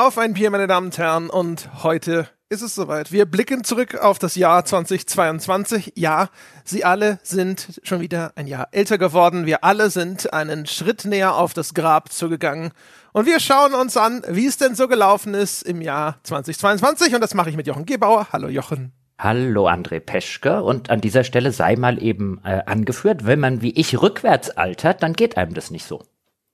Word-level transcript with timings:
Auf 0.00 0.16
ein 0.16 0.32
Bier, 0.32 0.50
meine 0.50 0.66
Damen 0.66 0.86
und 0.86 0.96
Herren, 0.96 1.28
und 1.28 1.68
heute 1.82 2.26
ist 2.48 2.62
es 2.62 2.74
soweit. 2.74 3.12
Wir 3.12 3.26
blicken 3.26 3.64
zurück 3.64 3.96
auf 3.96 4.18
das 4.18 4.34
Jahr 4.34 4.64
2022. 4.64 5.92
Ja, 5.94 6.30
Sie 6.64 6.86
alle 6.86 7.18
sind 7.22 7.82
schon 7.82 8.00
wieder 8.00 8.32
ein 8.34 8.46
Jahr 8.46 8.68
älter 8.72 8.96
geworden. 8.96 9.44
Wir 9.44 9.62
alle 9.62 9.90
sind 9.90 10.32
einen 10.32 10.64
Schritt 10.64 11.04
näher 11.04 11.34
auf 11.34 11.52
das 11.52 11.74
Grab 11.74 12.10
zugegangen. 12.12 12.70
Und 13.12 13.26
wir 13.26 13.40
schauen 13.40 13.74
uns 13.74 13.98
an, 13.98 14.22
wie 14.26 14.46
es 14.46 14.56
denn 14.56 14.74
so 14.74 14.88
gelaufen 14.88 15.34
ist 15.34 15.64
im 15.64 15.82
Jahr 15.82 16.16
2022. 16.22 17.14
Und 17.14 17.20
das 17.20 17.34
mache 17.34 17.50
ich 17.50 17.56
mit 17.56 17.66
Jochen 17.66 17.84
Gebauer. 17.84 18.28
Hallo 18.32 18.48
Jochen. 18.48 18.92
Hallo 19.18 19.68
André 19.68 20.00
Peschke 20.00 20.62
und 20.62 20.88
an 20.88 21.02
dieser 21.02 21.24
Stelle 21.24 21.52
sei 21.52 21.76
mal 21.76 22.02
eben 22.02 22.40
äh, 22.42 22.62
angeführt, 22.64 23.26
wenn 23.26 23.38
man 23.38 23.60
wie 23.60 23.78
ich 23.78 24.00
rückwärts 24.00 24.48
altert, 24.48 25.02
dann 25.02 25.12
geht 25.12 25.36
einem 25.36 25.52
das 25.52 25.70
nicht 25.70 25.84
so. 25.84 26.02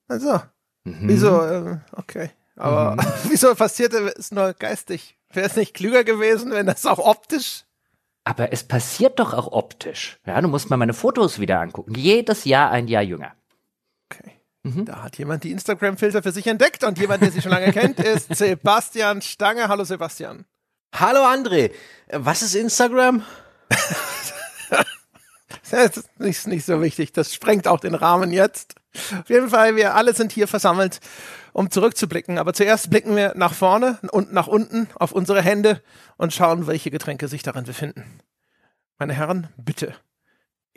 Also, 0.09 0.41
mhm. 0.83 0.99
wieso, 1.02 1.43
äh, 1.43 1.77
okay. 1.93 2.30
Aber 2.56 2.96
mhm. 2.96 3.12
wieso 3.28 3.55
passierte 3.55 4.15
es 4.16 4.30
nur 4.30 4.55
geistig? 4.55 5.16
Wäre 5.33 5.46
es 5.46 5.56
nicht 5.56 5.74
klüger 5.74 6.05
gewesen, 6.05 6.51
wenn 6.51 6.66
das 6.66 6.87
auch 6.87 6.98
optisch? 6.98 7.65
Aber 8.24 8.52
es 8.52 8.65
passiert 8.65 9.20
doch 9.20 9.34
auch 9.34 9.52
optisch. 9.52 10.19
Ja, 10.27 10.41
du 10.41 10.48
musst 10.48 10.69
mal 10.69 10.77
meine 10.77 10.95
Fotos 10.95 11.38
wieder 11.38 11.60
angucken. 11.60 11.95
Jedes 11.95 12.45
Jahr 12.45 12.70
ein 12.73 12.88
Jahr 12.88 13.02
jünger. 13.02 13.34
Okay. 14.10 14.41
Mhm. 14.65 14.84
Da 14.87 15.05
hat 15.05 15.16
jemand 15.19 15.45
die 15.45 15.52
Instagram-Filter 15.52 16.23
für 16.23 16.32
sich 16.32 16.46
entdeckt 16.48 16.82
und 16.82 16.98
jemand, 16.98 17.23
der 17.23 17.30
sie 17.30 17.41
schon 17.41 17.52
lange 17.52 17.73
kennt, 17.73 18.01
ist 18.01 18.34
Sebastian 18.34 19.23
Stange. 19.23 19.68
Hallo 19.68 19.84
Sebastian. 19.84 20.45
Hallo 20.95 21.20
André. 21.20 21.70
Was 22.10 22.43
ist 22.43 22.54
Instagram? 22.54 23.23
das 25.70 25.96
ist 25.96 26.20
nicht, 26.20 26.46
nicht 26.46 26.65
so 26.65 26.80
wichtig. 26.80 27.12
Das 27.12 27.32
sprengt 27.32 27.68
auch 27.68 27.80
den 27.80 27.95
Rahmen 27.95 28.32
jetzt. 28.32 28.74
Auf 29.21 29.29
jeden 29.29 29.51
Fall, 29.51 29.77
wir 29.77 29.95
alle 29.95 30.15
sind 30.15 30.33
hier 30.33 30.49
versammelt, 30.49 31.01
um 31.52 31.71
zurückzublicken. 31.71 32.39
Aber 32.39 32.52
zuerst 32.52 32.91
blicken 32.91 33.16
wir 33.16 33.33
nach 33.37 33.55
vorne 33.55 33.99
und 34.11 34.33
nach 34.33 34.47
unten 34.47 34.88
auf 34.97 35.13
unsere 35.13 35.43
Hände 35.43 35.83
und 36.16 36.33
schauen, 36.33 36.66
welche 36.66 36.91
Getränke 36.91 37.29
sich 37.29 37.43
darin 37.43 37.65
befinden. 37.65 38.05
Meine 38.99 39.15
Herren, 39.15 39.49
bitte. 39.57 39.95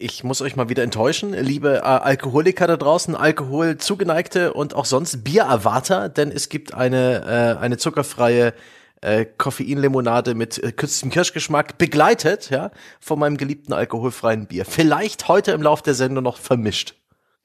Ich 0.02 0.24
muss 0.24 0.42
euch 0.42 0.56
mal 0.56 0.70
wieder 0.70 0.84
enttäuschen, 0.84 1.34
liebe 1.34 1.78
äh, 1.78 1.82
Alkoholiker 1.82 2.68
da 2.68 2.78
draußen, 2.78 3.16
Alkohol 3.16 3.78
zugeneigte 3.78 4.54
und 4.54 4.74
auch 4.74 4.86
sonst 4.86 5.26
Biererwarter, 5.26 6.08
denn 6.08 6.32
es 6.32 6.48
gibt 6.48 6.74
eine, 6.74 7.58
äh, 7.60 7.62
eine 7.62 7.78
zuckerfreie 7.78 8.54
äh, 9.02 9.26
Koffeinlimonade 9.26 10.36
mit 10.36 10.62
äh, 10.62 10.72
kürzestem 10.72 11.10
Kirschgeschmack, 11.10 11.78
begleitet, 11.78 12.50
ja, 12.50 12.72
von 13.00 13.20
meinem 13.20 13.38
geliebten 13.38 13.74
alkoholfreien 13.74 14.48
Bier. 14.48 14.66
Vielleicht 14.66 15.28
heute 15.28 15.52
im 15.52 15.62
Lauf 15.62 15.82
der 15.82 15.94
Sendung 15.94 16.24
noch 16.24 16.38
vermischt. 16.38 16.96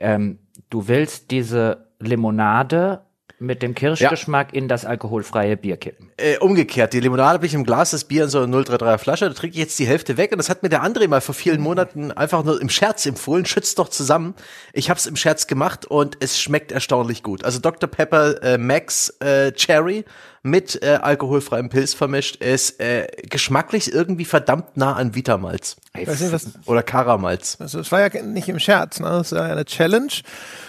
Ähm, 0.00 0.38
du 0.70 0.88
willst 0.88 1.30
diese 1.30 1.88
Limonade 2.00 3.04
mit 3.38 3.62
dem 3.62 3.74
Kirschgeschmack 3.74 4.52
ja. 4.52 4.58
in 4.58 4.68
das 4.68 4.84
alkoholfreie 4.84 5.56
Bier 5.56 5.76
kippen. 5.76 6.12
Äh, 6.16 6.38
umgekehrt, 6.38 6.92
die 6.92 7.00
Limonade 7.00 7.34
habe 7.34 7.46
ich 7.46 7.54
im 7.54 7.64
Glas, 7.64 7.90
das 7.90 8.04
Bier 8.04 8.24
in 8.24 8.30
so 8.30 8.40
einer 8.40 8.56
033er 8.56 8.98
Flasche, 8.98 9.28
da 9.28 9.34
trinke 9.34 9.54
ich 9.54 9.60
jetzt 9.60 9.78
die 9.78 9.86
Hälfte 9.86 10.16
weg 10.16 10.32
und 10.32 10.38
das 10.38 10.48
hat 10.48 10.62
mir 10.62 10.68
der 10.68 10.84
André 10.84 11.08
mal 11.08 11.20
vor 11.20 11.34
vielen 11.34 11.60
Monaten 11.60 12.12
einfach 12.12 12.44
nur 12.44 12.60
im 12.60 12.68
Scherz 12.68 13.04
empfohlen, 13.06 13.44
schützt 13.44 13.78
doch 13.78 13.88
zusammen. 13.88 14.34
Ich 14.72 14.88
habe 14.88 14.98
es 14.98 15.06
im 15.06 15.16
Scherz 15.16 15.46
gemacht 15.46 15.84
und 15.86 16.16
es 16.20 16.40
schmeckt 16.40 16.72
erstaunlich 16.72 17.22
gut. 17.22 17.44
Also 17.44 17.58
Dr. 17.58 17.88
Pepper 17.88 18.42
äh, 18.42 18.58
Max 18.58 19.10
äh, 19.20 19.52
Cherry 19.52 20.04
mit 20.44 20.82
äh, 20.82 20.98
alkoholfreiem 21.00 21.70
Pilz 21.70 21.94
vermischt 21.94 22.36
ist 22.36 22.78
äh, 22.78 23.06
geschmacklich 23.30 23.92
irgendwie 23.92 24.26
verdammt 24.26 24.76
nah 24.76 24.92
an 24.92 25.14
Vitamalz. 25.14 25.76
Oder 26.66 26.82
Karamalz. 26.82 27.56
Also 27.60 27.80
es 27.80 27.90
war 27.90 28.00
ja 28.00 28.22
nicht 28.22 28.48
im 28.50 28.58
Scherz, 28.58 29.00
ne? 29.00 29.08
Das 29.08 29.32
war 29.32 29.46
ja 29.46 29.52
eine 29.52 29.64
Challenge. 29.64 30.12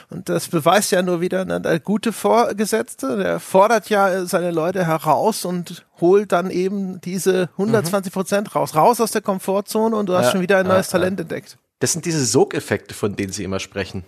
Und 0.09 0.29
das 0.29 0.47
beweist 0.47 0.91
ja 0.91 1.01
nur 1.01 1.19
wieder 1.19 1.43
ne, 1.43 1.59
der 1.59 1.81
gute 1.81 2.13
Vorgesetzte, 2.13 3.17
der 3.17 3.41
fordert 3.41 3.89
ja 3.89 4.25
seine 4.25 4.51
Leute 4.51 4.87
heraus 4.87 5.43
und 5.43 5.85
holt 5.99 6.31
dann 6.31 6.51
eben 6.51 7.01
diese 7.01 7.49
120 7.57 8.13
Prozent 8.13 8.55
raus. 8.55 8.75
Raus 8.75 9.01
aus 9.01 9.11
der 9.11 9.21
Komfortzone 9.21 9.93
und 9.93 10.07
du 10.07 10.13
hast 10.13 10.27
ja, 10.27 10.31
schon 10.31 10.41
wieder 10.41 10.59
ein 10.59 10.67
neues 10.67 10.87
ja, 10.87 10.99
Talent 10.99 11.19
entdeckt. 11.19 11.57
Das 11.79 11.91
sind 11.91 12.05
diese 12.05 12.23
Sogeffekte, 12.23 12.93
von 12.93 13.17
denen 13.17 13.33
Sie 13.33 13.43
immer 13.43 13.59
sprechen. 13.59 14.05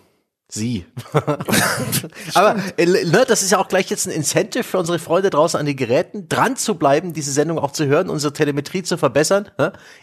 Sie. 0.49 0.85
Aber 2.33 2.55
äh, 2.77 2.85
ne, 2.85 3.25
das 3.27 3.43
ist 3.43 3.51
ja 3.51 3.57
auch 3.57 3.67
gleich 3.67 3.89
jetzt 3.89 4.07
ein 4.07 4.11
Incentive 4.11 4.63
für 4.63 4.79
unsere 4.79 4.97
Freunde 4.97 5.29
draußen 5.29 5.59
an 5.59 5.65
den 5.65 5.75
Geräten, 5.75 6.29
dran 6.29 6.55
zu 6.55 6.75
bleiben, 6.75 7.13
diese 7.13 7.33
Sendung 7.33 7.59
auch 7.59 7.71
zu 7.71 7.85
hören, 7.85 8.09
unsere 8.09 8.31
Telemetrie 8.31 8.83
zu 8.83 8.97
verbessern. 8.97 9.51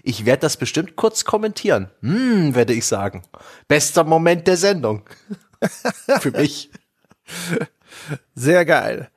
Ich 0.03 0.27
werde 0.27 0.41
das 0.41 0.59
bestimmt 0.59 0.97
kurz 0.97 1.25
kommentieren. 1.25 1.91
Hm, 2.00 2.55
werde 2.55 2.75
ich 2.75 2.84
sagen. 2.84 3.22
Bester 3.69 4.05
Moment 4.05 4.47
der 4.47 4.59
Sendung. 4.59 5.09
für 6.21 6.31
mich. 6.31 6.71
Sehr 8.34 8.66
geil. 8.66 9.11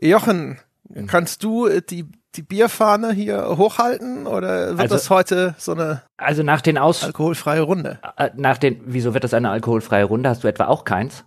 Jochen, 0.00 0.58
kannst 1.06 1.44
du 1.44 1.66
äh, 1.66 1.80
die 1.80 2.06
die 2.34 2.42
Bierfahne 2.42 3.12
hier 3.12 3.56
hochhalten 3.56 4.26
oder 4.26 4.70
wird 4.70 4.80
also, 4.80 4.94
das 4.94 5.10
heute 5.10 5.54
so 5.58 5.72
eine 5.72 6.02
also 6.16 6.42
nach 6.42 6.60
den 6.60 6.78
Aus 6.78 7.04
alkoholfreie 7.04 7.60
Runde? 7.60 7.98
Äh, 8.16 8.30
nach 8.36 8.58
den 8.58 8.80
wieso 8.86 9.14
wird 9.14 9.24
das 9.24 9.34
eine 9.34 9.50
alkoholfreie 9.50 10.04
Runde? 10.04 10.28
Hast 10.28 10.44
du 10.44 10.48
etwa 10.48 10.66
auch 10.66 10.84
keins? 10.84 11.24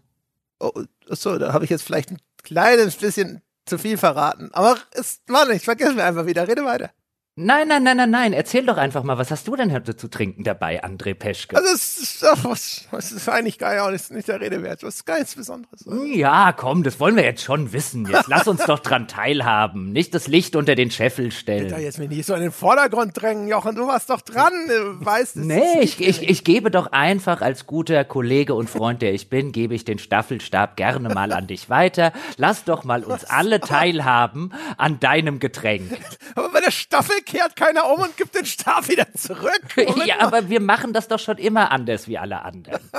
Oh, 0.59 0.71
so, 1.07 1.37
da 1.37 1.53
habe 1.53 1.63
ich 1.63 1.69
jetzt 1.69 1.83
vielleicht 1.83 2.11
ein 2.11 2.17
kleines 2.43 2.95
bisschen 2.95 3.41
zu 3.65 3.77
viel 3.77 3.97
verraten. 3.97 4.49
Aber 4.53 4.77
es 4.91 5.21
war 5.27 5.45
nicht, 5.47 5.65
vergessen 5.65 5.97
wir 5.97 6.05
einfach 6.05 6.25
wieder. 6.25 6.47
Rede 6.47 6.65
weiter. 6.65 6.91
Nein, 7.37 7.67
nein, 7.67 7.83
nein, 7.83 7.97
nein, 7.97 8.11
nein. 8.11 8.31
Erzähl 8.31 8.65
doch 8.65 8.77
einfach 8.77 9.03
mal, 9.03 9.17
was 9.17 9.29
hast 9.29 9.45
du 9.45 9.57
denn 9.57 9.73
heute 9.73 9.97
zu 9.97 10.07
trinken 10.07 10.45
dabei, 10.45 10.81
André 10.81 11.13
Peschke? 11.13 11.57
Also, 11.57 11.67
es 11.73 11.97
ist, 11.97 12.25
ach, 12.25 12.45
was, 12.45 12.87
was 12.91 13.11
ist 13.11 13.27
eigentlich 13.27 13.59
geil 13.59 13.81
und 13.81 13.93
ist 13.93 14.09
nicht 14.09 14.29
der 14.29 14.39
Rede 14.39 14.63
wert. 14.63 14.83
Was 14.83 14.95
ist 14.95 15.05
ganz 15.05 15.35
Besonderes. 15.35 15.85
Also. 15.85 16.05
Ja, 16.05 16.53
komm, 16.53 16.83
das 16.83 16.97
wollen 17.01 17.17
wir 17.17 17.25
jetzt 17.25 17.43
schon 17.43 17.73
wissen. 17.73 18.07
Jetzt 18.09 18.29
lass 18.29 18.47
uns 18.47 18.63
doch 18.63 18.79
dran 18.79 19.09
teilhaben. 19.09 19.91
Nicht 19.91 20.15
das 20.15 20.27
Licht 20.27 20.55
unter 20.55 20.75
den 20.75 20.91
Scheffel 20.91 21.33
stellen. 21.33 21.67
Da 21.67 21.77
jetzt 21.77 21.99
mich 21.99 22.07
nicht 22.07 22.25
so 22.25 22.35
in 22.35 22.39
den 22.39 22.53
Vordergrund 22.53 23.21
drängen, 23.21 23.49
Jochen. 23.49 23.75
Du 23.75 23.85
warst 23.85 24.09
doch 24.09 24.21
dran. 24.21 24.53
Du 24.69 25.05
weißt 25.05 25.35
es. 25.35 25.45
Nee, 25.45 25.81
ich, 25.81 25.99
ich, 25.99 26.29
ich 26.29 26.45
gebe 26.45 26.71
doch 26.71 26.93
einfach 26.93 27.41
als 27.41 27.65
guter 27.65 28.05
Kollege 28.05 28.53
und 28.53 28.69
Freund, 28.69 29.01
der 29.01 29.13
ich 29.13 29.29
bin, 29.29 29.51
gebe 29.51 29.75
ich 29.75 29.83
den 29.83 29.99
Staffelstab 29.99 30.77
gerne 30.77 31.09
mal 31.09 31.33
an 31.33 31.47
dich 31.47 31.69
weiter. 31.69 32.13
Lass 32.37 32.63
doch 32.63 32.85
mal 32.85 33.03
uns 33.03 33.25
alle 33.25 33.59
teilhaben 33.59 34.53
an 34.77 35.01
deinem 35.01 35.39
Getränk. 35.39 35.91
Aber 36.35 36.47
bei 36.47 36.61
der 36.61 36.71
Staffel 36.71 37.24
kehrt 37.25 37.55
keiner 37.55 37.89
um 37.91 38.01
und 38.01 38.17
gibt 38.17 38.35
den 38.35 38.45
Stab 38.45 38.87
wieder 38.87 39.07
zurück. 39.13 39.61
Moment 39.75 40.05
ja, 40.05 40.17
mal. 40.17 40.25
aber 40.25 40.49
wir 40.49 40.61
machen 40.61 40.93
das 40.93 41.07
doch 41.07 41.19
schon 41.19 41.37
immer 41.37 41.71
anders 41.71 42.07
wie 42.07 42.17
alle 42.17 42.41
anderen. 42.41 42.89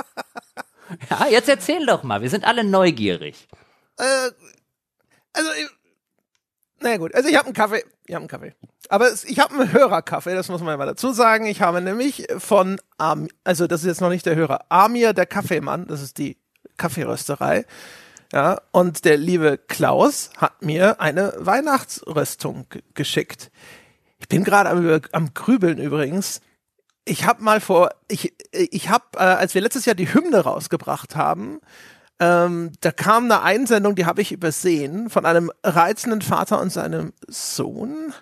ja, 1.09 1.27
jetzt 1.29 1.49
erzähl 1.49 1.85
doch 1.85 2.03
mal. 2.03 2.21
Wir 2.21 2.29
sind 2.29 2.45
alle 2.45 2.63
neugierig. 2.63 3.47
Äh, 3.97 4.03
also, 5.33 5.49
na 6.79 6.97
gut, 6.97 7.15
also 7.15 7.27
ich 7.27 7.35
habe 7.35 7.45
einen 7.45 7.55
Kaffee, 7.55 7.83
ich 8.05 8.13
habe 8.13 8.21
einen 8.21 8.29
Kaffee. 8.29 8.53
Aber 8.89 9.07
es, 9.07 9.23
ich 9.23 9.39
habe 9.39 9.53
einen 9.55 9.73
Hörerkaffee, 9.73 10.35
das 10.35 10.47
muss 10.49 10.61
man 10.61 10.77
mal 10.77 10.85
dazu 10.85 11.11
sagen. 11.11 11.45
Ich 11.47 11.61
habe 11.61 11.81
nämlich 11.81 12.27
von, 12.37 12.79
Am 12.97 13.27
also 13.43 13.67
das 13.67 13.81
ist 13.81 13.87
jetzt 13.87 14.01
noch 14.01 14.09
nicht 14.09 14.25
der 14.25 14.35
Hörer, 14.35 14.65
Amir, 14.69 15.13
der 15.13 15.25
Kaffeemann, 15.25 15.87
das 15.87 16.01
ist 16.01 16.17
die 16.17 16.37
Kaffeerösterei. 16.77 17.65
Ja, 18.33 18.61
und 18.71 19.05
der 19.05 19.17
liebe 19.17 19.57
Klaus 19.57 20.31
hat 20.37 20.61
mir 20.61 20.99
eine 20.99 21.33
Weihnachtsröstung 21.37 22.67
geschickt. 22.93 23.51
Ich 24.19 24.27
bin 24.27 24.43
gerade 24.43 24.69
am, 24.69 25.01
am 25.11 25.33
Grübeln 25.33 25.77
übrigens. 25.77 26.41
Ich 27.05 27.25
habe 27.25 27.43
mal 27.43 27.61
vor, 27.61 27.91
ich, 28.07 28.33
ich 28.51 28.89
habe, 28.89 29.05
äh, 29.15 29.19
als 29.19 29.53
wir 29.53 29.61
letztes 29.61 29.85
Jahr 29.85 29.95
die 29.95 30.13
Hymne 30.13 30.41
rausgebracht 30.41 31.15
haben, 31.15 31.61
ähm, 32.19 32.71
da 32.81 32.91
kam 32.91 33.25
eine 33.25 33.43
Einsendung, 33.43 33.95
die 33.95 34.05
habe 34.05 34.21
ich 34.21 34.31
übersehen, 34.31 35.09
von 35.09 35.25
einem 35.25 35.51
reizenden 35.63 36.21
Vater 36.21 36.59
und 36.59 36.71
seinem 36.71 37.13
Sohn. 37.27 38.13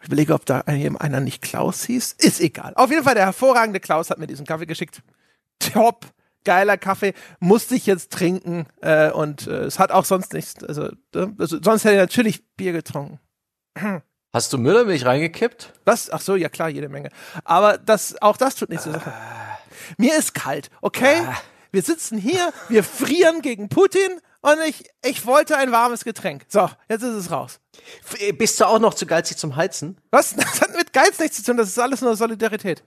Ich 0.00 0.08
überlege, 0.08 0.34
ob 0.34 0.44
da 0.44 0.60
einer 0.60 1.20
nicht 1.20 1.40
Klaus 1.40 1.84
hieß. 1.84 2.16
Ist 2.18 2.40
egal. 2.40 2.74
Auf 2.74 2.90
jeden 2.90 3.04
Fall, 3.04 3.14
der 3.14 3.24
hervorragende 3.24 3.80
Klaus 3.80 4.10
hat 4.10 4.18
mir 4.18 4.26
diesen 4.26 4.44
Kaffee 4.44 4.66
geschickt. 4.66 5.02
Top, 5.60 6.04
geiler 6.44 6.76
Kaffee, 6.76 7.14
musste 7.38 7.74
ich 7.74 7.86
jetzt 7.86 8.12
trinken. 8.12 8.66
Äh, 8.82 9.10
und 9.12 9.46
äh, 9.46 9.64
es 9.64 9.78
hat 9.78 9.92
auch 9.92 10.04
sonst 10.04 10.34
nichts. 10.34 10.62
Also, 10.62 10.90
also 11.14 11.62
sonst 11.62 11.84
hätte 11.84 11.94
ich 11.94 12.00
natürlich 12.00 12.44
Bier 12.56 12.72
getrunken. 12.72 13.18
Hast 14.34 14.52
du 14.52 14.58
Müllermilch 14.58 15.06
reingekippt? 15.06 15.72
Was? 15.84 16.10
Ach 16.10 16.20
so, 16.20 16.34
ja 16.34 16.48
klar, 16.48 16.68
jede 16.68 16.88
Menge. 16.88 17.10
Aber 17.44 17.78
das, 17.78 18.20
auch 18.20 18.36
das 18.36 18.56
tut 18.56 18.68
nichts 18.68 18.82
zur 18.82 18.94
Sache. 18.94 19.12
Mir 19.96 20.18
ist 20.18 20.34
kalt, 20.34 20.70
okay? 20.80 21.22
Ah. 21.24 21.36
Wir 21.70 21.82
sitzen 21.82 22.18
hier, 22.18 22.52
wir 22.68 22.82
frieren 22.82 23.42
gegen 23.42 23.68
Putin 23.68 24.10
und 24.40 24.56
ich, 24.66 24.90
ich 25.04 25.24
wollte 25.24 25.56
ein 25.56 25.70
warmes 25.70 26.02
Getränk. 26.02 26.46
So, 26.48 26.68
jetzt 26.88 27.02
ist 27.02 27.14
es 27.14 27.30
raus. 27.30 27.60
F 28.12 28.36
bist 28.36 28.58
du 28.58 28.64
auch 28.64 28.80
noch 28.80 28.94
zu 28.94 29.06
geizig 29.06 29.36
zum 29.36 29.54
Heizen? 29.54 29.98
Was? 30.10 30.34
Das 30.36 30.60
hat 30.60 30.76
mit 30.76 30.92
Geiz 30.92 31.20
nichts 31.20 31.36
zu 31.36 31.44
tun, 31.44 31.56
das 31.56 31.68
ist 31.68 31.78
alles 31.78 32.00
nur 32.00 32.16
Solidarität. 32.16 32.82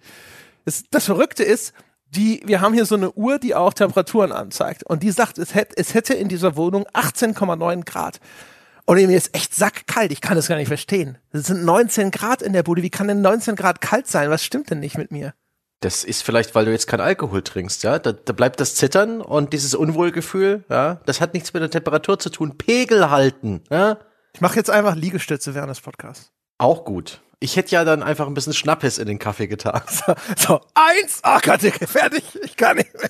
Das, 0.65 0.83
das 0.91 1.05
Verrückte 1.05 1.43
ist, 1.43 1.71
die, 2.09 2.41
wir 2.45 2.59
haben 2.59 2.73
hier 2.73 2.85
so 2.85 2.95
eine 2.95 3.13
Uhr, 3.13 3.39
die 3.39 3.55
auch 3.55 3.73
Temperaturen 3.73 4.33
anzeigt. 4.33 4.83
Und 4.83 5.01
die 5.01 5.11
sagt, 5.11 5.37
es 5.37 5.55
hätte, 5.55 5.77
es 5.77 5.93
hätte 5.93 6.13
in 6.13 6.27
dieser 6.27 6.57
Wohnung 6.57 6.85
18,9 6.87 7.85
Grad. 7.85 8.19
Und 8.89 9.05
mir 9.05 9.17
ist 9.17 9.35
echt 9.35 9.53
sackkalt. 9.53 10.13
Ich 10.13 10.21
kann 10.21 10.37
das 10.37 10.47
gar 10.47 10.55
nicht 10.55 10.69
verstehen. 10.69 11.17
Es 11.33 11.47
sind 11.47 11.65
19 11.65 12.09
Grad 12.09 12.41
in 12.41 12.53
der 12.53 12.63
Bude. 12.63 12.81
Wie 12.81 12.89
kann 12.89 13.09
denn 13.09 13.21
19 13.21 13.57
Grad 13.57 13.81
kalt 13.81 14.07
sein? 14.07 14.29
Was 14.29 14.45
stimmt 14.45 14.69
denn 14.69 14.79
nicht 14.79 14.97
mit 14.97 15.11
mir? 15.11 15.33
Das 15.81 16.05
ist 16.05 16.23
vielleicht, 16.23 16.55
weil 16.55 16.63
du 16.63 16.71
jetzt 16.71 16.87
kein 16.87 17.01
Alkohol 17.01 17.41
trinkst, 17.41 17.83
ja. 17.83 17.99
Da, 17.99 18.13
da 18.13 18.31
bleibt 18.31 18.61
das 18.61 18.75
Zittern 18.75 19.21
und 19.21 19.51
dieses 19.51 19.75
Unwohlgefühl, 19.75 20.63
ja. 20.69 21.01
Das 21.05 21.19
hat 21.19 21.33
nichts 21.33 21.53
mit 21.53 21.61
der 21.61 21.69
Temperatur 21.69 22.17
zu 22.17 22.29
tun. 22.29 22.57
Pegel 22.57 23.09
halten, 23.09 23.61
ja. 23.69 23.99
Ich 24.33 24.39
mache 24.39 24.55
jetzt 24.55 24.69
einfach 24.69 24.95
Liegestütze 24.95 25.53
während 25.53 25.69
des 25.69 25.81
Podcasts. 25.81 26.31
Auch 26.57 26.85
gut. 26.85 27.19
Ich 27.41 27.57
hätte 27.57 27.71
ja 27.71 27.83
dann 27.83 28.01
einfach 28.01 28.25
ein 28.25 28.33
bisschen 28.33 28.53
Schnappes 28.53 28.99
in 28.99 29.07
den 29.07 29.19
Kaffee 29.19 29.47
getan. 29.47 29.81
So, 29.89 30.15
so 30.37 30.61
eins, 30.73 31.19
ach 31.23 31.41
Gott, 31.41 31.59
fertig, 31.59 32.23
ich 32.41 32.55
kann 32.55 32.77
nicht 32.77 32.93
mehr. 32.93 33.09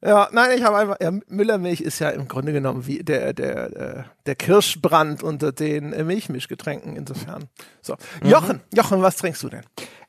Ja, 0.00 0.28
nein, 0.32 0.56
ich 0.56 0.64
habe 0.64 0.76
einfach, 0.76 0.96
ja, 1.00 1.10
Müllermilch 1.28 1.80
ist 1.80 1.98
ja 1.98 2.10
im 2.10 2.28
Grunde 2.28 2.52
genommen 2.52 2.86
wie 2.86 3.02
der, 3.02 3.32
der, 3.32 3.68
der, 3.68 4.04
der 4.26 4.34
Kirschbrand 4.36 5.22
unter 5.22 5.52
den 5.52 5.92
äh, 5.92 6.04
Milchmischgetränken 6.04 6.96
insofern. 6.96 7.44
So, 7.82 7.96
Jochen, 8.24 8.60
Jochen, 8.74 9.02
was 9.02 9.16
trinkst 9.16 9.42
du 9.42 9.48
denn? 9.48 9.62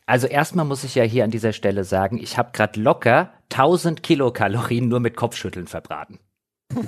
Also 0.06 0.28
erstmal 0.28 0.66
muss 0.66 0.84
ich 0.84 0.96
ja 0.96 1.04
hier 1.04 1.24
an 1.24 1.32
dieser 1.32 1.54
Stelle 1.54 1.84
sagen, 1.84 2.18
ich 2.18 2.38
habe 2.38 2.52
gerade 2.54 2.80
locker 2.80 3.34
1000 3.52 4.04
Kilokalorien 4.04 4.88
nur 4.88 5.00
mit 5.00 5.16
Kopfschütteln 5.16 5.68
verbraten. 5.68 6.20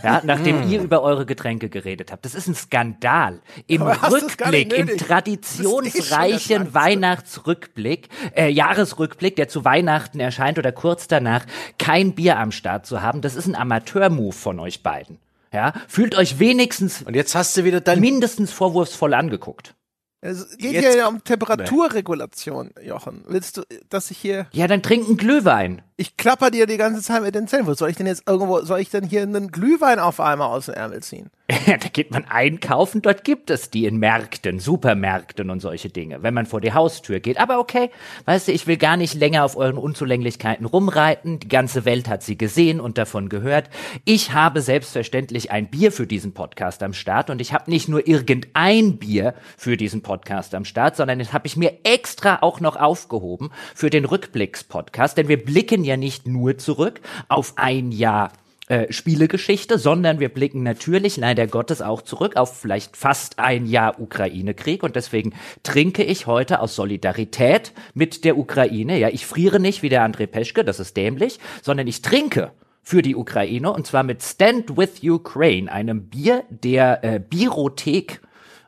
Ja, 0.03 0.21
nachdem 0.23 0.69
ihr 0.69 0.81
über 0.81 1.01
eure 1.01 1.25
Getränke 1.25 1.69
geredet 1.69 2.11
habt. 2.11 2.25
Das 2.25 2.35
ist 2.35 2.47
ein 2.47 2.55
Skandal. 2.55 3.41
Im 3.67 3.81
Rückblick, 3.81 4.73
im 4.73 4.97
traditionsreichen 4.97 6.61
eh 6.61 6.65
das 6.65 6.73
Weihnachtsrückblick, 6.73 8.09
äh, 8.35 8.49
Jahresrückblick, 8.49 9.35
der 9.35 9.47
zu 9.47 9.65
Weihnachten 9.65 10.19
erscheint 10.19 10.57
oder 10.59 10.71
kurz 10.71 11.07
danach, 11.07 11.45
kein 11.77 12.13
Bier 12.13 12.37
am 12.39 12.51
Start 12.51 12.85
zu 12.85 13.01
haben, 13.01 13.21
das 13.21 13.35
ist 13.35 13.47
ein 13.47 13.55
Amateur-Move 13.55 14.33
von 14.33 14.59
euch 14.59 14.83
beiden. 14.83 15.19
Ja, 15.53 15.73
fühlt 15.87 16.15
euch 16.15 16.39
wenigstens 16.39 17.01
Und 17.03 17.15
jetzt 17.15 17.33
hast 17.33 17.55
du 17.55 17.63
wieder 17.63 17.79
dein 17.79 17.99
mindestens 18.01 18.51
vorwurfsvoll 18.51 19.13
angeguckt. 19.13 19.73
Es 20.21 20.57
geht 20.57 20.73
Jetzt- 20.73 20.95
ja 20.97 21.07
um 21.07 21.23
Temperaturregulation, 21.23 22.71
Jochen. 22.83 23.23
Willst 23.27 23.57
du, 23.57 23.61
dass 23.89 24.09
ich 24.09 24.17
hier, 24.17 24.47
Ja, 24.51 24.67
dann 24.67 24.81
trinken 24.81 25.17
Glühwein. 25.17 25.83
Ich 25.97 26.17
klapper 26.17 26.51
dir 26.51 26.65
die 26.67 26.77
ganze 26.77 27.01
Zeit 27.01 27.23
mit 27.23 27.35
den 27.35 27.47
Zähnen. 27.47 27.67
Wo 27.67 27.73
soll 27.73 27.89
ich 27.89 27.95
denn 27.95 28.07
jetzt 28.07 28.23
irgendwo, 28.27 28.61
soll 28.61 28.79
ich 28.79 28.89
denn 28.89 29.05
hier 29.05 29.21
einen 29.21 29.51
Glühwein 29.51 29.99
auf 29.99 30.19
einmal 30.19 30.49
aus 30.49 30.65
dem 30.65 30.75
Ärmel 30.75 31.01
ziehen? 31.01 31.29
da 31.47 31.75
geht 31.75 32.11
man 32.11 32.25
einkaufen, 32.25 33.03
dort 33.03 33.23
gibt 33.23 33.51
es 33.51 33.69
die 33.69 33.85
in 33.85 33.97
Märkten, 33.97 34.59
Supermärkten 34.59 35.51
und 35.51 35.59
solche 35.59 35.89
Dinge, 35.89 36.23
wenn 36.23 36.33
man 36.33 36.47
vor 36.47 36.59
die 36.59 36.73
Haustür 36.73 37.19
geht. 37.19 37.39
Aber 37.39 37.59
okay, 37.59 37.91
weißt 38.25 38.47
du, 38.47 38.51
ich 38.51 38.65
will 38.65 38.77
gar 38.77 38.97
nicht 38.97 39.13
länger 39.13 39.45
auf 39.45 39.55
euren 39.55 39.77
Unzulänglichkeiten 39.77 40.65
rumreiten. 40.65 41.39
Die 41.39 41.47
ganze 41.47 41.85
Welt 41.85 42.09
hat 42.09 42.23
sie 42.23 42.35
gesehen 42.35 42.81
und 42.81 42.97
davon 42.97 43.29
gehört. 43.29 43.69
Ich 44.05 44.33
habe 44.33 44.61
selbstverständlich 44.61 45.51
ein 45.51 45.69
Bier 45.69 45.91
für 45.91 46.07
diesen 46.07 46.33
Podcast 46.33 46.81
am 46.81 46.93
Start 46.93 47.29
und 47.29 47.39
ich 47.39 47.53
habe 47.53 47.69
nicht 47.69 47.87
nur 47.87 48.07
irgendein 48.07 48.97
Bier 48.97 49.35
für 49.55 49.77
diesen 49.77 50.01
Podcast 50.01 50.55
am 50.55 50.65
Start, 50.65 50.95
sondern 50.95 51.19
das 51.19 51.31
habe 51.31 51.45
ich 51.45 51.55
mir 51.55 51.77
extra 51.83 52.39
auch 52.41 52.59
noch 52.59 52.75
aufgehoben 52.75 53.51
für 53.75 53.91
den 53.91 54.05
Rückblicks-Podcast, 54.05 55.17
denn 55.17 55.27
wir 55.27 55.41
blicken 55.43 55.84
ja 55.85 55.97
nicht 55.97 56.27
nur 56.27 56.57
zurück 56.57 57.01
auf 57.29 57.53
ein 57.55 57.91
Jahr 57.91 58.31
äh, 58.67 58.91
Spielegeschichte, 58.91 59.77
sondern 59.77 60.19
wir 60.19 60.29
blicken 60.29 60.63
natürlich 60.63 61.17
leider 61.17 61.45
Gottes 61.45 61.83
auch 61.83 62.01
zurück 62.01 62.35
auf 62.35 62.57
vielleicht 62.59 62.97
fast 62.97 63.37
ein 63.37 63.67
Jahr 63.67 63.99
Ukraine-Krieg 63.99 64.81
und 64.81 64.95
deswegen 64.95 65.33
trinke 65.61 66.03
ich 66.03 66.25
heute 66.25 66.59
aus 66.59 66.75
Solidarität 66.75 67.73
mit 67.93 68.25
der 68.25 68.39
Ukraine. 68.39 68.97
Ja, 68.97 69.09
ich 69.09 69.27
friere 69.27 69.59
nicht 69.59 69.83
wie 69.83 69.89
der 69.89 70.03
André 70.03 70.25
Peschke, 70.25 70.63
das 70.63 70.79
ist 70.79 70.97
dämlich, 70.97 71.39
sondern 71.61 71.85
ich 71.85 72.01
trinke 72.01 72.53
für 72.81 73.03
die 73.03 73.15
Ukraine 73.15 73.71
und 73.71 73.85
zwar 73.85 74.01
mit 74.01 74.23
Stand 74.23 74.75
with 74.75 75.03
Ukraine, 75.03 75.71
einem 75.71 76.09
Bier 76.09 76.43
der 76.49 77.03
äh, 77.03 77.19
Birothek 77.19 78.21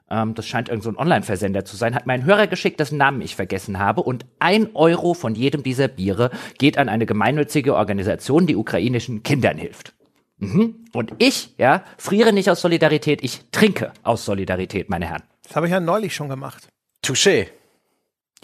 ähm, 0.09 0.33
das 0.33 0.48
scheint 0.48 0.69
irgendein 0.69 0.94
so 0.94 0.98
ein 0.98 1.01
Online-Versender 1.01 1.65
zu 1.65 1.75
sein, 1.75 1.95
hat 1.95 2.07
mein 2.07 2.25
Hörer 2.25 2.48
geschickt, 2.48 2.80
dessen 2.80 2.98
Namen 2.98 3.21
ich 3.21 3.36
vergessen 3.36 3.80
habe. 3.80 4.01
Und 4.01 4.25
ein 4.39 4.75
Euro 4.75 5.13
von 5.13 5.36
jedem 5.36 5.63
dieser 5.63 5.88
Biere 5.88 6.31
geht 6.57 6.77
an 6.77 6.89
eine 6.89 7.06
gemeinnützige 7.06 7.75
Organisation, 7.75 8.48
die 8.48 8.56
ukrainischen 8.56 9.24
Kindern 9.24 9.57
hilft. 9.57 9.94
Mhm. 10.39 10.86
Und 10.94 11.13
ich, 11.18 11.54
ja, 11.57 11.83
friere 11.98 12.31
nicht 12.31 12.50
aus 12.50 12.62
Solidarität, 12.62 13.24
ich 13.24 13.42
trinke 13.51 13.92
aus 14.04 14.25
Solidarität, 14.25 14.89
meine 14.89 15.07
Herren. 15.07 15.24
Das 15.44 15.56
habe 15.56 15.65
ich 15.65 15.71
ja 15.71 15.80
neulich 15.80 16.13
schon 16.13 16.30
gemacht. 16.30 16.68
Touché. 17.04 17.48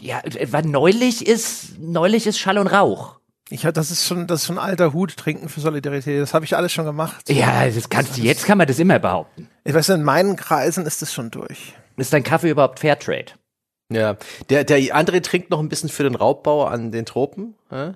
Ja, 0.01 0.21
äh, 0.23 0.51
weil 0.51 0.63
neulich 0.63 1.25
ist, 1.25 1.79
neulich 1.79 2.27
ist 2.27 2.39
Schall 2.39 2.57
und 2.57 2.67
Rauch. 2.67 3.19
Ich 3.49 3.65
hab, 3.65 3.73
das 3.73 3.91
ist 3.91 4.07
schon, 4.07 4.25
das 4.25 4.41
ist 4.41 4.47
schon 4.47 4.57
alter 4.57 4.93
Hut, 4.93 5.17
trinken 5.17 5.49
für 5.49 5.59
Solidarität. 5.59 6.21
Das 6.21 6.33
habe 6.33 6.45
ich 6.45 6.55
alles 6.55 6.71
schon 6.71 6.85
gemacht. 6.85 7.29
Ja, 7.29 7.67
das 7.69 7.89
kannst 7.89 8.17
du, 8.17 8.21
jetzt 8.21 8.45
kann 8.45 8.57
man 8.57 8.67
das 8.67 8.79
immer 8.79 8.99
behaupten. 8.99 9.49
Ich 9.63 9.73
weiß, 9.73 9.89
in 9.89 10.03
meinen 10.03 10.35
Kreisen 10.35 10.85
ist 10.85 11.01
das 11.01 11.13
schon 11.13 11.29
durch. 11.29 11.73
Ist 11.97 12.13
dein 12.13 12.23
Kaffee 12.23 12.49
überhaupt 12.49 12.79
Fairtrade? 12.79 13.33
Ja, 13.91 14.17
der, 14.49 14.63
der 14.63 14.79
André 14.79 15.21
trinkt 15.21 15.49
noch 15.49 15.59
ein 15.59 15.69
bisschen 15.69 15.89
für 15.89 16.03
den 16.03 16.15
Raubbau 16.15 16.65
an 16.65 16.91
den 16.91 17.05
Tropen, 17.05 17.55
hä? 17.69 17.93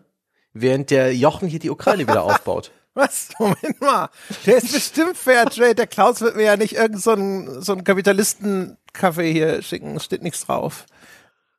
während 0.54 0.92
der 0.92 1.16
Jochen 1.16 1.48
hier 1.48 1.60
die 1.60 1.70
Ukraine 1.70 2.08
wieder 2.08 2.24
aufbaut. 2.26 2.72
Was? 2.94 3.30
Moment 3.38 3.80
mal. 3.80 4.10
Der 4.46 4.58
ist 4.58 4.74
bestimmt 4.74 5.18
Fairtrade. 5.18 5.76
Der 5.76 5.88
Klaus 5.88 6.20
wird 6.22 6.36
mir 6.36 6.44
ja 6.44 6.58
nicht 6.58 6.76
irgend 6.76 7.02
so 7.02 7.12
einen, 7.12 7.62
so 7.62 7.74
einen 7.74 7.84
Kapitalisten-Kaffee 7.84 9.32
hier 9.32 9.62
schicken. 9.62 9.96
Es 9.96 10.06
steht 10.06 10.24
nichts 10.24 10.46
drauf. 10.46 10.86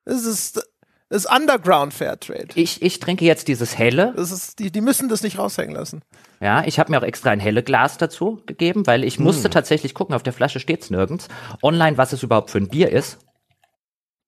Das 0.05 0.25
ist, 0.25 0.68
das 1.09 1.25
ist 1.25 1.33
Underground 1.35 1.95
Fairtrade. 1.95 2.49
Ich, 2.55 2.83
ich 2.83 3.01
trinke 3.01 3.25
jetzt 3.25 3.49
dieses 3.49 3.79
helle. 3.79 4.13
Das 4.17 4.31
ist, 4.31 4.59
die, 4.59 4.71
die 4.71 4.83
müssen 4.83 5.09
das 5.09 5.23
nicht 5.23 5.39
raushängen 5.39 5.75
lassen. 5.75 6.03
Ja, 6.41 6.65
ich 6.65 6.79
habe 6.79 6.91
mir 6.91 6.99
auch 6.99 7.05
extra 7.05 7.31
ein 7.31 7.41
helle 7.41 7.63
Glas 7.63 7.97
dazu 7.97 8.43
gegeben, 8.47 8.87
weil 8.87 9.05
ich 9.05 9.19
musste 9.19 9.49
tatsächlich 9.51 9.95
gucken, 9.95 10.15
auf 10.15 10.23
der 10.23 10.35
Flasche 10.35 10.61
steht's 10.61 10.91
nirgends, 10.91 11.29
online, 11.63 11.97
was 11.97 12.13
es 12.13 12.23
überhaupt 12.23 12.51
für 12.51 12.59
ein 12.59 12.69
Bier 12.69 12.91
ist. 12.91 13.19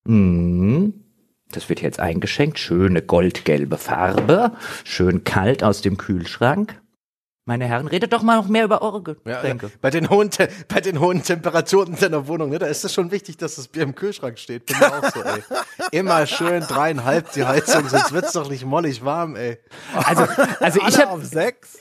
Mhm. 0.05 1.05
Das 1.53 1.69
wird 1.69 1.83
jetzt 1.83 2.01
eingeschenkt, 2.01 2.59
schöne 2.59 3.03
goldgelbe 3.03 3.77
Farbe, 3.77 4.53
schön 4.85 5.25
kalt 5.25 5.63
aus 5.63 5.83
dem 5.83 5.97
Kühlschrank. 5.97 6.80
Meine 7.51 7.67
Herren, 7.67 7.89
redet 7.89 8.13
doch 8.13 8.23
mal 8.23 8.37
noch 8.37 8.47
mehr 8.47 8.63
über 8.63 8.81
eure 8.81 9.17
Ja, 9.27 9.41
Getränke. 9.41 9.73
bei, 9.81 9.91
den 9.91 10.09
hohen 10.09 10.31
Te 10.31 10.49
bei 10.69 10.81
den 10.81 11.01
hohen 11.01 11.25
Temperaturen 11.25 11.95
in 11.95 11.99
deiner 11.99 12.29
Wohnung, 12.29 12.51
ne, 12.51 12.61
da 12.61 12.67
ist 12.67 12.85
es 12.85 12.95
schon 12.95 13.11
wichtig, 13.11 13.39
dass 13.39 13.57
das 13.57 13.67
Bier 13.67 13.83
im 13.83 13.97
Kühlschrank 13.97 14.39
steht. 14.39 14.67
Bin 14.67 14.79
mir 14.79 14.87
auch 14.87 15.11
so, 15.13 15.21
ey. 15.21 15.43
Immer 15.91 16.29
schön 16.29 16.63
dreieinhalb 16.63 17.33
die 17.33 17.45
Heizung, 17.45 17.89
sonst 17.89 18.13
wird's 18.13 18.35
doch 18.35 18.49
nicht 18.49 18.65
mollig 18.65 19.05
warm, 19.05 19.35
ey. 19.35 19.59
Also, 19.95 20.29
also 20.61 20.81
ich 20.87 21.01
habe. 21.01 21.21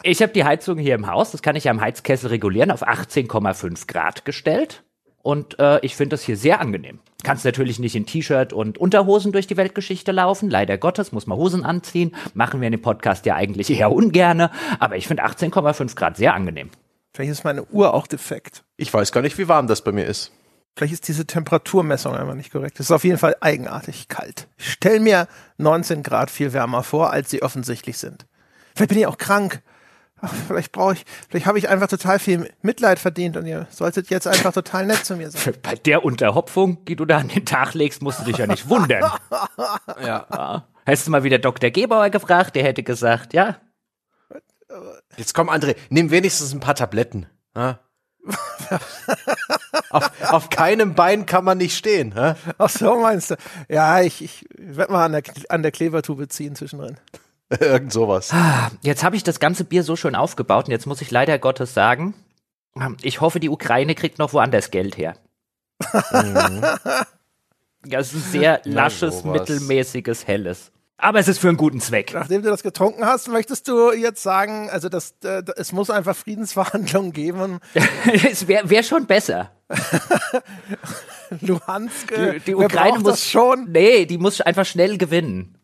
Ich 0.01 0.23
habe 0.23 0.31
die 0.33 0.43
Heizung 0.43 0.79
hier 0.79 0.95
im 0.95 1.05
Haus, 1.05 1.29
das 1.29 1.43
kann 1.43 1.55
ich 1.55 1.65
ja 1.65 1.71
am 1.71 1.81
Heizkessel 1.81 2.29
regulieren, 2.29 2.71
auf 2.71 2.81
18,5 2.81 3.85
Grad 3.85 4.25
gestellt. 4.25 4.81
Und 5.21 5.59
äh, 5.59 5.79
ich 5.81 5.95
finde 5.95 6.13
das 6.13 6.23
hier 6.23 6.37
sehr 6.37 6.61
angenehm. 6.61 6.99
Kannst 7.23 7.43
natürlich 7.43 7.79
nicht 7.79 7.95
in 7.95 8.05
T-Shirt 8.05 8.53
und 8.53 8.77
Unterhosen 8.77 9.31
durch 9.31 9.47
die 9.47 9.57
Weltgeschichte 9.57 10.11
laufen. 10.11 10.49
Leider 10.49 10.77
Gottes 10.77 11.11
muss 11.11 11.27
man 11.27 11.37
Hosen 11.37 11.65
anziehen. 11.65 12.15
Machen 12.33 12.61
wir 12.61 12.67
in 12.67 12.71
dem 12.71 12.81
Podcast 12.81 13.25
ja 13.25 13.35
eigentlich 13.35 13.69
eher 13.69 13.91
ungerne. 13.91 14.51
Aber 14.79 14.95
ich 14.95 15.07
finde 15.07 15.25
18,5 15.25 15.95
Grad 15.95 16.15
sehr 16.15 16.33
angenehm. 16.33 16.69
Vielleicht 17.13 17.31
ist 17.31 17.43
meine 17.43 17.65
Uhr 17.65 17.93
auch 17.93 18.07
defekt. 18.07 18.63
Ich 18.77 18.93
weiß 18.93 19.11
gar 19.11 19.21
nicht, 19.21 19.37
wie 19.37 19.49
warm 19.49 19.67
das 19.67 19.83
bei 19.83 19.91
mir 19.91 20.05
ist. 20.05 20.31
Vielleicht 20.77 20.93
ist 20.93 21.07
diese 21.09 21.25
Temperaturmessung 21.25 22.15
einfach 22.15 22.35
nicht 22.35 22.51
korrekt. 22.53 22.79
Es 22.79 22.85
ist 22.85 22.91
auf 22.91 23.03
jeden 23.03 23.17
Fall 23.17 23.35
eigenartig 23.41 24.07
kalt. 24.07 24.47
Ich 24.57 24.71
stelle 24.71 25.01
mir 25.01 25.27
19 25.57 26.03
Grad 26.03 26.31
viel 26.31 26.53
wärmer 26.53 26.83
vor, 26.83 27.11
als 27.11 27.29
sie 27.29 27.43
offensichtlich 27.43 27.97
sind. 27.97 28.25
Vielleicht 28.75 28.89
bin 28.89 28.99
ich 28.99 29.07
auch 29.07 29.17
krank. 29.17 29.61
Ach, 30.21 30.33
vielleicht 30.47 30.71
brauche 30.71 30.93
ich, 30.93 31.05
vielleicht 31.29 31.45
habe 31.45 31.57
ich 31.57 31.69
einfach 31.69 31.87
total 31.87 32.19
viel 32.19 32.49
Mitleid 32.61 32.99
verdient 32.99 33.37
und 33.37 33.45
ihr 33.45 33.67
solltet 33.69 34.09
jetzt 34.09 34.27
einfach 34.27 34.53
total 34.53 34.85
nett 34.85 35.05
zu 35.05 35.15
mir 35.15 35.31
sein. 35.31 35.53
Bei 35.61 35.75
der 35.75 36.03
Unterhopfung, 36.03 36.83
die 36.85 36.95
du 36.95 37.05
da 37.05 37.17
an 37.17 37.29
den 37.29 37.45
Tag 37.45 37.73
legst, 37.73 38.01
musst 38.01 38.19
du 38.19 38.25
dich 38.25 38.37
ja 38.37 38.47
nicht 38.47 38.69
wundern. 38.69 39.11
Ja. 40.03 40.65
Hättest 40.85 41.07
du 41.07 41.11
mal 41.11 41.23
wieder 41.23 41.39
Dr. 41.39 41.69
Gebauer 41.69 42.09
gefragt, 42.09 42.55
der 42.55 42.63
hätte 42.63 42.83
gesagt, 42.83 43.33
ja, 43.33 43.57
Jetzt 45.17 45.33
komm, 45.33 45.49
André, 45.49 45.75
nimm 45.89 46.11
wenigstens 46.11 46.53
ein 46.53 46.59
paar 46.59 46.75
Tabletten. 46.75 47.25
Ja? 47.55 47.79
auf, 49.89 50.11
auf 50.31 50.49
keinem 50.49 50.93
Bein 50.93 51.25
kann 51.25 51.43
man 51.43 51.57
nicht 51.57 51.75
stehen. 51.77 52.13
Ja? 52.15 52.35
Ach 52.57 52.69
so 52.69 52.99
meinst 52.99 53.31
du? 53.31 53.35
Ja, 53.67 54.01
ich, 54.01 54.23
ich 54.23 54.45
werde 54.55 54.91
mal 54.91 55.05
an 55.05 55.11
der, 55.13 55.23
an 55.49 55.63
der 55.63 55.71
Klebertube 55.71 56.27
ziehen 56.27 56.55
zwischendrin. 56.55 56.97
Irgend 57.59 57.91
sowas. 57.91 58.33
Jetzt 58.81 59.03
habe 59.03 59.15
ich 59.15 59.23
das 59.23 59.39
ganze 59.39 59.63
Bier 59.63 59.83
so 59.83 59.95
schön 59.95 60.15
aufgebaut 60.15 60.65
und 60.65 60.71
jetzt 60.71 60.85
muss 60.85 61.01
ich 61.01 61.09
leider 61.09 61.39
Gottes 61.39 61.73
sagen, 61.73 62.13
ich 63.01 63.21
hoffe, 63.21 63.39
die 63.39 63.49
Ukraine 63.49 63.95
kriegt 63.95 64.19
noch 64.19 64.33
woanders 64.33 64.71
Geld 64.71 64.97
her. 64.97 65.15
Ja, 67.85 67.99
es 67.99 68.13
ist 68.13 68.27
ein 68.27 68.31
sehr 68.31 68.61
lasches, 68.65 69.19
sowas. 69.19 69.39
mittelmäßiges, 69.39 70.27
helles. 70.27 70.71
Aber 70.97 71.19
es 71.19 71.29
ist 71.29 71.39
für 71.39 71.47
einen 71.47 71.55
guten 71.55 71.79
Zweck. 71.79 72.13
Nachdem 72.13 72.43
du 72.43 72.49
das 72.49 72.61
getrunken 72.61 73.05
hast, 73.05 73.29
möchtest 73.29 73.69
du 73.69 73.93
jetzt 73.93 74.21
sagen, 74.21 74.69
also 74.69 74.89
das, 74.89 75.15
äh, 75.23 75.43
es 75.55 75.71
muss 75.71 75.89
einfach 75.89 76.13
Friedensverhandlungen 76.13 77.13
geben. 77.13 77.59
es 78.29 78.49
wäre 78.49 78.69
wär 78.69 78.83
schon 78.83 79.05
besser. 79.05 79.49
Luhansk, 81.41 82.13
Die, 82.13 82.39
die 82.47 82.55
Ukraine 82.55 82.99
muss 82.99 83.11
das 83.11 83.29
schon. 83.29 83.71
Nee, 83.71 84.05
die 84.07 84.17
muss 84.17 84.41
einfach 84.41 84.65
schnell 84.65 84.97
gewinnen. 84.97 85.57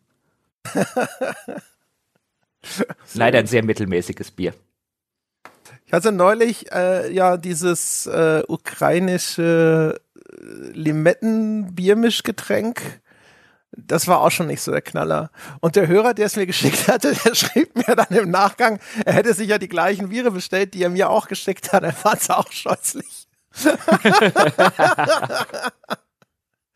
Leider 3.14 3.40
ein 3.40 3.48
sehr 3.48 3.64
mittelmäßiges 3.64 4.32
Bier. 4.32 4.54
Ich 5.86 5.94
hatte 5.94 6.12
neulich 6.12 6.70
äh, 6.72 7.14
ja 7.14 7.38
dieses 7.38 8.08
äh, 8.08 8.44
ukrainische 8.48 10.02
äh, 10.16 10.72
Limetten-Biermischgetränk. 10.74 12.82
Das 13.78 14.08
war 14.08 14.22
auch 14.22 14.32
schon 14.32 14.48
nicht 14.48 14.62
so 14.62 14.72
der 14.72 14.82
Knaller. 14.82 15.30
Und 15.60 15.76
der 15.76 15.88
Hörer, 15.88 16.14
der 16.14 16.28
es 16.28 16.38
mir 16.38 16.46
geschickt 16.46 16.88
hatte, 16.88 17.14
der 17.26 17.36
schrieb 17.36 17.76
mir 17.76 17.94
dann 17.96 18.18
im 18.18 18.32
Nachgang, 18.32 18.80
er 19.06 19.14
hätte 19.14 19.34
sich 19.34 19.50
ja 19.50 19.58
die 19.58 19.68
gleichen 19.68 20.08
Biere 20.10 20.32
bestellt, 20.32 20.74
die 20.74 20.84
er 20.84 20.90
mir 20.90 21.10
auch 21.10 21.28
geschickt 21.28 21.74
hat. 21.74 21.84
Er 21.84 21.94
fand 21.94 22.22
es 22.22 22.30
auch 22.30 22.52
scheußlich. 22.52 23.28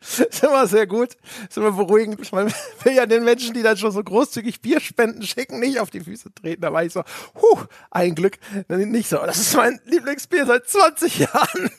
ist 0.00 0.42
immer 0.42 0.66
sehr 0.66 0.86
gut, 0.86 1.16
ist 1.48 1.58
immer 1.58 1.72
beruhigend. 1.72 2.32
Man 2.32 2.52
will 2.84 2.94
ja 2.94 3.06
den 3.06 3.24
Menschen, 3.24 3.54
die 3.54 3.62
dann 3.62 3.76
schon 3.76 3.92
so 3.92 4.02
großzügig 4.02 4.60
Bierspenden 4.60 5.22
schicken, 5.22 5.60
nicht 5.60 5.78
auf 5.78 5.90
die 5.90 6.00
Füße 6.00 6.34
treten. 6.34 6.62
Da 6.62 6.72
war 6.72 6.84
ich 6.84 6.92
so, 6.92 7.02
huh, 7.40 7.64
ein 7.90 8.14
Glück, 8.14 8.38
nicht 8.68 9.08
so. 9.08 9.18
Das 9.18 9.38
ist 9.38 9.54
mein 9.54 9.78
Lieblingsbier 9.84 10.46
seit 10.46 10.66
20 10.66 11.18
Jahren. 11.18 11.70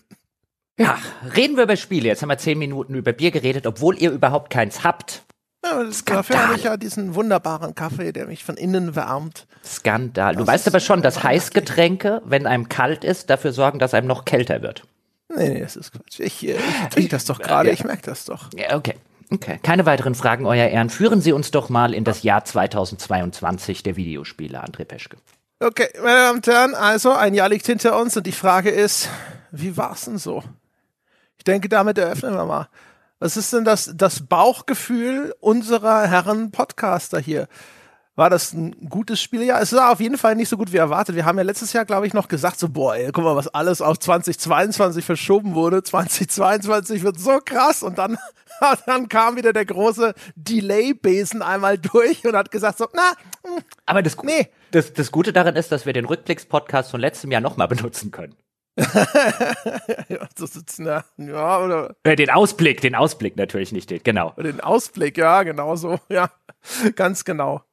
Ja, 0.78 0.98
reden 1.36 1.58
wir 1.58 1.63
über 1.63 1.75
Spiele. 1.75 2.08
Jetzt 2.08 2.22
haben 2.22 2.30
wir 2.30 2.38
zehn 2.38 2.58
Minuten 2.58 2.96
über 2.96 3.13
Bier 3.13 3.32
geredet, 3.32 3.68
obwohl 3.68 3.98
ihr 4.01 4.12
überhaupt 4.12 4.51
keins 4.51 4.84
habt. 4.84 5.24
Ja, 5.63 5.84
das 5.84 6.04
dafür 6.04 6.42
habe 6.42 6.56
ich 6.56 6.63
ja 6.63 6.75
diesen 6.75 7.13
wunderbaren 7.13 7.75
Kaffee, 7.75 8.12
der 8.12 8.25
mich 8.25 8.44
von 8.44 8.58
innen 8.58 8.96
wärmt. 8.96 9.46
Skandal. 9.63 10.36
Du 10.36 10.48
weißt 10.48 10.68
aber 10.68 10.80
schon, 10.80 11.04
dass 11.04 11.22
Heißgetränke, 11.24 12.22
wenn 12.25 12.48
einem 12.48 12.68
kalt 12.68 13.04
ist, 13.04 13.30
dafür 13.30 13.54
sorgen, 13.54 13.78
dass 13.78 13.94
einem 13.94 14.08
noch 14.08 14.25
kälter 14.25 14.63
wird. 14.63 14.84
Nee, 15.36 15.50
nee, 15.50 15.60
das 15.60 15.76
ist 15.76 15.92
Quatsch. 15.92 16.20
Ich, 16.20 16.48
äh, 16.48 16.56
ich 16.56 16.90
trinke 16.90 17.10
das 17.10 17.26
doch 17.26 17.40
gerade, 17.40 17.72
ich 17.72 17.84
merke 17.84 18.04
das 18.04 18.26
doch. 18.26 18.50
Ja, 18.56 18.76
okay. 18.76 18.96
Okay. 19.34 19.60
Keine 19.64 19.86
weiteren 19.86 20.14
Fragen, 20.14 20.46
Euer 20.46 20.68
Ehren. 20.68 20.90
Führen 20.90 21.22
Sie 21.22 21.32
uns 21.32 21.52
doch 21.52 21.70
mal 21.70 21.94
in 21.94 22.04
das 22.04 22.24
Jahr 22.24 22.44
2022 22.44 23.82
der 23.82 23.96
Videospiele, 23.96 24.62
André 24.62 24.84
Peschke. 24.84 25.16
Okay, 25.62 25.88
meine 26.04 26.18
Damen 26.18 26.38
und 26.38 26.48
Herren, 26.48 26.76
also 26.76 27.14
ein 27.14 27.34
Jahr 27.34 27.48
liegt 27.48 27.66
hinter 27.66 27.98
uns 27.98 28.18
und 28.18 28.28
die 28.28 28.34
Frage 28.34 28.72
ist, 28.72 29.10
wie 29.52 29.78
war's 29.78 30.06
denn 30.06 30.18
so? 30.18 30.44
Ich 31.38 31.46
denke, 31.46 31.70
damit 31.70 31.98
eröffnen 31.98 32.34
wir 32.34 32.46
mal. 32.46 32.68
Was 33.20 33.38
ist 33.38 33.54
denn 33.54 33.64
das, 33.64 33.92
das 33.96 34.26
Bauchgefühl 34.26 35.34
unserer 35.40 36.08
Herren 36.08 36.52
Podcaster 36.52 37.20
hier? 37.20 37.48
War 38.15 38.30
das 38.30 38.51
ein 38.51 38.89
gutes 38.89 39.22
Spieljahr? 39.22 39.62
Es 39.62 39.72
war 39.72 39.91
auf 39.91 40.01
jeden 40.01 40.18
Fall 40.18 40.36
nicht 40.36 40.50
so 40.50 40.58
gut 40.58 40.74
wie 40.74 40.77
erwartet. 40.77 41.15
Wir 41.15 41.25
haben 41.25 41.38
ja 41.38 41.44
letztes 41.44 41.72
Jahr, 41.72 41.86
glaube 41.86 42.08
ich, 42.08 42.13
noch 42.13 42.27
gesagt, 42.27 42.60
so, 42.60 42.68
boah, 42.68 42.96
ey, 42.96 43.10
guck 43.13 43.24
mal, 43.24 43.38
was 43.38 43.48
alles 43.48 43.82
auf 43.82 44.00
2022 44.00 45.06
verschoben 45.06 45.56
wurde. 45.56 45.82
2022 45.82 47.03
wird 47.03 47.18
so 47.20 47.39
krass. 47.44 47.84
Und 47.84 47.98
dann, 47.98 48.18
dann 48.86 49.08
kam 49.08 49.38
wieder 49.38 49.53
der 49.53 49.65
große 49.65 50.13
Delay-Besen 50.36 51.41
einmal 51.41 51.77
durch 51.77 52.25
und 52.25 52.36
hat 52.36 52.51
gesagt, 52.51 52.80
so, 52.80 52.88
na, 52.94 53.13
hm, 53.46 53.63
aber 53.86 54.01
das, 54.01 54.18
nee. 54.24 54.50
das, 54.72 54.91
das 54.91 55.12
Gute 55.13 55.32
daran 55.32 55.56
ist, 55.56 55.72
dass 55.72 55.86
wir 55.86 55.94
den 55.94 56.06
Rückblicks-Podcast 56.06 56.91
von 56.91 57.00
letztem 57.00 57.32
Jahr 57.32 57.41
nochmal 57.41 57.70
benutzen 57.70 58.12
können. 58.12 58.36
ja, 58.77 60.27
so 60.38 60.46
sitzen 60.46 60.86
da. 60.86 61.06
Ja, 61.18 61.60
oder? 61.63 61.96
Äh, 62.03 62.15
den 62.15 62.30
Ausblick, 62.30 62.82
den 62.82 62.96
Ausblick 62.96 63.38
natürlich 63.38 63.72
nicht, 63.72 64.03
genau. 64.03 64.32
Den 64.32 64.60
Ausblick, 64.60 65.18
ja, 65.18 65.44
genau 65.44 65.75
so. 65.75 66.00
Ja, 66.10 66.30
ganz 66.96 67.24
genau. 67.24 67.63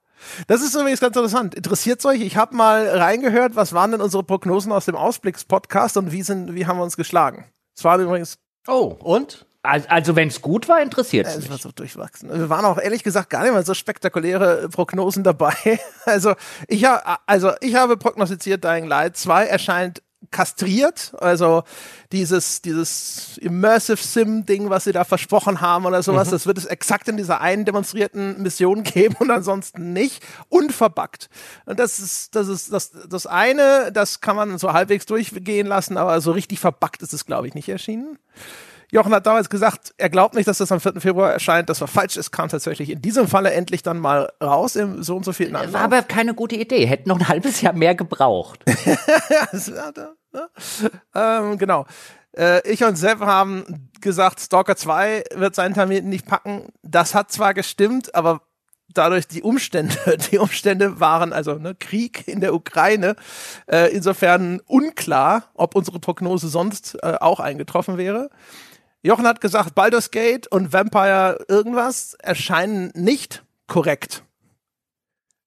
Das 0.46 0.62
ist 0.62 0.74
übrigens 0.74 1.00
ganz 1.00 1.16
interessant. 1.16 1.54
Interessiert 1.54 2.04
euch? 2.04 2.20
Ich 2.20 2.36
habe 2.36 2.54
mal 2.54 2.88
reingehört, 2.88 3.56
was 3.56 3.72
waren 3.72 3.92
denn 3.92 4.00
unsere 4.00 4.22
Prognosen 4.22 4.72
aus 4.72 4.84
dem 4.86 4.96
Ausblicks-Podcast 4.96 5.96
und 5.96 6.12
wie, 6.12 6.22
sind, 6.22 6.54
wie 6.54 6.66
haben 6.66 6.78
wir 6.78 6.84
uns 6.84 6.96
geschlagen? 6.96 7.44
Es 7.76 7.84
war 7.84 7.98
übrigens. 7.98 8.38
Oh, 8.66 8.96
und? 9.00 9.46
Also, 9.62 10.16
wenn 10.16 10.28
es 10.28 10.40
gut 10.40 10.68
war, 10.68 10.80
interessiert 10.80 11.26
es. 11.26 11.36
Es 11.36 11.50
war 11.50 11.58
so 11.58 11.70
durchwachsen. 11.72 12.30
Wir 12.32 12.48
waren 12.48 12.64
auch 12.64 12.78
ehrlich 12.78 13.02
gesagt 13.02 13.28
gar 13.28 13.42
nicht 13.42 13.52
mal 13.52 13.66
so 13.66 13.74
spektakuläre 13.74 14.68
Prognosen 14.68 15.24
dabei. 15.24 15.54
Also 16.06 16.34
ich, 16.68 16.86
ha 16.86 17.18
also 17.26 17.52
ich 17.60 17.74
habe 17.74 17.98
prognostiziert, 17.98 18.64
Dying 18.64 18.86
Light 18.86 19.18
2 19.18 19.44
erscheint 19.44 20.02
kastriert, 20.30 21.12
also 21.18 21.62
dieses 22.12 22.62
dieses 22.62 23.38
Immersive 23.38 23.96
Sim 23.96 24.46
Ding, 24.46 24.70
was 24.70 24.84
sie 24.84 24.92
da 24.92 25.04
versprochen 25.04 25.60
haben 25.60 25.86
oder 25.86 26.02
sowas, 26.02 26.28
mhm. 26.28 26.32
das 26.32 26.46
wird 26.46 26.58
es 26.58 26.66
exakt 26.66 27.08
in 27.08 27.16
dieser 27.16 27.40
einen 27.40 27.64
demonstrierten 27.64 28.42
Mission 28.42 28.82
geben 28.82 29.16
und 29.18 29.30
ansonsten 29.30 29.92
nicht 29.92 30.24
unverbackt. 30.48 31.28
Und 31.66 31.78
das 31.78 31.98
ist 31.98 32.34
das 32.34 32.48
ist 32.48 32.72
das 32.72 32.92
das 33.08 33.26
eine, 33.26 33.90
das 33.92 34.20
kann 34.20 34.36
man 34.36 34.58
so 34.58 34.72
halbwegs 34.72 35.06
durchgehen 35.06 35.66
lassen, 35.66 35.96
aber 35.96 36.20
so 36.20 36.32
richtig 36.32 36.60
verbackt 36.60 37.02
ist 37.02 37.12
es 37.12 37.26
glaube 37.26 37.48
ich 37.48 37.54
nicht 37.54 37.68
erschienen. 37.68 38.18
Jochen 38.90 39.12
hat 39.14 39.26
damals 39.26 39.50
gesagt, 39.50 39.92
er 39.98 40.08
glaubt 40.08 40.34
nicht, 40.34 40.48
dass 40.48 40.58
das 40.58 40.72
am 40.72 40.80
4. 40.80 41.00
Februar 41.00 41.32
erscheint. 41.32 41.68
Das 41.68 41.80
war 41.80 41.88
falsch. 41.88 42.16
Es 42.16 42.30
kam 42.30 42.48
tatsächlich 42.48 42.90
in 42.90 43.02
diesem 43.02 43.28
Falle 43.28 43.52
endlich 43.52 43.82
dann 43.82 43.98
mal 43.98 44.32
raus 44.42 44.76
im 44.76 45.02
so 45.02 45.16
und 45.16 45.24
so 45.24 45.32
vielen 45.32 45.54
Anlauf. 45.56 45.74
War 45.74 45.82
aber 45.82 46.02
keine 46.02 46.34
gute 46.34 46.56
Idee. 46.56 46.86
Hätten 46.86 47.08
noch 47.08 47.20
ein 47.20 47.28
halbes 47.28 47.60
Jahr 47.60 47.74
mehr 47.74 47.94
gebraucht. 47.94 48.64
ne? 50.32 50.48
ähm, 51.14 51.58
genau. 51.58 51.86
Äh, 52.36 52.66
ich 52.70 52.82
und 52.82 52.96
Sepp 52.96 53.20
haben 53.20 53.90
gesagt, 54.00 54.40
Stalker 54.40 54.76
2 54.76 55.24
wird 55.34 55.54
seinen 55.54 55.74
Termin 55.74 56.08
nicht 56.08 56.26
packen. 56.26 56.72
Das 56.82 57.14
hat 57.14 57.30
zwar 57.30 57.52
gestimmt, 57.52 58.14
aber 58.14 58.40
dadurch 58.94 59.28
die 59.28 59.42
Umstände, 59.42 59.96
die 60.30 60.38
Umstände 60.38 61.00
waren 61.00 61.32
also 61.32 61.54
ne, 61.54 61.74
Krieg 61.74 62.26
in 62.26 62.40
der 62.40 62.54
Ukraine, 62.54 63.16
äh, 63.66 63.92
insofern 63.92 64.60
unklar, 64.66 65.44
ob 65.54 65.74
unsere 65.74 65.98
Prognose 66.00 66.48
sonst 66.48 66.96
äh, 67.02 67.16
auch 67.20 67.40
eingetroffen 67.40 67.98
wäre. 67.98 68.30
Jochen 69.08 69.26
hat 69.26 69.40
gesagt, 69.40 69.74
Baldur's 69.74 70.10
Gate 70.10 70.46
und 70.48 70.74
Vampire 70.74 71.38
irgendwas 71.48 72.12
erscheinen 72.12 72.90
nicht 72.94 73.42
korrekt. 73.66 74.22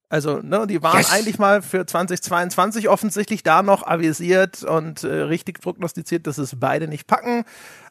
Also, 0.08 0.40
ne, 0.42 0.66
die 0.66 0.82
waren 0.82 0.98
yes. 0.98 1.12
eigentlich 1.12 1.38
mal 1.38 1.62
für 1.62 1.86
2022 1.86 2.88
offensichtlich 2.88 3.44
da 3.44 3.62
noch 3.62 3.86
avisiert 3.86 4.64
und 4.64 5.04
äh, 5.04 5.06
richtig 5.06 5.60
prognostiziert, 5.60 6.26
dass 6.26 6.38
es 6.38 6.58
beide 6.58 6.88
nicht 6.88 7.06
packen. 7.06 7.44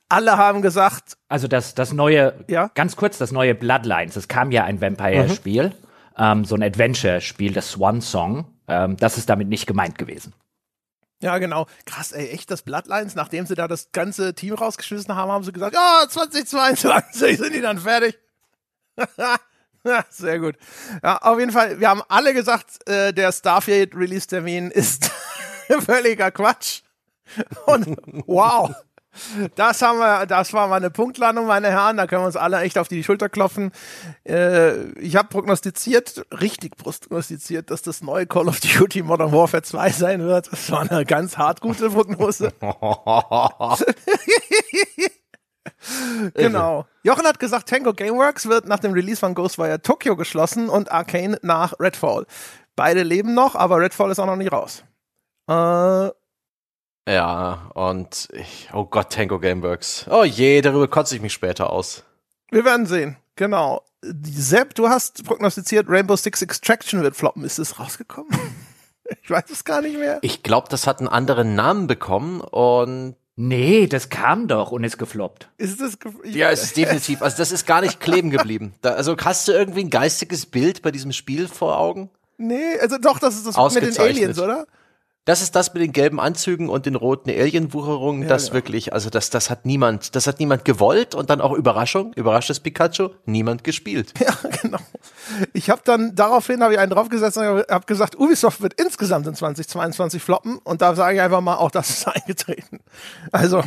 Alle 0.09 0.35
haben 0.35 0.61
gesagt. 0.61 1.17
Also 1.29 1.47
das, 1.47 1.73
das 1.73 1.93
neue, 1.93 2.33
ja? 2.49 2.69
ganz 2.75 2.97
kurz, 2.97 3.17
das 3.17 3.31
neue 3.31 3.55
Bloodlines, 3.55 4.17
es 4.17 4.27
kam 4.27 4.51
ja 4.51 4.65
ein 4.65 4.81
Vampire-Spiel, 4.81 5.69
mhm. 5.69 5.73
ähm, 6.17 6.43
so 6.43 6.55
ein 6.55 6.63
Adventure-Spiel, 6.63 7.53
das 7.53 7.71
Swan 7.71 8.01
Song. 8.01 8.45
Ähm, 8.67 8.97
das 8.97 9.17
ist 9.17 9.29
damit 9.29 9.47
nicht 9.47 9.67
gemeint 9.67 9.97
gewesen. 9.97 10.33
Ja, 11.21 11.37
genau. 11.37 11.67
Krass, 11.85 12.11
ey, 12.11 12.29
echt 12.29 12.49
das 12.49 12.63
Bloodlines, 12.63 13.15
nachdem 13.15 13.45
sie 13.45 13.55
da 13.55 13.67
das 13.67 13.91
ganze 13.91 14.33
Team 14.33 14.55
rausgeschmissen 14.55 15.15
haben, 15.15 15.31
haben 15.31 15.43
sie 15.43 15.51
gesagt, 15.51 15.75
ja, 15.75 16.05
2022 16.09 17.37
sind 17.37 17.53
die 17.53 17.61
dann 17.61 17.77
fertig. 17.77 18.17
ja, 19.17 19.37
sehr 20.09 20.39
gut. 20.39 20.55
Ja, 21.03 21.17
auf 21.17 21.39
jeden 21.39 21.51
Fall, 21.51 21.79
wir 21.79 21.89
haben 21.89 22.01
alle 22.09 22.33
gesagt, 22.33 22.87
äh, 22.89 23.13
der 23.13 23.31
Starfield-Release-Termin 23.31 24.71
ist 24.71 25.11
völliger 25.85 26.31
Quatsch. 26.31 26.81
Und 27.65 27.97
wow. 28.27 28.73
Das 29.55 29.81
haben 29.81 29.97
wir, 29.99 30.25
das 30.25 30.53
war 30.53 30.67
mal 30.67 30.77
eine 30.77 30.89
Punktlandung, 30.89 31.45
meine 31.45 31.69
Herren. 31.69 31.97
Da 31.97 32.07
können 32.07 32.21
wir 32.21 32.27
uns 32.27 32.37
alle 32.37 32.61
echt 32.61 32.77
auf 32.77 32.87
die 32.87 33.03
Schulter 33.03 33.27
klopfen. 33.29 33.71
Äh, 34.25 34.85
ich 34.99 35.17
habe 35.17 35.27
prognostiziert, 35.27 36.25
richtig 36.39 36.77
prognostiziert, 36.77 37.71
dass 37.71 37.81
das 37.81 38.01
neue 38.01 38.25
Call 38.25 38.47
of 38.47 38.61
Duty 38.61 39.03
Modern 39.03 39.33
Warfare 39.33 39.63
2 39.63 39.89
sein 39.91 40.21
wird. 40.21 40.49
Das 40.51 40.71
war 40.71 40.89
eine 40.89 41.05
ganz 41.05 41.37
hart 41.37 41.59
gute 41.61 41.89
Prognose. 41.89 42.53
genau. 46.33 46.85
Jochen 47.03 47.25
hat 47.25 47.39
gesagt, 47.39 47.69
Tango 47.69 47.93
Gameworks 47.93 48.47
wird 48.47 48.65
nach 48.65 48.79
dem 48.79 48.93
Release 48.93 49.19
von 49.19 49.35
Ghostwire 49.35 49.81
Tokyo 49.81 50.15
geschlossen 50.15 50.69
und 50.69 50.89
Arcane 50.91 51.37
nach 51.41 51.73
Redfall. 51.79 52.25
Beide 52.75 53.03
leben 53.03 53.33
noch, 53.33 53.55
aber 53.55 53.79
Redfall 53.79 54.11
ist 54.11 54.19
auch 54.19 54.25
noch 54.25 54.37
nicht 54.37 54.53
raus. 54.53 54.83
Äh, 55.49 56.11
ja, 57.07 57.71
und 57.73 58.29
ich, 58.33 58.69
oh 58.73 58.85
Gott, 58.85 59.11
Tango 59.11 59.39
Gameworks. 59.39 60.05
Oh 60.09 60.23
je, 60.23 60.61
darüber 60.61 60.87
kotze 60.87 61.15
ich 61.15 61.21
mich 61.21 61.33
später 61.33 61.69
aus. 61.71 62.03
Wir 62.51 62.65
werden 62.65 62.85
sehen, 62.85 63.17
genau. 63.35 63.83
Sepp, 64.01 64.75
du 64.75 64.89
hast 64.89 65.23
prognostiziert, 65.23 65.87
Rainbow 65.89 66.15
Six 66.15 66.41
Extraction 66.41 67.01
wird 67.03 67.15
floppen. 67.15 67.43
Ist 67.43 67.59
es 67.59 67.79
rausgekommen? 67.79 68.31
ich 69.23 69.29
weiß 69.29 69.45
es 69.51 69.63
gar 69.63 69.81
nicht 69.81 69.97
mehr. 69.97 70.19
Ich 70.21 70.43
glaube, 70.43 70.67
das 70.69 70.87
hat 70.87 70.99
einen 70.99 71.07
anderen 71.07 71.55
Namen 71.55 71.87
bekommen 71.87 72.41
und 72.41 73.15
Nee, 73.37 73.87
das 73.87 74.09
kam 74.09 74.47
doch 74.47 74.71
und 74.71 74.83
ist 74.83 74.97
gefloppt. 74.97 75.49
Ist 75.57 75.79
das 75.79 75.97
ge 75.99 76.11
Ja, 76.25 76.51
es 76.51 76.63
ist 76.63 76.77
definitiv. 76.77 77.21
Also 77.21 77.37
das 77.37 77.51
ist 77.51 77.65
gar 77.65 77.81
nicht 77.81 77.99
kleben 77.99 78.29
geblieben. 78.29 78.73
Da, 78.81 78.91
also 78.91 79.15
hast 79.17 79.47
du 79.47 79.53
irgendwie 79.53 79.79
ein 79.81 79.89
geistiges 79.89 80.45
Bild 80.45 80.81
bei 80.81 80.91
diesem 80.91 81.11
Spiel 81.11 81.47
vor 81.47 81.79
Augen? 81.79 82.09
Nee, 82.37 82.77
also 82.81 82.97
doch, 82.97 83.19
das 83.19 83.35
ist 83.35 83.47
das 83.47 83.73
mit 83.73 83.83
den 83.83 83.97
Aliens, 83.97 84.37
oder? 84.37 84.67
Das 85.25 85.43
ist 85.43 85.55
das 85.55 85.71
mit 85.73 85.83
den 85.83 85.91
gelben 85.91 86.19
Anzügen 86.19 86.67
und 86.67 86.87
den 86.87 86.95
roten 86.95 87.29
Alien-Wucherungen, 87.29 88.23
ja, 88.23 88.29
das 88.29 88.45
genau. 88.45 88.55
wirklich, 88.55 88.91
also 88.91 89.11
das, 89.11 89.29
das 89.29 89.51
hat 89.51 89.67
niemand, 89.67 90.15
das 90.15 90.25
hat 90.25 90.39
niemand 90.39 90.65
gewollt 90.65 91.13
und 91.13 91.29
dann 91.29 91.41
auch 91.41 91.53
Überraschung, 91.53 92.11
überraschtes 92.13 92.59
Pikachu, 92.59 93.09
niemand 93.25 93.63
gespielt. 93.63 94.13
Ja, 94.21 94.35
genau. 94.61 94.79
Ich 95.53 95.69
habe 95.69 95.81
dann 95.83 96.15
daraufhin 96.15 96.63
habe 96.63 96.73
ich 96.73 96.79
einen 96.79 96.91
draufgesetzt 96.91 97.37
und 97.37 97.45
habe 97.69 97.85
gesagt, 97.85 98.17
Ubisoft 98.17 98.61
wird 98.61 98.79
insgesamt 98.79 99.27
in 99.27 99.35
2022 99.35 100.21
floppen 100.21 100.57
und 100.59 100.81
da 100.81 100.95
sage 100.95 101.15
ich 101.15 101.21
einfach 101.21 101.41
mal, 101.41 101.55
auch 101.55 101.71
das 101.71 101.89
ist 101.89 102.07
eingetreten. 102.07 102.79
Also 103.31 103.63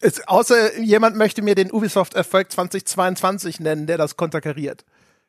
es, 0.00 0.26
außer 0.26 0.78
jemand 0.78 1.16
möchte 1.16 1.42
mir 1.42 1.54
den 1.54 1.72
Ubisoft-Erfolg 1.72 2.52
2022 2.52 3.60
nennen, 3.60 3.86
der 3.86 3.98
das 3.98 4.16
konterkariert. 4.16 4.84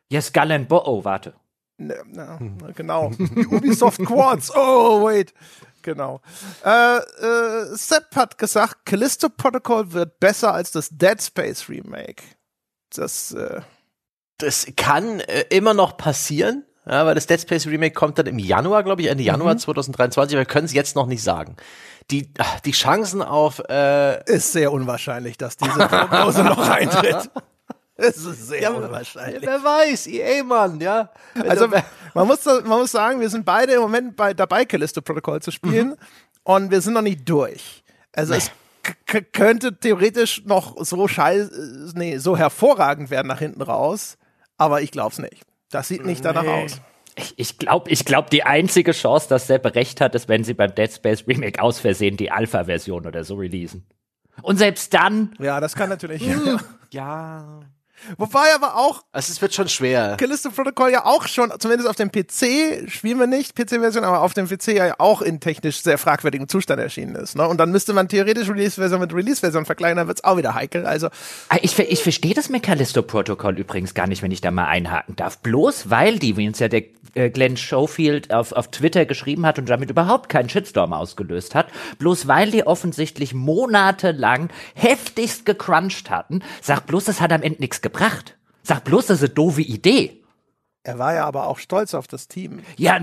Yes, 0.10 0.34
Gallen 0.34 0.68
Bo, 0.68 0.82
oh, 0.86 1.04
warte. 1.04 1.34
Ne, 1.80 1.96
na, 2.12 2.38
genau. 2.76 3.12
Die 3.18 3.48
Ubisoft 3.48 4.06
Quartz. 4.06 4.52
Oh, 4.54 5.06
wait. 5.06 5.34
Genau. 5.82 6.20
Äh, 6.66 6.98
äh, 6.98 7.76
Sepp 7.76 8.16
hat 8.16 8.38
gesagt, 8.38 8.86
Callisto 8.86 9.30
Protocol 9.30 9.94
wird 9.94 10.20
besser 10.20 10.54
als 10.54 10.72
das 10.72 10.90
Dead 10.90 11.22
Space 11.22 11.70
Remake. 11.70 12.22
Das, 12.94 13.32
äh 13.32 13.62
das 14.40 14.68
kann 14.76 15.22
äh, 15.22 15.46
immer 15.50 15.74
noch 15.74 15.96
passieren. 15.96 16.66
Ja, 16.86 17.06
weil 17.06 17.16
das 17.16 17.28
Dead 17.28 17.40
Space 17.40 17.68
Remake 17.68 17.94
kommt 17.94 18.18
dann 18.18 18.26
im 18.26 18.40
Januar, 18.40 18.84
glaube 18.84 19.02
ich, 19.02 19.08
Ende 19.08 19.24
Januar 19.24 19.58
2023. 19.58 20.38
Wir 20.38 20.46
können 20.46 20.66
es 20.66 20.74
jetzt 20.74 20.96
noch 20.96 21.06
nicht 21.06 21.24
sagen. 21.24 21.56
Die, 22.12 22.34
ach, 22.40 22.60
die 22.62 22.72
Chancen 22.72 23.22
auf 23.22 23.62
äh, 23.70 24.24
Ist 24.26 24.52
sehr 24.52 24.72
unwahrscheinlich, 24.74 25.38
dass 25.38 25.56
diese 25.56 25.88
Prognose 25.88 26.44
noch 26.44 26.68
eintritt. 26.68 27.30
Es 28.00 28.18
ist 28.18 28.48
sehr 28.48 28.74
unwahrscheinlich. 28.76 29.42
Wer 29.42 29.64
weiß, 29.64 30.08
EA, 30.08 30.44
Mann, 30.44 30.80
ja. 30.80 31.10
Also 31.48 31.68
man 32.14 32.28
muss, 32.28 32.46
man 32.46 32.66
muss 32.80 32.92
sagen, 32.92 33.20
wir 33.20 33.30
sind 33.30 33.46
beide 33.46 33.74
im 33.74 33.82
Moment 33.82 34.16
bei, 34.16 34.34
dabei, 34.34 34.66
Callisto 34.66 35.02
Protocol 35.02 35.42
zu 35.42 35.52
spielen 35.52 35.96
und 36.44 36.72
wir 36.72 36.82
sind 36.82 36.94
noch 36.94 37.02
nicht 37.02 37.28
durch. 37.30 37.84
Also 38.14 38.34
es 38.34 38.52
k- 39.06 39.22
könnte 39.22 39.78
theoretisch 39.80 40.44
noch 40.46 40.76
so 40.84 41.08
scheiße, 41.08 41.92
nee, 41.96 42.18
so 42.18 42.36
hervorragend 42.38 43.10
werden 43.10 43.28
nach 43.28 43.40
hinten 43.40 43.62
raus, 43.62 44.18
aber 44.58 44.82
ich 44.82 44.92
glaub's 44.92 45.20
nicht. 45.20 45.44
Das 45.70 45.88
sieht 45.88 46.06
nicht 46.06 46.26
danach 46.26 46.46
aus. 46.48 46.82
Ich, 47.16 47.34
ich 47.38 47.58
glaube, 47.60 47.90
ich 47.92 48.06
glaub, 48.06 48.30
die 48.30 48.44
einzige 48.44 48.94
Chance, 48.94 49.28
dass 49.30 49.48
Sepp 49.48 49.66
recht 49.76 50.00
hat, 50.00 50.16
ist, 50.16 50.30
wenn 50.30 50.44
sie 50.46 50.54
beim 50.54 50.74
Dead 50.74 50.92
Space 50.92 51.26
Remake 51.28 51.62
aus 51.62 51.80
Versehen 51.80 52.16
die 52.18 52.32
Alpha-Version 52.32 53.06
oder 53.06 53.24
so 53.26 53.36
releasen. 53.36 53.86
Und 54.42 54.58
selbst 54.58 54.94
dann, 54.94 55.36
Ja, 55.38 55.60
das 55.60 55.76
kann 55.76 55.90
natürlich. 55.90 56.24
ja. 56.92 57.60
Wobei 58.18 58.54
aber 58.56 58.76
auch 58.76 59.04
Also 59.12 59.32
es 59.32 59.42
wird 59.42 59.54
schon 59.54 59.70
schwer. 59.70 60.16
Callisto 60.18 60.52
Protocol 60.52 60.92
ja 60.92 61.06
auch 61.06 61.28
schon, 61.28 61.52
zumindest 61.60 61.90
auf 61.90 61.96
dem 61.96 62.12
PC, 62.12 62.90
spielen 62.90 63.20
wir 63.20 63.28
nicht 63.28 63.56
PC-Version, 63.56 64.04
aber 64.04 64.22
auf 64.22 64.34
dem 64.34 64.48
PC 64.48 64.68
ja 64.70 64.96
auch 64.98 65.22
in 65.22 65.40
technisch 65.40 65.82
sehr 65.82 65.98
fragwürdigem 65.98 66.48
Zustand 66.48 66.82
erschienen 66.82 67.16
ist. 67.16 67.36
Ne? 67.36 67.48
Und 67.48 67.58
dann 67.60 67.72
müsste 67.72 67.94
man 67.94 68.08
theoretisch 68.08 68.50
Release-Version 68.50 69.00
mit 69.00 69.14
Release-Version 69.14 69.66
vergleichen, 69.66 69.98
dann 69.98 70.08
wird's 70.08 70.24
auch 70.24 70.38
wieder 70.38 70.54
heikel. 70.54 70.86
Also 70.86 71.10
Ah, 71.50 71.58
Ich, 71.62 71.78
ich 71.78 72.04
verstehe 72.04 72.34
das 72.34 72.50
Callisto-Protokoll 72.62 73.58
übrigens 73.58 73.94
gar 73.94 74.08
nicht, 74.08 74.22
wenn 74.22 74.32
ich 74.32 74.42
da 74.42 74.52
mal 74.52 74.66
einhaken 74.66 75.16
darf. 75.16 75.40
Bloß 75.40 75.90
weil 75.90 76.20
die, 76.20 76.38
wie 76.38 76.48
uns 76.48 76.60
ja 76.60 76.68
der 76.68 76.84
äh, 77.16 77.30
Glenn 77.30 77.58
Schofield 77.58 78.34
auf, 78.34 78.52
auf 78.52 78.70
Twitter 78.70 79.06
geschrieben 79.06 79.46
hat 79.46 79.58
und 79.60 79.70
damit 79.70 79.90
überhaupt 79.90 80.30
keinen 80.30 80.50
Shitstorm 80.50 80.94
ausgelöst 80.94 81.56
hat, 81.56 81.68
bloß 81.98 82.28
weil 82.28 82.52
die 82.52 82.66
offensichtlich 82.66 83.34
monatelang 83.34 84.50
heftigst 84.76 85.46
gecrunched 85.46 86.10
hatten, 86.10 86.42
sag 86.62 86.86
bloß, 86.86 87.06
das 87.06 87.22
hat 87.22 87.32
am 87.32 87.42
Ende 87.42 87.60
nichts 87.60 87.82
gebracht. 87.92 88.38
Sag 88.64 88.84
bloß, 88.84 89.08
das 89.08 89.18
ist 89.20 89.24
eine 89.30 89.34
doofe 89.34 89.62
Idee. 89.62 90.22
er 90.84 90.98
war 91.00 91.14
ja 91.14 91.26
aber 91.26 91.48
auch 91.48 91.60
stolz 91.60 91.94
auf 91.94 92.08
das 92.08 92.28
Team. 92.28 92.60
Ja, 92.78 93.00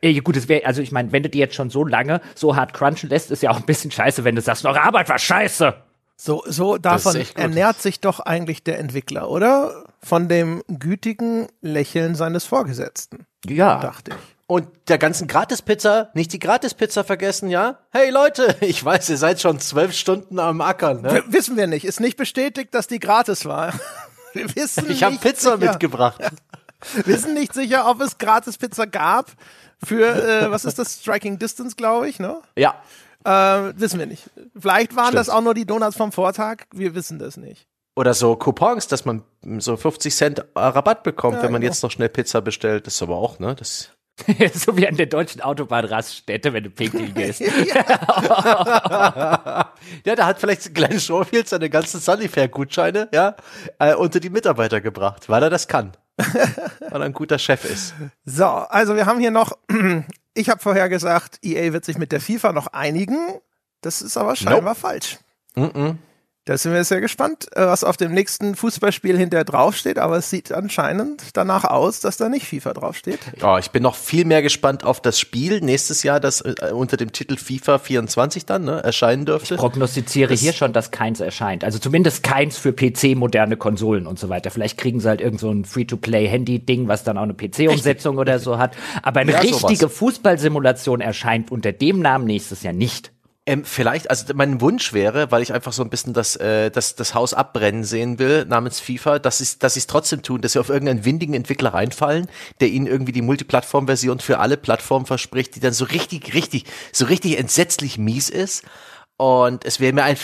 äh, 0.00 0.20
gut, 0.20 0.36
es 0.36 0.48
wäre, 0.48 0.66
also 0.66 0.82
ich 0.82 0.92
meine, 0.92 1.10
wenn 1.12 1.22
du 1.22 1.28
die 1.30 1.38
jetzt 1.38 1.54
schon 1.54 1.70
so 1.70 1.84
lange 1.84 2.20
so 2.34 2.54
hart 2.56 2.74
crunchen 2.74 3.08
lässt, 3.08 3.30
ist 3.30 3.42
ja 3.42 3.50
auch 3.50 3.56
ein 3.56 3.66
bisschen 3.66 3.90
scheiße, 3.90 4.24
wenn 4.24 4.34
du 4.36 4.40
sagst, 4.42 4.64
eure 4.66 4.82
Arbeit 4.82 5.08
war 5.08 5.18
scheiße. 5.18 5.74
So, 6.16 6.42
so 6.46 6.78
davon 6.78 7.16
ernährt 7.34 7.80
sich 7.82 8.00
doch 8.00 8.20
eigentlich 8.20 8.62
der 8.62 8.78
Entwickler, 8.78 9.28
oder? 9.30 9.84
Von 10.02 10.28
dem 10.28 10.62
gütigen 10.68 11.48
Lächeln 11.62 12.14
seines 12.14 12.44
Vorgesetzten, 12.44 13.26
Ja. 13.46 13.80
dachte 13.80 14.12
ich. 14.12 14.31
Und 14.46 14.68
der 14.88 14.98
ganzen 14.98 15.28
Gratispizza, 15.28 16.10
nicht 16.14 16.32
die 16.32 16.38
Gratispizza 16.38 17.04
vergessen, 17.04 17.48
ja? 17.48 17.78
Hey 17.90 18.10
Leute, 18.10 18.56
ich 18.60 18.84
weiß, 18.84 19.08
ihr 19.10 19.16
seid 19.16 19.40
schon 19.40 19.60
zwölf 19.60 19.92
Stunden 19.94 20.38
am 20.38 20.60
Ackern, 20.60 21.00
ne? 21.02 21.14
W 21.14 21.22
wissen 21.28 21.56
wir 21.56 21.66
nicht. 21.66 21.84
Ist 21.84 22.00
nicht 22.00 22.16
bestätigt, 22.16 22.74
dass 22.74 22.86
die 22.86 22.98
gratis 22.98 23.44
war. 23.44 23.72
Wir 24.34 24.54
wissen 24.56 24.90
Ich 24.90 25.02
habe 25.02 25.16
Pizza 25.16 25.58
sicher. 25.58 25.72
mitgebracht. 25.72 26.18
Wir 27.04 27.18
sind 27.18 27.34
nicht 27.34 27.52
sicher, 27.52 27.86
ob 27.88 28.00
es 28.00 28.16
gratis 28.18 28.56
Pizza 28.56 28.86
gab 28.86 29.30
für, 29.84 30.06
äh, 30.06 30.50
was 30.50 30.64
ist 30.64 30.78
das, 30.78 30.94
Striking 31.00 31.38
Distance, 31.38 31.76
glaube 31.76 32.08
ich, 32.08 32.18
ne? 32.18 32.40
Ja. 32.56 32.74
Äh, 33.24 33.72
wissen 33.78 33.98
wir 34.00 34.06
nicht. 34.06 34.30
Vielleicht 34.58 34.96
waren 34.96 35.08
Stimmt. 35.08 35.18
das 35.18 35.28
auch 35.28 35.42
nur 35.42 35.54
die 35.54 35.64
Donuts 35.66 35.96
vom 35.96 36.12
Vortag. 36.12 36.64
Wir 36.72 36.94
wissen 36.94 37.18
das 37.18 37.36
nicht. 37.36 37.66
Oder 37.94 38.14
so 38.14 38.34
Coupons, 38.36 38.86
dass 38.88 39.04
man 39.04 39.22
so 39.58 39.76
50 39.76 40.14
Cent 40.14 40.38
äh, 40.38 40.44
Rabatt 40.56 41.02
bekommt, 41.02 41.36
Ja, 41.36 41.42
wenn 41.44 41.52
man 41.52 41.60
genau. 41.60 41.70
jetzt 41.72 41.82
noch 41.82 41.90
schnell 41.90 42.08
Pizza 42.08 42.40
bestellt. 42.40 42.86
Das 42.86 42.94
ist 42.94 43.02
aber 43.02 43.16
auch, 43.16 43.38
ne? 43.38 43.54
Das 43.54 43.90
so 44.54 44.76
wie 44.76 44.86
an 44.86 44.96
der 44.96 45.06
deutschen 45.06 45.40
Autobahnraststätte, 45.40 46.52
wenn 46.52 46.64
du 46.64 46.70
pinkeln 46.70 47.14
gehst. 47.18 47.40
ja, 47.40 47.82
da 50.04 50.26
hat 50.26 50.38
vielleicht 50.38 50.74
Glenn 50.74 51.00
Schofield 51.00 51.48
seine 51.48 51.70
ganzen 51.70 52.00
Sunnyfair-Gutscheine, 52.00 53.08
ja, 53.12 53.36
äh, 53.78 53.94
unter 53.94 54.20
die 54.20 54.30
Mitarbeiter 54.30 54.80
gebracht, 54.80 55.28
weil 55.28 55.42
er 55.42 55.50
das 55.50 55.68
kann. 55.68 55.92
weil 56.16 57.00
er 57.00 57.06
ein 57.06 57.12
guter 57.12 57.38
Chef 57.38 57.64
ist. 57.64 57.94
So, 58.24 58.44
also 58.44 58.96
wir 58.96 59.06
haben 59.06 59.18
hier 59.18 59.30
noch, 59.30 59.56
ich 60.34 60.50
habe 60.50 60.60
vorher 60.60 60.88
gesagt, 60.88 61.38
EA 61.42 61.72
wird 61.72 61.84
sich 61.84 61.98
mit 61.98 62.12
der 62.12 62.20
FIFA 62.20 62.52
noch 62.52 62.68
einigen. 62.68 63.40
Das 63.80 64.02
ist 64.02 64.16
aber 64.16 64.36
scheinbar 64.36 64.74
falsch. 64.74 65.18
Mhm. 65.56 65.98
Da 66.44 66.58
sind 66.58 66.72
wir 66.72 66.82
sehr 66.82 67.00
gespannt, 67.00 67.46
äh, 67.54 67.60
was 67.66 67.84
auf 67.84 67.96
dem 67.96 68.12
nächsten 68.12 68.56
Fußballspiel 68.56 69.16
hinterher 69.16 69.44
draufsteht, 69.44 69.96
aber 70.00 70.16
es 70.16 70.28
sieht 70.28 70.50
anscheinend 70.50 71.22
danach 71.36 71.62
aus, 71.62 72.00
dass 72.00 72.16
da 72.16 72.28
nicht 72.28 72.48
FIFA 72.48 72.72
draufsteht. 72.74 73.20
Oh, 73.44 73.58
ich 73.60 73.70
bin 73.70 73.84
noch 73.84 73.94
viel 73.94 74.24
mehr 74.24 74.42
gespannt 74.42 74.82
auf 74.82 75.00
das 75.00 75.20
Spiel 75.20 75.60
nächstes 75.60 76.02
Jahr, 76.02 76.18
das 76.18 76.40
äh, 76.40 76.72
unter 76.72 76.96
dem 76.96 77.12
Titel 77.12 77.36
FIFA 77.36 77.78
24 77.78 78.44
dann 78.44 78.64
ne, 78.64 78.82
erscheinen 78.82 79.24
dürfte. 79.24 79.54
prognostiziere 79.54 80.34
hier 80.34 80.52
schon, 80.52 80.72
dass 80.72 80.90
keins 80.90 81.20
erscheint. 81.20 81.62
Also 81.62 81.78
zumindest 81.78 82.24
keins 82.24 82.58
für 82.58 82.72
PC, 82.72 83.14
moderne 83.14 83.56
Konsolen 83.56 84.08
und 84.08 84.18
so 84.18 84.28
weiter. 84.28 84.50
Vielleicht 84.50 84.78
kriegen 84.78 84.98
sie 84.98 85.08
halt 85.08 85.20
irgend 85.20 85.38
so 85.38 85.48
ein 85.48 85.64
Free-to-Play-Handy-Ding, 85.64 86.88
was 86.88 87.04
dann 87.04 87.18
auch 87.18 87.22
eine 87.22 87.34
PC-Umsetzung 87.34 88.18
oder 88.18 88.40
so 88.40 88.58
hat. 88.58 88.76
Aber 89.04 89.20
eine 89.20 89.30
Ja, 89.30 89.42
sowas. 89.44 89.70
richtige 89.70 89.88
Fußballsimulation 89.88 91.00
erscheint 91.00 91.52
unter 91.52 91.70
dem 91.70 92.00
Namen 92.00 92.24
nächstes 92.24 92.64
Jahr 92.64 92.72
nicht. 92.74 93.12
Ähm, 93.44 93.64
vielleicht, 93.64 94.08
also 94.08 94.32
mein 94.34 94.60
Wunsch 94.60 94.92
wäre, 94.92 95.32
weil 95.32 95.42
ich 95.42 95.52
einfach 95.52 95.72
so 95.72 95.82
ein 95.82 95.90
bisschen 95.90 96.12
das, 96.12 96.36
äh, 96.36 96.70
das, 96.70 96.94
das 96.94 97.14
Haus 97.14 97.34
abbrennen 97.34 97.82
sehen 97.82 98.20
will, 98.20 98.44
namens 98.44 98.78
FIFA, 98.78 99.18
dass 99.18 99.38
sie 99.38 99.58
dass 99.58 99.74
sie 99.74 99.80
es 99.80 99.88
trotzdem 99.88 100.22
tun, 100.22 100.40
dass 100.40 100.52
sie 100.52 100.60
auf 100.60 100.68
irgendeinen 100.68 101.04
windigen 101.04 101.34
Entwickler 101.34 101.74
reinfallen, 101.74 102.28
der 102.60 102.68
ihnen 102.68 102.86
irgendwie 102.86 103.10
die 103.10 103.22
Multiplattform-Version 103.22 104.20
für 104.20 104.38
alle 104.38 104.56
Plattformen 104.56 105.06
verspricht, 105.06 105.56
die 105.56 105.60
dann 105.60 105.72
so 105.72 105.84
richtig, 105.86 106.34
richtig, 106.34 106.66
so 106.92 107.06
richtig 107.06 107.36
entsetzlich 107.36 107.98
mies 107.98 108.30
ist. 108.30 108.62
Und 109.16 109.64
es 109.64 109.80
wäre 109.80 109.92
mir 109.92 110.04
ein, 110.04 110.16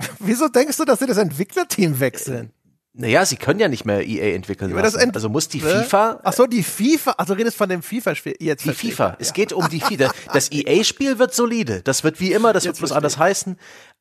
Wieso 0.18 0.48
denkst 0.48 0.76
du, 0.76 0.84
dass 0.84 0.98
sie 0.98 1.06
das 1.06 1.18
Entwicklerteam 1.18 2.00
wechseln? 2.00 2.52
Naja, 2.98 3.24
sie 3.24 3.36
können 3.36 3.60
ja 3.60 3.68
nicht 3.68 3.84
mehr 3.84 4.06
EA 4.06 4.34
entwickeln 4.34 4.74
das 4.74 4.94
lassen. 4.94 5.14
Also 5.14 5.28
muss 5.28 5.48
die 5.48 5.62
Ne? 5.62 5.82
FIFA, 5.84 6.20
Ach 6.24 6.32
so, 6.32 6.46
die 6.46 6.62
FIFA. 6.62 7.14
Ach, 7.16 7.24
du 7.26 7.32
redest 7.32 7.56
von 7.56 7.68
dem 7.68 7.80
FIFA-Spiel. 7.82 8.34
Jetzt 8.40 8.64
die 8.64 8.68
verstehe 8.70 8.90
ich. 8.90 8.96
FIFA. 8.96 9.16
Es 9.20 9.32
geht 9.32 9.52
um 9.52 9.68
die 9.68 9.80
FIFA. 9.80 10.10
Das 10.32 10.50
EA-Spiel 10.52 11.18
wird 11.18 11.32
solide. 11.34 11.80
Das 11.82 12.04
wird 12.04 12.20
wie 12.20 12.32
immer, 12.32 12.52
das 12.52 12.64
wird 12.64 12.76
bloß 12.76 12.92
anders 12.92 13.16
heißen. 13.16 13.56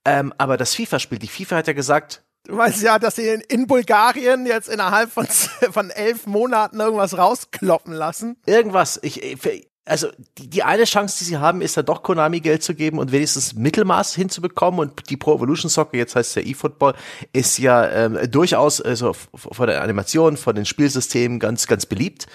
Ähm, 0.06 0.34
aber 0.38 0.58
das 0.58 0.74
FIFA-Spiel, 0.76 1.20
die 1.20 1.28
FIFA 1.28 1.58
hat 1.58 1.68
ja 1.68 1.74
gesagt, 1.74 2.24
Du 2.44 2.56
meinst 2.56 2.82
ja, 2.82 2.98
dass 2.98 3.18
sie 3.18 3.28
in, 3.28 3.42
in 3.42 3.68
Bulgarien 3.68 4.46
jetzt 4.46 4.70
innerhalb 4.70 5.12
von, 5.12 5.28
von 5.72 5.90
elf 5.90 6.26
Monaten 6.28 6.80
irgendwas 6.80 7.18
rauskloppen 7.18 7.94
lassen. 7.94 8.38
irgendwas. 8.46 9.00
Ich- 9.04 9.22
also 9.88 10.08
die, 10.38 10.50
die 10.50 10.64
eine 10.64 10.84
Chance, 10.84 11.18
die 11.20 11.26
sie 11.26 11.38
haben, 11.38 11.62
ist 11.62 11.78
dann 11.78 11.86
doch 11.86 12.04
Konami 12.04 12.40
Geld 12.40 12.64
zu 12.64 12.76
geben 12.76 13.00
und 13.00 13.12
wenigstens 13.12 13.56
Mittelmaß 13.56 14.14
hinzubekommen. 14.16 14.80
Und 14.80 15.10
die 15.10 15.18
Pro 15.18 15.36
Evolution 15.36 15.70
Soccer, 15.70 15.98
jetzt 15.98 16.16
heißt 16.16 16.38
es 16.38 16.44
ja 16.44 16.52
eFootball, 16.52 16.94
ist 17.34 17.58
ja 17.58 17.90
ähm, 17.90 18.20
durchaus 18.30 18.82
also 18.82 19.14
von 19.14 19.68
der 19.68 19.82
Animation, 19.82 20.38
von 20.38 20.56
den 20.56 20.66
Spielsystemen 20.66 21.40
ganz, 21.40 21.68
ganz 21.68 21.86
beliebt. 21.86 22.28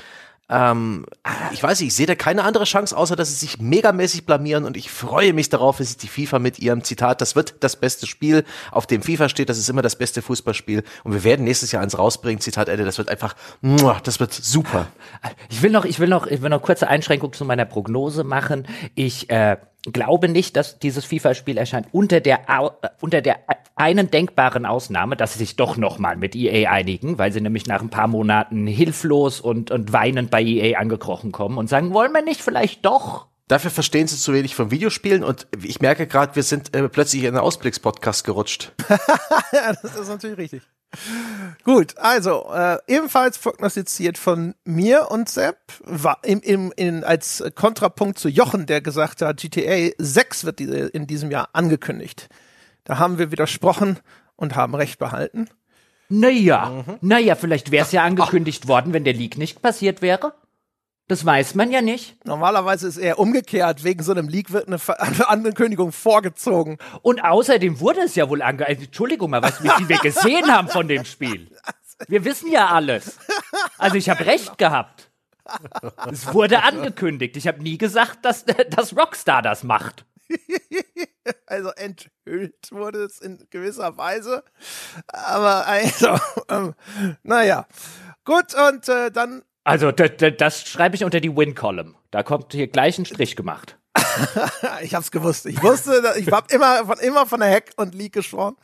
Ähm, 0.53 1.07
ich 1.53 1.63
weiß 1.63 1.81
nicht, 1.81 1.89
ich 1.89 1.97
sehe 1.97 2.07
da 2.07 2.15
keine 2.15 2.45
andere 2.45 2.65
Chance, 2.65 2.95
außer 2.95 3.17
dass 3.17 3.31
sie 3.31 3.37
sich 3.37 3.59
megamäßig 3.59 4.27
blamieren 4.27 4.65
und 4.67 4.77
ich 4.77 4.91
freue 4.91 5.33
mich 5.33 5.49
darauf, 5.49 5.79
sich 5.79 5.97
die 5.97 6.09
FIFA 6.09 6.41
mit 6.41 6.59
ihrem 6.59 6.85
Zitat, 6.85 7.23
das 7.23 7.35
wird 7.35 7.55
das 7.61 7.77
beste 7.77 8.07
Spiel, 8.07 8.45
auf 8.71 8.87
dem 8.87 9.03
FIFA 9.03 9.31
steht, 9.31 9.49
das 9.49 9.57
ist 9.57 9.71
immer 9.71 9.81
das 9.81 9.97
beste 9.97 10.21
Fußballspiel 10.21 10.85
und 11.05 11.15
wir 11.15 11.25
werden 11.25 11.45
nächstes 11.45 11.73
Jahr 11.73 11.83
eins 11.83 11.99
rausbringen, 11.99 12.41
Zitat 12.41 12.69
Ende, 12.69 12.85
das 12.85 12.99
wird 12.99 13.09
einfach, 13.09 13.35
das 14.05 14.21
wird 14.21 14.35
super. 14.35 14.89
Ich 15.49 15.63
will 15.63 15.71
noch, 15.71 15.87
ich 15.87 15.99
will 15.99 16.09
noch, 16.09 16.27
ich 16.27 16.43
will 16.43 16.51
noch 16.51 16.61
kurze 16.61 16.87
Einschränkung 16.87 17.33
zu 17.33 17.47
meiner 17.47 17.65
Prognose 17.65 18.23
machen. 18.23 18.67
Ich 18.95 19.31
äh, 19.31 19.57
glaube 19.85 20.29
nicht, 20.29 20.57
dass 20.57 20.79
dieses 20.79 21.05
FIFA-Spiel 21.05 21.57
erscheint 21.57 21.89
unter 21.93 22.21
der 22.21 22.49
Au 22.49 22.71
äh, 22.83 22.89
unter 23.01 23.21
der 23.21 23.39
einen 23.75 24.11
denkbaren 24.11 24.67
Ausnahme, 24.67 25.17
dass 25.17 25.33
sie 25.33 25.41
sich 25.41 25.57
doch 25.57 25.77
noch 25.77 25.99
mal 25.99 26.17
mit 26.17 26.37
EA 26.37 26.71
einigen, 26.71 27.19
weil 27.19 27.33
sie 27.33 27.41
nämlich 27.41 27.67
nach 27.67 27.81
ein 27.81 27.91
paar 27.91 28.07
Monaten 28.07 28.67
hilflos 28.67 29.41
und 29.41 29.71
und 29.71 29.93
weinend 29.93 30.31
bei 30.31 30.43
EA 30.43 30.79
angekrochen 30.79 31.33
kommen 31.33 31.59
und 31.59 31.69
sagen, 31.69 31.93
wollen 31.93 32.13
wir 32.13 32.23
nicht 32.23 32.41
vielleicht 32.41 32.85
doch? 32.85 33.27
Dafür 33.49 33.71
verstehen 33.71 34.07
sie 34.07 34.17
zu 34.17 34.33
wenig 34.33 34.55
von 34.55 34.71
Videospielen 34.71 35.25
und 35.25 35.47
ich 35.63 35.81
merke 35.81 36.07
gerade, 36.07 36.37
wir 36.37 36.43
sind 36.43 36.75
äh, 36.75 36.89
plötzlich 36.89 37.23
in 37.23 37.29
einen 37.29 37.39
Ausblicks-Podcast 37.39 38.25
gerutscht. 38.25 38.73
Ja, 39.53 39.75
das 39.83 39.97
ist 39.97 40.09
natürlich 40.09 40.39
richtig. 40.39 40.63
Gut, 41.65 41.97
also 41.97 42.51
äh, 42.53 42.79
ebenfalls 42.87 43.39
prognostiziert 43.39 44.19
von 44.19 44.55
mir 44.65 45.11
und 45.11 45.29
Sepp 45.29 45.57
war 45.85 46.19
im, 46.23 46.41
im, 46.41 46.73
in, 46.77 47.03
als 47.03 47.43
Kontrapunkt 47.55 48.19
zu 48.19 48.29
Jochen, 48.29 48.67
der 48.67 48.81
gesagt 48.81 49.23
hat, 49.23 49.39
GTA 49.39 49.91
6 49.99 50.45
wird 50.45 50.59
diese, 50.59 50.77
in 50.77 51.07
diesem 51.07 51.31
Jahr 51.31 51.49
angekündigt. 51.53 52.29
Da 52.85 52.99
haben 52.99 53.19
wir 53.19 53.31
widersprochen 53.31 54.01
und 54.37 54.55
haben 54.57 54.75
recht 54.75 54.99
behalten. 54.99 55.49
Naja, 56.09 56.85
naja, 57.01 57.37
vielleicht 57.37 57.71
wäre 57.71 57.87
es 57.87 57.93
ja 57.93 58.05
angekündigt 58.05 58.69
worden, 58.69 58.93
wenn 58.93 59.05
der 59.05 59.15
Leak 59.15 59.39
nicht 59.39 59.63
passiert 59.63 60.03
wäre. 60.03 60.35
Das 61.09 61.25
weiß 61.27 61.55
man 61.57 61.71
ja 61.71 61.83
nicht. 61.83 62.25
Normalerweise 62.25 62.89
ist 62.89 62.97
eher 62.97 63.19
umgekehrt, 63.19 63.85
wegen 63.85 64.03
so 64.03 64.13
einem 64.13 64.29
Leak 64.29 64.53
wird 64.53 64.69
eine 64.69 64.79
Ver- 64.79 65.01
Ankündigung 65.29 65.93
vorgezogen. 65.93 66.79
Und 67.03 67.23
außerdem 67.23 67.81
wurde 67.81 68.01
es 68.03 68.15
ja 68.15 68.29
wohl 68.29 68.41
ange... 68.41 68.67
also, 68.67 68.83
Entschuldigung 68.83 69.31
mal, 69.31 69.43
wie 69.43 69.69
viel 69.69 69.89
wir 69.89 69.99
gesehen 69.99 70.51
haben 70.51 70.69
von 70.69 70.89
dem 70.89 71.05
Spiel? 71.05 71.51
Wir 72.09 72.25
wissen 72.25 72.51
ja 72.51 72.69
alles. 72.69 73.19
Also 73.79 73.97
ich 73.97 74.09
habe 74.09 74.25
recht 74.27 74.59
gehabt. 74.59 75.11
es 76.11 76.33
wurde 76.33 76.63
angekündigt. 76.63 77.37
Ich 77.37 77.47
habe 77.47 77.63
nie 77.63 77.79
gesagt, 77.79 78.25
dass, 78.25 78.45
dass 78.71 78.97
Rockstar 78.97 79.43
das 79.43 79.65
macht. 79.65 80.05
also 81.47 81.71
enthüllt 81.71 82.71
wurde 82.71 83.05
es 83.05 83.21
in 83.21 83.47
gewisser 83.51 83.97
Weise. 83.99 84.45
Aber 85.09 85.67
also, 85.67 86.17
ähm, 86.49 86.75
naja. 87.23 87.67
Gut, 88.25 88.55
und 88.55 88.89
äh, 88.89 89.11
dann. 89.11 89.43
Also, 89.65 89.93
das, 89.93 90.11
das 90.39 90.67
schreibe 90.67 90.97
ich 90.97 91.05
unter 91.05 91.21
die 91.21 91.35
Win-Column. 91.35 91.95
Da 92.11 92.23
kommt 92.23 92.53
hier 92.53 92.67
gleich 92.67 92.99
ein 92.99 93.07
Strich 93.07 93.37
gemacht. 93.37 93.79
ich 94.83 94.95
hab's 94.95 95.11
gewusst. 95.11 95.47
Ich 95.47 95.63
wusste, 95.63 96.15
ich 96.19 96.31
hab 96.31 96.53
immer 96.53 96.87
von, 96.87 96.99
immer 96.99 97.27
von 97.27 97.41
der 97.41 97.51
Hack 97.51 97.71
und 97.77 97.95
Leak 97.95 98.13
geschworen. 98.13 98.57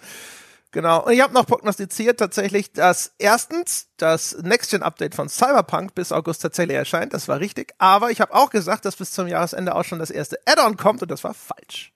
Genau. 0.70 1.04
Und 1.04 1.12
ich 1.12 1.22
habe 1.22 1.32
noch 1.32 1.46
prognostiziert 1.46 2.18
tatsächlich, 2.18 2.72
dass 2.72 3.12
erstens 3.18 3.88
das 3.96 4.36
Next-Gen-Update 4.42 5.14
von 5.14 5.30
Cyberpunk 5.30 5.94
bis 5.94 6.12
August 6.12 6.42
tatsächlich 6.42 6.76
erscheint. 6.76 7.14
Das 7.14 7.26
war 7.26 7.40
richtig. 7.40 7.72
Aber 7.78 8.10
ich 8.10 8.20
habe 8.20 8.34
auch 8.34 8.50
gesagt, 8.50 8.84
dass 8.84 8.96
bis 8.96 9.12
zum 9.12 9.28
Jahresende 9.28 9.74
auch 9.74 9.84
schon 9.84 9.98
das 9.98 10.10
erste 10.10 10.38
Add-on 10.46 10.76
kommt 10.76 11.00
und 11.00 11.10
das 11.10 11.24
war 11.24 11.32
falsch. 11.32 11.94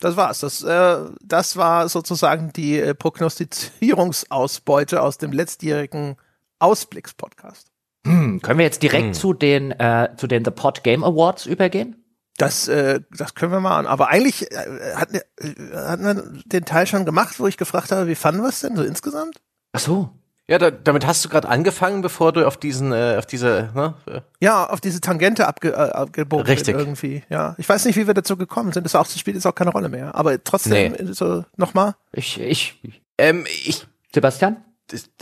Das 0.00 0.16
war's. 0.16 0.40
Das, 0.40 0.62
äh, 0.62 1.04
das 1.22 1.56
war 1.56 1.88
sozusagen 1.88 2.52
die 2.52 2.80
äh, 2.80 2.94
Prognostizierungsausbeute 2.94 5.02
aus 5.02 5.18
dem 5.18 5.30
letztjährigen 5.30 6.16
Ausblicks-Podcast. 6.58 7.69
Hm, 8.06 8.40
können 8.40 8.58
wir 8.58 8.64
jetzt 8.64 8.82
direkt 8.82 9.06
hm. 9.06 9.14
zu 9.14 9.32
den 9.34 9.72
äh, 9.72 10.10
zu 10.16 10.26
den 10.26 10.44
The 10.44 10.50
Pod 10.50 10.82
Game 10.82 11.04
Awards 11.04 11.46
übergehen? 11.46 11.96
Das, 12.40 12.68
äh, 12.68 13.00
das 13.16 13.34
können 13.34 13.52
wir 13.52 13.60
mal 13.60 13.78
an. 13.78 13.86
Aber 13.86 14.08
eigentlich 14.08 14.50
äh, 14.50 14.94
hatten, 14.94 15.16
äh, 15.16 15.76
hatten 15.76 16.04
wir 16.04 16.14
den 16.46 16.64
Teil 16.64 16.86
schon 16.86 17.04
gemacht, 17.04 17.38
wo 17.38 17.46
ich 17.46 17.58
gefragt 17.58 17.92
habe, 17.92 18.06
wie 18.08 18.14
fanden 18.14 18.40
wir 18.40 18.48
es 18.48 18.60
denn 18.60 18.76
so 18.76 18.82
insgesamt? 18.82 19.42
Ach 19.72 19.80
so. 19.80 20.08
Ja, 20.48 20.58
da, 20.58 20.70
damit 20.70 21.06
hast 21.06 21.24
du 21.24 21.28
gerade 21.28 21.48
angefangen, 21.48 22.00
bevor 22.00 22.32
du 22.32 22.46
auf 22.46 22.56
diesen, 22.56 22.92
äh, 22.92 23.16
auf 23.18 23.26
diese, 23.26 23.68
ne? 23.74 23.94
Ja, 24.40 24.68
auf 24.68 24.80
diese 24.80 25.02
Tangente 25.02 25.46
abge, 25.46 25.72
äh, 25.72 25.74
abgebogen 25.74 26.46
Richtig. 26.46 26.74
irgendwie. 26.74 27.22
Ja, 27.28 27.54
ich 27.58 27.68
weiß 27.68 27.84
nicht, 27.84 27.96
wie 27.96 28.06
wir 28.06 28.14
dazu 28.14 28.36
gekommen 28.36 28.72
sind. 28.72 28.84
Das, 28.84 28.94
auch, 28.94 29.06
das 29.06 29.18
spielt 29.18 29.36
jetzt 29.36 29.46
auch 29.46 29.54
keine 29.54 29.70
Rolle 29.70 29.90
mehr. 29.90 30.14
Aber 30.14 30.42
trotzdem, 30.42 30.92
nee. 30.92 31.12
so 31.12 31.44
nochmal. 31.56 31.94
Ich, 32.10 32.40
ich, 32.40 32.80
ähm, 33.18 33.44
ich. 33.46 33.86
Sebastian? 34.12 34.56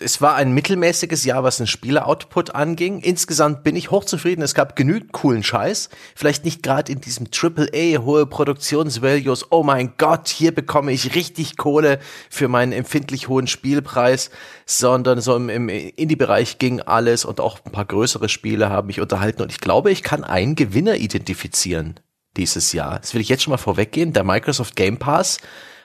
Es 0.00 0.20
war 0.20 0.35
ein 0.35 0.52
mittelmäßiges 0.52 1.24
Jahr, 1.24 1.44
was 1.44 1.59
den 1.59 1.66
Spieler-Output 1.66 2.54
anging. 2.54 3.00
Insgesamt 3.00 3.64
bin 3.64 3.76
ich 3.76 3.90
hochzufrieden. 3.90 4.42
Es 4.42 4.54
gab 4.54 4.76
genügend 4.76 5.12
coolen 5.12 5.42
Scheiß. 5.42 5.90
Vielleicht 6.14 6.44
nicht 6.44 6.62
gerade 6.62 6.92
in 6.92 7.00
diesem 7.00 7.26
AAA, 7.26 8.02
hohe 8.02 8.26
Produktionsvalues. 8.26 9.50
Oh 9.50 9.62
mein 9.62 9.94
Gott, 9.98 10.28
hier 10.28 10.54
bekomme 10.54 10.92
ich 10.92 11.14
richtig 11.14 11.57
Kohle 11.57 11.98
für 12.31 12.48
meinen 12.48 12.72
empfindlich 12.72 13.28
hohen 13.28 13.46
Spielpreis, 13.46 14.31
sondern 14.66 15.20
so 15.20 15.37
im, 15.37 15.48
im 15.48 15.68
Indie-Bereich 15.68 16.59
ging 16.59 16.81
alles 16.81 17.24
und 17.24 17.40
auch 17.40 17.59
ein 17.64 17.72
paar 17.72 17.85
größere 17.85 18.28
Spiele 18.28 18.70
haben 18.70 18.87
mich 18.87 19.00
unterhalten. 19.00 19.42
Und 19.42 19.52
ich 19.52 19.61
glaube, 19.61 19.90
ich 19.90 20.02
kann 20.02 20.24
einen 20.24 20.54
Gewinner 20.54 20.96
identifizieren 20.96 22.00
dieses 22.37 22.72
Jahr. 22.72 23.00
Das 23.00 23.14
will 23.14 23.20
ich 23.20 23.28
jetzt 23.28 23.42
schon 23.42 23.50
mal 23.50 23.59
vorweggehen. 23.59 24.12
Der 24.12 24.24
Microsoft 24.24 24.76
Game 24.76 24.98
Pass 24.98 25.38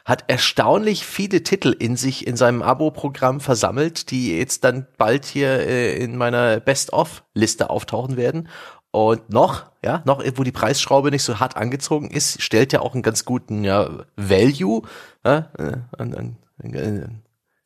hat 0.06 0.26
erstaunlich 0.28 1.06
viele 1.06 1.44
Titel 1.44 1.70
in 1.78 1.96
sich 1.96 2.28
in 2.28 2.36
seinem 2.36 2.62
Abo-Programm 2.62 3.40
versammelt, 3.40 4.12
die 4.12 4.38
jetzt 4.38 4.64
dann 4.64 4.86
bald 4.98 5.26
hier 5.26 5.48
äh, 5.48 5.98
in 5.98 6.18
meiner 6.18 6.60
Best-of-Liste 6.60 7.70
auftauchen 7.70 8.18
werden. 8.18 8.50
Und 8.92 9.30
noch, 9.32 9.72
ja, 9.84 10.04
noch, 10.06 10.24
wo 10.36 10.44
die 10.44 10.52
Preisschraube 10.52 11.10
nicht 11.10 11.24
so 11.24 11.40
hart 11.40 11.58
angezogen 11.58 12.12
ist, 12.12 12.42
stellt 12.42 12.74
ja 12.74 12.82
auch 12.82 12.94
einen 12.94 13.02
ganz 13.02 13.26
guten 13.26 13.64
ja, 13.64 14.06
Value 14.18 14.84
ja, 15.26 15.50
äh, 15.58 15.78
an, 15.98 16.14
an, 16.14 16.38
an, 16.62 17.23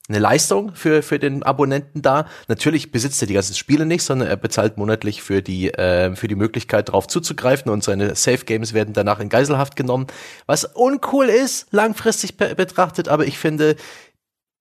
eine 0.09 0.19
Leistung 0.19 0.73
für, 0.73 1.03
für 1.03 1.19
den 1.19 1.43
Abonnenten 1.43 2.01
da. 2.01 2.27
Natürlich 2.47 2.91
besitzt 2.91 3.21
er 3.21 3.27
die 3.27 3.33
ganzen 3.33 3.55
Spiele 3.55 3.85
nicht, 3.85 4.03
sondern 4.03 4.29
er 4.29 4.37
bezahlt 4.37 4.77
monatlich 4.77 5.21
für 5.21 5.41
die, 5.41 5.73
äh, 5.73 6.15
für 6.15 6.27
die 6.27 6.35
Möglichkeit, 6.35 6.89
darauf 6.89 7.07
zuzugreifen 7.07 7.71
und 7.71 7.83
seine 7.83 8.15
Safe 8.15 8.45
Games 8.45 8.73
werden 8.73 8.93
danach 8.93 9.19
in 9.19 9.29
Geiselhaft 9.29 9.75
genommen. 9.75 10.07
Was 10.45 10.63
uncool 10.63 11.27
ist, 11.27 11.67
langfristig 11.71 12.37
betrachtet, 12.37 13.09
aber 13.09 13.25
ich 13.25 13.37
finde, 13.37 13.75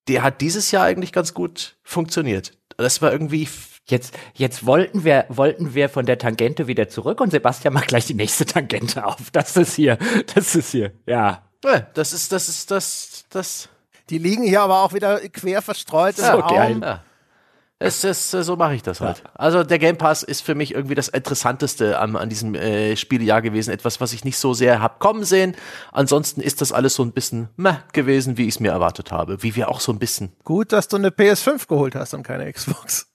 der 0.09 0.23
hat 0.23 0.41
dieses 0.41 0.71
Jahr 0.71 0.85
eigentlich 0.85 1.13
ganz 1.13 1.35
gut 1.35 1.77
funktioniert. 1.83 2.53
Das 2.77 3.01
war 3.03 3.13
irgendwie 3.13 3.49
Jetzt, 3.89 4.19
jetzt 4.35 4.67
wollten 4.67 5.05
wir, 5.05 5.27
wollten 5.29 5.75
wir 5.75 5.89
von 5.89 6.07
der 6.07 6.19
Tangente 6.19 6.67
wieder 6.67 6.89
zurück 6.89 7.21
und 7.21 7.31
Sebastian 7.31 7.73
macht 7.73 7.87
gleich 7.87 8.05
die 8.05 8.15
nächste 8.15 8.45
Tangente 8.45 9.07
auf. 9.07 9.31
Das 9.31 9.57
ist 9.57 9.77
hier, 9.77 9.97
das 10.35 10.57
ist 10.57 10.73
hier, 10.73 10.93
ja. 11.07 11.45
ja 11.63 11.87
das 11.95 12.13
ist, 12.13 12.33
das 12.33 12.49
ist, 12.49 12.73
das, 12.73 13.27
das, 13.31 13.69
die 14.11 14.19
liegen 14.19 14.45
hier 14.45 14.63
aber 14.63 14.83
auch 14.83 14.93
wieder 14.93 15.21
quer 15.29 15.63
verstreut 15.63 16.17
so 16.17 16.25
im 16.25 16.41
Raum. 16.41 16.83
Ja. 16.83 17.03
Es 17.79 18.05
ist, 18.05 18.31
so 18.31 18.57
mache 18.57 18.75
ich 18.75 18.83
das 18.83 19.03
halt. 19.03 19.19
Ja. 19.19 19.31
Also 19.35 19.63
der 19.63 19.79
Game 19.79 19.99
Pass 19.99 20.23
ist 20.23 20.41
für 20.41 20.55
mich 20.55 20.75
irgendwie 20.75 20.95
das 20.95 21.09
Interessanteste 21.09 21.99
an, 21.99 22.17
an 22.17 22.31
diesem 22.31 22.55
äh, 22.55 22.97
Spielejahr 22.97 23.43
gewesen. 23.43 23.71
Etwas, 23.71 24.01
was 24.01 24.15
ich 24.15 24.25
nicht 24.25 24.39
so 24.39 24.55
sehr 24.55 24.81
hab 24.81 24.99
kommen 24.99 25.25
sehen. 25.25 25.55
Ansonsten 25.93 26.41
ist 26.41 26.63
das 26.63 26.73
alles 26.73 26.95
so 26.95 27.03
ein 27.03 27.13
bisschen 27.13 27.51
meh 27.57 27.75
gewesen, 27.93 28.39
wie 28.39 28.45
ich 28.45 28.55
es 28.55 28.61
mir 28.61 28.73
erwartet 28.73 29.13
habe. 29.13 29.43
Wie 29.43 29.57
wir 29.57 29.69
auch 29.69 29.81
so 29.81 29.93
ein 29.93 29.99
bisschen. 29.99 30.33
Gut, 30.43 30.73
dass 30.73 30.89
du 30.89 30.97
eine 30.97 31.11
PS5 31.11 31.69
geholt 31.69 31.95
hast 31.95 32.15
und 32.15 32.23
keine 32.23 32.51
Xbox. 32.51 33.11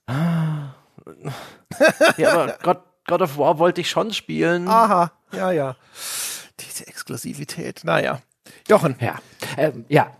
ja, 2.18 2.32
aber 2.32 2.56
God, 2.62 2.82
God 3.08 3.22
of 3.24 3.38
War 3.40 3.58
wollte 3.58 3.82
ich 3.82 3.90
schon 3.90 4.14
spielen. 4.14 4.68
Aha, 4.68 5.12
ja, 5.34 5.52
ja. 5.52 5.76
Diese 6.60 6.86
Exklusivität, 6.86 7.82
naja. 7.84 8.22
Jochen. 8.68 8.96
Ja, 9.00 9.16
ähm, 9.58 9.86
ja 9.90 10.12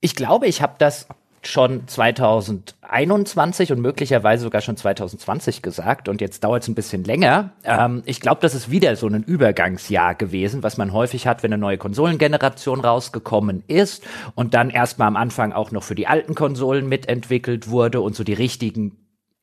ich 0.00 0.14
glaube, 0.14 0.46
ich 0.46 0.62
habe 0.62 0.74
das 0.78 1.08
schon 1.42 1.86
2021 1.86 3.72
und 3.72 3.80
möglicherweise 3.80 4.42
sogar 4.42 4.60
schon 4.60 4.76
2020 4.76 5.62
gesagt 5.62 6.08
und 6.08 6.20
jetzt 6.20 6.42
dauert 6.42 6.62
es 6.62 6.68
ein 6.68 6.74
bisschen 6.74 7.04
länger. 7.04 7.52
Ähm, 7.64 8.02
ich 8.06 8.20
glaube, 8.20 8.40
das 8.40 8.54
ist 8.54 8.70
wieder 8.70 8.96
so 8.96 9.06
ein 9.06 9.22
Übergangsjahr 9.22 10.14
gewesen, 10.14 10.62
was 10.62 10.76
man 10.76 10.92
häufig 10.92 11.26
hat, 11.26 11.42
wenn 11.42 11.52
eine 11.52 11.60
neue 11.60 11.78
Konsolengeneration 11.78 12.80
rausgekommen 12.80 13.62
ist 13.66 14.04
und 14.34 14.54
dann 14.54 14.70
erstmal 14.70 15.08
am 15.08 15.16
Anfang 15.16 15.52
auch 15.52 15.70
noch 15.70 15.84
für 15.84 15.94
die 15.94 16.06
alten 16.06 16.34
Konsolen 16.34 16.88
mitentwickelt 16.88 17.68
wurde 17.68 18.00
und 18.00 18.16
so 18.16 18.24
die 18.24 18.34
richtigen 18.34 18.96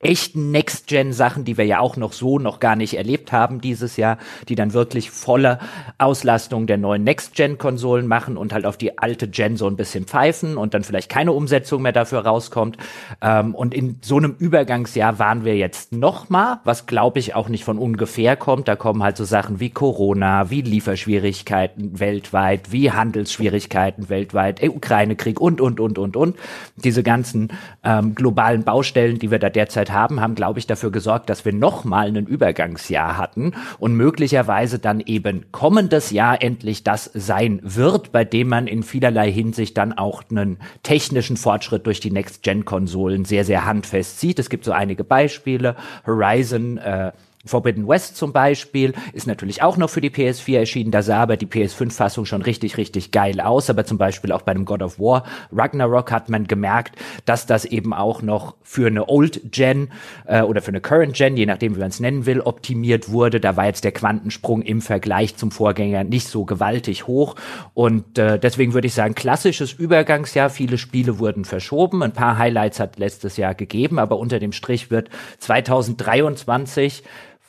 echten 0.05 0.51
Next-Gen-Sachen, 0.51 1.45
die 1.45 1.57
wir 1.57 1.65
ja 1.65 1.79
auch 1.79 1.97
noch 1.97 2.13
so 2.13 2.39
noch 2.39 2.59
gar 2.59 2.75
nicht 2.75 2.95
erlebt 2.95 3.31
haben 3.31 3.59
dieses 3.59 3.97
Jahr, 3.97 4.17
die 4.47 4.55
dann 4.55 4.73
wirklich 4.73 5.09
volle 5.11 5.59
Auslastung 5.97 6.67
der 6.67 6.77
neuen 6.77 7.03
Next-Gen-Konsolen 7.03 8.07
machen 8.07 8.37
und 8.37 8.53
halt 8.53 8.65
auf 8.65 8.77
die 8.77 8.97
alte 8.97 9.27
Gen 9.27 9.57
so 9.57 9.67
ein 9.67 9.75
bisschen 9.75 10.05
pfeifen 10.05 10.57
und 10.57 10.73
dann 10.73 10.83
vielleicht 10.83 11.09
keine 11.09 11.31
Umsetzung 11.31 11.81
mehr 11.81 11.91
dafür 11.91 12.19
rauskommt. 12.19 12.77
Ähm, 13.21 13.55
und 13.55 13.73
in 13.73 13.97
so 14.01 14.17
einem 14.17 14.35
Übergangsjahr 14.37 15.17
waren 15.19 15.43
wir 15.43 15.55
jetzt 15.55 15.91
noch 15.91 16.29
mal, 16.29 16.59
was 16.63 16.85
glaube 16.85 17.19
ich 17.19 17.33
auch 17.35 17.49
nicht 17.49 17.63
von 17.63 17.79
ungefähr 17.79 18.35
kommt. 18.35 18.67
Da 18.67 18.75
kommen 18.75 19.01
halt 19.03 19.17
so 19.17 19.23
Sachen 19.23 19.59
wie 19.59 19.71
Corona, 19.71 20.49
wie 20.49 20.61
Lieferschwierigkeiten 20.61 21.99
weltweit, 21.99 22.71
wie 22.71 22.91
Handelsschwierigkeiten 22.91 24.09
weltweit, 24.09 24.61
Ukraine-Krieg 24.63 25.41
und, 25.41 25.61
und, 25.61 25.79
und, 25.79 25.97
und, 25.97 26.15
und. 26.15 26.35
Diese 26.75 27.01
ganzen 27.01 27.49
ähm, 27.83 28.13
globalen 28.13 28.63
Baustellen, 28.63 29.19
die 29.19 29.31
wir 29.31 29.39
da 29.39 29.49
derzeit 29.49 29.91
haben, 29.95 30.35
glaube 30.35 30.59
ich, 30.59 30.67
dafür 30.67 30.91
gesorgt, 30.91 31.29
dass 31.29 31.45
wir 31.45 31.53
nochmal 31.53 32.07
ein 32.07 32.27
Übergangsjahr 32.27 33.17
hatten 33.17 33.53
und 33.79 33.95
möglicherweise 33.95 34.79
dann 34.79 34.99
eben 34.99 35.51
kommendes 35.51 36.11
Jahr 36.11 36.41
endlich 36.41 36.83
das 36.83 37.09
sein 37.13 37.59
wird, 37.63 38.11
bei 38.11 38.23
dem 38.23 38.49
man 38.49 38.67
in 38.67 38.83
vielerlei 38.83 39.31
Hinsicht 39.31 39.77
dann 39.77 39.93
auch 39.93 40.23
einen 40.29 40.57
technischen 40.83 41.37
Fortschritt 41.37 41.85
durch 41.85 41.99
die 41.99 42.11
Next-Gen-Konsolen 42.11 43.25
sehr, 43.25 43.45
sehr 43.45 43.65
handfest 43.65 44.19
sieht. 44.19 44.39
Es 44.39 44.49
gibt 44.49 44.65
so 44.65 44.71
einige 44.71 45.03
Beispiele. 45.03 45.75
Horizon 46.05 46.77
äh, 46.77 47.11
Forbidden 47.45 47.87
West 47.87 48.17
zum 48.17 48.33
Beispiel 48.33 48.93
ist 49.13 49.27
natürlich 49.27 49.61
auch 49.61 49.77
noch 49.77 49.89
für 49.89 50.01
die 50.01 50.09
PS4 50.09 50.59
erschienen. 50.59 50.91
Da 50.91 51.01
sah 51.01 51.21
aber 51.21 51.37
die 51.37 51.45
PS5-Fassung 51.45 52.25
schon 52.25 52.41
richtig, 52.41 52.77
richtig 52.77 53.11
geil 53.11 53.39
aus. 53.39 53.69
Aber 53.69 53.85
zum 53.85 53.97
Beispiel 53.97 54.31
auch 54.31 54.41
bei 54.41 54.51
einem 54.51 54.65
God 54.65 54.81
of 54.81 54.99
War 54.99 55.23
Ragnarok 55.51 56.11
hat 56.11 56.29
man 56.29 56.47
gemerkt, 56.47 56.95
dass 57.25 57.45
das 57.45 57.65
eben 57.65 57.93
auch 57.93 58.21
noch 58.21 58.55
für 58.63 58.87
eine 58.87 59.07
Old 59.07 59.51
Gen 59.51 59.89
äh, 60.25 60.41
oder 60.41 60.61
für 60.61 60.69
eine 60.69 60.81
Current 60.81 61.15
Gen, 61.15 61.37
je 61.37 61.45
nachdem 61.45 61.75
wie 61.75 61.79
man 61.79 61.89
es 61.89 61.99
nennen 61.99 62.25
will, 62.25 62.41
optimiert 62.41 63.09
wurde. 63.09 63.39
Da 63.39 63.55
war 63.55 63.65
jetzt 63.65 63.83
der 63.83 63.91
Quantensprung 63.91 64.61
im 64.61 64.81
Vergleich 64.81 65.35
zum 65.35 65.51
Vorgänger 65.51 66.03
nicht 66.03 66.27
so 66.27 66.45
gewaltig 66.45 67.07
hoch. 67.07 67.35
Und 67.73 68.17
äh, 68.17 68.39
deswegen 68.39 68.73
würde 68.73 68.87
ich 68.87 68.93
sagen, 68.93 69.15
klassisches 69.15 69.73
Übergangsjahr. 69.73 70.49
Viele 70.49 70.77
Spiele 70.77 71.19
wurden 71.19 71.45
verschoben. 71.45 72.03
Ein 72.03 72.13
paar 72.13 72.37
Highlights 72.37 72.79
hat 72.79 72.97
letztes 72.97 73.37
Jahr 73.37 73.55
gegeben, 73.55 73.99
aber 73.99 74.17
unter 74.17 74.39
dem 74.39 74.51
Strich 74.51 74.91
wird 74.91 75.09
2023 75.39 77.03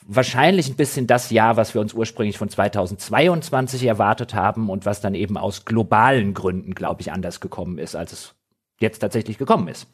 wahrscheinlich 0.07 0.69
ein 0.69 0.75
bisschen 0.75 1.05
das 1.05 1.29
Jahr, 1.29 1.57
was 1.57 1.73
wir 1.73 1.81
uns 1.81 1.93
ursprünglich 1.93 2.37
von 2.37 2.49
2022 2.49 3.83
erwartet 3.83 4.33
haben 4.33 4.69
und 4.69 4.85
was 4.85 5.01
dann 5.01 5.13
eben 5.13 5.37
aus 5.37 5.65
globalen 5.65 6.33
Gründen, 6.33 6.73
glaube 6.73 7.01
ich, 7.01 7.11
anders 7.11 7.39
gekommen 7.39 7.77
ist, 7.77 7.95
als 7.95 8.13
es 8.13 8.35
jetzt 8.79 8.99
tatsächlich 8.99 9.37
gekommen 9.37 9.67
ist. 9.67 9.87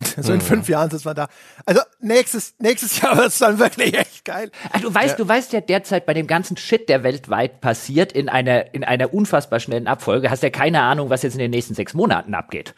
So 0.20 0.32
in 0.32 0.40
fünf 0.40 0.68
Jahren 0.68 0.90
ist 0.90 1.04
man 1.04 1.16
da. 1.16 1.28
Also 1.66 1.80
nächstes, 2.00 2.54
nächstes 2.60 3.00
Jahr 3.00 3.16
wird 3.16 3.28
es 3.28 3.38
dann 3.38 3.58
wirklich 3.58 3.94
echt 3.94 4.24
geil. 4.24 4.50
Ah, 4.72 4.78
du 4.78 4.94
weißt, 4.94 5.18
ja. 5.18 5.24
du 5.24 5.28
weißt 5.28 5.52
ja 5.52 5.60
derzeit 5.60 6.06
bei 6.06 6.14
dem 6.14 6.28
ganzen 6.28 6.56
Shit, 6.56 6.88
der 6.88 7.02
weltweit 7.02 7.60
passiert, 7.60 8.12
in 8.12 8.28
einer, 8.28 8.74
in 8.74 8.84
einer 8.84 9.12
unfassbar 9.12 9.58
schnellen 9.58 9.88
Abfolge, 9.88 10.30
hast 10.30 10.42
ja 10.42 10.50
keine 10.50 10.82
Ahnung, 10.82 11.10
was 11.10 11.22
jetzt 11.22 11.34
in 11.34 11.40
den 11.40 11.50
nächsten 11.50 11.74
sechs 11.74 11.94
Monaten 11.94 12.34
abgeht. 12.34 12.74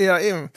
Ja, 0.00 0.18
eben. 0.18 0.50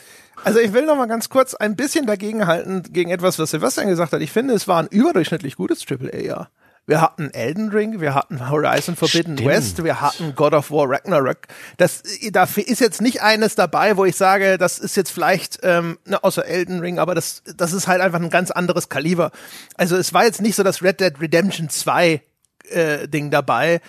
Also 0.44 0.60
ich 0.60 0.74
will 0.74 0.86
noch 0.86 0.96
mal 0.96 1.08
ganz 1.08 1.30
kurz 1.30 1.54
ein 1.54 1.76
bisschen 1.76 2.06
dagegenhalten 2.06 2.84
gegen 2.92 3.12
etwas, 3.12 3.38
was 3.40 3.52
Sebastian 3.52 3.88
gesagt 3.88 4.14
hat. 4.14 4.22
Ich 4.22 4.32
finde, 4.32 4.54
es 4.54 4.68
war 4.68 4.82
ein 4.82 4.88
überdurchschnittlich 4.88 5.56
gutes 5.56 5.86
AAA-Jahr. 5.90 6.50
Wir 6.86 7.00
hatten 7.00 7.30
Elden 7.32 7.70
Ring, 7.70 8.02
wir 8.02 8.14
hatten 8.14 8.50
Horizon 8.50 8.98
Forbidden 8.98 9.38
Stimmt. 9.38 9.50
West, 9.50 9.84
wir 9.86 10.02
hatten 10.02 10.36
God 10.36 10.54
of 10.54 10.70
War 10.70 10.90
Ragnarok. 10.90 11.38
Das, 11.78 12.04
da 12.32 12.44
ist 12.44 12.82
jetzt 12.82 13.02
nicht 13.02 13.22
eines 13.22 13.56
dabei, 13.56 13.96
wo 13.96 14.04
ich 14.04 14.18
sage, 14.18 14.58
das 14.58 14.80
ist 14.80 14.98
jetzt 14.98 15.12
vielleicht, 15.12 15.60
ähm, 15.64 15.98
ne, 16.06 16.22
außer 16.22 16.46
Elden 16.46 16.82
Ring, 16.82 17.00
aber 17.00 17.16
das, 17.16 17.42
das 17.56 17.72
ist 17.72 17.88
halt 17.88 18.02
einfach 18.02 18.20
ein 18.20 18.30
ganz 18.30 18.52
anderes 18.52 18.90
Kaliber. 18.90 19.32
Also 19.78 19.96
es 19.96 20.14
war 20.14 20.26
jetzt 20.26 20.42
nicht 20.42 20.56
so 20.56 20.64
das 20.64 20.82
Red 20.82 21.00
Dead 21.00 21.14
Redemption 21.22 21.70
2 21.70 22.22
äh, 22.70 23.08
Ding 23.08 23.32
dabei, 23.32 23.80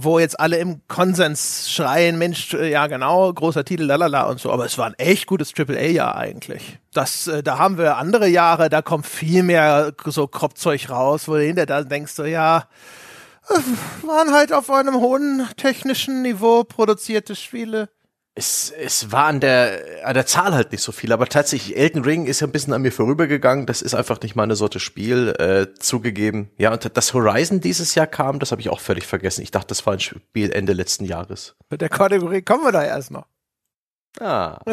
wo 0.00 0.20
jetzt 0.20 0.38
alle 0.38 0.58
im 0.58 0.80
Konsens 0.86 1.70
schreien, 1.70 2.18
Mensch, 2.18 2.54
äh, 2.54 2.70
ja 2.70 2.86
genau, 2.86 3.32
großer 3.32 3.64
Titel, 3.64 3.82
lalala 3.82 4.28
und 4.28 4.40
so. 4.40 4.52
Aber 4.52 4.64
es 4.64 4.78
war 4.78 4.86
ein 4.86 4.94
echt 4.94 5.26
gutes 5.26 5.52
AAA-Jahr 5.58 6.16
eigentlich. 6.16 6.78
Das, 6.94 7.26
äh, 7.26 7.42
da 7.42 7.58
haben 7.58 7.78
wir 7.78 7.96
andere 7.96 8.28
Jahre, 8.28 8.68
da 8.68 8.80
kommt 8.80 9.06
viel 9.06 9.42
mehr 9.42 9.92
so 10.06 10.28
Kropfzeug 10.28 10.88
raus, 10.88 11.26
wo 11.26 11.34
du 11.34 11.42
hinter 11.42 11.66
da 11.66 11.82
denkst 11.82 12.14
du, 12.14 12.24
ja, 12.24 12.68
äh, 13.48 14.06
waren 14.06 14.32
halt 14.32 14.52
auf 14.52 14.70
einem 14.70 14.94
hohen 14.94 15.48
technischen 15.56 16.22
Niveau 16.22 16.62
produzierte 16.62 17.34
Spiele. 17.34 17.88
Es, 18.38 18.70
es 18.70 19.10
war 19.10 19.24
an 19.24 19.40
der, 19.40 19.80
an 20.04 20.14
der 20.14 20.24
Zahl 20.24 20.54
halt 20.54 20.70
nicht 20.70 20.82
so 20.82 20.92
viel, 20.92 21.12
aber 21.12 21.26
tatsächlich, 21.26 21.76
Elden 21.76 22.04
Ring 22.04 22.26
ist 22.26 22.38
ja 22.38 22.46
ein 22.46 22.52
bisschen 22.52 22.72
an 22.72 22.82
mir 22.82 22.92
vorübergegangen. 22.92 23.66
Das 23.66 23.82
ist 23.82 23.94
einfach 23.94 24.20
nicht 24.20 24.36
meine 24.36 24.54
Sorte 24.54 24.78
Spiel, 24.78 25.34
äh, 25.40 25.74
zugegeben. 25.80 26.48
Ja, 26.56 26.72
und 26.72 26.96
das 26.96 27.14
Horizon 27.14 27.60
dieses 27.60 27.96
Jahr 27.96 28.06
kam, 28.06 28.38
das 28.38 28.52
habe 28.52 28.60
ich 28.60 28.70
auch 28.70 28.78
völlig 28.78 29.08
vergessen. 29.08 29.42
Ich 29.42 29.50
dachte, 29.50 29.66
das 29.66 29.84
war 29.86 29.94
ein 29.94 30.00
Spiel 30.00 30.52
Ende 30.52 30.72
letzten 30.72 31.04
Jahres. 31.04 31.56
Mit 31.68 31.80
der 31.80 31.88
Kategorie 31.88 32.42
kommen 32.42 32.62
wir 32.62 32.70
da 32.70 32.84
erst 32.84 33.10
noch. 33.10 33.26
Ah. 34.20 34.60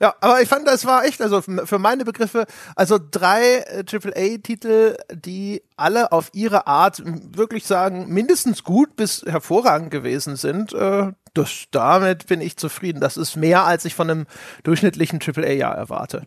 Ja, 0.00 0.14
aber 0.20 0.40
ich 0.42 0.48
fand, 0.48 0.66
das 0.66 0.86
war 0.86 1.04
echt, 1.04 1.20
also 1.20 1.40
für 1.40 1.78
meine 1.78 2.04
Begriffe, 2.04 2.46
also 2.74 2.98
drei 2.98 3.58
äh, 3.58 3.84
AAA-Titel, 3.88 4.96
die 5.12 5.62
alle 5.76 6.10
auf 6.10 6.30
ihre 6.32 6.66
Art 6.66 7.00
wirklich 7.04 7.64
sagen, 7.64 8.08
mindestens 8.08 8.64
gut 8.64 8.96
bis 8.96 9.22
hervorragend 9.24 9.92
gewesen 9.92 10.34
sind. 10.34 10.72
Äh, 10.72 11.12
das, 11.34 11.64
damit 11.70 12.26
bin 12.26 12.40
ich 12.40 12.56
zufrieden. 12.56 13.00
Das 13.00 13.16
ist 13.16 13.36
mehr, 13.36 13.64
als 13.64 13.84
ich 13.84 13.94
von 13.94 14.10
einem 14.10 14.26
durchschnittlichen 14.62 15.20
AAA-Jahr 15.20 15.74
erwarte. 15.74 16.26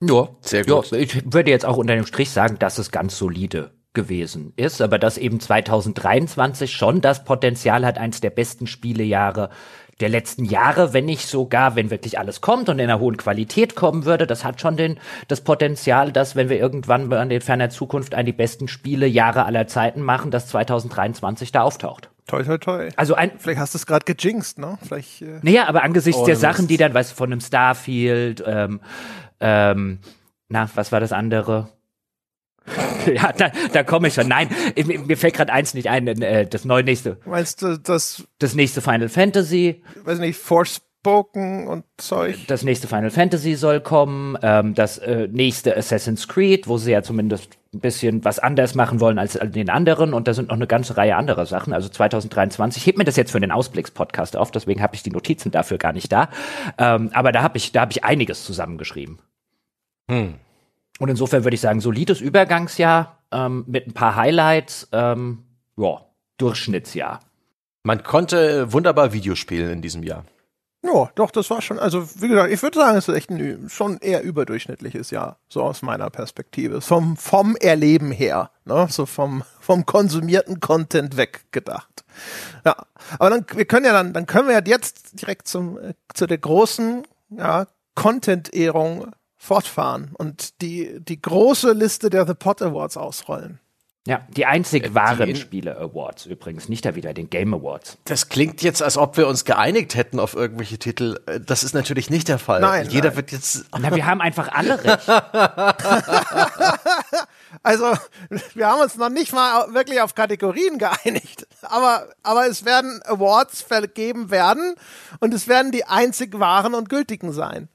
Ja, 0.00 0.28
Sehr 0.40 0.64
gut. 0.64 0.90
Ja, 0.90 0.98
ich 0.98 1.32
würde 1.32 1.50
jetzt 1.50 1.64
auch 1.64 1.78
unter 1.78 1.94
dem 1.94 2.06
Strich 2.06 2.30
sagen, 2.30 2.58
dass 2.58 2.78
es 2.78 2.90
ganz 2.90 3.16
solide 3.16 3.72
gewesen 3.94 4.52
ist, 4.56 4.82
aber 4.82 4.98
dass 4.98 5.16
eben 5.16 5.40
2023 5.40 6.70
schon 6.70 7.00
das 7.00 7.24
Potenzial 7.24 7.86
hat, 7.86 7.96
eins 7.96 8.20
der 8.20 8.30
besten 8.30 8.66
Spielejahre 8.66 9.48
der 10.00 10.10
letzten 10.10 10.44
Jahre, 10.44 10.92
wenn 10.92 11.06
nicht 11.06 11.26
sogar, 11.26 11.74
wenn 11.74 11.90
wirklich 11.90 12.18
alles 12.18 12.42
kommt 12.42 12.68
und 12.68 12.78
in 12.78 12.90
einer 12.90 13.00
hohen 13.00 13.16
Qualität 13.16 13.74
kommen 13.74 14.04
würde, 14.04 14.26
das 14.26 14.44
hat 14.44 14.60
schon 14.60 14.76
den, 14.76 15.00
das 15.28 15.40
Potenzial, 15.40 16.12
dass 16.12 16.36
wenn 16.36 16.50
wir 16.50 16.58
irgendwann 16.58 17.10
an 17.12 17.30
den 17.30 17.40
ferner 17.40 17.70
Zukunft 17.70 18.14
einen 18.14 18.26
die 18.26 18.32
besten 18.32 18.68
Spielejahre 18.68 19.46
aller 19.46 19.66
Zeiten 19.66 20.02
machen, 20.02 20.30
dass 20.30 20.48
2023 20.48 21.50
da 21.50 21.62
auftaucht. 21.62 22.10
Toi, 22.26 22.42
toi, 22.42 22.58
toi. 22.58 22.88
Also 22.96 23.14
ein, 23.14 23.32
Vielleicht 23.38 23.60
hast 23.60 23.74
du 23.74 23.78
es 23.78 23.86
gerade 23.86 24.04
gejinxt, 24.04 24.58
ne? 24.58 24.78
Vielleicht, 24.82 25.22
äh, 25.22 25.38
naja, 25.42 25.68
aber 25.68 25.82
angesichts 25.84 26.22
Oh, 26.22 26.26
der 26.26 26.36
Sachen, 26.36 26.66
die 26.66 26.76
dann, 26.76 26.92
weißt 26.92 27.12
du, 27.12 27.14
von 27.14 27.30
einem 27.30 27.40
Starfield, 27.40 28.42
ähm, 28.44 28.80
ähm, 29.38 30.00
na, 30.48 30.68
was 30.74 30.90
war 30.90 30.98
das 30.98 31.12
andere? 31.12 31.68
ja, 33.06 33.32
da, 33.32 33.52
da 33.72 33.82
komme 33.84 34.08
ich 34.08 34.14
schon. 34.14 34.26
Nein, 34.26 34.48
mir, 34.86 34.98
mir 34.98 35.16
fällt 35.16 35.34
gerade 35.34 35.52
eins 35.52 35.74
nicht 35.74 35.88
ein, 35.88 36.08
äh, 36.08 36.46
das 36.46 36.64
neue 36.64 36.82
nächste, 36.82 37.18
meinst 37.24 37.62
du, 37.62 37.78
das, 37.78 38.24
das 38.40 38.54
nächste 38.54 38.80
Final 38.80 39.08
Fantasy, 39.08 39.82
weiß 40.04 40.18
nicht, 40.18 40.36
Forspoken 40.36 41.68
und 41.68 41.84
Zeug? 41.96 42.36
das 42.48 42.64
nächste 42.64 42.88
Final 42.88 43.10
Fantasy 43.10 43.54
soll 43.54 43.80
kommen, 43.80 44.36
ähm, 44.42 44.74
das 44.74 44.98
äh, 44.98 45.28
nächste 45.30 45.76
Assassin's 45.76 46.26
Creed, 46.26 46.66
wo 46.66 46.76
sie 46.76 46.90
ja 46.90 47.02
zumindest 47.02 47.56
ein 47.76 47.80
bisschen 47.80 48.24
was 48.24 48.38
anders 48.38 48.74
machen 48.74 49.00
wollen 49.00 49.18
als 49.18 49.38
den 49.42 49.70
anderen 49.70 50.14
und 50.14 50.26
da 50.26 50.34
sind 50.34 50.48
noch 50.48 50.56
eine 50.56 50.66
ganze 50.66 50.96
Reihe 50.96 51.16
anderer 51.16 51.46
Sachen. 51.46 51.72
Also 51.72 51.88
2023, 51.88 52.82
ich 52.82 52.86
heb 52.86 52.98
mir 52.98 53.04
das 53.04 53.16
jetzt 53.16 53.32
für 53.32 53.40
den 53.40 53.52
Ausblicks-Podcast 53.52 54.36
auf, 54.36 54.50
deswegen 54.50 54.82
habe 54.82 54.94
ich 54.94 55.02
die 55.02 55.10
Notizen 55.10 55.50
dafür 55.50 55.78
gar 55.78 55.92
nicht 55.92 56.10
da. 56.10 56.28
Ähm, 56.78 57.10
aber 57.12 57.32
da 57.32 57.42
habe 57.42 57.58
ich, 57.58 57.72
da 57.72 57.82
habe 57.82 57.92
ich 57.92 58.04
einiges 58.04 58.44
zusammengeschrieben. 58.44 59.18
Hm. 60.10 60.34
Und 60.98 61.08
insofern 61.08 61.44
würde 61.44 61.54
ich 61.54 61.60
sagen, 61.60 61.80
solides 61.80 62.20
Übergangsjahr 62.20 63.18
ähm, 63.30 63.64
mit 63.66 63.86
ein 63.86 63.92
paar 63.92 64.16
Highlights, 64.16 64.88
ähm, 64.92 65.44
ja, 65.76 66.00
Durchschnittsjahr. 66.38 67.20
Man 67.82 68.02
konnte 68.02 68.72
wunderbar 68.72 69.12
Videospielen 69.12 69.70
in 69.70 69.82
diesem 69.82 70.02
Jahr. 70.02 70.24
Ja, 70.86 71.10
doch, 71.14 71.30
das 71.30 71.50
war 71.50 71.60
schon, 71.62 71.78
also 71.78 72.06
wie 72.20 72.28
gesagt, 72.28 72.52
ich 72.52 72.62
würde 72.62 72.78
sagen, 72.78 72.96
es 72.96 73.08
ist 73.08 73.14
echt 73.14 73.30
ein 73.30 73.68
schon 73.68 73.98
eher 73.98 74.22
überdurchschnittliches 74.22 75.10
Jahr, 75.10 75.38
so 75.48 75.62
aus 75.62 75.82
meiner 75.82 76.10
Perspektive. 76.10 76.80
Vom, 76.80 77.16
vom 77.16 77.56
Erleben 77.56 78.12
her, 78.12 78.50
ne? 78.64 78.86
So 78.90 79.06
vom, 79.06 79.42
vom 79.60 79.86
konsumierten 79.86 80.60
Content 80.60 81.16
weggedacht. 81.16 82.04
Ja. 82.64 82.76
Aber 83.18 83.30
dann, 83.30 83.46
wir 83.54 83.64
können 83.64 83.86
ja 83.86 83.92
dann, 83.92 84.12
dann 84.12 84.26
können 84.26 84.48
wir 84.48 84.54
ja 84.54 84.64
jetzt 84.64 85.20
direkt 85.20 85.48
zum, 85.48 85.78
äh, 85.78 85.94
zu 86.14 86.26
der 86.26 86.38
großen, 86.38 87.06
ja, 87.30 87.66
Content-Ehrung 87.94 89.12
fortfahren 89.36 90.10
und 90.14 90.60
die, 90.60 91.00
die 91.00 91.20
große 91.20 91.72
Liste 91.72 92.10
der 92.10 92.26
The 92.26 92.34
Pot 92.34 92.62
Awards 92.62 92.96
ausrollen. 92.96 93.60
Ja, 94.06 94.20
die 94.28 94.46
einzig 94.46 94.94
wahren 94.94 95.30
in- 95.30 95.36
Spiele 95.36 95.76
Awards 95.78 96.26
übrigens, 96.26 96.68
nicht 96.68 96.84
da 96.84 96.94
wieder 96.94 97.12
den 97.12 97.28
Game 97.28 97.52
Awards. 97.52 97.98
Das 98.04 98.28
klingt 98.28 98.62
jetzt, 98.62 98.80
als 98.80 98.96
ob 98.96 99.16
wir 99.16 99.26
uns 99.26 99.44
geeinigt 99.44 99.96
hätten 99.96 100.20
auf 100.20 100.34
irgendwelche 100.34 100.78
Titel. 100.78 101.20
Äh, 101.26 101.40
Das 101.40 101.64
ist 101.64 101.74
natürlich 101.74 102.08
nicht 102.08 102.28
der 102.28 102.38
Fall. 102.38 102.60
Nein, 102.60 102.88
Jeder 102.88 103.08
nein. 103.08 103.16
wird 103.16 103.32
jetzt. 103.32 103.64
Na, 103.78 103.94
wir 103.94 104.06
haben 104.06 104.20
einfach 104.20 104.52
alle 104.52 104.82
recht. 104.84 105.08
Also, 107.62 107.92
wir 108.54 108.66
haben 108.68 108.80
uns 108.80 108.96
noch 108.96 109.08
nicht 109.08 109.32
mal 109.32 109.72
wirklich 109.74 110.00
auf 110.00 110.14
Kategorien 110.14 110.78
geeinigt. 110.78 111.46
Aber, 111.62 112.06
aber 112.22 112.46
es 112.46 112.64
werden 112.64 113.00
Awards 113.04 113.62
vergeben 113.62 114.30
werden 114.30 114.74
und 115.20 115.34
es 115.34 115.48
werden 115.48 115.72
die 115.72 115.84
einzig 115.84 116.38
wahren 116.38 116.74
und 116.74 116.88
gültigen 116.88 117.32
sein. 117.32 117.68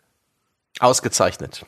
Ausgezeichnet. 0.80 1.66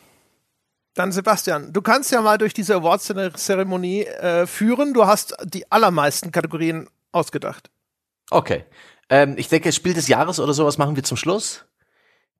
Dann 0.95 1.11
Sebastian, 1.11 1.73
du 1.73 1.81
kannst 1.81 2.11
ja 2.11 2.21
mal 2.21 2.37
durch 2.37 2.53
diese 2.53 2.75
Awards-Zeremonie 2.75 4.05
äh, 4.05 4.45
führen. 4.45 4.93
Du 4.93 5.07
hast 5.07 5.35
die 5.43 5.71
allermeisten 5.71 6.31
Kategorien 6.31 6.87
ausgedacht. 7.11 7.71
Okay. 8.29 8.65
Ähm, 9.09 9.35
ich 9.37 9.47
denke, 9.47 9.71
Spiel 9.71 9.93
des 9.93 10.07
Jahres 10.07 10.39
oder 10.39 10.53
sowas 10.53 10.77
machen 10.77 10.95
wir 10.95 11.03
zum 11.03 11.17
Schluss. 11.17 11.65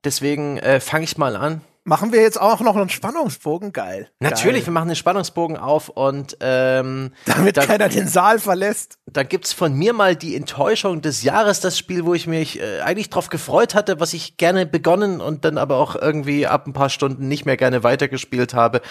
Deswegen 0.04 0.58
äh, 0.58 0.80
fange 0.80 1.06
ich 1.06 1.18
mal 1.18 1.36
an. 1.36 1.62
Machen 1.86 2.14
wir 2.14 2.22
jetzt 2.22 2.40
auch 2.40 2.62
noch 2.62 2.78
einen 2.78 2.88
Spannungsbogen? 2.88 3.74
Geil. 3.74 4.10
Natürlich, 4.22 4.62
wir 4.62 4.66
Geil. 4.68 4.74
machen 4.74 4.88
den 4.88 4.96
Spannungsbogen 4.96 5.58
auf 5.58 5.90
und 5.90 6.38
ähm, 6.40 7.12
Damit 7.26 7.58
dann, 7.58 7.68
keiner 7.68 7.90
den 7.90 8.08
Saal 8.08 8.40
verlässt. 8.40 9.00
dann 9.06 9.28
gibt's 9.28 9.52
von 9.52 9.74
mir 9.74 9.92
mal 9.92 10.16
die 10.16 10.38
Enttäuschung 10.38 11.02
des 11.02 11.24
Jahres, 11.24 11.60
das 11.60 11.78
Spiel, 11.78 12.06
wo 12.06 12.14
ich 12.14 12.26
mich 12.26 12.62
äh, 12.62 12.80
eigentlich 12.80 13.10
drauf 13.10 13.28
gefreut 13.28 13.76
hatte, 13.76 14.00
was 14.00 14.14
ich 14.14 14.38
gerne 14.38 14.66
begonnen 14.66 15.20
und 15.20 15.44
dann 15.44 15.58
aber 15.58 15.76
auch 15.76 15.98
irgendwie 15.98 16.48
ab 16.48 16.68
ein 16.68 16.74
paar 16.74 16.90
Stunden 16.90 17.28
nicht 17.28 17.46
mehr 17.46 17.58
gerne 17.58 17.84
weitergespielt 17.84 18.54
habe. 18.54 18.82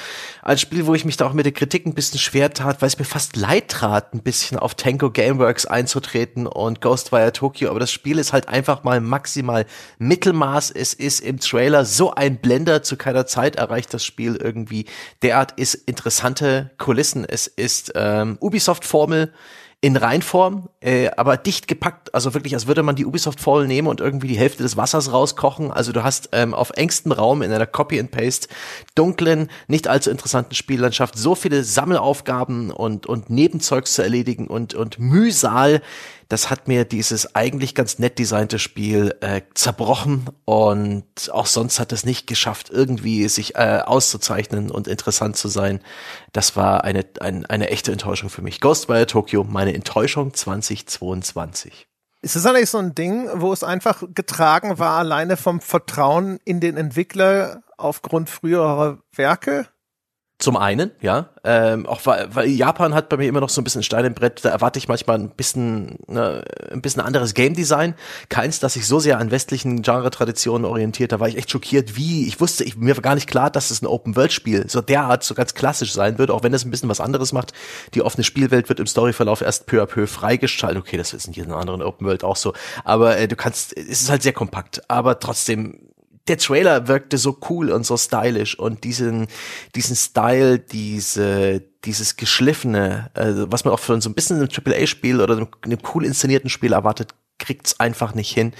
Ein 0.42 0.58
Spiel, 0.58 0.86
wo 0.86 0.92
ich 0.94 1.06
mich 1.06 1.16
da 1.16 1.26
auch 1.26 1.32
mit 1.32 1.46
der 1.46 1.52
Kritik 1.54 1.86
ein 1.86 1.94
bisschen 1.94 2.18
schwer 2.18 2.52
tat, 2.52 2.82
weil 2.82 2.88
es 2.88 2.98
mir 2.98 3.06
fast 3.06 3.36
leid 3.36 3.68
trat, 3.68 4.12
ein 4.12 4.22
bisschen 4.22 4.58
auf 4.58 4.74
Tango 4.74 5.10
Gameworks 5.10 5.64
einzutreten 5.64 6.46
und 6.46 6.82
Ghostwire 6.82 7.32
Tokyo, 7.32 7.70
aber 7.70 7.80
das 7.80 7.90
Spiel 7.90 8.18
ist 8.18 8.34
halt 8.34 8.48
einfach 8.48 8.84
mal 8.84 9.00
maximal 9.00 9.64
Mittelmaß. 9.98 10.70
Es 10.72 10.92
ist 10.92 11.20
im 11.20 11.40
Trailer 11.40 11.86
so 11.86 12.14
ein 12.14 12.36
Blender, 12.36 12.81
zu 12.82 12.96
keiner 12.96 13.26
Zeit 13.26 13.56
erreicht 13.56 13.92
das 13.94 14.04
Spiel 14.04 14.36
irgendwie 14.36 14.86
derart 15.22 15.52
ist 15.58 15.74
interessante 15.74 16.70
Kulissen. 16.78 17.24
Es 17.24 17.46
ist 17.46 17.92
ähm, 17.94 18.38
Ubisoft-Formel 18.40 19.32
in 19.84 19.96
Reinform, 19.96 20.68
äh, 20.80 21.10
aber 21.16 21.36
dicht 21.36 21.66
gepackt, 21.66 22.14
also 22.14 22.34
wirklich, 22.34 22.54
als 22.54 22.68
würde 22.68 22.84
man 22.84 22.94
die 22.94 23.04
Ubisoft-Formel 23.04 23.66
nehmen 23.66 23.88
und 23.88 24.00
irgendwie 24.00 24.28
die 24.28 24.38
Hälfte 24.38 24.62
des 24.62 24.76
Wassers 24.76 25.12
rauskochen. 25.12 25.72
Also 25.72 25.90
du 25.90 26.04
hast 26.04 26.28
ähm, 26.30 26.54
auf 26.54 26.70
engstem 26.76 27.10
Raum 27.10 27.42
in 27.42 27.52
einer 27.52 27.66
Copy-and-Paste 27.66 28.46
dunklen, 28.94 29.50
nicht 29.66 29.88
allzu 29.88 30.10
interessanten 30.10 30.54
Spiellandschaft 30.54 31.18
so 31.18 31.34
viele 31.34 31.64
Sammelaufgaben 31.64 32.70
und, 32.70 33.06
und 33.06 33.28
Nebenzeugs 33.28 33.94
zu 33.94 34.02
erledigen 34.02 34.46
und, 34.46 34.74
und 34.74 35.00
Mühsal. 35.00 35.82
Das 36.32 36.48
hat 36.48 36.66
mir 36.66 36.86
dieses 36.86 37.34
eigentlich 37.34 37.74
ganz 37.74 37.98
nett 37.98 38.18
designte 38.18 38.58
Spiel 38.58 39.14
äh, 39.20 39.42
zerbrochen 39.52 40.30
und 40.46 41.04
auch 41.30 41.44
sonst 41.44 41.78
hat 41.78 41.92
es 41.92 42.06
nicht 42.06 42.26
geschafft, 42.26 42.70
irgendwie 42.70 43.28
sich 43.28 43.54
äh, 43.56 43.82
auszuzeichnen 43.84 44.70
und 44.70 44.88
interessant 44.88 45.36
zu 45.36 45.48
sein. 45.48 45.80
Das 46.32 46.56
war 46.56 46.84
eine, 46.84 47.04
ein, 47.20 47.44
eine 47.44 47.68
echte 47.68 47.92
Enttäuschung 47.92 48.30
für 48.30 48.40
mich. 48.40 48.62
Ghostwire 48.62 49.06
Tokyo, 49.06 49.44
meine 49.44 49.74
Enttäuschung 49.74 50.32
2022. 50.32 51.86
Ist 52.22 52.34
das 52.34 52.46
eigentlich 52.46 52.70
so 52.70 52.78
ein 52.78 52.94
Ding, 52.94 53.28
wo 53.34 53.52
es 53.52 53.62
einfach 53.62 54.02
getragen 54.14 54.78
war, 54.78 54.96
alleine 54.96 55.36
vom 55.36 55.60
Vertrauen 55.60 56.38
in 56.46 56.60
den 56.60 56.78
Entwickler 56.78 57.62
aufgrund 57.76 58.30
früherer 58.30 59.00
Werke? 59.14 59.66
Zum 60.42 60.56
einen, 60.56 60.90
ja, 61.00 61.28
ähm, 61.44 61.86
auch 61.86 62.04
weil, 62.04 62.34
weil 62.34 62.48
Japan 62.48 62.94
hat 62.94 63.08
bei 63.08 63.16
mir 63.16 63.28
immer 63.28 63.38
noch 63.38 63.48
so 63.48 63.60
ein 63.60 63.64
bisschen 63.64 63.84
Stein 63.84 64.04
im 64.06 64.14
Brett. 64.14 64.44
Da 64.44 64.48
erwarte 64.48 64.76
ich 64.76 64.88
manchmal 64.88 65.20
ein 65.20 65.28
bisschen, 65.28 66.00
ne, 66.08 66.42
ein 66.72 66.82
bisschen 66.82 67.00
anderes 67.00 67.34
Game 67.34 67.54
Design. 67.54 67.94
Keins, 68.28 68.58
das 68.58 68.72
sich 68.72 68.88
so 68.88 68.98
sehr 68.98 69.18
an 69.18 69.30
westlichen 69.30 69.82
Genre-Traditionen 69.82 70.64
orientiert. 70.64 71.12
Da 71.12 71.20
war 71.20 71.28
ich 71.28 71.36
echt 71.36 71.48
schockiert, 71.52 71.96
wie 71.96 72.26
ich 72.26 72.40
wusste, 72.40 72.64
ich, 72.64 72.76
mir 72.76 72.96
war 72.96 73.02
gar 73.02 73.14
nicht 73.14 73.28
klar, 73.28 73.50
dass 73.50 73.70
es 73.70 73.82
ein 73.82 73.86
Open-World-Spiel 73.86 74.64
so 74.68 74.80
derart 74.80 75.22
so 75.22 75.36
ganz 75.36 75.54
klassisch 75.54 75.92
sein 75.92 76.18
wird, 76.18 76.32
auch 76.32 76.42
wenn 76.42 76.52
es 76.52 76.64
ein 76.64 76.72
bisschen 76.72 76.88
was 76.88 77.00
anderes 77.00 77.32
macht. 77.32 77.52
Die 77.94 78.02
offene 78.02 78.24
Spielwelt 78.24 78.68
wird 78.68 78.80
im 78.80 78.88
Storyverlauf 78.88 79.42
erst 79.42 79.66
peu 79.66 79.80
à 79.80 79.86
peu 79.86 80.08
freigeschaltet. 80.08 80.82
Okay, 80.82 80.96
das 80.96 81.12
ist 81.12 81.28
in 81.28 81.34
jedem 81.34 81.52
anderen 81.52 81.82
Open-World 81.82 82.24
auch 82.24 82.34
so, 82.34 82.52
aber 82.82 83.16
äh, 83.16 83.28
du 83.28 83.36
kannst, 83.36 83.76
es 83.76 84.02
ist 84.02 84.10
halt 84.10 84.24
sehr 84.24 84.32
kompakt, 84.32 84.82
aber 84.90 85.20
trotzdem 85.20 85.91
der 86.28 86.38
Trailer 86.38 86.88
wirkte 86.88 87.18
so 87.18 87.38
cool 87.50 87.70
und 87.70 87.84
so 87.84 87.96
stylisch 87.96 88.58
und 88.58 88.84
diesen, 88.84 89.26
diesen 89.74 89.96
Style, 89.96 90.58
diese, 90.58 91.62
dieses 91.84 92.16
geschliffene, 92.16 93.10
äh, 93.14 93.32
was 93.50 93.64
man 93.64 93.74
auch 93.74 93.80
für 93.80 94.00
so 94.00 94.08
ein 94.08 94.14
bisschen 94.14 94.36
einem 94.36 94.48
AAA-Spiel 94.48 95.20
oder 95.20 95.48
einem 95.62 95.78
cool 95.94 96.04
inszenierten 96.04 96.48
Spiel 96.50 96.72
erwartet, 96.72 97.14
kriegt's 97.42 97.78
einfach 97.80 98.14
nicht 98.14 98.32
hin. 98.32 98.52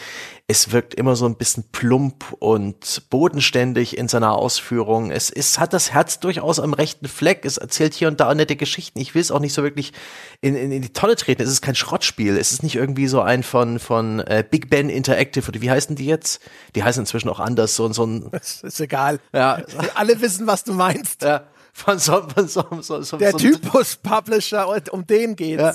Es 0.48 0.72
wirkt 0.72 0.94
immer 0.94 1.16
so 1.16 1.24
ein 1.24 1.36
bisschen 1.36 1.64
plump 1.70 2.34
und 2.40 3.04
bodenständig 3.08 3.96
in 3.96 4.08
seiner 4.08 4.32
Ausführung. 4.34 5.10
Es, 5.10 5.30
es 5.30 5.58
hat 5.58 5.72
das 5.72 5.92
Herz 5.92 6.18
durchaus 6.18 6.58
am 6.58 6.74
rechten 6.74 7.06
Fleck. 7.08 7.44
Es 7.44 7.56
erzählt 7.56 7.94
hier 7.94 8.08
und 8.08 8.20
da 8.20 8.34
nette 8.34 8.56
Geschichten. 8.56 8.98
Ich 9.00 9.14
will 9.14 9.22
es 9.22 9.30
auch 9.30 9.38
nicht 9.38 9.54
so 9.54 9.62
wirklich 9.62 9.92
in, 10.40 10.56
in, 10.56 10.72
in 10.72 10.82
die 10.82 10.92
Tonne 10.92 11.14
treten. 11.16 11.42
Es 11.42 11.48
ist 11.48 11.62
kein 11.62 11.76
Schrottspiel. 11.76 12.36
Es 12.36 12.52
ist 12.52 12.62
nicht 12.64 12.74
irgendwie 12.74 13.06
so 13.06 13.20
ein 13.22 13.44
von, 13.44 13.78
von 13.78 14.18
äh, 14.20 14.44
Big 14.48 14.68
Ben 14.68 14.90
Interactive 14.90 15.48
oder 15.48 15.62
wie 15.62 15.70
heißen 15.70 15.94
die 15.96 16.06
jetzt? 16.06 16.42
Die 16.74 16.82
heißen 16.82 17.02
inzwischen 17.04 17.28
auch 17.28 17.40
anders. 17.40 17.76
So, 17.76 17.90
so 17.92 18.04
ein, 18.04 18.28
Das 18.32 18.62
ist 18.62 18.80
egal. 18.80 19.20
ja, 19.32 19.62
Alle 19.94 20.20
wissen, 20.20 20.46
was 20.48 20.64
du 20.64 20.74
meinst. 20.74 21.22
ja, 21.22 21.44
von 21.72 21.98
so, 21.98 22.28
von 22.28 22.48
so, 22.48 22.64
so, 22.80 23.00
so 23.02 23.16
Der 23.16 23.30
so, 23.30 23.38
Typus 23.38 23.96
Publisher, 23.96 24.68
um 24.92 25.06
den 25.06 25.36
geht's. 25.36 25.62
Ja. 25.62 25.74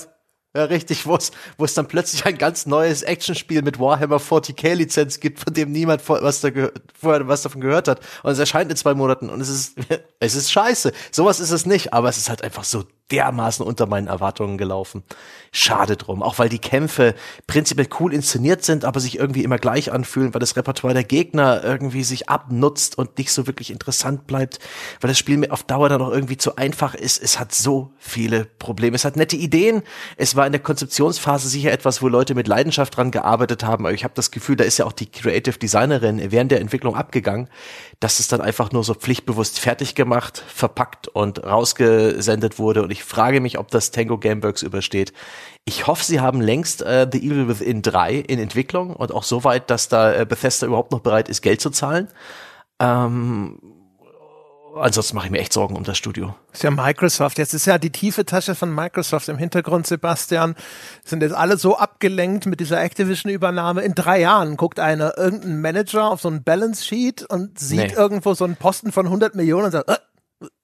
Ja, 0.56 0.64
richtig, 0.64 1.06
wo 1.06 1.14
es, 1.14 1.30
wo 1.58 1.66
es 1.66 1.74
dann 1.74 1.88
plötzlich 1.88 2.24
ein 2.24 2.38
ganz 2.38 2.64
neues 2.64 3.02
Actionspiel 3.02 3.60
mit 3.60 3.78
Warhammer 3.78 4.16
40k 4.16 4.74
Lizenz 4.74 5.20
gibt, 5.20 5.40
von 5.40 5.52
dem 5.52 5.72
niemand 5.72 6.00
vor, 6.00 6.22
was, 6.22 6.40
da 6.40 6.48
vorher 6.98 7.28
was 7.28 7.42
davon 7.42 7.60
gehört 7.60 7.86
hat. 7.86 8.00
Und 8.22 8.32
es 8.32 8.38
erscheint 8.38 8.70
in 8.70 8.76
zwei 8.76 8.94
Monaten 8.94 9.28
und 9.28 9.42
es 9.42 9.50
ist, 9.50 9.76
es 10.20 10.34
ist 10.34 10.50
scheiße. 10.50 10.92
Sowas 11.12 11.38
ist 11.38 11.50
es 11.50 11.66
nicht, 11.66 11.92
aber 11.92 12.08
es 12.08 12.16
ist 12.16 12.30
halt 12.30 12.42
einfach 12.42 12.64
so 12.64 12.84
dermaßen 13.10 13.64
unter 13.64 13.86
meinen 13.86 14.06
Erwartungen 14.06 14.56
gelaufen. 14.56 15.02
Schade 15.52 15.96
drum, 15.96 16.22
auch 16.22 16.38
weil 16.38 16.48
die 16.48 16.58
Kämpfe 16.58 17.14
prinzipiell 17.46 17.88
cool 18.00 18.12
inszeniert 18.12 18.64
sind, 18.64 18.84
aber 18.84 19.00
sich 19.00 19.18
irgendwie 19.18 19.44
immer 19.44 19.58
gleich 19.58 19.92
anfühlen, 19.92 20.34
weil 20.34 20.40
das 20.40 20.56
Repertoire 20.56 20.94
der 20.94 21.04
Gegner 21.04 21.62
irgendwie 21.64 22.04
sich 22.04 22.28
abnutzt 22.28 22.98
und 22.98 23.16
nicht 23.18 23.32
so 23.32 23.46
wirklich 23.46 23.70
interessant 23.70 24.26
bleibt, 24.26 24.58
weil 25.00 25.08
das 25.08 25.18
Spiel 25.18 25.36
mir 25.36 25.52
auf 25.52 25.62
Dauer 25.62 25.88
dann 25.88 26.02
auch 26.02 26.10
irgendwie 26.10 26.36
zu 26.36 26.56
einfach 26.56 26.94
ist. 26.94 27.22
Es 27.22 27.38
hat 27.38 27.54
so 27.54 27.90
viele 27.98 28.44
Probleme. 28.44 28.96
Es 28.96 29.04
hat 29.04 29.16
nette 29.16 29.36
Ideen. 29.36 29.82
Es 30.16 30.36
war 30.36 30.46
in 30.46 30.52
der 30.52 30.62
Konzeptionsphase 30.62 31.48
sicher 31.48 31.72
etwas, 31.72 32.02
wo 32.02 32.08
Leute 32.08 32.34
mit 32.34 32.48
Leidenschaft 32.48 32.96
dran 32.96 33.10
gearbeitet 33.10 33.64
haben, 33.64 33.86
aber 33.86 33.94
ich 33.94 34.04
habe 34.04 34.14
das 34.14 34.30
Gefühl, 34.30 34.56
da 34.56 34.64
ist 34.64 34.78
ja 34.78 34.84
auch 34.84 34.92
die 34.92 35.10
Creative 35.10 35.58
Designerin 35.58 36.20
während 36.30 36.52
der 36.52 36.60
Entwicklung 36.60 36.94
abgegangen, 36.94 37.48
dass 38.00 38.20
es 38.20 38.28
dann 38.28 38.40
einfach 38.40 38.72
nur 38.72 38.84
so 38.84 38.94
pflichtbewusst 38.94 39.58
fertig 39.58 39.94
gemacht, 39.94 40.42
verpackt 40.46 41.08
und 41.08 41.44
rausgesendet 41.44 42.58
wurde 42.58 42.82
und 42.82 42.90
ich 42.90 43.02
frage 43.02 43.40
mich, 43.40 43.58
ob 43.58 43.70
das 43.70 43.90
Tango 43.90 44.18
Gameworks 44.18 44.62
übersteht. 44.62 45.12
Ich 45.64 45.86
hoffe, 45.86 46.04
sie 46.04 46.20
haben 46.20 46.40
längst 46.40 46.82
äh, 46.82 47.06
The 47.10 47.18
Evil 47.18 47.48
Within 47.48 47.82
3 47.82 48.14
in 48.14 48.38
Entwicklung 48.38 48.94
und 48.96 49.12
auch 49.12 49.22
so 49.22 49.44
weit, 49.44 49.70
dass 49.70 49.88
da 49.88 50.12
äh, 50.14 50.24
Bethesda 50.26 50.66
überhaupt 50.66 50.92
noch 50.92 51.00
bereit 51.00 51.28
ist, 51.28 51.42
Geld 51.42 51.60
zu 51.60 51.70
zahlen. 51.70 52.08
Ähm, 52.80 53.60
ansonsten 54.76 55.16
mache 55.16 55.26
ich 55.26 55.32
mir 55.32 55.38
echt 55.40 55.52
Sorgen 55.52 55.76
um 55.76 55.84
das 55.84 55.98
Studio. 55.98 56.34
ist 56.52 56.62
ja 56.62 56.70
Microsoft. 56.70 57.38
Jetzt 57.38 57.52
ist 57.54 57.66
ja 57.66 57.78
die 57.78 57.90
tiefe 57.90 58.24
Tasche 58.24 58.54
von 58.54 58.74
Microsoft 58.74 59.28
im 59.28 59.36
Hintergrund, 59.38 59.86
Sebastian. 59.86 60.54
Sind 61.04 61.22
jetzt 61.22 61.34
alle 61.34 61.56
so 61.58 61.76
abgelenkt 61.76 62.46
mit 62.46 62.60
dieser 62.60 62.80
Activision-Übernahme. 62.80 63.82
In 63.82 63.94
drei 63.94 64.20
Jahren 64.20 64.56
guckt 64.56 64.78
einer 64.80 65.18
irgendein 65.18 65.60
Manager 65.60 66.10
auf 66.10 66.20
so 66.20 66.28
ein 66.28 66.44
Balance 66.44 66.84
Sheet 66.84 67.24
und 67.28 67.58
sieht 67.58 67.78
Nee. 67.78 67.92
irgendwo 67.94 68.34
so 68.34 68.44
einen 68.44 68.56
Posten 68.56 68.92
von 68.92 69.06
100 69.06 69.34
Millionen 69.34 69.66
und 69.66 69.72
sagt, 69.72 69.88
äh, 69.90 69.96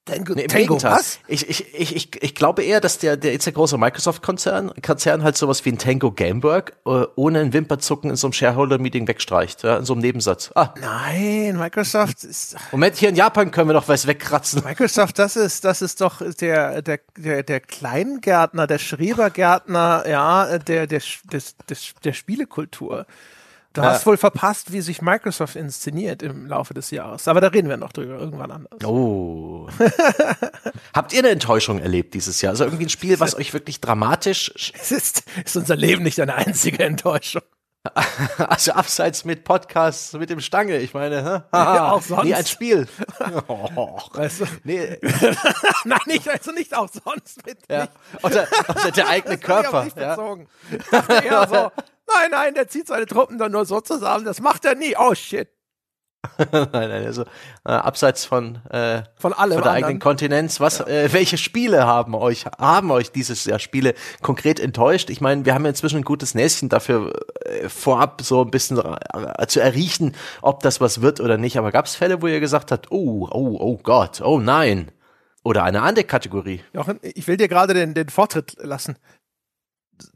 Tango, 0.05 0.35
Nee, 0.35 0.43
im 0.43 0.47
Tango 0.47 0.75
Gegenteil. 0.75 0.91
was? 0.91 1.19
Ich, 1.27 1.49
ich, 1.49 1.73
ich, 1.73 1.95
ich, 1.95 2.23
ich 2.23 2.35
glaube 2.35 2.63
eher, 2.63 2.79
dass 2.79 2.99
der, 2.99 3.17
der 3.17 3.33
jetzt 3.33 3.45
der 3.47 3.53
große 3.53 3.75
Microsoft-Konzern 3.77 4.71
Konzern 4.81 5.23
halt 5.23 5.35
sowas 5.35 5.65
wie 5.65 5.69
ein 5.71 5.79
Tango 5.79 6.11
Gamework 6.11 6.73
äh, 6.85 7.05
ohne 7.15 7.39
ein 7.39 7.53
Wimperzucken 7.53 8.11
in 8.11 8.15
so 8.15 8.27
einem 8.27 8.33
Shareholder-Meeting 8.33 9.07
wegstreicht, 9.07 9.63
ja, 9.63 9.77
in 9.77 9.83
so 9.85 9.93
einem 9.93 10.03
Nebensatz. 10.03 10.51
Ah, 10.53 10.73
Nein, 10.79 11.57
Microsoft 11.57 12.23
ist, 12.23 12.55
Moment, 12.71 12.95
hier 12.97 13.09
in 13.09 13.15
Japan 13.15 13.49
können 13.49 13.69
wir 13.69 13.73
noch 13.73 13.87
was 13.87 14.05
wegkratzen. 14.05 14.63
Microsoft, 14.63 15.17
das 15.17 15.35
ist, 15.35 15.65
das 15.65 15.81
ist 15.81 15.99
doch 16.01 16.21
der, 16.39 16.83
der, 16.83 16.99
der, 17.17 17.41
der 17.43 17.59
Kleingärtner, 17.59 18.67
der 18.67 18.77
Schrebergärtner, 18.77 20.07
ja, 20.07 20.59
der, 20.59 20.85
der, 20.87 21.01
des, 21.31 21.55
des, 21.67 21.95
der 22.03 22.13
Spielekultur. 22.13 23.07
Du 23.75 23.81
Ja. 23.81 23.89
hast 23.91 24.05
wohl 24.05 24.15
verpasst, 24.17 24.71
wie 24.71 24.79
sich 24.81 25.01
Microsoft 25.01 25.55
inszeniert 25.57 26.23
im 26.23 26.47
Laufe 26.47 26.73
des 26.73 26.91
Jahres. 26.91 27.27
Aber 27.27 27.41
da 27.41 27.47
reden 27.47 27.67
wir 27.69 27.75
noch 27.77 27.91
drüber, 27.91 28.17
irgendwann 28.17 28.49
anders. 28.51 28.83
Oh. 28.85 29.67
Habt 30.93 31.11
ihr 31.13 31.19
eine 31.19 31.29
Enttäuschung 31.29 31.79
erlebt 31.79 32.13
dieses 32.13 32.41
Jahr? 32.41 32.51
Also 32.51 32.63
irgendwie 32.63 32.85
ein 32.85 32.89
Spiel, 32.89 33.19
was 33.19 33.35
euch 33.35 33.53
wirklich 33.53 33.81
dramatisch, 33.81 34.51
Es 34.79 34.91
ist, 34.91 35.23
ist 35.43 35.57
unser 35.57 35.75
Leben 35.75 36.03
nicht 36.03 36.19
eine 36.21 36.35
einzige 36.35 36.83
Enttäuschung. 36.85 37.41
also 38.37 38.71
abseits 38.71 39.25
mit 39.25 39.43
Podcasts, 39.43 40.13
mit 40.13 40.29
dem 40.31 40.39
Stange, 40.39 40.77
ich 40.77 40.93
meine, 40.95 41.23
hä? 41.23 41.41
Ja, 41.53 41.91
auch 41.91 42.01
sonst. 42.01 42.23
Nee, 42.23 42.33
ein 42.33 42.45
Spiel. 42.45 42.87
Oh. 43.47 43.99
Weißt 44.13 44.39
du? 44.39 44.45
Nee, 44.63 44.97
Nein, 45.83 45.99
nicht, 46.07 46.27
also 46.27 46.51
nicht 46.51 46.75
auch 46.75 46.89
sonst 46.89 47.45
mit. 47.45 47.59
ja. 47.69 47.87
Oder, 48.23 48.47
oder 48.69 48.91
der 48.91 49.07
eigene 49.09 49.37
Körper. 49.37 49.85
Ja. 49.95 50.15
dachte 50.89 51.13
eher 51.25 51.47
so, 51.47 51.71
nein, 52.07 52.31
nein, 52.31 52.53
der 52.53 52.67
zieht 52.67 52.87
seine 52.87 53.05
Truppen 53.05 53.37
dann 53.37 53.51
nur 53.51 53.65
so 53.65 53.81
zusammen, 53.81 54.25
das 54.25 54.41
macht 54.41 54.65
er 54.65 54.75
nie. 54.75 54.95
Oh 54.97 55.15
shit. 55.15 55.49
nein, 56.51 56.67
nein, 56.71 57.05
also 57.05 57.23
äh, 57.65 57.71
abseits 57.71 58.25
von, 58.25 58.55
äh, 58.69 59.03
Von 59.15 59.33
allem 59.33 59.53
von 59.53 59.63
der 59.63 59.71
anderen. 59.71 59.71
eigenen 59.71 59.99
Kontinenz, 59.99 60.59
was, 60.59 60.79
äh, 60.81 61.09
welche 61.11 61.37
Spiele 61.37 61.85
haben 61.85 62.15
euch, 62.15 62.45
haben 62.57 62.91
euch 62.91 63.11
dieses 63.11 63.45
Jahr 63.45 63.59
Spiele 63.59 63.93
konkret 64.21 64.59
enttäuscht? 64.59 65.09
Ich 65.09 65.21
meine, 65.21 65.45
wir 65.45 65.53
haben 65.53 65.63
ja 65.63 65.69
inzwischen 65.69 65.97
ein 65.97 66.03
gutes 66.03 66.35
Näschen 66.35 66.69
dafür, 66.69 67.13
äh, 67.45 67.69
vorab 67.69 68.21
so 68.21 68.41
ein 68.41 68.51
bisschen 68.51 68.79
äh, 68.79 69.47
zu 69.47 69.59
erriechen, 69.59 70.15
ob 70.41 70.63
das 70.63 70.81
was 70.81 71.01
wird 71.01 71.19
oder 71.19 71.37
nicht. 71.37 71.57
Aber 71.57 71.71
gab 71.71 71.85
es 71.85 71.95
Fälle, 71.95 72.21
wo 72.21 72.27
ihr 72.27 72.39
gesagt 72.39 72.71
habt, 72.71 72.91
oh, 72.91 73.27
oh, 73.31 73.57
oh 73.59 73.77
Gott, 73.77 74.21
oh 74.21 74.39
nein? 74.39 74.91
Oder 75.43 75.63
eine 75.63 75.83
andere 75.83 76.05
Kategorie? 76.05 76.61
Jochen, 76.73 76.99
ich 77.03 77.27
will 77.27 77.37
dir 77.37 77.47
gerade 77.47 77.75
den, 77.75 77.93
den 77.93 78.09
Vortritt 78.09 78.57
lassen. 78.61 78.97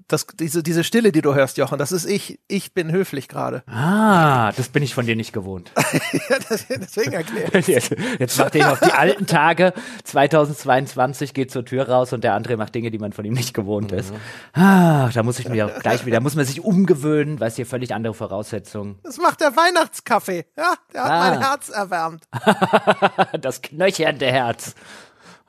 Das, 0.07 0.25
diese, 0.25 0.63
diese 0.63 0.83
Stille, 0.83 1.11
die 1.11 1.21
du 1.21 1.35
hörst, 1.35 1.57
Jochen, 1.57 1.77
das 1.77 1.91
ist 1.91 2.05
ich. 2.05 2.39
Ich 2.47 2.73
bin 2.73 2.91
höflich 2.91 3.27
gerade. 3.27 3.61
Ah, 3.67 4.51
das 4.53 4.69
bin 4.69 4.81
ich 4.81 4.95
von 4.95 5.05
dir 5.05 5.15
nicht 5.15 5.33
gewohnt. 5.33 5.71
ja, 6.29 6.37
das, 6.49 6.65
deswegen 6.67 7.13
erklärt. 7.13 7.67
Jetzt, 7.67 7.95
jetzt 8.17 8.37
macht 8.39 8.55
er 8.55 8.71
auf 8.73 8.79
die 8.79 8.91
alten 8.91 9.27
Tage. 9.27 9.71
2022 10.05 11.33
geht 11.35 11.51
zur 11.51 11.63
Tür 11.63 11.87
raus 11.87 12.11
und 12.13 12.23
der 12.23 12.33
andere 12.33 12.57
macht 12.57 12.73
Dinge, 12.73 12.89
die 12.89 12.97
man 12.97 13.13
von 13.13 13.23
ihm 13.25 13.33
nicht 13.33 13.53
gewohnt 13.53 13.91
ist. 13.91 14.11
Ah, 14.53 15.09
da 15.13 15.21
muss 15.21 15.37
ich 15.37 15.47
mir 15.47 15.67
auch 15.67 15.79
gleich 15.79 16.05
wieder, 16.07 16.19
muss 16.21 16.35
man 16.35 16.45
sich 16.45 16.61
umgewöhnen, 16.63 17.39
weil 17.39 17.49
es 17.49 17.55
hier 17.55 17.67
völlig 17.67 17.93
andere 17.93 18.13
Voraussetzungen. 18.15 18.97
Das 19.03 19.17
macht 19.17 19.41
der 19.41 19.55
Weihnachtskaffee. 19.55 20.45
Ja, 20.57 20.73
der 20.93 21.03
hat 21.03 21.11
Ah. 21.11 21.29
mein 21.29 21.39
Herz 21.41 21.69
erwärmt. 21.69 22.23
Das 23.41 23.61
knöchernde 23.61 24.25
Herz. 24.31 24.73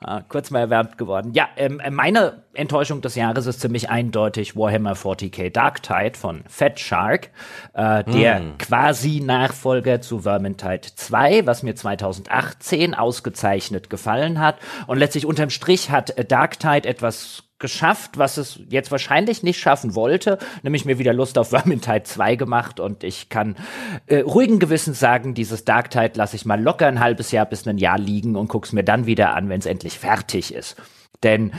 Ah, 0.03 0.21
kurz 0.27 0.49
mal 0.49 0.61
erwärmt 0.61 0.97
geworden. 0.97 1.31
Ja, 1.33 1.47
ähm, 1.57 1.79
meine 1.91 2.41
Enttäuschung 2.55 3.01
des 3.01 3.13
Jahres 3.13 3.45
ist 3.45 3.61
ziemlich 3.61 3.91
eindeutig 3.91 4.55
Warhammer 4.55 4.93
40k 4.93 5.51
Dark 5.51 5.83
Tide 5.83 6.17
von 6.17 6.43
Fat 6.47 6.79
Shark, 6.79 7.29
äh, 7.73 8.03
der 8.05 8.41
quasi 8.57 9.19
Nachfolger 9.19 10.01
zu 10.01 10.21
Vermintide 10.21 10.87
2, 10.95 11.45
was 11.45 11.61
mir 11.61 11.75
2018 11.75 12.95
ausgezeichnet 12.95 13.91
gefallen 13.91 14.39
hat. 14.39 14.57
Und 14.87 14.97
letztlich 14.97 15.27
unterm 15.27 15.51
Strich 15.51 15.91
hat 15.91 16.17
äh, 16.17 16.25
Dark 16.25 16.59
Tide 16.59 16.89
etwas 16.89 17.43
geschafft, 17.61 18.17
was 18.17 18.35
es 18.35 18.59
jetzt 18.69 18.91
wahrscheinlich 18.91 19.43
nicht 19.43 19.59
schaffen 19.59 19.95
wollte, 19.95 20.37
nämlich 20.63 20.83
mir 20.83 20.99
wieder 20.99 21.13
Lust 21.13 21.37
auf 21.37 21.49
Vermintide 21.51 22.03
2 22.03 22.35
gemacht 22.35 22.81
und 22.81 23.05
ich 23.05 23.29
kann 23.29 23.55
äh, 24.07 24.19
ruhigen 24.19 24.59
Gewissens 24.59 24.99
sagen, 24.99 25.33
dieses 25.33 25.63
Dark 25.63 25.89
Tide 25.89 26.11
lasse 26.15 26.35
ich 26.35 26.45
mal 26.45 26.61
locker 26.61 26.87
ein 26.87 26.99
halbes 26.99 27.31
Jahr 27.31 27.45
bis 27.45 27.65
ein 27.65 27.77
Jahr 27.77 27.97
liegen 27.97 28.35
und 28.35 28.49
guck's 28.49 28.73
mir 28.73 28.83
dann 28.83 29.05
wieder 29.05 29.33
an, 29.33 29.47
wenn 29.47 29.59
es 29.59 29.65
endlich 29.65 29.97
fertig 29.97 30.53
ist. 30.53 30.75
Denn 31.23 31.53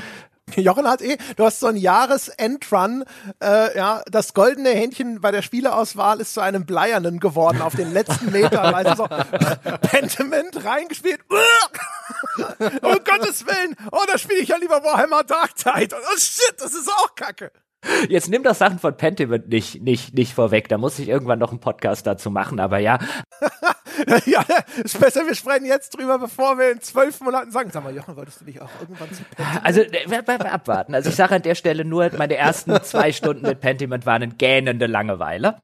Jochen 0.57 0.89
hat 0.89 1.03
eh, 1.03 1.17
du 1.37 1.45
hast 1.45 1.61
so 1.61 1.69
ein 1.69 1.77
Jahresendrun, 1.77 3.05
äh, 3.43 3.77
ja, 3.77 4.03
das 4.11 4.35
goldene 4.35 4.71
Hähnchen 4.71 5.21
bei 5.21 5.31
der 5.31 5.43
Spieleauswahl 5.43 6.21
ist 6.21 6.35
zu 6.35 6.41
einem 6.41 6.67
Bleiernen 6.67 7.21
geworden 7.21 7.63
auf 7.63 7.75
den 7.75 7.93
letzten 7.93 8.33
Metern, 8.33 8.85
du, 8.85 8.97
so 8.97 9.07
Pentiment 9.83 10.65
reingespielt, 10.65 11.21
um 12.83 12.99
Gottes 13.05 13.47
Willen, 13.47 13.77
oh, 13.91 14.03
da 14.11 14.19
spiele 14.19 14.41
ich 14.41 14.49
ja 14.49 14.57
lieber 14.57 14.83
Warhammer 14.83 15.25
Dark 15.25 15.55
Tide, 15.55 15.95
oh 15.97 16.17
shit, 16.19 16.55
das 16.59 16.75
ist 16.75 16.89
auch 16.89 17.15
kacke. 17.15 17.53
jetzt 18.09 18.29
nimm 18.29 18.43
das 18.43 18.59
Sachen 18.59 18.79
von 18.79 18.97
Pentiment 18.97 19.49
nicht, 19.49 19.83
nicht, 19.83 20.15
nicht 20.15 20.35
vorweg, 20.35 20.69
da 20.69 20.79
muss 20.79 20.99
ich 20.99 21.09
irgendwann 21.09 21.39
noch 21.39 21.51
einen 21.51 21.61
Podcast 21.61 22.07
dazu 22.07 22.31
machen, 22.31 22.59
aber 22.59 22.79
ja, 22.79 22.99
ja, 24.27 24.45
ist 24.83 24.99
besser, 25.01 25.27
wir 25.27 25.35
sprechen 25.35 25.67
jetzt 25.67 25.97
drüber, 25.97 26.19
bevor 26.19 26.59
wir 26.59 26.73
in 26.73 26.81
zwölf 26.81 27.21
Monaten 27.21 27.51
sagen, 27.51 27.71
sag 27.73 27.85
mal, 27.85 27.95
Jochen, 27.95 28.17
wolltest 28.17 28.41
du 28.41 28.45
nicht 28.45 28.61
auch 28.61 28.71
irgendwann 28.81 29.13
zu 29.13 29.23
Pentiment? 29.25 29.65
Also, 29.67 29.81
äh, 29.83 29.93
wir- 29.93 30.11
wir- 30.27 30.39
wir 30.39 30.53
abwarten. 30.53 30.95
Also, 30.95 31.09
ich 31.11 31.17
sage 31.17 31.35
an 31.37 31.43
der 31.43 31.55
Stelle 31.55 31.85
nur, 31.85 32.11
meine 32.17 32.37
ersten 32.37 32.83
zwei 32.83 33.13
Stunden 33.13 33.43
mit 33.47 33.61
Pentiment 33.61 34.07
waren 34.07 34.23
eine 34.23 34.35
gähnende 34.35 34.87
Langeweile. 34.87 35.59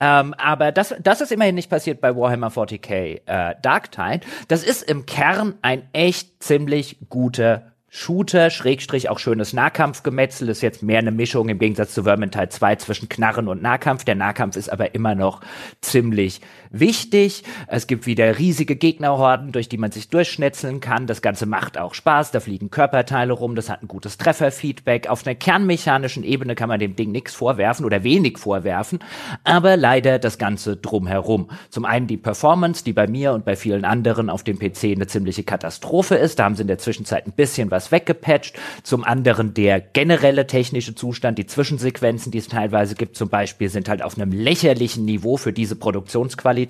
Ähm, 0.00 0.34
aber 0.34 0.72
das, 0.72 0.94
das 1.02 1.20
ist 1.20 1.30
immerhin 1.30 1.54
nicht 1.54 1.70
passiert 1.70 2.00
bei 2.00 2.14
Warhammer 2.16 2.48
40k 2.50 3.20
äh, 3.26 3.54
Dark 3.62 3.92
Tide. 3.92 4.20
Das 4.48 4.64
ist 4.64 4.82
im 4.82 5.06
Kern 5.06 5.54
ein 5.62 5.88
echt 5.92 6.42
ziemlich 6.42 6.98
guter 7.08 7.70
Shooter, 7.88 8.50
Schrägstrich 8.50 9.08
auch 9.08 9.20
schönes 9.20 9.52
Nahkampfgemetzel, 9.52 10.48
ist 10.48 10.62
jetzt 10.62 10.82
mehr 10.82 10.98
eine 10.98 11.12
Mischung 11.12 11.48
im 11.48 11.60
Gegensatz 11.60 11.94
zu 11.94 12.02
Vermintide 12.02 12.48
2 12.48 12.74
zwischen 12.74 13.08
Knarren 13.08 13.46
und 13.46 13.62
Nahkampf. 13.62 14.02
Der 14.04 14.16
Nahkampf 14.16 14.56
ist 14.56 14.68
aber 14.68 14.96
immer 14.96 15.14
noch 15.14 15.42
ziemlich 15.80 16.40
wichtig. 16.80 17.42
Es 17.66 17.86
gibt 17.86 18.06
wieder 18.06 18.38
riesige 18.38 18.76
Gegnerhorden, 18.76 19.52
durch 19.52 19.68
die 19.68 19.78
man 19.78 19.92
sich 19.92 20.08
durchschnetzeln 20.08 20.80
kann. 20.80 21.06
Das 21.06 21.22
Ganze 21.22 21.46
macht 21.46 21.78
auch 21.78 21.94
Spaß, 21.94 22.30
da 22.30 22.40
fliegen 22.40 22.70
Körperteile 22.70 23.32
rum, 23.32 23.54
das 23.54 23.70
hat 23.70 23.82
ein 23.82 23.88
gutes 23.88 24.18
Trefferfeedback. 24.18 25.08
Auf 25.08 25.26
einer 25.26 25.34
kernmechanischen 25.34 26.24
Ebene 26.24 26.54
kann 26.54 26.68
man 26.68 26.80
dem 26.80 26.96
Ding 26.96 27.12
nichts 27.12 27.34
vorwerfen 27.34 27.84
oder 27.84 28.04
wenig 28.04 28.38
vorwerfen, 28.38 28.98
aber 29.44 29.76
leider 29.76 30.18
das 30.18 30.38
Ganze 30.38 30.76
drumherum. 30.76 31.48
Zum 31.70 31.84
einen 31.84 32.06
die 32.06 32.16
Performance, 32.16 32.84
die 32.84 32.92
bei 32.92 33.06
mir 33.06 33.32
und 33.32 33.44
bei 33.44 33.56
vielen 33.56 33.84
anderen 33.84 34.30
auf 34.30 34.42
dem 34.42 34.58
PC 34.58 34.84
eine 34.84 35.06
ziemliche 35.06 35.44
Katastrophe 35.44 36.16
ist. 36.16 36.38
Da 36.38 36.44
haben 36.44 36.56
sie 36.56 36.62
in 36.62 36.68
der 36.68 36.78
Zwischenzeit 36.78 37.26
ein 37.26 37.32
bisschen 37.32 37.70
was 37.70 37.92
weggepatcht. 37.92 38.58
Zum 38.82 39.04
anderen 39.04 39.54
der 39.54 39.80
generelle 39.80 40.46
technische 40.46 40.94
Zustand, 40.94 41.38
die 41.38 41.46
Zwischensequenzen, 41.46 42.32
die 42.32 42.38
es 42.38 42.48
teilweise 42.48 42.94
gibt, 42.94 43.16
zum 43.16 43.28
Beispiel, 43.28 43.68
sind 43.68 43.88
halt 43.88 44.02
auf 44.02 44.18
einem 44.18 44.32
lächerlichen 44.32 45.04
Niveau 45.04 45.36
für 45.36 45.52
diese 45.52 45.76
Produktionsqualität, 45.76 46.63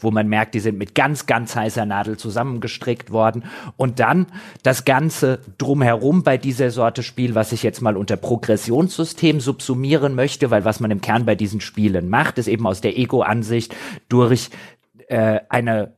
wo 0.00 0.10
man 0.10 0.28
merkt, 0.28 0.54
die 0.54 0.60
sind 0.60 0.78
mit 0.78 0.94
ganz, 0.94 1.26
ganz 1.26 1.56
heißer 1.56 1.86
Nadel 1.86 2.16
zusammengestrickt 2.16 3.10
worden. 3.10 3.44
Und 3.76 4.00
dann 4.00 4.26
das 4.62 4.84
Ganze 4.84 5.40
drumherum 5.58 6.22
bei 6.22 6.38
dieser 6.38 6.70
Sorte 6.70 7.02
Spiel, 7.02 7.34
was 7.34 7.52
ich 7.52 7.62
jetzt 7.62 7.80
mal 7.80 7.96
unter 7.96 8.16
Progressionssystem 8.16 9.40
subsumieren 9.40 10.14
möchte, 10.14 10.50
weil 10.50 10.64
was 10.64 10.80
man 10.80 10.90
im 10.90 11.00
Kern 11.00 11.24
bei 11.24 11.34
diesen 11.34 11.60
Spielen 11.60 12.08
macht, 12.08 12.38
ist 12.38 12.48
eben 12.48 12.66
aus 12.66 12.80
der 12.80 12.98
Ego-Ansicht 12.98 13.74
durch 14.08 14.50
äh, 15.08 15.40
eine 15.48 15.92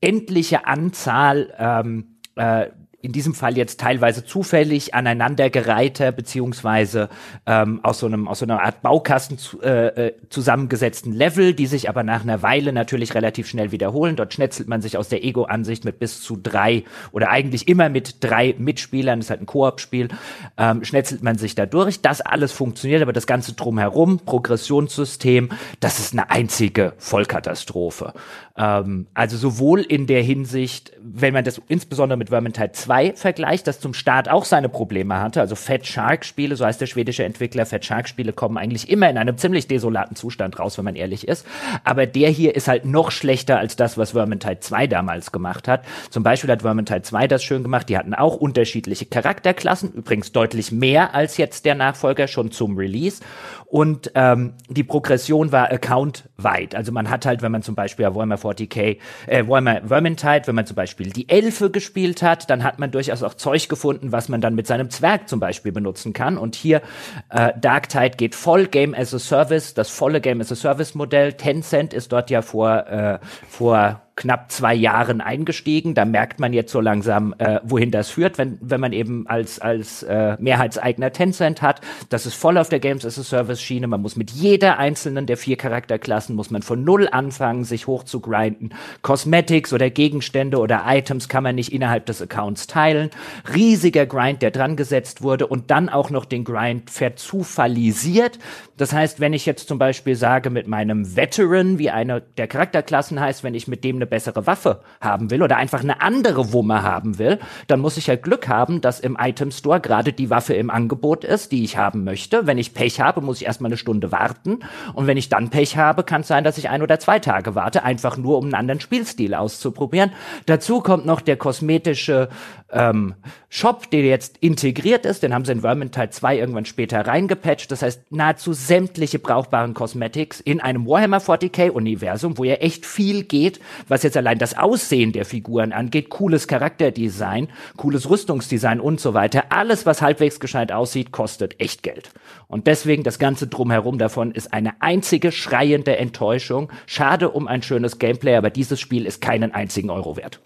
endliche 0.00 0.66
Anzahl 0.66 1.54
ähm, 1.58 2.16
äh, 2.36 2.66
in 3.02 3.10
diesem 3.10 3.34
Fall 3.34 3.56
jetzt 3.56 3.80
teilweise 3.80 4.24
zufällig 4.24 4.94
aneinandergereihter 4.94 6.12
beziehungsweise 6.12 7.08
ähm, 7.46 7.80
aus 7.82 7.98
so 7.98 8.06
einem 8.06 8.28
aus 8.28 8.38
so 8.38 8.46
einer 8.46 8.62
Art 8.62 8.80
Baukasten 8.82 9.38
zu, 9.38 9.60
äh, 9.60 10.06
äh, 10.06 10.14
zusammengesetzten 10.30 11.12
Level, 11.12 11.52
die 11.52 11.66
sich 11.66 11.88
aber 11.88 12.04
nach 12.04 12.22
einer 12.22 12.42
Weile 12.42 12.72
natürlich 12.72 13.14
relativ 13.14 13.48
schnell 13.48 13.72
wiederholen. 13.72 14.14
Dort 14.14 14.32
schnetzelt 14.32 14.68
man 14.68 14.80
sich 14.82 14.96
aus 14.96 15.08
der 15.08 15.24
Ego-Ansicht 15.24 15.84
mit 15.84 15.98
bis 15.98 16.22
zu 16.22 16.38
drei 16.40 16.84
oder 17.10 17.30
eigentlich 17.30 17.66
immer 17.66 17.88
mit 17.88 18.22
drei 18.22 18.54
Mitspielern, 18.56 19.18
das 19.18 19.26
ist 19.26 19.30
halt 19.30 19.42
ein 19.42 19.46
Koop-Spiel, 19.46 20.08
ähm, 20.56 20.84
schnetzelt 20.84 21.24
man 21.24 21.36
sich 21.38 21.56
da 21.56 21.66
durch. 21.66 22.02
Das 22.02 22.20
alles 22.20 22.52
funktioniert, 22.52 23.02
aber 23.02 23.12
das 23.12 23.26
ganze 23.26 23.54
drumherum, 23.54 24.20
Progressionssystem, 24.20 25.48
das 25.80 25.98
ist 25.98 26.12
eine 26.12 26.30
einzige 26.30 26.92
Vollkatastrophe. 26.98 28.12
Ähm, 28.56 29.08
also 29.12 29.36
sowohl 29.36 29.80
in 29.80 30.06
der 30.06 30.22
Hinsicht, 30.22 30.92
wenn 31.02 31.34
man 31.34 31.42
das 31.42 31.60
insbesondere 31.66 32.16
mit 32.16 32.28
Vermintide 32.28 32.70
2 32.72 32.91
vergleicht, 33.14 33.66
das 33.66 33.80
zum 33.80 33.94
Start 33.94 34.28
auch 34.28 34.44
seine 34.44 34.68
Probleme 34.68 35.20
hatte, 35.20 35.40
also 35.40 35.54
Fat 35.54 35.86
Shark 35.86 36.24
Spiele, 36.24 36.56
so 36.56 36.64
heißt 36.64 36.80
der 36.80 36.86
schwedische 36.86 37.24
Entwickler, 37.24 37.66
Fat 37.66 37.84
Shark 37.84 38.08
Spiele 38.08 38.32
kommen 38.32 38.58
eigentlich 38.58 38.88
immer 38.90 39.08
in 39.08 39.18
einem 39.18 39.36
ziemlich 39.36 39.68
desolaten 39.68 40.16
Zustand 40.16 40.58
raus, 40.58 40.78
wenn 40.78 40.84
man 40.84 40.96
ehrlich 40.96 41.28
ist. 41.28 41.46
Aber 41.84 42.06
der 42.06 42.28
hier 42.30 42.54
ist 42.54 42.68
halt 42.68 42.84
noch 42.84 43.10
schlechter 43.10 43.58
als 43.58 43.76
das, 43.76 43.98
was 43.98 44.12
Vermintide 44.12 44.60
2 44.60 44.86
damals 44.86 45.32
gemacht 45.32 45.68
hat. 45.68 45.84
Zum 46.10 46.22
Beispiel 46.22 46.50
hat 46.50 46.62
Vermintide 46.62 47.02
2 47.02 47.28
das 47.28 47.42
schön 47.42 47.62
gemacht, 47.62 47.88
die 47.88 47.96
hatten 47.96 48.14
auch 48.14 48.36
unterschiedliche 48.36 49.06
Charakterklassen, 49.06 49.92
übrigens 49.92 50.32
deutlich 50.32 50.72
mehr 50.72 51.14
als 51.14 51.36
jetzt 51.36 51.64
der 51.64 51.74
Nachfolger 51.74 52.28
schon 52.28 52.50
zum 52.50 52.76
Release. 52.76 53.22
Und 53.66 54.12
ähm, 54.14 54.52
die 54.68 54.84
Progression 54.84 55.50
war 55.50 55.72
accountweit. 55.72 56.74
Also 56.74 56.92
man 56.92 57.08
hat 57.08 57.24
halt, 57.24 57.40
wenn 57.40 57.52
man 57.52 57.62
zum 57.62 57.74
Beispiel 57.74 58.04
Warhammer 58.04 58.36
40k, 58.36 58.98
äh, 59.26 59.48
Warhammer 59.48 59.80
Vermintide, 59.86 60.42
wenn 60.46 60.56
man 60.56 60.66
zum 60.66 60.76
Beispiel 60.76 61.08
die 61.08 61.26
Elfe 61.30 61.70
gespielt 61.70 62.20
hat, 62.22 62.50
dann 62.50 62.64
hat 62.64 62.78
man 62.82 62.90
durchaus 62.90 63.22
auch 63.22 63.34
Zeug 63.34 63.68
gefunden, 63.68 64.12
was 64.12 64.28
man 64.28 64.40
dann 64.40 64.54
mit 64.54 64.66
seinem 64.66 64.90
Zwerg 64.90 65.28
zum 65.28 65.40
Beispiel 65.40 65.72
benutzen 65.72 66.12
kann. 66.12 66.36
Und 66.36 66.54
hier 66.54 66.82
äh, 67.30 67.52
Darktide 67.58 68.16
geht 68.16 68.34
voll 68.34 68.66
Game 68.66 68.94
as 68.94 69.14
a 69.14 69.18
Service, 69.18 69.72
das 69.72 69.88
volle 69.88 70.20
Game 70.20 70.40
as 70.40 70.52
a 70.52 70.56
Service 70.56 70.94
Modell. 70.94 71.32
Tencent 71.32 71.94
ist 71.94 72.12
dort 72.12 72.28
ja 72.28 72.42
vor 72.42 72.86
äh, 72.86 73.18
vor 73.48 74.01
knapp 74.14 74.52
zwei 74.52 74.74
Jahren 74.74 75.20
eingestiegen. 75.20 75.94
Da 75.94 76.04
merkt 76.04 76.38
man 76.38 76.52
jetzt 76.52 76.70
so 76.70 76.80
langsam, 76.80 77.34
äh, 77.38 77.60
wohin 77.62 77.90
das 77.90 78.10
führt, 78.10 78.36
wenn, 78.38 78.58
wenn 78.60 78.80
man 78.80 78.92
eben 78.92 79.26
als, 79.26 79.58
als 79.58 80.02
äh, 80.02 80.36
Mehrheitseigner 80.38 81.12
Tencent 81.12 81.62
hat. 81.62 81.80
Das 82.10 82.26
ist 82.26 82.34
voll 82.34 82.58
auf 82.58 82.68
der 82.68 82.80
Games 82.80 83.06
as 83.06 83.18
a 83.18 83.22
Service 83.22 83.60
Schiene. 83.60 83.86
Man 83.86 84.02
muss 84.02 84.16
mit 84.16 84.30
jeder 84.30 84.78
einzelnen 84.78 85.26
der 85.26 85.36
vier 85.36 85.56
Charakterklassen, 85.56 86.36
muss 86.36 86.50
man 86.50 86.62
von 86.62 86.84
null 86.84 87.08
anfangen, 87.10 87.64
sich 87.64 87.86
hoch 87.86 88.04
zu 88.04 88.20
grinden. 88.20 88.70
Cosmetics 89.00 89.72
oder 89.72 89.88
Gegenstände 89.88 90.58
oder 90.58 90.84
Items 90.86 91.28
kann 91.28 91.42
man 91.42 91.54
nicht 91.54 91.72
innerhalb 91.72 92.04
des 92.06 92.20
Accounts 92.20 92.66
teilen. 92.66 93.10
Riesiger 93.54 94.04
Grind, 94.04 94.42
der 94.42 94.50
dran 94.50 94.76
gesetzt 94.76 95.22
wurde 95.22 95.46
und 95.46 95.70
dann 95.70 95.88
auch 95.88 96.10
noch 96.10 96.26
den 96.26 96.44
Grind 96.44 96.90
verzufallisiert. 96.90 98.38
Das 98.76 98.92
heißt, 98.92 99.20
wenn 99.20 99.32
ich 99.32 99.46
jetzt 99.46 99.68
zum 99.68 99.78
Beispiel 99.78 100.16
sage, 100.16 100.50
mit 100.50 100.66
meinem 100.66 101.16
Veteran, 101.16 101.78
wie 101.78 101.90
eine 101.90 102.22
der 102.36 102.48
Charakterklassen 102.48 103.20
heißt, 103.20 103.44
wenn 103.44 103.54
ich 103.54 103.68
mit 103.68 103.84
dem 103.84 104.01
eine 104.02 104.06
bessere 104.08 104.46
Waffe 104.46 104.80
haben 105.00 105.30
will 105.30 105.42
oder 105.42 105.56
einfach 105.56 105.80
eine 105.80 106.00
andere 106.00 106.52
Wumme 106.52 106.82
haben 106.82 107.18
will, 107.18 107.38
dann 107.68 107.80
muss 107.80 107.96
ich 107.96 108.08
ja 108.08 108.16
Glück 108.16 108.48
haben, 108.48 108.80
dass 108.80 109.00
im 109.00 109.16
Item 109.18 109.50
Store 109.50 109.80
gerade 109.80 110.12
die 110.12 110.28
Waffe 110.28 110.54
im 110.54 110.70
Angebot 110.70 111.24
ist, 111.24 111.52
die 111.52 111.64
ich 111.64 111.76
haben 111.76 112.04
möchte. 112.04 112.46
Wenn 112.46 112.58
ich 112.58 112.74
Pech 112.74 113.00
habe, 113.00 113.20
muss 113.20 113.40
ich 113.40 113.46
erstmal 113.46 113.68
eine 113.68 113.76
Stunde 113.76 114.12
warten. 114.12 114.60
Und 114.94 115.06
wenn 115.06 115.16
ich 115.16 115.28
dann 115.28 115.50
Pech 115.50 115.76
habe, 115.76 116.02
kann 116.02 116.22
es 116.22 116.28
sein, 116.28 116.44
dass 116.44 116.58
ich 116.58 116.68
ein 116.68 116.82
oder 116.82 116.98
zwei 116.98 117.20
Tage 117.20 117.54
warte, 117.54 117.84
einfach 117.84 118.16
nur 118.16 118.38
um 118.38 118.44
einen 118.44 118.54
anderen 118.54 118.80
Spielstil 118.80 119.34
auszuprobieren. 119.34 120.12
Dazu 120.46 120.80
kommt 120.80 121.06
noch 121.06 121.20
der 121.20 121.36
kosmetische 121.36 122.28
ähm, 122.72 123.14
Shop, 123.48 123.90
der 123.90 124.00
jetzt 124.00 124.38
integriert 124.38 125.04
ist. 125.06 125.22
Den 125.22 125.34
haben 125.34 125.44
sie 125.44 125.52
in 125.52 125.60
Vermintide 125.60 126.10
2 126.10 126.38
irgendwann 126.38 126.64
später 126.64 127.06
reingepatcht. 127.06 127.70
Das 127.70 127.82
heißt, 127.82 128.10
nahezu 128.10 128.52
sämtliche 128.52 129.18
brauchbaren 129.18 129.74
Cosmetics 129.74 130.40
in 130.40 130.60
einem 130.60 130.86
Warhammer 130.86 131.18
40k-Universum, 131.18 132.38
wo 132.38 132.44
ja 132.44 132.54
echt 132.54 132.86
viel 132.86 133.24
geht, 133.24 133.60
was 133.92 134.02
jetzt 134.02 134.16
allein 134.16 134.38
das 134.38 134.56
Aussehen 134.56 135.12
der 135.12 135.26
Figuren 135.26 135.72
angeht, 135.72 136.08
cooles 136.08 136.48
Charakterdesign, 136.48 137.48
cooles 137.76 138.08
Rüstungsdesign 138.08 138.80
und 138.80 139.00
so 139.00 139.12
weiter. 139.12 139.44
Alles, 139.50 139.84
was 139.84 140.00
halbwegs 140.00 140.40
gescheit 140.40 140.72
aussieht, 140.72 141.12
kostet 141.12 141.60
echt 141.60 141.82
Geld. 141.82 142.10
Und 142.48 142.66
deswegen 142.66 143.02
das 143.02 143.18
Ganze 143.18 143.48
drumherum 143.48 143.98
davon 143.98 144.32
ist 144.32 144.54
eine 144.54 144.80
einzige 144.80 145.30
schreiende 145.30 145.98
Enttäuschung. 145.98 146.72
Schade 146.86 147.28
um 147.28 147.46
ein 147.46 147.62
schönes 147.62 147.98
Gameplay, 147.98 148.34
aber 148.34 148.48
dieses 148.48 148.80
Spiel 148.80 149.04
ist 149.04 149.20
keinen 149.20 149.52
einzigen 149.52 149.90
Euro 149.90 150.16
wert. 150.16 150.40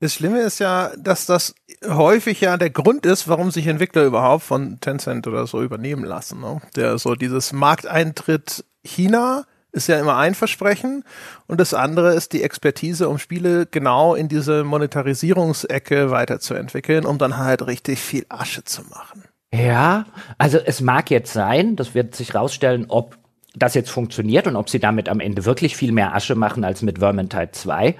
Das 0.00 0.12
Schlimme 0.12 0.40
ist 0.40 0.58
ja, 0.58 0.92
dass 0.98 1.24
das 1.24 1.54
häufig 1.82 2.42
ja 2.42 2.58
der 2.58 2.68
Grund 2.68 3.06
ist, 3.06 3.26
warum 3.26 3.50
sich 3.50 3.66
Entwickler 3.66 4.04
überhaupt 4.04 4.44
von 4.44 4.78
Tencent 4.80 5.26
oder 5.26 5.46
so 5.46 5.62
übernehmen 5.62 6.04
lassen. 6.04 6.40
Ne? 6.42 6.60
Der 6.76 6.98
so 6.98 7.14
dieses 7.14 7.54
Markteintritt 7.54 8.66
China 8.84 9.46
ist 9.76 9.86
ja 9.86 10.00
immer 10.00 10.16
ein 10.16 10.34
Versprechen 10.34 11.04
und 11.46 11.60
das 11.60 11.74
andere 11.74 12.14
ist 12.14 12.32
die 12.32 12.42
Expertise, 12.42 13.08
um 13.08 13.18
Spiele 13.18 13.66
genau 13.66 14.14
in 14.14 14.28
diese 14.28 14.64
Monetarisierungsecke 14.64 16.10
weiterzuentwickeln, 16.10 17.06
um 17.06 17.18
dann 17.18 17.36
halt 17.36 17.66
richtig 17.66 18.00
viel 18.00 18.26
Asche 18.28 18.64
zu 18.64 18.82
machen. 18.82 19.24
Ja, 19.54 20.06
also 20.38 20.58
es 20.58 20.80
mag 20.80 21.10
jetzt 21.10 21.32
sein, 21.32 21.76
das 21.76 21.94
wird 21.94 22.14
sich 22.14 22.34
rausstellen, 22.34 22.86
ob 22.88 23.16
das 23.54 23.74
jetzt 23.74 23.90
funktioniert 23.90 24.46
und 24.46 24.56
ob 24.56 24.68
sie 24.68 24.80
damit 24.80 25.08
am 25.08 25.20
Ende 25.20 25.44
wirklich 25.44 25.76
viel 25.76 25.92
mehr 25.92 26.14
Asche 26.14 26.34
machen 26.34 26.64
als 26.64 26.82
mit 26.82 26.98
Vermintide 26.98 27.52
2. 27.52 27.96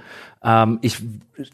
Ähm, 0.46 0.78
ich 0.80 0.98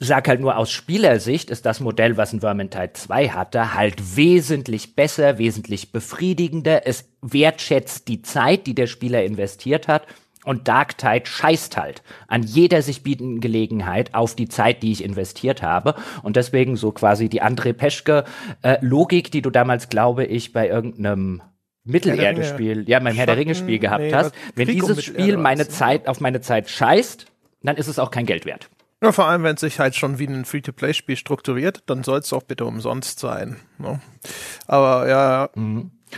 sag 0.01 0.29
halt 0.29 0.41
nur 0.41 0.59
aus 0.59 0.71
Spielersicht 0.71 1.51
ist 1.51 1.65
das 1.65 1.81
Modell, 1.81 2.19
was 2.19 2.33
ein 2.33 2.41
Vermintide 2.41 2.93
2 2.93 3.31
hatte, 3.31 3.75
halt 3.75 4.17
wesentlich 4.17 4.95
besser, 4.95 5.39
wesentlich 5.39 5.93
befriedigender. 5.93 6.87
Es 6.87 7.09
wertschätzt 7.23 8.07
die 8.09 8.21
Zeit, 8.21 8.67
die 8.67 8.75
der 8.75 8.87
Spieler 8.87 9.25
investiert 9.25 9.89
hat. 9.89 10.07
Und 10.45 10.67
Dark 10.67 10.99
Tide 10.99 11.25
scheißt 11.25 11.77
halt 11.77 12.03
an 12.27 12.43
jeder 12.43 12.83
sich 12.83 13.05
bietenden 13.05 13.41
Gelegenheit 13.41 14.13
auf 14.13 14.35
die 14.35 14.49
Zeit, 14.49 14.83
die 14.83 14.91
ich 14.91 15.05
investiert 15.05 15.63
habe. 15.63 15.95
Und 16.23 16.35
deswegen 16.37 16.77
so 16.77 16.91
quasi 16.91 17.29
die 17.29 17.43
André 17.43 17.73
Peschke-Logik, 17.73 19.31
die 19.31 19.41
du 19.41 19.51
damals, 19.51 19.89
glaube 19.89 20.25
ich, 20.25 20.53
bei 20.53 20.69
irgendeinem 20.69 21.43
Mittelerde-Spiel, 21.85 22.89
ja, 22.89 22.99
beim 22.99 23.15
Herr 23.15 23.27
der 23.27 23.37
Ringe-Spiel 23.37 23.79
gehabt 23.79 24.03
nee, 24.03 24.13
hast. 24.13 24.35
Wenn 24.57 24.67
Krieg 24.67 24.81
dieses 24.81 25.05
Spiel 25.05 25.37
meine 25.37 25.63
ne? 25.63 25.69
Zeit 25.69 26.09
auf 26.09 26.21
meine 26.21 26.41
Zeit 26.41 26.69
scheißt, 26.69 27.27
dann 27.63 27.77
ist 27.77 27.87
es 27.87 28.01
auch 28.01 28.11
kein 28.11 28.27
Geld 28.27 28.45
wert. 28.45 28.69
Ja, 29.03 29.11
vor 29.11 29.27
allem, 29.27 29.43
wenn 29.43 29.57
es 29.57 29.61
sich 29.61 29.81
halt 29.81 29.97
schon 29.97 30.21
wie 30.21 30.29
ein 30.29 30.45
Free-to-Play-Spiel 30.45 31.17
strukturiert, 31.17 31.83
dann 31.87 32.05
soll 32.05 32.21
es 32.21 32.33
auch 32.33 32.45
bitte 32.45 32.65
umsonst 32.65 33.19
sein. 33.19 33.57
Ne? 33.79 34.01
Aber 34.69 35.09
ja, 35.09 35.51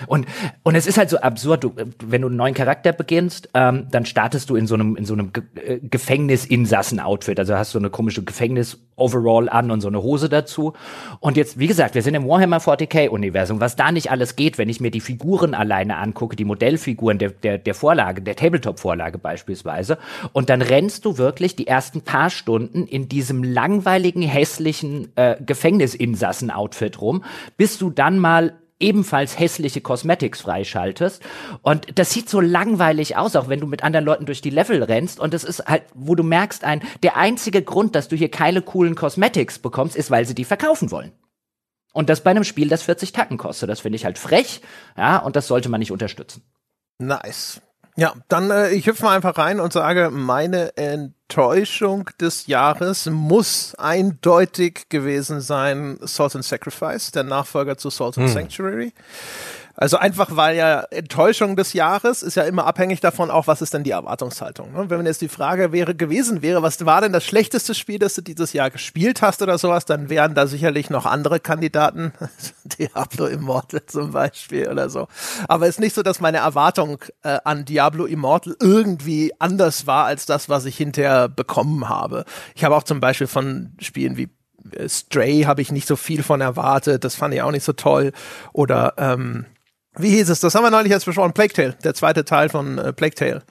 Und, 0.07 0.27
und 0.63 0.75
es 0.75 0.87
ist 0.87 0.99
halt 0.99 1.11
so 1.11 1.19
absurd, 1.19 1.65
du, 1.65 1.75
wenn 2.03 2.23
du 2.23 2.29
einen 2.29 2.37
neuen 2.37 2.55
Charakter 2.55 2.93
beginnst, 2.93 3.49
ähm, 3.55 3.87
dann 3.91 4.07
startest 4.07 4.51
du 4.51 4.57
in 4.57 4.67
so 4.67 4.75
einem, 4.75 4.97
in 4.97 5.05
so 5.05 5.15
einem 5.15 5.33
Ge 5.33 5.43
äh, 5.55 5.79
Gefängnisinsassen-Outfit. 5.83 7.39
Also 7.39 7.55
hast 7.55 7.73
so 7.73 7.79
eine 7.79 7.91
komische 7.91 8.23
Gefängnis-Overall 8.23 9.49
an 9.49 9.71
und 9.71 9.81
so 9.81 9.89
eine 9.89 10.03
Hose 10.03 10.29
dazu. 10.29 10.73
Und 11.21 11.37
jetzt, 11.37 11.59
wie 11.59 11.67
gesagt, 11.67 11.95
wir 11.95 12.03
sind 12.03 12.15
im 12.15 12.27
Warhammer 12.27 12.59
40k-Universum. 12.59 13.61
Was 13.61 13.77
da 13.77 13.93
nicht 13.93 14.11
alles 14.11 14.37
geht, 14.37 14.59
wenn 14.59 14.69
ich 14.69 14.81
mir 14.81 14.91
die 14.91 15.01
Figuren 15.01 15.55
alleine 15.55 15.97
angucke, 15.97 16.37
die 16.37 16.45
Modellfiguren 16.45 17.19
der, 17.19 17.31
der, 17.31 17.59
der 17.59 17.75
Vorlage, 17.75 18.23
der 18.23 18.37
Tabletop-Vorlage 18.37 19.19
beispielsweise. 19.19 19.99
Und 20.33 20.51
dann 20.51 20.63
rennst 20.63 21.05
du 21.05 21.19
wirklich 21.19 21.57
die 21.57 21.67
ersten 21.67 22.03
paar 22.03 22.31
Stunden 22.31 22.87
in 22.87 23.09
diesem 23.09 23.43
langweiligen, 23.43 24.23
hässlichen 24.23 25.13
äh, 25.17 25.37
Gefängnisinsassen-Outfit 25.45 27.01
rum, 27.01 27.25
bis 27.57 27.79
du 27.79 27.91
dann 27.91 28.19
mal 28.19 28.55
ebenfalls 28.81 29.39
hässliche 29.39 29.81
Cosmetics 29.81 30.43
freischaltest. 30.43 31.23
Und 31.63 31.99
das 31.99 32.13
sieht 32.13 32.29
so 32.29 32.41
langweilig 32.41 33.17
aus, 33.17 33.37
auch 33.37 33.49
wenn 33.49 33.61
du 33.61 33.67
mit 33.67 33.85
anderen 33.85 34.05
Leuten 34.05 34.27
durch 34.27 34.41
die 34.41 34.51
Level 34.51 34.83
rennst. 34.83 35.21
Und 35.21 35.35
das 35.35 35.45
ist 35.45 35.67
halt, 35.67 35.85
wo 35.95 36.15
du 36.15 36.23
merkst, 36.23 36.65
ein, 36.65 36.83
der 37.03 37.17
einzige 37.17 37.63
Grund, 37.63 37.95
dass 37.95 38.09
du 38.09 38.17
hier 38.17 38.31
keine 38.31 38.63
coolen 38.63 38.95
Cosmetics 38.95 39.59
bekommst, 39.59 39.97
ist, 39.97 40.11
weil 40.11 40.27
sie 40.27 40.35
die 40.35 40.45
verkaufen 40.45 40.91
wollen. 40.91 41.13
Und 41.93 42.09
das 42.09 42.23
bei 42.23 42.31
einem 42.31 42.45
Spiel, 42.45 42.69
das 42.69 42.83
40 42.83 43.13
Tacken 43.13 43.39
kostet. 43.39 43.71
Das 43.71 43.81
finde 43.81 43.97
ich 43.97 44.05
halt 44.05 44.19
frech, 44.19 44.61
ja, 44.97 45.19
und 45.19 45.37
das 45.37 45.47
sollte 45.47 45.69
man 45.69 45.79
nicht 45.79 45.93
unterstützen. 45.93 46.43
Nice. 46.99 47.61
Ja, 47.97 48.15
dann 48.29 48.51
äh, 48.51 48.71
ich 48.71 48.87
hüpfe 48.87 49.05
mal 49.05 49.15
einfach 49.15 49.39
rein 49.39 49.61
und 49.61 49.73
sage, 49.73 50.11
meine 50.11 50.77
Enttäuschung 50.77 52.11
des 52.21 52.49
Jahres 52.49 53.07
muss 53.07 53.75
eindeutig 53.77 54.89
gewesen 54.89 55.41
sein 55.41 55.99
Salt 56.03 56.35
and 56.35 56.45
Sacrifice, 56.45 57.13
der 57.13 57.23
Nachfolger 57.23 57.77
zu 57.77 57.91
Salt 57.91 58.19
and 58.19 58.27
hm. 58.27 58.35
Sanctuary. 58.35 58.93
Also 59.77 59.97
einfach, 59.97 60.37
weil 60.37 60.57
ja 60.57 60.81
Enttäuschung 60.91 61.57
des 61.57 61.73
Jahres 61.73 62.23
ist 62.23 62.37
ja 62.37 62.45
immer 62.45 62.67
abhängig 62.67 63.01
davon, 63.01 63.31
auch 63.31 63.49
was 63.49 63.61
ist 63.61 63.75
denn 63.75 63.83
die 63.83 63.91
Erwartungshaltung. 63.91 64.73
Ne? 64.73 64.89
Wenn 64.89 65.05
jetzt 65.05 65.21
die 65.21 65.29
Frage 65.29 65.73
wäre 65.73 65.95
gewesen 65.95 66.43
wäre, 66.43 66.63
was 66.63 66.85
war 66.87 67.01
denn 67.01 67.13
das 67.13 67.25
schlechteste 67.25 67.75
Spiel, 67.75 67.99
das 67.99 68.15
du 68.15 68.23
dieses 68.23 68.53
Jahr 68.53 68.71
gespielt 68.71 69.21
hast 69.21 69.43
oder 69.43 69.59
sowas, 69.59 69.85
dann 69.85 70.09
wären 70.09 70.35
da 70.35 70.47
sicherlich 70.47 70.91
noch 70.91 71.07
andere 71.07 71.41
Kandidaten, 71.41 72.13
Diablo 72.79 73.27
Immortal 73.27 73.85
zum 73.87 74.13
Beispiel 74.13 74.69
oder 74.69 74.89
so. 74.89 75.09
Aber 75.49 75.65
es 75.67 75.77
ist 75.77 75.81
nicht 75.81 75.95
so, 75.95 76.03
dass 76.03 76.21
meine 76.21 76.39
Erwartung 76.39 76.99
äh, 77.23 77.39
an 77.45 77.65
Diablo 77.65 78.05
Immortal 78.05 78.57
irgendwie 78.61 79.33
anders 79.41 79.87
war 79.89 80.05
als 80.07 80.27
das, 80.27 80.49
was 80.49 80.67
ich 80.67 80.77
hinterher 80.77 81.29
bekommen 81.29 81.89
habe. 81.89 82.25
Ich 82.55 82.65
habe 82.65 82.77
auch 82.77 82.85
zum 82.85 83.01
Beispiel 83.01 83.27
von 83.27 83.73
Spielen 83.81 84.17
wie 84.17 84.29
äh, 84.73 84.89
Stray 84.89 85.43
habe 85.43 85.63
ich 85.63 85.73
nicht 85.73 85.89
so 85.89 85.97
viel 85.97 86.23
von 86.23 86.41
erwartet, 86.41 87.03
das 87.05 87.17
fand 87.17 87.35
ich 87.35 87.43
auch 87.43 87.51
nicht 87.51 87.65
so 87.65 87.73
toll. 87.73 88.13
Oder 88.53 88.95
ähm, 88.99 89.47
wie 89.97 90.11
hieß 90.11 90.29
es? 90.31 90.41
Das 90.41 90.55
haben 90.55 90.65
wir 90.65 90.71
neulich 90.71 90.91
jetzt 90.91 91.05
besprochen. 91.05 91.33
Plague 91.33 91.53
Tale, 91.53 91.77
der 91.85 91.95
zweite 91.95 92.25
Teil 92.25 92.49
von 92.49 92.79
äh, 92.79 92.93
Plague 92.93 93.15
Tale. 93.15 93.43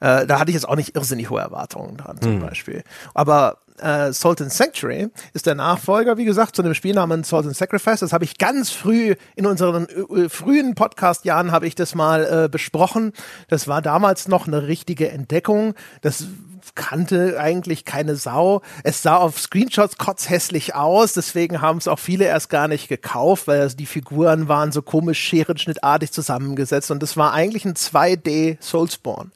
Äh, 0.00 0.26
da 0.26 0.38
hatte 0.38 0.50
ich 0.50 0.54
jetzt 0.54 0.68
auch 0.68 0.76
nicht 0.76 0.94
irrsinnig 0.94 1.30
hohe 1.30 1.40
Erwartungen 1.40 1.96
dran, 1.96 2.20
zum 2.20 2.34
hm. 2.34 2.40
Beispiel. 2.40 2.82
Aber 3.14 3.58
äh, 3.80 4.12
Salt 4.12 4.40
and 4.40 4.52
Sanctuary 4.52 5.08
ist 5.32 5.46
der 5.46 5.54
Nachfolger, 5.54 6.16
wie 6.16 6.24
gesagt, 6.24 6.56
zu 6.56 6.62
dem 6.62 6.74
Spiel 6.74 6.94
namens 6.94 7.28
Salt 7.28 7.46
and 7.46 7.56
Sacrifice. 7.56 8.00
Das 8.00 8.12
habe 8.12 8.24
ich 8.24 8.38
ganz 8.38 8.70
früh 8.70 9.14
in 9.34 9.46
unseren 9.46 9.86
äh, 9.86 10.28
frühen 10.28 10.74
Podcast-Jahren 10.74 11.52
habe 11.52 11.66
ich 11.66 11.74
das 11.74 11.94
mal 11.94 12.44
äh, 12.44 12.48
besprochen. 12.48 13.12
Das 13.48 13.68
war 13.68 13.82
damals 13.82 14.28
noch 14.28 14.46
eine 14.46 14.66
richtige 14.66 15.10
Entdeckung. 15.10 15.74
Das 16.02 16.26
kannte 16.74 17.38
eigentlich 17.40 17.84
keine 17.84 18.16
Sau. 18.16 18.62
Es 18.82 19.02
sah 19.02 19.16
auf 19.16 19.40
Screenshots 19.40 19.98
kotzhässlich 19.98 20.74
aus, 20.74 21.12
deswegen 21.12 21.60
haben 21.60 21.78
es 21.78 21.88
auch 21.88 21.98
viele 21.98 22.24
erst 22.24 22.50
gar 22.50 22.68
nicht 22.68 22.88
gekauft, 22.88 23.46
weil 23.46 23.68
die 23.68 23.86
Figuren 23.86 24.48
waren 24.48 24.72
so 24.72 24.82
komisch 24.82 25.20
scherenschnittartig 25.20 26.12
zusammengesetzt 26.12 26.90
und 26.90 27.02
es 27.02 27.16
war 27.16 27.32
eigentlich 27.32 27.64
ein 27.64 27.74
2D 27.74 28.58
Soulspawn. 28.60 29.32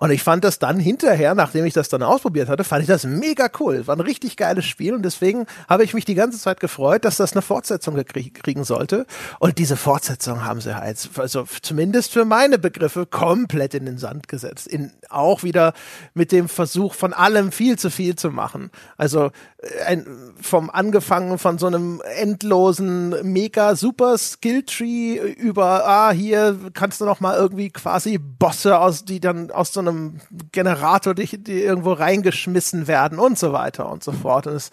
Und 0.00 0.12
ich 0.12 0.22
fand 0.22 0.44
das 0.44 0.60
dann 0.60 0.78
hinterher, 0.78 1.34
nachdem 1.34 1.64
ich 1.64 1.74
das 1.74 1.88
dann 1.88 2.04
ausprobiert 2.04 2.48
hatte, 2.48 2.62
fand 2.62 2.82
ich 2.82 2.86
das 2.86 3.02
mega 3.02 3.50
cool. 3.58 3.84
War 3.88 3.96
ein 3.96 4.00
richtig 4.00 4.36
geiles 4.36 4.64
Spiel 4.64 4.94
und 4.94 5.02
deswegen 5.02 5.46
habe 5.68 5.82
ich 5.82 5.92
mich 5.92 6.04
die 6.04 6.14
ganze 6.14 6.38
Zeit 6.38 6.60
gefreut, 6.60 7.04
dass 7.04 7.16
das 7.16 7.32
eine 7.32 7.42
Fortsetzung 7.42 7.96
kriegen 8.04 8.62
sollte. 8.62 9.06
Und 9.40 9.58
diese 9.58 9.76
Fortsetzung 9.76 10.44
haben 10.44 10.60
sie 10.60 10.76
halt, 10.76 11.10
also 11.16 11.46
zumindest 11.62 12.12
für 12.12 12.24
meine 12.24 12.60
Begriffe, 12.60 13.06
komplett 13.06 13.74
in 13.74 13.86
den 13.86 13.98
Sand 13.98 14.28
gesetzt. 14.28 14.68
In, 14.68 14.92
auch 15.08 15.42
wieder 15.42 15.72
mit 16.14 16.30
dem 16.30 16.48
Versuch 16.48 16.94
von 16.94 17.12
allem 17.12 17.50
viel 17.50 17.76
zu 17.76 17.90
viel 17.90 18.14
zu 18.14 18.30
machen. 18.30 18.70
Also 18.96 19.32
äh, 19.58 19.84
ein, 19.84 20.06
vom 20.40 20.70
angefangen 20.70 21.38
von 21.38 21.58
so 21.58 21.66
einem 21.66 22.00
endlosen 22.16 23.32
mega 23.32 23.74
super 23.74 24.16
Skilltree 24.16 25.16
über 25.16 25.88
ah 25.88 26.10
hier 26.12 26.56
kannst 26.74 27.00
du 27.00 27.04
noch 27.04 27.18
mal 27.18 27.36
irgendwie 27.36 27.70
quasi 27.70 28.18
Bosse 28.18 28.78
aus 28.78 29.04
die 29.04 29.18
dann 29.18 29.50
aus 29.50 29.72
so 29.72 29.80
einem 29.88 30.20
Generator 30.52 31.14
die, 31.14 31.42
die 31.42 31.62
irgendwo 31.62 31.92
reingeschmissen 31.92 32.86
werden 32.86 33.18
und 33.18 33.38
so 33.38 33.52
weiter 33.52 33.90
und 33.90 34.04
so 34.04 34.12
fort 34.12 34.46
und 34.46 34.54
es 34.54 34.70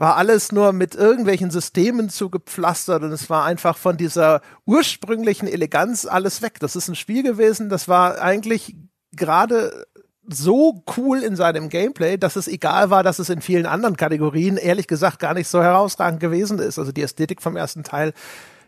war 0.00 0.16
alles 0.16 0.50
nur 0.50 0.72
mit 0.72 0.94
irgendwelchen 0.94 1.50
Systemen 1.50 2.08
zugepflastert 2.08 3.02
und 3.02 3.12
es 3.12 3.28
war 3.28 3.44
einfach 3.44 3.76
von 3.76 3.98
dieser 3.98 4.40
ursprünglichen 4.64 5.46
Eleganz 5.46 6.06
alles 6.06 6.40
weg. 6.40 6.58
Das 6.58 6.74
ist 6.74 6.88
ein 6.88 6.94
Spiel 6.94 7.22
gewesen, 7.22 7.68
das 7.68 7.86
war 7.86 8.18
eigentlich 8.18 8.74
gerade 9.14 9.86
so 10.26 10.82
cool 10.96 11.22
in 11.22 11.36
seinem 11.36 11.68
Gameplay, 11.68 12.16
dass 12.16 12.36
es 12.36 12.48
egal 12.48 12.88
war, 12.88 13.02
dass 13.02 13.18
es 13.18 13.28
in 13.28 13.42
vielen 13.42 13.66
anderen 13.66 13.98
Kategorien 13.98 14.56
ehrlich 14.56 14.86
gesagt 14.86 15.18
gar 15.18 15.34
nicht 15.34 15.48
so 15.48 15.62
herausragend 15.62 16.20
gewesen 16.20 16.58
ist. 16.60 16.78
Also 16.78 16.92
die 16.92 17.02
Ästhetik 17.02 17.42
vom 17.42 17.56
ersten 17.56 17.84
Teil, 17.84 18.14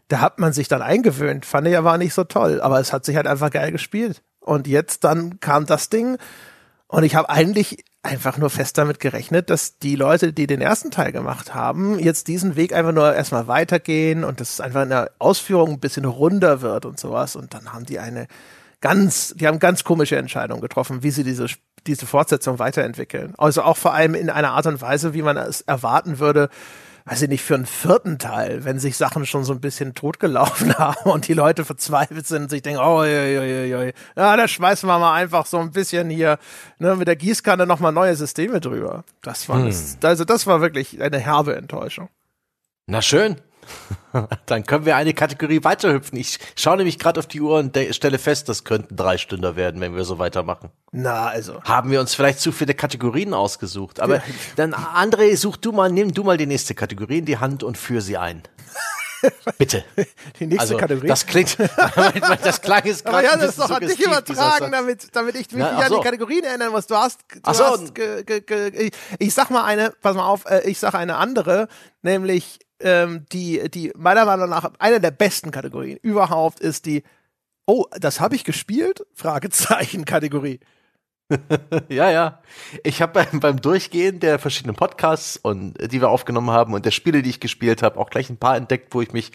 da 0.09 0.21
hat 0.21 0.39
man 0.39 0.53
sich 0.53 0.69
dann 0.69 0.83
eingewöhnt. 0.83 1.47
Fand 1.47 1.67
ich 1.67 1.79
aber 1.79 1.97
nicht 1.97 2.13
so 2.13 2.25
toll, 2.25 2.61
aber 2.61 2.79
es 2.81 2.93
hat 2.93 3.07
sich 3.07 3.17
halt 3.17 3.27
einfach 3.27 3.51
geil 3.51 3.73
gespielt. 3.73 4.23
Und 4.43 4.67
jetzt 4.67 5.05
dann 5.05 5.41
kam 5.41 5.67
das 5.67 5.89
Ding 5.89 6.19
und 6.89 7.05
ich 7.05 7.15
habe 7.15 7.31
eigentlich 7.31 7.85
einfach 8.03 8.37
nur 8.37 8.51
fest 8.51 8.77
damit 8.79 8.99
gerechnet, 8.99 9.49
dass 9.49 9.79
die 9.79 9.95
Leute, 9.95 10.33
die 10.33 10.49
den 10.49 10.61
ersten 10.61 10.91
Teil 10.91 11.13
gemacht 11.13 11.55
haben, 11.55 11.99
jetzt 12.01 12.27
diesen 12.27 12.57
Weg 12.57 12.75
einfach 12.75 12.93
nur 12.93 13.15
erstmal 13.15 13.47
weitergehen 13.47 14.25
und 14.25 14.41
dass 14.41 14.55
es 14.55 14.61
einfach 14.61 14.83
in 14.83 14.89
der 14.89 15.13
Ausführung 15.19 15.71
ein 15.71 15.81
bisschen 15.81 16.05
runder 16.05 16.61
wird 16.61 16.85
und 16.85 16.99
sowas. 16.99 17.37
Und 17.37 17.55
dann 17.55 17.73
haben 17.73 17.87
die 17.87 18.01
eine 18.01 18.27
ganz, 18.81 19.35
die 19.37 19.47
haben 19.47 19.61
ganz 19.61 19.85
komische 19.85 20.17
Entscheidungen 20.17 20.61
getroffen, 20.61 21.05
wie 21.05 21.13
sie 21.13 21.23
diese, 21.23 21.47
diese 21.87 22.07
Fortsetzung 22.07 22.59
weiterentwickeln. 22.59 23.35
Also 23.39 23.63
auch 23.63 23.77
vor 23.77 23.95
allem 23.95 24.15
in 24.15 24.29
einer 24.29 24.51
Art 24.51 24.67
und 24.67 24.83
Weise, 24.83 25.15
wie 25.15 25.23
man 25.23 25.37
es 25.37 25.61
erwarten 25.61 26.19
würde, 26.19 26.51
weiß 27.05 27.23
ich 27.23 27.29
nicht, 27.29 27.43
für 27.43 27.55
einen 27.55 27.67
vierten 27.67 28.19
Teil, 28.19 28.65
wenn 28.65 28.79
sich 28.79 28.97
Sachen 28.97 29.27
schon 29.27 29.45
so 29.45 29.53
ein 29.53 29.61
bisschen 29.61 29.95
totgelaufen 29.95 30.75
haben 30.79 31.11
und 31.11 31.29
die 31.29 31.35
Leute 31.35 31.65
verzweifelt 31.65 32.27
sind 32.27 32.45
und 32.45 32.51
sich 32.51 32.63
denken, 32.63 32.81
oh, 32.81 32.99
oi, 33.01 33.39
oi, 33.39 33.75
oi, 33.75 33.93
ja, 34.17 34.37
da 34.37 34.49
schmeißen 34.49 34.89
wir 34.89 34.99
mal 34.99 35.15
einfach 35.15 35.47
so 35.47 35.59
ein 35.59 35.73
bisschen 35.73 36.11
hier 36.11 36.39
ne, 36.79 36.97
mit 36.97 37.09
der 37.09 37.17
Gießkanne 37.17 37.67
nochmal 37.67 37.93
neue 37.93 38.15
Systeme 38.17 38.61
drüber. 38.61 39.05
Das 39.23 39.49
war, 39.49 39.57
hm. 39.57 39.73
also 40.03 40.25
das 40.25 40.47
war 40.47 40.61
wirklich 40.61 41.01
eine 41.01 41.19
herbe 41.19 41.57
Enttäuschung. 41.57 42.09
Na 42.87 43.03
schön. 43.03 43.37
Dann 44.47 44.65
können 44.65 44.85
wir 44.85 44.97
eine 44.97 45.15
Kategorie 45.15 45.65
weiterhüpfen. 45.65 46.19
Ich 46.19 46.39
schaue 46.57 46.77
nämlich 46.77 46.99
gerade 46.99 47.19
auf 47.21 47.27
die 47.27 47.41
Uhr 47.41 47.59
und 47.59 47.79
stelle 47.91 48.19
fest, 48.19 48.49
das 48.49 48.65
könnten 48.65 48.97
drei 48.97 49.19
Stunden 49.19 49.57
werden, 49.57 49.81
wenn 49.81 49.95
wir 49.95 50.05
so 50.05 50.19
weitermachen. 50.19 50.71
Na, 50.93 51.29
also. 51.29 51.63
Haben 51.65 51.91
wir 51.91 52.01
uns 52.01 52.15
vielleicht 52.15 52.41
zu 52.41 52.53
viele 52.53 52.75
Kategorien 52.75 53.35
ausgesucht. 53.35 54.01
Aber 54.01 54.17
ja. 54.17 54.23
dann, 54.57 54.75
André, 54.75 55.37
such 55.37 55.57
du 55.57 55.73
mal, 55.73 55.91
nimm 55.91 56.13
du 56.13 56.25
mal 56.25 56.37
die 56.37 56.47
nächste 56.47 56.75
Kategorie 56.75 57.19
in 57.19 57.25
die 57.25 57.39
Hand 57.39 57.63
und 57.63 57.79
führ 57.79 58.01
sie 58.01 58.19
ein. 58.19 58.43
Bitte. 59.59 59.85
Die 60.41 60.47
nächste 60.47 60.61
also, 60.61 60.77
Kategorie. 60.77 61.07
Das 61.07 61.27
klingt, 61.27 61.57
das 62.43 62.61
klang 62.61 62.85
jetzt 62.85 63.05
gerade. 63.05 63.25
Ja, 63.25 63.37
das 63.37 63.51
ist 63.51 63.61
doch 63.61 63.71
an 63.71 63.81
dich 63.81 64.01
übertragen, 64.01 64.73
damit, 64.73 65.15
damit 65.15 65.37
ich 65.37 65.51
mich 65.53 65.63
Na, 65.63 65.79
an 65.79 65.89
so. 65.89 65.99
die 65.99 66.05
Kategorien 66.05 66.45
erinnern 66.45 66.73
muss. 66.73 66.87
Du 66.87 66.97
hast, 66.97 67.21
du 67.33 67.39
ach 67.43 67.55
so. 67.55 67.65
hast 67.65 67.95
ge, 67.95 68.25
ge, 68.25 68.41
ge, 68.41 68.69
ich, 68.71 68.93
ich 69.19 69.35
sag 69.35 69.51
mal 69.51 69.65
eine, 69.65 69.93
pass 70.01 70.17
mal 70.17 70.27
auf, 70.27 70.45
äh, 70.47 70.69
ich 70.69 70.79
sag 70.79 70.95
eine 70.95 71.17
andere, 71.17 71.69
nämlich 72.03 72.59
ähm, 72.83 73.27
die, 73.33 73.71
die 73.71 73.93
meiner 73.97 74.25
Meinung 74.25 74.49
nach 74.49 74.71
eine 74.79 75.01
der 75.01 75.11
besten 75.11 75.51
Kategorien 75.51 75.99
überhaupt 76.03 76.61
ist 76.61 76.87
die 76.87 77.03
Oh, 77.67 77.85
das 77.99 78.21
habe 78.21 78.35
ich 78.35 78.45
gespielt? 78.45 79.07
Fragezeichen 79.15 80.05
Kategorie. 80.05 80.59
ja, 81.89 82.11
ja. 82.11 82.43
Ich 82.83 83.01
habe 83.01 83.13
beim, 83.13 83.41
beim 83.41 83.61
Durchgehen 83.61 84.21
der 84.21 84.39
verschiedenen 84.39 84.75
Podcasts 84.75 85.37
und 85.37 85.75
die 85.93 86.01
wir 86.01 86.11
aufgenommen 86.11 86.51
haben 86.51 86.75
und 86.75 86.85
der 86.85 86.91
Spiele, 86.91 87.23
die 87.23 87.31
ich 87.31 87.41
gespielt 87.41 87.83
habe, 87.83 87.99
auch 87.99 88.11
gleich 88.11 88.29
ein 88.31 88.37
paar 88.37 88.57
entdeckt, 88.57 88.95
wo 88.95 89.01
ich 89.01 89.13
mich 89.13 89.31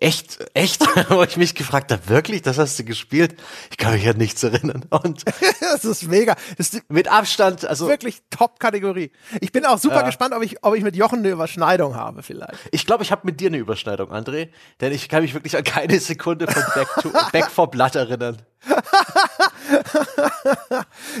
Echt, 0.00 0.38
echt, 0.54 0.80
wo 1.10 1.24
ich 1.24 1.36
mich 1.36 1.56
gefragt 1.56 1.90
habe, 1.90 2.08
wirklich, 2.08 2.42
das 2.42 2.58
hast 2.58 2.78
du 2.78 2.84
gespielt? 2.84 3.34
Ich 3.70 3.78
kann 3.78 3.94
mich 3.94 4.08
an 4.08 4.16
nichts 4.16 4.42
erinnern. 4.44 4.84
Und 4.90 5.24
das 5.60 5.84
ist 5.84 6.06
mega. 6.06 6.36
Das 6.56 6.72
ist 6.72 6.88
mit 6.88 7.08
Abstand, 7.08 7.64
also 7.64 7.88
wirklich 7.88 8.22
Top-Kategorie. 8.30 9.10
Ich 9.40 9.50
bin 9.50 9.66
auch 9.66 9.78
super 9.78 9.96
ja. 9.96 10.02
gespannt, 10.02 10.34
ob 10.34 10.42
ich, 10.44 10.62
ob 10.62 10.76
ich 10.76 10.84
mit 10.84 10.94
Jochen 10.94 11.18
eine 11.18 11.30
Überschneidung 11.30 11.96
habe, 11.96 12.22
vielleicht. 12.22 12.54
Ich 12.70 12.86
glaube, 12.86 13.02
ich 13.02 13.10
habe 13.10 13.22
mit 13.24 13.40
dir 13.40 13.48
eine 13.48 13.58
Überschneidung, 13.58 14.12
André, 14.12 14.50
denn 14.80 14.92
ich 14.92 15.08
kann 15.08 15.22
mich 15.22 15.34
wirklich 15.34 15.56
an 15.56 15.64
keine 15.64 15.98
Sekunde 15.98 16.46
von 16.46 16.62
Back, 16.74 16.88
to, 17.02 17.10
Back 17.32 17.50
for 17.50 17.68
Blood 17.68 17.96
erinnern. 17.96 18.38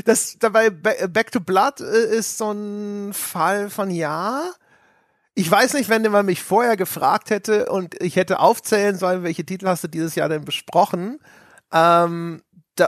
das 0.04 0.36
dabei 0.38 0.70
Back 0.70 1.32
to 1.32 1.40
Blood 1.40 1.80
äh, 1.80 2.16
ist 2.16 2.38
so 2.38 2.52
ein 2.52 3.12
Fall 3.12 3.70
von 3.70 3.90
ja 3.90 4.52
ich 5.38 5.48
weiß 5.48 5.74
nicht, 5.74 5.88
wenn 5.88 6.02
man 6.10 6.26
mich 6.26 6.42
vorher 6.42 6.76
gefragt 6.76 7.30
hätte 7.30 7.66
und 7.66 7.94
ich 8.02 8.16
hätte 8.16 8.40
aufzählen 8.40 8.98
sollen, 8.98 9.22
welche 9.22 9.46
Titel 9.46 9.68
hast 9.68 9.84
du 9.84 9.88
dieses 9.88 10.16
Jahr 10.16 10.28
denn 10.28 10.44
besprochen, 10.44 11.20
ähm, 11.72 12.42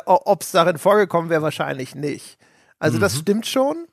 ob 0.05 0.43
es 0.43 0.51
darin 0.51 0.77
vorgekommen 0.77 1.31
wäre, 1.31 1.43
wahrscheinlich 1.43 1.95
nicht. 1.95 2.39
Also 2.81 2.99
das 2.99 3.17
stimmt 3.17 3.47
schon. 3.47 3.87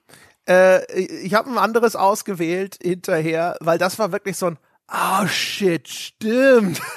Äh, 0.49 0.91
ich 0.91 1.35
habe 1.35 1.51
ein 1.51 1.59
anderes 1.59 1.95
ausgewählt 1.95 2.79
hinterher, 2.81 3.57
weil 3.59 3.77
das 3.77 3.99
war 3.99 4.11
wirklich 4.11 4.37
so 4.37 4.47
ein 4.47 4.57
Oh 4.91 5.27
shit, 5.27 5.87
stimmt. 5.87 6.81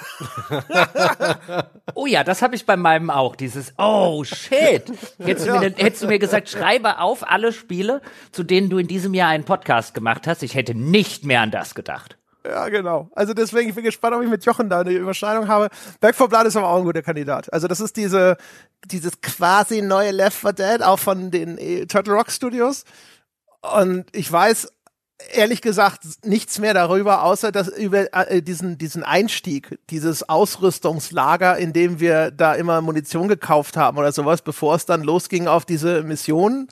Oh 1.95 2.07
ja, 2.07 2.22
das 2.22 2.41
habe 2.41 2.55
ich 2.55 2.64
bei 2.64 2.76
meinem 2.76 3.11
auch. 3.11 3.34
Dieses 3.34 3.74
Oh 3.76 4.22
shit. 4.22 4.84
Hättest 5.18 5.47
du, 5.47 5.59
mir, 5.59 5.74
hättest 5.76 6.03
du 6.03 6.07
mir 6.07 6.20
gesagt, 6.20 6.49
schreibe 6.49 6.99
auf 6.99 7.28
alle 7.28 7.53
Spiele, 7.53 8.01
zu 8.30 8.45
denen 8.45 8.70
du 8.70 8.78
in 8.78 8.86
diesem 8.86 9.12
Jahr 9.12 9.30
einen 9.30 9.45
Podcast 9.45 9.93
gemacht 9.93 10.28
hast. 10.28 10.45
Ich 10.45 10.55
hätte 10.55 10.74
nicht 10.74 11.24
mehr 11.24 11.41
an 11.41 11.51
das 11.51 11.74
gedacht. 11.74 12.16
Ja, 12.47 12.68
genau. 12.68 13.11
Also 13.14 13.34
deswegen, 13.34 13.68
ich 13.68 13.74
bin 13.74 13.84
gespannt, 13.84 14.14
ob 14.14 14.22
ich 14.22 14.30
mit 14.30 14.45
Jochen 14.45 14.70
da 14.70 14.80
eine 14.80 14.93
Überschneidung 14.93 15.49
habe. 15.49 15.68
Back 16.01 16.14
4 16.14 16.28
Blood 16.28 16.47
ist 16.47 16.57
aber 16.57 16.68
auch 16.68 16.78
ein 16.78 16.84
guter 16.84 17.03
Kandidat. 17.03 17.53
Also 17.53 17.66
das 17.66 17.80
ist 17.80 17.97
diese, 17.97 18.36
dieses 18.84 19.20
quasi 19.20 19.82
neue 19.82 20.12
Left 20.12 20.38
4 20.38 20.53
Dead, 20.53 20.82
auch 20.82 20.99
von 20.99 21.30
den 21.30 21.59
äh, 21.59 21.86
Turtle 21.86 22.14
Rock 22.14 22.30
Studios. 22.30 22.84
Und 23.62 24.07
ich 24.12 24.30
weiß 24.30 24.72
ehrlich 25.33 25.62
gesagt 25.62 26.03
nichts 26.25 26.59
mehr 26.59 26.75
darüber, 26.75 27.23
außer 27.23 27.53
dass 27.53 27.68
über 27.68 28.12
äh, 28.12 28.43
diesen, 28.43 28.79
diesen 28.79 29.03
Einstieg, 29.03 29.79
dieses 29.91 30.29
Ausrüstungslager, 30.29 31.57
in 31.59 31.73
dem 31.73 32.01
wir 32.01 32.31
da 32.31 32.55
immer 32.55 32.81
Munition 32.81 33.29
gekauft 33.29 33.77
haben 33.77 33.99
oder 33.99 34.12
sowas, 34.12 34.43
bevor 34.43 34.75
es 34.75 34.87
dann 34.87 35.03
losging 35.03 35.47
auf 35.47 35.64
diese 35.64 36.03
Mission. 36.03 36.68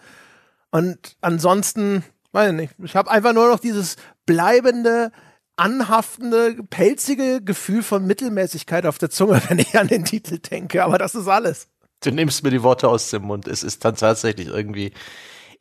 Und 0.71 1.17
ansonsten, 1.21 2.05
weiß 2.33 2.51
ich 2.51 2.57
nicht, 2.57 2.75
ich 2.83 2.97
habe 2.97 3.11
einfach 3.11 3.33
nur 3.33 3.49
noch 3.49 3.61
dieses 3.61 3.97
bleibende, 4.27 5.13
anhaftende, 5.57 6.57
pelzige 6.71 7.43
Gefühl 7.43 7.83
von 7.83 8.07
Mittelmäßigkeit 8.07 8.87
auf 8.87 8.99
der 8.99 9.11
Zunge, 9.11 9.43
wenn 9.49 9.59
ich 9.59 9.79
an 9.79 9.89
den 9.89 10.05
Titel 10.05 10.39
denke. 10.39 10.85
Aber 10.85 10.99
das 10.99 11.15
ist 11.15 11.29
alles. 11.29 11.69
Du 12.01 12.11
nimmst 12.11 12.45
mir 12.45 12.51
die 12.51 12.63
Worte 12.63 12.89
aus 12.89 13.11
dem 13.11 13.23
Mund. 13.23 13.49
Es 13.49 13.63
ist 13.63 13.85
dann 13.85 13.97
tatsächlich 13.97 14.49
irgendwie. 14.49 14.93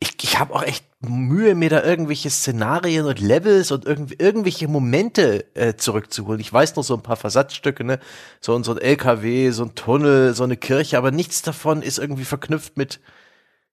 Ich, 0.00 0.14
ich 0.22 0.38
habe 0.38 0.54
auch 0.54 0.62
echt 0.62 0.84
Mühe, 1.00 1.54
mir 1.54 1.70
da 1.70 1.82
irgendwelche 1.82 2.30
Szenarien 2.30 3.06
und 3.06 3.20
Levels 3.20 3.70
und 3.70 3.84
irgendwie, 3.84 4.16
irgendwelche 4.18 4.68
Momente 4.68 5.44
äh, 5.54 5.74
zurückzuholen. 5.74 6.40
Ich 6.40 6.52
weiß 6.52 6.76
noch 6.76 6.82
so 6.84 6.94
ein 6.94 7.02
paar 7.02 7.16
Versatzstücke, 7.16 7.84
ne? 7.84 8.00
So, 8.40 8.60
so 8.62 8.72
ein 8.72 8.78
LKW, 8.78 9.50
so 9.50 9.64
ein 9.64 9.74
Tunnel, 9.74 10.34
so 10.34 10.44
eine 10.44 10.56
Kirche, 10.56 10.98
aber 10.98 11.10
nichts 11.10 11.42
davon 11.42 11.82
ist 11.82 11.98
irgendwie 11.98 12.24
verknüpft 12.24 12.76
mit, 12.76 13.00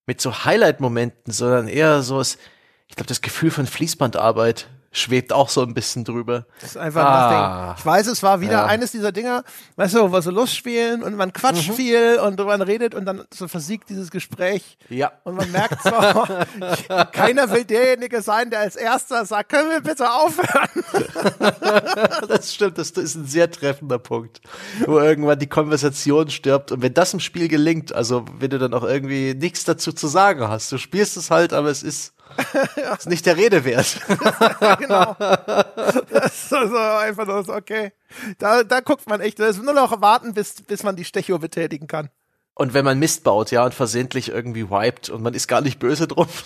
mit 0.05 0.21
so 0.21 0.45
Highlight-Momenten, 0.45 1.33
sondern 1.33 1.67
eher 1.67 2.01
so, 2.01 2.21
ich 2.21 2.95
glaube, 2.95 3.07
das 3.07 3.21
Gefühl 3.21 3.51
von 3.51 3.65
Fließbandarbeit 3.67 4.67
schwebt 4.95 5.33
auch 5.33 5.49
so 5.49 5.61
ein 5.61 5.73
bisschen 5.73 6.03
drüber. 6.05 6.45
Das 6.61 6.71
ist 6.71 6.77
einfach 6.77 7.03
Ah. 7.05 7.65
nothing. 7.67 7.75
Ich 7.79 7.85
weiß, 7.85 8.07
es 8.07 8.23
war 8.23 8.39
wieder 8.41 8.51
Ja. 8.53 8.65
eines 8.65 8.91
dieser 8.91 9.11
Dinger, 9.11 9.43
weißt 9.75 9.95
du, 9.95 10.11
wo 10.11 10.21
so 10.21 10.31
Lust 10.31 10.55
spielen 10.55 11.03
und 11.03 11.15
man 11.15 11.33
quatscht 11.33 11.69
Mhm. 11.69 11.73
viel 11.73 12.19
und 12.23 12.39
man 12.39 12.61
redet 12.61 12.95
und 12.95 13.05
dann 13.05 13.23
so 13.33 13.47
versiegt 13.47 13.89
dieses 13.89 14.09
Gespräch. 14.09 14.77
Ja. 14.89 15.11
Und 15.25 15.35
man 15.35 15.51
merkt 15.51 15.81
so, 15.83 15.91
keiner 17.11 17.51
will 17.51 17.65
derjenige 17.65 18.21
sein, 18.21 18.49
der 18.49 18.59
als 18.61 18.75
erster 18.75 19.25
sagt, 19.25 19.49
können 19.49 19.69
wir 19.69 19.81
bitte 19.81 20.09
aufhören? 20.11 20.69
Das 22.27 22.53
stimmt, 22.53 22.77
das 22.77 22.91
ist 22.91 23.15
ein 23.15 23.25
sehr 23.25 23.49
treffender 23.49 23.99
Punkt, 23.99 24.41
wo 24.85 24.99
irgendwann 24.99 25.39
die 25.39 25.47
Konversation 25.47 26.29
stirbt. 26.29 26.71
Und 26.71 26.81
wenn 26.81 26.93
das 26.93 27.13
im 27.13 27.19
Spiel 27.19 27.47
gelingt, 27.47 27.93
also 27.93 28.25
wenn 28.39 28.49
du 28.49 28.57
dann 28.59 28.73
auch 28.73 28.83
irgendwie 28.83 29.33
nichts 29.33 29.63
dazu 29.63 29.91
zu 29.91 30.07
sagen 30.07 30.47
hast, 30.47 30.71
du 30.71 30.77
spielst 30.77 31.17
es 31.17 31.31
halt, 31.31 31.53
aber 31.53 31.69
es 31.69 31.83
ist, 31.83 32.13
ist 32.97 33.09
nicht 33.09 33.25
der 33.25 33.37
Rede 33.37 33.63
wert. 33.63 33.99
genau. 34.79 35.15
Das 35.17 36.33
ist 36.33 36.49
so, 36.49 36.67
so 36.67 36.77
einfach 36.77 37.25
nur 37.25 37.43
so, 37.43 37.53
okay. 37.53 37.91
Da, 38.37 38.63
da 38.63 38.79
guckt 38.79 39.07
man 39.07 39.21
echt, 39.21 39.39
das 39.39 39.57
ist 39.57 39.63
nur 39.63 39.73
noch 39.73 40.01
warten, 40.01 40.33
bis, 40.33 40.61
bis 40.61 40.83
man 40.83 40.95
die 40.95 41.05
Stechuhr 41.05 41.39
betätigen 41.39 41.87
kann. 41.87 42.09
Und 42.53 42.73
wenn 42.73 42.85
man 42.85 42.99
Mist 42.99 43.23
baut, 43.23 43.51
ja, 43.51 43.65
und 43.65 43.73
versehentlich 43.73 44.29
irgendwie 44.29 44.69
wiped 44.69 45.09
und 45.09 45.21
man 45.21 45.33
ist 45.33 45.47
gar 45.47 45.61
nicht 45.61 45.79
böse 45.79 46.07
drum. 46.07 46.27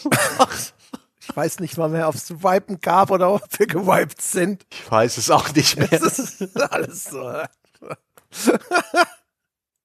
Ich 1.22 1.36
weiß 1.36 1.60
nicht 1.60 1.78
mal 1.78 1.90
mehr, 1.90 2.08
ob 2.08 2.16
es 2.16 2.32
Wipen 2.42 2.82
gab 2.82 3.12
oder 3.12 3.32
ob 3.32 3.44
wir 3.60 3.68
gewiped 3.68 4.20
sind. 4.20 4.66
Ich 4.72 4.90
weiß 4.90 5.18
es 5.18 5.30
auch 5.30 5.54
nicht 5.54 5.78
mehr. 5.78 5.88
Das 5.88 6.18
ist 6.18 6.60
alles 6.60 7.04
so. 7.04 7.22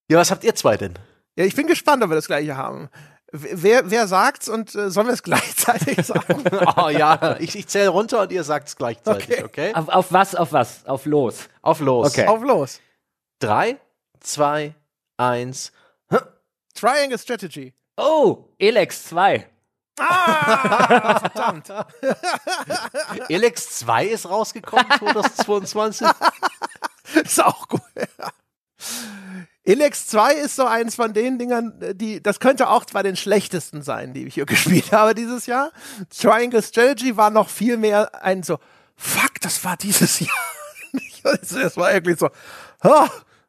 Ja, 0.08 0.18
was 0.18 0.30
habt 0.30 0.42
ihr 0.42 0.54
zwei 0.54 0.78
denn? 0.78 0.94
Ja, 1.36 1.44
ich 1.44 1.54
bin 1.54 1.66
gespannt, 1.66 2.02
ob 2.02 2.10
wir 2.10 2.14
das 2.14 2.28
gleiche 2.28 2.56
haben. 2.56 2.88
Wer, 3.36 3.90
wer 3.90 4.06
sagt's 4.06 4.48
und 4.48 4.74
äh, 4.76 4.90
sollen 4.90 5.08
wir 5.08 5.14
es 5.14 5.22
gleichzeitig 5.24 6.06
sagen? 6.06 6.44
Oh 6.76 6.88
ja, 6.88 7.36
ich, 7.40 7.56
ich 7.58 7.66
zähle 7.66 7.88
runter 7.88 8.22
und 8.22 8.30
ihr 8.30 8.44
sagt 8.44 8.68
es 8.68 8.76
gleichzeitig, 8.76 9.28
Okay. 9.42 9.44
okay? 9.44 9.74
Auf, 9.74 9.88
auf 9.88 10.12
was, 10.12 10.36
auf 10.36 10.52
was? 10.52 10.86
Auf 10.86 11.04
los. 11.04 11.48
Auf 11.60 11.80
los. 11.80 12.06
Okay. 12.12 12.28
Auf 12.28 12.42
los. 12.44 12.80
Drei, 13.40 13.80
zwei, 14.20 14.74
eins. 15.16 15.72
Triangle 16.74 17.18
Strategy. 17.18 17.74
Oh, 17.96 18.44
Elex 18.58 19.08
2. 19.08 19.48
Ah, 19.98 21.18
verdammt. 21.20 21.72
Elex 23.28 23.78
2 23.78 24.06
ist 24.06 24.28
rausgekommen 24.28 24.86
2022. 24.98 26.06
Ist 27.22 27.42
auch 27.42 27.68
gut. 27.68 27.80
Ja. 27.96 28.30
Elex 29.64 30.06
2 30.08 30.34
ist 30.34 30.56
so 30.56 30.66
eins 30.66 30.94
von 30.94 31.14
den 31.14 31.38
Dingern, 31.38 31.72
die, 31.94 32.22
das 32.22 32.38
könnte 32.38 32.68
auch 32.68 32.84
bei 32.92 33.02
den 33.02 33.16
schlechtesten 33.16 33.82
sein, 33.82 34.12
die 34.12 34.26
ich 34.26 34.34
hier 34.34 34.46
gespielt 34.46 34.92
habe 34.92 35.14
dieses 35.14 35.46
Jahr. 35.46 35.72
Triangle 36.10 36.62
Strategy 36.62 37.16
war 37.16 37.30
noch 37.30 37.48
viel 37.48 37.76
mehr 37.76 38.22
ein 38.22 38.42
so, 38.42 38.58
fuck, 38.96 39.40
das 39.40 39.64
war 39.64 39.76
dieses 39.76 40.20
Jahr. 40.20 40.28
Das 41.22 41.76
war 41.78 41.92
irgendwie 41.92 42.14
so, 42.14 42.28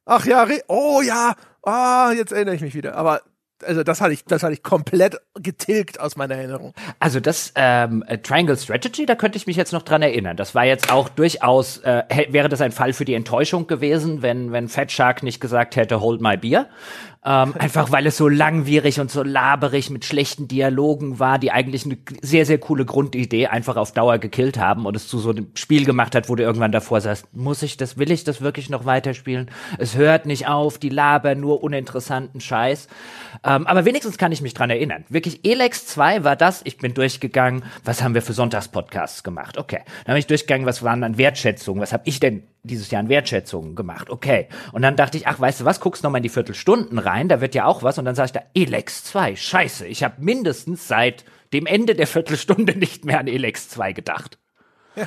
ach 0.06 0.26
ja, 0.26 0.48
oh 0.68 1.02
ja, 1.02 1.36
ah, 1.62 2.12
jetzt 2.12 2.32
erinnere 2.32 2.56
ich 2.56 2.62
mich 2.62 2.74
wieder. 2.74 2.96
Aber 2.96 3.22
also 3.64 3.84
das 3.84 4.02
hatte 4.02 4.14
ich, 4.14 4.26
das 4.26 4.44
hatte 4.44 4.54
ich 4.54 4.64
komplett 4.64 5.18
getilgt 5.36 6.00
aus 6.00 6.16
meiner 6.16 6.36
Erinnerung. 6.36 6.74
Also 7.00 7.20
das 7.20 7.54
ähm, 7.56 8.04
äh, 8.08 8.18
Triangle 8.18 8.58
Strategy, 8.58 9.06
da 9.06 9.16
könnte 9.16 9.38
ich 9.38 9.48
mich 9.48 9.56
jetzt 9.56 9.72
noch 9.72 9.84
dran 9.84 10.02
erinnern. 10.02 10.38
Das 10.38 10.56
war 10.56 10.66
jetzt 10.66 10.92
auch 10.92 11.10
durchaus, 11.10 11.78
äh, 11.80 12.04
wäre 12.30 12.50
das 12.50 12.62
ein 12.62 12.72
Fall 12.72 12.94
für 12.94 13.06
die 13.06 13.14
Enttäuschung 13.14 13.68
gewesen, 13.68 14.22
wenn, 14.22 14.52
wenn 14.52 14.68
Fat 14.68 14.92
Shark 14.92 15.24
nicht 15.24 15.40
gesagt 15.40 15.76
hätte, 15.76 16.02
hold 16.02 16.22
my 16.22 16.38
beer. 16.38 16.68
Ähm, 17.26 17.54
einfach 17.60 17.92
weil 17.92 18.06
es 18.06 18.18
so 18.18 18.28
langwierig 18.28 19.00
und 19.00 19.10
so 19.10 19.24
laberig 19.24 19.90
mit 19.90 20.06
schlechten 20.06 20.48
Dialogen 20.48 21.20
war, 21.20 21.40
die 21.40 21.52
eigentlich 21.52 21.86
eine 21.86 21.98
sehr, 22.22 22.46
sehr 22.46 22.60
coole 22.60 22.86
Grundidee 22.86 23.48
einfach 23.48 23.76
auf 23.76 23.92
Dauer 23.92 24.20
gekillt 24.20 24.58
haben 24.60 24.86
und 24.86 24.96
es 24.96 25.08
zu 25.08 25.18
so 25.18 25.32
einem 25.32 25.48
Spiel 25.56 25.86
gemacht 25.86 26.16
hat, 26.16 26.30
wo 26.30 26.36
du 26.36 26.44
irgendwann 26.44 26.72
davor 26.72 27.02
sagst, 27.02 27.28
muss 27.34 27.64
ich 27.64 27.78
das, 27.78 27.98
will 27.98 28.12
ich 28.12 28.24
das 28.24 28.42
wirklich 28.42 28.70
noch 28.70 28.86
weiterspielen? 28.86 29.50
Es 29.80 29.96
hört 29.96 30.26
nicht 30.26 30.48
auf, 30.48 30.78
die 30.78 30.90
labern 30.90 31.40
nur 31.40 31.64
uninteressanten 31.64 32.42
Scheiß. 32.42 32.88
Ähm, 33.44 33.68
aber 33.68 33.86
wenigstens 33.86 34.18
kann 34.18 34.32
ich 34.32 34.42
mich 34.42 34.54
dran 34.54 34.70
erinnern. 34.70 35.04
Wirklich, 35.10 35.46
Elex 35.46 35.88
2 35.88 36.24
war 36.24 36.36
das, 36.36 36.62
ich 36.64 36.78
bin 36.78 36.94
durchgegangen, 36.94 37.64
was 37.84 38.04
haben 38.04 38.14
wir 38.14 38.22
für 38.22 38.34
Sonntagspodcasts 38.34 39.24
gemacht? 39.24 39.58
Okay. 39.58 39.82
Dann 40.06 40.14
bin 40.14 40.18
ich 40.18 40.28
durchgegangen, 40.28 40.68
was 40.68 40.84
waren 40.84 41.04
an 41.04 41.18
Wertschätzungen? 41.18 41.82
Was 41.82 41.94
habe 41.94 42.04
ich 42.06 42.20
denn 42.20 42.44
dieses 42.66 42.92
Jahr 42.92 43.02
an 43.02 43.10
Wertschätzungen 43.10 43.76
gemacht? 43.76 44.10
Okay. 44.10 44.48
Und 44.72 44.82
dann 44.82 44.96
dachte 44.96 45.18
ich, 45.18 45.28
ach, 45.28 45.40
weißt 45.40 45.62
du 45.62 45.66
was, 45.66 45.80
guckst 45.80 46.04
noch 46.04 46.12
mal 46.12 46.18
in 46.18 46.24
die 46.24 46.30
Viertelstunden 46.30 47.00
rein, 47.00 47.30
da 47.30 47.42
wird 47.42 47.56
ja 47.56 47.66
auch 47.66 47.84
was. 47.84 47.98
Und 47.98 48.06
dann 48.06 48.16
sag 48.16 48.26
ich 48.26 48.32
da, 48.32 48.42
Elex 48.54 49.04
2, 49.06 49.36
scheiße, 49.36 49.88
ich 49.88 50.04
habe 50.04 50.16
mindestens 50.20 50.88
seit 50.88 51.26
dem 51.54 51.66
Ende 51.66 51.96
der 51.96 52.08
Viertelstunde 52.08 52.76
nicht 52.78 53.06
mehr 53.06 53.20
an 53.20 53.28
Elex 53.28 53.70
2 53.70 53.94
gedacht. 53.94 54.38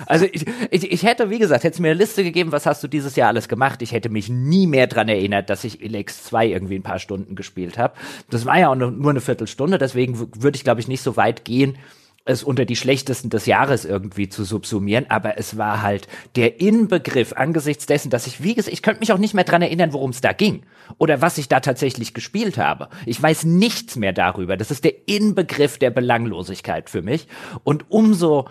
Also 0.07 0.27
ich, 0.31 0.45
ich, 0.71 0.91
ich 0.93 1.03
hätte, 1.03 1.31
wie 1.31 1.39
gesagt, 1.39 1.65
hätte 1.65 1.81
mir 1.81 1.89
eine 1.89 1.99
Liste 1.99 2.23
gegeben, 2.23 2.53
was 2.53 2.67
hast 2.67 2.83
du 2.83 2.89
dieses 2.89 3.17
Jahr 3.17 3.29
alles 3.29 3.49
gemacht. 3.49 3.83
Ich 3.83 3.93
hätte 3.93 4.11
mich 4.11 4.29
nie 4.29 4.67
mehr 4.67 4.87
dran 4.87 5.09
erinnert, 5.09 5.51
dass 5.51 5.65
ich 5.65 5.83
Elex 5.83 6.25
2 6.25 6.47
irgendwie 6.49 6.77
ein 6.77 6.83
paar 6.83 6.99
Stunden 6.99 7.35
gespielt 7.37 7.79
habe. 7.79 7.95
Das 8.31 8.45
war 8.45 8.59
ja 8.59 8.69
auch 8.69 8.75
nur, 8.75 9.11
eine 9.11 9.21
Viertelstunde, 9.21 9.79
deswegen 9.79 10.19
würde 10.19 10.57
ich, 10.57 10.65
glaube 10.65 10.81
ich, 10.81 10.89
nicht 10.89 11.03
so 11.03 11.17
weit 11.17 11.45
gehen, 11.45 11.79
es 12.29 12.43
unter 12.43 12.64
die 12.64 12.76
schlechtesten 12.76 13.31
des 13.31 13.47
Jahres 13.47 13.85
irgendwie 13.85 14.29
zu 14.29 14.45
subsumieren, 14.45 15.07
aber 15.09 15.39
es 15.39 15.57
war 15.57 15.83
halt 15.83 16.07
der 16.37 16.61
Inbegriff 16.61 17.33
angesichts 17.33 17.87
dessen, 17.87 18.11
dass 18.11 18.26
ich, 18.26 18.43
wie 18.43 18.55
gesagt, 18.55 18.72
ich 18.72 18.83
könnte 18.83 19.01
mich 19.01 19.12
auch 19.12 19.18
nicht 19.18 19.35
mehr 19.35 19.45
dran 19.45 19.62
erinnern, 19.62 19.93
worum 19.93 20.11
es 20.11 20.20
da 20.20 20.33
ging 20.33 20.62
oder 20.99 21.22
was 21.22 21.39
ich 21.39 21.49
da 21.49 21.61
tatsächlich 21.61 22.14
gespielt 22.14 22.59
habe. 22.59 22.89
Ich 23.07 23.22
weiß 23.22 23.45
nichts 23.45 23.97
mehr 23.97 24.12
darüber. 24.12 24.57
Das 24.57 24.70
ist 24.70 24.85
der 24.85 25.09
Inbegriff 25.09 25.79
der 25.79 25.91
Belanglosigkeit 25.91 26.91
für 26.91 27.03
mich 27.03 27.26
und 27.64 27.91
umso 27.91 28.47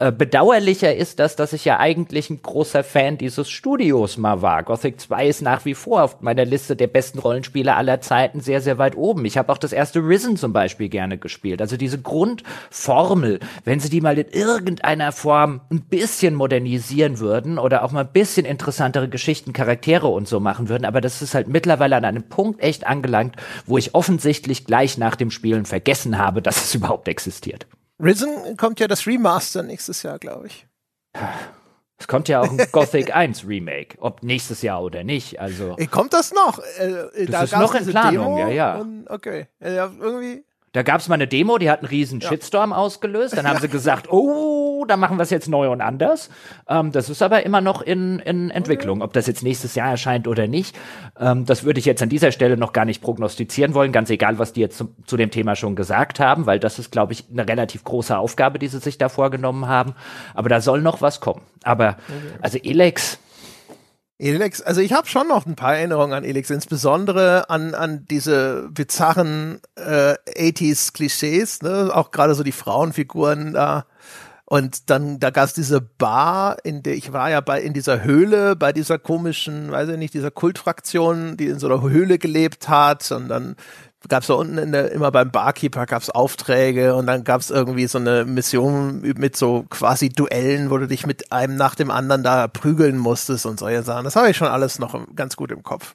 äh, 0.00 0.12
bedauerlicher 0.12 0.96
ist 0.96 1.18
das, 1.18 1.36
dass 1.36 1.52
ich 1.52 1.66
ja 1.66 1.78
eigentlich 1.78 2.30
ein 2.30 2.40
großer 2.40 2.82
Fan 2.82 3.18
dieses 3.18 3.50
Studios 3.50 4.16
mal 4.16 4.40
war. 4.40 4.62
Gothic 4.62 4.98
2 4.98 5.26
ist 5.26 5.42
nach 5.42 5.66
wie 5.66 5.74
vor 5.74 6.02
auf 6.02 6.22
meiner 6.22 6.46
Liste 6.46 6.74
der 6.74 6.86
besten 6.86 7.18
Rollenspiele 7.18 7.76
aller 7.76 8.00
Zeiten 8.00 8.40
sehr, 8.40 8.62
sehr 8.62 8.78
weit 8.78 8.96
oben. 8.96 9.26
Ich 9.26 9.36
habe 9.36 9.52
auch 9.52 9.58
das 9.58 9.74
erste 9.74 10.00
Risen 10.00 10.38
zum 10.38 10.54
Beispiel 10.54 10.88
gerne 10.88 11.18
gespielt. 11.18 11.60
Also 11.60 11.76
diese 11.76 12.00
Grundformel, 12.00 13.40
wenn 13.64 13.78
sie 13.78 13.90
die 13.90 14.00
mal 14.00 14.18
in 14.18 14.28
irgendeiner 14.28 15.12
Form 15.12 15.60
ein 15.70 15.82
bisschen 15.82 16.34
modernisieren 16.34 17.18
würden 17.18 17.58
oder 17.58 17.84
auch 17.84 17.92
mal 17.92 18.04
ein 18.04 18.12
bisschen 18.12 18.46
interessantere 18.46 19.10
Geschichten, 19.10 19.52
Charaktere 19.52 20.06
und 20.08 20.26
so 20.26 20.40
machen 20.40 20.70
würden, 20.70 20.86
aber 20.86 21.02
das 21.02 21.20
ist 21.20 21.34
halt 21.34 21.48
mittlerweile 21.48 21.96
an 21.96 22.06
einem 22.06 22.22
Punkt 22.22 22.62
echt 22.62 22.86
angelangt, 22.86 23.36
wo 23.66 23.76
ich 23.76 23.94
offensichtlich 23.94 24.64
gleich 24.64 24.96
nach 24.96 25.14
dem 25.14 25.30
Spielen 25.30 25.66
vergessen 25.66 26.16
habe, 26.16 26.40
dass 26.40 26.64
es 26.64 26.74
überhaupt 26.74 27.06
existiert. 27.06 27.66
Risen 28.02 28.56
kommt 28.56 28.80
ja 28.80 28.88
das 28.88 29.06
Remaster 29.06 29.62
nächstes 29.62 30.02
Jahr, 30.02 30.18
glaube 30.18 30.46
ich. 30.46 30.66
Es 31.98 32.08
kommt 32.08 32.28
ja 32.28 32.40
auch 32.40 32.50
ein 32.50 32.58
Gothic 32.72 33.14
1 33.14 33.46
Remake, 33.46 33.98
ob 34.00 34.22
nächstes 34.22 34.62
Jahr 34.62 34.82
oder 34.82 35.04
nicht. 35.04 35.40
Also 35.40 35.74
Ey, 35.76 35.86
kommt 35.86 36.12
das 36.14 36.32
noch? 36.32 36.58
Äh, 36.78 37.26
Das 37.26 37.30
da 37.30 37.42
ist 37.42 37.52
noch 37.62 37.74
in 37.74 37.86
Planung, 37.86 38.36
Demo 38.36 38.38
ja, 38.38 38.48
ja. 38.48 38.76
Und, 38.76 39.10
okay. 39.10 39.48
Ja, 39.60 39.90
irgendwie. 40.00 40.44
da 40.72 40.82
gab 40.82 41.00
es 41.00 41.08
mal 41.08 41.16
eine 41.16 41.28
Demo, 41.28 41.58
die 41.58 41.70
hat 41.70 41.80
einen 41.80 41.88
riesen 41.88 42.20
Shitstorm 42.22 42.72
ausgelöst. 42.72 43.36
Dann 43.36 43.46
haben 43.46 43.60
sie 43.60 43.68
gesagt, 43.78 44.10
oh, 44.10 44.59
da 44.84 44.96
machen 44.96 45.18
wir 45.18 45.22
es 45.22 45.30
jetzt 45.30 45.48
neu 45.48 45.70
und 45.70 45.80
anders. 45.80 46.30
Ähm, 46.68 46.92
das 46.92 47.08
ist 47.08 47.22
aber 47.22 47.44
immer 47.44 47.60
noch 47.60 47.82
in, 47.82 48.18
in 48.20 48.50
Entwicklung. 48.50 49.02
Ob 49.02 49.12
das 49.12 49.26
jetzt 49.26 49.42
nächstes 49.42 49.74
Jahr 49.74 49.90
erscheint 49.90 50.28
oder 50.28 50.46
nicht, 50.46 50.76
ähm, 51.18 51.46
das 51.46 51.64
würde 51.64 51.80
ich 51.80 51.86
jetzt 51.86 52.02
an 52.02 52.08
dieser 52.08 52.32
Stelle 52.32 52.56
noch 52.56 52.72
gar 52.72 52.84
nicht 52.84 53.02
prognostizieren 53.02 53.74
wollen. 53.74 53.92
Ganz 53.92 54.10
egal, 54.10 54.38
was 54.38 54.52
die 54.52 54.60
jetzt 54.60 54.78
zu, 54.78 54.94
zu 55.06 55.16
dem 55.16 55.30
Thema 55.30 55.56
schon 55.56 55.76
gesagt 55.76 56.20
haben, 56.20 56.46
weil 56.46 56.58
das 56.58 56.78
ist, 56.78 56.90
glaube 56.92 57.12
ich, 57.12 57.24
eine 57.30 57.48
relativ 57.48 57.84
große 57.84 58.16
Aufgabe, 58.16 58.58
die 58.58 58.68
sie 58.68 58.78
sich 58.78 58.98
da 58.98 59.08
vorgenommen 59.08 59.68
haben. 59.68 59.94
Aber 60.34 60.48
da 60.48 60.60
soll 60.60 60.80
noch 60.80 61.00
was 61.00 61.20
kommen. 61.20 61.42
Aber, 61.62 61.96
also 62.40 62.58
Elex, 62.58 63.18
Elex, 64.20 64.60
also 64.60 64.82
ich 64.82 64.92
habe 64.92 65.08
schon 65.08 65.28
noch 65.28 65.46
ein 65.46 65.56
paar 65.56 65.76
Erinnerungen 65.76 66.12
an 66.12 66.24
Elex, 66.24 66.50
insbesondere 66.50 67.48
an, 67.48 67.74
an 67.74 68.04
diese 68.10 68.68
bizarren 68.70 69.60
äh, 69.76 70.14
80s-Klischees, 70.36 71.62
ne? 71.62 71.90
auch 71.92 72.10
gerade 72.10 72.34
so 72.34 72.42
die 72.42 72.52
Frauenfiguren 72.52 73.54
da. 73.54 73.86
Und 74.52 74.90
dann, 74.90 75.20
da 75.20 75.30
gab's 75.30 75.52
diese 75.52 75.80
Bar, 75.80 76.56
in 76.64 76.82
der 76.82 76.96
ich 76.96 77.12
war 77.12 77.30
ja 77.30 77.40
bei 77.40 77.62
in 77.62 77.72
dieser 77.72 78.02
Höhle, 78.02 78.56
bei 78.56 78.72
dieser 78.72 78.98
komischen, 78.98 79.70
weiß 79.70 79.90
ich 79.90 79.96
nicht, 79.96 80.12
dieser 80.12 80.32
Kultfraktion, 80.32 81.36
die 81.36 81.46
in 81.46 81.60
so 81.60 81.68
einer 81.68 81.82
Höhle 81.82 82.18
gelebt 82.18 82.68
hat. 82.68 83.12
Und 83.12 83.28
dann 83.28 83.54
gab's 84.08 84.26
da 84.26 84.34
unten 84.34 84.58
in 84.58 84.72
der, 84.72 84.90
immer 84.90 85.12
beim 85.12 85.30
Barkeeper 85.30 85.86
gab's 85.86 86.10
Aufträge 86.10 86.96
und 86.96 87.06
dann 87.06 87.22
gab's 87.22 87.50
irgendwie 87.50 87.86
so 87.86 87.98
eine 87.98 88.24
Mission 88.24 89.02
mit 89.02 89.36
so 89.36 89.66
quasi 89.70 90.08
Duellen, 90.08 90.70
wo 90.70 90.78
du 90.78 90.88
dich 90.88 91.06
mit 91.06 91.30
einem 91.30 91.54
nach 91.54 91.76
dem 91.76 91.92
anderen 91.92 92.24
da 92.24 92.48
prügeln 92.48 92.98
musstest 92.98 93.46
und 93.46 93.60
solche 93.60 93.84
Sachen. 93.84 94.02
Das 94.02 94.16
habe 94.16 94.30
ich 94.30 94.36
schon 94.36 94.48
alles 94.48 94.80
noch 94.80 95.00
ganz 95.14 95.36
gut 95.36 95.52
im 95.52 95.62
Kopf. 95.62 95.94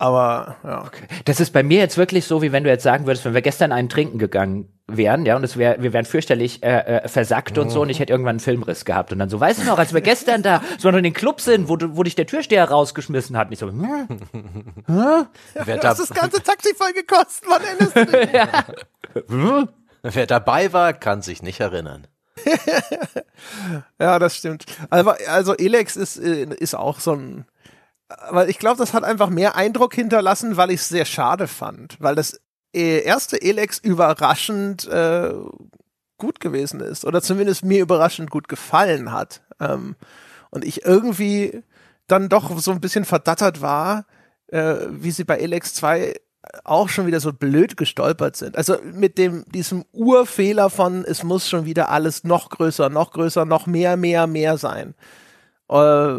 Aber 0.00 0.56
ja. 0.62 0.90
Das 1.24 1.40
ist 1.40 1.52
bei 1.52 1.64
mir 1.64 1.78
jetzt 1.78 1.98
wirklich 1.98 2.24
so, 2.24 2.40
wie 2.40 2.52
wenn 2.52 2.62
du 2.62 2.70
jetzt 2.70 2.84
sagen 2.84 3.06
würdest, 3.06 3.24
wenn 3.24 3.34
wir 3.34 3.42
gestern 3.42 3.72
einen 3.72 3.88
trinken 3.88 4.18
gegangen 4.18 4.72
wären, 4.86 5.26
ja, 5.26 5.34
und 5.34 5.42
es 5.42 5.56
wär, 5.56 5.82
wir 5.82 5.92
wären 5.92 6.04
fürchterlich 6.04 6.62
äh, 6.62 6.98
äh, 6.98 7.08
versackt 7.08 7.58
und 7.58 7.70
so, 7.70 7.82
und 7.82 7.90
ich 7.90 7.98
hätte 7.98 8.12
irgendwann 8.12 8.34
einen 8.34 8.40
Filmriss 8.40 8.84
gehabt. 8.84 9.12
Und 9.12 9.18
dann 9.18 9.28
so, 9.28 9.40
weißt 9.40 9.60
du 9.60 9.64
noch, 9.64 9.78
als 9.78 9.92
wir 9.92 10.00
gestern 10.02 10.42
da 10.44 10.62
so 10.78 10.88
in 10.88 11.02
den 11.02 11.12
Club 11.12 11.40
sind, 11.40 11.68
wo, 11.68 11.76
du, 11.76 11.96
wo 11.96 12.04
dich 12.04 12.14
der 12.14 12.26
Türsteher 12.26 12.70
rausgeschmissen 12.70 13.36
hat, 13.36 13.48
und 13.48 13.52
ich 13.54 13.58
so, 13.58 13.66
hm, 13.66 14.08
Wer, 14.86 15.26
Du 15.54 15.80
da, 15.80 15.88
hast 15.88 15.98
das 15.98 16.10
ganze 16.10 16.42
Taxi 16.44 16.74
voll 16.76 16.92
gekostet, 16.92 17.48
wann 17.48 17.62
erinnerst 17.64 17.96
du 17.96 18.06
dich? 19.26 19.68
wer 20.14 20.26
dabei 20.26 20.72
war, 20.72 20.92
kann 20.92 21.22
sich 21.22 21.42
nicht 21.42 21.58
erinnern. 21.58 22.06
Ja, 23.98 24.18
das 24.18 24.36
stimmt. 24.36 24.64
Also, 24.90 25.10
also 25.26 25.56
Elex 25.56 25.96
ist, 25.96 26.18
äh, 26.18 26.44
ist 26.44 26.74
auch 26.74 27.00
so 27.00 27.12
ein. 27.12 27.46
Weil 28.30 28.48
ich 28.48 28.58
glaube, 28.58 28.78
das 28.78 28.94
hat 28.94 29.04
einfach 29.04 29.28
mehr 29.28 29.54
Eindruck 29.56 29.94
hinterlassen, 29.94 30.56
weil 30.56 30.70
ich 30.70 30.80
es 30.80 30.88
sehr 30.88 31.04
schade 31.04 31.46
fand. 31.46 31.96
Weil 32.00 32.14
das 32.14 32.40
äh, 32.74 33.02
erste 33.02 33.40
Elex 33.40 33.78
überraschend 33.78 34.86
äh, 34.88 35.32
gut 36.16 36.40
gewesen 36.40 36.80
ist. 36.80 37.04
Oder 37.04 37.22
zumindest 37.22 37.64
mir 37.64 37.80
überraschend 37.80 38.30
gut 38.30 38.48
gefallen 38.48 39.12
hat. 39.12 39.42
Ähm, 39.60 39.96
und 40.50 40.64
ich 40.64 40.84
irgendwie 40.84 41.62
dann 42.06 42.28
doch 42.28 42.58
so 42.58 42.70
ein 42.70 42.80
bisschen 42.80 43.04
verdattert 43.04 43.60
war, 43.60 44.06
äh, 44.48 44.76
wie 44.90 45.10
sie 45.10 45.24
bei 45.24 45.36
Elex 45.36 45.74
2 45.74 46.14
auch 46.64 46.88
schon 46.88 47.06
wieder 47.06 47.20
so 47.20 47.32
blöd 47.32 47.76
gestolpert 47.76 48.36
sind. 48.36 48.56
Also 48.56 48.76
mit 48.82 49.18
dem, 49.18 49.44
diesem 49.52 49.84
Urfehler 49.92 50.70
von, 50.70 51.04
es 51.04 51.22
muss 51.22 51.48
schon 51.48 51.64
wieder 51.64 51.90
alles 51.90 52.24
noch 52.24 52.48
größer, 52.50 52.88
noch 52.88 53.12
größer, 53.12 53.44
noch 53.44 53.66
mehr, 53.66 53.96
mehr, 53.96 54.26
mehr 54.26 54.56
sein. 54.56 54.94
Äh, 55.68 56.18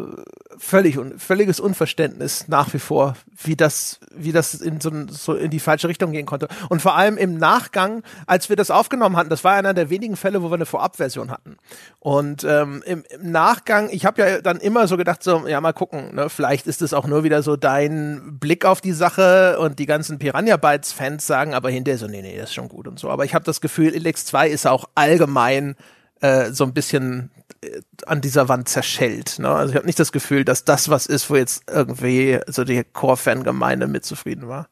völlig, 0.59 0.97
un, 0.97 1.17
völliges 1.17 1.59
Unverständnis 1.59 2.47
nach 2.49 2.73
wie 2.73 2.79
vor, 2.79 3.15
wie 3.43 3.55
das, 3.55 3.99
wie 4.13 4.31
das 4.31 4.55
in 4.55 4.81
so, 4.81 4.91
so 5.09 5.33
in 5.33 5.49
die 5.49 5.59
falsche 5.59 5.87
Richtung 5.87 6.11
gehen 6.11 6.25
konnte. 6.25 6.49
Und 6.67 6.81
vor 6.81 6.95
allem 6.95 7.17
im 7.17 7.37
Nachgang, 7.37 8.03
als 8.27 8.49
wir 8.49 8.55
das 8.55 8.69
aufgenommen 8.69 9.15
hatten, 9.15 9.29
das 9.29 9.43
war 9.43 9.53
einer 9.53 9.73
der 9.73 9.89
wenigen 9.89 10.17
Fälle, 10.17 10.43
wo 10.43 10.49
wir 10.51 10.55
eine 10.55 10.65
Vorabversion 10.65 11.31
hatten. 11.31 11.57
Und 11.99 12.43
ähm, 12.43 12.83
im, 12.85 13.03
im 13.09 13.31
Nachgang, 13.31 13.89
ich 13.89 14.05
habe 14.05 14.21
ja 14.21 14.41
dann 14.41 14.57
immer 14.57 14.87
so 14.87 14.97
gedacht, 14.97 15.23
so, 15.23 15.47
ja, 15.47 15.61
mal 15.61 15.73
gucken, 15.73 16.13
ne, 16.13 16.29
vielleicht 16.29 16.67
ist 16.67 16.81
es 16.81 16.93
auch 16.93 17.07
nur 17.07 17.23
wieder 17.23 17.41
so 17.41 17.55
dein 17.55 18.37
Blick 18.39 18.65
auf 18.65 18.81
die 18.81 18.91
Sache 18.91 19.57
und 19.59 19.79
die 19.79 19.85
ganzen 19.85 20.19
Piranha 20.19 20.57
Bytes 20.57 20.91
Fans 20.91 21.25
sagen 21.25 21.53
aber 21.53 21.69
hinterher 21.69 21.97
so, 21.97 22.07
nee, 22.07 22.21
nee, 22.21 22.37
das 22.37 22.49
ist 22.49 22.55
schon 22.55 22.69
gut 22.69 22.87
und 22.87 22.99
so. 22.99 23.09
Aber 23.09 23.25
ich 23.25 23.33
habe 23.33 23.45
das 23.45 23.61
Gefühl, 23.61 23.95
Elex 23.95 24.25
2 24.25 24.49
ist 24.49 24.67
auch 24.67 24.89
allgemein 24.93 25.75
äh, 26.21 26.51
so 26.51 26.63
ein 26.63 26.73
bisschen 26.73 27.31
äh, 27.61 27.81
an 28.05 28.21
dieser 28.21 28.49
Wand 28.49 28.69
zerschellt. 28.69 29.39
Ne? 29.39 29.49
Also 29.49 29.71
ich 29.71 29.75
habe 29.75 29.85
nicht 29.85 29.99
das 29.99 30.11
Gefühl, 30.11 30.45
dass 30.45 30.65
das 30.65 30.89
was 30.89 31.05
ist, 31.05 31.29
wo 31.29 31.35
jetzt 31.35 31.63
irgendwie 31.69 32.39
so 32.47 32.63
die 32.63 32.83
Core-Fan-Gemeinde 32.83 33.87
mit 33.87 34.05
zufrieden 34.05 34.47
war. 34.47 34.67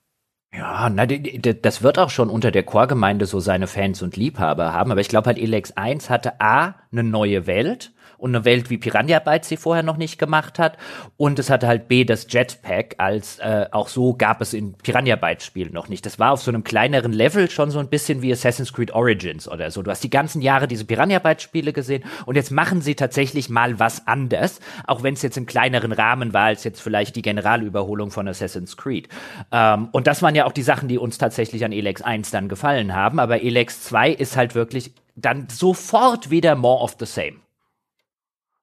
Ja, 0.54 0.90
na, 0.90 1.06
das 1.06 1.84
wird 1.84 2.00
auch 2.00 2.10
schon 2.10 2.30
unter 2.30 2.52
der 2.52 2.64
Chorgemeinde 2.64 3.26
so 3.26 3.40
seine 3.40 3.68
Fans 3.68 4.02
und 4.02 4.16
Liebhaber 4.16 4.72
haben, 4.74 4.92
aber 4.92 5.02
ich 5.02 5.10
glaube 5.10 5.28
halt 5.28 5.38
Elex 5.38 5.74
1 5.74 6.10
hatte 6.10 6.40
A, 6.40 6.76
eine 6.92 7.04
neue 7.04 7.48
Welt 7.48 7.92
und 8.18 8.36
eine 8.36 8.46
Welt, 8.46 8.70
wie 8.70 8.78
Piranha 8.78 9.20
Bytes 9.20 9.50
sie 9.50 9.58
vorher 9.58 9.84
noch 9.84 9.98
nicht 9.98 10.18
gemacht 10.18 10.60
hat 10.60 10.78
und 11.18 11.40
es 11.40 11.50
hatte 11.50 11.68
halt 11.68 11.88
B, 11.88 12.04
das 12.04 12.28
Jetpack, 12.30 12.96
als 12.98 13.40
äh, 13.40 13.68
auch 13.72 13.88
so 13.88 14.14
gab 14.14 14.42
es 14.42 14.54
in 14.54 14.74
Piranha 14.74 15.16
Bytes 15.16 15.46
Spielen 15.46 15.74
noch 15.74 15.90
nicht. 15.90 16.06
Das 16.06 16.20
war 16.20 16.32
auf 16.32 16.42
so 16.42 16.52
einem 16.52 16.64
kleineren 16.64 17.14
Level 17.14 17.50
schon 17.50 17.72
so 17.72 17.80
ein 17.80 17.90
bisschen 17.90 18.22
wie 18.22 18.32
Assassin's 18.32 18.74
Creed 18.74 18.92
Origins 18.92 19.48
oder 19.48 19.72
so. 19.72 19.82
Du 19.82 19.92
hast 19.92 20.04
die 20.04 20.10
ganzen 20.10 20.42
Jahre 20.42 20.68
diese 20.68 20.86
Piranha 20.86 21.20
Bytes 21.20 21.44
Spiele 21.44 21.74
gesehen 21.74 22.04
und 22.26 22.36
jetzt 22.36 22.52
machen 22.52 22.82
sie 22.82 22.96
tatsächlich 22.96 23.50
mal 23.50 23.80
was 23.80 24.08
anders, 24.08 24.60
auch 24.86 25.04
wenn 25.04 25.14
es 25.14 25.22
jetzt 25.22 25.38
im 25.38 25.46
kleineren 25.46 25.92
Rahmen 25.92 26.34
war 26.34 26.46
als 26.46 26.64
jetzt 26.64 26.82
vielleicht 26.82 27.16
die 27.16 27.22
Generalüberholung 27.22 28.12
von 28.12 28.28
Assassin's 28.28 28.78
Creed. 28.78 29.10
Ähm, 29.52 29.90
und 29.92 30.08
das 30.08 30.22
waren 30.22 30.36
ja 30.36 30.46
auch 30.46 30.52
die 30.52 30.64
Sachen, 30.64 30.88
die 30.88 30.98
uns 30.98 31.18
tatsächlich 31.18 31.64
an 31.66 31.72
Elex 31.72 32.02
1 32.02 32.32
dann 32.32 32.50
gefallen 32.50 32.96
haben, 32.96 33.20
aber 33.20 33.42
Elex 33.42 33.84
2 33.84 34.12
ist 34.12 34.38
halt 34.38 34.56
wirklich 34.56 34.94
dann 35.16 35.48
sofort 35.50 36.30
wieder 36.30 36.56
more 36.56 36.84
of 36.84 36.96
the 37.00 37.06
same. 37.06 37.38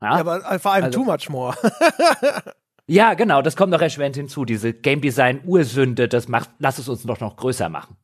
Ja? 0.05 0.15
Ja, 0.15 0.21
aber 0.21 0.51
äh, 0.53 0.59
vor 0.59 0.73
allem 0.73 0.85
Also- 0.85 0.99
too 1.01 1.05
much 1.05 1.29
more. 1.29 1.55
Ja, 2.87 3.15
genau, 3.15 3.41
das 3.41 3.57
kommt 3.57 3.73
noch 3.73 3.81
erschwerend 3.81 4.15
hinzu. 4.17 4.45
Diese 4.45 4.75
Game 4.75 5.01
Design 5.01 5.41
Ursünde, 5.47 6.07
das 6.07 6.29
macht, 6.29 6.51
lass 6.59 6.79
es 6.79 6.87
uns 6.87 7.03
doch 7.05 7.19
noch 7.19 7.37
größer 7.37 7.71
machen. 7.71 7.97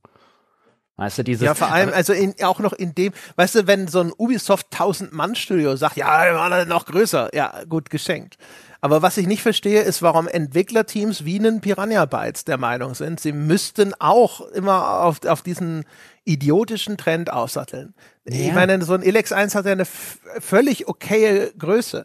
Weißt 0.97 1.19
du, 1.19 1.25
dieses. 1.25 1.45
ja, 1.45 1.55
vor 1.55 1.71
allem, 1.71 1.91
also 1.95 2.13
in, 2.13 2.35
auch 2.43 2.61
noch 2.61 2.73
in 2.73 2.95
dem, 2.95 3.13
weißt 3.37 3.55
du, 3.57 3.67
wenn 3.67 3.89
so 3.89 4.01
ein 4.01 4.13
Ubisoft 4.17 4.69
1000-Mann-Studio 4.75 5.77
sagt, 5.77 5.97
ja, 5.97 6.25
wir 6.25 6.33
machen 6.35 6.51
das 6.53 6.67
noch 6.67 6.87
größer, 6.87 7.29
ja, 7.35 7.53
gut, 7.69 7.91
geschenkt. 7.91 8.37
Aber 8.83 9.03
was 9.03 9.19
ich 9.19 9.27
nicht 9.27 9.43
verstehe, 9.43 9.83
ist, 9.83 10.01
warum 10.01 10.27
Entwicklerteams 10.29 11.27
wie 11.27 11.39
einen 11.39 11.61
Piranha 11.61 12.07
Bytes 12.07 12.45
der 12.47 12.57
Meinung 12.57 12.95
sind, 12.95 13.21
sie 13.21 13.33
müssten 13.33 13.93
auch 13.99 14.41
immer 14.53 15.01
auf, 15.03 15.25
auf 15.27 15.43
diesen 15.43 15.85
idiotischen 16.25 16.97
Trend 16.97 17.33
aussatteln. 17.33 17.95
Ich 18.25 18.47
Ja. 18.49 18.55
meine, 18.55 18.83
so 18.85 18.95
ein 18.95 19.03
Elex 19.03 19.33
1 19.33 19.55
hat 19.55 19.67
ja 19.67 19.73
eine 19.73 19.87
völlig 19.87 20.89
okaye 20.89 21.53
Größe. 21.59 22.05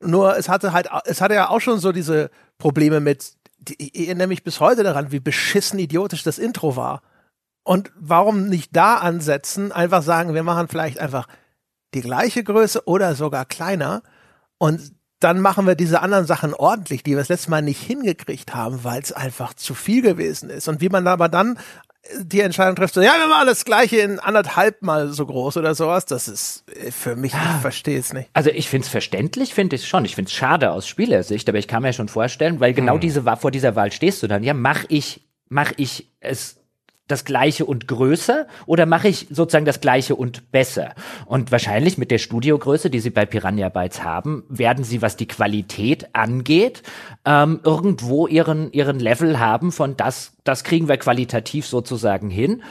Nur 0.00 0.36
es 0.36 0.48
hatte 0.48 0.72
halt, 0.72 0.88
es 1.04 1.20
hatte 1.20 1.34
ja 1.34 1.48
auch 1.50 1.60
schon 1.60 1.78
so 1.78 1.92
diese 1.92 2.30
Probleme 2.58 3.00
mit, 3.00 3.32
die, 3.58 3.76
ich 3.78 4.06
erinnere 4.08 4.28
mich 4.28 4.44
bis 4.44 4.60
heute 4.60 4.82
daran, 4.82 5.12
wie 5.12 5.20
beschissen 5.20 5.78
idiotisch 5.78 6.22
das 6.22 6.38
Intro 6.38 6.76
war. 6.76 7.02
Und 7.62 7.92
warum 7.94 8.46
nicht 8.46 8.74
da 8.74 8.96
ansetzen, 8.96 9.72
einfach 9.72 10.02
sagen, 10.02 10.34
wir 10.34 10.42
machen 10.42 10.68
vielleicht 10.68 10.98
einfach 10.98 11.26
die 11.92 12.00
gleiche 12.00 12.42
Größe 12.42 12.86
oder 12.86 13.14
sogar 13.14 13.44
kleiner 13.44 14.02
und 14.58 14.92
dann 15.18 15.40
machen 15.40 15.66
wir 15.66 15.74
diese 15.74 16.00
anderen 16.00 16.24
Sachen 16.24 16.54
ordentlich, 16.54 17.02
die 17.02 17.10
wir 17.10 17.18
das 17.18 17.28
letzte 17.28 17.50
Mal 17.50 17.60
nicht 17.60 17.82
hingekriegt 17.82 18.54
haben, 18.54 18.84
weil 18.84 19.02
es 19.02 19.12
einfach 19.12 19.52
zu 19.52 19.74
viel 19.74 20.00
gewesen 20.00 20.48
ist. 20.48 20.66
Und 20.66 20.80
wie 20.80 20.88
man 20.88 21.06
aber 21.06 21.28
dann 21.28 21.58
die 22.22 22.40
Entscheidung 22.40 22.76
trifft, 22.76 22.94
so, 22.94 23.00
ja, 23.02 23.12
wir 23.18 23.26
machen 23.28 23.46
das 23.46 23.64
gleiche 23.64 23.98
in 23.98 24.18
anderthalb 24.18 24.82
mal 24.82 25.08
so 25.08 25.26
groß 25.26 25.58
oder 25.58 25.74
sowas, 25.74 26.06
das 26.06 26.28
ist 26.28 26.64
äh, 26.70 26.90
für 26.90 27.14
mich, 27.14 27.32
ich 27.34 27.60
verstehe 27.60 27.98
es 27.98 28.12
nicht. 28.12 28.30
Also 28.32 28.50
ich 28.50 28.68
finde 28.68 28.86
es 28.86 28.90
verständlich, 28.90 29.54
finde 29.54 29.76
ich 29.76 29.86
schon. 29.86 30.04
Ich 30.04 30.14
finde 30.14 30.28
es 30.28 30.34
schade 30.34 30.70
aus 30.72 30.88
Spielersicht, 30.88 31.48
aber 31.48 31.58
ich 31.58 31.68
kann 31.68 31.82
mir 31.82 31.92
schon 31.92 32.08
vorstellen, 32.08 32.58
weil 32.60 32.72
genau 32.72 32.98
diese 32.98 33.24
Wa- 33.24 33.36
vor 33.36 33.50
dieser 33.50 33.76
Wahl 33.76 33.92
stehst 33.92 34.22
du 34.22 34.26
dann. 34.28 34.42
Ja, 34.42 34.54
mach 34.54 34.84
ich, 34.88 35.20
mach 35.48 35.72
ich 35.76 36.10
es 36.20 36.59
das 37.10 37.24
gleiche 37.24 37.64
und 37.64 37.88
größer 37.88 38.46
oder 38.66 38.86
mache 38.86 39.08
ich 39.08 39.26
sozusagen 39.30 39.64
das 39.64 39.80
gleiche 39.80 40.14
und 40.14 40.50
besser? 40.52 40.94
Und 41.26 41.52
wahrscheinlich 41.52 41.98
mit 41.98 42.10
der 42.10 42.18
Studiogröße, 42.18 42.90
die 42.90 43.00
sie 43.00 43.10
bei 43.10 43.26
Piranha 43.26 43.68
Bytes 43.68 44.02
haben, 44.02 44.44
werden 44.48 44.84
sie, 44.84 45.02
was 45.02 45.16
die 45.16 45.28
Qualität 45.28 46.14
angeht, 46.14 46.82
ähm, 47.24 47.60
irgendwo 47.64 48.26
ihren, 48.26 48.72
ihren 48.72 48.98
Level 48.98 49.38
haben 49.38 49.72
von 49.72 49.96
das, 49.96 50.32
das 50.44 50.64
kriegen 50.64 50.88
wir 50.88 50.96
qualitativ 50.96 51.66
sozusagen 51.66 52.30
hin. 52.30 52.62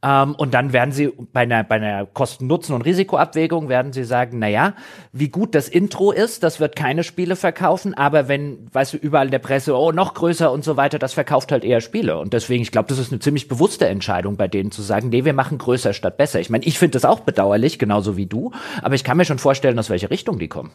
Ähm, 0.00 0.34
und 0.36 0.54
dann 0.54 0.72
werden 0.72 0.92
sie 0.92 1.12
bei 1.32 1.40
einer, 1.40 1.64
bei 1.64 1.76
einer 1.76 2.06
Kosten-Nutzen- 2.06 2.72
und 2.72 2.82
Risikoabwägung 2.82 3.68
werden 3.68 3.92
sie 3.92 4.04
sagen, 4.04 4.38
naja, 4.38 4.74
wie 5.12 5.28
gut 5.28 5.54
das 5.56 5.68
Intro 5.68 6.12
ist, 6.12 6.44
das 6.44 6.60
wird 6.60 6.76
keine 6.76 7.02
Spiele 7.02 7.34
verkaufen, 7.34 7.94
aber 7.94 8.28
wenn, 8.28 8.68
weißt 8.72 8.94
du, 8.94 8.96
überall 8.96 9.26
in 9.26 9.32
der 9.32 9.40
Presse, 9.40 9.76
oh, 9.76 9.90
noch 9.90 10.14
größer 10.14 10.52
und 10.52 10.62
so 10.62 10.76
weiter, 10.76 11.00
das 11.00 11.14
verkauft 11.14 11.50
halt 11.50 11.64
eher 11.64 11.80
Spiele. 11.80 12.18
Und 12.18 12.32
deswegen, 12.32 12.62
ich 12.62 12.70
glaube, 12.70 12.88
das 12.88 12.98
ist 12.98 13.10
eine 13.10 13.20
ziemlich 13.20 13.48
bewusste 13.48 13.88
Entscheidung 13.88 14.36
bei 14.36 14.46
denen 14.46 14.70
zu 14.70 14.82
sagen, 14.82 15.08
nee, 15.08 15.24
wir 15.24 15.32
machen 15.32 15.58
größer 15.58 15.92
statt 15.92 16.16
besser. 16.16 16.38
Ich 16.38 16.50
meine, 16.50 16.64
ich 16.64 16.78
finde 16.78 16.92
das 16.92 17.04
auch 17.04 17.20
bedauerlich, 17.20 17.78
genauso 17.78 18.16
wie 18.16 18.26
du, 18.26 18.52
aber 18.82 18.94
ich 18.94 19.02
kann 19.02 19.16
mir 19.16 19.24
schon 19.24 19.38
vorstellen, 19.38 19.78
aus 19.78 19.90
welche 19.90 20.10
Richtung 20.10 20.38
die 20.38 20.48
kommen. 20.48 20.70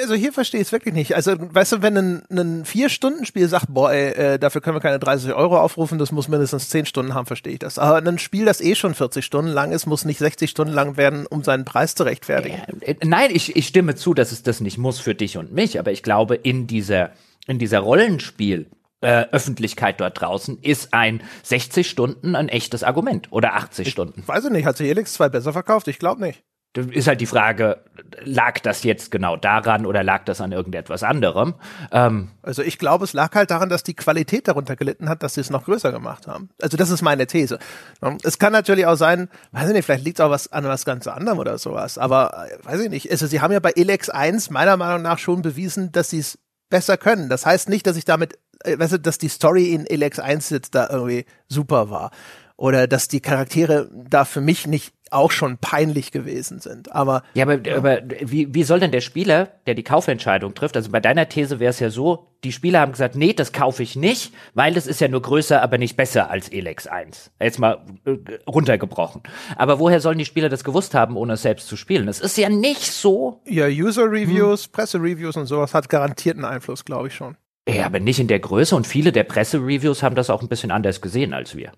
Also 0.00 0.14
hier 0.14 0.32
verstehe 0.32 0.60
ich 0.60 0.68
es 0.68 0.72
wirklich 0.72 0.94
nicht. 0.94 1.14
Also, 1.14 1.32
weißt 1.38 1.72
du, 1.72 1.82
wenn 1.82 1.96
ein, 1.96 2.22
ein 2.30 2.64
Vier-Stunden-Spiel 2.64 3.48
sagt, 3.48 3.66
boah, 3.68 3.92
ey, 3.92 4.34
äh, 4.34 4.38
dafür 4.38 4.60
können 4.60 4.76
wir 4.76 4.80
keine 4.80 4.98
30 4.98 5.32
Euro 5.34 5.58
aufrufen, 5.58 5.98
das 5.98 6.12
muss 6.12 6.28
mindestens 6.28 6.68
10 6.68 6.86
Stunden 6.86 7.14
haben, 7.14 7.26
verstehe 7.26 7.54
ich 7.54 7.58
das. 7.58 7.78
Aber 7.78 7.96
ein 7.96 8.18
Spiel, 8.18 8.44
das 8.44 8.60
eh 8.64 8.74
schon 8.74 8.94
40 8.94 9.24
Stunden 9.24 9.50
lang 9.50 9.72
ist, 9.72 9.86
muss 9.86 10.04
nicht 10.04 10.18
60 10.18 10.50
Stunden 10.50 10.72
lang 10.72 10.96
werden, 10.96 11.26
um 11.26 11.44
seinen 11.44 11.64
Preis 11.64 11.94
zu 11.94 12.04
rechtfertigen. 12.04 12.62
Äh, 12.80 12.96
nein, 13.04 13.30
ich, 13.32 13.54
ich 13.54 13.66
stimme 13.66 13.94
zu, 13.94 14.14
dass 14.14 14.32
es 14.32 14.42
das 14.42 14.60
nicht 14.60 14.78
muss 14.78 14.98
für 15.00 15.14
dich 15.14 15.36
und 15.36 15.52
mich, 15.52 15.78
aber 15.78 15.92
ich 15.92 16.02
glaube, 16.02 16.34
in 16.34 16.66
dieser, 16.66 17.12
in 17.46 17.58
dieser 17.58 17.80
Rollenspiel, 17.80 18.66
äh, 19.04 19.26
Öffentlichkeit 19.32 20.00
dort 20.00 20.18
draußen 20.20 20.58
ist 20.62 20.94
ein 20.94 21.22
60 21.42 21.88
Stunden 21.88 22.34
ein 22.34 22.48
echtes 22.48 22.82
Argument 22.82 23.30
oder 23.30 23.54
80 23.54 23.90
Stunden. 23.90 24.22
Weiß 24.26 24.46
ich 24.46 24.50
nicht, 24.50 24.64
hat 24.64 24.78
sich 24.78 24.88
Helix 24.88 25.12
2 25.12 25.28
besser 25.28 25.52
verkauft? 25.52 25.88
Ich 25.88 25.98
glaube 25.98 26.22
nicht. 26.22 26.42
Ist 26.76 27.06
halt 27.06 27.20
die 27.20 27.26
Frage, 27.26 27.84
lag 28.24 28.58
das 28.58 28.82
jetzt 28.82 29.12
genau 29.12 29.36
daran 29.36 29.86
oder 29.86 30.02
lag 30.02 30.24
das 30.24 30.40
an 30.40 30.50
irgendetwas 30.50 31.04
anderem? 31.04 31.54
Ähm, 31.92 32.32
also 32.42 32.62
ich 32.62 32.78
glaube, 32.78 33.04
es 33.04 33.12
lag 33.12 33.32
halt 33.36 33.52
daran, 33.52 33.68
dass 33.68 33.84
die 33.84 33.94
Qualität 33.94 34.48
darunter 34.48 34.74
gelitten 34.74 35.08
hat, 35.08 35.22
dass 35.22 35.34
sie 35.34 35.40
es 35.40 35.50
noch 35.50 35.66
größer 35.66 35.92
gemacht 35.92 36.26
haben. 36.26 36.50
Also 36.60 36.76
das 36.76 36.90
ist 36.90 37.00
meine 37.00 37.28
These. 37.28 37.60
Es 38.24 38.40
kann 38.40 38.52
natürlich 38.52 38.86
auch 38.86 38.96
sein, 38.96 39.28
weiß 39.52 39.68
ich 39.68 39.74
nicht, 39.74 39.84
vielleicht 39.84 40.04
liegt 40.04 40.18
es 40.18 40.24
auch 40.24 40.30
was 40.30 40.52
an 40.52 40.64
was 40.64 40.84
ganz 40.84 41.06
anderem 41.06 41.38
oder 41.38 41.58
sowas, 41.58 41.96
aber 41.96 42.48
äh, 42.50 42.64
weiß 42.64 42.80
ich 42.80 42.90
nicht. 42.90 43.08
Also 43.08 43.28
sie 43.28 43.40
haben 43.40 43.52
ja 43.52 43.60
bei 43.60 43.72
Elex 43.76 44.10
1 44.10 44.50
meiner 44.50 44.76
Meinung 44.76 45.02
nach 45.02 45.18
schon 45.18 45.42
bewiesen, 45.42 45.92
dass 45.92 46.10
sie 46.10 46.18
es 46.18 46.38
besser 46.70 46.96
können. 46.96 47.28
Das 47.28 47.46
heißt 47.46 47.68
nicht, 47.68 47.86
dass 47.86 47.96
ich 47.96 48.04
damit, 48.04 48.36
äh, 48.64 48.76
weißt 48.76 48.94
du, 48.94 48.98
dass 48.98 49.18
die 49.18 49.28
Story 49.28 49.72
in 49.72 49.86
Elex 49.86 50.18
1 50.18 50.50
jetzt 50.50 50.74
da 50.74 50.88
irgendwie 50.90 51.24
super 51.48 51.88
war. 51.88 52.10
Oder 52.64 52.86
dass 52.86 53.08
die 53.08 53.20
Charaktere 53.20 53.90
da 53.92 54.24
für 54.24 54.40
mich 54.40 54.66
nicht 54.66 54.94
auch 55.10 55.30
schon 55.30 55.58
peinlich 55.58 56.12
gewesen 56.12 56.60
sind. 56.60 56.90
Aber 56.92 57.22
ja, 57.34 57.44
aber, 57.44 57.58
ja. 57.62 57.76
aber 57.76 57.98
wie, 58.22 58.54
wie 58.54 58.62
soll 58.62 58.80
denn 58.80 58.90
der 58.90 59.02
Spieler, 59.02 59.48
der 59.66 59.74
die 59.74 59.82
Kaufentscheidung 59.82 60.54
trifft, 60.54 60.74
also 60.74 60.90
bei 60.90 61.00
deiner 61.00 61.28
These 61.28 61.60
wäre 61.60 61.68
es 61.68 61.78
ja 61.78 61.90
so, 61.90 62.28
die 62.42 62.52
Spieler 62.52 62.80
haben 62.80 62.92
gesagt, 62.92 63.16
nee, 63.16 63.34
das 63.34 63.52
kaufe 63.52 63.82
ich 63.82 63.96
nicht, 63.96 64.32
weil 64.54 64.72
das 64.72 64.86
ist 64.86 64.98
ja 65.02 65.08
nur 65.08 65.20
größer, 65.20 65.60
aber 65.60 65.76
nicht 65.76 65.94
besser 65.98 66.30
als 66.30 66.48
Elex 66.48 66.86
1. 66.86 67.32
Jetzt 67.38 67.58
mal 67.58 67.84
äh, 68.06 68.16
runtergebrochen. 68.48 69.20
Aber 69.56 69.78
woher 69.78 70.00
sollen 70.00 70.16
die 70.16 70.24
Spieler 70.24 70.48
das 70.48 70.64
gewusst 70.64 70.94
haben, 70.94 71.18
ohne 71.18 71.34
es 71.34 71.42
selbst 71.42 71.68
zu 71.68 71.76
spielen? 71.76 72.08
Es 72.08 72.20
ist 72.20 72.38
ja 72.38 72.48
nicht 72.48 72.90
so. 72.90 73.42
Ja, 73.44 73.66
User-Reviews, 73.66 74.64
hm. 74.64 74.72
Presse-Reviews 74.72 75.36
und 75.36 75.44
sowas 75.44 75.74
hat 75.74 75.90
garantierten 75.90 76.46
Einfluss, 76.46 76.86
glaube 76.86 77.08
ich 77.08 77.14
schon. 77.14 77.36
Ja, 77.68 77.84
aber 77.84 78.00
nicht 78.00 78.20
in 78.20 78.28
der 78.28 78.40
Größe 78.40 78.74
und 78.74 78.86
viele 78.86 79.12
der 79.12 79.24
Presse-Reviews 79.24 80.02
haben 80.02 80.14
das 80.14 80.30
auch 80.30 80.40
ein 80.40 80.48
bisschen 80.48 80.70
anders 80.70 81.02
gesehen 81.02 81.34
als 81.34 81.56
wir. 81.56 81.72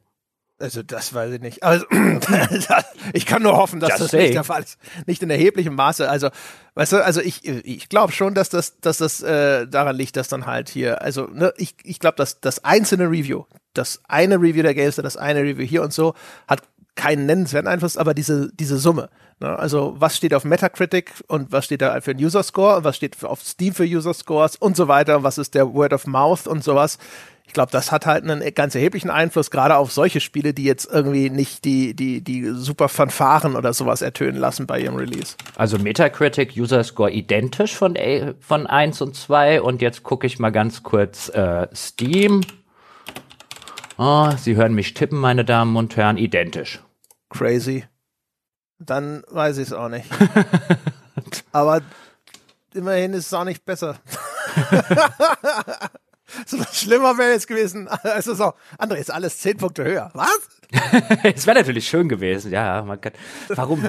Also 0.58 0.82
das 0.82 1.12
weiß 1.12 1.34
ich 1.34 1.40
nicht. 1.40 1.62
Also 1.62 1.84
ich 3.12 3.26
kann 3.26 3.42
nur 3.42 3.56
hoffen, 3.56 3.78
dass 3.78 3.90
Just 3.90 4.02
das 4.02 4.10
say. 4.10 4.22
nicht 4.22 4.34
der 4.34 4.44
Fall 4.44 4.62
ist. 4.62 4.78
Nicht 5.06 5.22
in 5.22 5.28
erheblichem 5.28 5.74
Maße. 5.74 6.08
Also, 6.08 6.30
weißt 6.74 6.92
du, 6.92 7.04
also 7.04 7.20
ich, 7.20 7.46
ich 7.46 7.88
glaube 7.90 8.12
schon, 8.12 8.34
dass 8.34 8.48
das, 8.48 8.80
dass 8.80 8.98
das 8.98 9.22
äh, 9.22 9.66
daran 9.66 9.96
liegt, 9.96 10.16
dass 10.16 10.28
dann 10.28 10.46
halt 10.46 10.70
hier, 10.70 11.02
also 11.02 11.26
ne, 11.26 11.52
ich, 11.58 11.76
ich 11.84 12.00
glaube, 12.00 12.16
dass 12.16 12.40
das 12.40 12.64
einzelne 12.64 13.04
Review, 13.04 13.44
das 13.74 14.00
eine 14.08 14.36
Review 14.36 14.62
der 14.62 14.74
Gamester, 14.74 15.02
das 15.02 15.18
eine 15.18 15.42
Review 15.42 15.66
hier 15.66 15.82
und 15.82 15.92
so, 15.92 16.14
hat 16.48 16.62
keinen 16.94 17.26
nennenswerten 17.26 17.68
Einfluss, 17.68 17.98
aber 17.98 18.14
diese, 18.14 18.50
diese 18.54 18.78
Summe. 18.78 19.10
Ne? 19.40 19.58
Also 19.58 19.94
was 19.98 20.16
steht 20.16 20.32
auf 20.32 20.44
Metacritic 20.44 21.12
und 21.28 21.52
was 21.52 21.66
steht 21.66 21.82
da 21.82 22.00
für 22.00 22.12
ein 22.12 22.16
User 22.24 22.42
Score 22.42 22.78
und 22.78 22.84
was 22.84 22.96
steht 22.96 23.22
auf 23.22 23.42
Steam 23.42 23.74
für 23.74 23.84
User 23.84 24.14
Scores 24.14 24.56
und 24.56 24.76
so 24.76 24.88
weiter, 24.88 25.22
was 25.22 25.36
ist 25.36 25.54
der 25.54 25.74
Word 25.74 25.92
of 25.92 26.06
Mouth 26.06 26.46
und 26.46 26.64
sowas 26.64 26.98
ich 27.46 27.52
glaube, 27.52 27.70
das 27.72 27.92
hat 27.92 28.06
halt 28.06 28.28
einen 28.28 28.54
ganz 28.54 28.74
erheblichen 28.74 29.08
Einfluss, 29.08 29.50
gerade 29.50 29.76
auf 29.76 29.92
solche 29.92 30.20
Spiele, 30.20 30.52
die 30.52 30.64
jetzt 30.64 30.88
irgendwie 30.92 31.30
nicht 31.30 31.64
die, 31.64 31.94
die, 31.94 32.20
die 32.20 32.50
super 32.50 32.88
Fanfaren 32.88 33.56
oder 33.56 33.72
sowas 33.72 34.02
ertönen 34.02 34.36
lassen 34.36 34.66
bei 34.66 34.80
ihrem 34.80 34.96
Release. 34.96 35.36
Also 35.54 35.78
Metacritic 35.78 36.54
User 36.56 36.84
Score 36.84 37.10
identisch 37.10 37.74
von, 37.74 37.96
von 38.40 38.66
1 38.66 39.00
und 39.00 39.14
2 39.14 39.62
und 39.62 39.80
jetzt 39.80 40.02
gucke 40.02 40.26
ich 40.26 40.38
mal 40.38 40.50
ganz 40.50 40.82
kurz 40.82 41.28
äh, 41.30 41.68
Steam. 41.74 42.42
Oh, 43.96 44.30
Sie 44.36 44.56
hören 44.56 44.74
mich 44.74 44.92
tippen, 44.92 45.18
meine 45.18 45.44
Damen 45.44 45.76
und 45.76 45.96
Herren, 45.96 46.18
identisch. 46.18 46.80
Crazy. 47.30 47.84
Dann 48.78 49.22
weiß 49.28 49.56
ich 49.58 49.68
es 49.68 49.72
auch 49.72 49.88
nicht. 49.88 50.10
Aber 51.52 51.80
immerhin 52.74 53.14
ist 53.14 53.26
es 53.26 53.34
auch 53.34 53.44
nicht 53.44 53.64
besser. 53.64 53.96
So 56.46 56.58
schlimmer 56.72 57.16
wäre 57.18 57.32
jetzt 57.32 57.46
gewesen. 57.46 57.88
Also 58.02 58.34
so, 58.34 58.52
André, 58.78 58.96
ist 58.96 59.10
alles 59.10 59.38
zehn 59.38 59.56
Punkte 59.56 59.84
höher. 59.84 60.10
Was? 60.14 60.48
Es 61.22 61.46
wäre 61.46 61.58
natürlich 61.58 61.88
schön 61.88 62.08
gewesen, 62.08 62.50
ja. 62.52 62.82
Man 62.82 63.00
kann, 63.00 63.12
warum? 63.48 63.84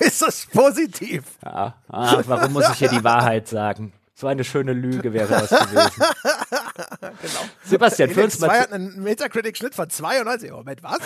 Äußerst 0.00 0.50
positiv. 0.52 1.24
Ja, 1.44 1.74
ah, 1.88 2.22
warum 2.26 2.52
muss 2.52 2.68
ich 2.70 2.78
hier 2.78 2.88
die 2.88 3.02
Wahrheit 3.02 3.48
sagen? 3.48 3.92
So 4.14 4.28
eine 4.28 4.44
schöne 4.44 4.72
Lüge 4.72 5.12
wäre 5.12 5.28
das 5.28 5.50
gewesen. 5.50 6.02
genau. 7.00 7.40
Sebastian, 7.64 8.10
für 8.10 8.24
uns 8.24 8.38
mal. 8.38 8.60
hat 8.60 8.72
einen 8.72 9.02
Metacritic-Schnitt 9.02 9.74
von 9.74 9.90
92. 9.90 10.50
Moment, 10.52 10.82
was? 10.82 10.98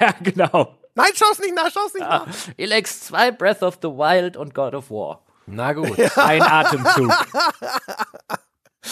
ja, 0.00 0.14
genau. 0.22 0.76
Nein, 0.94 1.10
schau's 1.16 1.40
nicht 1.40 1.54
nach, 1.54 1.70
schau's 1.72 1.94
nicht 1.94 2.08
nach. 2.08 2.26
Elex 2.56 3.00
2, 3.00 3.32
Breath 3.32 3.62
of 3.62 3.78
the 3.82 3.88
Wild 3.88 4.36
und 4.36 4.54
God 4.54 4.74
of 4.74 4.90
War. 4.90 5.24
Na 5.46 5.72
gut. 5.72 5.98
Ein 6.16 6.42
Atemzug. 6.42 7.12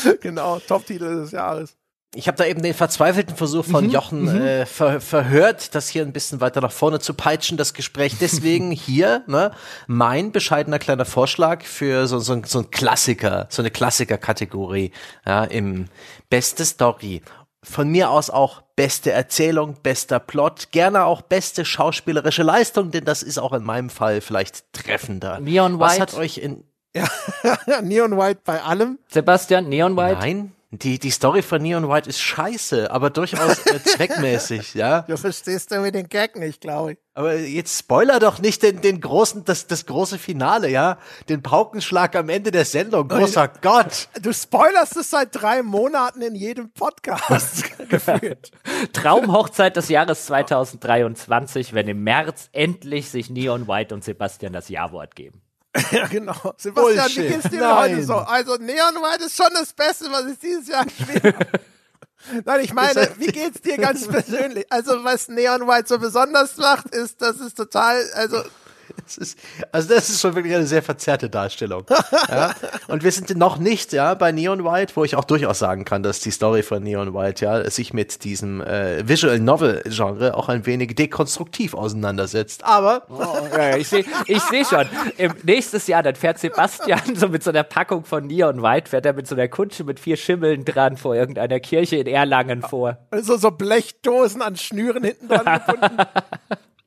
genau, 0.21 0.59
Top-Titel 0.59 1.23
des 1.23 1.33
Jahres. 1.33 1.77
Ich 2.15 2.29
habe 2.29 2.37
da 2.37 2.45
eben 2.45 2.61
den 2.61 2.75
verzweifelten 2.75 3.37
Versuch 3.37 3.65
von 3.65 3.87
mhm, 3.87 3.91
Jochen 3.91 4.23
mhm. 4.25 4.43
äh, 4.43 4.67
ver 4.67 5.01
verhört, 5.01 5.75
das 5.75 5.89
hier 5.89 6.03
ein 6.03 6.13
bisschen 6.13 6.43
weiter 6.43 6.61
nach 6.61 6.73
vorne 6.73 7.01
zu 7.01 7.15
peitschen, 7.15 7.57
das 7.57 7.73
Gespräch. 7.73 8.17
Deswegen 8.21 8.71
hier 8.71 9.25
ne, 9.27 9.53
mein 9.87 10.31
bescheidener 10.31 10.79
kleiner 10.79 11.07
Vorschlag 11.07 11.65
für 11.65 12.07
so, 12.07 12.19
so, 12.19 12.43
so 12.45 12.59
ein 12.59 12.71
Klassiker, 12.71 13.47
so 13.49 13.63
eine 13.63 13.71
Klassiker-Kategorie 13.71 14.93
ja, 15.27 15.45
im 15.45 15.87
Beste 16.29 16.67
Story. 16.67 17.23
Von 17.65 17.89
mir 17.89 18.11
aus 18.11 18.29
auch 18.29 18.63
beste 18.77 19.13
Erzählung, 19.13 19.77
bester 19.83 20.19
Plot, 20.19 20.71
gerne 20.73 21.05
auch 21.05 21.23
beste 21.23 21.65
schauspielerische 21.65 22.43
Leistung, 22.43 22.91
denn 22.91 23.05
das 23.05 23.23
ist 23.23 23.39
auch 23.39 23.53
in 23.53 23.63
meinem 23.63 23.89
Fall 23.89 24.21
vielleicht 24.21 24.71
treffender. 24.75 25.41
Neon 25.41 25.79
White. 25.79 25.81
Was 25.81 26.01
hat 26.01 26.15
euch 26.15 26.39
in 26.39 26.65
ja, 26.95 27.81
Neon 27.83 28.17
White 28.17 28.41
bei 28.45 28.63
allem. 28.63 28.99
Sebastian, 29.09 29.69
Neon 29.69 29.97
White? 29.97 30.19
Nein. 30.19 30.53
Die, 30.75 30.99
die 30.99 31.11
Story 31.11 31.43
von 31.43 31.61
Neon 31.61 31.87
White 31.87 32.09
ist 32.09 32.19
scheiße, 32.19 32.91
aber 32.91 33.11
durchaus 33.11 33.59
äh, 33.67 33.79
zweckmäßig, 33.85 34.73
ja. 34.73 35.03
Du 35.03 35.19
verstehst 35.19 35.71
damit 35.71 35.95
den 35.95 36.09
Gag 36.09 36.37
nicht, 36.37 36.63
glaube 36.63 36.93
ich. 36.93 36.99
Aber 37.13 37.35
jetzt 37.37 37.79
spoiler 37.79 38.19
doch 38.19 38.39
nicht 38.39 38.63
den, 38.63 38.81
den 38.81 39.03
großen, 39.03 39.45
das, 39.45 39.67
das 39.67 39.85
große 39.85 40.17
Finale, 40.17 40.71
ja. 40.71 40.97
Den 41.29 41.43
Paukenschlag 41.43 42.17
am 42.17 42.31
Ende 42.31 42.51
der 42.53 42.65
Sendung. 42.65 43.07
Großer 43.07 43.51
ich, 43.55 43.61
Gott. 43.61 44.09
Du 44.23 44.33
spoilerst 44.33 44.97
es 44.97 45.11
seit 45.11 45.29
drei 45.33 45.63
Monaten 45.63 46.23
in 46.23 46.35
jedem 46.35 46.71
Podcast 46.73 47.65
gefühlt. 47.91 48.51
Traumhochzeit 48.95 49.77
des 49.77 49.91
Jahres 49.91 50.25
2023, 50.25 51.75
wenn 51.75 51.87
im 51.87 52.03
März 52.03 52.49
endlich 52.53 53.11
sich 53.11 53.29
Neon 53.29 53.69
White 53.69 53.95
und 53.95 54.05
Sebastian 54.05 54.55
das 54.55 54.71
Ja-Wort 54.71 55.17
geben. 55.17 55.43
Ja, 55.91 56.07
genau. 56.07 56.35
Sebastian, 56.59 56.75
Bullshit. 56.75 57.17
wie 57.17 57.29
geht's 57.29 57.51
dir 57.51 57.61
Nein. 57.61 57.77
heute 57.77 58.05
so? 58.05 58.15
Also 58.15 58.57
Neon 58.57 58.97
White 58.97 59.25
ist 59.25 59.37
schon 59.37 59.53
das 59.55 59.73
Beste, 59.73 60.11
was 60.11 60.27
ich 60.27 60.39
dieses 60.39 60.69
Jahr 60.69 60.85
gespielt 60.85 61.25
habe. 61.25 61.47
Nein, 62.45 62.61
ich 62.61 62.73
meine, 62.73 63.11
wie 63.19 63.27
geht's 63.27 63.61
dir 63.63 63.79
ganz 63.79 64.07
persönlich? 64.07 64.65
Also, 64.71 65.03
was 65.03 65.29
Neon 65.29 65.67
White 65.67 65.89
so 65.89 65.99
besonders 65.99 66.57
macht, 66.57 66.95
ist, 66.95 67.21
das 67.21 67.41
ist 67.41 67.57
total, 67.57 68.05
also 68.15 68.43
ist, 69.19 69.39
also 69.71 69.95
das 69.95 70.09
ist 70.09 70.21
schon 70.21 70.35
wirklich 70.35 70.55
eine 70.55 70.67
sehr 70.67 70.83
verzerrte 70.83 71.29
Darstellung. 71.31 71.85
ja? 72.29 72.55
Und 72.89 73.05
wir 73.05 73.13
sind 73.13 73.37
noch 73.37 73.59
nicht 73.59 73.93
ja 73.93 74.15
bei 74.15 74.33
Neon 74.33 74.65
White, 74.65 74.95
wo 74.97 75.05
ich 75.05 75.17
auch 75.17 75.25
durchaus 75.25 75.59
sagen 75.59 75.85
kann, 75.85 76.03
dass 76.03 76.21
die 76.21 76.31
Story 76.31 76.63
von 76.63 76.83
Neon 76.83 77.15
White 77.15 77.45
ja 77.45 77.71
sich 77.71 77.93
mit 77.93 78.25
diesem 78.25 78.61
äh, 78.61 79.07
Visual 79.09 79.39
Novel 79.39 79.83
Genre 79.87 80.35
auch 80.35 80.49
ein 80.49 80.67
wenig 80.67 80.95
dekonstruktiv 80.95 81.75
auseinandersetzt. 81.75 82.65
Aber 82.65 83.03
oh, 83.09 83.47
ja, 83.57 83.77
ich 83.77 83.89
sehe 83.89 84.05
ich 84.27 84.41
seh 84.43 84.65
schon. 84.65 84.87
Im 85.19 85.35
nächstes 85.43 85.87
Jahr 85.87 86.03
dann 86.03 86.17
fährt 86.17 86.39
Sebastian 86.39 87.15
so 87.15 87.29
mit 87.29 87.43
so 87.43 87.51
einer 87.51 87.63
Packung 87.63 88.05
von 88.05 88.27
Neon 88.27 88.63
White 88.63 88.91
fährt 88.91 89.07
er 89.07 89.13
mit 89.13 89.27
so 89.27 89.35
einer 89.35 89.49
Kutsche 89.49 89.85
mit 89.85 90.01
vier 90.01 90.17
Schimmeln 90.17 90.65
dran 90.65 90.97
vor 90.97 91.15
irgendeiner 91.15 91.61
Kirche 91.61 91.97
in 91.97 92.07
Erlangen 92.07 92.63
vor. 92.63 92.99
Also 93.11 93.37
so 93.37 93.51
Blechdosen 93.51 94.43
an 94.43 94.57
Schnüren 94.57 95.05
hinten 95.05 95.29
dran 95.29 95.61
gebunden. 95.67 95.97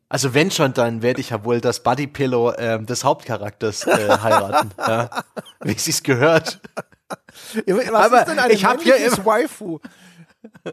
Also 0.08 0.34
wenn 0.34 0.52
schon, 0.52 0.74
dann 0.74 1.02
werde 1.02 1.20
ich 1.20 1.32
ja 1.32 1.44
wohl 1.44 1.62
das 1.62 1.82
Bodypillow 1.82 2.52
äh, 2.52 2.84
des 2.84 3.04
Hauptcharakters 3.04 3.88
äh, 3.88 4.18
heiraten, 4.22 4.72
ja? 4.78 5.10
wie 5.62 5.74
es 5.74 5.86
sich 5.86 6.04
gehört. 6.04 6.60
Was 7.66 7.94
Aber 7.94 8.20
ist 8.20 8.28
denn 8.28 8.52
ich 8.52 8.66
habe 8.66 8.84
hier 8.84 8.98
im 8.98 9.26
Waifu. 9.26 9.80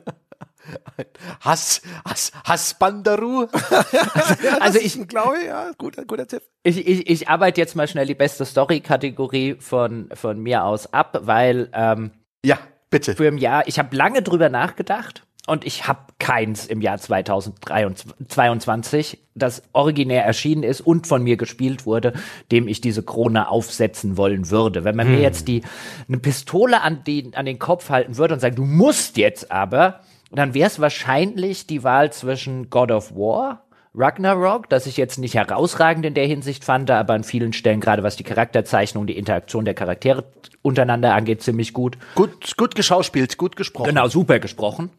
Hass, 1.41 1.83
Hass, 2.05 2.33
Hassbandaru. 2.45 3.47
also, 3.51 4.49
also 4.61 4.79
ich 4.79 5.09
glaube, 5.09 5.45
ja, 5.45 5.73
guter, 5.77 6.05
guter 6.05 6.27
Tipp. 6.27 6.43
Ich, 6.63 6.87
ich, 6.87 7.11
ich 7.11 7.29
arbeite 7.29 7.61
jetzt 7.61 7.75
mal 7.75 7.89
schnell 7.89 8.07
die 8.07 8.15
beste 8.15 8.45
Story-Kategorie 8.45 9.57
von, 9.59 10.09
von 10.15 10.39
mir 10.39 10.65
aus 10.65 10.93
ab, 10.93 11.19
weil 11.23 11.69
ähm, 11.73 12.13
ja, 12.45 12.59
bitte. 12.91 13.17
Für 13.17 13.27
im 13.27 13.39
Jahr, 13.39 13.67
ich 13.67 13.79
habe 13.79 13.97
lange 13.97 14.23
drüber 14.23 14.49
nachgedacht 14.49 15.27
und 15.47 15.65
ich 15.65 15.87
habe 15.89 16.01
keins 16.19 16.67
im 16.67 16.81
Jahr 16.81 16.99
2022, 16.99 19.19
das 19.35 19.63
originär 19.73 20.25
erschienen 20.25 20.63
ist 20.63 20.81
und 20.81 21.09
von 21.09 21.25
mir 21.25 21.37
gespielt 21.37 21.85
wurde, 21.85 22.13
dem 22.53 22.69
ich 22.69 22.81
diese 22.81 23.03
Krone 23.03 23.49
aufsetzen 23.49 24.17
wollen 24.17 24.51
würde. 24.51 24.85
Wenn 24.85 24.95
man 24.95 25.09
hm. 25.09 25.17
mir 25.17 25.21
jetzt 25.21 25.49
die 25.49 25.63
eine 26.07 26.19
Pistole 26.19 26.83
an 26.83 27.03
den 27.05 27.35
an 27.35 27.47
den 27.47 27.59
Kopf 27.59 27.91
halten 27.91 28.19
würde 28.19 28.35
und 28.35 28.41
sagen, 28.41 28.55
du 28.55 28.65
musst 28.65 29.17
jetzt 29.17 29.51
aber, 29.51 29.99
dann 30.31 30.55
wäre 30.55 30.69
es 30.69 30.81
wahrscheinlich 30.81 31.67
die 31.67 31.83
Wahl 31.83 32.13
zwischen 32.13 32.71
God 32.71 32.93
of 32.93 33.17
War 33.17 33.65
Ragnarok, 33.95 34.71
das 34.71 34.87
ich 34.87 34.97
jetzt 34.97 35.19
nicht 35.19 35.35
herausragend 35.35 36.07
in 36.07 36.15
der 36.15 36.27
Hinsicht 36.27 36.65
fand, 36.65 36.91
aber 36.91 37.13
an 37.13 37.25
vielen 37.25 37.53
Stellen, 37.53 37.81
gerade 37.81 38.03
was 38.03 38.17
die 38.17 38.25
Charakterzeichnung, 38.25 39.07
die 39.07 39.19
Interaktion 39.19 39.67
der 39.67 39.75
Charaktere 39.75 40.25
untereinander 40.63 41.15
angeht, 41.15 41.43
ziemlich 41.43 41.75
gut. 41.75 41.99
Gut, 42.15 42.57
gut 42.57 42.75
geschauspielt, 42.75 43.37
gut 43.37 43.57
gesprochen. 43.57 43.89
Genau, 43.89 44.09
super 44.09 44.39
gesprochen. 44.39 44.91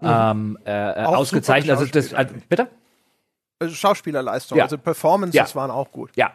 Mhm. 0.00 0.08
Ähm, 0.08 0.58
äh, 0.64 1.04
ausgezeichnet. 1.04 1.76
Also 1.76 1.86
das, 1.86 2.14
also, 2.14 2.34
bitte? 2.48 2.68
Also 3.58 3.74
Schauspielerleistung, 3.74 4.56
ja. 4.56 4.64
also 4.64 4.78
Performances 4.78 5.34
ja. 5.34 5.54
waren 5.54 5.70
auch 5.70 5.90
gut. 5.92 6.10
Ja, 6.16 6.32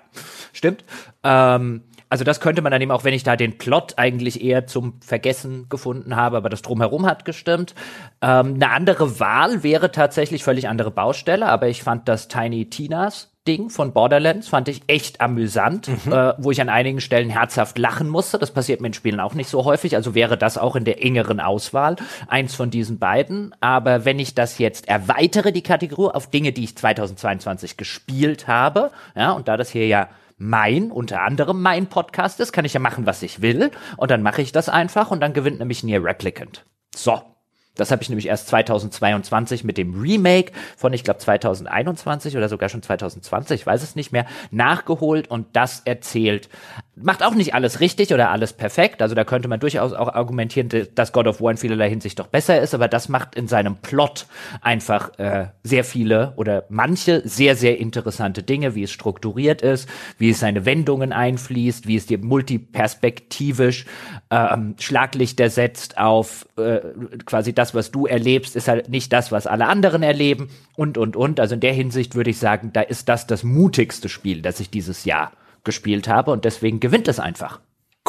stimmt. 0.54 0.86
Ähm, 1.24 1.82
also 2.08 2.24
das 2.24 2.40
könnte 2.40 2.62
man 2.62 2.72
dann 2.72 2.82
eben 2.82 2.92
auch, 2.92 3.04
wenn 3.04 3.16
ich 3.16 3.24
da 3.24 3.36
den 3.36 3.58
Plot 3.58 3.96
eigentlich 3.98 4.44
eher 4.44 4.68
zum 4.68 5.02
Vergessen 5.02 5.68
gefunden 5.68 6.16
habe, 6.16 6.38
aber 6.38 6.50
das 6.50 6.62
drumherum 6.62 7.08
hat 7.08 7.26
gestimmt. 7.26 7.74
Ähm, 8.22 8.56
eine 8.56 8.70
andere 8.70 9.20
Wahl 9.20 9.64
wäre 9.64 9.92
tatsächlich 9.92 10.44
völlig 10.44 10.70
andere 10.70 10.92
Baustelle, 10.92 11.48
aber 11.48 11.68
ich 11.68 11.82
fand 11.82 12.08
das 12.08 12.28
Tiny 12.28 12.70
Tinas 12.70 13.35
Ding 13.48 13.70
von 13.70 13.94
Borderlands 13.94 14.48
fand 14.48 14.68
ich 14.68 14.82
echt 14.88 15.22
amüsant, 15.22 15.88
mhm. 16.06 16.12
äh, 16.12 16.34
wo 16.38 16.52
ich 16.52 16.62
an 16.62 16.70
einigen 16.70 17.00
Stellen 17.00 17.30
herzhaft 17.30 17.78
lachen 17.78 18.10
musste. 18.10 18.40
Das 18.40 18.52
passiert 18.52 18.82
mir 18.82 18.88
in 18.88 18.94
Spielen 18.94 19.20
auch 19.20 19.34
nicht 19.34 19.50
so 19.50 19.66
häufig, 19.66 19.96
also 19.96 20.16
wäre 20.16 20.38
das 20.38 20.58
auch 20.58 20.76
in 20.76 20.84
der 20.84 21.04
engeren 21.04 21.40
Auswahl 21.40 21.96
eins 22.28 22.56
von 22.56 22.70
diesen 22.70 22.98
beiden. 22.98 23.56
Aber 23.62 24.06
wenn 24.06 24.20
ich 24.20 24.34
das 24.34 24.58
jetzt 24.58 24.88
erweitere, 24.88 25.52
die 25.52 25.64
Kategorie 25.64 26.14
auf 26.14 26.30
Dinge, 26.30 26.52
die 26.52 26.64
ich 26.64 26.76
2022 26.76 27.78
gespielt 27.78 28.48
habe, 28.48 28.92
ja, 29.16 29.32
und 29.32 29.48
da 29.48 29.58
das 29.58 29.70
hier 29.70 29.88
ja 29.88 30.10
mein, 30.38 30.92
unter 30.92 31.22
anderem 31.22 31.62
mein 31.62 31.88
Podcast 31.88 32.40
ist, 32.40 32.52
kann 32.52 32.66
ich 32.66 32.74
ja 32.74 32.80
machen, 32.80 33.06
was 33.06 33.22
ich 33.22 33.42
will. 33.42 33.72
Und 33.98 34.12
dann 34.12 34.22
mache 34.22 34.42
ich 34.42 34.52
das 34.52 34.70
einfach 34.70 35.12
und 35.12 35.22
dann 35.22 35.34
gewinnt 35.34 35.60
nämlich 35.60 35.84
Nier 35.84 36.04
Replicant. 36.04 36.66
So. 36.94 37.22
Das 37.76 37.92
habe 37.92 38.02
ich 38.02 38.10
nämlich 38.10 38.28
erst 38.28 38.48
2022 38.48 39.64
mit 39.64 39.78
dem 39.78 40.00
Remake 40.00 40.54
von, 40.78 40.94
ich 40.94 41.04
glaube, 41.04 41.20
2021 41.20 42.36
oder 42.38 42.50
sogar 42.50 42.70
schon 42.70 42.82
2020, 42.82 43.62
ich 43.62 43.68
weiß 43.68 43.84
es 43.84 43.96
nicht 43.96 44.12
mehr, 44.12 44.26
nachgeholt 44.52 45.30
und 45.30 45.48
das 45.54 45.82
erzählt 45.86 46.50
macht 46.96 47.24
auch 47.24 47.36
nicht 47.36 47.54
alles 47.54 47.82
richtig 47.82 48.14
oder 48.14 48.32
alles 48.32 48.54
perfekt. 48.54 49.02
Also 49.02 49.16
da 49.16 49.26
könnte 49.26 49.48
man 49.48 49.60
durchaus 49.60 49.94
auch 49.94 50.08
argumentieren, 50.14 50.70
dass 50.96 51.12
God 51.12 51.28
of 51.28 51.42
War 51.42 51.52
in 51.52 51.58
vielerlei 51.58 51.90
Hinsicht 51.90 52.20
doch 52.20 52.28
besser 52.28 52.62
ist, 52.62 52.74
aber 52.74 52.88
das 52.88 53.10
macht 53.10 53.36
in 53.36 53.48
seinem 53.48 53.76
Plot 53.78 54.28
einfach 54.62 55.18
äh, 55.20 55.48
sehr 55.64 55.84
viele 55.84 56.34
oder 56.38 56.64
manche 56.70 57.22
sehr, 57.28 57.56
sehr 57.56 57.80
interessante 57.80 58.44
Dinge, 58.44 58.76
wie 58.76 58.84
es 58.84 58.92
strukturiert 58.92 59.62
ist, 59.62 59.90
wie 60.18 60.30
es 60.30 60.40
seine 60.40 60.66
Wendungen 60.66 61.12
einfließt, 61.12 61.88
wie 61.88 61.98
es 61.98 62.06
dir 62.06 62.18
multiperspektivisch 62.18 63.86
ähm, 64.32 64.76
Schlaglichter 64.80 65.50
setzt 65.50 65.98
auf 65.98 66.48
äh, 66.58 66.80
quasi 67.26 67.54
das, 67.54 67.76
was 67.76 67.92
du 67.92 68.06
erlebst, 68.06 68.56
ist 68.56 68.70
halt 68.70 68.90
nicht 68.90 69.12
das, 69.12 69.32
was 69.32 69.48
alle 69.48 69.68
anderen 69.68 70.02
erleben 70.02 70.50
und, 70.76 70.98
und, 70.98 71.18
und. 71.18 71.42
Also 71.42 71.56
in 71.56 71.62
der 71.62 71.74
Hinsicht 71.74 72.16
würde 72.16 72.30
ich 72.30 72.40
sagen, 72.40 72.72
da 72.72 72.82
ist 72.82 73.10
das 73.10 73.28
das 73.28 73.44
mutigste 73.44 74.08
Spiel, 74.08 74.42
das 74.42 74.62
ich 74.62 74.70
dieses 74.70 75.04
Jahr 75.04 75.34
gespielt 75.66 76.08
habe 76.08 76.32
und 76.32 76.46
deswegen 76.46 76.80
gewinnt 76.80 77.08
es 77.08 77.20
einfach. 77.20 77.60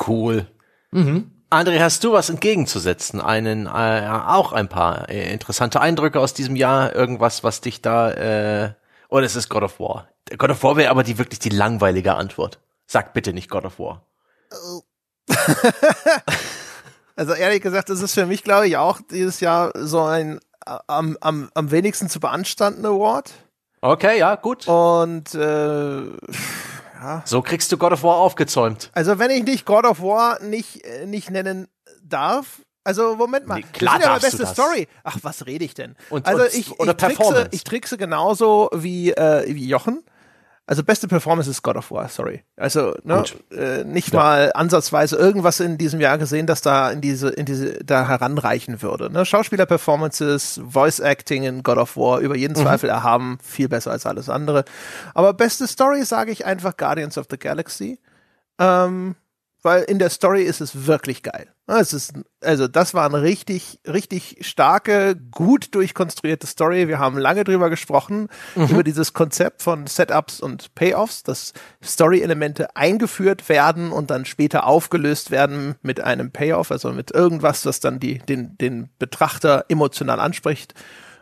Cool. 0.06 0.46
Mhm. 0.90 1.30
André, 1.50 1.80
hast 1.80 2.02
du 2.02 2.12
was 2.12 2.28
entgegenzusetzen? 2.28 3.20
Einen, 3.20 3.66
äh, 3.66 4.08
auch 4.26 4.52
ein 4.52 4.68
paar 4.68 5.08
äh, 5.08 5.32
interessante 5.32 5.80
Eindrücke 5.80 6.20
aus 6.20 6.34
diesem 6.34 6.56
Jahr, 6.56 6.94
irgendwas, 6.94 7.44
was 7.44 7.60
dich 7.60 7.82
da, 7.82 8.10
äh, 8.10 8.72
oder 9.08 9.26
es 9.26 9.36
ist 9.36 9.48
God 9.48 9.62
of 9.62 9.78
War. 9.78 10.08
God 10.36 10.50
of 10.50 10.62
War 10.62 10.76
wäre 10.76 10.90
aber 10.90 11.04
die 11.04 11.18
wirklich 11.18 11.38
die 11.38 11.50
langweilige 11.50 12.14
Antwort. 12.14 12.58
Sag 12.86 13.14
bitte 13.14 13.32
nicht 13.32 13.48
God 13.48 13.64
of 13.64 13.78
War. 13.78 14.04
also 17.16 17.32
ehrlich 17.32 17.62
gesagt, 17.62 17.90
das 17.90 18.00
ist 18.00 18.14
für 18.14 18.26
mich, 18.26 18.42
glaube 18.42 18.66
ich, 18.66 18.76
auch 18.76 19.00
dieses 19.10 19.40
Jahr 19.40 19.72
so 19.74 20.02
ein 20.02 20.40
äh, 20.66 20.78
am, 20.88 21.16
am, 21.20 21.50
am 21.54 21.70
wenigsten 21.70 22.08
zu 22.08 22.18
beanstandene 22.18 22.88
Award. 22.88 23.32
Okay, 23.80 24.18
ja, 24.18 24.34
gut. 24.34 24.66
Und 24.66 25.34
äh, 25.34 26.02
ja. 27.00 27.22
So 27.24 27.42
kriegst 27.42 27.70
du 27.72 27.76
God 27.76 27.92
of 27.92 28.02
War 28.02 28.16
aufgezäumt. 28.16 28.90
Also 28.92 29.18
wenn 29.18 29.30
ich 29.30 29.44
nicht 29.44 29.64
God 29.64 29.84
of 29.84 30.00
War 30.00 30.42
nicht, 30.42 30.84
äh, 30.84 31.06
nicht 31.06 31.30
nennen 31.30 31.68
darf, 32.02 32.62
also 32.84 33.16
Moment 33.16 33.48
mal, 33.48 33.56
nee, 33.56 33.66
klar 33.72 33.98
das 33.98 34.22
ist 34.22 34.38
ja 34.38 34.44
beste 34.44 34.46
Story. 34.46 34.88
Ach, 35.02 35.18
was 35.22 35.46
rede 35.46 35.64
ich 35.64 35.74
denn? 35.74 35.96
Und, 36.08 36.26
also 36.26 36.44
und, 36.44 36.54
ich, 36.54 36.78
oder 36.78 36.92
ich, 36.92 36.96
trickse, 36.96 37.48
ich 37.50 37.64
trickse 37.64 37.98
genauso 37.98 38.70
wie, 38.72 39.10
äh, 39.10 39.44
wie 39.52 39.66
Jochen. 39.66 40.04
Also 40.68 40.82
beste 40.82 41.06
Performance 41.06 41.48
ist 41.48 41.62
God 41.62 41.76
of 41.76 41.92
War, 41.92 42.08
sorry. 42.08 42.42
Also 42.56 42.96
ne, 43.04 43.22
äh, 43.52 43.84
nicht 43.84 44.12
ja. 44.12 44.18
mal 44.18 44.52
ansatzweise 44.52 45.14
irgendwas 45.14 45.60
in 45.60 45.78
diesem 45.78 46.00
Jahr 46.00 46.18
gesehen, 46.18 46.48
das 46.48 46.60
da 46.60 46.90
in 46.90 47.00
diese 47.00 47.28
in 47.28 47.46
diese 47.46 47.84
da 47.84 48.08
heranreichen 48.08 48.82
würde. 48.82 49.08
Ne? 49.08 49.24
Schauspieler-Performances, 49.24 50.60
Voice 50.68 50.98
Acting 50.98 51.44
in 51.44 51.62
God 51.62 51.78
of 51.78 51.96
War 51.96 52.18
über 52.18 52.36
jeden 52.36 52.58
mhm. 52.58 52.62
Zweifel 52.62 52.90
erhaben, 52.90 53.38
viel 53.42 53.68
besser 53.68 53.92
als 53.92 54.06
alles 54.06 54.28
andere. 54.28 54.64
Aber 55.14 55.34
beste 55.34 55.68
Story 55.68 56.04
sage 56.04 56.32
ich 56.32 56.44
einfach 56.44 56.76
Guardians 56.76 57.16
of 57.16 57.26
the 57.30 57.38
Galaxy. 57.38 58.00
Ähm, 58.58 59.14
weil 59.66 59.82
in 59.82 59.98
der 59.98 60.10
Story 60.10 60.44
ist 60.44 60.60
es 60.60 60.86
wirklich 60.86 61.22
geil. 61.24 61.48
Es 61.66 61.92
ist, 61.92 62.12
also 62.40 62.68
das 62.68 62.94
war 62.94 63.04
eine 63.04 63.22
richtig, 63.22 63.80
richtig 63.84 64.38
starke, 64.42 65.16
gut 65.32 65.74
durchkonstruierte 65.74 66.46
Story. 66.46 66.86
Wir 66.86 67.00
haben 67.00 67.18
lange 67.18 67.42
drüber 67.42 67.68
gesprochen, 67.68 68.28
mhm. 68.54 68.66
über 68.66 68.84
dieses 68.84 69.12
Konzept 69.12 69.62
von 69.62 69.88
Setups 69.88 70.40
und 70.40 70.74
Payoffs, 70.76 71.24
dass 71.24 71.52
Story-Elemente 71.82 72.76
eingeführt 72.76 73.48
werden 73.48 73.90
und 73.90 74.12
dann 74.12 74.24
später 74.24 74.66
aufgelöst 74.66 75.32
werden 75.32 75.74
mit 75.82 76.00
einem 76.00 76.30
Payoff, 76.30 76.70
also 76.70 76.92
mit 76.92 77.10
irgendwas, 77.10 77.66
was 77.66 77.80
dann 77.80 77.98
die, 77.98 78.18
den, 78.18 78.56
den 78.58 78.88
Betrachter 79.00 79.64
emotional 79.68 80.20
anspricht 80.20 80.74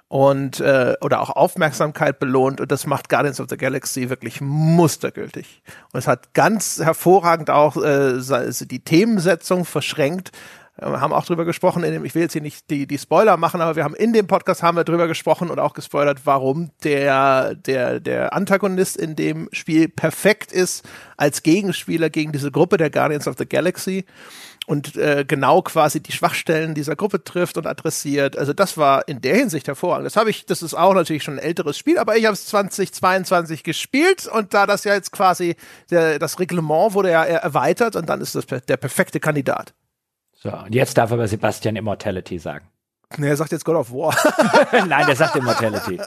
und 0.08 0.60
äh, 0.60 0.94
oder 1.00 1.20
auch 1.20 1.30
Aufmerksamkeit 1.30 2.18
belohnt 2.18 2.60
und 2.60 2.70
das 2.70 2.86
macht 2.86 3.08
Guardians 3.08 3.40
of 3.40 3.46
the 3.48 3.56
Galaxy 3.56 4.10
wirklich 4.10 4.40
mustergültig. 4.40 5.62
Und 5.92 5.98
es 5.98 6.06
hat 6.06 6.34
ganz 6.34 6.80
hervorragend 6.82 7.50
auch 7.50 7.76
äh, 7.76 8.18
die 8.60 8.84
Themensetzung 8.84 9.64
verschränkt. 9.64 10.32
Wir 10.76 11.00
haben 11.00 11.12
auch 11.12 11.24
drüber 11.24 11.44
gesprochen, 11.44 11.84
in 11.84 11.92
dem, 11.92 12.04
ich 12.04 12.16
will 12.16 12.22
jetzt 12.22 12.32
hier 12.32 12.42
nicht 12.42 12.68
die, 12.68 12.88
die 12.88 12.98
Spoiler 12.98 13.36
machen, 13.36 13.60
aber 13.60 13.76
wir 13.76 13.84
haben 13.84 13.94
in 13.94 14.12
dem 14.12 14.26
Podcast 14.26 14.60
haben 14.62 14.76
wir 14.76 14.82
drüber 14.82 15.06
gesprochen 15.06 15.48
und 15.48 15.60
auch 15.60 15.72
gespoilert, 15.72 16.22
warum 16.24 16.72
der, 16.82 17.54
der, 17.54 18.00
der 18.00 18.32
Antagonist 18.32 18.96
in 18.96 19.14
dem 19.14 19.48
Spiel 19.52 19.88
perfekt 19.88 20.50
ist 20.50 20.84
als 21.16 21.44
Gegenspieler 21.44 22.10
gegen 22.10 22.32
diese 22.32 22.50
Gruppe 22.50 22.76
der 22.76 22.90
Guardians 22.90 23.28
of 23.28 23.36
the 23.38 23.46
Galaxy 23.46 24.04
und 24.66 24.96
äh, 24.96 25.24
genau 25.26 25.62
quasi 25.62 26.00
die 26.00 26.12
Schwachstellen 26.12 26.74
dieser 26.74 26.96
Gruppe 26.96 27.22
trifft 27.22 27.56
und 27.56 27.66
adressiert. 27.66 28.36
Also 28.36 28.52
das 28.52 28.76
war 28.78 29.06
in 29.08 29.20
der 29.20 29.36
Hinsicht 29.36 29.66
hervorragend. 29.66 30.06
Das 30.06 30.16
habe 30.16 30.30
ich, 30.30 30.46
das 30.46 30.62
ist 30.62 30.74
auch 30.74 30.94
natürlich 30.94 31.22
schon 31.22 31.34
ein 31.34 31.44
älteres 31.44 31.76
Spiel, 31.76 31.98
aber 31.98 32.16
ich 32.16 32.24
habe 32.24 32.34
es 32.34 32.46
2022 32.46 33.62
gespielt 33.62 34.26
und 34.26 34.54
da 34.54 34.66
das 34.66 34.84
ja 34.84 34.94
jetzt 34.94 35.12
quasi 35.12 35.56
der, 35.90 36.18
das 36.18 36.38
Reglement 36.38 36.94
wurde 36.94 37.10
ja 37.10 37.24
erweitert 37.24 37.96
und 37.96 38.08
dann 38.08 38.20
ist 38.20 38.34
das 38.34 38.46
der 38.46 38.76
perfekte 38.76 39.20
Kandidat. 39.20 39.74
So, 40.32 40.50
und 40.50 40.74
jetzt 40.74 40.98
darf 40.98 41.12
aber 41.12 41.26
Sebastian 41.28 41.76
Immortality 41.76 42.38
sagen. 42.38 42.68
Nee, 43.16 43.28
er 43.28 43.36
sagt 43.36 43.52
jetzt 43.52 43.64
God 43.64 43.76
of 43.76 43.92
War. 43.92 44.16
Nein, 44.86 45.06
der 45.06 45.16
sagt 45.16 45.36
Immortality. 45.36 46.00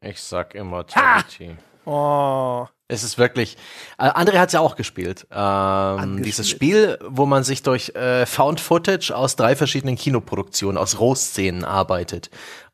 Ich 0.00 0.20
sag 0.20 0.54
Immortality. 0.54 1.48
Ha! 1.48 1.71
Oh. 1.84 2.66
Es 2.88 3.04
ist 3.04 3.16
wirklich. 3.16 3.56
Äh, 3.98 4.10
André 4.10 4.38
hat 4.38 4.50
es 4.50 4.52
ja 4.52 4.60
auch 4.60 4.76
gespielt. 4.76 5.26
Ähm, 5.30 6.22
dieses 6.22 6.48
Spiel, 6.48 6.98
wo 7.02 7.24
man 7.24 7.42
sich 7.42 7.62
durch 7.62 7.94
äh, 7.94 8.26
Found 8.26 8.60
Footage 8.60 9.12
aus 9.16 9.34
drei 9.36 9.56
verschiedenen 9.56 9.96
Kinoproduktionen, 9.96 10.76
aus 10.76 11.00
Rohszenen 11.00 11.64
arbeitet 11.64 12.30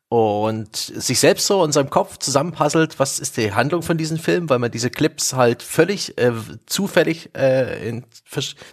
und 0.09 0.75
sich 0.75 1.19
selbst 1.19 1.45
so 1.45 1.63
in 1.63 1.71
seinem 1.71 1.91
Kopf 1.91 2.17
zusammenpuzzelt, 2.17 2.97
was 2.97 3.19
ist 3.19 3.37
die 3.37 3.53
Handlung 3.53 3.83
von 3.83 3.95
diesem 3.95 4.17
Film, 4.17 4.49
weil 4.49 4.57
man 4.57 4.71
diese 4.71 4.89
Clips 4.89 5.33
halt 5.33 5.61
völlig 5.61 6.17
äh, 6.17 6.31
zufällig 6.65 7.29
äh, 7.37 7.87
in 7.87 8.03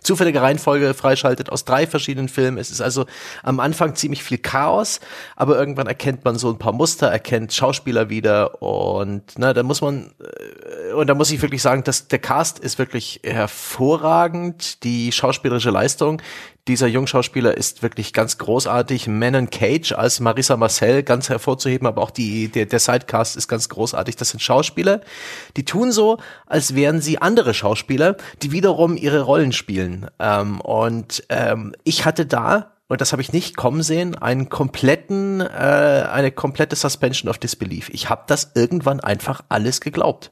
zufälliger 0.03 0.41
Reihenfolge 0.41 0.95
freischaltet 0.95 1.53
aus 1.53 1.67
drei 1.67 1.87
verschiedenen 1.87 2.31
Filmen. 2.31 2.57
Es 2.57 2.71
ist 2.71 2.81
also 2.81 3.05
am 3.43 3.61
Anfang 3.61 3.95
ziemlich 3.95 4.23
viel 4.23 4.39
Chaos, 4.39 5.01
aber 5.37 5.59
irgendwann 5.59 5.87
erkennt 5.87 6.25
man 6.25 6.39
so 6.39 6.49
ein 6.49 6.59
paar 6.59 6.73
Muster, 6.73 7.09
erkennt 7.09 7.53
Schauspieler 7.53 8.09
wieder 8.09 8.63
und 8.63 9.35
na, 9.37 9.53
da 9.53 9.63
muss 9.63 9.83
man 9.83 10.15
äh, 10.89 10.95
und 10.95 11.07
da 11.07 11.15
muss 11.15 11.31
ich 11.31 11.43
wirklich 11.43 11.61
sagen, 11.61 11.85
dass 11.85 12.09
der 12.09 12.19
Cast 12.19 12.61
ist 12.61 12.79
wirklich 12.79 13.21
hervorragend, 13.23 14.83
die 14.85 15.13
schauspielerische 15.13 15.71
Leistung, 15.71 16.23
dieser 16.69 16.89
Jungschauspieler 16.89 17.57
ist 17.57 17.83
wirklich 17.83 18.13
ganz 18.13 18.39
großartig. 18.39 19.07
Manon 19.07 19.51
Cage 19.51 19.93
als 19.93 20.21
Marissa 20.21 20.57
Marcel 20.57 21.03
ganz 21.03 21.29
hervorzuheben, 21.29 21.87
aber 21.87 22.03
auch 22.03 22.11
die, 22.11 22.49
der, 22.49 22.67
der 22.67 22.79
Sidecast 22.79 23.37
ist 23.37 23.49
ganz 23.49 23.69
großartig. 23.69 24.17
Das 24.17 24.31
sind 24.31 24.41
Schauspieler, 24.41 25.01
die 25.57 25.65
tun 25.65 25.93
so, 25.93 26.19
als 26.47 26.75
wären 26.75 27.01
sie 27.01 27.19
andere 27.19 27.55
Schauspieler, 27.55 28.17
die 28.43 28.53
wiederum 28.53 28.97
ihre 28.97 29.21
Rollen 29.21 29.53
spielen. 29.53 30.11
Ähm, 30.19 30.61
und 30.61 31.25
ähm, 31.29 31.75
ich 31.85 32.05
hatte 32.05 32.27
da 32.27 32.73
und 32.89 33.01
das 33.01 33.13
habe 33.13 33.23
ich 33.23 33.33
nicht 33.33 33.57
kommen 33.57 33.83
sehen, 33.83 34.15
einen 34.15 34.49
kompletten, 34.49 35.41
äh, 35.41 35.45
eine 35.45 36.31
komplette 36.31 36.77
Suspension 36.77 37.29
of 37.29 37.39
Disbelief. 37.39 37.89
Ich 37.91 38.09
habe 38.11 38.23
das 38.29 38.53
irgendwann 38.55 39.01
einfach 39.01 39.43
alles 39.49 39.81
geglaubt. 39.81 40.31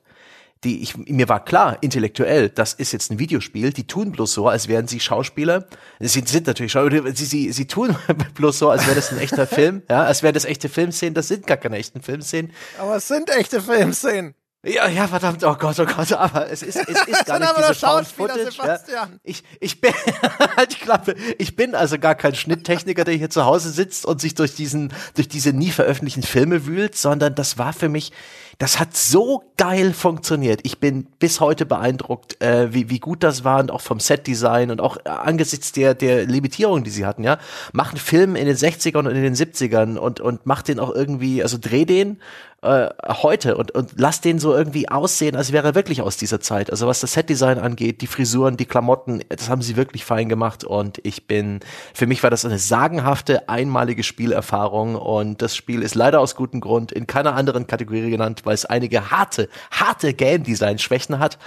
Die, 0.64 0.82
ich, 0.82 0.96
mir 0.96 1.28
war 1.28 1.44
klar, 1.44 1.78
intellektuell, 1.82 2.48
das 2.48 2.72
ist 2.72 2.92
jetzt 2.92 3.10
ein 3.10 3.18
Videospiel, 3.18 3.72
die 3.72 3.86
tun 3.86 4.12
bloß 4.12 4.32
so, 4.32 4.48
als 4.48 4.66
wären 4.68 4.88
sie 4.88 4.98
Schauspieler. 4.98 5.66
Sie 6.00 6.22
sind 6.26 6.46
natürlich 6.46 6.72
Schauspieler, 6.72 7.14
sie, 7.14 7.24
sie, 7.24 7.52
sie 7.52 7.66
tun 7.66 7.94
bloß 8.34 8.58
so, 8.58 8.70
als 8.70 8.86
wäre 8.86 8.96
das 8.96 9.12
ein 9.12 9.18
echter 9.18 9.46
Film, 9.46 9.82
ja, 9.88 10.04
als 10.04 10.22
wären 10.22 10.34
das 10.34 10.44
echte 10.44 10.68
Filmszenen, 10.68 11.14
das 11.14 11.28
sind 11.28 11.46
gar 11.46 11.58
keine 11.58 11.76
echten 11.76 12.02
Filmszenen. 12.02 12.52
Aber 12.78 12.96
es 12.96 13.06
sind 13.08 13.30
echte 13.30 13.60
Filmszenen. 13.60 14.34
Ja, 14.66 14.88
ja, 14.88 15.06
verdammt, 15.06 15.44
oh 15.44 15.54
Gott, 15.56 15.78
oh 15.78 15.84
Gott, 15.84 16.12
aber 16.12 16.50
es 16.50 16.62
ist, 16.62 16.76
es 16.76 17.06
ist 17.06 17.26
gar 17.26 17.38
nicht 17.38 17.52
diese 17.58 17.74
Found 17.74 18.06
Footage. 18.06 18.56
Ja. 18.90 19.10
Ich, 19.22 19.42
ich 19.60 19.80
bin, 19.80 19.92
halt 20.56 20.72
die 20.72 20.78
Klappe, 20.78 21.14
ich 21.36 21.54
bin 21.54 21.74
also 21.74 21.98
gar 21.98 22.14
kein 22.14 22.34
Schnitttechniker, 22.34 23.04
der 23.04 23.14
hier 23.14 23.28
zu 23.28 23.44
Hause 23.44 23.70
sitzt 23.70 24.06
und 24.06 24.22
sich 24.22 24.34
durch 24.34 24.54
diesen, 24.54 24.94
durch 25.16 25.28
diese 25.28 25.52
nie 25.52 25.70
veröffentlichten 25.70 26.22
Filme 26.22 26.64
wühlt, 26.64 26.96
sondern 26.96 27.34
das 27.34 27.58
war 27.58 27.74
für 27.74 27.90
mich, 27.90 28.12
das 28.58 28.78
hat 28.78 28.96
so 28.96 29.42
geil 29.56 29.92
funktioniert. 29.92 30.60
Ich 30.62 30.78
bin 30.78 31.06
bis 31.18 31.40
heute 31.40 31.66
beeindruckt, 31.66 32.40
äh, 32.42 32.72
wie, 32.72 32.90
wie 32.90 33.00
gut 33.00 33.22
das 33.22 33.44
war 33.44 33.60
und 33.60 33.70
auch 33.70 33.80
vom 33.80 34.00
Setdesign 34.00 34.70
und 34.70 34.80
auch 34.80 34.98
angesichts 35.04 35.72
der, 35.72 35.94
der 35.94 36.26
Limitierung, 36.26 36.84
die 36.84 36.90
sie 36.90 37.06
hatten, 37.06 37.24
ja. 37.24 37.38
Mach 37.72 37.90
einen 37.90 37.98
Film 37.98 38.36
in 38.36 38.46
den 38.46 38.56
60ern 38.56 38.98
und 38.98 39.14
in 39.14 39.22
den 39.22 39.34
70ern 39.34 39.96
und, 39.96 40.20
und 40.20 40.46
mach 40.46 40.62
den 40.62 40.78
auch 40.78 40.94
irgendwie, 40.94 41.42
also 41.42 41.58
dreh 41.60 41.84
den 41.84 42.18
äh, 42.64 42.88
heute 43.22 43.56
und, 43.56 43.72
und 43.72 43.92
lass 43.96 44.22
den 44.22 44.38
so 44.38 44.54
irgendwie 44.54 44.88
aussehen, 44.88 45.36
als 45.36 45.52
wäre 45.52 45.68
er 45.68 45.74
wirklich 45.74 46.00
aus 46.00 46.16
dieser 46.16 46.40
Zeit. 46.40 46.70
Also 46.70 46.86
was 46.86 47.00
das 47.00 47.12
Setdesign 47.12 47.58
angeht, 47.58 48.00
die 48.00 48.06
Frisuren, 48.06 48.56
die 48.56 48.64
Klamotten, 48.64 49.22
das 49.28 49.50
haben 49.50 49.60
sie 49.60 49.76
wirklich 49.76 50.04
fein 50.04 50.28
gemacht 50.28 50.64
und 50.64 50.98
ich 51.02 51.26
bin, 51.26 51.60
für 51.92 52.06
mich 52.06 52.22
war 52.22 52.30
das 52.30 52.44
eine 52.44 52.58
sagenhafte, 52.58 53.48
einmalige 53.48 54.02
Spielerfahrung 54.02 54.94
und 54.96 55.42
das 55.42 55.54
Spiel 55.54 55.82
ist 55.82 55.94
leider 55.94 56.20
aus 56.20 56.36
gutem 56.36 56.60
Grund 56.60 56.90
in 56.90 57.06
keiner 57.06 57.34
anderen 57.34 57.66
Kategorie 57.66 58.10
genannt, 58.10 58.43
weil 58.44 58.54
es 58.54 58.64
einige 58.64 59.10
harte, 59.10 59.48
harte 59.70 60.14
Game-Design-Schwächen 60.14 61.18
hat, 61.18 61.38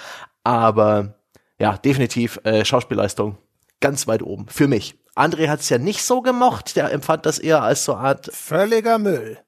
aber 0.43 1.16
ja, 1.60 1.78
definitiv 1.78 2.39
äh, 2.43 2.64
Schauspielleistung 2.64 3.38
ganz 3.80 4.08
weit 4.08 4.24
oben, 4.24 4.48
für 4.48 4.68
mich. 4.68 4.95
André 5.16 5.50
hat 5.50 5.62
es 5.62 5.70
ja 5.70 5.78
nicht 5.78 6.04
so 6.04 6.22
gemocht, 6.22 6.76
der 6.76 6.91
empfand 6.91 7.26
das 7.26 7.39
eher 7.39 7.64
als 7.64 7.86
so 7.86 7.95
eine 7.95 8.08
Art 8.10 8.30
völliger 8.34 9.00
Müll. 9.00 9.39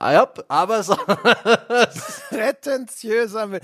Ah, 0.00 0.12
ja, 0.12 0.32
aber 0.46 0.84
so. 0.84 0.94
Prätentiöser 2.28 3.48
Müll. 3.48 3.60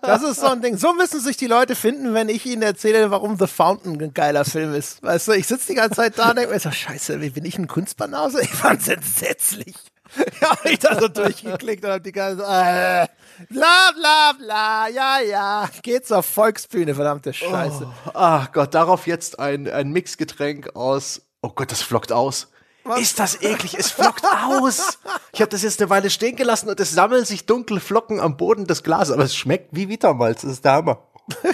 Das 0.00 0.22
ist 0.22 0.40
so 0.40 0.46
ein 0.46 0.62
Ding. 0.62 0.78
So 0.78 0.94
müssen 0.94 1.20
sich 1.20 1.36
die 1.36 1.46
Leute 1.46 1.74
finden, 1.74 2.14
wenn 2.14 2.30
ich 2.30 2.46
ihnen 2.46 2.62
erzähle, 2.62 3.10
warum 3.10 3.36
The 3.38 3.46
Fountain 3.46 4.00
ein 4.00 4.14
geiler 4.14 4.46
Film 4.46 4.74
ist. 4.74 5.02
Weißt 5.02 5.28
du, 5.28 5.32
ich 5.32 5.46
sitze 5.46 5.68
die 5.68 5.74
ganze 5.74 5.96
Zeit 5.96 6.18
da 6.18 6.30
und 6.30 6.36
denke 6.36 6.52
mir 6.52 6.60
so, 6.60 6.70
scheiße, 6.70 7.20
wie 7.20 7.28
bin 7.28 7.44
ich 7.44 7.58
ein 7.58 7.68
Kunstbanause? 7.68 8.40
Ich 8.42 8.54
fand's 8.54 8.88
entsetzlich. 8.88 9.76
Ja, 10.40 10.50
hab 10.50 10.64
ich 10.66 10.78
da 10.78 11.00
so 11.00 11.08
durchgeklickt 11.08 11.84
und 11.84 11.90
hab 11.90 12.02
die 12.02 12.12
ganze 12.12 12.42
äh, 12.42 13.06
bla 13.48 13.90
bla 13.96 14.32
bla, 14.38 14.88
ja, 14.88 15.20
ja. 15.20 15.70
Geht 15.82 16.06
zur 16.06 16.22
Volksbühne, 16.22 16.94
verdammte 16.94 17.32
Scheiße. 17.32 17.88
Oh, 18.06 18.10
ach 18.14 18.52
Gott, 18.52 18.74
darauf 18.74 19.06
jetzt 19.06 19.38
ein, 19.38 19.70
ein 19.70 19.90
Mixgetränk 19.90 20.74
aus. 20.74 21.22
Oh 21.42 21.50
Gott, 21.50 21.70
das 21.70 21.82
flockt 21.82 22.12
aus. 22.12 22.48
Was? 22.84 23.00
Ist 23.00 23.20
das 23.20 23.40
eklig? 23.42 23.76
Es 23.78 23.92
flockt 23.92 24.24
aus. 24.24 24.98
Ich 25.32 25.40
habe 25.40 25.50
das 25.50 25.62
jetzt 25.62 25.80
eine 25.80 25.90
Weile 25.90 26.10
stehen 26.10 26.34
gelassen 26.34 26.68
und 26.68 26.80
es 26.80 26.90
sammeln 26.90 27.24
sich 27.24 27.46
dunkle 27.46 27.80
Flocken 27.80 28.18
am 28.18 28.36
Boden 28.36 28.66
des 28.66 28.82
Glases, 28.82 29.14
aber 29.14 29.24
es 29.24 29.36
schmeckt 29.36 29.68
wie 29.70 29.88
Vitamalz. 29.88 30.42
Das 30.42 30.50
ist 30.50 30.64
der 30.64 30.72
Hammer. 30.72 31.06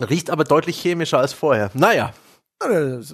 Riecht 0.00 0.30
aber 0.30 0.44
deutlich 0.44 0.80
chemischer 0.80 1.18
als 1.18 1.34
vorher. 1.34 1.70
Naja. 1.74 2.14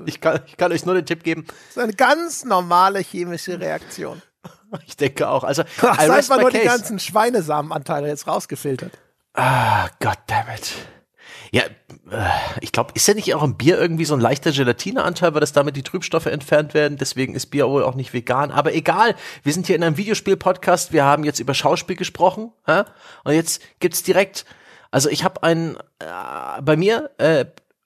Ich 0.07 0.21
kann, 0.21 0.41
ich 0.47 0.57
kann 0.57 0.73
euch 0.73 0.87
nur 0.87 0.95
den 0.95 1.05
Tipp 1.05 1.23
geben. 1.23 1.45
Das 1.47 1.77
ist 1.77 1.79
eine 1.79 1.93
ganz 1.93 2.45
normale 2.45 3.01
chemische 3.01 3.59
Reaktion. 3.61 4.23
Ich 4.87 4.97
denke 4.97 5.29
auch. 5.29 5.45
Also, 5.45 5.63
Ach, 5.83 6.01
seit 6.01 6.29
man 6.29 6.41
nur 6.41 6.51
case. 6.51 6.63
die 6.63 6.67
ganzen 6.67 6.99
Schweinesamenanteile 6.99 8.09
jetzt 8.09 8.27
rausgefiltert. 8.27 8.91
Ah, 9.33 9.89
goddammit. 10.01 10.73
Ja, 11.53 11.63
äh, 12.11 12.31
ich 12.61 12.73
glaube, 12.73 12.91
ist 12.95 13.07
ja 13.07 13.15
nicht 13.15 13.33
auch 13.37 13.45
im 13.45 13.57
Bier 13.57 13.79
irgendwie 13.79 14.05
so 14.05 14.15
ein 14.15 14.21
leichter 14.21 14.51
Gelatineanteil, 14.51 15.33
weil 15.33 15.41
das 15.41 15.53
damit 15.53 15.77
die 15.77 15.85
Trübstoffe 15.85 16.27
entfernt 16.27 16.75
werden? 16.75 16.99
Deswegen 16.99 17.37
ist 17.37 17.47
Bier 17.47 17.69
wohl 17.69 17.85
auch 17.85 17.95
nicht 17.95 18.13
vegan. 18.13 18.51
Aber 18.51 18.75
egal, 18.75 19.15
wir 19.45 19.53
sind 19.53 19.69
hier 19.69 19.77
in 19.77 19.85
einem 19.85 19.97
Videospiel-Podcast. 19.97 20.93
Wir 20.93 21.05
haben 21.05 21.23
jetzt 21.23 21.39
über 21.39 21.55
Schauspiel 21.55 21.95
gesprochen. 21.95 22.51
Ja? 22.67 22.87
Und 23.23 23.35
jetzt 23.35 23.63
gibt's 23.79 24.03
direkt, 24.03 24.45
also 24.91 25.09
ich 25.09 25.23
habe 25.23 25.45
einen, 25.45 25.77
äh, 26.01 26.61
bei 26.63 26.77
mir 26.77 27.11
äh, 27.19 27.45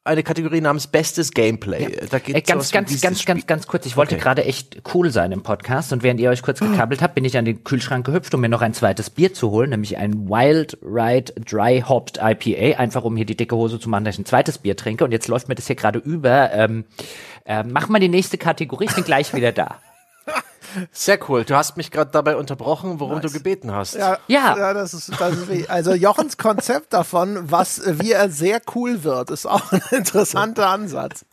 eine 0.08 0.22
Kategorie 0.22 0.60
namens 0.60 0.86
Bestes 0.86 1.30
Gameplay. 1.30 1.82
Ja. 1.82 2.06
Da 2.10 2.18
geht 2.18 2.34
äh, 2.34 2.40
ganz, 2.40 2.72
ganz, 2.72 3.00
ganz, 3.00 3.24
ganz, 3.24 3.46
ganz 3.46 3.66
kurz. 3.66 3.86
Ich 3.86 3.96
wollte 3.96 4.16
okay. 4.16 4.24
gerade 4.24 4.44
echt 4.44 4.82
cool 4.94 5.10
sein 5.10 5.32
im 5.32 5.42
Podcast 5.42 5.92
und 5.92 6.02
während 6.02 6.20
ihr 6.20 6.30
euch 6.30 6.42
kurz 6.42 6.60
gekabbelt 6.60 7.02
habt, 7.02 7.14
bin 7.14 7.24
ich 7.24 7.36
an 7.38 7.44
den 7.44 7.62
Kühlschrank 7.64 8.06
gehüpft, 8.06 8.34
um 8.34 8.40
mir 8.40 8.48
noch 8.48 8.62
ein 8.62 8.74
zweites 8.74 9.10
Bier 9.10 9.32
zu 9.32 9.50
holen, 9.50 9.70
nämlich 9.70 9.96
ein 9.96 10.28
Wild 10.28 10.78
Ride 10.82 11.32
Dry 11.40 11.84
Hopped 11.86 12.18
IPA, 12.22 12.78
einfach 12.78 13.04
um 13.04 13.16
hier 13.16 13.26
die 13.26 13.36
dicke 13.36 13.54
Hose 13.54 13.78
zu 13.78 13.88
machen, 13.88 14.04
dass 14.04 14.16
ich 14.16 14.20
ein 14.20 14.26
zweites 14.26 14.58
Bier 14.58 14.76
trinke. 14.76 15.04
Und 15.04 15.12
jetzt 15.12 15.28
läuft 15.28 15.48
mir 15.48 15.54
das 15.54 15.66
hier 15.66 15.76
gerade 15.76 15.98
über. 15.98 16.50
Ähm, 16.52 16.84
äh, 17.44 17.62
mach 17.62 17.88
mal 17.88 17.98
die 17.98 18.08
nächste 18.08 18.38
Kategorie, 18.38 18.86
ich 18.86 18.94
bin 18.94 19.04
gleich 19.04 19.32
wieder 19.34 19.52
da. 19.52 19.78
Sehr 20.92 21.18
cool. 21.28 21.44
Du 21.44 21.54
hast 21.56 21.76
mich 21.76 21.90
gerade 21.90 22.10
dabei 22.10 22.36
unterbrochen, 22.36 23.00
worum 23.00 23.18
nice. 23.18 23.32
du 23.32 23.38
gebeten 23.38 23.72
hast. 23.72 23.94
Ja, 23.94 24.18
ja. 24.26 24.56
ja 24.56 24.74
das 24.74 24.94
ist, 24.94 25.12
das 25.18 25.34
ist 25.34 25.50
wie, 25.50 25.68
also 25.68 25.94
Jochens 25.94 26.36
Konzept 26.36 26.92
davon, 26.92 27.50
was, 27.50 27.82
wie 27.84 28.12
er 28.12 28.30
sehr 28.30 28.60
cool 28.74 29.04
wird, 29.04 29.30
ist 29.30 29.46
auch 29.46 29.72
ein 29.72 29.82
interessanter 29.90 30.68
Ansatz. 30.68 31.24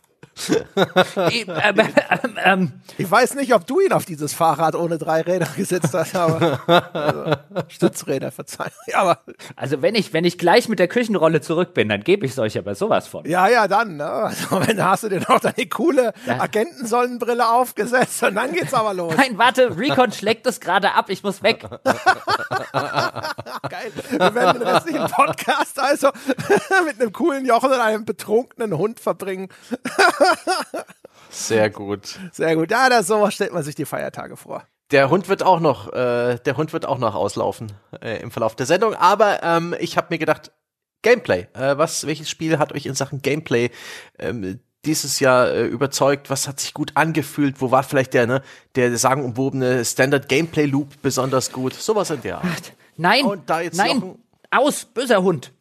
Ich, 1.30 1.48
ähm, 1.48 1.78
ähm, 1.78 2.38
ähm, 2.44 2.72
ich 2.98 3.10
weiß 3.10 3.34
nicht, 3.36 3.54
ob 3.54 3.66
du 3.66 3.80
ihn 3.80 3.92
auf 3.92 4.04
dieses 4.04 4.34
Fahrrad 4.34 4.74
ohne 4.74 4.98
drei 4.98 5.22
Räder 5.22 5.48
gesetzt 5.56 5.94
hast, 5.94 6.14
aber 6.14 6.60
also, 6.92 7.64
Stützräder, 7.68 8.30
verzeihung. 8.30 8.72
Ja, 8.86 8.98
aber 8.98 9.20
also 9.56 9.80
wenn 9.80 9.94
ich, 9.94 10.12
wenn 10.12 10.24
ich 10.24 10.36
gleich 10.36 10.68
mit 10.68 10.78
der 10.78 10.88
Küchenrolle 10.88 11.40
zurück 11.40 11.72
bin, 11.72 11.88
dann 11.88 12.02
gebe 12.02 12.26
ich 12.26 12.32
es 12.32 12.38
euch 12.38 12.58
aber 12.58 12.74
sowas 12.74 13.06
von. 13.06 13.24
Ja, 13.24 13.48
ja, 13.48 13.66
dann. 13.66 13.96
Ne? 13.96 14.04
Also, 14.06 14.60
wenn 14.66 14.82
hast 14.84 15.04
du 15.04 15.08
dir 15.08 15.20
noch 15.20 15.40
deine 15.40 15.66
coole 15.68 16.12
ja. 16.26 16.40
Agentensonnenbrille 16.40 17.48
aufgesetzt 17.48 18.22
und 18.22 18.34
dann 18.34 18.52
geht's 18.52 18.74
aber 18.74 18.92
los. 18.92 19.14
Nein, 19.16 19.38
warte, 19.38 19.76
Recon 19.78 20.12
schlägt 20.12 20.46
es 20.46 20.60
gerade 20.60 20.92
ab, 20.92 21.08
ich 21.08 21.22
muss 21.22 21.42
weg. 21.42 21.64
Geil. 22.72 23.92
Wir 24.10 24.34
werden 24.34 24.60
den 24.60 24.68
restlichen 24.68 25.06
Podcast 25.06 25.80
also 25.80 26.08
mit 26.84 27.00
einem 27.00 27.12
coolen 27.12 27.46
Jochen 27.46 27.70
und 27.70 27.80
einem 27.80 28.04
betrunkenen 28.04 28.76
Hund 28.76 29.00
verbringen. 29.00 29.48
Sehr 31.30 31.70
gut. 31.70 32.18
Sehr 32.32 32.56
gut. 32.56 32.70
Ja, 32.70 32.88
das, 32.88 33.06
so 33.06 33.28
stellt 33.30 33.52
man 33.52 33.62
sich 33.62 33.74
die 33.74 33.84
Feiertage 33.84 34.36
vor. 34.36 34.64
Der 34.90 35.10
Hund 35.10 35.28
wird 35.28 35.42
auch 35.42 35.60
noch, 35.60 35.92
äh, 35.92 36.38
der 36.38 36.56
Hund 36.56 36.72
wird 36.72 36.86
auch 36.86 36.98
noch 36.98 37.14
auslaufen 37.14 37.72
äh, 38.00 38.20
im 38.22 38.30
Verlauf 38.30 38.54
der 38.54 38.66
Sendung. 38.66 38.94
Aber 38.94 39.42
ähm, 39.42 39.74
ich 39.80 39.96
habe 39.96 40.08
mir 40.10 40.18
gedacht, 40.18 40.52
Gameplay. 41.02 41.46
Äh, 41.54 41.76
was, 41.76 42.06
welches 42.06 42.30
Spiel 42.30 42.58
hat 42.58 42.72
euch 42.72 42.86
in 42.86 42.94
Sachen 42.94 43.20
Gameplay 43.20 43.70
ähm, 44.18 44.60
dieses 44.84 45.20
Jahr 45.20 45.50
äh, 45.50 45.66
überzeugt? 45.66 46.30
Was 46.30 46.46
hat 46.48 46.60
sich 46.60 46.72
gut 46.72 46.92
angefühlt? 46.94 47.60
Wo 47.60 47.70
war 47.70 47.82
vielleicht 47.82 48.14
der, 48.14 48.26
ne, 48.26 48.42
der 48.76 48.96
sagenumwobene 48.96 49.84
Standard 49.84 50.28
Gameplay 50.28 50.66
Loop 50.66 51.02
besonders 51.02 51.52
gut? 51.52 51.74
Sowas 51.74 52.10
in 52.10 52.22
der 52.22 52.38
Art. 52.38 52.72
Nein, 52.96 53.24
Und 53.24 53.50
da 53.50 53.60
jetzt 53.60 53.76
nein. 53.76 53.96
Jochen 54.00 54.18
aus, 54.50 54.84
böser 54.84 55.22
Hund. 55.22 55.52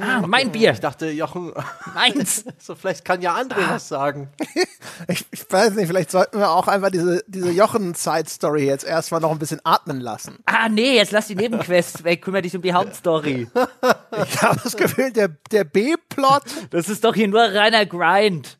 Ah, 0.00 0.26
mein 0.26 0.52
Bier. 0.52 0.72
Ich 0.72 0.80
dachte, 0.80 1.10
Jochen. 1.10 1.52
Meins. 1.94 2.44
so, 2.58 2.74
vielleicht 2.74 3.04
kann 3.04 3.20
ja 3.20 3.34
André 3.34 3.62
ah. 3.66 3.72
was 3.72 3.88
sagen. 3.88 4.28
ich, 5.08 5.26
ich, 5.30 5.50
weiß 5.50 5.74
nicht, 5.74 5.86
vielleicht 5.86 6.10
sollten 6.10 6.38
wir 6.38 6.50
auch 6.50 6.66
einfach 6.66 6.90
diese, 6.90 7.22
diese 7.26 7.50
Jochen-Side-Story 7.50 8.64
jetzt 8.64 8.84
erstmal 8.84 9.20
noch 9.20 9.30
ein 9.30 9.38
bisschen 9.38 9.60
atmen 9.64 10.00
lassen. 10.00 10.38
Ah, 10.46 10.68
nee, 10.68 10.96
jetzt 10.96 11.12
lass 11.12 11.26
die 11.26 11.36
Nebenquests 11.36 12.04
weg. 12.04 12.22
Kümmere 12.22 12.42
dich 12.42 12.56
um 12.56 12.62
die 12.62 12.72
Hauptstory. 12.72 13.48
ich 14.24 14.42
habe 14.42 14.60
das 14.62 14.76
Gefühl, 14.76 15.12
der, 15.12 15.28
der 15.50 15.64
B-Plot. 15.64 16.42
Das 16.70 16.88
ist 16.88 17.04
doch 17.04 17.14
hier 17.14 17.28
nur 17.28 17.42
reiner 17.42 17.84
Grind. 17.86 18.58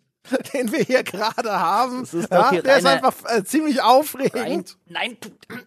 Den 0.53 0.71
wir 0.71 0.81
hier 0.81 1.03
gerade 1.03 1.51
haben. 1.51 2.01
Das 2.01 2.15
ist 2.15 2.33
doch 2.33 2.53
ja, 2.53 2.63
der 2.63 2.77
ist 2.77 2.87
einfach 2.87 3.15
äh, 3.27 3.43
ziemlich 3.43 3.83
aufregend. 3.83 4.77
Nein, 4.87 5.17
nein, 5.49 5.63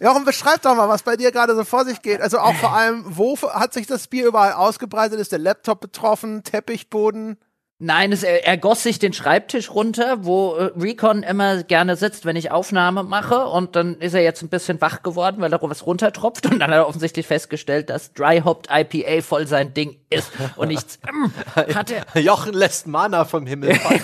Jochen, 0.00 0.24
beschreib 0.24 0.62
doch 0.62 0.74
mal, 0.74 0.88
was 0.88 1.02
bei 1.02 1.16
dir 1.16 1.32
gerade 1.32 1.54
so 1.54 1.64
vor 1.64 1.84
sich 1.84 2.02
geht. 2.02 2.20
Also 2.20 2.38
auch 2.38 2.54
vor 2.54 2.72
allem, 2.72 3.04
wo 3.06 3.36
hat 3.36 3.72
sich 3.72 3.86
das 3.86 4.06
Bier 4.06 4.26
überall 4.26 4.52
ausgebreitet? 4.52 5.18
Ist 5.18 5.32
der 5.32 5.38
Laptop 5.38 5.80
betroffen? 5.80 6.44
Teppichboden? 6.44 7.36
Nein, 7.80 8.12
es, 8.12 8.22
er, 8.22 8.46
er 8.46 8.56
goss 8.56 8.84
sich 8.84 9.00
den 9.00 9.12
Schreibtisch 9.12 9.70
runter, 9.70 10.24
wo 10.24 10.54
äh, 10.54 10.70
Recon 10.76 11.24
immer 11.24 11.64
gerne 11.64 11.96
sitzt, 11.96 12.24
wenn 12.24 12.36
ich 12.36 12.52
Aufnahme 12.52 13.02
mache. 13.02 13.46
Und 13.46 13.74
dann 13.74 13.96
ist 13.98 14.14
er 14.14 14.22
jetzt 14.22 14.42
ein 14.42 14.48
bisschen 14.48 14.80
wach 14.80 15.02
geworden, 15.02 15.40
weil 15.40 15.50
da 15.50 15.58
was 15.60 15.84
runtertropft. 15.84 16.46
Und 16.46 16.60
dann 16.60 16.70
hat 16.70 16.76
er 16.76 16.88
offensichtlich 16.88 17.26
festgestellt, 17.26 17.90
dass 17.90 18.12
Dry 18.12 18.42
Hopped 18.44 18.68
IPA 18.70 19.22
voll 19.22 19.48
sein 19.48 19.74
Ding 19.74 19.96
ist. 20.08 20.30
Und 20.54 20.68
nichts. 20.68 21.00
Ähm, 21.08 21.32
hat 21.74 21.90
er, 21.90 22.04
Jochen 22.20 22.54
lässt 22.54 22.86
Mana 22.86 23.24
vom 23.24 23.44
Himmel 23.44 23.74
fallen. 23.78 24.00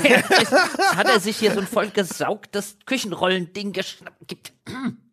hat 0.97 1.09
er 1.09 1.21
sich 1.21 1.37
hier 1.37 1.53
so 1.53 1.61
ein 1.61 1.67
vollgesaugtes 1.67 2.77
Küchenrollending 2.87 3.73
geschnappt. 3.73 4.27
Gibt. 4.27 4.53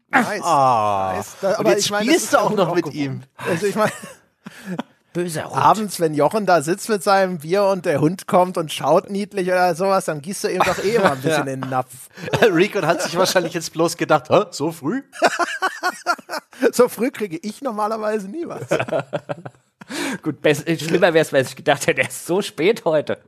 Nice. 0.09 0.41
Oh. 0.41 1.13
nice. 1.15 1.35
Da, 1.41 1.59
aber 1.59 1.71
jetzt 1.71 1.85
ich 1.85 1.91
mein, 1.91 2.05
spielst 2.05 2.33
du 2.33 2.37
auch 2.39 2.51
noch 2.51 2.73
mit 2.73 2.91
ihm. 2.93 3.21
Also 3.37 3.67
ich 3.67 3.75
meine 3.75 3.91
Böser 5.17 5.45
Hund. 5.45 5.57
abends, 5.57 5.99
wenn 5.99 6.13
Jochen 6.13 6.45
da 6.45 6.61
sitzt 6.61 6.89
mit 6.89 7.01
seinem 7.01 7.39
Bier 7.39 7.63
und 7.63 7.87
der 7.87 7.99
Hund 8.01 8.27
kommt 8.27 8.55
und 8.55 8.71
schaut 8.71 9.09
niedlich 9.09 9.47
oder 9.47 9.73
sowas, 9.73 10.05
dann 10.05 10.21
gießt 10.21 10.43
du 10.43 10.47
ihm 10.49 10.59
doch 10.59 10.77
eh 10.83 10.99
mal 10.99 11.13
ein 11.13 11.21
bisschen 11.21 11.47
in 11.47 11.61
den 11.61 11.69
Napf. 11.71 12.09
Rico 12.41 12.83
hat 12.83 13.01
sich 13.01 13.17
wahrscheinlich 13.17 13.53
jetzt 13.55 13.73
bloß 13.73 13.97
gedacht, 13.97 14.29
Hä, 14.29 14.45
so 14.51 14.71
früh? 14.71 15.01
So 16.71 16.89
früh 16.89 17.11
kriege 17.11 17.37
ich 17.43 17.61
normalerweise 17.61 18.27
nie 18.27 18.47
was. 18.47 18.67
Gut, 20.23 20.37
schlimmer 20.79 21.13
wäre 21.13 21.19
es, 21.19 21.31
wenn 21.31 21.45
ich 21.45 21.55
gedacht 21.55 21.85
hätte, 21.85 22.01
er 22.01 22.07
ist 22.09 22.25
so 22.25 22.41
spät 22.41 22.83
heute. 22.83 23.19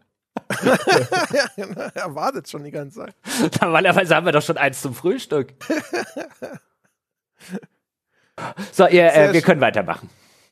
er 1.94 2.16
wartet 2.16 2.49
schon 2.49 2.64
die 2.64 2.72
ganze 2.72 3.02
Zeit. 3.02 3.16
Normalerweise 3.61 4.16
haben 4.16 4.26
wir 4.26 4.32
doch 4.32 4.41
schon 4.41 4.57
eins 4.57 4.82
zum 4.82 4.95
Frühstück. 4.95 5.53
So, 8.72 8.88
ihr, 8.88 9.14
äh, 9.14 9.28
wir 9.28 9.34
schön. 9.34 9.44
können 9.44 9.61
weitermachen. 9.61 10.10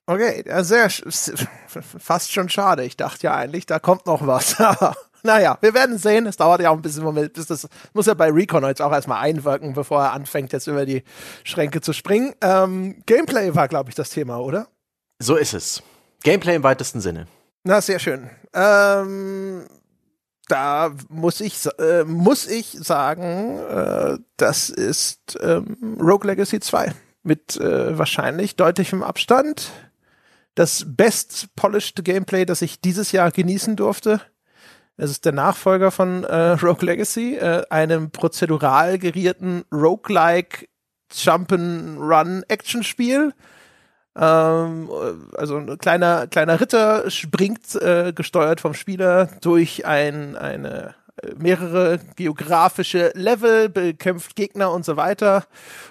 Okay, 0.08 0.44
sehr, 0.64 0.90
fast 2.00 2.32
schon 2.32 2.48
schade. 2.48 2.86
Ich 2.86 2.96
dachte 2.96 3.28
ja 3.28 3.36
eigentlich, 3.36 3.66
da 3.66 3.78
kommt 3.78 4.06
noch 4.06 4.26
was. 4.26 4.60
Aber 4.60 4.96
naja, 5.22 5.58
wir 5.60 5.74
werden 5.74 5.98
sehen. 5.98 6.26
Es 6.26 6.38
dauert 6.38 6.62
ja 6.62 6.70
auch 6.70 6.76
ein 6.76 6.82
bisschen 6.82 7.04
Moment, 7.04 7.34
bis 7.34 7.48
das 7.48 7.68
muss 7.94 8.06
ja 8.06 8.14
bei 8.14 8.30
Recon 8.32 8.64
jetzt 8.64 8.82
auch 8.82 8.94
erstmal 8.94 9.22
einwirken, 9.22 9.74
bevor 9.74 10.02
er 10.02 10.14
anfängt, 10.14 10.54
jetzt 10.54 10.68
über 10.68 10.86
die 10.86 11.04
Schränke 11.44 11.82
zu 11.82 11.92
springen. 11.92 12.34
Ähm, 12.40 13.04
Gameplay 13.06 13.54
war, 13.54 13.68
glaube 13.68 13.90
ich, 13.90 13.96
das 13.96 14.10
Thema, 14.10 14.40
oder? 14.40 14.68
So 15.20 15.36
ist 15.36 15.54
es. 15.54 15.84
Gameplay 16.24 16.56
im 16.56 16.64
weitesten 16.64 17.02
Sinne. 17.02 17.28
Na, 17.64 17.82
sehr 17.82 18.00
schön. 18.00 18.30
Ähm, 18.54 19.66
da 20.48 20.92
muss 21.10 21.42
ich, 21.42 21.68
äh, 21.80 22.06
muss 22.06 22.48
ich 22.48 22.72
sagen, 22.72 23.60
äh, 23.60 24.18
das 24.38 24.70
ist 24.70 25.38
ähm, 25.42 25.98
Rogue 26.00 26.26
Legacy 26.26 26.62
2 26.62 26.94
mit 27.24 27.58
äh, 27.58 27.98
wahrscheinlich 27.98 28.56
deutlichem 28.56 29.04
Abstand. 29.04 29.72
Das 30.58 30.84
best 30.88 31.56
polished 31.56 32.04
Gameplay, 32.04 32.44
das 32.44 32.64
ich 32.64 32.82
dieses 32.82 33.12
Jahr 33.12 33.30
genießen 33.30 33.76
durfte. 33.76 34.22
Es 34.98 35.12
ist 35.12 35.24
der 35.24 35.32
Nachfolger 35.32 35.92
von 35.92 36.24
äh, 36.24 36.34
Rogue 36.64 36.84
Legacy, 36.84 37.36
äh, 37.36 37.62
einem 37.70 38.10
prozedural 38.10 38.98
gerierten 38.98 39.66
Roguelike 39.72 40.68
Jump'n'Run 41.14 42.42
Actionspiel. 42.48 43.36
Ähm, 44.16 44.90
also 45.36 45.58
ein 45.58 45.78
kleiner, 45.78 46.26
kleiner 46.26 46.60
Ritter 46.60 47.08
springt, 47.12 47.76
äh, 47.76 48.12
gesteuert 48.14 48.60
vom 48.60 48.74
Spieler, 48.74 49.30
durch 49.42 49.86
ein, 49.86 50.36
eine 50.36 50.96
äh, 51.07 51.07
mehrere 51.38 52.00
geografische 52.16 53.12
Level, 53.16 53.70
bekämpft 53.70 54.36
Gegner 54.36 54.72
und 54.72 54.86
so 54.86 54.98
weiter. 54.98 55.46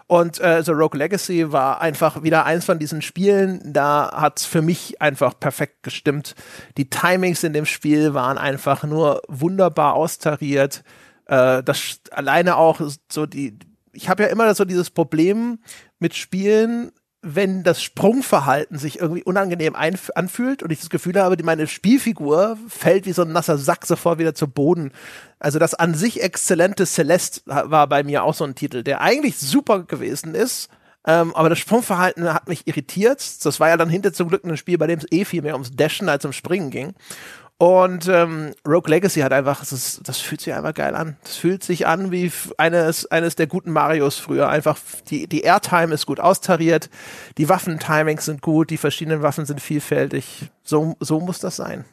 Und 0.07 0.41
äh, 0.41 0.63
The 0.63 0.71
Rogue 0.73 0.99
Legacy 0.99 1.53
war 1.53 1.81
einfach 1.81 2.23
wieder 2.23 2.45
eins 2.45 2.65
von 2.65 2.79
diesen 2.79 3.03
Spielen, 3.03 3.61
da 3.73 4.11
hat's 4.13 4.45
für 4.45 4.63
mich 4.63 5.03
einfach 5.03 5.39
perfekt 5.39 5.83
gestimmt. 5.83 6.35
Die 6.77 6.89
Timings 6.89 7.43
in 7.43 7.53
dem 7.53 7.67
Spiel 7.67 8.15
waren 8.15 8.39
einfach 8.39 8.85
nur 8.85 9.23
wunderbar 9.29 9.95
austariert. 9.95 10.85
Äh, 11.27 11.63
das 11.63 12.01
alleine 12.13 12.57
auch 12.57 12.81
so 13.11 13.27
die, 13.27 13.59
ich 13.93 14.09
habe 14.09 14.25
ja 14.25 14.29
immer 14.29 14.55
so 14.55 14.65
dieses 14.65 14.91
Problem 14.91 15.59
mit 15.99 16.15
Spielen, 16.15 16.93
wenn 17.29 17.65
das 17.65 17.83
Sprungverhalten 17.83 18.79
sich 18.79 19.01
irgendwie 19.01 19.25
unangenehm 19.25 19.75
anfühlt 19.75 20.63
und 20.63 20.71
ich 20.71 20.79
das 20.79 20.91
Gefühl 20.91 21.21
habe, 21.21 21.37
meine 21.43 21.67
Spielfigur 21.67 22.57
fällt 22.69 23.05
wie 23.05 23.13
so 23.13 23.23
ein 23.23 23.33
nasser 23.33 23.59
Sack 23.59 23.85
sofort 23.85 24.21
wieder 24.21 24.35
zu 24.35 24.47
Boden. 24.47 24.93
Also 25.41 25.59
das 25.59 25.75
an 25.75 25.95
sich 25.95 26.23
exzellente 26.23 26.87
Celeste 26.87 27.41
war 27.47 27.89
bei 27.89 28.05
mir 28.05 28.23
auch 28.23 28.35
so 28.35 28.45
ein 28.45 28.55
Titel, 28.55 28.85
der 28.85 29.01
eigentlich 29.01 29.39
super 29.39 29.83
gewesen 29.83 30.37
ist, 30.37 30.71
ähm, 31.05 31.35
aber 31.35 31.49
das 31.49 31.59
Sprungverhalten 31.59 32.33
hat 32.33 32.49
mich 32.49 32.67
irritiert. 32.67 33.45
Das 33.45 33.61
war 33.61 33.69
ja 33.69 33.77
dann 33.77 33.89
hinter 33.89 34.13
zum 34.13 34.29
Glück 34.29 34.45
ein 34.45 34.57
Spiel, 34.57 34.79
bei 34.79 34.87
dem 34.87 34.99
es 34.99 35.07
eh 35.11 35.25
viel 35.25 35.43
mehr 35.43 35.55
ums 35.55 35.71
Dashen 35.73 36.09
als 36.09 36.25
ums 36.25 36.37
Springen 36.37 36.71
ging. 36.71 36.95
Und 37.59 38.07
ähm, 38.09 38.53
Rogue 38.69 38.91
Legacy 38.91 39.21
hat 39.21 39.33
einfach, 39.33 39.61
das, 39.61 39.73
ist, 39.73 40.01
das 40.07 40.19
fühlt 40.19 40.43
sich 40.43 40.53
einfach 40.53 40.75
geil 40.75 40.95
an. 40.95 41.17
Das 41.23 41.37
fühlt 41.37 41.65
sich 41.65 41.87
an 41.87 42.11
wie 42.13 42.31
eines, 42.59 43.07
eines 43.07 43.35
der 43.35 43.47
guten 43.47 43.73
Marios 43.73 44.19
früher. 44.19 44.51
Einfach, 44.51 44.79
die, 45.09 45.27
die 45.27 45.41
Airtime 45.41 45.95
ist 45.95 46.05
gut 46.05 46.21
austariert, 46.21 46.91
die 47.39 47.49
Waffentimings 47.49 48.27
sind 48.27 48.43
gut, 48.43 48.69
die 48.69 48.77
verschiedenen 48.77 49.23
Waffen 49.23 49.47
sind 49.47 49.63
vielfältig. 49.63 50.51
So, 50.63 50.97
so 51.01 51.21
muss 51.21 51.39
das 51.39 51.57
sein. 51.57 51.87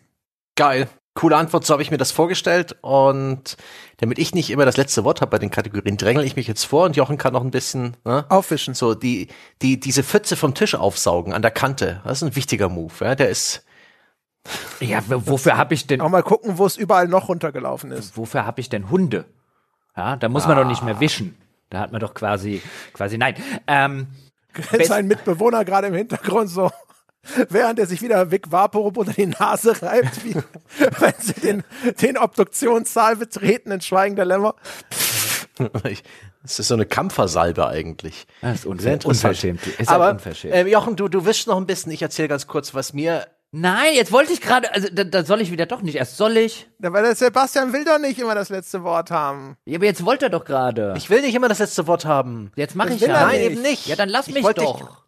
Geil. 0.55 0.89
Coole 1.15 1.37
Antwort, 1.37 1.63
so 1.63 1.73
habe 1.73 1.83
ich 1.83 1.91
mir 1.91 1.97
das 1.97 2.11
vorgestellt. 2.11 2.75
Und 2.81 3.55
damit 3.97 4.19
ich 4.19 4.35
nicht 4.35 4.49
immer 4.49 4.65
das 4.65 4.77
letzte 4.77 5.05
Wort 5.05 5.21
habe 5.21 5.31
bei 5.31 5.39
den 5.39 5.51
Kategorien, 5.51 5.95
drängel 5.95 6.25
ich 6.25 6.35
mich 6.35 6.47
jetzt 6.47 6.65
vor 6.65 6.85
und 6.85 6.97
Jochen 6.97 7.17
kann 7.17 7.31
noch 7.31 7.43
ein 7.43 7.51
bisschen 7.51 7.95
ne, 8.03 8.25
Auffischen. 8.29 8.73
so 8.73 8.95
die, 8.95 9.29
die, 9.61 9.79
diese 9.79 10.03
Pfütze 10.03 10.35
vom 10.35 10.55
Tisch 10.55 10.75
aufsaugen 10.75 11.31
an 11.31 11.41
der 11.41 11.51
Kante. 11.51 12.01
Das 12.03 12.21
ist 12.21 12.27
ein 12.27 12.35
wichtiger 12.35 12.67
Move. 12.67 12.93
Ja? 12.99 13.15
Der 13.15 13.29
ist 13.29 13.63
Ja, 14.79 15.01
wofür 15.07 15.55
habe 15.57 15.73
ich 15.73 15.87
denn, 15.87 16.01
Auch 16.01 16.09
mal 16.09 16.23
gucken, 16.23 16.57
wo 16.57 16.65
es 16.65 16.75
überall 16.77 17.07
noch 17.07 17.29
runtergelaufen 17.29 17.91
ist. 17.91 18.17
wofür 18.17 18.45
habe 18.45 18.59
ich 18.59 18.69
denn 18.69 18.89
Hunde? 18.89 19.25
Ja, 19.95 20.15
da 20.17 20.27
muss 20.27 20.47
man 20.47 20.57
doch 20.57 20.65
nicht 20.65 20.83
mehr 20.83 20.99
wischen. 20.99 21.37
Da 21.69 21.79
hat 21.79 21.91
man 21.91 22.01
doch 22.01 22.13
quasi, 22.13 22.61
quasi 22.93 23.17
nein. 23.17 23.35
Ähm, 23.67 24.07
Sein 24.83 25.07
Mitbewohner 25.07 25.63
gerade 25.65 25.87
im 25.87 25.93
Hintergrund 25.93 26.49
so, 26.49 26.71
während 27.49 27.79
er 27.79 27.85
sich 27.87 28.01
wieder 28.01 28.29
Vic 28.31 28.51
Vaporub 28.51 28.97
unter 28.97 29.13
die 29.13 29.27
Nase 29.27 29.81
reibt, 29.81 30.23
wie 30.25 30.35
wenn 30.99 31.13
sie 31.19 31.33
den, 31.39 31.63
den 32.01 32.17
Obduktionssaal 32.17 33.15
betreten 33.15 33.71
in 33.71 33.81
Schweigen 33.81 34.15
der 34.15 34.25
Lämmer. 34.25 34.55
Das 36.41 36.59
ist 36.59 36.67
so 36.67 36.73
eine 36.73 36.85
Kampfersalbe 36.85 37.67
eigentlich. 37.67 38.25
Das 38.41 38.59
ist 38.59 38.65
unver- 38.65 38.81
Sehr 38.81 38.93
interessant. 38.93 39.25
unverschämt. 39.35 39.67
Ist 39.79 39.89
Aber 39.89 40.11
unverschämt. 40.11 40.53
äh, 40.53 40.67
Jochen, 40.67 40.95
du, 40.95 41.07
du 41.07 41.25
wischst 41.25 41.47
noch 41.47 41.57
ein 41.57 41.65
bisschen. 41.65 41.91
Ich 41.91 42.01
erzähle 42.01 42.27
ganz 42.27 42.47
kurz, 42.47 42.73
was 42.73 42.93
mir. 42.93 43.27
Nein, 43.53 43.93
jetzt 43.93 44.11
wollte 44.11 44.33
ich 44.33 44.41
gerade, 44.41 44.73
also 44.73 44.89
da, 44.91 45.05
da 45.05 45.23
soll 45.23 45.39
ich 45.39 45.49
wieder 45.51 45.65
doch 45.65 45.81
nicht. 45.81 45.95
Erst 45.95 46.17
soll 46.17 46.35
ich. 46.35 46.67
Ja, 46.79 46.91
Weil 46.91 47.03
der 47.03 47.15
Sebastian 47.15 47.71
will 47.71 47.85
doch 47.85 47.99
nicht 47.99 48.19
immer 48.19 48.35
das 48.35 48.49
letzte 48.49 48.83
Wort 48.83 49.09
haben. 49.11 49.55
Ja, 49.63 49.77
aber 49.77 49.85
jetzt 49.85 50.03
wollte 50.03 50.25
er 50.25 50.29
doch 50.29 50.43
gerade. 50.43 50.93
Ich 50.97 51.09
will 51.09 51.21
nicht 51.21 51.35
immer 51.35 51.47
das 51.47 51.59
letzte 51.59 51.87
Wort 51.87 52.03
haben. 52.03 52.51
Jetzt 52.57 52.75
mache 52.75 52.93
ich 52.93 52.99
ja. 52.99 53.07
Nein, 53.13 53.39
nicht. 53.39 53.51
eben 53.51 53.61
nicht. 53.61 53.87
Ja, 53.87 53.95
dann 53.95 54.09
lass 54.09 54.27
Ich 54.27 54.33
mich 54.33 54.43
doch. 54.43 55.03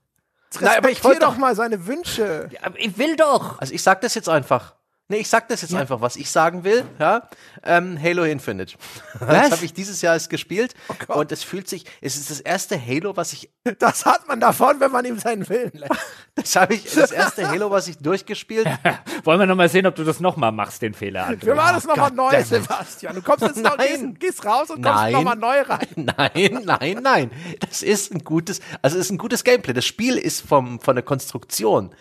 Jetzt 0.45 0.61
Nein, 0.61 0.77
aber 0.77 0.89
ich 0.89 0.97
respektier 0.97 1.03
wollte 1.09 1.19
doch 1.21 1.31
doch- 1.33 1.37
mal 1.37 1.55
seine 1.55 1.85
Wünsche. 1.87 2.47
Ja, 2.51 2.59
aber 2.63 2.79
ich 2.79 2.97
will 2.97 3.15
doch. 3.17 3.59
Also 3.59 3.73
ich 3.73 3.83
sag 3.83 3.99
das 4.01 4.15
jetzt 4.15 4.29
einfach. 4.29 4.74
Nee, 5.07 5.17
ich 5.17 5.29
sag 5.29 5.47
das 5.49 5.61
jetzt 5.61 5.75
einfach, 5.75 6.01
was 6.01 6.15
ich 6.15 6.31
sagen 6.31 6.63
will. 6.63 6.83
Ja? 6.97 7.29
Ähm, 7.63 8.01
Halo 8.01 8.23
Infinite. 8.23 8.75
Das 9.19 9.51
habe 9.51 9.63
ich 9.65 9.73
dieses 9.73 10.01
Jahr 10.01 10.13
erst 10.15 10.29
gespielt. 10.29 10.73
und 11.07 11.31
es 11.31 11.43
fühlt 11.43 11.69
sich, 11.69 11.85
es 12.01 12.15
ist 12.17 12.29
das 12.31 12.39
erste 12.41 12.79
Halo, 12.83 13.15
was 13.15 13.31
ich, 13.33 13.49
Das 13.79 14.05
hat 14.05 14.27
man 14.27 14.39
davon, 14.39 14.79
wenn 14.79 14.91
man 14.91 15.05
ihm 15.05 15.19
seinen 15.19 15.47
Willen 15.47 15.71
lässt. 15.73 15.91
das 16.35 16.55
habe 16.55 16.73
ich, 16.73 16.91
das 16.91 17.11
erste 17.11 17.47
Halo, 17.47 17.69
was 17.71 17.87
ich 17.87 17.97
durchgespielt. 17.99 18.67
Wollen 19.23 19.39
wir 19.39 19.45
noch 19.45 19.55
mal 19.55 19.69
sehen, 19.69 19.85
ob 19.85 19.95
du 19.95 20.03
das 20.03 20.19
noch 20.19 20.37
mal 20.37 20.51
machst, 20.51 20.81
den 20.81 20.93
Fehler. 20.95 21.27
André? 21.29 21.45
Wir 21.45 21.55
machen 21.55 21.75
das 21.75 21.85
nochmal 21.85 22.09
Gott 22.09 22.31
neu. 22.33 22.43
Sebastian. 22.43 23.15
Du 23.15 23.21
kommst 23.21 23.43
jetzt 23.43 23.57
noch, 23.61 23.77
Nein. 23.77 24.15
gehst, 24.15 24.19
gehst 24.19 24.45
raus 24.45 24.69
und 24.71 24.81
kommst 24.81 24.99
Nein. 24.99 25.13
nochmal 25.13 25.35
neu 25.35 25.61
rein. 25.61 25.87
Nein, 25.95 26.61
nein, 26.65 26.99
nein. 27.01 27.31
Das 27.59 27.83
ist 27.83 28.11
ein 28.11 28.23
gutes, 28.23 28.59
also 28.81 28.97
es 28.97 29.05
ist 29.05 29.11
ein 29.11 29.17
gutes 29.17 29.43
Gameplay. 29.43 29.73
Das 29.73 29.85
Spiel 29.85 30.17
ist 30.17 30.41
vom, 30.41 30.79
von 30.79 30.95
der 30.95 31.03
Konstruktion 31.05 31.93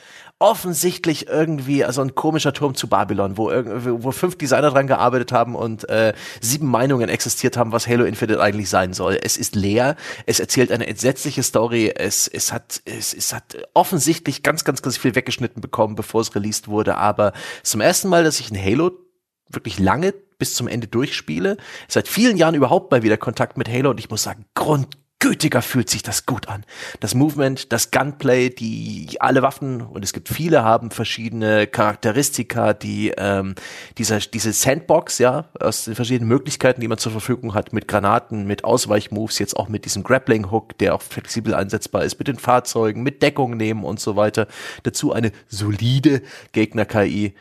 offensichtlich 0.44 1.26
irgendwie, 1.26 1.86
also 1.86 2.02
ein 2.02 2.14
komischer 2.14 2.52
Turm 2.52 2.74
zu 2.74 2.86
Babylon, 2.86 3.38
wo 3.38 3.46
wo 3.46 4.10
fünf 4.10 4.36
Designer 4.36 4.70
dran 4.70 4.86
gearbeitet 4.86 5.32
haben 5.32 5.54
und 5.54 5.88
äh, 5.88 6.12
sieben 6.42 6.66
Meinungen 6.66 7.08
existiert 7.08 7.56
haben, 7.56 7.72
was 7.72 7.88
Halo 7.88 8.04
Infinite 8.04 8.42
eigentlich 8.42 8.68
sein 8.68 8.92
soll. 8.92 9.18
Es 9.22 9.38
ist 9.38 9.54
leer, 9.54 9.96
es 10.26 10.40
erzählt 10.40 10.70
eine 10.70 10.86
entsetzliche 10.86 11.42
Story, 11.42 11.90
es, 11.96 12.28
es 12.28 12.52
hat, 12.52 12.82
es, 12.84 13.14
es 13.14 13.32
hat 13.32 13.56
offensichtlich 13.72 14.42
ganz, 14.42 14.64
ganz, 14.64 14.82
ganz 14.82 14.98
viel 14.98 15.14
weggeschnitten 15.14 15.62
bekommen, 15.62 15.94
bevor 15.94 16.20
es 16.20 16.34
released 16.34 16.68
wurde, 16.68 16.98
aber 16.98 17.32
zum 17.62 17.80
ersten 17.80 18.10
Mal, 18.10 18.22
dass 18.22 18.38
ich 18.38 18.50
ein 18.50 18.62
Halo 18.62 18.90
wirklich 19.48 19.78
lange 19.78 20.12
bis 20.36 20.54
zum 20.54 20.68
Ende 20.68 20.88
durchspiele. 20.88 21.56
Seit 21.88 22.06
vielen 22.06 22.36
Jahren 22.36 22.54
überhaupt 22.54 22.90
mal 22.90 23.02
wieder 23.02 23.16
Kontakt 23.16 23.56
mit 23.56 23.66
Halo 23.66 23.88
und 23.88 23.98
ich 23.98 24.10
muss 24.10 24.22
sagen, 24.22 24.44
grundgütiger 25.24 25.62
fühlt 25.62 25.88
sich 25.88 26.02
das 26.02 26.26
gut 26.26 26.48
an. 26.48 26.64
Das 27.00 27.14
Movement, 27.14 27.72
das 27.72 27.90
Gunplay, 27.90 28.50
die 28.50 29.16
alle 29.20 29.40
Waffen 29.40 29.80
und 29.80 30.04
es 30.04 30.12
gibt 30.12 30.28
viele 30.28 30.62
haben 30.62 30.90
verschiedene 30.90 31.66
Charakteristika, 31.66 32.74
die 32.74 33.12
ähm, 33.16 33.54
dieser 33.96 34.18
diese 34.18 34.52
Sandbox 34.52 35.18
ja 35.18 35.46
aus 35.58 35.84
den 35.84 35.94
verschiedenen 35.94 36.28
Möglichkeiten, 36.28 36.82
die 36.82 36.88
man 36.88 36.98
zur 36.98 37.12
Verfügung 37.12 37.54
hat, 37.54 37.72
mit 37.72 37.88
Granaten, 37.88 38.46
mit 38.46 38.64
Ausweichmoves, 38.64 39.38
jetzt 39.38 39.56
auch 39.56 39.68
mit 39.68 39.86
diesem 39.86 40.02
Grappling 40.02 40.50
Hook, 40.50 40.76
der 40.76 40.94
auch 40.94 41.02
flexibel 41.02 41.54
einsetzbar 41.54 42.04
ist, 42.04 42.18
mit 42.18 42.28
den 42.28 42.38
Fahrzeugen, 42.38 43.02
mit 43.02 43.22
Deckung 43.22 43.56
nehmen 43.56 43.82
und 43.84 44.00
so 44.00 44.16
weiter. 44.16 44.46
Dazu 44.82 45.12
eine 45.12 45.32
solide 45.48 46.20
Gegner 46.52 46.84
KI 46.84 47.34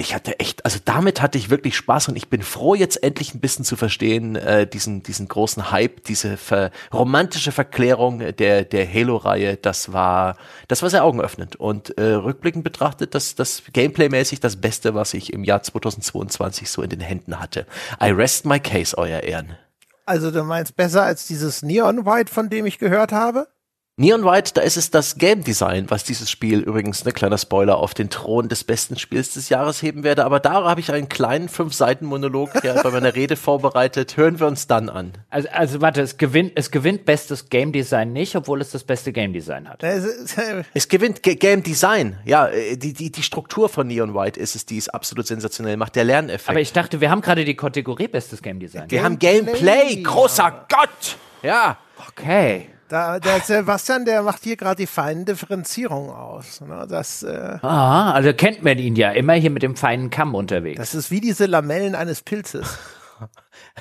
ich 0.00 0.14
hatte 0.14 0.40
echt, 0.40 0.64
also 0.64 0.78
damit 0.82 1.20
hatte 1.20 1.36
ich 1.36 1.50
wirklich 1.50 1.76
Spaß 1.76 2.08
und 2.08 2.16
ich 2.16 2.30
bin 2.30 2.42
froh, 2.42 2.74
jetzt 2.74 3.02
endlich 3.02 3.34
ein 3.34 3.40
bisschen 3.40 3.66
zu 3.66 3.76
verstehen, 3.76 4.34
äh, 4.34 4.66
diesen, 4.66 5.02
diesen 5.02 5.28
großen 5.28 5.70
Hype, 5.70 6.04
diese 6.04 6.38
ver 6.38 6.70
romantische 6.92 7.52
Verklärung 7.52 8.20
der, 8.36 8.64
der 8.64 8.90
Halo-Reihe, 8.90 9.58
das 9.58 9.92
war, 9.92 10.36
das 10.68 10.80
war 10.80 10.88
sehr 10.88 11.04
augenöffnend 11.04 11.56
und 11.56 11.98
äh, 11.98 12.14
rückblickend 12.14 12.64
betrachtet, 12.64 13.14
das, 13.14 13.34
das 13.34 13.62
Gameplay-mäßig 13.72 14.40
das 14.40 14.56
Beste, 14.56 14.94
was 14.94 15.12
ich 15.12 15.34
im 15.34 15.44
Jahr 15.44 15.62
2022 15.62 16.70
so 16.70 16.80
in 16.80 16.88
den 16.88 17.00
Händen 17.00 17.38
hatte. 17.38 17.66
I 18.02 18.10
rest 18.10 18.46
my 18.46 18.58
case, 18.58 18.96
euer 18.96 19.20
Ehren. 19.20 19.58
Also 20.06 20.30
du 20.30 20.42
meinst 20.44 20.76
besser 20.76 21.02
als 21.02 21.26
dieses 21.26 21.62
Neon 21.62 22.06
White, 22.06 22.32
von 22.32 22.48
dem 22.48 22.64
ich 22.64 22.78
gehört 22.78 23.12
habe? 23.12 23.48
Neon 23.96 24.24
White, 24.24 24.52
da 24.54 24.62
ist 24.62 24.78
es 24.78 24.90
das 24.90 25.16
Game 25.16 25.44
Design, 25.44 25.90
was 25.90 26.04
dieses 26.04 26.30
Spiel 26.30 26.60
übrigens, 26.60 27.04
ne 27.04 27.12
kleiner 27.12 27.36
Spoiler, 27.36 27.76
auf 27.76 27.92
den 27.92 28.08
Thron 28.08 28.48
des 28.48 28.64
besten 28.64 28.96
Spiels 28.96 29.34
des 29.34 29.50
Jahres 29.50 29.82
heben 29.82 30.04
werde. 30.04 30.24
Aber 30.24 30.40
da 30.40 30.64
habe 30.64 30.80
ich 30.80 30.90
einen 30.90 31.10
kleinen 31.10 31.50
Fünf-Seiten-Monolog 31.50 32.64
ja, 32.64 32.80
bei 32.82 32.90
meiner 32.90 33.14
Rede 33.14 33.36
vorbereitet. 33.36 34.16
Hören 34.16 34.40
wir 34.40 34.46
uns 34.46 34.66
dann 34.66 34.88
an. 34.88 35.12
Also, 35.28 35.48
also 35.52 35.80
warte, 35.82 36.00
es 36.00 36.16
gewinnt, 36.16 36.52
es 36.54 36.70
gewinnt 36.70 37.04
bestes 37.04 37.50
Game 37.50 37.72
Design 37.72 38.14
nicht, 38.14 38.36
obwohl 38.36 38.62
es 38.62 38.70
das 38.70 38.84
beste 38.84 39.12
Game 39.12 39.34
Design 39.34 39.68
hat. 39.68 39.82
Es 40.72 40.88
gewinnt 40.88 41.22
G 41.22 41.34
Game 41.34 41.62
Design. 41.62 42.18
Ja, 42.24 42.48
äh, 42.48 42.76
die, 42.76 42.94
die, 42.94 43.10
die 43.12 43.22
Struktur 43.22 43.68
von 43.68 43.86
Neon 43.86 44.14
White 44.14 44.40
ist 44.40 44.54
es, 44.54 44.64
die 44.64 44.78
es 44.78 44.88
absolut 44.88 45.26
sensationell 45.26 45.76
macht. 45.76 45.96
Der 45.96 46.04
Lerneffekt. 46.04 46.48
Aber 46.48 46.60
ich 46.60 46.72
dachte, 46.72 47.00
wir 47.00 47.10
haben 47.10 47.20
gerade 47.20 47.44
die 47.44 47.56
Kategorie 47.56 48.08
bestes 48.08 48.40
Game 48.40 48.60
Design. 48.60 48.90
wir 48.90 49.02
haben 49.02 49.18
Gameplay. 49.18 50.02
Großer 50.02 50.66
Gott. 50.68 51.16
Ja. 51.42 51.76
Okay. 52.08 52.68
Da, 52.90 53.20
der 53.20 53.38
Sebastian, 53.40 54.04
der 54.04 54.20
macht 54.22 54.42
hier 54.42 54.56
gerade 54.56 54.74
die 54.74 54.86
feine 54.88 55.24
Differenzierung 55.24 56.10
aus. 56.10 56.60
Ne? 56.60 56.86
Das, 56.88 57.22
äh, 57.22 57.58
Ah, 57.62 58.10
also 58.10 58.32
kennt 58.32 58.64
man 58.64 58.78
ihn 58.78 58.96
ja 58.96 59.12
immer 59.12 59.34
hier 59.34 59.50
mit 59.50 59.62
dem 59.62 59.76
feinen 59.76 60.10
Kamm 60.10 60.34
unterwegs. 60.34 60.78
das 60.80 60.96
ist 60.96 61.10
wie 61.12 61.20
diese 61.20 61.46
Lamellen 61.46 61.94
eines 61.94 62.20
Pilzes. 62.22 62.78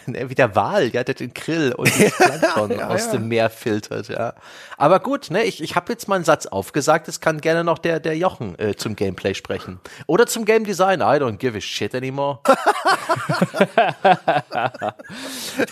Ne, 0.08 0.30
Wie 0.30 0.36
der 0.36 0.56
Wal, 0.56 0.88
ja, 0.90 1.04
der 1.04 1.16
den 1.16 1.34
Krill 1.34 1.74
und 1.74 1.88
den 2.00 2.12
Plankton 2.18 2.72
Ja, 2.78 2.88
aus 2.88 3.06
ja. 3.08 3.12
dem 3.14 3.28
Meer 3.28 3.50
filtert, 3.50 4.08
ja. 4.10 4.34
Aber 4.78 5.00
gut, 5.00 5.30
ne, 5.32 5.44
ich, 5.44 5.62
ich 5.62 5.76
habe 5.76 5.92
jetzt 5.92 6.08
mal 6.08 6.16
einen 6.16 6.24
Satz 6.26 6.46
aufgesagt, 6.46 7.08
es 7.08 7.20
kann 7.20 7.42
gerne 7.42 7.64
noch 7.64 7.78
der, 7.78 8.00
der 8.00 8.18
Jochen 8.18 8.58
äh, 8.60 8.76
zum 8.76 8.96
Gameplay 8.96 9.34
sprechen. 9.36 9.80
Oder 10.08 10.26
zum 10.28 10.46
Game 10.46 10.64
Design, 10.64 11.02
I 11.02 11.04
don't 11.20 11.38
give 11.38 11.58
a 11.58 11.62
shit 11.62 11.94
anymore. 11.96 12.40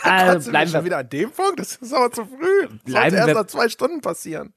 also 0.03 0.39
Sind 0.39 0.45
wir 0.45 0.51
bleiben 0.51 0.71
schon 0.71 0.81
wir, 0.81 0.85
wieder 0.85 0.97
an 0.97 1.09
dem 1.09 1.31
Punkt? 1.31 1.59
Das 1.59 1.75
ist 1.75 1.93
aber 1.93 2.11
zu 2.11 2.25
früh. 2.25 2.67
Bleiben 2.67 2.81
sollte 2.85 3.15
erst 3.15 3.27
wir- 3.27 3.33
nach 3.35 3.47
zwei 3.47 3.69
Stunden 3.69 4.01
passieren. 4.01 4.53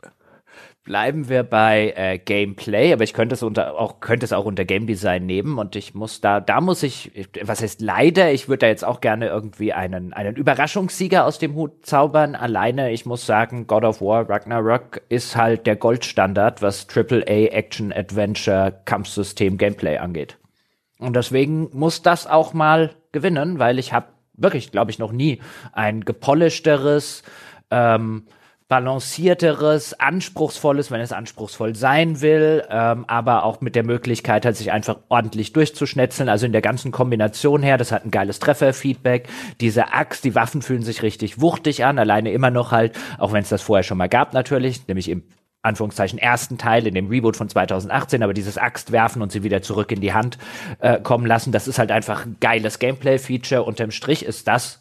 Bleiben 0.84 1.28
wir 1.28 1.42
bei 1.42 1.92
äh, 1.96 2.18
Gameplay, 2.18 2.92
aber 2.92 3.04
ich 3.04 3.12
könnte 3.12 3.34
es 3.34 3.42
unter 3.42 3.78
auch 3.78 4.00
könnte 4.00 4.24
es 4.24 4.32
auch 4.32 4.44
unter 4.44 4.64
Game 4.64 4.86
Design 4.86 5.26
nehmen 5.26 5.58
und 5.58 5.76
ich 5.76 5.94
muss 5.94 6.20
da 6.20 6.40
da 6.40 6.60
muss 6.60 6.82
ich 6.82 7.12
was 7.42 7.62
heißt 7.62 7.80
leider, 7.80 8.32
ich 8.32 8.48
würde 8.48 8.60
da 8.60 8.66
jetzt 8.68 8.84
auch 8.84 9.00
gerne 9.00 9.28
irgendwie 9.28 9.72
einen 9.72 10.12
einen 10.12 10.36
Überraschungssieger 10.36 11.26
aus 11.26 11.38
dem 11.38 11.54
Hut 11.54 11.84
zaubern. 11.86 12.34
Alleine, 12.34 12.92
ich 12.92 13.06
muss 13.06 13.26
sagen, 13.26 13.66
God 13.66 13.84
of 13.84 14.00
War 14.00 14.28
Ragnarok 14.28 15.02
ist 15.08 15.36
halt 15.36 15.66
der 15.66 15.76
Goldstandard, 15.76 16.62
was 16.62 16.86
AAA 16.88 17.50
Action 17.52 17.92
Adventure 17.92 18.80
Kampfsystem 18.84 19.58
Gameplay 19.58 19.98
angeht. 19.98 20.38
Und 20.98 21.16
deswegen 21.16 21.70
muss 21.72 22.02
das 22.02 22.26
auch 22.26 22.52
mal 22.52 22.90
gewinnen, 23.12 23.58
weil 23.58 23.78
ich 23.78 23.92
habe 23.92 24.08
wirklich, 24.34 24.70
glaube 24.70 24.90
ich, 24.90 24.98
noch 24.98 25.12
nie 25.12 25.40
ein 25.72 26.04
gepolischteres, 26.04 27.22
ähm, 27.70 28.26
balancierteres, 28.70 29.98
anspruchsvolles, 29.98 30.92
wenn 30.92 31.00
es 31.00 31.12
anspruchsvoll 31.12 31.74
sein 31.74 32.20
will, 32.20 32.64
ähm, 32.70 33.04
aber 33.08 33.42
auch 33.42 33.60
mit 33.60 33.74
der 33.74 33.82
Möglichkeit 33.82 34.46
hat, 34.46 34.54
sich 34.54 34.70
einfach 34.70 34.98
ordentlich 35.08 35.52
durchzuschnetzeln. 35.52 36.28
Also 36.28 36.46
in 36.46 36.52
der 36.52 36.62
ganzen 36.62 36.92
Kombination 36.92 37.64
her, 37.64 37.78
das 37.78 37.90
hat 37.90 38.04
ein 38.04 38.12
geiles 38.12 38.38
Trefferfeedback. 38.38 39.28
Diese 39.60 39.92
Axt, 39.92 40.24
die 40.24 40.36
Waffen 40.36 40.62
fühlen 40.62 40.82
sich 40.82 41.02
richtig 41.02 41.40
wuchtig 41.40 41.84
an, 41.84 41.98
alleine 41.98 42.30
immer 42.30 42.52
noch 42.52 42.70
halt, 42.70 42.96
auch 43.18 43.32
wenn 43.32 43.42
es 43.42 43.48
das 43.48 43.60
vorher 43.60 43.82
schon 43.82 43.98
mal 43.98 44.08
gab 44.08 44.34
natürlich, 44.34 44.86
nämlich 44.86 45.08
im 45.08 45.24
Anführungszeichen 45.62 46.20
ersten 46.20 46.56
Teil 46.56 46.86
in 46.86 46.94
dem 46.94 47.08
Reboot 47.08 47.36
von 47.36 47.48
2018, 47.48 48.22
aber 48.22 48.34
dieses 48.34 48.56
Axt 48.56 48.92
werfen 48.92 49.20
und 49.20 49.32
sie 49.32 49.42
wieder 49.42 49.62
zurück 49.62 49.90
in 49.90 50.00
die 50.00 50.14
Hand 50.14 50.38
äh, 50.78 51.00
kommen 51.00 51.26
lassen, 51.26 51.50
das 51.50 51.66
ist 51.66 51.80
halt 51.80 51.90
einfach 51.90 52.24
ein 52.24 52.36
geiles 52.38 52.78
Gameplay-Feature. 52.78 53.64
Unterm 53.64 53.90
Strich 53.90 54.24
ist 54.24 54.46
das, 54.46 54.80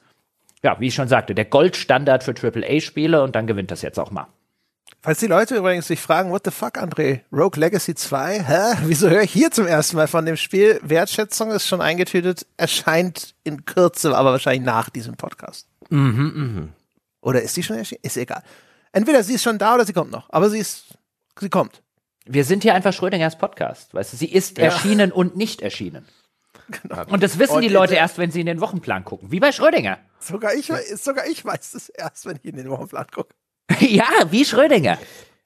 ja, 0.63 0.79
wie 0.79 0.87
ich 0.87 0.95
schon 0.95 1.07
sagte, 1.07 1.35
der 1.35 1.45
Goldstandard 1.45 2.23
für 2.23 2.33
AAA-Spiele 2.33 3.23
und 3.23 3.35
dann 3.35 3.47
gewinnt 3.47 3.71
das 3.71 3.81
jetzt 3.81 3.99
auch 3.99 4.11
mal. 4.11 4.27
Falls 5.01 5.19
die 5.19 5.27
Leute 5.27 5.55
übrigens 5.55 5.87
sich 5.87 6.01
fragen, 6.01 6.29
what 6.29 6.41
the 6.43 6.51
fuck, 6.51 6.77
André? 6.77 7.21
Rogue 7.31 7.57
Legacy 7.57 7.95
2? 7.95 8.43
Hä? 8.43 8.77
Wieso 8.85 9.09
höre 9.09 9.21
ich 9.21 9.31
hier 9.31 9.49
zum 9.51 9.65
ersten 9.65 9.95
Mal 9.95 10.07
von 10.07 10.25
dem 10.25 10.35
Spiel? 10.35 10.79
Wertschätzung 10.83 11.51
ist 11.51 11.67
schon 11.67 11.79
eingetütet, 11.79 12.45
erscheint 12.57 13.33
in 13.43 13.63
Kürze, 13.63 14.17
aber 14.17 14.31
wahrscheinlich 14.31 14.65
nach 14.65 14.89
diesem 14.89 15.15
Podcast. 15.15 15.67
Oder 17.21 17.41
ist 17.41 17.55
die 17.55 17.63
schon 17.63 17.77
erschienen? 17.77 18.01
Ist 18.03 18.17
egal. 18.17 18.43
Entweder 18.91 19.23
sie 19.23 19.35
ist 19.35 19.43
schon 19.43 19.57
da 19.57 19.75
oder 19.75 19.85
sie 19.85 19.93
kommt 19.93 20.11
noch. 20.11 20.29
Aber 20.31 20.49
sie 20.49 20.59
ist, 20.59 20.97
sie 21.39 21.49
kommt. 21.49 21.81
Wir 22.25 22.43
sind 22.43 22.63
hier 22.63 22.75
einfach 22.75 22.93
Schrödingers 22.93 23.37
Podcast, 23.37 23.93
weißt 23.93 24.13
du, 24.13 24.17
sie 24.17 24.31
ist 24.31 24.59
erschienen 24.59 25.11
und 25.11 25.35
nicht 25.35 25.61
erschienen. 25.61 26.05
Und 27.09 27.23
das 27.23 27.39
wissen 27.39 27.55
Und 27.55 27.61
die 27.61 27.69
Leute 27.69 27.93
jetzt- 27.93 28.01
erst, 28.01 28.17
wenn 28.17 28.31
sie 28.31 28.39
in 28.41 28.45
den 28.45 28.61
Wochenplan 28.61 29.03
gucken, 29.05 29.31
wie 29.31 29.39
bei 29.39 29.51
Schrödinger. 29.51 29.97
Sogar 30.19 30.53
ich, 30.53 30.71
sogar 30.95 31.25
ich 31.27 31.43
weiß 31.45 31.73
es 31.73 31.89
erst, 31.89 32.25
wenn 32.25 32.37
ich 32.37 32.45
in 32.45 32.57
den 32.57 32.69
Wochenplan 32.69 33.07
gucke. 33.13 33.35
ja, 33.79 34.05
wie 34.29 34.45
Schrödinger. 34.45 34.97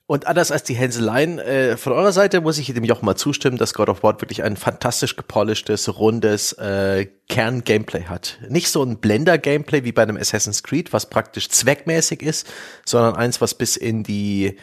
Und 0.06 0.28
anders 0.28 0.52
als 0.52 0.64
die 0.64 0.74
Hänseleien 0.74 1.40
äh, 1.40 1.78
von 1.78 1.94
eurer 1.94 2.12
Seite 2.12 2.42
muss 2.42 2.58
ich 2.58 2.72
dem 2.74 2.84
Jochen 2.84 3.06
mal 3.06 3.16
zustimmen, 3.16 3.58
dass 3.58 3.74
God 3.74 3.88
of 3.88 4.04
War 4.04 4.20
wirklich 4.20 4.44
ein 4.44 4.58
fantastisch 4.58 5.16
gepolischtes, 5.16 5.98
rundes 5.98 6.54
äh, 6.54 7.08
Kern-Gameplay 7.30 8.04
hat. 8.04 8.38
Nicht 8.50 8.70
so 8.70 8.84
ein 8.84 8.98
Blender-Gameplay 8.98 9.86
wie 9.86 9.94
bei 9.94 10.04
einem 10.04 10.18
Assassin's 10.18 10.62
Creed, 10.62 10.92
was 10.92 11.10
praktisch 11.10 11.50
zweckmäßig 11.50 12.22
ist, 12.22 12.52
sondern 12.86 13.16
eins, 13.16 13.40
was 13.40 13.54
bis 13.54 13.78
in 13.78 14.04
die 14.04 14.58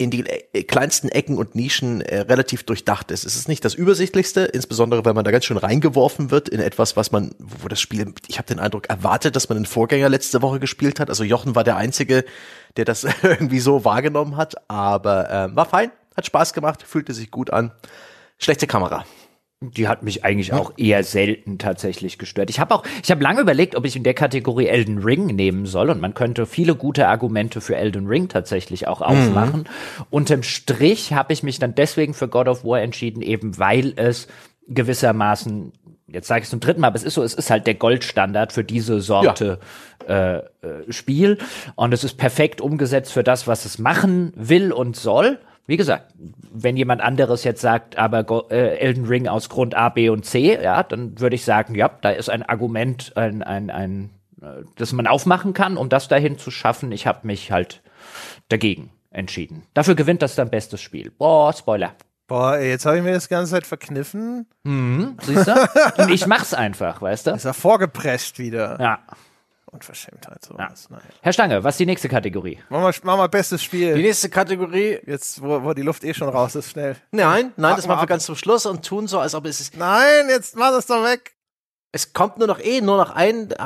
in 0.00 0.10
die 0.10 0.24
äh, 0.26 0.62
kleinsten 0.62 1.10
Ecken 1.10 1.36
und 1.36 1.54
Nischen 1.54 2.00
äh, 2.00 2.20
relativ 2.20 2.62
durchdacht 2.62 3.10
ist. 3.10 3.26
Es 3.26 3.36
ist 3.36 3.48
nicht 3.48 3.64
das 3.66 3.74
übersichtlichste, 3.74 4.40
insbesondere 4.40 5.04
wenn 5.04 5.14
man 5.14 5.26
da 5.26 5.30
ganz 5.30 5.44
schön 5.44 5.58
reingeworfen 5.58 6.30
wird 6.30 6.48
in 6.48 6.58
etwas, 6.58 6.96
was 6.96 7.12
man, 7.12 7.34
wo 7.38 7.68
das 7.68 7.82
Spiel, 7.82 8.14
ich 8.26 8.38
habe 8.38 8.46
den 8.46 8.58
Eindruck, 8.58 8.88
erwartet, 8.88 9.36
dass 9.36 9.50
man 9.50 9.58
den 9.58 9.66
Vorgänger 9.66 10.08
letzte 10.08 10.40
Woche 10.40 10.58
gespielt 10.58 11.00
hat. 11.00 11.10
Also 11.10 11.22
Jochen 11.22 11.54
war 11.54 11.64
der 11.64 11.76
Einzige, 11.76 12.24
der 12.78 12.86
das 12.86 13.06
irgendwie 13.22 13.60
so 13.60 13.84
wahrgenommen 13.84 14.38
hat, 14.38 14.54
aber 14.68 15.28
ähm, 15.30 15.54
war 15.54 15.66
fein, 15.66 15.92
hat 16.16 16.24
Spaß 16.24 16.54
gemacht, 16.54 16.82
fühlte 16.82 17.12
sich 17.12 17.30
gut 17.30 17.52
an. 17.52 17.70
Schlechte 18.38 18.66
Kamera. 18.66 19.04
Die 19.62 19.88
hat 19.88 20.02
mich 20.02 20.24
eigentlich 20.24 20.54
auch 20.54 20.72
eher 20.78 21.04
selten 21.04 21.58
tatsächlich 21.58 22.16
gestört. 22.16 22.48
Ich 22.48 22.60
habe 22.60 22.74
auch, 22.74 22.82
ich 23.02 23.10
habe 23.10 23.22
lange 23.22 23.42
überlegt, 23.42 23.76
ob 23.76 23.84
ich 23.84 23.94
in 23.94 24.04
der 24.04 24.14
Kategorie 24.14 24.68
Elden 24.68 24.98
Ring 24.98 25.26
nehmen 25.26 25.66
soll 25.66 25.90
und 25.90 26.00
man 26.00 26.14
könnte 26.14 26.46
viele 26.46 26.74
gute 26.74 27.08
Argumente 27.08 27.60
für 27.60 27.76
Elden 27.76 28.06
Ring 28.06 28.28
tatsächlich 28.28 28.88
auch 28.88 29.02
aufmachen. 29.02 29.68
Unterm 30.08 30.44
Strich 30.44 31.12
habe 31.12 31.34
ich 31.34 31.42
mich 31.42 31.58
dann 31.58 31.74
deswegen 31.74 32.14
für 32.14 32.26
God 32.26 32.48
of 32.48 32.64
War 32.64 32.80
entschieden, 32.80 33.20
eben 33.20 33.58
weil 33.58 33.92
es 33.96 34.28
gewissermaßen 34.66 35.72
Jetzt 36.12 36.26
sage 36.26 36.40
ich 36.40 36.44
es 36.44 36.50
zum 36.50 36.58
dritten 36.58 36.80
Mal, 36.80 36.88
aber 36.88 36.96
es 36.96 37.04
ist 37.04 37.14
so, 37.14 37.22
es 37.22 37.34
ist 37.34 37.50
halt 37.50 37.68
der 37.68 37.74
Goldstandard 37.74 38.52
für 38.52 38.64
diese 38.64 39.00
Sorte 39.00 39.60
äh, 40.08 40.38
äh, 40.38 40.42
Spiel. 40.88 41.38
Und 41.76 41.94
es 41.94 42.02
ist 42.02 42.16
perfekt 42.16 42.60
umgesetzt 42.60 43.12
für 43.12 43.22
das, 43.22 43.46
was 43.46 43.64
es 43.64 43.78
machen 43.78 44.32
will 44.34 44.72
und 44.72 44.96
soll. 44.96 45.38
Wie 45.70 45.76
gesagt, 45.76 46.12
wenn 46.52 46.76
jemand 46.76 47.00
anderes 47.00 47.44
jetzt 47.44 47.60
sagt, 47.60 47.96
aber 47.96 48.24
Go 48.24 48.48
äh, 48.50 48.78
Elden 48.78 49.06
Ring 49.06 49.28
aus 49.28 49.48
Grund 49.48 49.76
A, 49.76 49.88
B 49.88 50.08
und 50.08 50.26
C, 50.26 50.60
ja, 50.60 50.82
dann 50.82 51.20
würde 51.20 51.36
ich 51.36 51.44
sagen, 51.44 51.76
ja, 51.76 51.88
da 52.02 52.10
ist 52.10 52.28
ein 52.28 52.42
Argument, 52.42 53.12
ein, 53.14 53.44
ein, 53.44 53.70
ein, 53.70 54.10
äh, 54.42 54.64
das 54.74 54.92
man 54.92 55.06
aufmachen 55.06 55.54
kann, 55.54 55.76
um 55.76 55.88
das 55.88 56.08
dahin 56.08 56.38
zu 56.38 56.50
schaffen. 56.50 56.90
Ich 56.90 57.06
habe 57.06 57.24
mich 57.24 57.52
halt 57.52 57.82
dagegen 58.48 58.90
entschieden. 59.12 59.62
Dafür 59.72 59.94
gewinnt 59.94 60.22
das 60.22 60.34
dann 60.34 60.50
bestes 60.50 60.80
Spiel. 60.80 61.12
Boah, 61.16 61.52
Spoiler. 61.52 61.94
Boah, 62.26 62.58
jetzt 62.58 62.84
habe 62.84 62.98
ich 62.98 63.04
mir 63.04 63.12
das 63.12 63.28
ganze 63.28 63.52
Zeit 63.52 63.64
verkniffen. 63.64 64.48
Siehst 65.22 65.46
du? 65.46 65.68
Und 65.98 66.10
ich 66.10 66.26
mach's 66.26 66.52
einfach, 66.52 67.00
weißt 67.00 67.28
du? 67.28 67.30
Ist 67.30 67.44
er 67.44 67.54
vorgepresst 67.54 68.40
wieder. 68.40 68.76
Ja. 68.80 68.98
Unverschämtheit 69.72 70.44
sowas. 70.44 70.88
Naja. 70.90 71.02
Herr 71.22 71.32
Stange, 71.32 71.62
was 71.62 71.74
ist 71.74 71.80
die 71.80 71.86
nächste 71.86 72.08
Kategorie? 72.08 72.58
Mach 72.68 72.80
mal, 72.80 72.94
mach 73.04 73.16
mal 73.16 73.28
bestes 73.28 73.60
Die 73.60 73.66
Spiel. 73.66 73.96
nächste 73.96 74.28
Kategorie. 74.28 74.98
Jetzt, 75.06 75.40
wo, 75.42 75.62
wo 75.62 75.72
die 75.74 75.82
Luft 75.82 76.02
eh 76.04 76.12
schon 76.12 76.28
raus 76.28 76.54
ist, 76.54 76.70
schnell. 76.70 76.96
Nein, 77.12 77.52
nein, 77.56 77.76
das 77.76 77.86
machen 77.86 78.02
wir 78.02 78.06
ganz 78.06 78.24
zum 78.26 78.34
Schluss 78.36 78.66
und 78.66 78.84
tun 78.84 79.06
so, 79.06 79.20
als 79.20 79.34
ob 79.34 79.46
es 79.46 79.60
ist. 79.60 79.76
Nein, 79.76 80.28
jetzt 80.28 80.56
mach 80.56 80.70
das 80.70 80.86
doch 80.86 81.04
weg. 81.04 81.36
Es 81.92 82.12
kommt 82.12 82.38
nur 82.38 82.48
noch 82.48 82.60
eh 82.60 82.80
nur 82.80 82.96
noch 82.96 83.10
ein, 83.10 83.50
äh, 83.52 83.56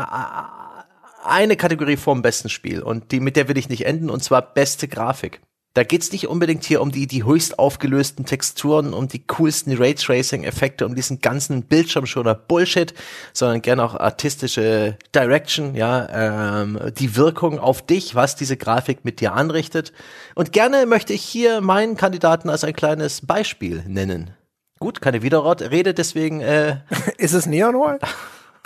eine 1.24 1.56
Kategorie 1.56 1.96
vorm 1.96 2.22
besten 2.22 2.48
Spiel 2.48 2.82
und 2.82 3.12
die 3.12 3.20
mit 3.20 3.36
der 3.36 3.48
will 3.48 3.56
ich 3.58 3.68
nicht 3.68 3.86
enden 3.86 4.10
und 4.10 4.22
zwar 4.22 4.42
beste 4.42 4.88
Grafik. 4.88 5.40
Da 5.74 5.82
geht's 5.82 6.12
nicht 6.12 6.28
unbedingt 6.28 6.64
hier 6.64 6.80
um 6.80 6.92
die, 6.92 7.08
die 7.08 7.24
höchst 7.24 7.58
aufgelösten 7.58 8.24
Texturen, 8.24 8.94
um 8.94 9.08
die 9.08 9.26
coolsten 9.26 9.76
Raytracing-Effekte, 9.76 10.86
um 10.86 10.94
diesen 10.94 11.20
ganzen 11.20 11.64
Bildschirmschoner 11.64 12.36
Bullshit, 12.36 12.94
sondern 13.32 13.60
gerne 13.60 13.84
auch 13.84 13.96
artistische 13.96 14.96
Direction, 15.12 15.74
ja, 15.74 16.62
ähm, 16.62 16.78
die 16.96 17.16
Wirkung 17.16 17.58
auf 17.58 17.84
dich, 17.84 18.14
was 18.14 18.36
diese 18.36 18.56
Grafik 18.56 19.04
mit 19.04 19.20
dir 19.20 19.32
anrichtet. 19.32 19.92
Und 20.36 20.52
gerne 20.52 20.86
möchte 20.86 21.12
ich 21.12 21.24
hier 21.24 21.60
meinen 21.60 21.96
Kandidaten 21.96 22.50
als 22.50 22.62
ein 22.62 22.74
kleines 22.74 23.26
Beispiel 23.26 23.82
nennen. 23.88 24.30
Gut, 24.78 25.00
keine 25.00 25.22
Widerrede, 25.22 25.92
deswegen 25.92 26.40
äh, 26.40 26.78
Ist 27.18 27.32
es 27.32 27.46
Neon 27.46 27.74
White? 27.74 28.06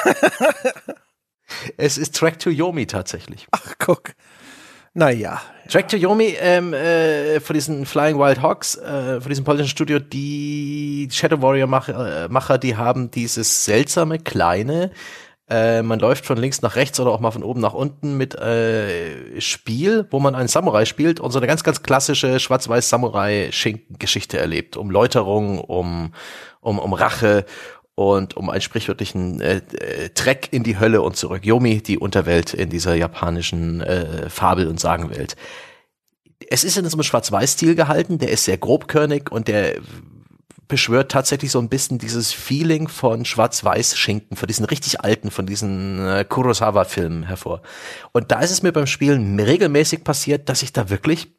es 1.78 1.96
ist 1.96 2.16
Track 2.16 2.38
to 2.38 2.50
Yomi 2.50 2.86
tatsächlich. 2.86 3.46
Ach, 3.50 3.74
guck. 3.78 4.12
Naja. 4.98 5.40
Track 5.68 5.86
to 5.90 5.96
Yomi 5.96 6.34
ähm, 6.40 6.74
äh, 6.74 7.38
von 7.38 7.54
diesen 7.54 7.86
Flying 7.86 8.18
Wild 8.18 8.42
Hawks, 8.42 8.74
äh, 8.78 9.20
von 9.20 9.28
diesem 9.28 9.44
polnischen 9.44 9.68
Studio, 9.68 10.00
die 10.00 11.08
Shadow 11.12 11.40
Warrior 11.40 11.68
Macher, 11.68 12.24
äh, 12.24 12.28
Macher, 12.28 12.58
die 12.58 12.76
haben 12.76 13.08
dieses 13.08 13.64
seltsame 13.64 14.18
kleine 14.18 14.90
Äh, 15.50 15.82
man 15.82 15.98
läuft 15.98 16.26
von 16.26 16.36
links 16.36 16.60
nach 16.60 16.76
rechts 16.76 17.00
oder 17.00 17.10
auch 17.10 17.20
mal 17.20 17.30
von 17.30 17.42
oben 17.42 17.60
nach 17.60 17.72
unten 17.72 18.18
mit 18.18 18.34
äh, 18.34 19.40
Spiel, 19.40 20.06
wo 20.10 20.20
man 20.20 20.34
einen 20.34 20.48
Samurai 20.48 20.84
spielt 20.84 21.20
und 21.20 21.30
so 21.30 21.38
eine 21.38 21.46
ganz, 21.46 21.64
ganz 21.64 21.82
klassische 21.82 22.38
schwarz-weiß 22.38 22.90
Samurai-Schinken-Geschichte 22.90 24.38
erlebt. 24.38 24.76
Um 24.76 24.90
Läuterung, 24.90 25.58
um, 25.58 26.12
um, 26.60 26.78
um 26.78 26.92
Rache 26.92 27.46
und 27.98 28.36
um 28.36 28.48
einen 28.48 28.60
sprichwörtlichen 28.60 29.40
äh, 29.40 29.56
äh, 29.56 30.10
Trek 30.10 30.50
in 30.52 30.62
die 30.62 30.78
Hölle 30.78 31.02
und 31.02 31.16
zurück. 31.16 31.44
Yomi, 31.44 31.82
die 31.82 31.98
Unterwelt 31.98 32.54
in 32.54 32.70
dieser 32.70 32.94
japanischen 32.94 33.80
äh, 33.80 34.30
Fabel- 34.30 34.68
und 34.68 34.78
Sagenwelt. 34.78 35.34
Es 36.48 36.62
ist 36.62 36.78
in 36.78 36.88
so 36.88 36.96
einem 36.96 37.02
Schwarz-Weiß-Stil 37.02 37.74
gehalten, 37.74 38.18
der 38.18 38.30
ist 38.30 38.44
sehr 38.44 38.56
grobkörnig 38.56 39.32
und 39.32 39.48
der 39.48 39.80
beschwört 40.68 41.10
tatsächlich 41.10 41.50
so 41.50 41.58
ein 41.58 41.68
bisschen 41.68 41.98
dieses 41.98 42.32
Feeling 42.32 42.86
von 42.86 43.24
Schwarz-Weiß-Schinken, 43.24 44.36
von 44.36 44.46
diesen 44.46 44.66
richtig 44.66 45.00
alten, 45.00 45.32
von 45.32 45.46
diesen 45.46 45.98
äh, 46.06 46.24
Kurosawa-Filmen 46.24 47.24
hervor. 47.24 47.62
Und 48.12 48.30
da 48.30 48.38
ist 48.38 48.52
es 48.52 48.62
mir 48.62 48.70
beim 48.70 48.86
Spielen 48.86 49.40
regelmäßig 49.40 50.04
passiert, 50.04 50.48
dass 50.48 50.62
ich 50.62 50.72
da 50.72 50.88
wirklich 50.88 51.32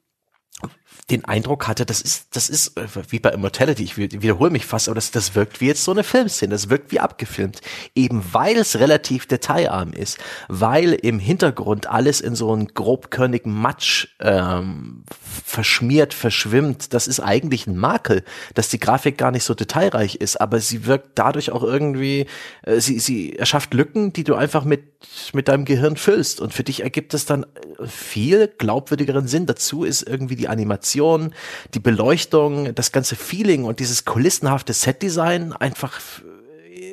den 1.09 1.25
Eindruck 1.25 1.67
hatte, 1.67 1.85
das 1.85 2.01
ist, 2.01 2.27
das 2.31 2.49
ist 2.49 2.77
äh, 2.77 2.87
wie 3.09 3.19
bei 3.19 3.31
Immortality, 3.31 3.83
ich 3.83 3.97
wiederhole 3.97 4.51
mich 4.51 4.65
fast, 4.65 4.87
aber 4.87 4.95
das, 4.95 5.11
das 5.11 5.35
wirkt 5.35 5.61
wie 5.61 5.67
jetzt 5.67 5.83
so 5.83 5.91
eine 5.91 6.03
Filmszene, 6.03 6.51
das 6.51 6.69
wirkt 6.69 6.91
wie 6.91 6.99
abgefilmt. 6.99 7.61
Eben 7.95 8.23
weil 8.31 8.57
es 8.57 8.79
relativ 8.79 9.25
detailarm 9.25 9.93
ist, 9.93 10.17
weil 10.47 10.93
im 10.93 11.19
Hintergrund 11.19 11.87
alles 11.87 12.21
in 12.21 12.35
so 12.35 12.51
einen 12.51 12.67
grobkörnigen 12.67 13.53
Matsch 13.53 14.07
ähm, 14.19 15.03
verschmiert, 15.45 16.13
verschwimmt. 16.13 16.93
Das 16.93 17.07
ist 17.07 17.19
eigentlich 17.19 17.67
ein 17.67 17.77
Makel, 17.77 18.23
dass 18.53 18.69
die 18.69 18.79
Grafik 18.79 19.17
gar 19.17 19.31
nicht 19.31 19.43
so 19.43 19.53
detailreich 19.53 20.15
ist, 20.15 20.39
aber 20.39 20.59
sie 20.59 20.85
wirkt 20.85 21.17
dadurch 21.17 21.51
auch 21.51 21.63
irgendwie, 21.63 22.27
äh, 22.63 22.79
sie, 22.79 22.99
sie 22.99 23.35
erschafft 23.35 23.73
Lücken, 23.73 24.13
die 24.13 24.23
du 24.23 24.35
einfach 24.35 24.63
mit, 24.63 24.83
mit 25.33 25.47
deinem 25.47 25.65
Gehirn 25.65 25.95
füllst. 25.95 26.41
Und 26.41 26.53
für 26.53 26.63
dich 26.63 26.83
ergibt 26.83 27.13
es 27.13 27.25
dann 27.25 27.45
viel 27.85 28.47
glaubwürdigeren 28.47 29.27
Sinn. 29.27 29.45
Dazu 29.45 29.83
ist 29.83 30.03
irgendwie 30.03 30.35
die 30.35 30.47
Animation 30.47 30.98
Animation, 30.99 31.33
die 31.73 31.79
Beleuchtung, 31.79 32.75
das 32.75 32.91
ganze 32.91 33.15
Feeling 33.15 33.63
und 33.65 33.79
dieses 33.79 34.05
kulissenhafte 34.05 34.73
Setdesign 34.73 35.53
einfach 35.53 35.99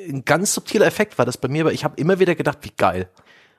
ein 0.08 0.24
ganz 0.24 0.54
subtiler 0.54 0.86
Effekt 0.86 1.18
war 1.18 1.24
das 1.24 1.36
bei 1.36 1.48
mir, 1.48 1.62
aber 1.62 1.72
ich 1.72 1.84
habe 1.84 2.00
immer 2.00 2.20
wieder 2.20 2.34
gedacht, 2.34 2.58
wie 2.62 2.72
geil. 2.76 3.08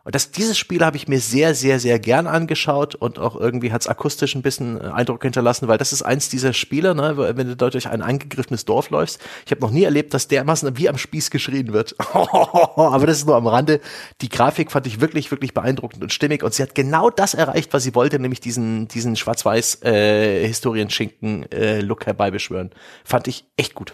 Und 0.07 0.15
das, 0.15 0.31
dieses 0.31 0.57
Spiel 0.57 0.85
habe 0.85 0.95
ich 0.95 1.09
mir 1.09 1.19
sehr, 1.19 1.53
sehr, 1.53 1.81
sehr 1.81 1.99
gern 1.99 2.27
angeschaut 2.27 2.95
und 2.95 3.19
auch 3.19 3.35
irgendwie 3.35 3.73
hat 3.73 3.81
es 3.81 3.87
akustisch 3.89 4.35
ein 4.35 4.41
bisschen 4.41 4.79
äh, 4.79 4.85
Eindruck 4.85 5.21
hinterlassen, 5.21 5.67
weil 5.67 5.77
das 5.77 5.91
ist 5.91 6.01
eins 6.01 6.29
dieser 6.29 6.53
Spiele, 6.53 6.95
ne, 6.95 7.17
wenn 7.17 7.45
du 7.45 7.57
dort 7.57 7.73
durch 7.73 7.89
ein 7.89 8.01
angegriffenes 8.01 8.63
Dorf 8.63 8.89
läufst. 8.89 9.19
Ich 9.45 9.51
habe 9.51 9.59
noch 9.59 9.71
nie 9.71 9.83
erlebt, 9.83 10.13
dass 10.13 10.29
dermaßen 10.29 10.77
wie 10.77 10.87
am 10.87 10.97
Spieß 10.97 11.29
geschrien 11.29 11.73
wird. 11.73 11.93
Aber 12.13 13.05
das 13.05 13.17
ist 13.17 13.25
nur 13.25 13.35
am 13.35 13.47
Rande. 13.47 13.81
Die 14.21 14.29
Grafik 14.29 14.71
fand 14.71 14.87
ich 14.87 15.01
wirklich, 15.01 15.29
wirklich 15.29 15.53
beeindruckend 15.53 16.01
und 16.01 16.13
stimmig 16.13 16.41
und 16.41 16.53
sie 16.53 16.63
hat 16.63 16.73
genau 16.73 17.09
das 17.09 17.33
erreicht, 17.33 17.73
was 17.73 17.83
sie 17.83 17.93
wollte, 17.93 18.17
nämlich 18.17 18.39
diesen, 18.39 18.87
diesen 18.87 19.17
schwarz-weiß 19.17 19.83
äh, 19.83 20.47
Historienschinken-Look 20.47 22.03
äh, 22.03 22.05
herbeibeschwören. 22.05 22.69
Fand 23.03 23.27
ich 23.27 23.43
echt 23.57 23.75
gut. 23.75 23.93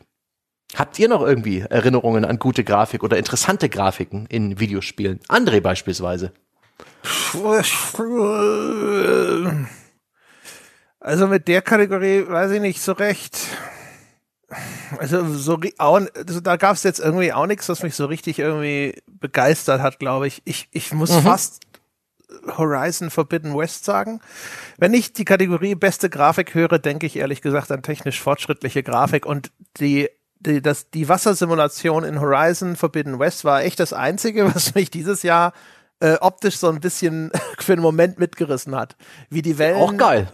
Habt 0.76 0.98
ihr 0.98 1.08
noch 1.08 1.22
irgendwie 1.22 1.60
Erinnerungen 1.60 2.26
an 2.26 2.40
gute 2.40 2.64
Grafik 2.64 3.04
oder 3.04 3.18
interessante 3.18 3.70
Grafiken 3.70 4.26
in 4.26 4.60
Videospielen? 4.60 5.20
André 5.30 5.62
beispielsweise. 5.62 6.32
Also 11.00 11.28
mit 11.28 11.48
der 11.48 11.62
Kategorie 11.62 12.28
weiß 12.28 12.52
ich 12.52 12.62
nicht 12.62 12.82
so 12.82 12.94
recht. 12.94 13.38
Also 14.98 15.34
so 15.34 15.60
also 15.78 16.40
da 16.42 16.56
gab 16.56 16.76
es 16.76 16.84
jetzt 16.84 17.00
irgendwie 17.00 17.34
auch 17.34 17.48
nichts, 17.48 17.68
was 17.70 17.84
mich 17.84 17.96
so 17.96 18.06
richtig 18.06 18.40
irgendwie 18.40 19.02
begeistert 19.08 19.82
hat, 19.82 20.00
glaube 20.00 20.28
ich. 20.28 20.42
Ich, 20.46 20.70
ich 20.72 20.94
muss 20.94 21.12
mhm. 21.12 21.22
fast 21.22 21.62
Horizon 22.58 23.10
Forbidden 23.10 23.56
West 23.56 23.86
sagen. 23.86 24.22
Wenn 24.78 24.94
ich 24.94 25.14
die 25.14 25.26
Kategorie 25.26 25.76
beste 25.76 26.10
Grafik 26.10 26.54
höre, 26.54 26.80
denke 26.80 27.06
ich 27.06 27.16
ehrlich 27.16 27.42
gesagt 27.42 27.72
an 27.72 27.84
technisch 27.84 28.22
fortschrittliche 28.22 28.84
Grafik 28.84 29.26
und 29.26 29.52
die 29.80 30.10
die, 30.46 30.62
das, 30.62 30.90
die 30.90 31.10
Wassersimulation 31.10 32.04
in 32.04 32.20
Horizon 32.20 32.76
Forbidden 32.76 33.20
West 33.20 33.46
war 33.46 33.64
echt 33.64 33.80
das 33.80 33.94
Einzige, 33.94 34.46
was 34.56 34.76
mich 34.76 34.92
dieses 34.92 35.24
Jahr 35.24 35.54
äh, 36.00 36.16
optisch 36.20 36.58
so 36.58 36.70
ein 36.70 36.80
bisschen 36.80 37.32
für 37.60 37.74
einen 37.74 37.82
Moment 37.82 38.20
mitgerissen 38.20 38.76
hat. 38.76 38.96
Wie 39.30 39.42
die 39.42 39.58
Wellen 39.58 39.80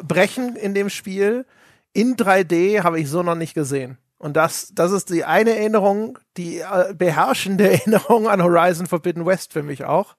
brechen 0.06 0.56
in 0.56 0.74
dem 0.74 0.90
Spiel 0.90 1.46
in 1.94 2.16
3D 2.16 2.84
habe 2.84 3.00
ich 3.00 3.10
so 3.10 3.24
noch 3.24 3.36
nicht 3.36 3.54
gesehen. 3.54 3.98
Und 4.18 4.36
das, 4.36 4.72
das 4.74 4.92
ist 4.92 5.10
die 5.10 5.24
eine 5.24 5.56
Erinnerung, 5.56 6.20
die 6.38 6.60
äh, 6.60 6.94
beherrschende 6.94 7.70
Erinnerung 7.72 8.28
an 8.28 8.44
Horizon 8.44 8.88
Forbidden 8.88 9.26
West 9.26 9.54
für 9.54 9.64
mich 9.64 9.86
auch 9.86 10.16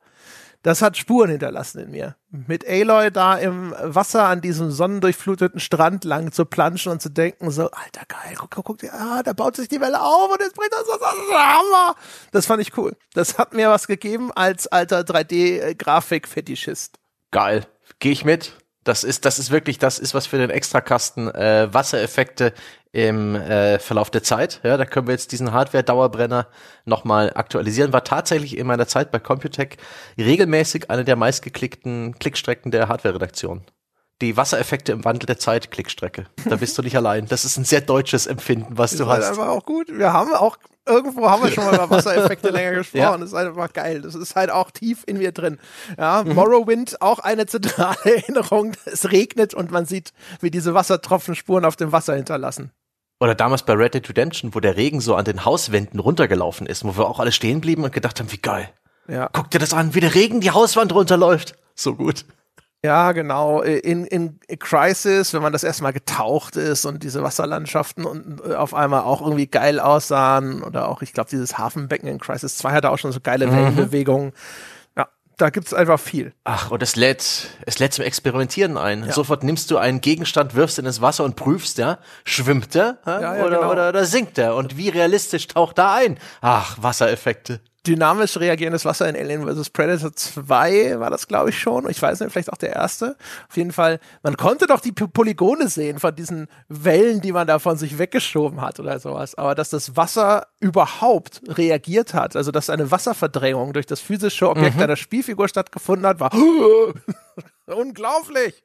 das 0.63 0.83
hat 0.83 0.97
Spuren 0.97 1.31
hinterlassen 1.31 1.81
in 1.81 1.91
mir. 1.91 2.17
Mit 2.31 2.69
Aloy 2.69 3.11
da 3.11 3.37
im 3.37 3.75
Wasser 3.83 4.25
an 4.25 4.41
diesem 4.41 4.71
sonnendurchfluteten 4.71 5.59
Strand 5.59 6.05
lang 6.05 6.33
zu 6.33 6.45
planschen 6.45 6.93
und 6.93 7.01
zu 7.01 7.09
denken, 7.09 7.51
so, 7.51 7.71
alter 7.71 8.03
geil, 8.07 8.35
guck, 8.39 8.51
guck, 8.51 8.65
guck, 8.67 8.85
ah, 8.93 9.23
da 9.23 9.33
baut 9.33 9.57
sich 9.57 9.69
die 9.69 9.81
Welle 9.81 10.01
auf 10.01 10.31
und 10.31 10.41
jetzt 10.41 10.55
bringt 10.55 10.73
das, 10.73 10.85
das, 10.87 11.01
Hammer. 11.01 11.97
Das 12.33 12.47
fand 12.47 12.61
ich 12.61 12.77
cool. 12.77 12.97
Das 13.15 13.39
hat 13.39 13.55
mir 13.55 13.71
was 13.71 13.87
gegeben 13.87 14.31
als 14.33 14.67
alter 14.67 15.01
3D-Grafik-Fetischist. 15.01 16.99
Geil. 17.31 17.67
Gehe 17.99 18.13
ich 18.13 18.25
mit. 18.25 18.60
Das 18.85 19.05
ist, 19.05 19.27
das 19.27 19.39
ist 19.39 19.51
wirklich, 19.51 19.79
das 19.79 19.99
ist 19.99 20.15
was 20.15 20.27
für 20.27 20.39
den 20.39 20.51
Extrakasten. 20.51 21.29
Äh, 21.35 21.69
Wassereffekte 21.73 22.55
im 22.93 23.37
äh, 23.37 23.79
Verlauf 23.79 24.11
der 24.11 24.23
Zeit. 24.23 24.61
Ja, 24.65 24.77
da 24.77 24.85
können 24.85 25.07
wir 25.07 25.13
jetzt 25.13 25.33
diesen 25.33 25.53
Hardware-Dauerbrenner 25.53 26.49
nochmal 26.87 27.33
aktualisieren. 27.35 27.93
War 27.93 28.05
tatsächlich 28.05 28.57
in 28.57 28.67
meiner 28.67 28.87
Zeit 28.87 29.11
bei 29.11 29.19
Computec 29.19 29.77
regelmäßig 30.19 30.91
eine 30.91 31.05
der 31.05 31.17
meistgeklickten 31.17 32.19
Klickstrecken 32.19 32.71
der 32.71 32.89
Hardware-Redaktion. 32.89 33.65
Die 34.23 34.37
Wassereffekte 34.37 34.93
im 34.93 35.05
Wandel 35.05 35.27
der 35.27 35.39
Zeit 35.39 35.71
Klickstrecke. 35.71 36.27
Da 36.47 36.57
bist 36.57 36.77
du 36.77 36.83
nicht 36.83 36.97
allein. 36.97 37.27
Das 37.27 37.45
ist 37.45 37.57
ein 37.57 37.65
sehr 37.65 37.81
deutsches 37.81 38.27
Empfinden, 38.27 38.77
was 38.77 38.91
das 38.91 38.99
du 38.99 39.07
hast. 39.07 39.21
Das 39.21 39.31
einfach 39.31 39.49
auch 39.49 39.65
gut. 39.65 39.89
Wir 39.91 40.13
haben 40.13 40.35
auch 40.35 40.59
irgendwo 40.91 41.29
haben 41.31 41.43
wir 41.43 41.51
schon 41.51 41.65
mal 41.65 41.75
über 41.75 41.89
Wassereffekte 41.91 42.51
länger 42.51 42.73
gesprochen. 42.73 43.01
Ja. 43.01 43.17
Das 43.17 43.29
ist 43.29 43.35
einfach 43.35 43.73
geil. 43.73 44.03
Das 44.03 44.15
ist 44.15 44.37
halt 44.37 44.51
auch 44.51 44.71
tief 44.71 45.05
in 45.07 45.19
mir 45.19 45.33
drin. 45.33 45.59
Ja, 45.99 46.23
mhm. 46.25 46.35
Morrowind, 46.35 47.01
auch 47.01 47.21
eine 47.21 47.47
zentrale 47.47 47.97
Erinnerung. 48.05 48.73
Es 48.85 49.11
regnet 49.11 49.55
und 49.55 49.71
man 49.71 49.87
sieht, 49.87 50.13
wie 50.41 50.51
diese 50.51 50.75
Wassertropfen 50.75 51.35
Spuren 51.35 51.65
auf 51.65 51.77
dem 51.77 51.93
Wasser 51.93 52.15
hinterlassen. 52.15 52.71
Oder 53.21 53.35
damals 53.35 53.63
bei 53.63 53.75
Red 53.75 53.95
Dead 53.95 54.09
Redemption, 54.09 54.55
wo 54.55 54.61
der 54.61 54.77
Regen 54.77 55.01
so 55.01 55.15
an 55.15 55.27
den 55.27 55.45
Hauswänden 55.45 56.01
runtergelaufen 56.01 56.67
ist, 56.67 56.85
wo 56.85 56.97
wir 56.97 57.07
auch 57.07 57.21
alle 57.21 57.33
stehen 57.33 57.61
blieben 57.61 57.85
und 57.85 57.93
gedacht 57.93 58.19
haben, 58.19 58.33
wie 58.33 58.39
geil. 58.39 58.71
Ja. 59.09 59.29
Guck 59.33 59.51
dir 59.51 59.59
das 59.59 59.75
an, 59.75 59.95
wie 59.95 60.01
der 60.01 60.15
Regen 60.15 60.41
die 60.41 60.51
Hauswand 60.51 60.95
runterläuft. 60.95 61.55
So 61.75 61.95
gut. 61.95 62.25
Ja, 62.83 63.13
genau. 63.13 63.61
In, 63.61 64.07
in 64.07 64.41
Crisis, 64.59 65.35
wenn 65.35 65.43
man 65.43 65.53
das 65.53 65.65
erstmal 65.65 65.93
getaucht 65.93 66.57
ist 66.57 66.87
und 66.87 67.03
diese 67.03 67.23
Wasserlandschaften 67.23 68.07
und 68.07 68.41
äh, 68.41 68.55
auf 68.55 68.73
einmal 68.73 69.03
auch 69.03 69.21
irgendwie 69.21 69.47
geil 69.47 69.79
aussahen 69.81 70.63
oder 70.63 70.89
auch, 70.89 71.03
ich 71.03 71.13
glaube, 71.13 71.29
dieses 71.29 71.59
Hafenbecken 71.59 72.09
in 72.09 72.19
Crisis 72.19 72.57
2 72.57 72.73
hatte 72.73 72.91
auch 72.91 72.99
schon 72.99 73.13
so 73.13 73.21
geile 73.21 73.47
mhm. 73.47 73.53
Wellenbewegungen 73.53 74.33
da 75.41 75.51
gibt's 75.51 75.73
einfach 75.73 75.99
viel. 75.99 76.33
Ach, 76.45 76.71
und 76.71 76.83
es 76.83 76.97
lädt, 76.97 77.49
es 77.65 77.79
lädt 77.79 77.95
zum 77.95 78.05
Experimentieren 78.05 78.77
ein. 78.77 79.05
Ja. 79.05 79.13
Sofort 79.13 79.43
nimmst 79.43 79.71
du 79.71 79.79
einen 79.79 80.01
Gegenstand, 80.01 80.55
wirfst 80.55 80.79
ihn 80.79 80.87
ins 80.87 81.01
Wasser 81.01 81.25
und 81.25 81.37
prüfst, 81.37 81.79
ja, 81.79 81.99
schwimmt 82.25 82.75
er 82.75 82.99
ja, 83.07 83.21
ja, 83.21 83.45
oder, 83.45 83.57
genau. 83.57 83.73
oder, 83.73 83.89
oder 83.89 84.05
sinkt 84.05 84.39
er? 84.39 84.55
Und 84.55 84.77
wie 84.77 84.91
realistisch 84.91 85.47
taucht 85.47 85.79
da 85.79 85.95
ein? 85.95 86.19
Ach, 86.41 86.77
Wassereffekte 86.81 87.61
dynamisch 87.87 88.37
reagierendes 88.37 88.85
Wasser 88.85 89.09
in 89.09 89.17
Alien 89.17 89.47
vs. 89.47 89.71
Predator 89.71 90.13
2 90.13 91.01
war 91.01 91.11
das, 91.11 91.27
glaube 91.27 91.51
ich, 91.51 91.59
schon. 91.59 91.89
Ich 91.89 92.01
weiß 92.01 92.21
nicht, 92.21 92.33
vielleicht 92.33 92.53
auch 92.53 92.59
der 92.59 92.75
erste. 92.75 93.17
Auf 93.49 93.57
jeden 93.57 93.73
Fall, 93.73 94.01
man 94.23 94.37
konnte 94.37 94.67
doch 94.67 94.81
die 94.81 94.93
Polygone 94.93 95.69
sehen 95.69 95.99
von 95.99 96.15
diesen 96.15 96.49
Wellen, 96.69 97.21
die 97.21 97.33
man 97.33 97.47
da 97.47 97.59
von 97.59 97.79
sich 97.79 97.99
weggeschoben 97.99 98.61
hat 98.61 98.81
oder 98.81 98.99
sowas. 99.01 99.35
Aber 99.35 99.55
dass 99.55 99.71
das 99.71 99.97
Wasser 99.97 100.49
überhaupt 100.61 101.41
reagiert 101.47 102.13
hat, 102.13 102.37
also 102.37 102.51
dass 102.51 102.69
eine 102.69 102.91
Wasserverdrängung 102.91 103.73
durch 103.73 103.87
das 103.87 104.01
physische 104.01 104.51
Objekt 104.51 104.77
mhm. 104.77 104.83
einer 104.83 104.97
Spielfigur 104.97 105.49
stattgefunden 105.49 106.07
hat, 106.07 106.21
war 106.21 106.33
unglaublich. 107.67 108.63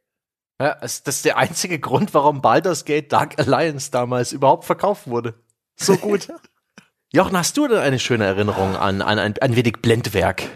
Ja, 0.60 0.76
das 0.76 1.02
ist 1.06 1.26
der 1.26 1.38
einzige 1.38 1.80
Grund, 1.80 2.14
warum 2.14 2.42
Baldur's 2.42 2.86
Gate 2.86 3.12
Dark 3.12 3.40
Alliance 3.40 3.92
damals 3.92 4.32
überhaupt 4.32 4.66
verkauft 4.66 5.08
wurde. 5.08 5.36
So 5.76 5.98
gut. 5.98 6.30
Jochen, 7.16 7.38
hast 7.38 7.56
du 7.56 7.66
denn 7.66 7.78
eine 7.78 7.98
schöne 7.98 8.26
Erinnerung 8.26 8.76
an, 8.76 9.02
an 9.02 9.20
ein, 9.20 9.36
ein 9.40 9.56
wenig 9.56 9.78
Blendwerk? 9.82 10.50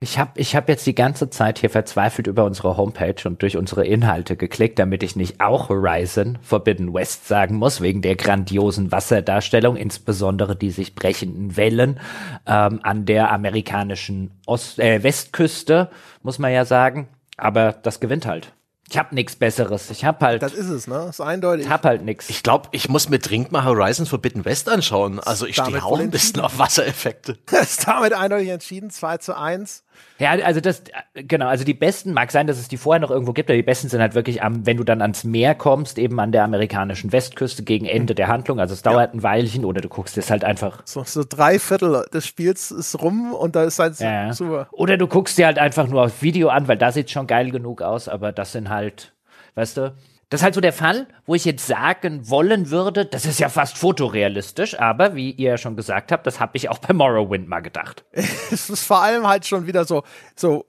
Ich 0.00 0.18
habe 0.18 0.30
ich 0.36 0.56
hab 0.56 0.66
jetzt 0.66 0.86
die 0.86 0.94
ganze 0.94 1.28
Zeit 1.28 1.58
hier 1.58 1.68
verzweifelt 1.68 2.26
über 2.26 2.46
unsere 2.46 2.78
Homepage 2.78 3.16
und 3.26 3.42
durch 3.42 3.58
unsere 3.58 3.84
Inhalte 3.84 4.34
geklickt, 4.34 4.78
damit 4.78 5.02
ich 5.02 5.14
nicht 5.14 5.42
auch 5.42 5.68
Horizon 5.68 6.38
Forbidden 6.40 6.94
West 6.94 7.28
sagen 7.28 7.56
muss, 7.56 7.82
wegen 7.82 8.00
der 8.00 8.16
grandiosen 8.16 8.92
Wasserdarstellung, 8.92 9.76
insbesondere 9.76 10.56
die 10.56 10.70
sich 10.70 10.94
brechenden 10.94 11.58
Wellen 11.58 12.00
ähm, 12.46 12.80
an 12.82 13.04
der 13.04 13.30
amerikanischen 13.30 14.30
Ost 14.46 14.78
äh, 14.78 15.02
Westküste, 15.02 15.90
muss 16.22 16.38
man 16.38 16.50
ja 16.50 16.64
sagen. 16.64 17.08
Aber 17.36 17.72
das 17.72 18.00
gewinnt 18.00 18.24
halt. 18.24 18.54
Ich 18.88 18.96
hab 18.96 19.12
nix 19.12 19.34
Besseres. 19.34 19.90
Ich 19.90 20.04
hab 20.04 20.22
halt, 20.22 20.42
Das 20.42 20.54
ist 20.54 20.68
es, 20.68 20.86
ne? 20.86 20.94
Das 20.94 21.16
ist 21.18 21.20
eindeutig. 21.20 21.66
ich 21.66 21.72
hab 21.72 21.84
halt 21.84 22.02
nix. 22.02 22.30
Ich 22.30 22.42
glaube, 22.42 22.68
ich 22.70 22.88
muss 22.88 23.08
mir 23.08 23.18
dringend 23.18 23.50
mal 23.50 23.64
Horizon 23.64 24.06
Forbidden 24.06 24.44
West 24.44 24.68
anschauen. 24.68 25.18
Also 25.18 25.44
ich 25.46 25.56
stehe 25.56 25.84
auch 25.84 25.98
ein 25.98 26.10
bisschen 26.10 26.40
auf 26.40 26.58
Wassereffekte. 26.58 27.36
Das 27.46 27.62
ist 27.78 27.88
damit 27.88 28.12
eindeutig 28.12 28.48
entschieden. 28.48 28.90
2 28.90 29.18
zu 29.18 29.36
1. 29.36 29.82
Ja, 30.18 30.30
also 30.30 30.60
das, 30.60 30.82
genau, 31.14 31.46
also 31.46 31.64
die 31.64 31.74
besten, 31.74 32.12
mag 32.14 32.30
sein, 32.32 32.46
dass 32.46 32.58
es 32.58 32.68
die 32.68 32.78
vorher 32.78 33.00
noch 33.00 33.10
irgendwo 33.10 33.32
gibt, 33.34 33.50
aber 33.50 33.56
die 33.56 33.62
besten 33.62 33.88
sind 33.88 34.00
halt 34.00 34.14
wirklich 34.14 34.42
am, 34.42 34.64
wenn 34.64 34.78
du 34.78 34.84
dann 34.84 35.02
ans 35.02 35.24
Meer 35.24 35.54
kommst, 35.54 35.98
eben 35.98 36.18
an 36.20 36.32
der 36.32 36.44
amerikanischen 36.44 37.12
Westküste 37.12 37.62
gegen 37.64 37.84
Ende 37.84 38.14
der 38.14 38.28
Handlung. 38.28 38.58
Also 38.58 38.72
es 38.72 38.80
dauert 38.82 39.12
ein 39.12 39.22
Weilchen 39.22 39.64
oder 39.66 39.80
du 39.82 39.88
guckst 39.90 40.16
es 40.16 40.30
halt 40.30 40.42
einfach. 40.44 40.80
So, 40.86 41.04
so 41.04 41.22
drei 41.28 41.58
Viertel 41.58 42.06
des 42.14 42.26
Spiels 42.26 42.70
ist 42.70 43.00
rum 43.02 43.34
und 43.34 43.56
da 43.56 43.64
ist 43.64 43.78
halt 43.78 43.98
Ja. 44.00 44.32
super. 44.32 44.68
Oder 44.72 44.96
du 44.96 45.06
guckst 45.06 45.36
dir 45.36 45.46
halt 45.46 45.58
einfach 45.58 45.86
nur 45.86 46.04
auf 46.04 46.22
Video 46.22 46.48
an, 46.48 46.66
weil 46.66 46.78
da 46.78 46.92
sieht 46.92 47.10
schon 47.10 47.26
geil 47.26 47.50
genug 47.50 47.82
aus, 47.82 48.08
aber 48.08 48.32
das 48.32 48.52
sind 48.52 48.70
halt, 48.70 49.12
weißt 49.54 49.76
du, 49.76 49.94
das 50.28 50.40
ist 50.40 50.44
halt 50.44 50.54
so 50.54 50.60
der 50.60 50.72
Fall, 50.72 51.06
wo 51.24 51.36
ich 51.36 51.44
jetzt 51.44 51.66
sagen 51.68 52.28
wollen 52.28 52.70
würde, 52.70 53.04
das 53.04 53.26
ist 53.26 53.38
ja 53.38 53.48
fast 53.48 53.78
fotorealistisch, 53.78 54.78
aber 54.78 55.14
wie 55.14 55.30
ihr 55.30 55.50
ja 55.50 55.56
schon 55.56 55.76
gesagt 55.76 56.10
habt, 56.10 56.26
das 56.26 56.40
habe 56.40 56.56
ich 56.56 56.68
auch 56.68 56.78
bei 56.78 56.92
Morrowind 56.92 57.48
mal 57.48 57.60
gedacht. 57.60 58.04
Es 58.50 58.70
ist 58.70 58.84
vor 58.84 59.02
allem 59.02 59.26
halt 59.26 59.46
schon 59.46 59.66
wieder 59.66 59.84
so, 59.84 60.02
so 60.34 60.64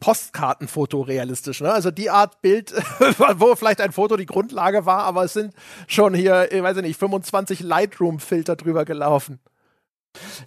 Postkartenfoto 0.00 1.00
realistisch, 1.00 1.60
ne? 1.60 1.72
Also 1.72 1.90
die 1.90 2.10
Art 2.10 2.40
Bild, 2.40 2.72
wo 3.36 3.54
vielleicht 3.56 3.80
ein 3.80 3.92
Foto 3.92 4.16
die 4.16 4.26
Grundlage 4.26 4.86
war, 4.86 5.04
aber 5.04 5.24
es 5.24 5.32
sind 5.34 5.54
schon 5.86 6.14
hier, 6.14 6.50
ich 6.52 6.62
weiß 6.62 6.76
ich 6.78 6.82
nicht, 6.82 6.98
25 6.98 7.60
Lightroom-Filter 7.60 8.56
drüber 8.56 8.84
gelaufen. 8.84 9.40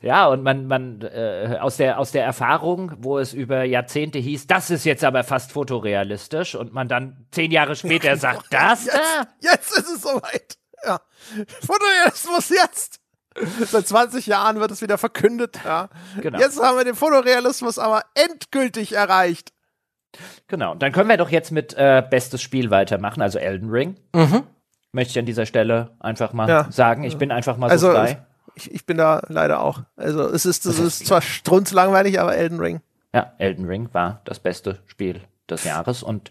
Ja, 0.02 0.28
und 0.28 0.44
man, 0.44 0.68
man 0.68 1.02
äh, 1.02 1.58
aus, 1.60 1.78
der, 1.78 2.00
aus 2.00 2.12
der 2.12 2.24
Erfahrung, 2.24 2.92
wo 3.00 3.18
es 3.18 3.34
über 3.34 3.64
Jahrzehnte 3.64 4.20
hieß, 4.20 4.46
das 4.48 4.70
ist 4.70 4.86
jetzt 4.86 5.04
aber 5.04 5.24
fast 5.24 5.52
fotorealistisch 5.52 6.54
und 6.56 6.72
man 6.74 6.88
dann 6.88 7.26
zehn 7.32 7.52
Jahre 7.52 7.76
später 7.76 8.16
sagt, 8.18 8.46
das 8.54 8.86
da? 8.86 9.28
Jetzt 9.42 9.78
ist 9.78 9.90
es 9.90 10.02
soweit. 10.02 10.58
Ja. 10.86 11.00
Fotorealismus 11.66 12.50
jetzt. 12.50 13.00
Seit 13.66 13.88
20 13.88 14.28
Jahren 14.28 14.60
wird 14.60 14.72
es 14.72 14.82
wieder 14.82 14.98
verkündet, 14.98 15.60
ja. 15.66 15.90
Genau. 16.22 16.40
Jetzt 16.40 16.62
haben 16.62 16.78
wir 16.78 16.86
den 16.86 16.96
Fotorealismus 16.96 17.80
aber 17.80 18.04
endgültig 18.14 18.94
erreicht. 18.94 19.52
Genau, 20.48 20.72
und 20.72 20.82
dann 20.82 20.94
können 20.94 21.10
wir 21.10 21.18
doch 21.18 21.30
jetzt 21.30 21.52
mit 21.52 21.74
äh, 21.74 22.02
bestes 22.10 22.42
Spiel 22.42 22.70
weitermachen, 22.70 23.22
also 23.22 23.38
Elden 23.40 23.70
Ring. 23.70 23.98
Möchte 24.94 25.12
ich 25.12 25.20
an 25.20 25.26
dieser 25.26 25.46
Stelle 25.46 25.98
einfach 26.00 26.32
mal 26.32 26.48
Ja. 26.48 26.68
sagen. 26.72 27.04
Ich 27.04 27.18
bin 27.18 27.32
einfach 27.32 27.58
mal 27.58 27.70
Also 27.70 27.88
so 27.88 27.94
frei. 27.94 28.26
Ich, 28.56 28.72
ich 28.74 28.86
bin 28.86 28.98
da 28.98 29.22
leider 29.28 29.62
auch. 29.62 29.82
Also 29.96 30.28
es 30.30 30.46
ist, 30.46 30.66
es 30.66 30.80
ist 30.80 31.06
zwar 31.06 31.22
strunzlangweilig, 31.22 32.20
aber 32.20 32.36
Elden 32.36 32.60
Ring. 32.60 32.82
Ja, 33.14 33.34
Elden 33.38 33.66
Ring 33.66 33.90
war 33.94 34.22
das 34.26 34.40
beste 34.40 34.80
Spiel 34.88 35.22
des 35.50 35.64
Jahres. 35.64 36.04
Und 36.04 36.30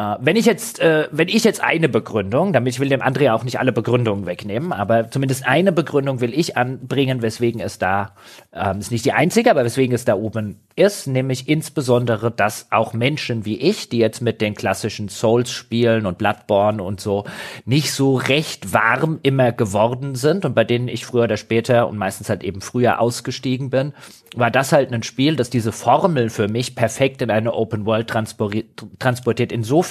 äh, 0.00 0.16
wenn 0.20 0.36
ich 0.36 0.46
jetzt, 0.46 0.80
äh, 0.80 1.08
wenn 1.10 1.28
ich 1.28 1.44
jetzt 1.44 1.62
eine 1.62 1.88
Begründung, 1.88 2.52
damit 2.52 2.72
ich 2.72 2.80
will 2.80 2.88
dem 2.88 3.02
Andrea 3.02 3.34
auch 3.34 3.44
nicht 3.44 3.58
alle 3.58 3.72
Begründungen 3.72 4.24
wegnehmen, 4.24 4.72
aber 4.72 5.10
zumindest 5.10 5.46
eine 5.46 5.72
Begründung 5.72 6.20
will 6.20 6.32
ich 6.32 6.56
anbringen, 6.56 7.20
weswegen 7.20 7.60
es 7.60 7.78
da, 7.78 8.14
ähm, 8.52 8.78
ist 8.78 8.90
nicht 8.90 9.04
die 9.04 9.12
einzige, 9.12 9.50
aber 9.50 9.64
weswegen 9.64 9.94
es 9.94 10.06
da 10.06 10.14
oben 10.14 10.56
ist, 10.74 11.06
nämlich 11.06 11.48
insbesondere, 11.48 12.30
dass 12.30 12.68
auch 12.70 12.94
Menschen 12.94 13.44
wie 13.44 13.60
ich, 13.60 13.90
die 13.90 13.98
jetzt 13.98 14.22
mit 14.22 14.40
den 14.40 14.54
klassischen 14.54 15.08
Souls-Spielen 15.08 16.06
und 16.06 16.16
Bloodborne 16.16 16.82
und 16.82 17.00
so 17.00 17.24
nicht 17.66 17.92
so 17.92 18.16
recht 18.16 18.72
warm 18.72 19.18
immer 19.22 19.52
geworden 19.52 20.14
sind 20.14 20.46
und 20.46 20.54
bei 20.54 20.64
denen 20.64 20.88
ich 20.88 21.04
früher 21.04 21.24
oder 21.24 21.36
später 21.36 21.88
und 21.88 21.98
meistens 21.98 22.30
halt 22.30 22.42
eben 22.42 22.62
früher 22.62 23.00
ausgestiegen 23.00 23.68
bin, 23.68 23.92
war 24.34 24.50
das 24.50 24.72
halt 24.72 24.92
ein 24.92 25.02
Spiel, 25.02 25.36
das 25.36 25.50
diese 25.50 25.72
Formel 25.72 26.30
für 26.30 26.48
mich 26.48 26.74
perfekt 26.74 27.20
in 27.20 27.30
eine 27.30 27.52
Open 27.52 27.84
World 27.84 28.08
transportiert, 28.08 28.66
transportiert 28.98 29.52
insofern, 29.52 29.89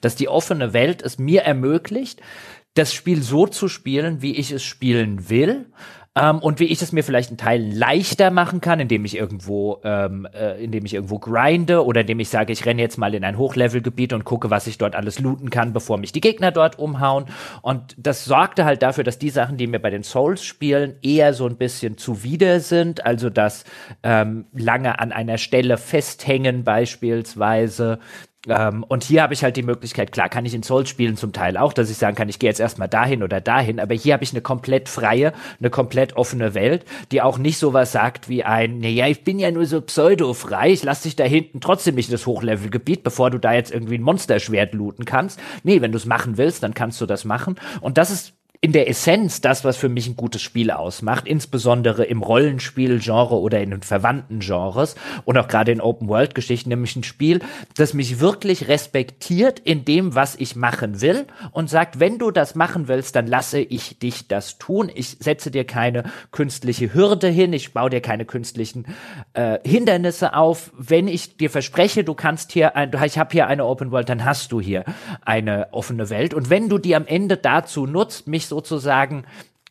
dass 0.00 0.16
die 0.16 0.28
offene 0.28 0.72
Welt 0.72 1.02
es 1.02 1.18
mir 1.18 1.42
ermöglicht, 1.42 2.20
das 2.74 2.94
Spiel 2.94 3.22
so 3.22 3.46
zu 3.46 3.68
spielen, 3.68 4.22
wie 4.22 4.36
ich 4.36 4.50
es 4.50 4.62
spielen 4.62 5.28
will. 5.28 5.66
Ähm, 6.14 6.40
und 6.40 6.60
wie 6.60 6.66
ich 6.66 6.82
es 6.82 6.92
mir 6.92 7.02
vielleicht 7.02 7.30
in 7.30 7.38
Teilen 7.38 7.72
leichter 7.72 8.30
machen 8.30 8.60
kann, 8.60 8.80
indem 8.80 9.06
ich 9.06 9.16
irgendwo, 9.16 9.80
ähm, 9.82 10.28
äh, 10.34 10.62
indem 10.62 10.84
ich 10.84 10.92
irgendwo 10.92 11.18
grinde 11.18 11.86
oder 11.86 12.02
indem 12.02 12.20
ich 12.20 12.28
sage, 12.28 12.52
ich 12.52 12.66
renne 12.66 12.82
jetzt 12.82 12.98
mal 12.98 13.14
in 13.14 13.24
ein 13.24 13.38
Hochlevelgebiet 13.38 14.12
und 14.12 14.24
gucke, 14.24 14.50
was 14.50 14.66
ich 14.66 14.76
dort 14.76 14.94
alles 14.94 15.20
looten 15.20 15.48
kann, 15.48 15.72
bevor 15.72 15.96
mich 15.96 16.12
die 16.12 16.20
Gegner 16.20 16.52
dort 16.52 16.78
umhauen. 16.78 17.24
Und 17.62 17.96
das 17.96 18.26
sorgte 18.26 18.66
halt 18.66 18.82
dafür, 18.82 19.04
dass 19.04 19.18
die 19.18 19.30
Sachen, 19.30 19.56
die 19.56 19.66
mir 19.66 19.78
bei 19.78 19.88
den 19.88 20.02
Souls-Spielen 20.02 20.96
eher 21.00 21.32
so 21.32 21.46
ein 21.46 21.56
bisschen 21.56 21.96
zuwider 21.96 22.60
sind, 22.60 23.06
also 23.06 23.30
das 23.30 23.64
ähm, 24.02 24.44
lange 24.52 24.98
an 24.98 25.12
einer 25.12 25.38
Stelle 25.38 25.78
festhängen 25.78 26.62
beispielsweise, 26.62 28.00
ähm, 28.48 28.84
und 28.88 29.04
hier 29.04 29.22
habe 29.22 29.34
ich 29.34 29.44
halt 29.44 29.56
die 29.56 29.62
Möglichkeit, 29.62 30.10
klar, 30.10 30.28
kann 30.28 30.44
ich 30.44 30.54
in 30.54 30.62
Souls 30.62 30.88
spielen 30.88 31.16
zum 31.16 31.32
Teil 31.32 31.56
auch, 31.56 31.72
dass 31.72 31.90
ich 31.90 31.96
sagen 31.96 32.16
kann, 32.16 32.28
ich 32.28 32.38
gehe 32.38 32.50
jetzt 32.50 32.58
erstmal 32.58 32.88
dahin 32.88 33.22
oder 33.22 33.40
dahin, 33.40 33.78
aber 33.78 33.94
hier 33.94 34.14
habe 34.14 34.24
ich 34.24 34.32
eine 34.32 34.40
komplett 34.40 34.88
freie, 34.88 35.32
eine 35.60 35.70
komplett 35.70 36.16
offene 36.16 36.54
Welt, 36.54 36.84
die 37.12 37.22
auch 37.22 37.38
nicht 37.38 37.58
sowas 37.58 37.92
sagt 37.92 38.28
wie 38.28 38.42
ein, 38.42 38.78
naja, 38.78 39.06
ich 39.06 39.22
bin 39.22 39.38
ja 39.38 39.50
nur 39.50 39.66
so 39.66 39.80
pseudo-frei, 39.80 40.72
ich 40.72 40.82
lass 40.82 41.02
dich 41.02 41.14
da 41.14 41.24
hinten 41.24 41.60
trotzdem 41.60 41.94
nicht 41.94 42.08
in 42.08 42.12
das 42.12 42.26
Hochlevelgebiet, 42.26 43.04
bevor 43.04 43.30
du 43.30 43.38
da 43.38 43.52
jetzt 43.52 43.72
irgendwie 43.72 43.98
ein 43.98 44.02
Monsterschwert 44.02 44.74
looten 44.74 45.04
kannst. 45.04 45.38
Nee, 45.62 45.80
wenn 45.80 45.92
du 45.92 45.98
es 45.98 46.06
machen 46.06 46.36
willst, 46.36 46.62
dann 46.62 46.74
kannst 46.74 47.00
du 47.00 47.06
das 47.06 47.24
machen. 47.24 47.56
Und 47.80 47.96
das 47.96 48.10
ist 48.10 48.34
in 48.64 48.70
der 48.70 48.88
Essenz 48.88 49.40
das, 49.40 49.64
was 49.64 49.76
für 49.76 49.88
mich 49.88 50.06
ein 50.06 50.14
gutes 50.14 50.40
Spiel 50.40 50.70
ausmacht, 50.70 51.26
insbesondere 51.26 52.04
im 52.04 52.22
Rollenspiel-Genre 52.22 53.34
oder 53.34 53.60
in 53.60 53.70
den 53.70 53.82
verwandten 53.82 54.38
Genres 54.38 54.94
und 55.24 55.36
auch 55.36 55.48
gerade 55.48 55.72
in 55.72 55.80
Open-World-Geschichten, 55.80 56.68
nämlich 56.68 56.94
ein 56.94 57.02
Spiel, 57.02 57.40
das 57.76 57.92
mich 57.92 58.20
wirklich 58.20 58.68
respektiert 58.68 59.58
in 59.58 59.84
dem, 59.84 60.14
was 60.14 60.36
ich 60.36 60.54
machen 60.54 61.00
will 61.00 61.26
und 61.50 61.70
sagt, 61.70 61.98
wenn 61.98 62.18
du 62.18 62.30
das 62.30 62.54
machen 62.54 62.86
willst, 62.86 63.16
dann 63.16 63.26
lasse 63.26 63.58
ich 63.58 63.98
dich 63.98 64.28
das 64.28 64.58
tun. 64.58 64.92
Ich 64.94 65.16
setze 65.18 65.50
dir 65.50 65.64
keine 65.64 66.04
künstliche 66.30 66.94
Hürde 66.94 67.26
hin, 67.26 67.52
ich 67.52 67.72
baue 67.72 67.90
dir 67.90 68.00
keine 68.00 68.26
künstlichen 68.26 68.86
äh, 69.32 69.58
Hindernisse 69.64 70.36
auf. 70.36 70.70
Wenn 70.78 71.08
ich 71.08 71.36
dir 71.36 71.50
verspreche, 71.50 72.04
du 72.04 72.14
kannst 72.14 72.52
hier, 72.52 72.76
ein, 72.76 72.92
ich 73.04 73.18
habe 73.18 73.32
hier 73.32 73.48
eine 73.48 73.66
Open 73.66 73.90
World, 73.90 74.08
dann 74.08 74.24
hast 74.24 74.52
du 74.52 74.60
hier 74.60 74.84
eine 75.24 75.72
offene 75.72 76.10
Welt. 76.10 76.32
Und 76.32 76.48
wenn 76.48 76.68
du 76.68 76.78
die 76.78 76.94
am 76.94 77.06
Ende 77.08 77.36
dazu 77.36 77.86
nutzt, 77.86 78.28
mich 78.28 78.51
sozusagen 78.52 79.24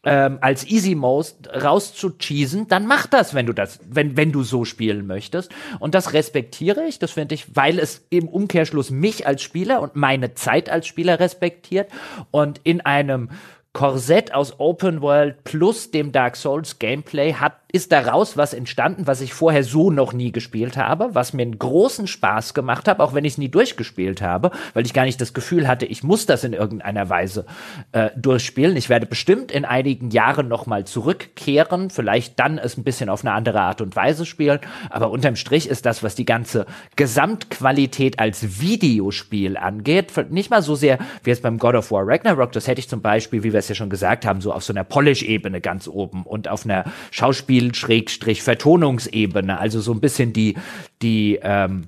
ähm, 0.04 0.40
als 0.42 0.66
Easy 0.68 0.96
Mode 0.96 1.28
rauszucheesen, 1.62 2.68
dann 2.68 2.88
mach 2.88 3.06
das, 3.06 3.36
wenn 3.36 3.46
du 3.46 3.54
das, 3.54 3.80
wenn, 3.88 4.18
wenn 4.18 4.32
du 4.32 4.42
so 4.42 4.66
spielen 4.66 5.06
möchtest. 5.06 5.52
Und 5.80 5.94
das 5.94 6.14
respektiere 6.14 6.86
ich, 6.86 6.98
das 6.98 7.12
finde 7.12 7.36
ich, 7.36 7.56
weil 7.56 7.78
es 7.78 8.08
im 8.10 8.28
Umkehrschluss 8.28 8.90
mich 8.90 9.28
als 9.28 9.44
Spieler 9.44 9.80
und 9.82 9.96
meine 9.96 10.34
Zeit 10.34 10.70
als 10.70 10.88
Spieler 10.88 11.20
respektiert 11.20 11.90
und 12.32 12.62
in 12.64 12.82
einem 12.82 13.30
Korsett 13.74 14.34
aus 14.34 14.60
Open 14.60 15.02
World 15.02 15.46
plus 15.46 15.92
dem 15.92 16.12
Dark 16.12 16.36
Souls 16.36 16.78
Gameplay 16.78 17.34
hat, 17.34 17.54
ist 17.72 17.94
daraus 17.94 18.36
was 18.36 18.54
entstanden, 18.54 19.08
was 19.08 19.22
ich 19.22 19.34
vorher 19.34 19.64
so 19.64 19.92
noch 19.92 20.12
nie 20.12 20.34
gespielt 20.34 20.76
habe, 20.76 21.16
was 21.16 21.32
mir 21.32 21.44
einen 21.44 21.58
großen 21.58 22.06
Spaß 22.06 22.54
gemacht 22.54 22.90
hat, 22.90 23.00
auch 23.00 23.14
wenn 23.14 23.24
ich 23.24 23.34
es 23.34 23.38
nie 23.38 23.48
durchgespielt 23.48 24.22
habe, 24.22 24.52
weil 24.74 24.86
ich 24.86 24.94
gar 24.94 25.06
nicht 25.06 25.22
das 25.22 25.34
Gefühl 25.34 25.70
hatte, 25.70 25.86
ich 25.86 26.04
muss 26.04 26.26
das 26.26 26.44
in 26.44 26.52
irgendeiner 26.52 27.08
Weise 27.10 27.46
äh, 27.94 28.10
durchspielen. 28.18 28.76
Ich 28.76 28.90
werde 28.90 29.06
bestimmt 29.06 29.54
in 29.54 29.64
einigen 29.64 30.10
Jahren 30.10 30.50
noch 30.50 30.66
mal 30.66 30.84
zurückkehren, 30.84 31.90
vielleicht 31.90 32.38
dann 32.40 32.58
es 32.58 32.78
ein 32.78 32.84
bisschen 32.84 33.08
auf 33.08 33.24
eine 33.24 33.34
andere 33.34 33.62
Art 33.62 33.80
und 33.80 33.96
Weise 33.96 34.26
spielen, 34.26 34.60
aber 34.90 35.10
unterm 35.12 35.38
Strich 35.38 35.70
ist 35.70 35.86
das, 35.86 36.04
was 36.04 36.16
die 36.16 36.26
ganze 36.26 36.66
Gesamtqualität 36.98 38.20
als 38.20 38.60
Videospiel 38.60 39.56
angeht, 39.56 40.12
nicht 40.30 40.50
mal 40.50 40.62
so 40.62 40.76
sehr 40.76 41.00
wie 41.24 41.30
jetzt 41.30 41.42
beim 41.42 41.58
God 41.58 41.76
of 41.76 41.90
War 41.92 42.06
Ragnarok, 42.06 42.52
das 42.52 42.68
hätte 42.68 42.80
ich 42.80 42.90
zum 42.90 43.02
Beispiel, 43.02 43.44
wie 43.44 43.54
wir 43.54 43.61
es 43.62 43.70
ja 43.70 43.76
schon 43.76 43.90
gesagt 43.90 44.26
haben, 44.26 44.42
so 44.42 44.54
auf 44.54 44.64
so 44.64 44.74
einer 44.74 44.84
Polish-Ebene 44.84 45.62
ganz 45.62 45.88
oben 45.88 46.24
und 46.24 46.48
auf 46.48 46.66
einer 46.66 46.86
Schauspiel-Vertonungsebene, 47.12 49.58
also 49.58 49.82
so 49.82 49.94
ein 49.94 50.02
bisschen 50.02 50.34
die, 50.34 50.56
die, 51.02 51.40
ähm, 51.42 51.88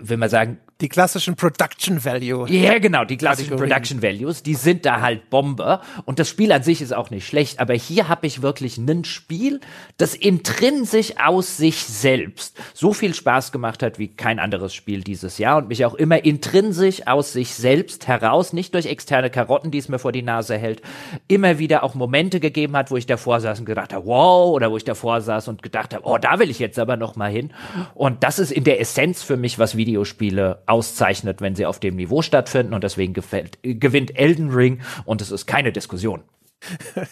will 0.00 0.18
man 0.18 0.28
sagen, 0.28 0.58
Die 0.80 0.88
klassischen 0.88 1.34
Production 1.34 2.04
Value. 2.04 2.48
ja, 2.48 2.78
genau, 2.78 3.04
die 3.04 3.16
klassischen 3.16 3.50
Kategorien. 3.50 3.72
Production 3.72 4.00
Values, 4.00 4.44
die 4.44 4.54
sind 4.54 4.86
da 4.86 5.00
halt 5.00 5.28
Bombe. 5.28 5.80
Und 6.04 6.20
das 6.20 6.28
Spiel 6.28 6.52
an 6.52 6.62
sich 6.62 6.80
ist 6.80 6.94
auch 6.94 7.10
nicht 7.10 7.26
schlecht, 7.26 7.58
aber 7.58 7.74
hier 7.74 8.08
habe 8.08 8.28
ich 8.28 8.42
wirklich 8.42 8.78
ein 8.78 9.04
Spiel, 9.04 9.58
das 9.96 10.14
intrinsisch 10.14 11.14
aus 11.20 11.56
sich 11.56 11.82
selbst 11.82 12.56
so 12.74 12.92
viel 12.92 13.12
Spaß 13.12 13.50
gemacht 13.50 13.82
hat 13.82 13.98
wie 13.98 14.06
kein 14.06 14.38
anderes 14.38 14.72
Spiel 14.72 15.02
dieses 15.02 15.38
Jahr 15.38 15.56
und 15.58 15.68
mich 15.68 15.84
auch 15.84 15.94
immer 15.94 16.24
intrinsisch 16.24 17.08
aus 17.08 17.32
sich 17.32 17.54
selbst 17.54 18.06
heraus, 18.06 18.52
nicht 18.52 18.72
durch 18.74 18.86
externe 18.86 19.30
Karotten, 19.30 19.72
die 19.72 19.78
es 19.78 19.88
mir 19.88 19.98
vor 19.98 20.12
die 20.12 20.22
Nase 20.22 20.56
hält, 20.56 20.80
immer 21.26 21.58
wieder 21.58 21.82
auch 21.82 21.96
Momente 21.96 22.38
gegeben 22.38 22.76
hat, 22.76 22.92
wo 22.92 22.96
ich 22.96 23.06
davor 23.06 23.40
saß 23.40 23.58
und 23.58 23.64
gedacht 23.64 23.92
habe, 23.92 24.06
wow, 24.06 24.54
oder 24.54 24.70
wo 24.70 24.76
ich 24.76 24.84
davor 24.84 25.22
saß 25.22 25.48
und 25.48 25.60
gedacht 25.64 25.92
habe, 25.92 26.06
oh, 26.06 26.18
da 26.18 26.38
will 26.38 26.50
ich 26.50 26.60
jetzt 26.60 26.78
aber 26.78 26.96
noch 26.96 27.16
mal 27.16 27.32
hin. 27.32 27.52
Und 27.94 28.22
das 28.22 28.38
ist 28.38 28.52
in 28.52 28.62
der 28.62 28.80
Essenz 28.80 29.24
für 29.24 29.36
mich, 29.36 29.58
was 29.58 29.76
Videospiele 29.76 30.62
auszeichnet, 30.68 31.40
wenn 31.40 31.54
sie 31.54 31.66
auf 31.66 31.80
dem 31.80 31.96
Niveau 31.96 32.22
stattfinden. 32.22 32.74
Und 32.74 32.84
deswegen 32.84 33.14
gefällt, 33.14 33.58
gewinnt 33.62 34.16
Elden 34.16 34.50
Ring 34.50 34.80
und 35.04 35.20
es 35.20 35.30
ist 35.30 35.46
keine 35.46 35.72
Diskussion. 35.72 36.22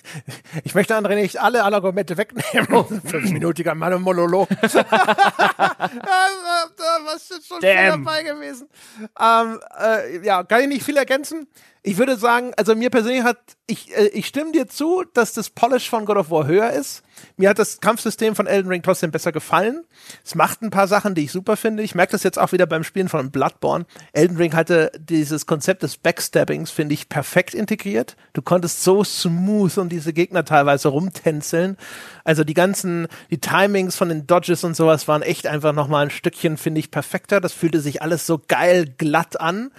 Ich 0.65 0.75
möchte 0.75 0.97
André 0.97 1.15
nicht 1.15 1.41
alle 1.41 1.63
Argumente 1.65 2.17
wegnehmen. 2.17 2.67
Fünfminütiger 3.05 3.75
Mann 3.75 4.01
Monolog. 4.03 4.49
was 7.05 7.31
ist 7.31 7.47
schon 7.47 7.61
viel 7.61 7.75
dabei 7.75 8.23
gewesen. 8.23 8.69
Ähm, 9.21 9.61
äh, 9.79 10.25
ja, 10.25 10.43
kann 10.43 10.63
ich 10.63 10.69
nicht 10.69 10.85
viel 10.85 10.97
ergänzen. 10.97 11.47
Ich 11.83 11.99
würde 11.99 12.17
sagen, 12.17 12.53
also 12.57 12.75
mir 12.75 12.91
persönlich 12.91 13.23
hat, 13.23 13.39
ich, 13.67 13.97
äh, 13.97 14.09
ich 14.09 14.27
stimme 14.27 14.53
dir 14.53 14.67
zu, 14.67 15.05
dass 15.15 15.33
das 15.33 15.51
Polish 15.51 15.89
von 15.89 16.05
God 16.05 16.17
of 16.17 16.31
War 16.31 16.47
höher 16.47 16.71
ist. 16.71 17.03
Mir 17.37 17.51
hat 17.51 17.59
das 17.59 17.81
Kampfsystem 17.81 18.35
von 18.35 18.47
Elden 18.47 18.69
Ring 18.69 18.83
trotzdem 18.83 19.11
besser 19.11 19.33
gefallen. 19.33 19.85
Es 20.25 20.35
macht 20.35 20.63
ein 20.63 20.71
paar 20.71 20.89
Sachen, 20.89 21.15
die 21.15 21.25
ich 21.25 21.33
super 21.33 21.57
finde. 21.57 21.83
Ich 21.83 21.95
merke 21.95 22.13
das 22.13 22.23
jetzt 22.23 22.39
auch 22.39 22.53
wieder 22.53 22.67
beim 22.67 22.85
Spielen 22.85 23.09
von 23.09 23.31
Bloodborne. 23.31 23.87
Elden 24.13 24.37
Ring 24.37 24.55
hatte 24.55 24.93
dieses 24.99 25.47
Konzept 25.47 25.83
des 25.83 25.97
Backstabbings, 25.97 26.71
finde 26.71 26.95
ich, 26.95 27.09
perfekt 27.09 27.55
integriert. 27.55 28.17
Du 28.33 28.43
konntest 28.43 28.83
so 28.83 29.05
smooth 29.05 29.77
um 29.79 29.89
diese 29.89 30.13
Gegner 30.13 30.45
teilweise 30.45 30.89
rumtänzeln. 30.89 31.77
Also 32.25 32.45
die 32.45 32.55
ganzen, 32.55 33.09
die 33.31 33.39
Timings 33.39 33.97
von 33.97 34.09
den 34.09 34.27
Dodges 34.27 34.65
und 34.65 34.75
sowas 34.77 35.09
waren 35.09 35.23
echt 35.23 35.47
einfach 35.47 35.73
nochmal 35.73 36.07
ein 36.07 36.11
Stückchen, 36.11 36.57
finde 36.57 36.81
ich, 36.81 36.91
perfekter. 36.91 37.41
Das 37.41 37.53
fühlte 37.53 37.81
sich 37.81 38.03
alles 38.03 38.27
so 38.27 38.41
geil 38.47 38.87
glatt 38.99 39.41
an. 39.41 39.71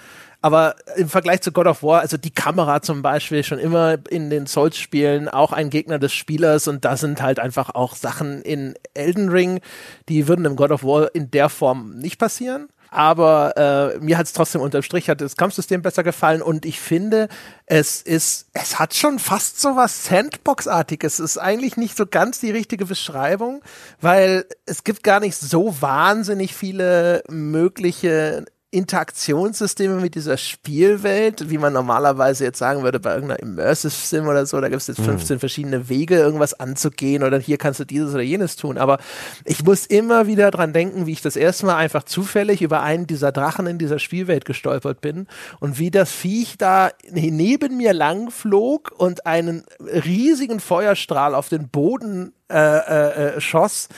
Aber 0.47 0.77
im 0.95 1.09
Vergleich 1.09 1.41
zu 1.41 1.51
God 1.51 1.67
of 1.67 1.83
War, 1.83 1.99
also 1.99 2.15
die 2.15 2.31
Kamera 2.31 2.81
zum 2.81 3.01
Beispiel, 3.01 3.43
schon 3.43 3.59
immer 3.59 3.97
in 4.09 4.29
den 4.29 4.47
Souls-Spielen 4.47 5.27
auch 5.27 5.51
ein 5.51 5.69
Gegner 5.69 5.99
des 5.99 6.13
Spielers 6.13 6.69
und 6.69 6.85
da 6.85 6.95
sind 6.95 7.21
halt 7.21 7.37
einfach 7.37 7.75
auch 7.75 7.97
Sachen 7.97 8.41
in 8.43 8.73
Elden 8.93 9.27
Ring, 9.27 9.59
die 10.07 10.29
würden 10.29 10.45
im 10.45 10.55
God 10.55 10.71
of 10.71 10.85
War 10.85 11.13
in 11.13 11.29
der 11.31 11.49
Form 11.49 11.97
nicht 11.97 12.17
passieren. 12.17 12.69
Aber 12.91 13.57
äh, 13.57 13.99
mir 13.99 14.17
hat 14.17 14.27
es 14.27 14.31
trotzdem 14.31 14.61
unterm 14.61 14.83
Strich 14.83 15.09
hat 15.09 15.19
das 15.19 15.35
Kampfsystem 15.35 15.81
besser 15.81 16.05
gefallen 16.05 16.41
und 16.41 16.65
ich 16.65 16.79
finde, 16.79 17.27
es 17.65 18.01
ist, 18.01 18.47
es 18.53 18.79
hat 18.79 18.93
schon 18.93 19.19
fast 19.19 19.59
so 19.59 19.75
was 19.75 20.05
Sandbox-artiges. 20.05 21.19
Es 21.19 21.31
ist 21.31 21.37
eigentlich 21.39 21.75
nicht 21.75 21.97
so 21.97 22.05
ganz 22.05 22.39
die 22.39 22.51
richtige 22.51 22.85
Beschreibung, 22.85 23.61
weil 23.99 24.45
es 24.65 24.85
gibt 24.85 25.03
gar 25.03 25.19
nicht 25.19 25.35
so 25.35 25.75
wahnsinnig 25.81 26.55
viele 26.55 27.21
mögliche 27.27 28.45
Interaktionssysteme 28.77 29.95
mit 29.95 30.13
dieser 30.13 30.37
Spielwelt, 30.37 31.49
wie 31.49 31.57
man 31.57 31.73
normalerweise 31.73 32.43
jetzt 32.43 32.59
sagen 32.59 32.83
würde 32.83 32.99
bei 32.99 33.15
irgendeiner 33.15 33.41
Immersive 33.41 33.89
Sim 33.91 34.27
oder 34.27 34.45
so, 34.45 34.61
da 34.61 34.69
gibt 34.69 34.81
es 34.81 34.87
jetzt 34.87 35.01
15 35.01 35.35
mhm. 35.35 35.39
verschiedene 35.39 35.89
Wege, 35.89 36.15
irgendwas 36.15 36.53
anzugehen 36.59 37.23
oder 37.23 37.39
hier 37.39 37.57
kannst 37.57 37.79
du 37.79 37.85
dieses 37.85 38.13
oder 38.13 38.21
jenes 38.21 38.55
tun. 38.55 38.77
Aber 38.77 38.99
ich 39.45 39.63
muss 39.63 39.87
immer 39.87 40.27
wieder 40.27 40.51
dran 40.51 40.73
denken, 40.73 41.07
wie 41.07 41.13
ich 41.13 41.23
das 41.23 41.35
erste 41.35 41.65
Mal 41.65 41.75
einfach 41.75 42.03
zufällig 42.03 42.61
über 42.61 42.83
einen 42.83 43.07
dieser 43.07 43.31
Drachen 43.31 43.65
in 43.65 43.79
dieser 43.79 43.97
Spielwelt 43.97 44.45
gestolpert 44.45 45.01
bin 45.01 45.25
und 45.59 45.79
wie 45.79 45.89
das 45.89 46.11
Viech 46.11 46.57
da 46.59 46.91
neben 47.09 47.77
mir 47.77 47.93
lang 47.93 48.29
flog 48.29 48.93
und 48.95 49.25
einen 49.25 49.63
riesigen 49.79 50.59
Feuerstrahl 50.59 51.33
auf 51.33 51.49
den 51.49 51.69
Boden 51.69 52.33
äh, 52.49 52.57
äh, 52.57 53.37
äh 53.37 53.41
schoss 53.41 53.89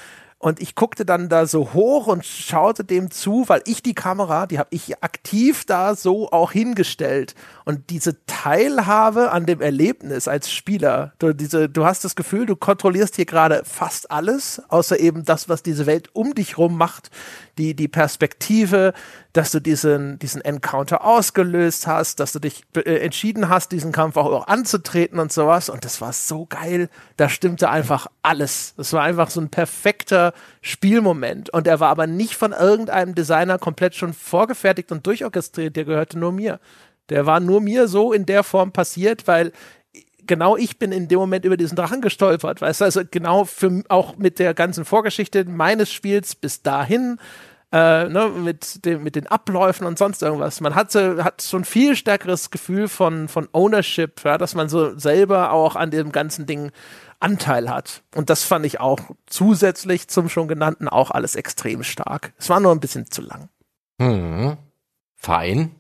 und 0.42 0.62
ich 0.62 0.74
guckte 0.74 1.04
dann 1.04 1.28
da 1.28 1.46
so 1.46 1.74
hoch 1.74 2.08
und 2.08 2.26
schaute 2.26 2.86
dem 2.86 3.12
zu, 3.12 3.44
weil 3.48 3.62
ich 3.66 3.84
die 3.84 3.94
Kamera, 3.94 4.48
die 4.48 4.58
habe 4.58 4.70
ich 4.72 5.04
aktiv 5.04 5.66
da 5.66 5.96
so 5.96 6.32
auch 6.32 6.54
hingestellt. 6.54 7.36
Und 7.66 7.90
diese 7.90 8.26
Teilhabe 8.26 9.34
an 9.34 9.46
dem 9.46 9.60
Erlebnis 9.60 10.30
als 10.30 10.50
Spieler, 10.50 11.12
du, 11.20 11.34
diese, 11.34 11.68
du 11.68 11.84
hast 11.84 12.06
das 12.06 12.16
Gefühl, 12.16 12.46
du 12.46 12.56
kontrollierst 12.56 13.18
hier 13.18 13.26
gerade 13.26 13.64
fast 13.66 14.12
alles, 14.12 14.62
außer 14.70 14.98
eben 15.02 15.26
das, 15.26 15.50
was 15.50 15.62
diese 15.62 15.86
Welt 15.86 16.10
um 16.14 16.34
dich 16.34 16.58
rum 16.58 16.78
macht, 16.78 17.12
die, 17.60 17.76
die 17.76 17.88
Perspektive, 17.88 18.94
dass 19.34 19.52
du 19.52 19.60
diesen, 19.60 20.18
diesen 20.18 20.42
Encounter 20.42 21.06
ausgelöst 21.06 21.86
hast, 21.86 22.20
dass 22.20 22.32
du 22.32 22.40
dich 22.40 22.64
äh, 22.76 22.98
entschieden 23.00 23.50
hast, 23.50 23.72
diesen 23.72 23.92
Kampf 23.92 24.18
auch, 24.18 24.32
auch 24.32 24.48
anzutreten 24.48 25.20
und 25.20 25.32
sowas. 25.32 25.70
Und 25.70 25.86
das 25.86 26.02
war 26.02 26.14
so 26.14 26.46
geil. 26.48 26.90
Da 27.18 27.30
stimmte 27.30 27.70
einfach 27.70 28.08
alles. 28.24 28.74
Das 28.78 28.94
war 28.94 29.04
einfach 29.04 29.30
so 29.30 29.42
ein 29.42 29.50
perfekter 29.50 30.34
Spielmoment. 30.62 31.52
Und 31.52 31.68
er 31.68 31.80
war 31.80 31.90
aber 31.90 32.08
nicht 32.08 32.36
von 32.36 32.54
irgendeinem 32.54 33.14
Designer 33.14 33.60
komplett 33.60 33.96
schon 33.96 34.14
vorgefertigt 34.14 34.92
und 34.92 35.06
durchorchestriert. 35.06 35.76
Der 35.76 35.86
gehörte 35.86 36.18
nur 36.18 36.32
mir. 36.32 36.60
Der 37.10 37.26
war 37.26 37.40
nur 37.40 37.60
mir 37.60 37.88
so 37.88 38.14
in 38.14 38.26
der 38.26 38.44
Form 38.44 38.72
passiert, 38.72 39.28
weil 39.28 39.52
genau 40.30 40.56
ich 40.56 40.78
bin 40.78 40.94
in 40.94 41.10
dem 41.10 41.20
Moment 41.20 41.44
über 41.44 41.58
diesen 41.58 41.76
Drachen 41.76 42.02
gestolpert, 42.02 42.62
weißt 42.62 42.82
du, 42.82 42.86
also 42.86 43.02
genau 43.10 43.44
für 43.46 43.84
auch 43.90 44.16
mit 44.16 44.40
der 44.40 44.54
ganzen 44.54 44.86
Vorgeschichte 44.86 45.44
meines 45.44 45.92
Spiels 45.92 46.36
bis 46.36 46.62
dahin 46.62 47.18
äh, 47.72 48.10
ne, 48.10 48.30
mit, 48.30 48.86
dem, 48.86 49.04
mit 49.04 49.16
den 49.16 49.28
Abläufen 49.28 49.86
und 49.86 49.98
sonst 49.98 50.22
irgendwas. 50.24 50.62
Man 50.62 50.76
hat, 50.76 50.92
so, 50.92 51.24
hat 51.24 51.42
so 51.42 51.58
ein 51.58 51.66
viel 51.66 51.96
stärkeres 51.96 52.50
Gefühl 52.50 52.88
von, 52.88 53.28
von 53.28 53.48
Ownership, 53.52 54.24
ja, 54.24 54.38
dass 54.38 54.56
man 54.56 54.70
so 54.70 54.98
selber 54.98 55.52
auch 55.52 55.76
an 55.76 55.92
dem 55.92 56.12
ganzen 56.12 56.46
Ding 56.46 56.72
Anteil 57.20 57.70
hat. 57.70 58.04
Und 58.16 58.30
das 58.30 58.44
fand 58.44 58.66
ich 58.66 58.80
auch 58.80 59.00
zusätzlich 59.28 60.08
zum 60.08 60.30
schon 60.30 60.48
genannten 60.48 60.88
auch 60.88 61.12
alles 61.12 61.36
extrem 61.36 61.84
stark. 61.84 62.34
Es 62.38 62.50
war 62.50 62.60
nur 62.60 62.72
ein 62.72 62.80
bisschen 62.80 63.12
zu 63.12 63.22
lang. 63.22 63.50
Hm. 64.02 64.58
Fein. 65.16 65.76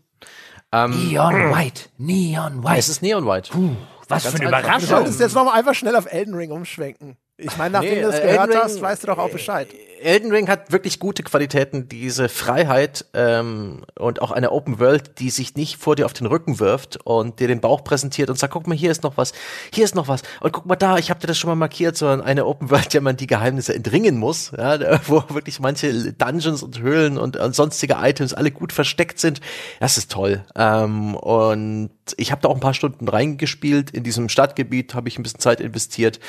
Ähm, 0.72 0.92
Neon 0.92 1.52
White. 1.52 1.90
Neon 1.98 2.64
White. 2.64 2.80
Es 2.80 2.90
ist 2.90 3.02
Neon 3.02 3.26
White. 3.26 3.52
Puh, 3.52 3.76
was 4.08 4.26
für 4.26 4.38
eine 4.38 4.48
Überraschung. 4.48 4.82
Du 4.82 4.86
solltest 4.86 5.20
jetzt 5.20 5.34
nochmal 5.34 5.58
einfach 5.58 5.74
schnell 5.74 5.96
auf 5.96 6.12
Elden 6.12 6.36
Ring 6.36 6.52
umschwenken. 6.52 7.18
Ich 7.42 7.58
meine, 7.58 7.72
nachdem 7.72 7.96
nee, 7.96 8.02
du 8.02 8.08
das 8.08 8.20
äh, 8.20 8.24
gehört 8.24 8.50
Ring, 8.50 8.58
hast, 8.58 8.82
weißt 8.82 9.04
du 9.04 9.08
doch 9.08 9.18
auch 9.18 9.30
Bescheid. 9.30 9.68
Elden 10.02 10.32
Ring 10.32 10.48
hat 10.48 10.72
wirklich 10.72 11.00
gute 11.00 11.24
Qualitäten, 11.24 11.90
diese 11.90 12.30
Freiheit 12.30 13.06
ähm, 13.14 13.84
und 13.98 14.22
auch 14.22 14.32
eine 14.32 14.52
Open 14.52 14.80
World, 14.80 15.20
die 15.20 15.30
sich 15.30 15.56
nicht 15.56 15.78
vor 15.78 15.96
dir 15.96 16.06
auf 16.06 16.14
den 16.14 16.28
Rücken 16.28 16.60
wirft 16.60 16.98
und 17.06 17.40
dir 17.40 17.48
den 17.48 17.62
Bauch 17.62 17.84
präsentiert 17.84 18.30
und 18.30 18.38
sagt, 18.38 18.54
guck 18.54 18.68
mal, 18.68 18.78
hier 18.78 18.92
ist 18.92 19.04
noch 19.04 19.18
was, 19.18 19.34
hier 19.74 19.84
ist 19.84 19.96
noch 19.96 20.08
was 20.08 20.22
und 20.42 20.54
guck 20.54 20.66
mal 20.66 20.76
da, 20.76 20.98
ich 20.98 21.10
habe 21.10 21.20
dir 21.20 21.28
das 21.28 21.38
schon 21.38 21.50
mal 21.50 21.56
markiert, 21.56 21.98
sondern 21.98 22.22
eine 22.22 22.46
Open 22.46 22.70
World, 22.70 22.94
der 22.94 23.02
man 23.02 23.18
die 23.18 23.28
Geheimnisse 23.28 23.76
entringen 23.76 24.18
muss, 24.18 24.52
ja, 24.58 24.80
wo 25.08 25.24
wirklich 25.30 25.60
manche 25.60 26.14
Dungeons 26.14 26.64
und 26.64 26.80
Höhlen 26.80 27.18
und, 27.18 27.38
und 27.38 27.56
sonstige 27.56 27.98
Items 28.00 28.34
alle 28.34 28.52
gut 28.52 28.74
versteckt 28.74 29.20
sind. 29.20 29.42
Das 29.80 29.98
ist 29.98 30.12
toll. 30.12 30.44
Ähm, 30.56 31.16
und 31.16 31.92
ich 32.18 32.32
habe 32.32 32.42
da 32.42 32.50
auch 32.50 32.56
ein 32.56 32.62
paar 32.62 32.74
Stunden 32.74 33.08
reingespielt. 33.08 33.92
In 33.92 34.04
diesem 34.04 34.30
Stadtgebiet 34.30 34.94
habe 34.94 35.10
ich 35.10 35.20
ein 35.20 35.24
bisschen 35.24 35.40
Zeit 35.40 35.62
investiert. 35.62 36.20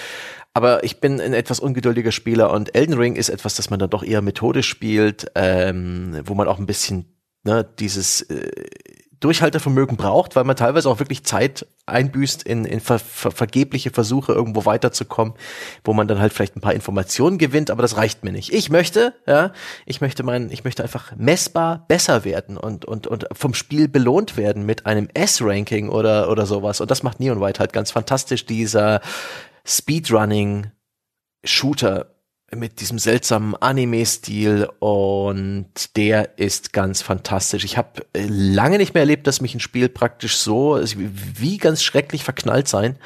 Aber 0.53 0.83
ich 0.83 1.01
bin 1.01 1.21
ein 1.21 1.33
etwas 1.33 1.61
ungeduldiger 1.61 2.13
Spieler 2.13 2.53
und 2.53 2.75
Elden 2.75 2.95
Ring 2.95 3.17
ist 3.17 3.29
etwas, 3.29 3.55
das 3.55 3.71
man 3.71 3.79
dann 3.79 3.91
doch 3.91 4.03
eher 4.03 4.21
methodisch 4.21 4.69
spielt, 4.69 5.31
ähm, 5.37 6.21
wo 6.25 6.35
man 6.35 6.49
auch 6.49 6.59
ein 6.59 6.67
bisschen 6.67 7.07
ne, 7.45 7.65
dieses 7.79 8.23
äh, 8.23 8.51
Durchhaltevermögen 9.21 9.99
braucht, 9.99 10.35
weil 10.35 10.45
man 10.45 10.57
teilweise 10.57 10.89
auch 10.89 10.99
wirklich 10.99 11.25
Zeit 11.25 11.67
einbüßt 11.85 12.43
in, 12.43 12.65
in 12.65 12.81
ver, 12.81 12.99
ver, 12.99 13.31
vergebliche 13.31 13.91
Versuche, 13.91 14.33
irgendwo 14.33 14.65
weiterzukommen, 14.65 15.35
wo 15.85 15.93
man 15.93 16.09
dann 16.09 16.21
halt 16.21 16.33
vielleicht 16.33 16.57
ein 16.57 16.63
paar 16.63 16.73
Informationen 16.73 17.37
gewinnt, 17.37 17.71
aber 17.71 17.83
das 17.83 17.99
reicht 17.99 18.25
mir 18.25 18.33
nicht. 18.33 18.51
Ich 18.51 18.71
möchte, 18.71 19.15
ja, 19.27 19.53
ich 19.85 20.01
möchte 20.01 20.23
mein, 20.23 20.51
ich 20.51 20.65
möchte 20.65 20.83
einfach 20.83 21.13
messbar 21.17 21.85
besser 21.87 22.25
werden 22.25 22.57
und, 22.57 22.87
und, 22.87 23.07
und 23.07 23.27
vom 23.33 23.53
Spiel 23.53 23.89
belohnt 23.89 24.39
werden 24.39 24.65
mit 24.65 24.87
einem 24.87 25.09
S-Ranking 25.13 25.91
oder, 25.91 26.31
oder 26.31 26.47
sowas. 26.47 26.81
Und 26.81 26.91
das 26.91 27.03
macht 27.03 27.21
Neon 27.21 27.43
White 27.43 27.61
halt 27.61 27.75
ganz 27.75 27.91
fantastisch, 27.91 28.47
dieser, 28.47 29.03
Speedrunning 29.65 30.71
Shooter 31.45 32.15
mit 32.53 32.81
diesem 32.81 32.99
seltsamen 32.99 33.55
Anime-Stil 33.55 34.69
und 34.81 35.97
der 35.97 36.39
ist 36.39 36.73
ganz 36.73 37.01
fantastisch. 37.01 37.65
Ich 37.65 37.77
habe 37.77 38.05
äh, 38.13 38.27
lange 38.27 38.79
nicht 38.79 38.93
mehr 38.93 39.03
erlebt, 39.03 39.27
dass 39.27 39.41
mich 39.41 39.55
ein 39.55 39.61
Spiel 39.61 39.89
praktisch 39.89 40.37
so 40.37 40.81
wie 40.83 41.59
ganz 41.59 41.83
schrecklich 41.83 42.25
verknallt 42.25 42.67
sein 42.67 42.99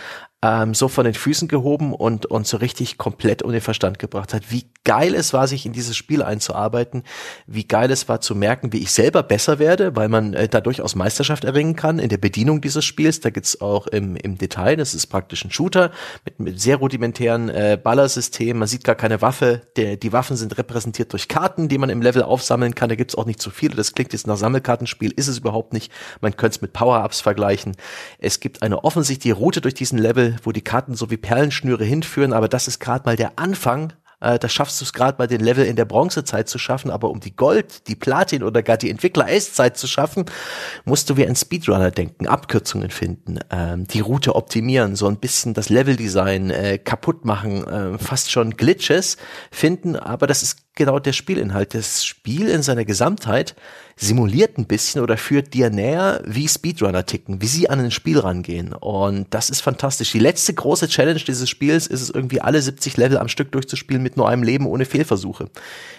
ähm, 0.44 0.74
so 0.74 0.88
von 0.88 1.06
den 1.06 1.14
Füßen 1.14 1.48
gehoben 1.48 1.94
und, 1.94 2.26
und 2.26 2.46
so 2.46 2.58
richtig 2.58 2.98
komplett 2.98 3.42
um 3.42 3.50
den 3.50 3.62
Verstand 3.62 3.98
gebracht 3.98 4.34
hat. 4.34 4.50
Wie 4.50 4.66
geil 4.84 5.14
es 5.14 5.32
war, 5.32 5.48
sich 5.48 5.64
in 5.64 5.72
dieses 5.72 5.96
Spiel 5.96 6.22
einzuarbeiten, 6.22 7.02
wie 7.46 7.66
geil 7.66 7.90
es 7.90 8.10
war 8.10 8.20
zu 8.20 8.34
merken, 8.34 8.70
wie 8.74 8.82
ich 8.82 8.90
selber 8.90 9.22
besser 9.22 9.58
werde, 9.58 9.96
weil 9.96 10.10
man 10.10 10.34
äh, 10.34 10.46
da 10.46 10.60
durchaus 10.60 10.96
Meisterschaft 10.96 11.44
erringen 11.44 11.76
kann 11.76 11.98
in 11.98 12.10
der 12.10 12.18
Bedienung 12.18 12.60
dieses 12.60 12.84
Spiels. 12.84 13.20
Da 13.20 13.30
geht's 13.30 13.62
auch 13.62 13.86
im, 13.86 14.16
im 14.16 14.36
Detail, 14.36 14.76
das 14.76 14.92
ist 14.92 15.06
praktisch 15.06 15.46
ein 15.46 15.50
Shooter 15.50 15.90
mit, 16.26 16.38
mit 16.38 16.60
sehr 16.60 16.76
rudimentären 16.76 17.48
äh, 17.48 17.78
Ballersystem. 17.82 18.58
Man 18.58 18.68
sieht 18.68 18.84
gar 18.84 18.96
keine 18.96 19.22
Waffe. 19.22 19.62
Der, 19.76 19.96
die 19.96 20.12
Waffen 20.12 20.36
sind 20.36 20.58
repräsentiert 20.58 21.12
durch 21.14 21.28
Karten, 21.28 21.68
die 21.68 21.78
man 21.78 21.88
im 21.88 22.02
Level 22.02 22.22
aufsammeln 22.22 22.74
kann. 22.74 22.90
Da 22.90 22.96
gibt's 22.96 23.14
auch 23.14 23.24
nicht 23.24 23.40
zu 23.40 23.48
viele. 23.48 23.76
Das 23.76 23.94
klingt 23.94 24.12
jetzt 24.12 24.26
nach 24.26 24.36
Sammelkartenspiel, 24.36 25.12
ist 25.16 25.28
es 25.28 25.38
überhaupt 25.38 25.72
nicht. 25.72 25.90
Man 26.20 26.36
könnte 26.36 26.56
es 26.56 26.60
mit 26.60 26.74
Power-Ups 26.74 27.22
vergleichen. 27.22 27.76
Es 28.18 28.40
gibt 28.40 28.62
eine 28.62 28.84
offensichtliche 28.84 29.36
Route 29.36 29.62
durch 29.62 29.72
diesen 29.72 29.98
Level, 29.98 30.34
wo 30.43 30.52
die 30.52 30.62
Karten 30.62 30.94
so 30.94 31.11
wie 31.11 31.16
Perlenschnüre 31.16 31.85
hinführen, 31.85 32.32
aber 32.32 32.48
das 32.48 32.69
ist 32.69 32.81
gerade 32.81 33.05
mal 33.05 33.16
der 33.16 33.39
Anfang. 33.39 33.93
Äh, 34.20 34.39
da 34.39 34.48
schaffst 34.48 34.81
du 34.81 34.85
es 34.85 34.93
gerade 34.93 35.19
mal 35.19 35.27
den 35.27 35.40
Level 35.40 35.66
in 35.66 35.77
der 35.77 35.85
Bronzezeit 35.85 36.48
zu 36.48 36.59
schaffen, 36.59 36.90
aber 36.90 37.11
um 37.11 37.20
die 37.20 37.36
Gold, 37.36 37.89
die 37.89 37.94
Platin 37.94 38.43
oder 38.43 38.62
gar 38.62 38.77
die 38.77 38.90
Entwickler-Eiszeit 38.90 39.77
zu 39.77 39.86
schaffen, 39.86 40.24
musst 40.85 41.11
du 41.11 41.16
wie 41.16 41.27
ein 41.27 41.36
Speedrunner 41.36 41.90
denken, 41.90 42.27
Abkürzungen 42.27 42.90
finden, 42.90 43.39
ähm, 43.51 43.86
die 43.86 44.01
Route 44.01 44.35
optimieren, 44.35 44.97
so 44.97 45.06
ein 45.09 45.19
bisschen 45.19 45.52
das 45.52 45.69
Leveldesign 45.69 46.51
äh, 46.51 46.78
kaputt 46.78 47.24
machen, 47.24 47.66
äh, 47.66 47.98
fast 47.98 48.31
schon 48.31 48.56
Glitches 48.56 49.19
finden, 49.51 49.97
aber 49.97 50.27
das 50.27 50.43
ist 50.43 50.59
genau 50.74 50.98
der 50.98 51.12
Spielinhalt. 51.12 51.74
Das 51.74 52.05
Spiel 52.05 52.48
in 52.48 52.62
seiner 52.62 52.85
Gesamtheit 52.85 53.55
simuliert 53.96 54.58
ein 54.58 54.66
bisschen 54.66 55.02
oder 55.02 55.16
führt 55.16 55.54
dir 55.54 55.70
näher, 55.70 56.20
wie 56.24 56.48
Speedrunner 56.48 57.06
ticken, 57.06 57.40
wie 57.40 57.46
sie 57.46 57.70
an 57.70 57.80
ein 57.80 57.90
Spiel 57.90 58.18
rangehen. 58.18 58.72
Und 58.72 59.26
das 59.30 59.50
ist 59.50 59.60
fantastisch. 59.60 60.12
Die 60.12 60.18
letzte 60.18 60.52
große 60.52 60.88
Challenge 60.88 61.20
dieses 61.20 61.48
Spiels 61.48 61.86
ist 61.86 62.00
es 62.00 62.10
irgendwie 62.10 62.40
alle 62.40 62.60
70 62.60 62.96
Level 62.96 63.18
am 63.18 63.28
Stück 63.28 63.52
durchzuspielen 63.52 64.02
mit 64.02 64.16
nur 64.16 64.28
einem 64.28 64.42
Leben 64.42 64.66
ohne 64.66 64.84
Fehlversuche. 64.84 65.48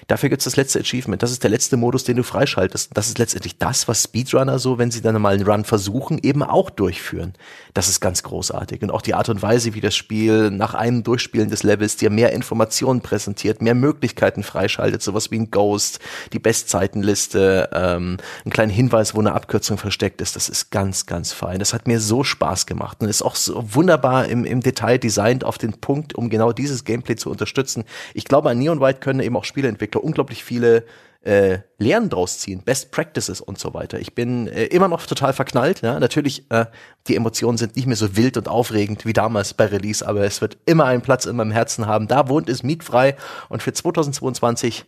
Dafür 0.08 0.30
gibt's 0.30 0.46
das 0.46 0.56
letzte 0.56 0.80
Achievement. 0.80 1.24
Das 1.24 1.32
ist 1.32 1.44
der 1.44 1.50
letzte 1.50 1.78
Modus, 1.78 2.04
den 2.04 2.18
du 2.18 2.24
freischaltest. 2.24 2.92
Das 2.94 3.08
ist 3.08 3.18
letztendlich 3.18 3.58
das, 3.58 3.88
was 3.88 4.04
Speedrunner 4.04 4.60
so, 4.60 4.78
wenn 4.78 4.92
sie 4.92 5.02
dann 5.02 5.20
mal 5.22 5.34
einen 5.34 5.48
Run 5.48 5.64
versuchen, 5.64 6.20
eben 6.22 6.44
auch 6.44 6.70
durchführen. 6.70 7.34
Das 7.74 7.88
ist 7.88 8.02
ganz 8.02 8.22
großartig. 8.24 8.82
Und 8.84 8.92
auch 8.92 9.02
die 9.02 9.14
Art 9.14 9.30
und 9.30 9.42
Weise, 9.42 9.74
wie 9.74 9.82
das 9.82 9.96
Spiel 9.96 10.52
nach 10.52 10.74
einem 10.74 11.04
Durchspielen 11.04 11.50
des 11.50 11.64
Levels 11.64 11.96
dir 11.96 12.10
mehr 12.10 12.34
Informationen 12.34 13.02
präsentiert, 13.02 13.62
mehr 13.62 13.74
Möglichkeiten 13.76 14.44
freischaltet, 14.44 15.02
sowas 15.02 15.32
wie 15.32 15.40
ein 15.40 15.50
Ghost, 15.50 16.00
die 16.34 16.40
Bestzeitenliste, 16.40 17.70
ähm, 17.86 18.18
einen 18.44 18.52
kleinen 18.52 18.72
Hinweis, 18.72 19.16
wo 19.16 19.20
eine 19.20 19.34
Abkürzung 19.34 19.78
versteckt 19.78 20.22
ist. 20.22 20.36
Das 20.36 20.50
ist 20.50 20.72
ganz, 20.72 21.06
ganz 21.06 21.34
fein. 21.34 21.60
Das 21.60 21.74
hat 21.74 21.88
mir 21.88 22.00
so 22.00 22.24
Spaß 22.24 22.66
gemacht 22.66 22.98
und 23.02 23.10
ist 23.10 23.22
auch 23.22 23.36
so 23.36 23.64
wunderbar 23.74 24.28
im, 24.28 24.46
im 24.46 24.62
Detail 24.62 24.98
designt 24.98 25.44
auf 25.44 25.58
den 25.58 25.74
Punkt, 25.74 26.16
um 26.16 26.30
genau 26.30 26.52
dieses 26.52 26.84
Gameplay 26.84 27.16
zu 27.16 27.30
unterstützen. 27.30 27.84
Ich 28.14 28.26
glaube, 28.26 28.50
an 28.50 28.60
Neon 28.60 28.82
White 28.82 29.00
können 29.00 29.20
eben 29.20 29.38
auch 29.38 29.46
Spieleentwickler 29.46 30.04
unglaublich 30.04 30.44
viele 30.44 30.86
äh, 31.26 31.60
Lehren 31.80 32.10
draus 32.10 32.38
ziehen, 32.38 32.62
Best 32.64 32.92
Practices 32.92 33.42
und 33.42 33.58
so 33.58 33.74
weiter. 33.74 34.00
Ich 34.00 34.14
bin 34.14 34.48
äh, 34.48 34.66
immer 34.66 34.88
noch 34.88 35.06
total 35.06 35.34
verknallt. 35.34 35.82
Ja? 35.82 36.00
Natürlich, 36.00 36.50
äh, 36.52 36.68
die 37.08 37.16
Emotionen 37.16 37.58
sind 37.58 37.76
nicht 37.76 37.88
mehr 37.88 37.96
so 37.96 38.16
wild 38.16 38.38
und 38.38 38.48
aufregend 38.48 39.06
wie 39.06 39.14
damals 39.14 39.56
bei 39.56 39.66
Release, 39.66 40.08
aber 40.08 40.24
es 40.24 40.42
wird 40.42 40.58
immer 40.66 40.86
einen 40.86 41.02
Platz 41.02 41.26
in 41.26 41.36
meinem 41.36 41.52
Herzen 41.52 41.88
haben. 41.88 42.08
Da 42.08 42.30
wohnt 42.30 42.48
es 42.48 42.62
mietfrei 42.62 43.16
und 43.50 43.64
für 43.64 43.74
2022 43.74 44.86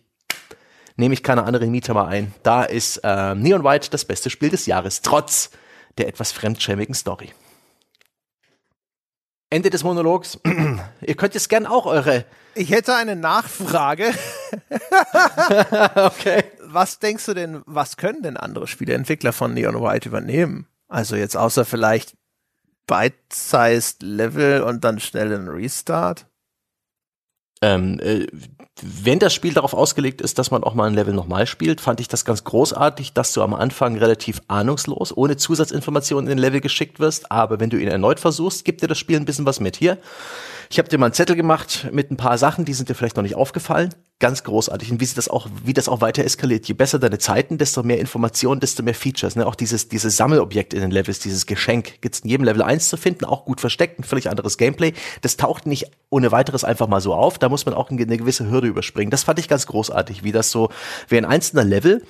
nehme 0.98 1.14
ich 1.14 1.24
keine 1.24 1.44
andere 1.44 1.68
Mieter 1.68 1.94
mal 1.94 2.08
ein. 2.08 2.34
Da 2.44 2.64
ist 2.64 2.98
äh, 3.04 3.36
Neon 3.36 3.64
White 3.64 3.90
das 3.90 4.06
beste 4.06 4.30
Spiel 4.30 4.50
des 4.50 4.66
Jahres, 4.66 5.02
trotz 5.02 5.52
der 5.98 6.08
etwas 6.08 6.32
fremdschämigen 6.32 6.94
Story. 6.94 7.32
Ende 9.50 9.70
des 9.70 9.84
Monologs. 9.84 10.40
Ihr 11.02 11.16
könnt 11.16 11.34
jetzt 11.34 11.48
gern 11.48 11.66
auch 11.66 11.86
eure. 11.86 12.26
Ich 12.54 12.72
hätte 12.72 12.96
eine 12.96 13.16
Nachfrage. 13.16 14.12
okay. 15.96 16.44
Was 16.64 17.00
denkst 17.00 17.26
du 17.26 17.34
denn, 17.34 17.62
was 17.66 17.96
können 17.96 18.24
denn 18.24 18.36
andere 18.36 18.68
Spieleentwickler 18.68 19.32
von 19.32 19.54
Neon 19.54 19.82
White 19.82 20.10
übernehmen? 20.10 20.68
Also 20.90 21.16
jetzt 21.16 21.38
außer 21.38 21.64
vielleicht 21.64 22.18
bite-sized 22.88 24.04
Level 24.04 24.64
und 24.64 24.84
dann 24.84 25.00
schnell 25.00 25.34
einen 25.34 25.48
Restart? 25.48 26.26
Ähm, 27.62 28.00
äh, 28.00 28.28
wenn 28.82 29.18
das 29.18 29.34
Spiel 29.34 29.54
darauf 29.54 29.74
ausgelegt 29.74 30.22
ist, 30.22 30.38
dass 30.38 30.52
man 30.52 30.64
auch 30.64 30.76
mal 30.76 30.86
ein 30.86 30.94
Level 30.94 31.14
nochmal 31.14 31.48
spielt, 31.48 31.82
fand 31.82 32.00
ich 32.00 32.08
das 32.08 32.26
ganz 32.26 32.44
großartig, 32.44 33.14
dass 33.14 33.34
du 33.34 33.42
am 33.42 33.56
Anfang 33.56 33.98
relativ 33.98 34.42
ahnungslos, 34.48 35.16
ohne 35.16 35.36
Zusatzinformationen 35.36 36.30
in 36.30 36.38
den 36.38 36.42
Level 36.42 36.62
geschickt 36.62 37.00
wirst. 37.00 37.32
Aber 37.32 37.60
wenn 37.60 37.72
du 37.72 37.78
ihn 37.78 37.88
erneut 37.88 38.20
versuchst, 38.20 38.66
gibt 38.66 38.84
dir 38.84 38.88
das 38.88 39.00
Spiel 39.00 39.18
ein 39.18 39.26
bisschen 39.26 39.48
was 39.48 39.60
mit. 39.60 39.76
Hier, 39.78 39.98
ich 40.70 40.80
habe 40.80 40.90
dir 40.90 40.98
mal 40.98 41.08
einen 41.08 41.14
Zettel 41.14 41.36
gemacht 41.36 41.88
mit 41.92 42.12
ein 42.12 42.18
paar 42.18 42.38
Sachen, 42.38 42.66
die 42.66 42.74
sind 42.74 42.90
dir 42.90 42.96
vielleicht 42.96 43.16
noch 43.16 43.24
nicht 43.24 43.36
aufgefallen. 43.36 43.94
Ganz 44.20 44.44
großartig. 44.44 44.92
Und 44.92 45.00
wie 45.00 45.06
sie 45.06 45.14
das 45.14 45.30
auch, 45.30 45.48
wie 45.64 45.74
das 45.74 45.88
auch 45.88 46.02
weiter 46.02 46.24
eskaliert. 46.24 46.68
Je 46.68 46.74
besser 46.74 46.98
deine 46.98 47.20
Zeiten, 47.20 47.60
desto 47.60 47.84
mehr 47.84 48.00
Informationen, 48.00 48.60
desto 48.60 48.82
mehr 48.82 48.96
Features. 48.96 49.36
Ne? 49.36 49.46
Auch 49.46 49.54
dieses, 49.54 49.90
dieses 49.90 50.18
Sammelobjekt 50.18 50.74
in 50.74 50.82
den 50.82 50.90
Levels, 50.90 51.20
dieses 51.20 51.46
Geschenk, 51.46 52.02
gibt's 52.02 52.22
in 52.22 52.30
jedem 52.30 52.44
Level 52.44 52.64
eins 52.64 52.90
zu 52.90 52.98
finden, 52.98 53.26
auch 53.26 53.46
gut 53.46 53.62
versteckt, 53.62 54.00
ein 54.00 54.04
völlig 54.04 54.30
anderes 54.30 54.58
Gameplay. 54.58 54.94
Das 55.22 55.38
taucht 55.38 55.68
nicht 55.68 55.92
ohne 56.10 56.32
weiteres 56.32 56.64
einfach 56.64 56.88
mal 56.88 57.02
so 57.02 57.14
auf. 57.14 57.38
Da 57.38 57.48
muss 57.48 57.68
man 57.68 57.76
auch 57.76 57.92
eine 57.92 58.18
gewisse 58.18 58.50
Hürde 58.50 58.68
überspringen. 58.68 59.12
Das 59.12 59.24
fand 59.24 59.38
ich 59.38 59.48
ganz 59.48 59.68
großartig, 59.68 60.24
wie 60.24 60.32
das 60.32 60.50
so, 60.50 60.70
wie 61.10 61.18
ein 61.18 61.26
einzelner 61.26 61.64
Level 61.64 62.04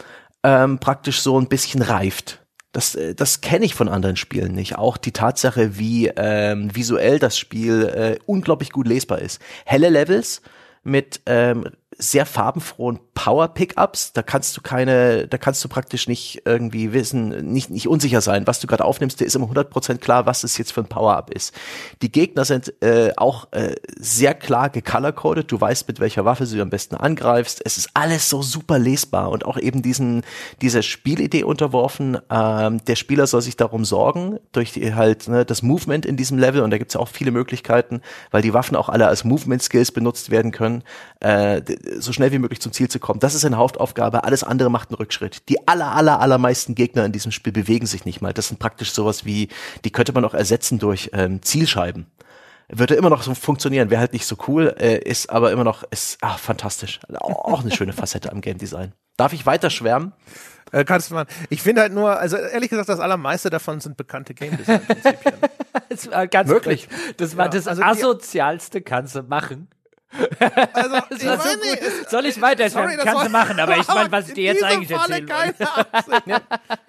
ähm, 0.43 0.79
praktisch 0.79 1.21
so 1.21 1.37
ein 1.37 1.47
bisschen 1.47 1.81
reift. 1.81 2.39
Das, 2.77 2.93
äh, 2.93 3.15
das 3.15 3.41
kenne 3.41 3.65
ich 3.65 3.73
von 3.73 3.89
anderen 3.89 4.17
Spielen 4.17 4.53
nicht. 4.53 4.77
Auch 4.77 4.97
die 4.97 5.11
Tatsache, 5.11 5.79
wie 5.79 6.11
ähm, 6.15 6.75
visuell 6.75 7.17
das 7.17 7.35
Spiel 7.35 7.85
äh, 7.85 8.19
unglaublich 8.27 8.69
gut 8.69 8.87
lesbar 8.87 9.17
ist. 9.17 9.41
Helle 9.65 9.89
Levels 9.89 10.43
mit 10.83 11.21
ähm, 11.25 11.71
sehr 11.97 12.27
farbenfrohen 12.27 12.99
Power-Pickups. 13.17 14.13
Da 14.13 14.21
kannst 14.21 14.55
du 14.55 14.61
keine, 14.61 15.27
da 15.27 15.39
kannst 15.39 15.63
du 15.63 15.69
praktisch 15.69 16.07
nicht 16.07 16.43
irgendwie 16.45 16.93
wissen, 16.93 17.51
nicht, 17.51 17.71
nicht 17.71 17.87
unsicher 17.87 18.21
sein. 18.21 18.45
Was 18.45 18.59
du 18.59 18.67
gerade 18.67 18.85
aufnimmst, 18.85 19.19
dir 19.19 19.25
ist 19.25 19.35
immer 19.35 19.47
100% 19.47 19.97
klar, 19.97 20.27
was 20.27 20.43
es 20.43 20.55
jetzt 20.59 20.71
für 20.71 20.81
ein 20.81 20.87
Power-Up 20.87 21.31
ist. 21.31 21.51
Die 22.03 22.11
Gegner 22.11 22.45
sind 22.45 22.79
äh, 22.83 23.11
auch 23.17 23.51
äh, 23.53 23.75
sehr 23.97 24.35
klar 24.35 24.69
gecolor-coded. 24.69 25.51
Du 25.51 25.59
weißt, 25.59 25.87
mit 25.87 25.99
welcher 25.99 26.25
Waffe 26.25 26.45
du 26.45 26.61
am 26.61 26.69
besten 26.69 26.93
angreifst. 26.93 27.59
Es 27.65 27.79
ist 27.79 27.89
alles 27.95 28.29
so 28.29 28.43
super 28.43 28.77
lesbar 28.77 29.31
und 29.31 29.45
auch 29.45 29.57
eben 29.57 29.81
diesen, 29.81 30.21
dieser 30.61 30.83
Spielidee 30.83 31.43
unterworfen. 31.43 32.19
Ähm, 32.29 32.85
der 32.85 32.95
Spieler 32.95 33.25
soll 33.25 33.41
sich 33.41 33.57
darum 33.57 33.83
sorgen, 33.83 34.37
durch 34.51 34.73
die, 34.73 34.93
halt 34.93 35.27
ne, 35.27 35.43
das 35.43 35.63
Movement 35.63 36.05
in 36.05 36.17
diesem 36.17 36.37
Level, 36.37 36.61
und 36.61 36.69
da 36.69 36.77
gibt 36.77 36.91
es 36.91 36.95
auch 36.95 37.07
viele 37.07 37.31
Möglichkeiten, 37.31 38.01
weil 38.29 38.43
die 38.43 38.53
Waffen 38.53 38.75
auch 38.75 38.89
alle 38.89 39.07
als 39.07 39.23
Movement-Skills 39.23 39.91
benutzt 39.91 40.29
werden 40.29 40.51
können, 40.51 40.83
äh, 41.19 41.63
so 41.97 42.13
schnell 42.13 42.31
wie 42.31 42.37
möglich 42.37 42.61
zum 42.61 42.73
Ziel 42.73 42.89
zu 42.89 42.99
kommen. 42.99 43.06
Das 43.15 43.33
ist 43.33 43.45
eine 43.45 43.57
Hauptaufgabe. 43.57 44.23
Alles 44.23 44.43
andere 44.43 44.69
macht 44.69 44.89
einen 44.89 44.97
Rückschritt. 44.97 45.47
Die 45.49 45.67
aller, 45.67 45.93
aller, 45.93 46.19
allermeisten 46.19 46.75
Gegner 46.75 47.05
in 47.05 47.11
diesem 47.11 47.31
Spiel 47.31 47.53
bewegen 47.53 47.85
sich 47.85 48.05
nicht 48.05 48.21
mal. 48.21 48.33
Das 48.33 48.49
sind 48.49 48.59
praktisch 48.59 48.91
sowas 48.91 49.25
wie, 49.25 49.49
die 49.85 49.91
könnte 49.91 50.13
man 50.13 50.25
auch 50.25 50.33
ersetzen 50.33 50.79
durch 50.79 51.09
ähm, 51.13 51.41
Zielscheiben. 51.41 52.07
Würde 52.69 52.95
immer 52.95 53.09
noch 53.09 53.23
so 53.23 53.33
funktionieren, 53.33 53.89
wäre 53.89 54.01
halt 54.01 54.11
nicht 54.11 54.25
so 54.25 54.35
cool, 54.47 54.75
äh, 54.77 54.97
ist 54.97 55.29
aber 55.29 55.51
immer 55.53 55.63
noch, 55.63 55.83
ist 55.89 56.17
ach, 56.21 56.37
fantastisch. 56.37 56.99
Auch 57.19 57.61
eine 57.61 57.71
schöne 57.71 57.93
Facette 57.93 58.31
am 58.31 58.41
Game 58.41 58.57
Design. 58.57 58.91
Darf 59.15 59.31
ich 59.31 59.45
weiter 59.45 59.69
schwärmen? 59.69 60.11
Äh, 60.71 60.83
kannst 60.83 61.09
du 61.09 61.15
mal. 61.15 61.25
Ich 61.49 61.61
finde 61.61 61.81
halt 61.81 61.93
nur, 61.93 62.19
also 62.19 62.35
ehrlich 62.35 62.69
gesagt, 62.69 62.89
das 62.89 62.99
allermeiste 62.99 63.49
davon 63.49 63.79
sind 63.79 63.95
bekannte 63.95 64.33
Game 64.33 64.57
Design 64.57 64.85
Prinzipien. 64.85 65.35
das 65.89 66.11
war 66.11 66.27
ganz 66.27 66.49
Wirklich? 66.49 66.87
frech. 66.87 67.15
Das 67.15 67.37
war 67.37 67.45
Ja, 67.45 67.51
das 67.51 67.67
also 67.67 67.83
asozialste 67.83 68.81
kannst 68.81 69.15
du 69.15 69.23
machen. 69.23 69.69
Also, 70.73 70.95
ich 71.11 71.21
so 71.21 71.29
es- 71.29 72.09
Soll 72.09 72.25
ich 72.25 72.41
weiter 72.41 72.69
Sorry, 72.69 72.97
Kannst 72.97 73.25
du 73.25 73.29
machen, 73.29 73.59
aber 73.59 73.77
ich 73.77 73.87
meine, 73.87 74.11
was 74.11 74.27
ich 74.29 74.33
dir 74.35 74.53
jetzt 74.53 74.63
eigentlich 74.63 74.89
Falle 74.97 75.21
erzählen 75.21 75.27
keine 75.57 75.71
Absicht. 75.91 76.21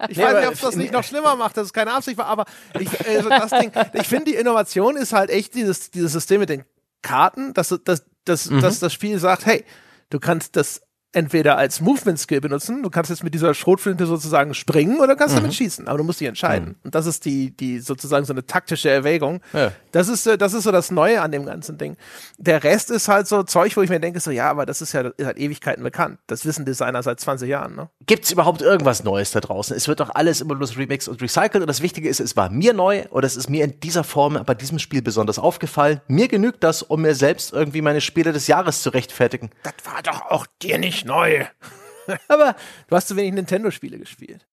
Ich 0.09 0.17
Nee, 0.17 0.23
weiß 0.23 0.35
nicht, 0.37 0.47
ob 0.47 0.53
es 0.53 0.61
das 0.61 0.75
nicht 0.75 0.93
noch 0.93 1.03
schlimmer 1.03 1.35
macht, 1.35 1.57
dass 1.57 1.65
es 1.67 1.73
keine 1.73 1.93
Absicht 1.93 2.17
war, 2.17 2.25
aber 2.27 2.45
ich, 2.79 2.89
also 3.07 3.29
das 3.29 3.51
Ding, 3.51 3.71
ich 3.93 4.07
finde, 4.07 4.25
die 4.31 4.35
Innovation 4.35 4.95
ist 4.97 5.13
halt 5.13 5.29
echt 5.29 5.53
dieses, 5.55 5.91
dieses 5.91 6.13
System 6.13 6.39
mit 6.39 6.49
den 6.49 6.65
Karten, 7.01 7.53
dass, 7.53 7.69
dass, 7.85 8.03
dass, 8.25 8.49
Mhm. 8.49 8.61
dass 8.61 8.79
das 8.79 8.93
Spiel 8.93 9.17
sagt, 9.19 9.45
hey, 9.45 9.63
du 10.09 10.19
kannst 10.19 10.55
das 10.55 10.81
entweder 11.11 11.57
als 11.57 11.81
Movement-Skill 11.81 12.39
benutzen, 12.41 12.83
du 12.83 12.89
kannst 12.89 13.09
jetzt 13.09 13.23
mit 13.23 13.33
dieser 13.33 13.53
Schrotflinte 13.53 14.05
sozusagen 14.05 14.53
springen 14.53 14.99
oder 14.99 15.15
kannst 15.15 15.33
Mhm. 15.35 15.39
damit 15.41 15.55
schießen, 15.55 15.87
aber 15.87 15.97
du 15.97 16.03
musst 16.03 16.19
dich 16.19 16.27
entscheiden. 16.27 16.75
Und 16.83 16.93
das 16.93 17.05
ist 17.07 17.25
die, 17.25 17.51
die 17.55 17.79
sozusagen 17.79 18.25
so 18.25 18.33
eine 18.33 18.45
taktische 18.45 18.89
Erwägung. 18.89 19.41
Ja. 19.53 19.71
Das 19.91 20.07
ist, 20.07 20.27
äh, 20.27 20.37
das 20.37 20.53
ist 20.53 20.63
so 20.63 20.71
das 20.71 20.91
Neue 20.91 21.21
an 21.21 21.31
dem 21.31 21.45
ganzen 21.45 21.77
Ding. 21.77 21.97
Der 22.37 22.63
Rest 22.63 22.91
ist 22.91 23.07
halt 23.07 23.27
so 23.27 23.41
Zeug, 23.43 23.75
wo 23.75 23.81
ich 23.81 23.89
mir 23.89 23.99
denke, 23.99 24.19
so, 24.19 24.29
ja, 24.29 24.49
aber 24.49 24.65
das 24.65 24.81
ist 24.81 24.93
ja 24.93 25.01
ist 25.01 25.25
halt 25.25 25.37
Ewigkeiten 25.39 25.83
bekannt. 25.83 26.19
Das 26.27 26.45
wissen 26.45 26.63
Designer 26.65 27.01
seit 27.01 27.19
20 27.19 27.49
Jahren, 27.49 27.75
ne? 27.75 27.89
Gibt's 28.05 28.31
überhaupt 28.31 28.61
irgendwas 28.61 29.03
Neues 29.03 29.31
da 29.31 29.39
draußen? 29.39 29.75
Es 29.75 29.87
wird 29.87 29.99
doch 29.99 30.11
alles 30.13 30.41
immer 30.41 30.55
bloß 30.55 30.77
remixed 30.77 31.09
und 31.09 31.21
recycelt 31.21 31.61
und 31.61 31.67
das 31.67 31.81
Wichtige 31.81 32.07
ist, 32.07 32.19
es 32.19 32.37
war 32.37 32.49
mir 32.51 32.73
neu 32.73 33.03
oder 33.09 33.25
es 33.25 33.35
ist 33.35 33.49
mir 33.49 33.63
in 33.65 33.79
dieser 33.79 34.03
Form 34.03 34.39
bei 34.45 34.53
diesem 34.53 34.77
Spiel 34.77 35.01
besonders 35.01 35.39
aufgefallen. 35.39 36.01
Mir 36.07 36.27
genügt 36.27 36.63
das, 36.63 36.83
um 36.83 37.01
mir 37.01 37.15
selbst 37.15 37.51
irgendwie 37.53 37.81
meine 37.81 38.01
Spiele 38.01 38.31
des 38.31 38.45
Jahres 38.47 38.83
zu 38.83 38.89
rechtfertigen. 38.91 39.49
Das 39.63 39.73
war 39.85 40.03
doch 40.03 40.21
auch 40.29 40.45
dir 40.61 40.77
nicht 40.77 40.98
neu. 41.05 41.45
Aber 42.27 42.55
Du 42.87 42.95
hast 42.95 43.07
zu 43.07 43.15
wenig 43.15 43.33
Nintendo-Spiele 43.33 43.99
gespielt. 43.99 44.45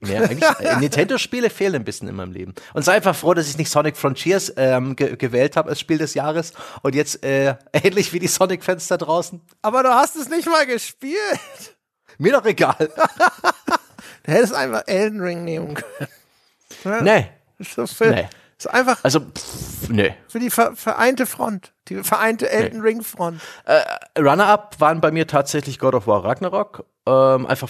Ja, 0.00 0.20
eigentlich, 0.22 0.42
äh, 0.60 0.76
Nintendo-Spiele 0.80 1.50
fehlen 1.50 1.76
ein 1.76 1.84
bisschen 1.84 2.08
in 2.08 2.16
meinem 2.16 2.32
Leben. 2.32 2.54
Und 2.72 2.82
sei 2.84 2.94
einfach 2.94 3.14
froh, 3.14 3.34
dass 3.34 3.48
ich 3.48 3.56
nicht 3.58 3.70
Sonic 3.70 3.96
Frontiers 3.96 4.52
ähm, 4.56 4.96
ge 4.96 5.16
gewählt 5.16 5.56
habe 5.56 5.70
als 5.70 5.80
Spiel 5.80 5.98
des 5.98 6.14
Jahres 6.14 6.52
und 6.82 6.94
jetzt 6.94 7.24
äh, 7.24 7.54
ähnlich 7.72 8.12
wie 8.12 8.18
die 8.18 8.26
Sonic-Fans 8.28 8.88
da 8.88 8.96
draußen. 8.96 9.40
Aber 9.62 9.82
du 9.82 9.90
hast 9.90 10.16
es 10.16 10.28
nicht 10.28 10.46
mal 10.46 10.66
gespielt. 10.66 11.16
Mir 12.18 12.32
doch 12.32 12.44
egal. 12.44 12.90
Du 14.24 14.32
hättest 14.32 14.54
einfach 14.54 14.84
Elden 14.86 15.20
Ring 15.20 15.44
nehmen 15.44 15.74
können. 15.74 16.08
Ja, 16.84 17.00
nee. 17.02 17.30
Ist 17.58 17.74
so 17.74 17.86
für, 17.86 18.10
Nee. 18.10 18.28
Ist 18.58 18.66
einfach 18.66 19.02
Also, 19.02 19.20
pff, 19.20 19.88
nee. 19.88 20.14
für 20.28 20.38
die 20.38 20.50
ver 20.50 20.74
vereinte 20.76 21.26
Front. 21.26 21.72
Die 21.88 22.02
vereinte 22.02 22.50
Elden 22.50 22.80
Ring 22.80 23.02
Front. 23.02 23.40
Runner-up 24.18 24.80
waren 24.80 25.00
bei 25.00 25.10
mir 25.10 25.26
tatsächlich 25.26 25.78
God 25.78 25.94
of 25.94 26.06
War 26.06 26.24
Ragnarok. 26.24 26.84
Ähm, 27.06 27.46
einfach 27.46 27.68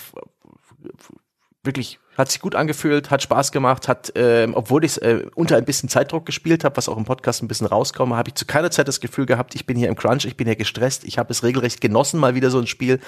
wirklich 1.64 1.98
hat 2.16 2.30
sich 2.30 2.40
gut 2.40 2.54
angefühlt, 2.54 3.10
hat 3.10 3.22
Spaß 3.22 3.50
gemacht, 3.50 3.88
hat, 3.88 4.12
ähm, 4.14 4.54
obwohl 4.54 4.84
ich 4.84 5.02
äh, 5.02 5.24
unter 5.34 5.56
ein 5.56 5.64
bisschen 5.64 5.88
Zeitdruck 5.88 6.26
gespielt 6.26 6.62
habe, 6.62 6.76
was 6.76 6.88
auch 6.88 6.96
im 6.96 7.04
Podcast 7.04 7.42
ein 7.42 7.48
bisschen 7.48 7.66
rauskomme, 7.66 8.16
habe 8.16 8.28
ich 8.28 8.34
zu 8.34 8.46
keiner 8.46 8.70
Zeit 8.70 8.86
das 8.86 9.00
Gefühl 9.00 9.26
gehabt, 9.26 9.54
ich 9.54 9.66
bin 9.66 9.76
hier 9.76 9.88
im 9.88 9.96
Crunch, 9.96 10.24
ich 10.24 10.36
bin 10.36 10.46
hier 10.46 10.56
gestresst, 10.56 11.04
ich 11.04 11.18
habe 11.18 11.32
es 11.32 11.42
regelrecht 11.42 11.80
genossen, 11.80 12.20
mal 12.20 12.34
wieder 12.34 12.50
so 12.50 12.58
ein 12.58 12.66
Spiel 12.66 13.00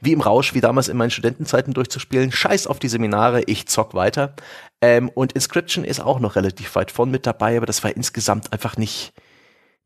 wie 0.00 0.12
im 0.12 0.20
Rausch, 0.20 0.52
wie 0.54 0.60
damals 0.60 0.88
in 0.88 0.96
meinen 0.96 1.10
Studentenzeiten 1.10 1.72
durchzuspielen. 1.72 2.32
Scheiß 2.32 2.66
auf 2.66 2.78
die 2.78 2.88
Seminare, 2.88 3.42
ich 3.44 3.66
zock 3.66 3.94
weiter. 3.94 4.34
Ähm, 4.82 5.08
und 5.08 5.32
Inscription 5.32 5.84
ist 5.84 6.00
auch 6.00 6.20
noch 6.20 6.36
relativ 6.36 6.74
weit 6.74 6.90
von 6.90 7.10
mit 7.10 7.26
dabei, 7.26 7.56
aber 7.56 7.66
das 7.66 7.82
war 7.82 7.96
insgesamt 7.96 8.52
einfach 8.52 8.76
nicht, 8.76 9.12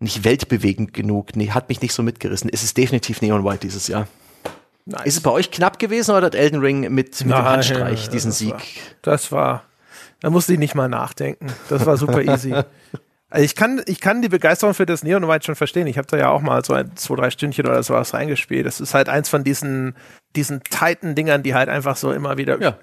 nicht 0.01 0.25
weltbewegend 0.25 0.93
genug, 0.93 1.37
nee, 1.37 1.51
hat 1.51 1.69
mich 1.69 1.81
nicht 1.81 1.95
so 1.95 2.03
mitgerissen. 2.03 2.51
Es 2.53 2.65
ist 2.65 2.77
definitiv 2.77 3.23
Neon 3.23 3.45
White 3.45 3.61
dieses 3.63 3.87
Jahr. 3.87 4.09
Nice. 4.86 5.06
Ist 5.06 5.15
es 5.16 5.23
bei 5.23 5.31
euch 5.31 5.51
knapp 5.51 5.78
gewesen 5.78 6.11
oder 6.15 6.27
hat 6.27 6.35
Elden 6.35 6.61
Ring 6.61 6.81
mit, 6.82 6.90
mit 6.93 7.20
dem 7.20 7.28
Nein, 7.28 7.44
Handstreich 7.44 8.11
diesen 8.11 8.31
das 8.31 8.39
Sieg? 8.39 8.52
War, 8.52 8.61
das 9.02 9.32
war, 9.32 9.62
da 10.20 10.31
musste 10.31 10.52
ich 10.52 10.59
nicht 10.59 10.74
mal 10.74 10.89
nachdenken. 10.89 11.47
Das 11.70 11.86
war 11.86 11.97
super 11.97 12.23
easy. 12.23 12.55
Also 13.31 13.47
ich 13.47 13.56
kann, 13.56 13.82
ich 13.86 14.01
kann 14.01 14.23
die 14.23 14.28
Begeisterung 14.28 14.74
für 14.74 14.86
das 14.86 15.02
Neon 15.02 15.27
White 15.27 15.44
schon 15.44 15.56
verstehen. 15.56 15.89
Ich 15.89 15.98
habe 15.98 16.06
da 16.06 16.16
ja 16.16 16.28
auch 16.28 16.40
mal 16.40 16.65
so 16.65 16.73
ein, 16.73 16.94
zwei, 16.94 17.16
drei 17.16 17.31
Stündchen 17.31 17.66
oder 17.66 17.82
sowas 17.82 18.15
reingespielt. 18.15 18.65
Das 18.65 18.81
ist 18.81 18.94
halt 18.94 19.09
eins 19.09 19.28
von 19.28 19.43
diesen, 19.43 19.97
diesen 20.36 20.62
Titan-Dingern, 20.62 21.43
die 21.43 21.52
halt 21.52 21.69
einfach 21.69 21.97
so 21.97 22.12
immer 22.12 22.36
wieder. 22.36 22.61
Ja. 22.62 22.78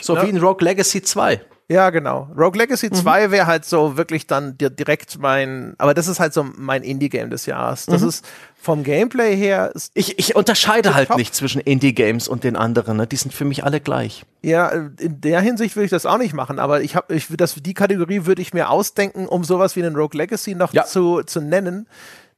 So 0.00 0.14
Ja. 0.16 0.22
wie 0.24 0.30
in 0.30 0.38
Rogue 0.38 0.64
Legacy 0.64 1.02
2. 1.02 1.42
Ja, 1.68 1.90
genau. 1.90 2.28
Rogue 2.36 2.58
Legacy 2.58 2.88
Mhm. 2.88 2.94
2 2.94 3.30
wäre 3.30 3.46
halt 3.46 3.64
so 3.64 3.96
wirklich 3.96 4.26
dann 4.26 4.58
di- 4.58 4.68
direkt 4.68 5.18
mein, 5.18 5.74
aber 5.78 5.94
das 5.94 6.06
ist 6.08 6.20
halt 6.20 6.34
so 6.34 6.44
mein 6.56 6.82
Indie-Game 6.82 7.30
des 7.30 7.46
Jahres. 7.46 7.86
Das 7.86 8.02
ist 8.02 8.26
vom 8.60 8.82
Gameplay 8.82 9.34
her, 9.36 9.72
Ich, 9.94 10.18
ich 10.18 10.36
unterscheide 10.36 10.94
halt 10.94 11.08
Top. 11.08 11.16
nicht 11.16 11.34
zwischen 11.34 11.60
Indie-Games 11.60 12.28
und 12.28 12.44
den 12.44 12.56
anderen. 12.56 12.96
Ne? 12.98 13.06
Die 13.06 13.16
sind 13.16 13.32
für 13.32 13.44
mich 13.44 13.64
alle 13.64 13.80
gleich. 13.80 14.24
ja, 14.42 14.68
in 14.68 15.20
der 15.20 15.40
Hinsicht 15.40 15.76
würde 15.76 15.84
ich 15.86 15.90
das 15.90 16.04
auch 16.04 16.18
nicht 16.18 16.34
machen, 16.34 16.58
aber 16.58 16.82
ich 16.82 16.94
habe, 16.96 17.14
ich, 17.14 17.28
das, 17.36 17.54
die 17.54 17.74
Kategorie 17.74 18.26
würde 18.26 18.42
ich 18.42 18.52
mir 18.52 18.68
ausdenken, 18.68 19.26
um 19.26 19.42
sowas 19.44 19.74
wie 19.76 19.82
einen 19.84 19.96
Rogue 19.96 20.18
Legacy 20.18 20.54
noch 20.54 20.72
Ja. 20.74 20.84
zu, 20.84 21.22
zu 21.22 21.40
nennen, 21.40 21.86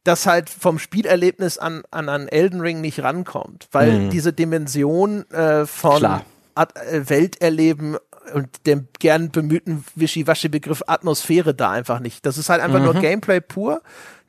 das 0.05 0.27
halt 0.27 0.51
vom 0.51 0.79
Spielerlebnis 0.79 1.57
an, 1.59 1.83
an, 1.91 2.09
an 2.11 2.29
Elden 2.29 2.61
Ring 2.61 2.81
nicht 2.83 3.03
rankommt, 3.03 3.69
weil 3.73 4.11
diese 4.11 4.33
Dimension 4.35 5.29
äh, 5.31 5.65
von 5.67 5.97
Klar. 5.97 6.25
Äh, 6.57 7.01
Welterleben 7.09 7.97
und 8.33 8.67
dem 8.67 8.89
gern 8.99 9.31
bemühten 9.31 9.85
Wischiwaschi-Begriff 9.95 10.83
Atmosphäre 10.87 11.55
da 11.55 11.71
einfach 11.71 12.01
nicht. 12.01 12.25
Das 12.27 12.39
ist 12.39 12.49
halt 12.49 12.61
einfach 12.63 12.81
nur 12.81 12.95
Gameplay 12.95 13.41
pur. 13.41 13.83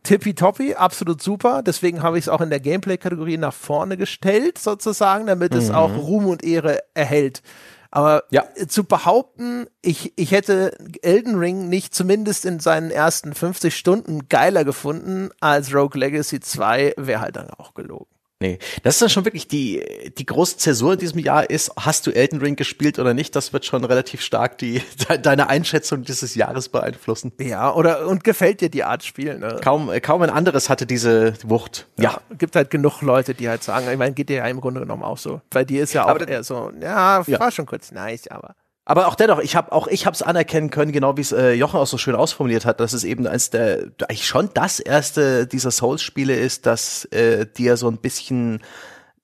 Tippitoppi, 0.03 0.75
absolut 0.75 1.21
super. 1.21 1.63
Deswegen 1.63 2.03
habe 2.03 2.17
ich 2.19 2.25
es 2.25 2.29
auch 2.29 2.41
in 2.41 2.49
der 2.51 2.59
Gameplay-Kategorie 2.59 3.37
nach 3.37 3.53
vorne 3.53 3.97
gestellt, 3.97 4.57
sozusagen, 4.59 5.25
damit 5.25 5.55
es 5.55 5.71
auch 5.71 5.95
Ruhm 5.97 6.27
und 6.27 6.43
Ehre 6.43 6.79
erhält. 6.93 7.41
Aber 7.89 8.23
Ja. 8.29 8.43
zu 8.67 8.83
behaupten, 8.83 9.67
ich, 9.81 10.13
ich 10.17 10.31
hätte 10.31 10.77
Elden 11.01 11.35
Ring 11.39 11.69
nicht 11.69 11.95
zumindest 11.95 12.45
in 12.45 12.59
seinen 12.59 12.91
ersten 12.91 13.33
50 13.33 13.75
Stunden 13.75 14.27
geiler 14.27 14.63
gefunden 14.65 15.29
als 15.39 15.73
Rogue 15.73 15.97
Legacy 15.99 16.39
2, 16.41 16.95
wäre 16.97 17.21
halt 17.21 17.37
dann 17.37 17.49
auch 17.51 17.73
gelogen. 17.73 18.14
Nee, 18.45 18.59
das 18.83 18.95
ist 18.95 19.01
dann 19.01 19.09
schon 19.09 19.25
wirklich 19.25 19.47
die, 19.47 19.83
die 20.17 20.25
große 20.25 20.57
Zäsur 20.57 20.93
in 20.93 20.99
diesem 20.99 21.19
Jahr 21.19 21.49
ist, 21.49 21.71
hast 21.77 22.05
du 22.05 22.11
Elden 22.11 22.39
Ring 22.39 22.55
gespielt 22.55 22.99
oder 22.99 23.15
nicht? 23.15 23.35
Das 23.35 23.53
wird 23.53 23.65
schon 23.65 23.83
relativ 23.83 24.21
stark 24.21 24.59
die, 24.59 24.83
de, 25.09 25.17
deine 25.17 25.49
Einschätzung 25.49 26.03
dieses 26.03 26.35
Jahres 26.35 26.69
beeinflussen. 26.69 27.31
Ja, 27.39 27.73
oder 27.73 28.07
und 28.07 28.23
gefällt 28.23 28.61
dir 28.61 28.69
die 28.69 28.83
Art 28.83 29.03
Spiel, 29.03 29.39
ne? 29.39 29.59
Kaum, 29.63 29.89
äh, 29.89 29.99
kaum 29.99 30.21
ein 30.21 30.29
anderes 30.29 30.69
hatte 30.69 30.85
diese 30.85 31.33
Wucht. 31.43 31.87
Ja. 31.97 32.21
Gibt 32.37 32.55
halt 32.55 32.69
genug 32.69 33.01
Leute, 33.01 33.33
die 33.33 33.49
halt 33.49 33.63
sagen, 33.63 33.87
ich 33.91 33.97
meine, 33.97 34.13
geht 34.13 34.29
dir 34.29 34.37
ja 34.37 34.45
im 34.45 34.61
Grunde 34.61 34.81
genommen 34.81 35.01
auch 35.03 35.17
so. 35.17 35.41
Bei 35.49 35.63
dir 35.63 35.81
ist 35.81 35.93
ja 35.93 36.05
auch 36.05 36.09
Aber 36.09 36.27
eher 36.27 36.43
so, 36.43 36.71
ja, 36.79 37.23
Ja. 37.25 37.39
war 37.39 37.51
schon 37.51 37.65
kurz 37.65 37.91
nice, 37.91 38.27
aber. 38.27 38.55
Aber 38.85 39.07
auch 39.07 39.15
dennoch, 39.15 39.39
ich 39.39 39.55
habe 39.55 39.71
auch 39.71 39.87
ich 39.87 40.05
habe 40.05 40.13
es 40.13 40.21
anerkennen 40.21 40.69
können, 40.69 40.91
genau 40.91 41.17
wie 41.17 41.21
es 41.21 41.31
äh, 41.31 41.53
Jochen 41.53 41.79
auch 41.79 41.87
so 41.87 41.97
schön 41.97 42.15
ausformuliert 42.15 42.65
hat, 42.65 42.79
dass 42.79 42.93
es 42.93 43.03
eben 43.03 43.25
eins 43.25 43.49
der 43.49 43.91
eigentlich 44.07 44.27
schon 44.27 44.51
das 44.53 44.79
erste 44.79 45.47
dieser 45.47 45.71
Souls-Spiele 45.71 46.35
ist, 46.35 46.67
das 46.67 47.05
äh, 47.05 47.47
dir 47.47 47.77
so 47.77 47.89
ein 47.89 47.97
bisschen 47.97 48.61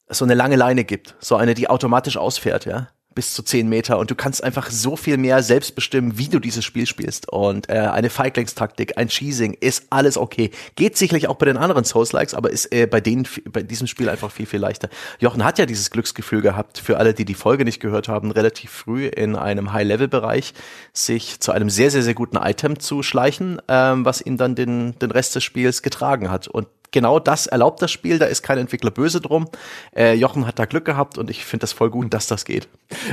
so 0.10 0.26
eine 0.26 0.34
lange 0.34 0.56
Leine 0.56 0.84
gibt, 0.84 1.16
so 1.20 1.36
eine, 1.36 1.54
die 1.54 1.70
automatisch 1.70 2.18
ausfährt, 2.18 2.66
ja, 2.66 2.90
bis 3.14 3.34
zu 3.34 3.44
10 3.44 3.68
Meter 3.68 4.00
und 4.00 4.10
du 4.10 4.16
kannst 4.16 4.44
einfach 4.44 4.70
so 4.70 4.96
viel 4.96 5.18
mehr 5.18 5.44
selbst 5.44 5.76
bestimmen, 5.76 6.18
wie 6.18 6.30
du 6.30 6.40
dieses 6.40 6.64
Spiel 6.64 6.86
spielst 6.86 7.30
und 7.30 7.70
äh, 7.70 7.74
eine 7.74 8.10
Feiglingstaktik, 8.10 8.98
ein 8.98 9.10
Cheesing, 9.10 9.54
ist 9.60 9.86
alles 9.90 10.18
okay. 10.18 10.52
Geht 10.76 10.98
sicherlich 10.98 11.28
auch 11.28 11.36
bei 11.36 11.46
den 11.46 11.58
anderen 11.58 11.84
Souls-Likes, 11.84 12.34
aber 12.34 12.50
ist 12.50 12.72
äh, 12.72 12.88
bei 12.88 13.02
denen 13.02 13.28
bei 13.52 13.64
diesem 13.64 13.88
Spiel 13.88 14.10
einfach 14.10 14.32
viel 14.32 14.46
viel 14.46 14.60
leichter. 14.60 14.90
Jochen 15.20 15.44
hat 15.44 15.60
ja 15.60 15.66
dieses 15.66 15.92
Glücksgefühl 15.92 16.42
gehabt, 16.42 16.78
für 16.78 16.98
alle, 16.98 17.14
die 17.14 17.26
die 17.26 17.34
Folge 17.34 17.66
nicht 17.66 17.80
gehört 17.80 18.08
haben, 18.08 18.32
relativ 18.32 18.72
früh 18.72 19.08
in 19.08 19.36
einem 19.36 19.74
High-Level-Bereich 19.74 20.54
sich 20.94 21.40
zu 21.40 21.52
einem 21.52 21.70
sehr 21.70 21.92
sehr 21.92 22.04
sehr 22.04 22.14
guten 22.14 22.38
Item 22.38 22.80
zu 22.80 23.04
schleichen, 23.04 23.62
ähm, 23.68 24.06
was 24.06 24.22
ihm 24.22 24.38
dann 24.38 24.56
den 24.56 24.98
den 25.00 25.12
Rest 25.12 25.36
des 25.36 25.44
Spiels 25.44 25.82
getragen 25.82 26.32
hat 26.32 26.48
und 26.48 26.68
genau 26.92 27.20
das 27.20 27.48
erlaubt 27.48 27.82
das 27.82 27.92
Spiel, 27.92 28.20
da 28.20 28.26
ist 28.26 28.42
kein 28.44 28.58
Entwickler 28.58 28.92
böse 28.92 29.22
drum. 29.22 29.48
Äh, 29.96 30.14
Jochen 30.16 30.46
hat 30.46 30.60
da 30.60 30.66
Glück 30.66 30.86
gehabt 30.86 31.18
und 31.18 31.30
ich 31.30 31.46
finde 31.46 31.62
das 31.62 31.74
voll 31.74 31.90
gut, 31.90 32.14
dass 32.14 32.28
das 32.28 32.46
geht. 32.46 32.68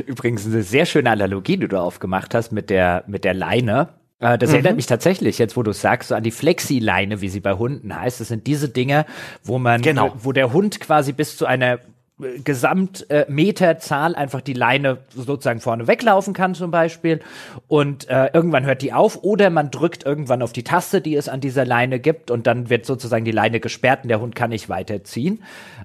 Übrigens 0.06 0.46
eine 0.46 0.62
sehr 0.62 0.86
schöne 0.86 1.10
Analogie, 1.10 1.56
die 1.56 1.68
du 1.68 1.80
aufgemacht 1.80 2.34
hast 2.34 2.52
mit 2.52 2.70
der, 2.70 3.04
mit 3.06 3.24
der 3.24 3.34
Leine. 3.34 3.88
Äh, 4.20 4.36
Das 4.38 4.50
Mhm. 4.50 4.54
erinnert 4.56 4.76
mich 4.76 4.86
tatsächlich, 4.86 5.38
jetzt 5.38 5.56
wo 5.56 5.62
du 5.62 5.70
es 5.70 5.80
sagst, 5.80 6.08
so 6.08 6.14
an 6.14 6.22
die 6.24 6.30
Flexi-Leine, 6.32 7.20
wie 7.20 7.28
sie 7.28 7.40
bei 7.40 7.52
Hunden 7.54 7.94
heißt. 7.94 8.20
Das 8.20 8.28
sind 8.28 8.46
diese 8.46 8.68
Dinge, 8.68 9.06
wo 9.44 9.58
man, 9.58 9.80
Genau. 9.82 10.12
wo 10.18 10.32
der 10.32 10.52
Hund 10.52 10.80
quasi 10.80 11.12
bis 11.12 11.36
zu 11.36 11.46
einer 11.46 11.78
äh, 12.22 12.38
Gesamtmeterzahl 12.40 14.14
einfach 14.14 14.40
die 14.40 14.52
Leine 14.52 14.98
sozusagen 15.14 15.60
vorne 15.60 15.86
weglaufen 15.86 16.34
kann 16.34 16.54
zum 16.54 16.70
Beispiel 16.70 17.20
und 17.66 18.08
äh, 18.08 18.30
irgendwann 18.32 18.64
hört 18.66 18.82
die 18.82 18.92
auf 18.92 19.22
oder 19.22 19.50
man 19.50 19.70
drückt 19.70 20.04
irgendwann 20.04 20.42
auf 20.42 20.52
die 20.52 20.64
Taste, 20.64 21.00
die 21.00 21.14
es 21.14 21.28
an 21.28 21.40
dieser 21.40 21.64
Leine 21.64 22.00
gibt 22.00 22.30
und 22.30 22.46
dann 22.46 22.70
wird 22.70 22.86
sozusagen 22.86 23.24
die 23.24 23.30
Leine 23.30 23.60
gesperrt 23.60 24.00
und 24.02 24.08
der 24.08 24.20
Hund 24.20 24.34
kann 24.34 24.50
nicht 24.50 24.68
weiterziehen. 24.68 25.42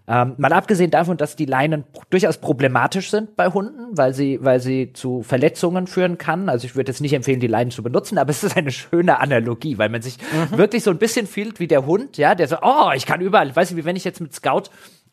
Ähm, 0.08 0.34
mal 0.38 0.54
abgesehen 0.54 0.92
davon, 0.92 1.18
dass 1.18 1.36
die 1.36 1.46
Leinen 1.46 1.86
durchaus 2.10 2.38
problematisch 2.38 3.10
sind 3.10 3.36
bei 3.36 3.48
Hunden, 3.48 3.98
weil 3.98 4.14
sie, 4.14 4.40
weil 4.42 4.60
sie 4.60 4.94
zu 4.94 5.24
Verletzungen 5.24 5.88
führen 5.88 6.18
kann. 6.18 6.50
Also 6.50 6.66
ich 6.66 6.76
würde 6.76 6.92
jetzt 6.92 7.00
nicht 7.00 7.14
empfehlen, 7.14 7.40
die 7.40 7.48
Leinen 7.48 7.72
zu 7.72 7.84
benutzen, 7.84 8.18
aber 8.18 8.32
es 8.32 8.44
ist 8.44 8.58
eine 8.58 8.72
schöne 8.72 9.20
Analogie, 9.20 9.78
weil 9.78 9.90
man 9.90 10.02
sich 10.02 10.18
wirklich 10.52 10.84
so 10.84 10.92
ein 10.92 10.98
bisschen 10.98 11.28
fühlt 11.28 11.60
wie 11.60 11.68
der 11.68 11.86
Hund, 11.86 12.18
ja, 12.18 12.36
der 12.36 12.48
so, 12.48 12.58
oh, 12.62 12.92
ich 12.96 13.06
kann 13.06 13.22
überall, 13.22 13.56
weißt 13.56 13.72
du, 13.72 13.76
wie 13.78 13.86
wenn 13.86 13.96
ich 13.96 14.04
jetzt 14.04 14.20
mit 14.20 14.34
Scout 14.34 14.64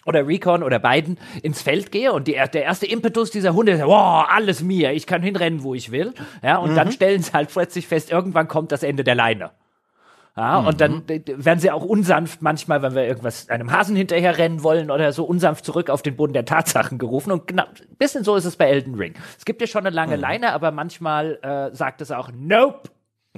oder 0.07 0.27
Recon 0.27 0.63
oder 0.63 0.79
beiden 0.79 1.19
ins 1.43 1.63
Feld 1.63 1.93
gehe 1.93 2.13
und 2.13 2.27
die, 2.27 2.33
der 2.33 2.63
erste 2.63 2.87
Impetus 2.87 3.31
dieser 3.31 3.55
Hunde 3.55 3.73
ist, 3.73 3.85
wow, 3.85 4.27
alles 4.29 4.63
mir, 4.63 4.93
ich 4.93 5.07
kann 5.07 5.23
hinrennen, 5.23 5.63
wo 5.63 5.75
ich 5.75 5.91
will. 5.91 6.15
Ja, 6.43 6.57
und 6.57 6.75
dann 6.75 6.91
stellen 6.93 7.23
sie 7.23 7.33
halt 7.33 7.51
plötzlich 7.51 7.87
fest, 7.87 8.11
irgendwann 8.11 8.49
kommt 8.49 8.73
das 8.73 8.83
Ende 8.83 9.05
der 9.05 9.15
Leine. 9.15 9.51
Ja, 10.37 10.61
und 10.61 10.81
dann 10.81 11.03
äh, 11.09 11.21
werden 11.27 11.59
sie 11.59 11.71
auch 11.71 11.85
unsanft 11.85 12.41
manchmal, 12.41 12.83
wenn 12.83 12.95
wir 12.95 13.05
irgendwas 13.05 13.49
einem 13.51 13.73
Hasen 13.73 13.97
hinterher 13.97 14.39
rennen 14.39 14.63
wollen 14.63 14.91
oder 14.91 15.13
so, 15.13 15.25
unsanft 15.25 15.65
zurück 15.65 15.91
auf 15.91 16.03
den 16.03 16.17
Boden 16.17 16.33
der 16.33 16.45
Tatsachen 16.45 16.99
gerufen. 16.99 17.33
Und 17.33 17.49
genau, 17.49 17.65
ein 17.65 17.97
bisschen 17.99 18.25
so 18.25 18.37
ist 18.37 18.45
es 18.45 18.57
bei 18.57 18.67
Elden 18.67 18.95
Ring. 18.95 19.15
Es 19.37 19.45
gibt 19.45 19.61
ja 19.61 19.67
schon 19.67 19.85
eine 19.85 19.95
lange 19.95 20.17
Leine, 20.17 20.53
aber 20.53 20.71
manchmal 20.71 21.39
äh, 21.43 21.75
sagt 21.75 22.01
es 22.01 22.11
auch 22.11 22.31
Nope. 22.33 22.89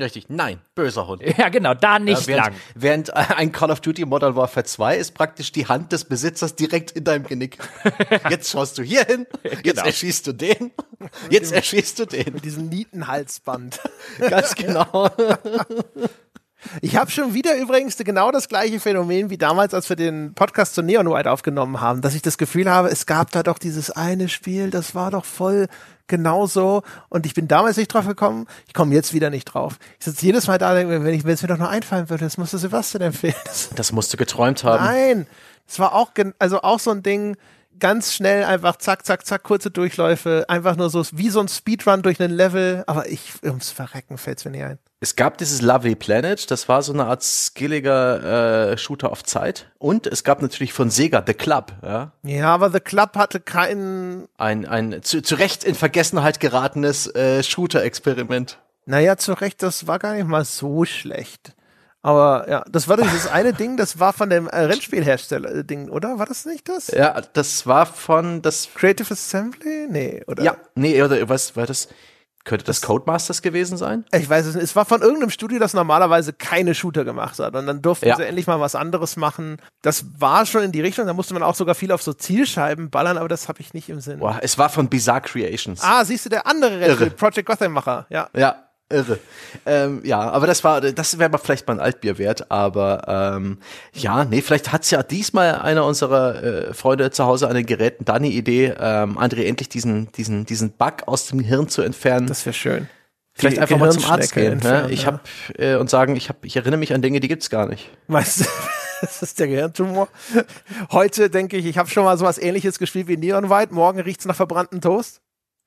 Richtig, 0.00 0.30
nein, 0.30 0.58
böser 0.74 1.06
Hund. 1.06 1.22
Ja, 1.36 1.50
genau, 1.50 1.74
da 1.74 1.98
nicht 1.98 2.26
während, 2.26 2.46
lang. 2.46 2.54
während 2.74 3.14
ein 3.14 3.52
Call 3.52 3.70
of 3.70 3.80
Duty 3.80 4.06
Modern 4.06 4.36
Warfare 4.36 4.64
2 4.64 4.96
ist 4.96 5.12
praktisch 5.12 5.52
die 5.52 5.66
Hand 5.66 5.92
des 5.92 6.04
Besitzers 6.06 6.54
direkt 6.54 6.92
in 6.92 7.04
deinem 7.04 7.24
Genick. 7.26 7.58
Jetzt 8.30 8.50
schaust 8.50 8.78
du 8.78 8.82
hier 8.82 9.04
hin, 9.04 9.26
jetzt 9.42 9.62
Genau. 9.64 9.82
erschießt 9.84 10.26
du 10.26 10.32
den, 10.32 10.70
jetzt 11.28 11.52
erschießt 11.52 11.98
du 11.98 12.06
den. 12.06 12.32
Mit 12.32 12.44
diesem 12.44 12.68
Nietenhalsband. 12.70 13.80
Ganz 14.18 14.54
genau. 14.54 15.10
Ich 16.80 16.96
habe 16.96 17.10
schon 17.10 17.34
wieder 17.34 17.56
übrigens 17.56 17.96
genau 17.98 18.30
das 18.30 18.48
gleiche 18.48 18.78
Phänomen 18.78 19.30
wie 19.30 19.36
damals, 19.38 19.74
als 19.74 19.88
wir 19.88 19.96
den 19.96 20.32
Podcast 20.34 20.74
zu 20.76 20.82
Neon 20.82 21.10
White 21.10 21.28
aufgenommen 21.30 21.80
haben, 21.80 22.02
dass 22.02 22.14
ich 22.14 22.22
das 22.22 22.38
Gefühl 22.38 22.70
habe, 22.70 22.88
es 22.88 23.06
gab 23.06 23.32
da 23.32 23.42
doch 23.42 23.58
dieses 23.58 23.90
eine 23.90 24.28
Spiel, 24.28 24.70
das 24.70 24.94
war 24.94 25.10
doch 25.10 25.24
voll 25.24 25.66
genauso 26.06 26.82
und 27.08 27.26
ich 27.26 27.34
bin 27.34 27.48
damals 27.48 27.76
nicht 27.76 27.88
drauf 27.88 28.06
gekommen, 28.06 28.46
ich 28.66 28.74
komme 28.74 28.94
jetzt 28.94 29.12
wieder 29.14 29.30
nicht 29.30 29.44
drauf. 29.46 29.78
Ich 29.98 30.04
sitze 30.04 30.26
jedes 30.26 30.46
Mal 30.46 30.58
da 30.58 30.74
wenn 30.74 31.06
ich 31.06 31.24
wenn 31.24 31.34
es 31.34 31.42
mir 31.42 31.48
doch 31.48 31.58
noch 31.58 31.70
einfallen 31.70 32.10
würde, 32.10 32.24
das 32.24 32.38
musste 32.38 32.58
Sebastian 32.58 33.02
empfehlen. 33.02 33.34
Das, 33.76 33.92
musst 33.92 34.12
du 34.12 34.16
geträumt 34.16 34.64
haben. 34.64 34.84
nein, 34.84 35.26
es 35.66 35.78
war 35.78 35.94
auch 35.94 36.12
also 36.38 36.62
auch 36.62 36.78
so 36.78 36.90
ein 36.90 37.02
Ding, 37.02 37.36
ganz 37.82 38.14
schnell 38.14 38.44
einfach 38.44 38.76
zack, 38.76 39.04
zack, 39.04 39.26
zack, 39.26 39.42
kurze 39.42 39.72
Durchläufe, 39.72 40.44
einfach 40.46 40.76
nur 40.76 40.88
so 40.88 41.04
wie 41.14 41.30
so 41.30 41.40
ein 41.40 41.48
Speedrun 41.48 42.02
durch 42.02 42.20
einen 42.20 42.32
Level, 42.32 42.84
aber 42.86 43.08
ich 43.08 43.42
ums 43.42 43.70
Verrecken 43.70 44.18
fällt's 44.18 44.44
mir 44.44 44.52
nicht 44.52 44.62
ein. 44.62 44.78
Es 45.00 45.16
gab 45.16 45.36
dieses 45.36 45.62
Lovely 45.62 45.96
Planet, 45.96 46.48
das 46.48 46.68
war 46.68 46.82
so 46.82 46.92
eine 46.92 47.06
Art 47.06 47.24
skilliger 47.24 48.70
äh, 48.70 48.78
Shooter 48.78 49.10
auf 49.10 49.24
Zeit. 49.24 49.72
Und 49.78 50.06
es 50.06 50.22
gab 50.22 50.42
natürlich 50.42 50.72
von 50.72 50.90
Sega 50.90 51.24
The 51.26 51.34
Club, 51.34 51.72
ja. 51.82 52.12
Ja, 52.22 52.54
aber 52.54 52.70
The 52.70 52.78
Club 52.78 53.16
hatte 53.16 53.40
keinen 53.40 54.28
Ein, 54.38 54.64
ein 54.64 55.02
zu, 55.02 55.20
zu 55.20 55.34
Recht 55.34 55.64
in 55.64 55.74
Vergessenheit 55.74 56.38
geratenes 56.38 57.12
äh, 57.16 57.42
Shooter-Experiment. 57.42 58.58
Naja, 58.86 59.16
zu 59.16 59.32
Recht, 59.32 59.60
das 59.64 59.88
war 59.88 59.98
gar 59.98 60.14
nicht 60.14 60.28
mal 60.28 60.44
so 60.44 60.84
schlecht. 60.84 61.52
Aber 62.04 62.46
ja, 62.50 62.64
das 62.70 62.88
war 62.88 62.96
dieses 62.96 63.28
eine 63.28 63.52
Ding, 63.52 63.76
das 63.76 64.00
war 64.00 64.12
von 64.12 64.28
dem 64.28 64.48
äh, 64.48 64.58
Rennspielhersteller-Ding, 64.64 65.88
oder? 65.88 66.18
War 66.18 66.26
das 66.26 66.44
nicht 66.46 66.68
das? 66.68 66.88
Ja, 66.88 67.20
das 67.32 67.66
war 67.66 67.86
von 67.86 68.42
das. 68.42 68.68
Creative 68.74 69.12
Assembly? 69.12 69.86
Nee, 69.88 70.22
oder? 70.26 70.42
Ja, 70.42 70.56
nee, 70.74 71.00
oder 71.02 71.28
was 71.28 71.54
war 71.56 71.66
das? 71.66 71.88
Könnte 72.44 72.64
das 72.64 72.82
Codemasters 72.82 73.40
gewesen 73.40 73.76
sein? 73.76 74.04
Ich 74.12 74.28
weiß 74.28 74.46
es 74.46 74.56
nicht. 74.56 74.64
Es 74.64 74.74
war 74.74 74.84
von 74.84 75.00
irgendeinem 75.00 75.30
Studio, 75.30 75.60
das 75.60 75.74
normalerweise 75.74 76.32
keine 76.32 76.74
Shooter 76.74 77.04
gemacht 77.04 77.38
hat. 77.38 77.54
Und 77.54 77.68
dann 77.68 77.82
durften 77.82 78.08
Ja. 78.08 78.16
sie 78.16 78.24
endlich 78.26 78.48
mal 78.48 78.58
was 78.58 78.74
anderes 78.74 79.14
machen. 79.16 79.58
Das 79.82 80.04
war 80.18 80.44
schon 80.44 80.64
in 80.64 80.72
die 80.72 80.80
Richtung. 80.80 81.06
Da 81.06 81.12
musste 81.12 81.34
man 81.34 81.44
auch 81.44 81.54
sogar 81.54 81.76
viel 81.76 81.92
auf 81.92 82.02
so 82.02 82.12
Zielscheiben 82.12 82.90
ballern, 82.90 83.16
aber 83.16 83.28
das 83.28 83.46
habe 83.48 83.60
ich 83.60 83.74
nicht 83.74 83.88
im 83.90 84.00
Sinn. 84.00 84.18
Boah, 84.18 84.40
es 84.42 84.58
war 84.58 84.70
von 84.70 84.88
Bizarre 84.88 85.20
Creations. 85.20 85.82
Ah, 85.84 86.04
siehst 86.04 86.24
du, 86.24 86.30
der 86.30 86.48
andere 86.48 86.80
Rennspiel. 86.80 87.10
Project 87.10 87.46
Gotham-Macher. 87.46 88.06
Ja. 88.10 88.28
Ja, 88.34 88.56
Irre. 88.92 89.18
Ähm, 89.66 90.00
ja, 90.04 90.20
aber 90.20 90.46
das 90.46 90.64
war, 90.64 90.80
das 90.80 91.18
wäre 91.18 91.38
vielleicht 91.38 91.66
mal 91.66 91.74
ein 91.74 91.80
Altbier 91.80 92.18
wert, 92.18 92.50
aber 92.50 93.34
ähm, 93.36 93.58
ja, 93.92 94.24
nee, 94.24 94.42
vielleicht 94.42 94.72
hat's 94.72 94.90
ja 94.90 95.02
diesmal 95.02 95.56
einer 95.56 95.84
unserer 95.84 96.42
äh, 96.42 96.74
Freunde 96.74 97.10
zu 97.10 97.24
Hause 97.24 97.48
an 97.48 97.54
den 97.54 97.66
Geräten 97.66 98.04
da 98.04 98.14
eine 98.14 98.28
Idee, 98.28 98.74
ähm, 98.78 99.18
André 99.18 99.44
endlich 99.44 99.68
diesen, 99.68 100.10
diesen, 100.12 100.46
diesen 100.46 100.72
Bug 100.72 101.06
aus 101.06 101.26
dem 101.26 101.40
Hirn 101.40 101.68
zu 101.68 101.82
entfernen. 101.82 102.26
Das 102.26 102.46
wäre 102.46 102.54
schön. 102.54 102.88
vielleicht 103.34 103.56
die 103.56 103.60
einfach 103.60 103.78
mal 103.78 103.92
zum 103.92 104.04
Arzt 104.04 104.34
gehen. 104.34 104.58
Ne? 104.58 104.88
Ich 104.90 105.06
hab 105.06 105.20
äh, 105.58 105.76
und 105.76 105.90
sagen, 105.90 106.16
ich 106.16 106.28
hab, 106.28 106.44
ich 106.44 106.56
erinnere 106.56 106.78
mich 106.78 106.94
an 106.94 107.02
Dinge, 107.02 107.20
die 107.20 107.28
gibt's 107.28 107.50
gar 107.50 107.66
nicht. 107.66 107.90
Weißt 108.08 108.40
du, 108.40 108.44
das 109.00 109.22
ist 109.22 109.38
der 109.38 109.48
Gehirntumor. 109.48 110.08
Heute 110.90 111.30
denke 111.30 111.56
ich, 111.56 111.66
ich 111.66 111.78
habe 111.78 111.88
schon 111.88 112.04
mal 112.04 112.16
sowas 112.18 112.38
ähnliches 112.38 112.78
gespielt 112.78 113.08
wie 113.08 113.16
Neon 113.16 113.50
White. 113.50 113.74
Morgen 113.74 114.00
riecht's 114.00 114.24
nach 114.24 114.36
verbranntem 114.36 114.80
Toast. 114.80 115.20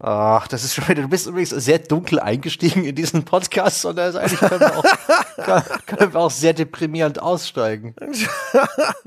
Ach, 0.08 0.48
das 0.48 0.64
ist 0.64 0.76
schon 0.76 0.88
wieder, 0.88 1.02
du 1.02 1.08
bist 1.08 1.26
übrigens 1.26 1.50
sehr 1.50 1.80
dunkel 1.80 2.20
eingestiegen 2.20 2.86
in 2.86 2.94
diesen 2.94 3.26
Podcast 3.26 3.86
und 3.86 3.96
da 3.96 4.10
ist 4.10 4.16
eigentlich 4.16 4.40
können 4.40 4.60
wir, 4.60 4.78
auch, 4.78 5.66
können 5.88 6.14
wir 6.14 6.20
auch 6.20 6.30
sehr 6.30 6.54
deprimierend 6.54 7.20
aussteigen. 7.20 7.96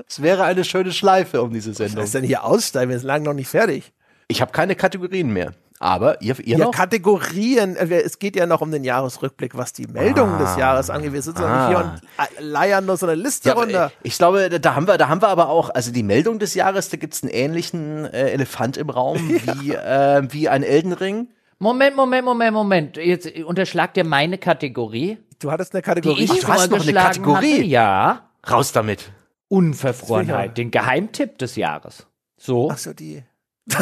Es 0.05 0.21
wäre 0.21 0.43
eine 0.43 0.65
schöne 0.65 0.91
Schleife 0.91 1.41
um 1.41 1.53
diese 1.53 1.69
Was 1.69 1.77
Sendung. 1.77 2.03
ist 2.03 2.15
denn 2.15 2.25
hier 2.25 2.43
aussteigen? 2.43 2.91
Wir 2.91 2.99
sind 2.99 3.07
lange 3.07 3.23
noch 3.23 3.33
nicht 3.33 3.47
fertig. 3.47 3.93
Ich 4.27 4.41
habe 4.41 4.51
keine 4.51 4.75
Kategorien 4.75 5.31
mehr. 5.31 5.53
Aber 5.81 6.21
ihr, 6.21 6.37
ihr 6.39 6.57
Ja, 6.57 6.65
noch? 6.65 6.71
Kategorien, 6.71 7.77
äh, 7.77 8.01
es 8.01 8.19
geht 8.19 8.35
ja 8.35 8.45
noch 8.45 8.59
um 8.59 8.69
den 8.69 8.83
Jahresrückblick, 8.83 9.55
was 9.57 9.71
die 9.71 9.87
Meldungen 9.87 10.37
des 10.37 10.57
Jahres 10.57 10.89
angeht. 10.89 11.13
Wir 11.13 11.21
sitzen 11.21 11.41
doch 11.41 11.49
nicht 11.49 11.67
hier 11.69 11.77
Ah. 11.79 11.93
und 11.93 12.37
äh, 12.37 12.41
leiern 12.43 12.85
nur 12.85 12.97
so 12.97 13.05
eine 13.05 13.15
Liste 13.15 13.47
Ja, 13.49 13.55
runter. 13.55 13.85
äh, 13.87 13.89
ich 14.03 14.17
glaube, 14.17 14.49
da 14.59 14.75
haben 14.75 14.87
wir, 14.87 14.97
da 14.97 15.07
haben 15.07 15.21
wir 15.21 15.29
aber 15.29 15.47
auch, 15.47 15.69
also 15.69 15.91
die 15.93 16.03
Meldung 16.03 16.37
des 16.37 16.53
Jahres, 16.53 16.89
da 16.89 16.97
gibt's 16.97 17.23
einen 17.23 17.31
ähnlichen 17.31 18.05
äh, 18.05 18.31
Elefant 18.31 18.75
im 18.75 18.89
Raum 18.89 19.17
wie, 19.61 19.73
äh, 19.73 20.21
wie 20.29 20.49
ein 20.49 20.63
Elden 20.63 20.91
Ring. 20.91 21.29
Moment, 21.59 21.95
Moment, 21.95 22.25
Moment, 22.25 22.53
Moment. 22.53 22.97
Jetzt 22.97 23.27
unterschlagt 23.39 23.95
ihr 23.97 24.05
meine 24.05 24.37
Kategorie, 24.37 25.17
Du 25.39 25.49
hattest 25.49 25.73
eine 25.73 25.81
die 25.81 25.85
Kategorie. 25.85 26.23
ich 26.25 26.31
Ach, 26.31 26.35
du 26.39 26.47
hast 26.49 26.71
noch 26.71 26.81
eine 26.81 26.93
Kategorie? 26.93 27.53
Hatte. 27.53 27.63
Ja. 27.63 28.29
Raus 28.51 28.73
damit. 28.73 29.09
Unverfrorenheit, 29.47 30.57
den 30.57 30.71
Geheimtipp 30.71 31.37
des 31.37 31.55
Jahres. 31.55 32.05
So. 32.37 32.69
Ach 32.69 32.77
so, 32.77 32.91
die. 32.93 33.23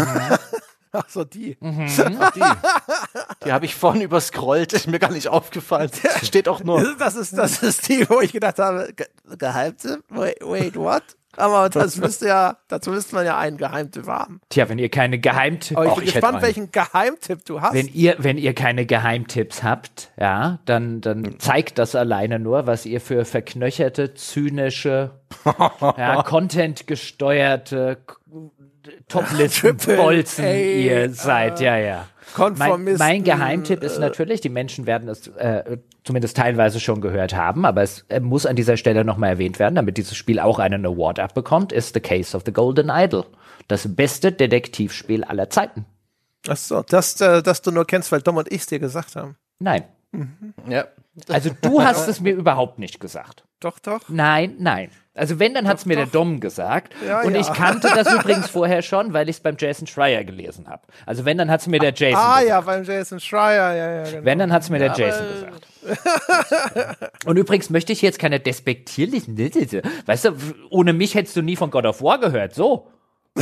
Ach 0.98 1.10
so, 1.10 1.24
die. 1.24 1.58
Die, 1.62 2.44
die 3.46 3.52
habe 3.52 3.66
ich 3.66 3.76
vorhin 3.76 4.02
überscrollt, 4.02 4.74
ist 4.74 4.88
mir 4.88 4.98
gar 4.98 5.12
nicht 5.12 5.28
aufgefallen. 5.28 5.92
Steht 6.24 6.48
auch 6.48 6.64
nur. 6.64 6.96
Das 6.98 7.16
ist, 7.16 7.38
das 7.38 7.62
ist 7.62 7.88
die, 7.88 8.10
wo 8.10 8.20
ich 8.20 8.32
gedacht 8.32 8.58
habe, 8.58 8.92
Ge 8.96 9.06
Geheimtipp? 9.38 10.04
Wait, 10.10 10.38
wait, 10.42 10.76
what? 10.76 11.04
Aber 11.36 11.70
das 11.70 11.98
müsste 11.98 12.28
ja, 12.28 12.58
dazu 12.68 12.90
müsste 12.90 13.14
man 13.16 13.24
ja 13.24 13.38
einen 13.38 13.58
Geheimtipp 13.58 14.08
haben. 14.08 14.42
Tja, 14.50 14.68
wenn 14.70 14.80
ihr 14.80 14.90
keine 14.90 15.20
Geheimtipps 15.20 15.78
Aber 15.78 15.90
ich 15.90 15.96
bin 15.96 16.04
ich 16.06 16.14
gespannt, 16.14 16.42
welchen 16.42 16.72
Geheimtipp 16.72 17.46
du 17.46 17.62
hast. 17.62 17.76
Wenn 17.76 17.88
ihr, 17.88 18.16
wenn 18.18 18.40
ihr 18.40 18.56
keine 18.56 18.88
Geheimtipps 18.88 19.62
habt, 19.62 20.12
ja, 20.20 20.60
dann, 20.66 21.00
dann 21.02 21.36
zeigt 21.38 21.78
das 21.78 21.94
alleine 21.94 22.40
nur, 22.40 22.66
was 22.66 22.88
ihr 22.88 23.00
für 23.02 23.24
verknöcherte, 23.24 24.16
zynische, 24.16 25.12
ja, 25.80 26.24
Content-gesteuerte 26.26 28.00
Toplisten-Bolzen 29.08 30.46
A, 30.46 30.54
ihr 30.54 31.10
seid, 31.14 31.60
ja, 31.60 31.78
ja. 31.78 32.08
Mein, 32.38 32.56
Konformisten, 32.58 33.00
mein 33.00 33.24
Geheimtipp 33.24 33.84
ist 33.84 34.00
natürlich, 34.00 34.42
die 34.42 34.50
Menschen 34.50 34.86
werden 34.86 35.08
es 35.10 35.28
äh, 35.28 35.78
zumindest 36.04 36.38
teilweise 36.38 36.80
schon 36.80 37.02
gehört 37.02 37.36
haben, 37.36 37.66
aber 37.66 37.82
es 37.82 38.06
äh, 38.10 38.20
muss 38.20 38.46
an 38.46 38.56
dieser 38.56 38.78
Stelle 38.78 39.06
nochmal 39.06 39.32
erwähnt 39.32 39.60
werden, 39.60 39.76
damit 39.76 39.98
dieses 39.98 40.16
Spiel 40.16 40.40
auch 40.40 40.60
einen 40.60 40.86
Award 40.86 41.20
abbekommt, 41.20 41.72
ist 41.72 41.94
The 41.94 42.00
Case 42.00 42.36
of 42.36 42.44
the 42.46 42.54
Golden 42.54 42.90
Idol. 42.90 43.26
Das 43.68 43.96
beste 43.96 44.32
Detektivspiel 44.32 45.24
aller 45.24 45.50
Zeiten. 45.50 45.86
Ach 46.48 46.58
so, 46.58 46.84
das, 46.84 47.20
äh, 47.22 47.42
das 47.42 47.62
du 47.62 47.72
nur 47.72 47.86
kennst, 47.86 48.12
weil 48.12 48.22
Dom 48.22 48.38
und 48.38 48.52
ich 48.52 48.62
es 48.62 48.66
dir 48.68 48.80
gesagt 48.80 49.16
haben. 49.16 49.36
Nein. 49.60 49.84
Ja. 50.70 50.86
Also 51.30 51.50
du 51.62 51.82
hast 51.82 52.08
es 52.08 52.22
mir 52.22 52.34
überhaupt 52.34 52.80
nicht 52.80 53.00
gesagt. 53.00 53.47
Doch, 53.60 53.80
doch. 53.80 54.02
Nein, 54.08 54.56
nein. 54.60 54.92
Also 55.18 55.40
wenn, 55.40 55.56
dann 55.56 55.68
hat 55.68 55.80
es 55.80 55.86
mir 55.88 55.96
der 55.96 56.06
Dom 56.06 56.40
gesagt. 56.40 56.94
Ja, 57.06 57.24
und 57.24 57.34
ja. 57.34 57.42
ich 57.42 57.52
kannte 57.52 57.90
das 57.94 58.14
übrigens 58.14 58.48
vorher 58.50 58.84
schon, 58.84 59.14
weil 59.14 59.28
ich 59.30 59.38
es 59.38 59.40
beim 59.42 59.56
Jason 59.58 59.88
Schreier 59.88 60.24
gelesen 60.24 60.68
habe. 60.68 60.84
Also 61.08 61.26
wenn, 61.26 61.40
dann 61.40 61.50
hat 61.50 61.62
es 61.62 61.68
mir 61.68 61.80
der 61.80 61.92
Jason 61.92 62.22
Ah 62.22 62.40
gesagt. 62.40 62.50
ja, 62.50 62.62
beim 62.62 62.84
Jason 62.84 63.20
Schreier, 63.20 63.76
ja, 63.76 63.96
ja, 63.96 64.04
genau. 64.04 64.26
Wenn, 64.26 64.38
dann 64.38 64.54
hat 64.54 64.62
es 64.62 64.70
mir 64.70 64.78
der 64.78 64.94
Jason 64.96 65.26
gesagt. 65.28 65.68
Und 67.26 67.38
übrigens 67.38 67.72
möchte 67.72 67.94
ich 67.94 68.04
jetzt 68.04 68.20
keine 68.20 68.40
despektierlichen, 68.40 69.36
weißt 70.06 70.26
du, 70.26 70.34
ohne 70.70 70.94
mich 70.94 71.16
hättest 71.16 71.36
du 71.36 71.42
nie 71.42 71.56
von 71.56 71.72
God 71.72 71.86
of 71.86 72.04
War 72.04 72.20
gehört, 72.20 72.54
so. 72.54 72.92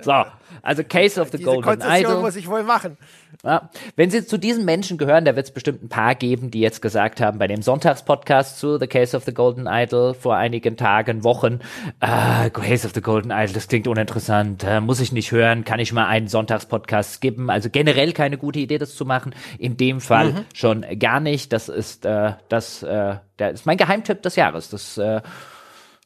so, 0.00 0.24
also 0.62 0.84
Case 0.84 1.20
of 1.20 1.30
the 1.30 1.36
Diese 1.38 1.48
Golden 1.48 1.62
Konzession 1.62 2.12
Idol. 2.12 2.20
muss 2.20 2.36
ich 2.36 2.48
wohl 2.48 2.62
machen. 2.62 2.96
Ja. 3.44 3.70
Wenn 3.96 4.08
Sie 4.08 4.24
zu 4.24 4.38
diesen 4.38 4.64
Menschen 4.64 4.98
gehören, 4.98 5.24
da 5.24 5.34
wird 5.34 5.46
es 5.46 5.52
bestimmt 5.52 5.82
ein 5.82 5.88
paar 5.88 6.14
geben, 6.14 6.52
die 6.52 6.60
jetzt 6.60 6.80
gesagt 6.80 7.20
haben, 7.20 7.40
bei 7.40 7.48
dem 7.48 7.60
Sonntagspodcast 7.60 8.56
zu 8.56 8.78
The 8.78 8.86
Case 8.86 9.16
of 9.16 9.24
the 9.24 9.34
Golden 9.34 9.66
Idol 9.66 10.14
vor 10.14 10.36
einigen 10.36 10.76
Tagen, 10.76 11.24
Wochen, 11.24 11.58
ah, 11.98 12.48
Case 12.50 12.86
of 12.86 12.94
the 12.94 13.00
Golden 13.00 13.32
Idol, 13.32 13.52
das 13.52 13.66
klingt 13.66 13.88
uninteressant, 13.88 14.62
äh, 14.62 14.80
muss 14.80 15.00
ich 15.00 15.10
nicht 15.10 15.32
hören, 15.32 15.64
kann 15.64 15.80
ich 15.80 15.92
mal 15.92 16.06
einen 16.06 16.28
Sonntagspodcast 16.28 17.14
skippen. 17.14 17.50
Also 17.50 17.68
generell 17.68 18.12
keine 18.12 18.38
gute 18.38 18.60
Idee, 18.60 18.78
das 18.78 18.94
zu 18.94 19.04
machen. 19.04 19.34
In 19.58 19.76
dem 19.76 20.00
Fall 20.00 20.44
schon 20.54 20.86
gar 21.00 21.18
nicht. 21.18 21.52
Das 21.52 21.68
ist 21.68 22.04
äh, 22.04 22.34
das, 22.48 22.84
äh, 22.84 23.16
der 23.40 23.50
ist 23.50 23.66
mein 23.66 23.76
Geheimtipp 23.76 24.22
des 24.22 24.36
Jahres. 24.36 24.70
Das 24.70 24.98
äh, 24.98 25.20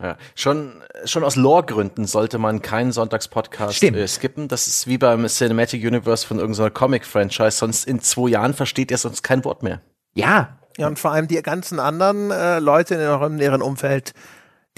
Ja, 0.02 0.18
schon, 0.34 0.82
schon 1.06 1.24
aus 1.24 1.36
Lore-Gründen 1.36 2.04
sollte 2.04 2.38
man 2.38 2.60
keinen 2.60 2.92
Sonntagspodcast 2.92 3.82
äh, 3.82 4.06
skippen. 4.06 4.46
Das 4.48 4.66
ist 4.66 4.86
wie 4.86 4.98
beim 4.98 5.26
Cinematic 5.26 5.82
Universe 5.82 6.26
von 6.26 6.38
irgendeiner 6.38 6.70
Comic-Franchise. 6.70 7.52
Sonst 7.52 7.86
in 7.86 8.00
zwei 8.00 8.28
Jahren 8.28 8.52
versteht 8.52 8.90
ihr 8.90 8.98
sonst 8.98 9.22
kein 9.22 9.44
Wort 9.44 9.62
mehr. 9.62 9.80
ja, 10.14 10.58
Ja, 10.76 10.86
und 10.88 10.98
vor 10.98 11.12
allem 11.12 11.28
die 11.28 11.40
ganzen 11.40 11.80
anderen 11.80 12.30
äh, 12.30 12.58
Leute 12.58 12.96
in 12.96 13.00
eurem 13.00 13.36
näheren 13.36 13.62
Umfeld, 13.62 14.12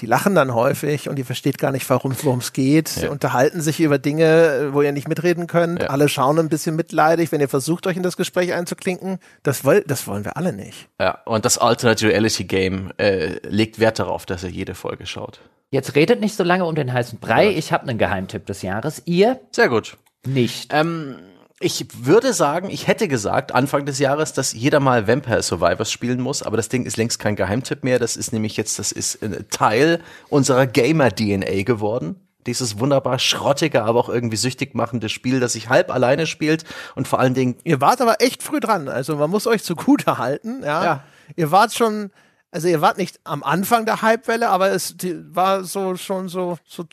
die 0.01 0.07
lachen 0.07 0.35
dann 0.35 0.55
häufig 0.55 1.09
und 1.09 1.19
ihr 1.19 1.25
versteht 1.25 1.59
gar 1.59 1.73
nicht, 1.73 1.89
warum 1.91 2.15
worum 2.23 2.39
es 2.39 2.53
geht. 2.53 2.89
Sie 2.89 3.09
unterhalten 3.09 3.61
sich 3.61 3.81
über 3.81 3.99
Dinge, 3.99 4.71
wo 4.73 4.83
ihr 4.83 4.93
nicht 4.93 5.09
mitreden 5.09 5.47
könnt. 5.47 5.83
Ja. 5.83 5.89
Alle 5.89 6.09
schauen 6.09 6.39
ein 6.39 6.49
bisschen 6.49 6.77
mitleidig, 6.77 7.33
wenn 7.33 7.41
ihr 7.41 7.49
versucht, 7.49 7.87
euch 7.87 7.97
in 7.97 8.03
das 8.03 8.17
Gespräch 8.17 8.53
einzuklinken. 8.53 9.19
Das, 9.43 9.65
woll 9.65 9.83
das 9.87 10.07
wollen 10.07 10.25
wir 10.25 10.37
alle 10.37 10.53
nicht. 10.53 10.89
Ja, 11.01 11.19
und 11.25 11.45
das 11.45 11.59
Alternate 11.59 12.07
Reality 12.09 12.45
Game 12.45 12.93
äh, 12.99 13.37
legt 13.49 13.79
Wert 13.79 13.99
darauf, 13.99 14.27
dass 14.27 14.45
er 14.45 14.51
jede 14.51 14.75
Folge 14.75 15.07
schaut. 15.07 15.41
jetzt 15.71 15.95
redet 15.95 16.21
nicht 16.21 16.37
so 16.37 16.45
lange 16.45 16.65
um 16.65 16.75
den 16.75 16.93
heißen 16.93 17.19
Brei. 17.19 17.49
Ich 17.51 17.73
habe 17.73 17.89
einen 17.89 17.99
Geheimtipp 17.99 18.47
des 18.47 18.63
Jahres. 18.63 19.03
Ihr 19.05 19.41
Sehr 19.53 19.69
gut. 19.69 19.97
nicht. 20.27 20.73
Ähm, 20.73 21.17
ich 21.61 21.87
würde 22.05 22.33
sagen, 22.33 22.71
ich 22.71 22.87
hätte 22.87 23.09
gesagt, 23.09 23.53
Anfang 23.53 23.85
des 23.85 23.99
Jahres, 23.99 24.33
dass 24.33 24.53
jeder 24.53 24.79
mal 24.79 25.09
Vampire 25.09 25.43
Survivors 25.43 25.91
spielen 25.91 26.21
muss, 26.21 26.43
aber 26.43 26.57
das 26.57 26.69
Ding 26.69 26.87
ist 26.87 26.97
längst 26.97 27.19
kein 27.19 27.35
Geheimtipp 27.35 27.83
mehr. 27.83 27.99
Das 27.99 28.17
ist 28.17 28.33
nämlich 28.33 28.57
jetzt, 28.57 28.79
das 28.79 28.93
ist 28.93 29.23
ein 29.23 29.47
Teil 29.51 30.01
unserer 30.29 30.67
Gamer-DNA 30.67 31.65
geworden. 31.65 32.17
Dieses 32.47 32.79
wunderbar 32.79 33.19
schrottige, 33.19 33.83
aber 33.83 33.99
auch 33.99 34.09
irgendwie 34.09 34.37
süchtig 34.37 34.75
machende 34.75 35.09
Spiel, 35.09 35.41
das 35.41 35.55
sich 35.55 35.69
halb 35.69 35.93
alleine 35.93 36.27
spielt 36.27 36.65
und 36.95 37.09
vor 37.09 37.19
allen 37.19 37.35
Dingen 37.35 37.57
Ihr 37.65 37.81
wart 37.81 38.01
aber 38.01 38.21
echt 38.21 38.43
früh 38.43 38.61
dran. 38.61 38.89
Also 38.89 39.17
man 39.17 39.29
muss 39.29 39.47
euch 39.49 39.65
zugute 39.65 40.19
halten. 40.19 40.63
Ja. 40.63 40.85
Ja. 40.85 41.05
Ihr 41.35 41.51
wart 41.51 41.75
schon, 41.75 42.11
also 42.53 42.69
ihr 42.69 42.81
wart 42.81 42.99
nicht 42.99 43.19
am 43.25 43.43
Anfang 43.43 43.85
der 43.85 44.01
Hypewelle, 44.01 44.49
aber 44.49 44.71
es 44.71 44.95
war 45.33 45.65
so 45.65 45.97
schon 45.97 46.29
so, 46.29 46.57
so 46.65 46.85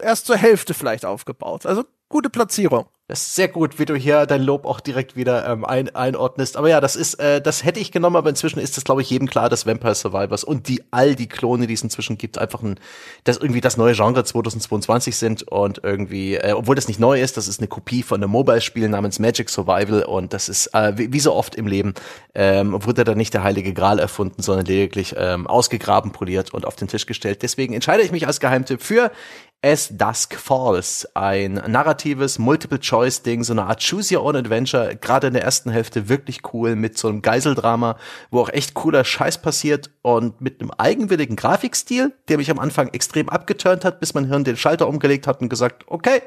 erst 0.00 0.26
zur 0.26 0.36
Hälfte 0.36 0.74
vielleicht 0.74 1.06
aufgebaut. 1.06 1.64
Also 1.64 1.84
gute 2.08 2.28
Platzierung. 2.28 2.86
Das 3.06 3.20
ist 3.20 3.34
sehr 3.34 3.48
gut, 3.48 3.78
wie 3.78 3.84
du 3.84 3.94
hier 3.94 4.24
dein 4.24 4.42
Lob 4.42 4.64
auch 4.64 4.80
direkt 4.80 5.14
wieder 5.14 5.46
ähm, 5.46 5.66
ein, 5.66 5.94
einordnest. 5.94 6.56
Aber 6.56 6.70
ja, 6.70 6.80
das 6.80 6.96
ist, 6.96 7.20
äh, 7.20 7.42
das 7.42 7.62
hätte 7.62 7.78
ich 7.78 7.92
genommen, 7.92 8.16
aber 8.16 8.30
inzwischen 8.30 8.60
ist 8.60 8.78
das, 8.78 8.84
glaube 8.84 9.02
ich, 9.02 9.10
jedem 9.10 9.28
klar, 9.28 9.50
dass 9.50 9.66
Vampire 9.66 9.94
Survivors 9.94 10.42
und 10.42 10.68
die 10.68 10.82
all 10.90 11.14
die 11.14 11.28
Klone, 11.28 11.66
die 11.66 11.74
es 11.74 11.82
inzwischen 11.82 12.16
gibt, 12.16 12.38
einfach 12.38 12.62
ein, 12.62 12.80
das 13.24 13.36
irgendwie 13.36 13.60
das 13.60 13.76
neue 13.76 13.92
Genre 13.92 14.24
2022 14.24 15.16
sind 15.18 15.42
und 15.42 15.82
irgendwie, 15.82 16.36
äh, 16.36 16.52
obwohl 16.52 16.76
das 16.76 16.88
nicht 16.88 16.98
neu 16.98 17.20
ist, 17.20 17.36
das 17.36 17.46
ist 17.46 17.60
eine 17.60 17.68
Kopie 17.68 18.02
von 18.02 18.22
einem 18.22 18.30
Mobile-Spiel 18.30 18.88
namens 18.88 19.18
Magic 19.18 19.50
Survival 19.50 20.02
und 20.04 20.32
das 20.32 20.48
ist, 20.48 20.68
äh, 20.68 20.96
wie, 20.96 21.12
wie 21.12 21.20
so 21.20 21.34
oft 21.34 21.56
im 21.56 21.66
Leben, 21.66 21.92
ähm, 22.34 22.72
wurde 22.86 23.04
da 23.04 23.14
nicht 23.14 23.34
der 23.34 23.42
heilige 23.42 23.74
Gral 23.74 23.98
erfunden, 23.98 24.40
sondern 24.40 24.64
lediglich 24.64 25.14
ähm, 25.18 25.46
ausgegraben, 25.46 26.12
poliert 26.12 26.54
und 26.54 26.64
auf 26.64 26.76
den 26.76 26.88
Tisch 26.88 27.04
gestellt. 27.04 27.42
Deswegen 27.42 27.74
entscheide 27.74 28.02
ich 28.02 28.12
mich 28.12 28.26
als 28.26 28.40
Geheimtipp 28.40 28.80
für 28.80 29.10
As 29.64 29.88
Dusk 29.90 30.34
Falls, 30.34 31.08
ein 31.14 31.54
narratives 31.54 32.38
Multiple-Choice-Ding, 32.38 33.44
so 33.44 33.54
eine 33.54 33.64
Art 33.64 33.82
Choose 33.82 34.14
Your 34.14 34.22
Own 34.22 34.36
Adventure, 34.36 34.94
gerade 34.94 35.28
in 35.28 35.32
der 35.32 35.42
ersten 35.42 35.70
Hälfte 35.70 36.10
wirklich 36.10 36.52
cool 36.52 36.76
mit 36.76 36.98
so 36.98 37.08
einem 37.08 37.22
Geiseldrama, 37.22 37.96
wo 38.30 38.40
auch 38.40 38.50
echt 38.50 38.74
cooler 38.74 39.04
Scheiß 39.04 39.38
passiert 39.38 39.88
und 40.02 40.42
mit 40.42 40.60
einem 40.60 40.70
eigenwilligen 40.72 41.34
Grafikstil, 41.34 42.12
der 42.28 42.36
mich 42.36 42.50
am 42.50 42.58
Anfang 42.58 42.88
extrem 42.88 43.30
abgeturnt 43.30 43.86
hat, 43.86 44.00
bis 44.00 44.12
mein 44.12 44.26
Hirn 44.26 44.44
den 44.44 44.58
Schalter 44.58 44.86
umgelegt 44.86 45.26
hat 45.26 45.40
und 45.40 45.48
gesagt, 45.48 45.84
okay. 45.86 46.20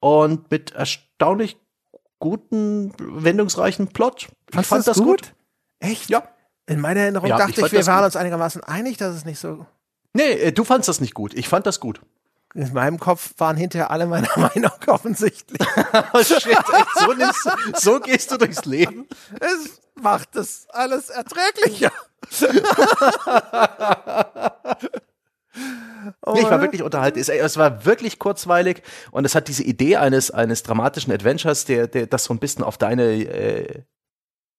Und 0.00 0.50
mit 0.50 0.72
erstaunlich 0.72 1.58
guten, 2.18 2.94
wendungsreichen 2.98 3.88
Plot. 3.88 4.28
Ich 4.48 4.54
Fandst 4.54 4.70
fand 4.70 4.86
das 4.86 4.96
gut. 4.96 5.34
Echt? 5.80 6.08
Ja. 6.08 6.22
In 6.66 6.80
meiner 6.80 7.00
Erinnerung 7.00 7.28
Ja, 7.28 7.36
ich 7.36 7.40
dachte 7.40 7.50
ich, 7.52 7.60
fand 7.60 7.72
wir 7.72 7.86
waren 7.86 7.98
gut. 7.98 8.04
uns 8.06 8.16
einigermaßen 8.16 8.64
einig, 8.64 8.96
dass 8.96 9.14
es 9.14 9.26
nicht 9.26 9.38
so. 9.38 9.66
Nee, 10.14 10.30
äh, 10.30 10.52
du 10.52 10.64
fandst 10.64 10.88
das 10.88 11.02
nicht 11.02 11.12
gut. 11.12 11.34
Ich 11.34 11.46
fand 11.46 11.66
das 11.66 11.78
gut. 11.78 12.00
In 12.54 12.72
meinem 12.72 13.00
Kopf 13.00 13.34
waren 13.38 13.56
hinterher 13.56 13.90
alle 13.90 14.06
meiner 14.06 14.28
Meinung 14.36 14.70
offensichtlich. 14.86 15.60
Oh, 16.12 16.22
shit, 16.22 16.56
so, 16.94 17.12
nimmst, 17.12 17.48
so 17.76 18.00
gehst 18.00 18.30
du 18.30 18.36
durchs 18.36 18.64
Leben. 18.64 19.08
Es 19.40 19.80
macht 20.00 20.36
es 20.36 20.66
alles 20.70 21.10
erträglicher. 21.10 21.92
Nee, 26.26 26.40
ich 26.40 26.50
war 26.50 26.60
wirklich 26.60 26.82
unterhalten. 26.82 27.18
Es, 27.18 27.28
es 27.28 27.56
war 27.56 27.84
wirklich 27.84 28.18
kurzweilig 28.18 28.82
und 29.12 29.24
es 29.24 29.34
hat 29.34 29.48
diese 29.48 29.62
Idee 29.62 29.96
eines, 29.96 30.30
eines 30.30 30.62
dramatischen 30.62 31.12
Adventures, 31.12 31.64
der, 31.64 31.86
der 31.86 32.06
das 32.06 32.24
so 32.24 32.34
ein 32.34 32.38
bisschen 32.38 32.64
auf 32.64 32.76
deine, 32.76 33.04
äh, 33.04 33.82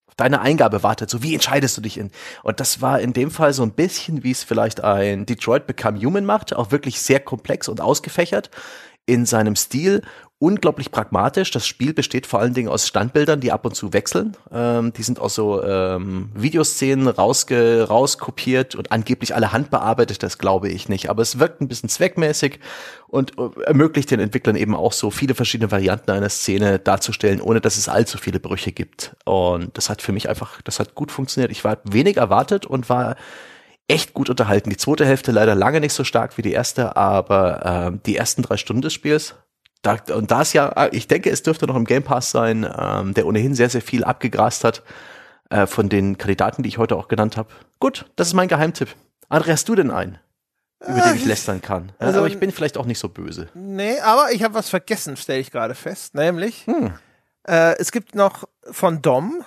auf 0.06 0.14
deine 0.16 0.40
Eingabe 0.40 0.82
wartet. 0.82 1.10
So, 1.10 1.22
wie 1.22 1.34
entscheidest 1.34 1.76
du 1.76 1.80
dich 1.80 1.98
in? 1.98 2.10
Und 2.42 2.60
das 2.60 2.80
war 2.80 3.00
in 3.00 3.12
dem 3.12 3.30
Fall 3.30 3.52
so 3.52 3.62
ein 3.62 3.72
bisschen, 3.72 4.22
wie 4.24 4.30
es 4.30 4.44
vielleicht 4.44 4.82
ein 4.82 5.26
Detroit 5.26 5.66
Become 5.66 6.00
Human 6.00 6.24
macht, 6.24 6.54
auch 6.54 6.70
wirklich 6.70 7.00
sehr 7.00 7.20
komplex 7.20 7.68
und 7.68 7.80
ausgefächert 7.80 8.50
in 9.06 9.24
seinem 9.24 9.56
Stil. 9.56 10.02
Unglaublich 10.38 10.90
pragmatisch. 10.90 11.50
Das 11.50 11.66
Spiel 11.66 11.94
besteht 11.94 12.26
vor 12.26 12.40
allen 12.40 12.52
Dingen 12.52 12.68
aus 12.68 12.86
Standbildern, 12.86 13.40
die 13.40 13.52
ab 13.52 13.64
und 13.64 13.74
zu 13.74 13.94
wechseln. 13.94 14.36
Ähm, 14.52 14.92
die 14.92 15.02
sind 15.02 15.18
aus 15.18 15.34
so 15.34 15.62
ähm, 15.62 16.28
Videoszenen 16.34 17.08
rausge 17.08 17.86
rauskopiert 17.88 18.74
und 18.74 18.92
angeblich 18.92 19.34
alle 19.34 19.52
handbearbeitet. 19.52 20.22
Das 20.22 20.36
glaube 20.36 20.68
ich 20.68 20.90
nicht. 20.90 21.08
Aber 21.08 21.22
es 21.22 21.38
wirkt 21.38 21.62
ein 21.62 21.68
bisschen 21.68 21.88
zweckmäßig 21.88 22.60
und 23.08 23.38
äh, 23.38 23.62
ermöglicht 23.64 24.10
den 24.10 24.20
Entwicklern 24.20 24.56
eben 24.56 24.74
auch 24.74 24.92
so 24.92 25.10
viele 25.10 25.34
verschiedene 25.34 25.70
Varianten 25.70 26.10
einer 26.10 26.28
Szene 26.28 26.78
darzustellen, 26.80 27.40
ohne 27.40 27.62
dass 27.62 27.78
es 27.78 27.88
allzu 27.88 28.18
viele 28.18 28.38
Brüche 28.38 28.72
gibt. 28.72 29.16
Und 29.24 29.74
das 29.78 29.88
hat 29.88 30.02
für 30.02 30.12
mich 30.12 30.28
einfach, 30.28 30.60
das 30.60 30.80
hat 30.80 30.94
gut 30.94 31.12
funktioniert. 31.12 31.50
Ich 31.50 31.64
war 31.64 31.78
wenig 31.84 32.18
erwartet 32.18 32.66
und 32.66 32.90
war 32.90 33.16
echt 33.88 34.12
gut 34.12 34.28
unterhalten. 34.28 34.68
Die 34.68 34.76
zweite 34.76 35.06
Hälfte 35.06 35.32
leider 35.32 35.54
lange 35.54 35.80
nicht 35.80 35.94
so 35.94 36.04
stark 36.04 36.36
wie 36.36 36.42
die 36.42 36.52
erste, 36.52 36.94
aber 36.94 37.64
ähm, 37.64 38.00
die 38.04 38.16
ersten 38.16 38.42
drei 38.42 38.58
Stunden 38.58 38.82
des 38.82 38.92
Spiels, 38.92 39.34
da, 39.86 40.14
und 40.14 40.30
da 40.30 40.42
ist 40.42 40.52
ja, 40.52 40.88
ich 40.92 41.08
denke, 41.08 41.30
es 41.30 41.42
dürfte 41.42 41.66
noch 41.66 41.76
im 41.76 41.84
Game 41.84 42.02
Pass 42.02 42.30
sein, 42.30 42.68
ähm, 42.78 43.14
der 43.14 43.26
ohnehin 43.26 43.54
sehr, 43.54 43.68
sehr 43.70 43.82
viel 43.82 44.04
abgegrast 44.04 44.64
hat 44.64 44.82
äh, 45.50 45.66
von 45.66 45.88
den 45.88 46.18
Kandidaten, 46.18 46.62
die 46.62 46.68
ich 46.68 46.78
heute 46.78 46.96
auch 46.96 47.08
genannt 47.08 47.36
habe. 47.36 47.48
Gut, 47.78 48.06
das 48.16 48.28
ist 48.28 48.34
mein 48.34 48.48
Geheimtipp. 48.48 48.88
André, 49.30 49.52
hast 49.52 49.68
du 49.68 49.74
denn 49.74 49.90
einen, 49.90 50.18
über 50.80 51.00
den 51.00 51.16
ich 51.16 51.24
lästern 51.24 51.62
kann? 51.62 51.92
Ja, 52.00 52.06
also- 52.08 52.18
aber 52.18 52.28
ich 52.28 52.38
bin 52.38 52.50
vielleicht 52.52 52.76
auch 52.78 52.86
nicht 52.86 52.98
so 52.98 53.08
böse. 53.08 53.48
Nee, 53.54 53.98
aber 54.00 54.32
ich 54.32 54.42
habe 54.42 54.54
was 54.54 54.68
vergessen, 54.68 55.16
stelle 55.16 55.40
ich 55.40 55.50
gerade 55.50 55.74
fest. 55.74 56.14
Nämlich, 56.14 56.66
Hm. 56.66 56.92
äh, 57.48 57.76
es 57.78 57.92
gibt 57.92 58.14
noch 58.14 58.44
von 58.70 59.02
Dom, 59.02 59.44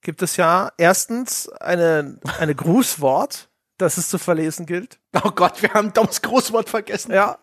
gibt 0.00 0.22
es 0.22 0.36
ja 0.36 0.70
erstens 0.78 1.48
eine, 1.48 2.18
eine 2.38 2.54
Grußwort, 2.54 3.48
das 3.78 3.96
es 3.98 4.08
zu 4.08 4.18
verlesen 4.18 4.66
gilt. 4.66 4.98
Oh 5.24 5.30
Gott, 5.30 5.60
wir 5.62 5.72
haben 5.74 5.92
Doms 5.92 6.22
Großwort 6.22 6.68
vergessen. 6.70 7.12
Ja. 7.12 7.38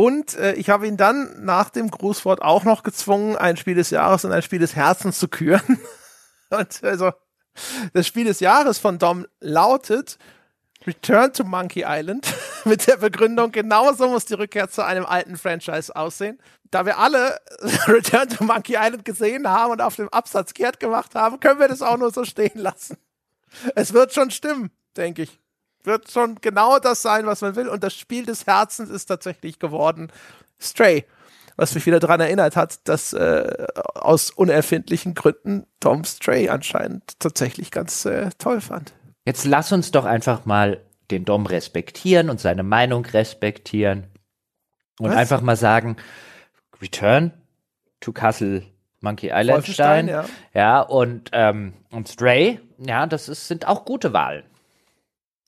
Und 0.00 0.34
äh, 0.38 0.54
ich 0.54 0.70
habe 0.70 0.88
ihn 0.88 0.96
dann 0.96 1.44
nach 1.44 1.68
dem 1.68 1.90
Grußwort 1.90 2.40
auch 2.40 2.64
noch 2.64 2.84
gezwungen, 2.84 3.36
ein 3.36 3.58
Spiel 3.58 3.74
des 3.74 3.90
Jahres 3.90 4.24
und 4.24 4.32
ein 4.32 4.40
Spiel 4.40 4.58
des 4.58 4.74
Herzens 4.74 5.18
zu 5.18 5.28
küren. 5.28 5.78
Und 6.48 6.82
also 6.82 7.12
das 7.92 8.06
Spiel 8.06 8.24
des 8.24 8.40
Jahres 8.40 8.78
von 8.78 8.98
Dom 8.98 9.26
lautet 9.40 10.16
Return 10.86 11.34
to 11.34 11.44
Monkey 11.44 11.84
Island 11.86 12.26
mit 12.64 12.86
der 12.86 12.96
Begründung, 12.96 13.52
genauso 13.52 14.08
muss 14.08 14.24
die 14.24 14.32
Rückkehr 14.32 14.70
zu 14.70 14.82
einem 14.82 15.04
alten 15.04 15.36
Franchise 15.36 15.94
aussehen. 15.94 16.40
Da 16.70 16.86
wir 16.86 16.96
alle 16.96 17.38
Return 17.86 18.30
to 18.30 18.42
Monkey 18.42 18.76
Island 18.80 19.04
gesehen 19.04 19.50
haben 19.50 19.72
und 19.72 19.82
auf 19.82 19.96
dem 19.96 20.08
Absatz 20.08 20.54
kehrt 20.54 20.80
gemacht 20.80 21.14
haben, 21.14 21.40
können 21.40 21.60
wir 21.60 21.68
das 21.68 21.82
auch 21.82 21.98
nur 21.98 22.10
so 22.10 22.24
stehen 22.24 22.58
lassen. 22.58 22.96
Es 23.74 23.92
wird 23.92 24.14
schon 24.14 24.30
stimmen, 24.30 24.70
denke 24.96 25.24
ich 25.24 25.40
wird 25.84 26.10
schon 26.10 26.36
genau 26.40 26.78
das 26.78 27.02
sein, 27.02 27.26
was 27.26 27.40
man 27.40 27.56
will. 27.56 27.68
Und 27.68 27.82
das 27.82 27.94
Spiel 27.94 28.26
des 28.26 28.46
Herzens 28.46 28.90
ist 28.90 29.06
tatsächlich 29.06 29.58
geworden 29.58 30.10
Stray. 30.60 31.04
Was 31.56 31.74
mich 31.74 31.84
wieder 31.84 32.00
daran 32.00 32.20
erinnert 32.20 32.56
hat, 32.56 32.88
dass 32.88 33.12
äh, 33.12 33.66
aus 33.94 34.30
unerfindlichen 34.30 35.14
Gründen 35.14 35.66
Tom 35.78 36.04
Stray 36.04 36.48
anscheinend 36.48 37.18
tatsächlich 37.18 37.70
ganz 37.70 38.04
äh, 38.06 38.30
toll 38.38 38.60
fand. 38.60 38.94
Jetzt 39.26 39.44
lass 39.44 39.70
uns 39.70 39.90
doch 39.90 40.06
einfach 40.06 40.46
mal 40.46 40.80
den 41.10 41.24
Dom 41.24 41.46
respektieren 41.46 42.30
und 42.30 42.40
seine 42.40 42.62
Meinung 42.62 43.04
respektieren. 43.04 44.06
Und 44.98 45.10
Was? 45.10 45.16
einfach 45.16 45.40
mal 45.40 45.56
sagen, 45.56 45.96
Return 46.80 47.32
to 48.00 48.12
Castle 48.12 48.62
Monkey 49.00 49.30
Island 49.32 49.66
Stein. 49.66 50.08
ja. 50.08 50.24
Ja, 50.54 50.80
und, 50.80 51.30
ähm, 51.32 51.74
und 51.90 52.08
Stray, 52.08 52.60
ja, 52.78 53.06
das 53.06 53.28
ist, 53.28 53.48
sind 53.48 53.66
auch 53.66 53.84
gute 53.84 54.12
Wahlen. 54.12 54.44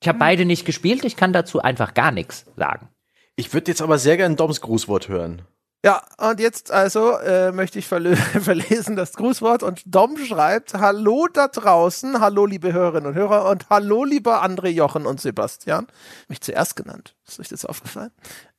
Ich 0.03 0.07
Hm. 0.09 0.15
habe 0.15 0.19
beide 0.19 0.45
nicht 0.45 0.67
gespielt, 0.67 1.05
ich 1.05 1.17
kann 1.17 1.33
dazu 1.33 1.63
einfach 1.63 1.95
gar 1.95 2.11
nichts 2.11 2.45
sagen. 2.57 2.89
Ich 3.37 3.55
würde 3.55 3.71
jetzt 3.71 3.81
aber 3.81 3.97
sehr 3.99 4.17
gerne 4.19 4.35
Doms 4.37 4.61
Grußwort 4.61 5.09
hören. 5.09 5.43
Ja, 5.85 6.03
und 6.19 6.39
jetzt 6.39 6.71
also 6.71 7.13
äh, 7.19 7.51
möchte 7.51 7.79
ich 7.79 7.87
verlö- 7.87 8.15
verlesen 8.41 8.95
das 8.95 9.15
Grußwort 9.15 9.63
und 9.65 9.83
Dom 9.87 10.17
schreibt, 10.19 10.75
hallo 10.75 11.27
da 11.33 11.49
draußen, 11.49 12.21
hallo 12.21 12.47
liebe 12.47 12.73
Hörerinnen 12.73 13.07
und 13.09 13.15
Hörer 13.15 13.49
und 13.49 13.69
hallo 13.71 14.05
lieber 14.05 14.45
André, 14.45 14.69
Jochen 14.69 15.07
und 15.07 15.21
Sebastian. 15.21 15.87
Mich 16.29 16.41
zuerst 16.41 16.77
genannt, 16.77 17.17
ist 17.27 17.41
euch 17.41 17.49
das 17.49 17.65
aufgefallen? 17.65 18.11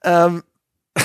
Ähm, 0.03 0.43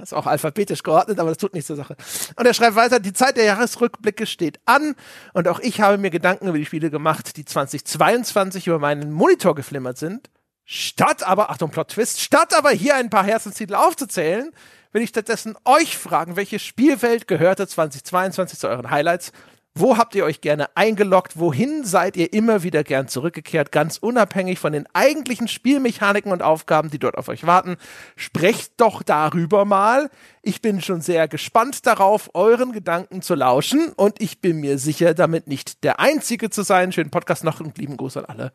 das 0.00 0.10
ist 0.10 0.14
auch 0.14 0.26
alphabetisch 0.26 0.82
geordnet, 0.82 1.18
aber 1.18 1.28
das 1.28 1.38
tut 1.38 1.54
nichts 1.54 1.68
zur 1.68 1.76
Sache. 1.76 1.96
Und 2.36 2.46
er 2.46 2.54
schreibt 2.54 2.76
weiter, 2.76 3.00
die 3.00 3.12
Zeit 3.12 3.36
der 3.36 3.44
Jahresrückblicke 3.44 4.26
steht 4.26 4.60
an 4.64 4.94
und 5.34 5.46
auch 5.48 5.60
ich 5.60 5.80
habe 5.80 5.98
mir 5.98 6.10
Gedanken 6.10 6.48
über 6.48 6.58
die 6.58 6.66
Spiele 6.66 6.90
gemacht, 6.90 7.36
die 7.36 7.44
2022 7.44 8.66
über 8.66 8.78
meinen 8.78 9.12
Monitor 9.12 9.54
geflimmert 9.54 9.98
sind. 9.98 10.30
Statt 10.64 11.26
aber, 11.26 11.50
Achtung, 11.50 11.70
Plot-Twist, 11.70 12.20
statt 12.20 12.54
aber 12.56 12.70
hier 12.70 12.94
ein 12.94 13.10
paar 13.10 13.24
Herzenstitel 13.24 13.74
aufzuzählen, 13.74 14.52
will 14.92 15.02
ich 15.02 15.10
stattdessen 15.10 15.56
euch 15.64 15.98
fragen, 15.98 16.36
welche 16.36 16.58
Spielwelt 16.58 17.26
gehörte 17.28 17.66
2022 17.66 18.58
zu 18.58 18.68
euren 18.68 18.90
Highlights? 18.90 19.32
Wo 19.74 19.96
habt 19.96 20.16
ihr 20.16 20.24
euch 20.24 20.40
gerne 20.40 20.68
eingeloggt? 20.76 21.38
Wohin 21.38 21.84
seid 21.84 22.16
ihr 22.16 22.32
immer 22.32 22.64
wieder 22.64 22.82
gern 22.82 23.06
zurückgekehrt? 23.06 23.70
Ganz 23.70 23.98
unabhängig 23.98 24.58
von 24.58 24.72
den 24.72 24.86
eigentlichen 24.94 25.46
Spielmechaniken 25.46 26.32
und 26.32 26.42
Aufgaben, 26.42 26.90
die 26.90 26.98
dort 26.98 27.16
auf 27.16 27.28
euch 27.28 27.46
warten. 27.46 27.76
Sprecht 28.16 28.72
doch 28.78 29.04
darüber 29.04 29.64
mal. 29.64 30.10
Ich 30.42 30.60
bin 30.60 30.80
schon 30.82 31.02
sehr 31.02 31.28
gespannt 31.28 31.86
darauf, 31.86 32.30
euren 32.34 32.72
Gedanken 32.72 33.22
zu 33.22 33.36
lauschen 33.36 33.92
und 33.94 34.20
ich 34.20 34.40
bin 34.40 34.58
mir 34.58 34.76
sicher, 34.76 35.14
damit 35.14 35.46
nicht 35.46 35.84
der 35.84 36.00
Einzige 36.00 36.50
zu 36.50 36.62
sein. 36.62 36.90
Schönen 36.92 37.10
Podcast 37.10 37.44
noch 37.44 37.60
und 37.60 37.78
lieben 37.78 37.96
Gruß 37.96 38.16
an 38.16 38.24
alle. 38.24 38.52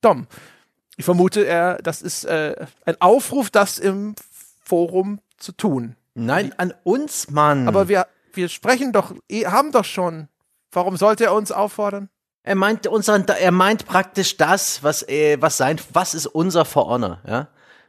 Dom. 0.00 0.26
Ich 0.96 1.04
vermute, 1.04 1.44
er, 1.44 1.76
das 1.82 2.00
ist 2.00 2.24
äh, 2.24 2.64
ein 2.86 2.98
Aufruf, 3.02 3.50
das 3.50 3.78
im 3.78 4.14
Forum 4.64 5.20
zu 5.36 5.52
tun. 5.52 5.96
Nein, 6.14 6.54
an 6.56 6.72
uns, 6.82 7.30
Mann. 7.30 7.68
Aber 7.68 7.88
wir, 7.88 8.06
wir 8.32 8.48
sprechen 8.48 8.92
doch, 8.92 9.14
eh- 9.28 9.44
haben 9.44 9.70
doch 9.70 9.84
schon. 9.84 10.28
Warum 10.72 10.96
sollte 10.96 11.24
er 11.24 11.34
uns 11.34 11.52
auffordern? 11.52 12.08
Er 12.42 12.54
meint 12.54 12.86
unseren, 12.86 13.26
er 13.26 13.50
meint 13.50 13.86
praktisch 13.86 14.36
das, 14.36 14.82
was, 14.82 15.02
äh, 15.08 15.36
was 15.40 15.56
sein, 15.56 15.80
was 15.92 16.14
ist 16.14 16.26
unser 16.26 16.64
For 16.64 16.86
Honor, 16.86 17.20
ja? 17.26 17.48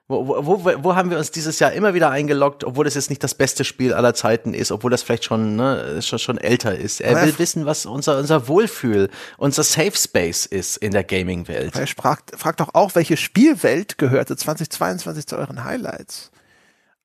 Wo, 0.10 0.26
wo, 0.26 0.64
wo, 0.64 0.84
wo 0.84 0.95
haben 0.95 1.10
wir 1.12 1.18
uns 1.18 1.32
dieses 1.32 1.60
Jahr 1.60 1.74
immer 1.74 1.94
wieder 1.94 2.10
eingeloggt, 2.10 2.64
obwohl 2.64 2.86
das 2.86 2.95
jetzt 2.95 3.10
nicht 3.10 3.22
das 3.22 3.36
beste 3.36 3.66
Spiel 3.66 3.94
aller 3.94 4.14
Zeiten 4.14 4.54
ist, 4.54 4.72
obwohl 4.72 4.90
das 4.90 5.04
vielleicht 5.04 5.26
schon, 5.26 5.58
ne, 5.58 6.02
schon, 6.02 6.18
schon 6.18 6.38
älter 6.38 6.74
ist. 6.78 7.02
Er 7.02 7.12
Aber 7.12 7.20
er 7.20 7.26
will 7.28 7.40
wissen, 7.40 7.66
was 7.66 7.86
unser, 7.86 8.18
unser 8.18 8.48
Wohlfühl, 8.48 9.10
unser 9.38 9.64
Safe 9.64 9.91
Space 9.98 10.45
ist 10.45 10.78
in 10.78 10.91
der 10.91 11.04
Gaming-Welt. 11.04 11.76
Er 11.76 11.88
fragt, 11.88 12.40
fragt 12.40 12.62
doch 12.62 12.70
auch, 12.74 12.95
welche 12.95 13.18
Spielwelt 13.18 13.98
gehörte 13.98 14.38
2022 14.38 15.28
zu 15.28 15.36
euren 15.36 15.66
Highlights? 15.66 16.32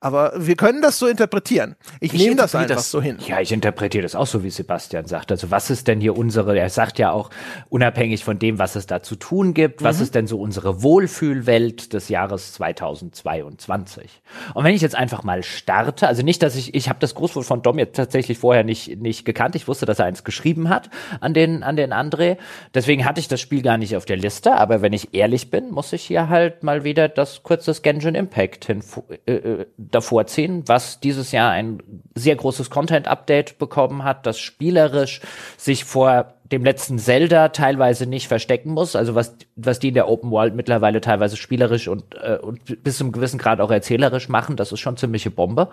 Aber 0.04 0.32
wir 0.36 0.56
können 0.56 0.82
das 0.82 0.98
so 0.98 1.06
interpretieren. 1.06 1.76
Ich, 2.00 2.12
Ich 2.12 2.20
nehme 2.20 2.34
das 2.34 2.56
einfach 2.56 2.74
das- 2.74 2.90
so 2.90 3.00
hin. 3.00 3.18
Ja, 3.24 3.40
ich 3.40 3.52
interpretiere 3.52 4.02
das 4.02 4.16
auch 4.16 4.26
so, 4.26 4.42
wie 4.42 4.50
Sebastian 4.50 5.06
sagt. 5.06 5.30
Also 5.30 5.52
was 5.52 5.70
ist 5.70 5.86
denn 5.86 6.00
hier 6.00 6.16
unsere, 6.16 6.58
er 6.58 6.70
sagt 6.70 6.98
ja 6.98 7.12
auch, 7.12 7.30
unabhängig 7.68 8.24
von 8.24 8.40
dem, 8.40 8.58
was 8.58 8.74
es 8.74 8.86
da 8.88 9.00
zu 9.02 9.14
tun 9.14 9.54
gibt, 9.54 9.84
was 9.84 10.00
ist 10.00 10.16
denn 10.16 10.26
so 10.26 10.40
unsere 10.40 10.82
Wohlfühlwelt 10.82 11.92
des 11.92 12.08
Jahres 12.08 12.52
2022? 12.54 14.22
Und 14.54 14.64
wenn 14.64 14.74
ich 14.74 14.80
jetzt 14.82 14.96
einfach 14.96 15.22
mal 15.22 15.42
starte, 15.42 16.08
also 16.08 16.22
nicht, 16.22 16.42
dass 16.42 16.56
ich, 16.56 16.74
ich 16.74 16.88
habe 16.88 16.98
das 16.98 17.14
Grußwort 17.14 17.46
von 17.46 17.62
Dom 17.62 17.78
jetzt 17.78 17.96
tatsächlich 17.96 18.38
vorher 18.38 18.64
nicht, 18.64 18.98
nicht 19.00 19.24
gekannt. 19.24 19.54
Ich 19.54 19.68
wusste, 19.68 19.86
dass 19.86 19.98
er 20.00 20.06
eins 20.06 20.24
geschrieben 20.24 20.68
hat 20.68 20.90
an 21.20 21.32
den, 21.32 21.62
an 21.62 21.76
den 21.76 21.92
André. 21.92 22.38
Deswegen 22.74 23.04
hatte 23.04 23.20
ich 23.20 23.28
das 23.28 23.40
Spiel 23.40 23.62
gar 23.62 23.78
nicht 23.78 23.96
auf 23.96 24.04
der 24.04 24.16
Liste. 24.16 24.54
Aber 24.56 24.82
wenn 24.82 24.92
ich 24.92 25.14
ehrlich 25.14 25.50
bin, 25.50 25.70
muss 25.70 25.92
ich 25.92 26.02
hier 26.02 26.28
halt 26.28 26.62
mal 26.64 26.82
wieder 26.84 27.08
das 27.08 27.42
kurze 27.44 27.72
Genshin 27.80 28.14
Impact 28.14 28.64
hin, 28.64 28.82
äh, 29.26 29.32
äh, 29.32 29.66
davor 29.94 30.26
ziehen, 30.26 30.64
was 30.66 31.00
dieses 31.00 31.32
Jahr 31.32 31.50
ein 31.50 31.82
sehr 32.14 32.36
großes 32.36 32.70
Content-Update 32.70 33.58
bekommen 33.58 34.04
hat, 34.04 34.26
das 34.26 34.38
spielerisch 34.38 35.20
sich 35.56 35.84
vor 35.84 36.34
dem 36.52 36.64
letzten 36.64 36.98
Zelda 36.98 37.48
teilweise 37.48 38.06
nicht 38.06 38.28
verstecken 38.28 38.72
muss, 38.72 38.94
also 38.94 39.14
was, 39.14 39.34
was 39.56 39.78
die 39.78 39.88
in 39.88 39.94
der 39.94 40.08
Open 40.08 40.30
World 40.30 40.54
mittlerweile 40.54 41.00
teilweise 41.00 41.36
spielerisch 41.36 41.88
und, 41.88 42.14
äh, 42.22 42.36
und 42.36 42.84
bis 42.84 42.98
zum 42.98 43.10
gewissen 43.10 43.38
Grad 43.38 43.60
auch 43.60 43.70
erzählerisch 43.70 44.28
machen, 44.28 44.56
das 44.56 44.70
ist 44.70 44.80
schon 44.80 44.98
ziemliche 44.98 45.30
Bombe. 45.30 45.68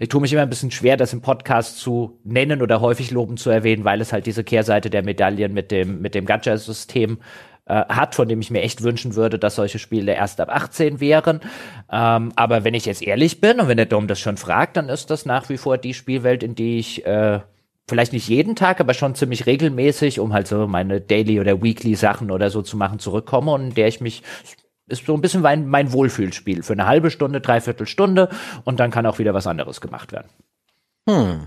Ich 0.00 0.08
tue 0.08 0.20
mich 0.20 0.32
immer 0.32 0.42
ein 0.42 0.50
bisschen 0.50 0.72
schwer, 0.72 0.96
das 0.96 1.12
im 1.12 1.20
Podcast 1.20 1.78
zu 1.78 2.18
nennen 2.24 2.62
oder 2.62 2.80
häufig 2.80 3.12
loben 3.12 3.36
zu 3.36 3.48
erwähnen, 3.50 3.84
weil 3.84 4.00
es 4.00 4.12
halt 4.12 4.26
diese 4.26 4.42
Kehrseite 4.42 4.90
der 4.90 5.04
Medaillen 5.04 5.54
mit 5.54 5.70
dem, 5.70 6.00
mit 6.00 6.16
dem 6.16 6.26
Gacha-System 6.26 7.18
äh, 7.66 7.84
hat, 7.86 8.14
von 8.14 8.28
dem 8.28 8.40
ich 8.40 8.50
mir 8.50 8.62
echt 8.62 8.82
wünschen 8.82 9.14
würde, 9.14 9.38
dass 9.38 9.54
solche 9.54 9.78
Spiele 9.78 10.12
erst 10.12 10.40
ab 10.40 10.48
18 10.50 11.00
wären. 11.00 11.40
Ähm, 11.90 12.32
aber 12.36 12.64
wenn 12.64 12.74
ich 12.74 12.86
jetzt 12.86 13.02
ehrlich 13.02 13.40
bin 13.40 13.60
und 13.60 13.68
wenn 13.68 13.76
der 13.76 13.86
Dom 13.86 14.06
das 14.06 14.20
schon 14.20 14.36
fragt, 14.36 14.76
dann 14.76 14.88
ist 14.88 15.10
das 15.10 15.26
nach 15.26 15.48
wie 15.48 15.56
vor 15.56 15.78
die 15.78 15.94
Spielwelt, 15.94 16.42
in 16.42 16.54
die 16.54 16.78
ich 16.78 17.06
äh, 17.06 17.40
vielleicht 17.88 18.12
nicht 18.12 18.28
jeden 18.28 18.56
Tag, 18.56 18.80
aber 18.80 18.94
schon 18.94 19.14
ziemlich 19.14 19.46
regelmäßig, 19.46 20.20
um 20.20 20.32
halt 20.32 20.46
so 20.46 20.66
meine 20.66 21.00
Daily 21.00 21.40
oder 21.40 21.62
Weekly 21.62 21.94
Sachen 21.94 22.30
oder 22.30 22.50
so 22.50 22.62
zu 22.62 22.76
machen, 22.76 22.98
zurückkomme 22.98 23.52
und 23.52 23.68
in 23.68 23.74
der 23.74 23.88
ich 23.88 24.00
mich 24.00 24.22
ist 24.86 25.06
so 25.06 25.14
ein 25.14 25.22
bisschen 25.22 25.40
mein, 25.40 25.66
mein 25.66 25.92
Wohlfühlspiel 25.92 26.62
für 26.62 26.74
eine 26.74 26.86
halbe 26.86 27.10
Stunde, 27.10 27.40
dreiviertel 27.40 27.86
Stunde 27.86 28.28
und 28.64 28.80
dann 28.80 28.90
kann 28.90 29.06
auch 29.06 29.18
wieder 29.18 29.32
was 29.32 29.46
anderes 29.46 29.80
gemacht 29.80 30.12
werden. 30.12 30.28
Hm. 31.08 31.46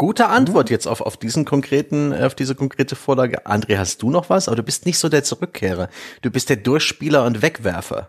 Gute 0.00 0.28
Antwort 0.28 0.70
jetzt 0.70 0.86
auf, 0.86 1.02
auf 1.02 1.18
diesen 1.18 1.44
konkreten, 1.44 2.14
auf 2.14 2.34
diese 2.34 2.54
konkrete 2.54 2.96
Vorlage. 2.96 3.44
André, 3.44 3.76
hast 3.76 4.00
du 4.00 4.08
noch 4.08 4.30
was? 4.30 4.48
Aber 4.48 4.56
du 4.56 4.62
bist 4.62 4.86
nicht 4.86 4.98
so 4.98 5.10
der 5.10 5.24
Zurückkehrer. 5.24 5.90
Du 6.22 6.30
bist 6.30 6.48
der 6.48 6.56
Durchspieler 6.56 7.26
und 7.26 7.42
Wegwerfer. 7.42 8.08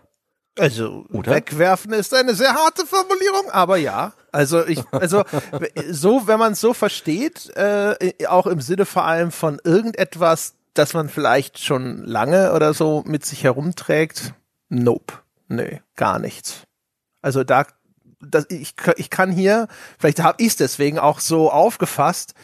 Also 0.58 1.04
Oder? 1.12 1.32
wegwerfen 1.32 1.92
ist 1.92 2.14
eine 2.14 2.32
sehr 2.32 2.54
harte 2.54 2.86
Formulierung, 2.86 3.50
aber 3.50 3.76
ja. 3.76 4.14
Also 4.32 4.66
ich, 4.66 4.82
also 4.90 5.24
so, 5.90 6.26
wenn 6.26 6.38
man 6.38 6.52
es 6.52 6.62
so 6.62 6.72
versteht, 6.72 7.54
äh, 7.56 8.14
auch 8.26 8.46
im 8.46 8.62
Sinne 8.62 8.86
vor 8.86 9.04
allem 9.04 9.30
von 9.30 9.60
irgendetwas, 9.62 10.54
das 10.72 10.94
man 10.94 11.10
vielleicht 11.10 11.58
schon 11.58 12.04
lange 12.04 12.54
oder 12.54 12.72
so 12.72 13.04
mit 13.06 13.26
sich 13.26 13.44
herumträgt, 13.44 14.32
nope, 14.70 15.12
nee, 15.48 15.82
gar 15.96 16.18
nichts. 16.18 16.62
Also 17.20 17.44
da 17.44 17.66
das, 18.26 18.46
ich, 18.50 18.74
ich 18.96 19.10
kann 19.10 19.30
hier, 19.30 19.68
vielleicht 19.98 20.22
habe 20.22 20.42
ich 20.42 20.48
es 20.48 20.56
deswegen 20.56 20.98
auch 20.98 21.20
so 21.20 21.50
aufgefasst, 21.50 22.34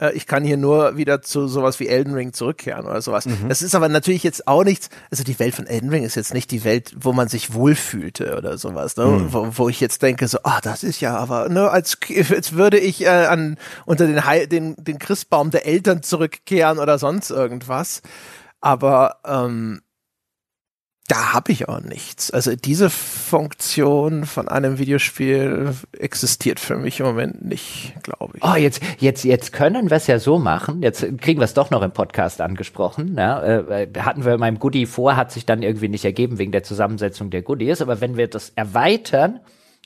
äh, 0.00 0.12
ich 0.12 0.26
kann 0.26 0.44
hier 0.44 0.56
nur 0.56 0.96
wieder 0.96 1.22
zu 1.22 1.46
sowas 1.46 1.78
wie 1.78 1.88
Elden 1.88 2.14
Ring 2.14 2.32
zurückkehren 2.32 2.86
oder 2.86 3.00
sowas. 3.02 3.26
Mhm. 3.26 3.48
Das 3.48 3.62
ist 3.62 3.74
aber 3.74 3.88
natürlich 3.88 4.22
jetzt 4.22 4.48
auch 4.48 4.64
nichts, 4.64 4.88
also 5.10 5.22
die 5.22 5.38
Welt 5.38 5.54
von 5.54 5.66
Elden 5.66 5.90
Ring 5.90 6.02
ist 6.02 6.16
jetzt 6.16 6.34
nicht 6.34 6.50
die 6.50 6.64
Welt, 6.64 6.94
wo 6.98 7.12
man 7.12 7.28
sich 7.28 7.54
wohlfühlte 7.54 8.36
oder 8.36 8.58
sowas, 8.58 8.96
ne? 8.96 9.06
Mhm. 9.06 9.32
wo, 9.32 9.48
wo 9.52 9.68
ich 9.68 9.80
jetzt 9.80 10.02
denke, 10.02 10.26
so, 10.26 10.38
ah, 10.42 10.60
das 10.62 10.82
ist 10.82 11.00
ja 11.00 11.16
aber, 11.16 11.48
ne, 11.48 11.70
als, 11.70 11.98
als 12.30 12.52
würde 12.54 12.78
ich 12.78 13.04
äh, 13.04 13.08
an 13.08 13.56
unter 13.86 14.06
den, 14.06 14.24
Heil, 14.24 14.46
den, 14.46 14.74
den 14.76 14.98
Christbaum 14.98 15.50
der 15.50 15.66
Eltern 15.66 16.02
zurückkehren 16.02 16.78
oder 16.78 16.98
sonst 16.98 17.30
irgendwas. 17.30 18.02
Aber 18.62 19.16
ähm, 19.24 19.80
da 21.10 21.32
habe 21.32 21.50
ich 21.50 21.68
auch 21.68 21.80
nichts. 21.80 22.30
Also 22.30 22.54
diese 22.54 22.88
Funktion 22.88 24.24
von 24.24 24.46
einem 24.46 24.78
Videospiel 24.78 25.74
existiert 25.98 26.60
für 26.60 26.76
mich 26.76 27.00
im 27.00 27.06
Moment 27.06 27.44
nicht, 27.44 27.94
glaube 28.04 28.34
ich. 28.36 28.44
Oh, 28.44 28.54
jetzt, 28.54 28.80
jetzt, 29.00 29.24
jetzt 29.24 29.52
können 29.52 29.90
wir 29.90 29.96
es 29.96 30.06
ja 30.06 30.20
so 30.20 30.38
machen. 30.38 30.82
Jetzt 30.82 31.00
kriegen 31.18 31.40
wir 31.40 31.46
es 31.46 31.54
doch 31.54 31.70
noch 31.70 31.82
im 31.82 31.90
Podcast 31.90 32.40
angesprochen. 32.40 33.16
Ja, 33.18 33.42
äh, 33.42 33.88
hatten 33.98 34.24
wir 34.24 34.34
in 34.34 34.40
meinem 34.40 34.60
Goodie 34.60 34.86
vor, 34.86 35.16
hat 35.16 35.32
sich 35.32 35.44
dann 35.44 35.64
irgendwie 35.64 35.88
nicht 35.88 36.04
ergeben 36.04 36.38
wegen 36.38 36.52
der 36.52 36.62
Zusammensetzung 36.62 37.30
der 37.30 37.42
Goodies. 37.42 37.82
Aber 37.82 38.00
wenn 38.00 38.16
wir 38.16 38.28
das 38.28 38.52
erweitern 38.54 39.40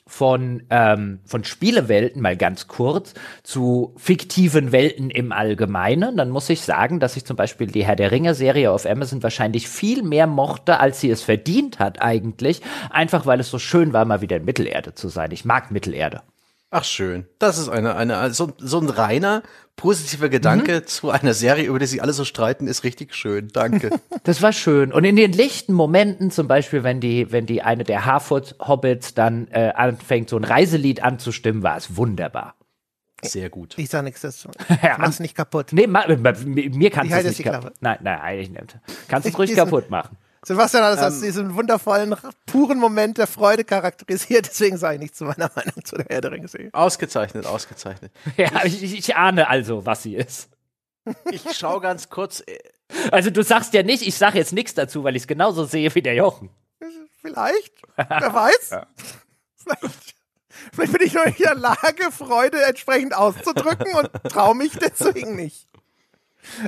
von, 0.07 0.63
ähm, 0.69 1.19
von 1.25 1.43
Spielewelten 1.43 2.21
mal 2.21 2.37
ganz 2.37 2.67
kurz 2.67 3.15
zu 3.43 3.93
fiktiven 3.97 4.71
Welten 4.71 5.09
im 5.09 5.31
Allgemeinen, 5.31 6.15
dann 6.17 6.29
muss 6.29 6.49
ich 6.49 6.61
sagen, 6.61 6.99
dass 6.99 7.17
ich 7.17 7.25
zum 7.25 7.35
Beispiel 7.35 7.67
die 7.67 7.85
Herr 7.85 7.95
der 7.95 8.11
Ringe-Serie 8.11 8.71
auf 8.71 8.85
Amazon 8.85 9.23
wahrscheinlich 9.23 9.67
viel 9.67 10.03
mehr 10.03 10.27
mochte, 10.27 10.79
als 10.79 11.01
sie 11.01 11.09
es 11.09 11.23
verdient 11.23 11.79
hat 11.79 12.01
eigentlich, 12.01 12.61
einfach 12.91 13.25
weil 13.25 13.39
es 13.39 13.49
so 13.49 13.57
schön 13.57 13.93
war, 13.93 14.05
mal 14.05 14.21
wieder 14.21 14.37
in 14.37 14.45
Mittelerde 14.45 14.93
zu 14.93 15.09
sein. 15.09 15.31
Ich 15.31 15.43
mag 15.43 15.71
Mittelerde. 15.71 16.21
Ach 16.71 16.83
schön. 16.83 17.25
Das 17.39 17.57
ist 17.57 17.69
eine, 17.69 17.95
eine, 17.95 18.33
so, 18.33 18.51
so 18.57 18.79
ein 18.79 18.89
reiner, 18.89 19.43
positiver 19.75 20.29
Gedanke 20.29 20.81
mhm. 20.81 20.87
zu 20.87 21.09
einer 21.09 21.33
Serie, 21.33 21.65
über 21.67 21.79
die 21.79 21.85
sie 21.85 22.01
alle 22.01 22.13
so 22.13 22.25
streiten, 22.25 22.67
ist 22.67 22.83
richtig 22.83 23.13
schön. 23.15 23.49
Danke. 23.49 23.89
Das 24.23 24.41
war 24.41 24.53
schön. 24.53 24.91
Und 24.91 25.03
in 25.03 25.15
den 25.15 25.33
lichten 25.33 25.71
Momenten, 25.71 26.31
zum 26.31 26.47
Beispiel, 26.47 26.83
wenn 26.83 26.99
die, 26.99 27.31
wenn 27.31 27.45
die 27.45 27.61
eine 27.61 27.83
der 27.83 28.05
Harfoot-Hobbits 28.05 29.13
dann 29.13 29.47
äh, 29.51 29.71
anfängt, 29.75 30.29
so 30.29 30.37
ein 30.37 30.43
Reiselied 30.43 31.03
anzustimmen, 31.03 31.61
war 31.61 31.77
es 31.77 31.95
wunderbar. 31.95 32.55
Sehr 33.21 33.51
gut. 33.51 33.75
Ich 33.77 33.89
sag 33.89 34.03
nichts 34.03 34.21
dazu. 34.21 34.49
ja. 34.81 34.97
Mach's 34.97 35.19
nicht 35.19 35.35
kaputt. 35.35 35.67
Nee, 35.73 35.85
ma, 35.85 36.05
ma, 36.07 36.33
mir 36.45 36.89
kannst 36.89 37.13
du 37.13 37.17
es 37.17 37.37
nicht 37.37 37.43
kaputt. 37.43 37.73
Nein, 37.81 37.99
nein, 38.01 38.19
eigentlich 38.19 38.49
nicht. 38.49 38.79
Kannst 39.07 39.27
du 39.27 39.29
es 39.33 39.37
ruhig 39.37 39.53
kaputt 39.53 39.91
machen. 39.91 40.17
Sebastian 40.45 40.83
hat 40.83 40.93
es 40.93 40.99
ähm, 40.99 41.05
als 41.05 41.21
diesen 41.21 41.55
wundervollen, 41.55 42.15
puren 42.45 42.77
Moment 42.77 43.17
der 43.17 43.25
Freude 43.25 43.63
charakterisiert, 43.63 44.45
deswegen 44.47 44.77
sage 44.77 44.95
ich 44.95 45.01
nicht 45.01 45.15
zu 45.15 45.25
meiner 45.25 45.49
Meinung 45.55 45.83
zu 45.83 45.95
der 45.95 46.05
Herr 46.07 46.21
der 46.21 46.31
Ringe 46.31 46.47
Serie. 46.47 46.69
Ausgezeichnet, 46.71 47.45
ausgezeichnet. 47.45 48.11
Ja, 48.37 48.63
ich, 48.63 48.83
ich 48.83 49.15
ahne 49.15 49.49
also, 49.49 49.85
was 49.85 50.03
sie 50.03 50.15
ist. 50.15 50.49
Ich 51.31 51.43
schau 51.57 51.79
ganz 51.79 52.09
kurz. 52.09 52.41
Äh, 52.45 52.59
also 53.11 53.31
du 53.31 53.43
sagst 53.43 53.73
ja 53.73 53.81
nicht, 53.81 54.05
ich 54.05 54.15
sage 54.15 54.37
jetzt 54.37 54.53
nichts 54.53 54.75
dazu, 54.75 55.03
weil 55.03 55.15
ich 55.15 55.23
es 55.23 55.27
genauso 55.27 55.65
sehe 55.65 55.93
wie 55.95 56.01
der 56.01 56.13
Jochen. 56.13 56.49
Vielleicht, 57.21 57.73
wer 57.95 58.33
weiß. 58.33 58.69
Ja. 58.71 58.87
Vielleicht, 59.55 60.15
vielleicht 60.73 60.91
bin 60.93 61.07
ich 61.07 61.13
noch 61.15 61.25
nicht 61.25 61.39
in 61.39 61.45
der 61.45 61.55
Lage, 61.55 62.11
Freude 62.11 62.63
entsprechend 62.65 63.15
auszudrücken 63.15 63.95
und 63.95 64.11
traue 64.31 64.53
mich 64.53 64.73
deswegen 64.77 65.35
nicht. 65.35 65.67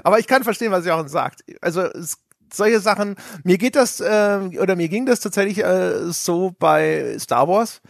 Aber 0.04 0.18
ich 0.18 0.26
kann 0.26 0.44
verstehen, 0.44 0.72
was 0.72 0.86
Jochen 0.88 1.08
sagt. 1.08 1.44
Also 1.62 1.82
es 1.84 2.18
solche 2.54 2.80
Sachen. 2.80 3.16
Mir 3.44 3.58
geht 3.58 3.76
das, 3.76 4.00
äh, 4.00 4.40
oder 4.60 4.76
mir 4.76 4.90
ging 4.90 5.06
das 5.06 5.20
tatsächlich 5.20 5.64
äh, 5.64 6.12
so 6.12 6.54
bei 6.58 7.16
Star 7.20 7.48
Wars. 7.48 7.82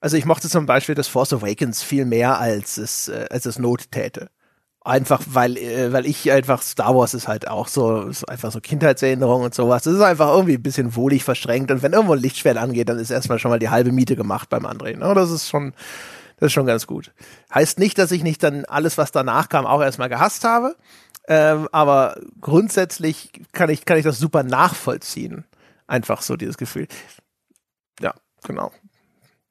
Also 0.00 0.16
ich 0.16 0.24
mochte 0.24 0.48
zum 0.48 0.66
Beispiel 0.66 0.94
das 0.94 1.08
Force 1.08 1.32
Awakens 1.32 1.82
viel 1.82 2.04
mehr, 2.04 2.38
als 2.38 2.76
es, 2.76 3.08
äh, 3.08 3.26
als 3.30 3.46
es 3.46 3.58
Not 3.58 3.90
täte. 3.90 4.30
Einfach 4.84 5.22
weil, 5.26 5.56
äh, 5.56 5.92
weil 5.92 6.06
ich 6.06 6.30
einfach, 6.30 6.62
Star 6.62 6.94
Wars 6.94 7.12
ist 7.12 7.28
halt 7.28 7.48
auch 7.48 7.66
so, 7.66 8.02
ist 8.02 8.28
einfach 8.28 8.52
so 8.52 8.60
Kindheitserinnerung 8.60 9.42
und 9.42 9.54
sowas. 9.54 9.82
Das 9.82 9.94
ist 9.94 10.00
einfach 10.00 10.28
irgendwie 10.28 10.54
ein 10.54 10.62
bisschen 10.62 10.94
wohlig 10.94 11.24
verschränkt. 11.24 11.70
Und 11.70 11.82
wenn 11.82 11.92
irgendwo 11.92 12.14
ein 12.14 12.20
Lichtschwert 12.20 12.56
angeht, 12.56 12.88
dann 12.88 12.98
ist 12.98 13.10
erstmal 13.10 13.38
schon 13.38 13.50
mal 13.50 13.58
die 13.58 13.70
halbe 13.70 13.92
Miete 13.92 14.14
gemacht 14.16 14.48
beim 14.48 14.66
Andrehen. 14.66 15.00
Ne? 15.00 15.12
Das 15.14 15.30
ist 15.30 15.48
schon, 15.48 15.74
das 16.38 16.46
ist 16.46 16.52
schon 16.52 16.66
ganz 16.66 16.86
gut. 16.86 17.12
Heißt 17.52 17.78
nicht, 17.80 17.98
dass 17.98 18.12
ich 18.12 18.22
nicht 18.22 18.42
dann 18.42 18.64
alles, 18.66 18.96
was 18.96 19.10
danach 19.10 19.48
kam, 19.48 19.66
auch 19.66 19.82
erstmal 19.82 20.08
gehasst 20.08 20.44
habe. 20.44 20.76
Ähm, 21.28 21.68
aber 21.72 22.18
grundsätzlich 22.40 23.30
kann 23.52 23.68
ich, 23.68 23.84
kann 23.84 23.98
ich 23.98 24.04
das 24.04 24.18
super 24.18 24.42
nachvollziehen. 24.42 25.44
Einfach 25.86 26.22
so 26.22 26.36
dieses 26.36 26.56
Gefühl. 26.56 26.88
Ja, 28.00 28.14
genau. 28.42 28.72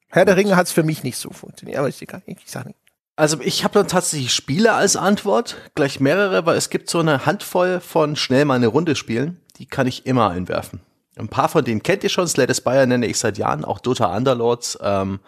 Herr 0.08 0.24
der 0.24 0.36
Ringe 0.36 0.56
hat 0.56 0.66
es 0.66 0.72
für 0.72 0.82
mich 0.82 1.04
nicht 1.04 1.18
so 1.18 1.30
funktioniert, 1.30 1.78
aber 1.78 1.88
ich, 1.88 2.02
ich, 2.02 2.08
ich 2.26 2.50
sag 2.50 2.66
nicht. 2.66 2.78
Also 3.14 3.40
ich 3.40 3.64
habe 3.64 3.74
dann 3.74 3.88
tatsächlich 3.88 4.32
Spiele 4.32 4.74
als 4.74 4.96
Antwort, 4.96 5.56
gleich 5.74 5.98
mehrere, 5.98 6.46
weil 6.46 6.56
es 6.56 6.70
gibt 6.70 6.88
so 6.88 7.00
eine 7.00 7.26
Handvoll 7.26 7.80
von 7.80 8.16
schnell 8.16 8.44
mal 8.44 8.54
eine 8.54 8.68
Runde 8.68 8.94
spielen, 8.94 9.40
die 9.56 9.66
kann 9.66 9.86
ich 9.86 10.06
immer 10.06 10.30
einwerfen. 10.30 10.80
Ein 11.16 11.28
paar 11.28 11.48
von 11.48 11.64
denen 11.64 11.82
kennt 11.82 12.04
ihr 12.04 12.10
schon, 12.10 12.28
Slade 12.28 12.54
Spire 12.54 12.86
nenne 12.86 13.06
ich 13.06 13.18
seit 13.18 13.38
Jahren, 13.38 13.64
auch 13.64 13.80
Dota 13.80 14.16
Underlords, 14.16 14.78
ähm, 14.80 15.18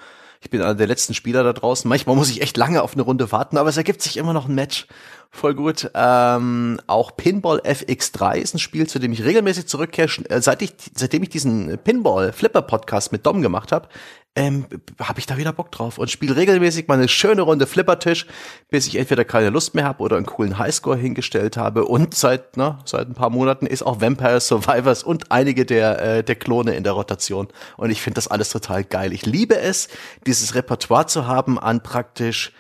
ich 0.42 0.48
bin 0.48 0.62
einer 0.62 0.74
der 0.74 0.86
letzten 0.86 1.12
Spieler 1.12 1.44
da 1.44 1.52
draußen. 1.52 1.88
Manchmal 1.88 2.16
muss 2.16 2.30
ich 2.30 2.40
echt 2.40 2.56
lange 2.56 2.82
auf 2.82 2.94
eine 2.94 3.02
Runde 3.02 3.30
warten, 3.30 3.58
aber 3.58 3.68
es 3.68 3.76
ergibt 3.76 4.00
sich 4.00 4.16
immer 4.16 4.32
noch 4.32 4.48
ein 4.48 4.54
Match. 4.54 4.86
Voll 5.30 5.54
gut. 5.54 5.90
Ähm, 5.94 6.80
auch 6.86 7.14
Pinball 7.16 7.60
FX3 7.60 8.38
ist 8.38 8.54
ein 8.54 8.58
Spiel, 8.58 8.86
zu 8.88 8.98
dem 8.98 9.12
ich 9.12 9.22
regelmäßig 9.22 9.66
zurückkehre. 9.66 10.08
Äh, 10.28 10.40
seit 10.40 10.62
ich, 10.62 10.72
seitdem 10.94 11.22
ich 11.22 11.28
diesen 11.28 11.78
Pinball 11.84 12.32
Flipper 12.32 12.62
Podcast 12.62 13.12
mit 13.12 13.26
Dom 13.26 13.42
gemacht 13.42 13.70
habe, 13.70 13.88
ähm, 14.36 14.66
habe 15.00 15.18
ich 15.18 15.26
da 15.26 15.36
wieder 15.36 15.52
Bock 15.52 15.72
drauf 15.72 15.98
und 15.98 16.10
spiele 16.10 16.36
regelmäßig 16.36 16.86
mal 16.86 16.94
eine 16.94 17.08
schöne 17.08 17.42
Runde 17.42 17.66
Flippertisch, 17.66 18.26
bis 18.68 18.86
ich 18.86 18.96
entweder 18.96 19.24
keine 19.24 19.50
Lust 19.50 19.74
mehr 19.74 19.84
habe 19.84 20.02
oder 20.02 20.16
einen 20.16 20.26
coolen 20.26 20.58
Highscore 20.58 20.96
hingestellt 20.96 21.56
habe. 21.56 21.84
Und 21.84 22.14
seit, 22.14 22.56
na, 22.56 22.78
seit 22.84 23.08
ein 23.08 23.14
paar 23.14 23.30
Monaten 23.30 23.66
ist 23.66 23.82
auch 23.82 24.00
Vampire 24.00 24.40
Survivors 24.40 25.02
und 25.02 25.32
einige 25.32 25.66
der, 25.66 26.00
äh, 26.00 26.24
der 26.24 26.36
Klone 26.36 26.74
in 26.74 26.84
der 26.84 26.92
Rotation. 26.92 27.48
Und 27.76 27.90
ich 27.90 28.00
finde 28.00 28.14
das 28.16 28.28
alles 28.28 28.50
total 28.50 28.84
geil. 28.84 29.12
Ich 29.12 29.26
liebe 29.26 29.58
es, 29.58 29.88
dieses 30.26 30.54
Repertoire 30.54 31.06
zu 31.06 31.26
haben 31.26 31.58
an 31.58 31.82
praktisch 31.82 32.52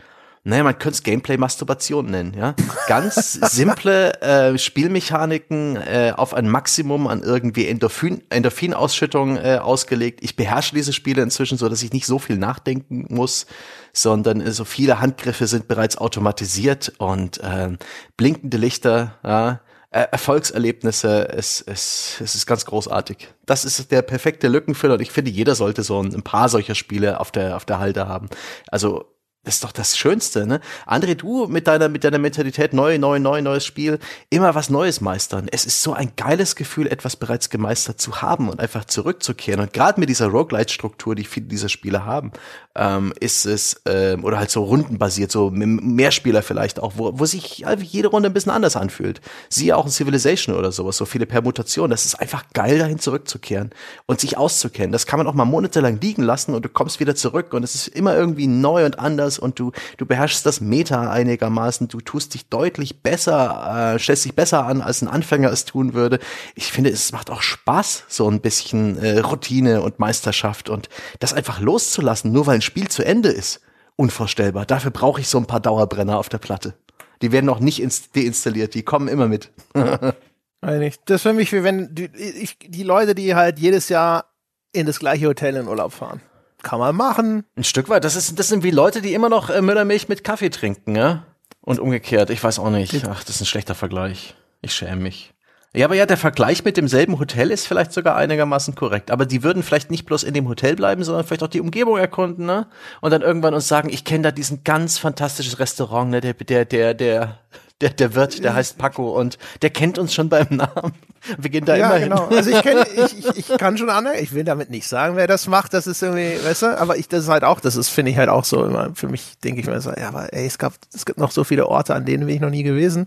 naja, 0.42 0.64
man 0.64 0.78
könnte 0.78 0.96
es 0.96 1.02
Gameplay-Masturbation 1.02 2.06
nennen, 2.06 2.34
ja. 2.34 2.54
Ganz 2.86 3.32
simple 3.32 4.20
äh, 4.22 4.56
Spielmechaniken 4.56 5.76
äh, 5.76 6.14
auf 6.16 6.32
ein 6.32 6.48
Maximum 6.48 7.08
an 7.08 7.22
irgendwie 7.22 7.66
Endorphin, 7.66 8.22
Endorphinausschüttung 8.30 9.36
äh, 9.36 9.58
ausgelegt. 9.60 10.20
Ich 10.22 10.36
beherrsche 10.36 10.74
diese 10.74 10.94
Spiele 10.94 11.22
inzwischen 11.22 11.58
so, 11.58 11.68
dass 11.68 11.82
ich 11.82 11.92
nicht 11.92 12.06
so 12.06 12.18
viel 12.18 12.38
nachdenken 12.38 13.06
muss, 13.10 13.44
sondern 13.92 14.40
äh, 14.40 14.50
so 14.52 14.64
viele 14.64 15.00
Handgriffe 15.00 15.46
sind 15.46 15.68
bereits 15.68 15.98
automatisiert 15.98 16.94
und 16.96 17.38
äh, 17.40 17.76
blinkende 18.16 18.56
Lichter, 18.56 19.18
ja, 19.22 19.60
äh, 19.90 20.06
Erfolgserlebnisse, 20.10 21.28
es, 21.28 21.60
es, 21.60 22.16
es 22.18 22.34
ist 22.34 22.46
ganz 22.46 22.64
großartig. 22.64 23.28
Das 23.44 23.66
ist 23.66 23.90
der 23.90 24.00
perfekte 24.02 24.48
Lückenfüller 24.48 24.94
und 24.94 25.02
ich 25.02 25.10
finde, 25.10 25.30
jeder 25.30 25.54
sollte 25.54 25.82
so 25.82 26.02
ein, 26.02 26.14
ein 26.14 26.22
paar 26.22 26.48
solcher 26.48 26.74
Spiele 26.74 27.20
auf 27.20 27.30
der, 27.30 27.56
auf 27.56 27.66
der 27.66 27.78
Halde 27.78 28.08
haben. 28.08 28.30
Also 28.68 29.04
Das 29.42 29.54
ist 29.54 29.64
doch 29.64 29.72
das 29.72 29.96
Schönste, 29.96 30.46
ne? 30.46 30.60
André, 30.86 31.14
du 31.14 31.46
mit 31.46 31.66
deiner, 31.66 31.88
mit 31.88 32.04
deiner 32.04 32.18
Mentalität, 32.18 32.74
neu, 32.74 32.98
neu, 32.98 33.18
neu, 33.18 33.40
neues 33.40 33.64
Spiel, 33.64 33.98
immer 34.28 34.54
was 34.54 34.68
Neues 34.68 35.00
meistern. 35.00 35.48
Es 35.50 35.64
ist 35.64 35.82
so 35.82 35.94
ein 35.94 36.12
geiles 36.14 36.56
Gefühl, 36.56 36.86
etwas 36.86 37.16
bereits 37.16 37.48
gemeistert 37.48 37.98
zu 38.02 38.20
haben 38.20 38.50
und 38.50 38.60
einfach 38.60 38.84
zurückzukehren. 38.84 39.60
Und 39.60 39.72
gerade 39.72 39.98
mit 39.98 40.10
dieser 40.10 40.26
Roguelite-Struktur, 40.26 41.14
die 41.14 41.24
viele 41.24 41.46
dieser 41.46 41.70
Spiele 41.70 42.04
haben, 42.04 42.32
ähm, 42.76 43.12
ist 43.18 43.46
es, 43.46 43.82
ähm, 43.86 44.24
oder 44.24 44.38
halt 44.38 44.50
so 44.50 44.62
rundenbasiert, 44.62 45.32
so 45.32 45.50
Mehrspieler 45.50 46.42
vielleicht 46.42 46.78
auch, 46.78 46.92
wo, 46.96 47.18
wo 47.18 47.26
sich 47.26 47.64
jede 47.82 48.08
Runde 48.08 48.30
ein 48.30 48.32
bisschen 48.32 48.52
anders 48.52 48.76
anfühlt. 48.76 49.20
Siehe 49.48 49.76
auch 49.76 49.86
in 49.86 49.90
Civilization 49.90 50.54
oder 50.54 50.70
sowas, 50.70 50.96
so 50.96 51.04
viele 51.04 51.26
Permutationen. 51.26 51.90
Das 51.90 52.06
ist 52.06 52.14
einfach 52.14 52.44
geil, 52.52 52.78
dahin 52.78 53.00
zurückzukehren 53.00 53.70
und 54.06 54.20
sich 54.20 54.36
auszukennen. 54.36 54.92
Das 54.92 55.06
kann 55.06 55.18
man 55.18 55.26
auch 55.26 55.34
mal 55.34 55.44
monatelang 55.44 56.00
liegen 56.00 56.22
lassen 56.22 56.54
und 56.54 56.64
du 56.64 56.68
kommst 56.68 57.00
wieder 57.00 57.16
zurück 57.16 57.54
und 57.54 57.64
es 57.64 57.74
ist 57.74 57.88
immer 57.88 58.14
irgendwie 58.14 58.46
neu 58.46 58.84
und 58.84 59.00
anders 59.00 59.40
und 59.40 59.58
du, 59.58 59.72
du 59.96 60.06
beherrschst 60.06 60.46
das 60.46 60.60
Meta 60.60 61.10
einigermaßen, 61.10 61.88
du 61.88 62.00
tust 62.00 62.34
dich 62.34 62.48
deutlich 62.48 63.02
besser, 63.02 63.94
äh, 63.94 63.98
stellst 63.98 64.24
dich 64.24 64.34
besser 64.34 64.64
an, 64.64 64.80
als 64.80 65.02
ein 65.02 65.08
Anfänger 65.08 65.50
es 65.50 65.64
tun 65.64 65.92
würde. 65.92 66.20
Ich 66.54 66.70
finde, 66.70 66.90
es 66.90 67.10
macht 67.10 67.30
auch 67.30 67.42
Spaß, 67.42 68.04
so 68.06 68.30
ein 68.30 68.40
bisschen 68.40 68.96
äh, 68.98 69.18
Routine 69.18 69.82
und 69.82 69.98
Meisterschaft 69.98 70.68
und 70.68 70.88
das 71.18 71.32
einfach 71.32 71.58
loszulassen, 71.58 72.30
nur 72.30 72.46
weil 72.46 72.59
ein 72.60 72.62
Spiel 72.62 72.88
zu 72.88 73.02
Ende 73.02 73.30
ist. 73.30 73.60
Unvorstellbar. 73.96 74.66
Dafür 74.66 74.90
brauche 74.90 75.20
ich 75.20 75.28
so 75.28 75.38
ein 75.38 75.46
paar 75.46 75.60
Dauerbrenner 75.60 76.18
auf 76.18 76.28
der 76.28 76.38
Platte. 76.38 76.74
Die 77.22 77.32
werden 77.32 77.46
noch 77.46 77.60
nicht 77.60 77.82
deinstalliert, 78.16 78.74
die 78.74 78.82
kommen 78.82 79.08
immer 79.08 79.28
mit. 79.28 79.50
Das 80.62 80.92
ist 81.06 81.22
für 81.22 81.32
mich 81.32 81.54
wie 81.54 81.64
wenn 81.64 81.94
die, 81.94 82.10
ich, 82.14 82.58
die 82.58 82.82
Leute, 82.82 83.14
die 83.14 83.34
halt 83.34 83.58
jedes 83.58 83.88
Jahr 83.88 84.26
in 84.74 84.84
das 84.84 84.98
gleiche 84.98 85.26
Hotel 85.26 85.56
in 85.56 85.66
Urlaub 85.66 85.94
fahren. 85.94 86.20
Kann 86.62 86.78
man 86.78 86.94
machen. 86.94 87.44
Ein 87.56 87.64
Stück 87.64 87.88
weit. 87.88 88.04
Das, 88.04 88.14
ist, 88.14 88.38
das 88.38 88.48
sind 88.48 88.62
wie 88.62 88.70
Leute, 88.70 89.00
die 89.00 89.14
immer 89.14 89.30
noch 89.30 89.48
äh, 89.48 89.62
Müllermilch 89.62 90.10
mit 90.10 90.22
Kaffee 90.22 90.50
trinken, 90.50 90.96
ja? 90.96 91.24
Und 91.62 91.80
umgekehrt. 91.80 92.28
Ich 92.28 92.44
weiß 92.44 92.58
auch 92.58 92.68
nicht. 92.68 93.06
Ach, 93.06 93.24
das 93.24 93.36
ist 93.36 93.40
ein 93.40 93.46
schlechter 93.46 93.74
Vergleich. 93.74 94.36
Ich 94.60 94.74
schäme 94.74 94.96
mich. 94.96 95.32
Ja, 95.72 95.86
aber 95.86 95.94
ja, 95.94 96.04
der 96.04 96.16
Vergleich 96.16 96.64
mit 96.64 96.76
demselben 96.76 97.20
Hotel 97.20 97.52
ist 97.52 97.66
vielleicht 97.68 97.92
sogar 97.92 98.16
einigermaßen 98.16 98.74
korrekt. 98.74 99.12
Aber 99.12 99.24
die 99.24 99.44
würden 99.44 99.62
vielleicht 99.62 99.90
nicht 99.90 100.04
bloß 100.04 100.24
in 100.24 100.34
dem 100.34 100.48
Hotel 100.48 100.74
bleiben, 100.74 101.04
sondern 101.04 101.24
vielleicht 101.24 101.44
auch 101.44 101.48
die 101.48 101.60
Umgebung 101.60 101.96
erkunden, 101.96 102.44
ne? 102.44 102.66
Und 103.00 103.12
dann 103.12 103.22
irgendwann 103.22 103.54
uns 103.54 103.68
sagen, 103.68 103.88
ich 103.88 104.04
kenne 104.04 104.24
da 104.24 104.30
diesen 104.32 104.64
ganz 104.64 104.98
fantastisches 104.98 105.60
Restaurant, 105.60 106.10
ne? 106.10 106.20
Der, 106.20 106.34
der, 106.34 106.64
der, 106.64 106.94
der, 106.94 107.38
der, 107.80 107.90
der 107.90 108.14
Wirt, 108.16 108.42
der 108.42 108.54
heißt 108.54 108.78
Paco 108.78 109.16
und 109.16 109.38
der 109.62 109.70
kennt 109.70 109.96
uns 109.98 110.12
schon 110.12 110.28
beim 110.28 110.48
Namen. 110.50 110.92
Wir 111.38 111.50
gehen 111.50 111.64
da 111.64 111.76
ja, 111.76 111.90
immer 111.90 112.00
genau. 112.00 112.28
hin. 112.28 112.38
Also 112.38 112.50
ich 112.50 112.62
kenne, 112.62 112.84
ich, 112.92 113.18
ich, 113.18 113.50
ich 113.50 113.58
kann 113.58 113.78
schon 113.78 113.90
an, 113.90 114.08
ich 114.20 114.34
will 114.34 114.42
damit 114.42 114.70
nicht 114.70 114.88
sagen, 114.88 115.14
wer 115.14 115.28
das 115.28 115.46
macht, 115.46 115.72
das 115.72 115.86
ist 115.86 116.02
irgendwie, 116.02 116.44
weißt 116.44 116.62
du, 116.62 116.80
aber 116.80 116.96
ich, 116.96 117.08
das 117.08 117.24
ist 117.24 117.28
halt 117.28 117.44
auch, 117.44 117.60
das 117.60 117.76
ist, 117.76 117.90
finde 117.90 118.10
ich 118.10 118.18
halt 118.18 118.28
auch 118.28 118.44
so 118.44 118.64
immer, 118.64 118.90
für 118.94 119.06
mich 119.06 119.38
denke 119.44 119.60
ich 119.60 119.66
mir 119.66 119.80
so, 119.80 119.90
ja, 119.90 120.08
aber 120.08 120.32
ey, 120.32 120.46
es 120.46 120.58
gab, 120.58 120.72
es 120.92 121.06
gibt 121.06 121.18
noch 121.18 121.30
so 121.30 121.44
viele 121.44 121.68
Orte, 121.68 121.94
an 121.94 122.06
denen 122.06 122.26
bin 122.26 122.34
ich 122.34 122.40
noch 122.40 122.50
nie 122.50 122.64
gewesen. 122.64 123.06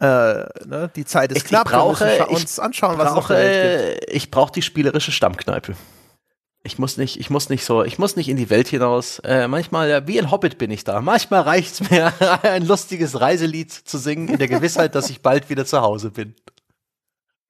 Äh, 0.00 0.04
ne, 0.64 0.90
die 0.96 1.04
Zeit 1.04 1.30
ist 1.30 1.38
ich, 1.38 1.44
knapp, 1.44 1.66
ich 1.66 1.72
brauche, 1.72 2.06
wir 2.06 2.30
uns 2.30 2.58
anschauen, 2.58 2.96
was 2.96 3.12
brauche, 3.12 3.34
es 3.34 4.00
noch 4.00 4.08
Ich 4.08 4.30
brauche 4.30 4.52
die 4.52 4.62
spielerische 4.62 5.12
Stammkneipe. 5.12 5.74
Ich 6.62 6.78
muss 6.78 6.96
nicht, 6.96 7.18
ich 7.18 7.30
muss 7.30 7.48
nicht 7.48 7.64
so, 7.64 7.84
ich 7.84 7.98
muss 7.98 8.16
nicht 8.16 8.28
in 8.28 8.36
die 8.36 8.50
Welt 8.50 8.68
hinaus. 8.68 9.18
Äh, 9.20 9.48
manchmal, 9.48 9.88
ja, 9.88 10.06
wie 10.06 10.18
ein 10.18 10.30
Hobbit 10.30 10.58
bin 10.58 10.70
ich 10.70 10.84
da. 10.84 11.00
Manchmal 11.00 11.42
reicht's 11.42 11.90
mir, 11.90 12.12
ein 12.42 12.66
lustiges 12.66 13.20
Reiselied 13.20 13.72
zu 13.72 13.98
singen, 13.98 14.28
in 14.28 14.38
der 14.38 14.48
Gewissheit, 14.48 14.94
dass 14.94 15.10
ich 15.10 15.20
bald 15.20 15.50
wieder 15.50 15.66
zu 15.66 15.80
Hause 15.80 16.10
bin. 16.10 16.34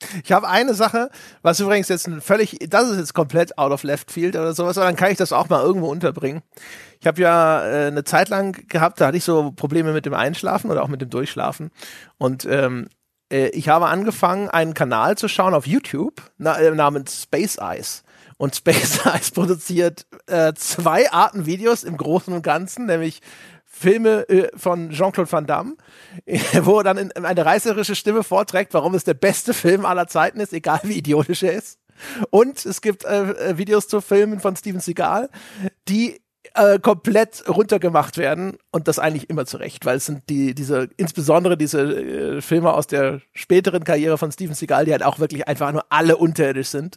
Ich 0.25 0.33
habe 0.33 0.49
eine 0.49 0.75
Sache, 0.75 1.11
was 1.43 1.61
übrigens 1.61 1.89
jetzt 1.89 2.09
völlig, 2.21 2.59
das 2.69 2.89
ist 2.89 2.99
jetzt 2.99 3.15
komplett 3.15 3.59
out 3.59 3.73
of 3.73 3.83
left 3.83 4.11
field 4.11 4.37
oder 4.37 4.55
sowas, 4.55 4.79
aber 4.79 4.87
dann 4.87 4.97
kann 4.97 5.11
ich 5.11 5.19
das 5.19 5.33
auch 5.33 5.49
mal 5.49 5.63
irgendwo 5.63 5.89
unterbringen. 5.89 6.43
Ich 7.01 7.07
habe 7.07 7.21
ja 7.21 7.65
äh, 7.65 7.87
eine 7.87 8.05
Zeit 8.05 8.29
lang 8.29 8.67
gehabt, 8.69 9.01
da 9.01 9.07
hatte 9.07 9.17
ich 9.17 9.25
so 9.25 9.53
Probleme 9.53 9.93
mit 9.93 10.07
dem 10.07 10.15
Einschlafen 10.15 10.71
oder 10.71 10.83
auch 10.83 10.89
mit 10.89 11.01
dem 11.01 11.11
Durchschlafen. 11.11 11.71
Und 12.19 12.45
ähm, 12.45 12.89
äh, 13.31 13.49
ich 13.49 13.69
habe 13.69 13.87
angefangen, 13.87 14.49
einen 14.49 14.75
Kanal 14.75 15.17
zu 15.17 15.29
schauen 15.29 15.55
auf 15.55 15.67
YouTube 15.67 16.23
na, 16.39 16.59
äh, 16.59 16.71
namens 16.71 17.23
Space 17.23 17.59
Eyes. 17.59 18.03
Und 18.37 18.57
Space 18.57 19.01
Ice 19.15 19.33
produziert 19.33 20.07
äh, 20.27 20.55
zwei 20.55 21.13
Arten 21.13 21.47
Videos 21.47 21.85
im 21.85 21.97
Großen 21.97 22.33
und 22.33 22.43
Ganzen, 22.43 22.87
nämlich 22.87 23.21
Filme 23.81 24.29
äh, 24.29 24.49
von 24.57 24.91
Jean-Claude 24.91 25.33
Van 25.33 25.47
Damme, 25.47 25.77
wo 26.63 26.79
er 26.79 26.85
dann 26.85 26.99
in, 26.99 27.11
in 27.11 27.25
eine 27.25 27.47
reißerische 27.47 27.95
Stimme 27.95 28.23
vorträgt, 28.23 28.75
warum 28.75 28.95
es 28.95 29.05
der 29.05 29.15
beste 29.15 29.55
Film 29.55 29.87
aller 29.87 30.07
Zeiten 30.07 30.39
ist, 30.39 30.53
egal 30.53 30.81
wie 30.83 30.99
idiotisch 30.99 31.43
er 31.43 31.55
ist. 31.55 31.79
Und 32.29 32.65
es 32.67 32.83
gibt 32.83 33.05
äh, 33.05 33.31
äh 33.33 33.59
Videos 33.59 33.89
zu 33.89 34.01
Filmen 34.01 34.41
von 34.41 34.55
Steven 34.55 34.81
Seagal, 34.81 35.31
die 35.89 36.21
äh, 36.55 36.79
komplett 36.79 37.45
runtergemacht 37.49 38.19
werden 38.19 38.59
und 38.71 38.89
das 38.89 38.99
eigentlich 38.99 39.31
immer 39.31 39.47
zurecht, 39.47 39.87
weil 39.87 39.97
es 39.97 40.07
sind 40.07 40.29
die, 40.29 40.55
diese, 40.55 40.89
insbesondere 40.97 41.57
diese 41.57 41.81
äh, 41.81 42.41
Filme 42.43 42.73
aus 42.73 42.87
der 42.87 43.21
späteren 43.33 43.85
Karriere 43.85 44.19
von 44.19 44.33
Steven 44.33 44.55
Seagal, 44.55 44.85
die 44.85 44.93
halt 44.93 45.05
auch 45.05 45.19
wirklich 45.19 45.49
einfach 45.49 45.73
nur 45.73 45.85
alle 45.91 46.17
unterirdisch 46.17 46.69
sind. 46.69 46.97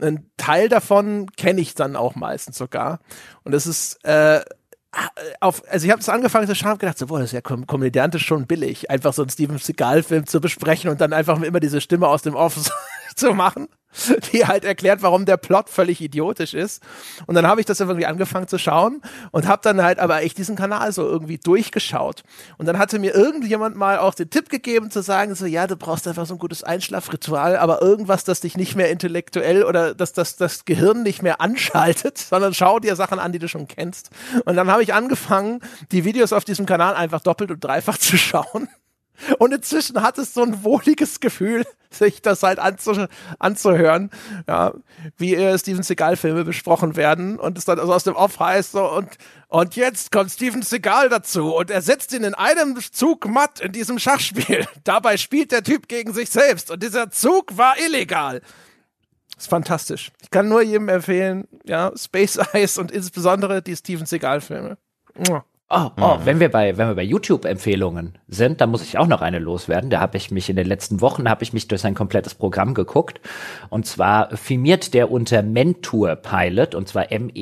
Ein 0.00 0.30
Teil 0.36 0.68
davon 0.68 1.30
kenne 1.36 1.60
ich 1.60 1.74
dann 1.74 1.96
auch 1.96 2.14
meistens 2.14 2.56
sogar. 2.56 3.00
Und 3.44 3.52
das 3.52 3.66
ist, 3.66 4.02
äh, 4.04 4.42
auf, 5.40 5.62
also 5.70 5.86
ich 5.86 5.90
habe 5.90 6.00
es 6.00 6.08
angefangen 6.08 6.46
zu 6.46 6.54
schauen 6.54 6.78
gedacht, 6.78 6.98
so, 6.98 7.06
boah, 7.06 7.18
das 7.18 7.30
ist 7.30 7.32
ja 7.32 7.40
kom 7.40 7.66
komödiantisch 7.66 8.26
schon 8.26 8.46
billig, 8.46 8.90
einfach 8.90 9.12
so 9.12 9.22
einen 9.22 9.30
Steven 9.30 9.58
Seagal-Film 9.58 10.26
zu 10.26 10.40
besprechen 10.40 10.90
und 10.90 11.00
dann 11.00 11.12
einfach 11.12 11.40
immer 11.40 11.60
diese 11.60 11.80
Stimme 11.80 12.08
aus 12.08 12.22
dem 12.22 12.34
Off 12.34 12.70
zu 13.16 13.34
machen. 13.34 13.68
die 14.32 14.46
halt 14.46 14.64
erklärt, 14.64 15.02
warum 15.02 15.26
der 15.26 15.36
Plot 15.36 15.68
völlig 15.68 16.00
idiotisch 16.00 16.54
ist. 16.54 16.82
Und 17.26 17.34
dann 17.34 17.46
habe 17.46 17.60
ich 17.60 17.66
das 17.66 17.80
irgendwie 17.80 18.06
angefangen 18.06 18.48
zu 18.48 18.58
schauen 18.58 19.02
und 19.30 19.46
habe 19.46 19.60
dann 19.62 19.82
halt 19.82 19.98
aber 19.98 20.22
echt 20.22 20.38
diesen 20.38 20.56
Kanal 20.56 20.92
so 20.92 21.02
irgendwie 21.02 21.38
durchgeschaut. 21.38 22.22
Und 22.58 22.66
dann 22.66 22.78
hatte 22.78 22.98
mir 22.98 23.14
irgendjemand 23.14 23.76
mal 23.76 23.98
auch 23.98 24.14
den 24.14 24.30
Tipp 24.30 24.48
gegeben 24.48 24.90
zu 24.90 25.02
sagen, 25.02 25.34
so 25.34 25.46
ja, 25.46 25.66
du 25.66 25.76
brauchst 25.76 26.08
einfach 26.08 26.26
so 26.26 26.34
ein 26.34 26.38
gutes 26.38 26.64
Einschlafritual, 26.64 27.56
aber 27.56 27.82
irgendwas, 27.82 28.24
das 28.24 28.40
dich 28.40 28.56
nicht 28.56 28.76
mehr 28.76 28.90
intellektuell 28.90 29.64
oder 29.64 29.94
dass 29.94 30.12
das, 30.12 30.36
das 30.36 30.64
Gehirn 30.64 31.02
nicht 31.02 31.22
mehr 31.22 31.40
anschaltet, 31.40 32.18
sondern 32.30 32.54
schau 32.54 32.78
dir 32.78 32.96
Sachen 32.96 33.18
an, 33.18 33.32
die 33.32 33.38
du 33.38 33.48
schon 33.48 33.68
kennst. 33.68 34.10
Und 34.44 34.56
dann 34.56 34.70
habe 34.70 34.82
ich 34.82 34.94
angefangen, 34.94 35.60
die 35.90 36.04
Videos 36.04 36.32
auf 36.32 36.44
diesem 36.44 36.66
Kanal 36.66 36.94
einfach 36.94 37.20
doppelt 37.20 37.50
und 37.50 37.62
dreifach 37.62 37.98
zu 37.98 38.16
schauen 38.16 38.68
und 39.38 39.52
inzwischen 39.52 40.02
hat 40.02 40.18
es 40.18 40.34
so 40.34 40.42
ein 40.42 40.64
wohliges 40.64 41.20
Gefühl, 41.20 41.64
sich 41.90 42.22
das 42.22 42.42
halt 42.42 42.58
anzu 42.58 43.06
anzuhören, 43.38 44.10
ja, 44.48 44.72
wie 45.16 45.34
äh, 45.34 45.58
Steven 45.58 45.82
Seagal-Filme 45.82 46.44
besprochen 46.44 46.96
werden 46.96 47.38
und 47.38 47.58
es 47.58 47.64
dann 47.64 47.78
also 47.78 47.92
aus 47.92 48.04
dem 48.04 48.16
Off 48.16 48.40
heißt 48.40 48.72
so 48.72 48.90
und, 48.90 49.08
und 49.48 49.76
jetzt 49.76 50.10
kommt 50.10 50.30
Steven 50.30 50.62
Seagal 50.62 51.08
dazu 51.08 51.54
und 51.54 51.70
er 51.70 51.82
setzt 51.82 52.12
ihn 52.12 52.24
in 52.24 52.34
einem 52.34 52.78
Zug 52.80 53.28
matt 53.28 53.60
in 53.60 53.72
diesem 53.72 53.98
Schachspiel. 53.98 54.66
Dabei 54.84 55.16
spielt 55.16 55.52
der 55.52 55.62
Typ 55.62 55.88
gegen 55.88 56.12
sich 56.14 56.30
selbst 56.30 56.70
und 56.70 56.82
dieser 56.82 57.10
Zug 57.10 57.56
war 57.56 57.74
illegal. 57.78 58.40
Ist 59.36 59.48
fantastisch. 59.48 60.12
Ich 60.22 60.30
kann 60.30 60.48
nur 60.48 60.62
jedem 60.62 60.88
empfehlen, 60.88 61.48
ja, 61.64 61.92
Space 61.96 62.38
Ice 62.54 62.80
und 62.80 62.90
insbesondere 62.90 63.62
die 63.62 63.76
Steven 63.76 64.06
Seagal-Filme. 64.06 64.78
Oh, 65.74 65.90
oh, 65.98 66.16
mhm. 66.16 66.26
wenn 66.26 66.38
wir 66.38 66.50
bei, 66.50 66.76
wenn 66.76 66.88
wir 66.88 66.94
bei 66.94 67.02
YouTube-Empfehlungen 67.02 68.18
sind, 68.28 68.60
dann 68.60 68.70
muss 68.70 68.82
ich 68.82 68.98
auch 68.98 69.06
noch 69.06 69.22
eine 69.22 69.38
loswerden. 69.38 69.88
Da 69.88 70.00
habe 70.00 70.18
ich 70.18 70.30
mich 70.30 70.50
in 70.50 70.56
den 70.56 70.66
letzten 70.66 71.00
Wochen 71.00 71.30
habe 71.30 71.42
ich 71.44 71.54
mich 71.54 71.66
durch 71.66 71.80
sein 71.80 71.94
komplettes 71.94 72.34
Programm 72.34 72.74
geguckt. 72.74 73.22
Und 73.70 73.86
zwar 73.86 74.36
firmiert 74.36 74.92
der 74.92 75.10
unter 75.10 75.42
Mentor 75.42 76.16
Pilot 76.16 76.74
und 76.74 76.88
zwar 76.88 77.10
M-E-N-T-O-U-R 77.10 77.34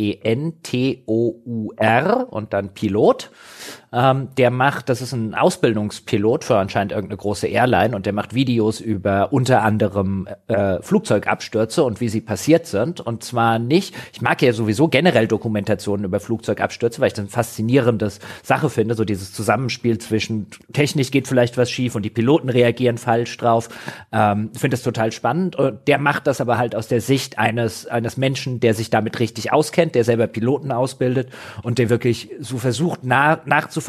und 2.32 2.52
dann 2.52 2.72
Pilot. 2.72 3.32
Ähm, 3.92 4.28
der 4.36 4.50
macht, 4.50 4.88
das 4.88 5.02
ist 5.02 5.12
ein 5.12 5.34
Ausbildungspilot 5.34 6.44
für 6.44 6.56
anscheinend 6.58 6.92
irgendeine 6.92 7.16
große 7.16 7.48
Airline 7.48 7.96
und 7.96 8.06
der 8.06 8.12
macht 8.12 8.34
Videos 8.34 8.80
über 8.80 9.32
unter 9.32 9.62
anderem 9.62 10.28
äh, 10.46 10.80
Flugzeugabstürze 10.80 11.82
und 11.82 12.00
wie 12.00 12.08
sie 12.08 12.20
passiert 12.20 12.66
sind. 12.66 13.00
Und 13.00 13.24
zwar 13.24 13.58
nicht, 13.58 13.94
ich 14.12 14.22
mag 14.22 14.40
ja 14.42 14.52
sowieso 14.52 14.88
generell 14.88 15.26
Dokumentationen 15.26 16.04
über 16.04 16.20
Flugzeugabstürze, 16.20 17.00
weil 17.00 17.08
ich 17.08 17.14
das 17.14 17.24
ein 17.24 17.28
faszinierendes 17.28 18.20
Sache 18.42 18.70
finde, 18.70 18.94
so 18.94 19.04
dieses 19.04 19.32
Zusammenspiel 19.32 19.98
zwischen 19.98 20.46
Technik 20.72 21.10
geht 21.10 21.26
vielleicht 21.26 21.56
was 21.56 21.70
schief 21.70 21.94
und 21.94 22.02
die 22.02 22.10
Piloten 22.10 22.48
reagieren 22.48 22.98
falsch 22.98 23.36
drauf. 23.36 23.68
Ähm, 24.12 24.50
finde 24.54 24.76
das 24.76 24.82
total 24.82 25.12
spannend. 25.12 25.56
Und 25.56 25.88
der 25.88 25.98
macht 25.98 26.26
das 26.26 26.40
aber 26.40 26.58
halt 26.58 26.74
aus 26.74 26.88
der 26.88 27.00
Sicht 27.00 27.38
eines, 27.38 27.86
eines 27.86 28.16
Menschen, 28.16 28.60
der 28.60 28.74
sich 28.74 28.90
damit 28.90 29.18
richtig 29.18 29.52
auskennt, 29.52 29.94
der 29.94 30.04
selber 30.04 30.26
Piloten 30.26 30.70
ausbildet 30.72 31.30
und 31.62 31.78
der 31.78 31.90
wirklich 31.90 32.30
so 32.38 32.58
versucht, 32.58 33.04
nah, 33.04 33.40
nachzuvollziehen, 33.44 33.79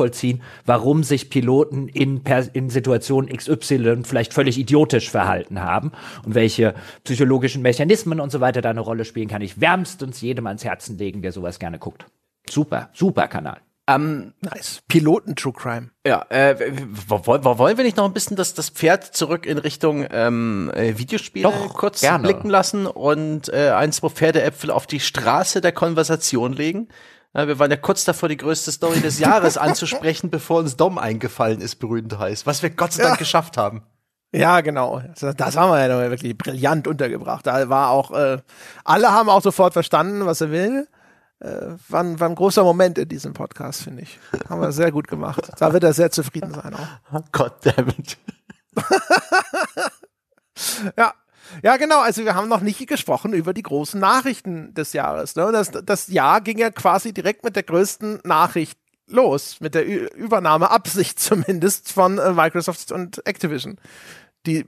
warum 0.65 1.03
sich 1.03 1.29
Piloten 1.29 1.87
in, 1.87 2.21
in 2.53 2.69
Situationen 2.69 3.35
XY 3.35 4.03
vielleicht 4.03 4.33
völlig 4.33 4.57
idiotisch 4.57 5.09
verhalten 5.09 5.61
haben 5.61 5.91
und 6.25 6.35
welche 6.35 6.73
psychologischen 7.03 7.61
Mechanismen 7.61 8.19
und 8.19 8.31
so 8.31 8.39
weiter 8.39 8.61
da 8.61 8.69
eine 8.69 8.81
Rolle 8.81 9.05
spielen, 9.05 9.27
kann 9.27 9.41
ich 9.41 9.59
wärmstens 9.61 10.21
jedem 10.21 10.47
ans 10.47 10.63
Herzen 10.63 10.97
legen, 10.97 11.21
der 11.21 11.31
sowas 11.31 11.59
gerne 11.59 11.79
guckt. 11.79 12.05
Super, 12.49 12.89
super 12.93 13.27
Kanal. 13.27 13.61
Ähm, 13.87 14.33
nice. 14.41 14.81
Piloten 14.87 15.35
True 15.35 15.53
Crime. 15.53 15.89
Ja, 16.05 16.25
äh, 16.29 16.55
wollen 17.07 17.77
wir 17.77 17.83
nicht 17.83 17.97
noch 17.97 18.05
ein 18.05 18.13
bisschen 18.13 18.37
das, 18.37 18.53
das 18.53 18.69
Pferd 18.69 19.03
zurück 19.03 19.45
in 19.45 19.57
Richtung 19.57 20.05
ähm, 20.11 20.71
äh, 20.75 20.97
Videospiele 20.97 21.43
Doch, 21.43 21.73
kurz 21.73 22.01
gerne. 22.01 22.23
blicken 22.23 22.49
lassen 22.49 22.85
und 22.85 23.49
äh, 23.49 23.71
ein, 23.71 23.91
zwei 23.91 24.09
Pferdeäpfel 24.09 24.71
auf 24.71 24.87
die 24.87 24.99
Straße 24.99 25.61
der 25.61 25.71
Konversation 25.71 26.53
legen? 26.53 26.89
Ja, 27.33 27.47
wir 27.47 27.59
waren 27.59 27.71
ja 27.71 27.77
kurz 27.77 28.03
davor, 28.03 28.29
die 28.29 28.37
größte 28.37 28.71
Story 28.71 28.99
des 28.99 29.19
Jahres 29.19 29.57
anzusprechen, 29.57 30.29
bevor 30.29 30.59
uns 30.59 30.75
Dom 30.75 30.97
eingefallen 30.97 31.61
ist, 31.61 31.75
berühmt 31.75 32.17
heißt. 32.17 32.45
Was 32.45 32.61
wir 32.61 32.69
Gott 32.69 32.93
sei 32.93 33.03
Dank 33.03 33.15
ja. 33.15 33.19
geschafft 33.19 33.57
haben. 33.57 33.83
Ja, 34.33 34.61
genau. 34.61 35.01
Das 35.35 35.57
haben 35.57 35.71
wir 35.71 35.85
ja 35.85 36.09
wirklich 36.09 36.37
brillant 36.37 36.87
untergebracht. 36.87 37.45
Da 37.45 37.67
war 37.67 37.89
auch, 37.89 38.11
äh, 38.11 38.37
alle 38.85 39.11
haben 39.11 39.29
auch 39.29 39.41
sofort 39.41 39.73
verstanden, 39.73 40.25
was 40.25 40.39
er 40.39 40.51
will. 40.51 40.87
Äh, 41.39 41.75
war, 41.89 42.03
ein, 42.03 42.19
war 42.19 42.29
ein 42.29 42.35
großer 42.35 42.63
Moment 42.63 42.97
in 42.97 43.09
diesem 43.09 43.33
Podcast, 43.33 43.81
finde 43.81 44.03
ich. 44.03 44.19
Haben 44.47 44.61
wir 44.61 44.71
sehr 44.71 44.91
gut 44.91 45.07
gemacht. 45.07 45.49
Da 45.57 45.73
wird 45.73 45.83
er 45.83 45.93
sehr 45.93 46.11
zufrieden 46.11 46.53
sein 46.53 46.75
auch. 46.75 47.21
Gott 47.31 47.57
damit. 47.63 48.17
ja. 50.97 51.13
Ja, 51.63 51.77
genau. 51.77 51.99
Also 51.99 52.25
wir 52.25 52.35
haben 52.35 52.49
noch 52.49 52.61
nicht 52.61 52.87
gesprochen 52.87 53.33
über 53.33 53.53
die 53.53 53.63
großen 53.63 53.99
Nachrichten 53.99 54.73
des 54.73 54.93
Jahres. 54.93 55.35
Ne? 55.35 55.51
Das, 55.51 55.71
das 55.71 56.07
Jahr 56.07 56.41
ging 56.41 56.57
ja 56.57 56.69
quasi 56.69 57.13
direkt 57.13 57.43
mit 57.43 57.55
der 57.55 57.63
größten 57.63 58.19
Nachricht 58.23 58.79
los, 59.07 59.57
mit 59.59 59.75
der 59.75 59.87
Ü 59.87 60.07
Übernahmeabsicht 60.15 61.19
zumindest 61.19 61.91
von 61.91 62.17
äh, 62.17 62.31
Microsoft 62.31 62.91
und 62.91 63.25
Activision 63.25 63.77
die 64.45 64.65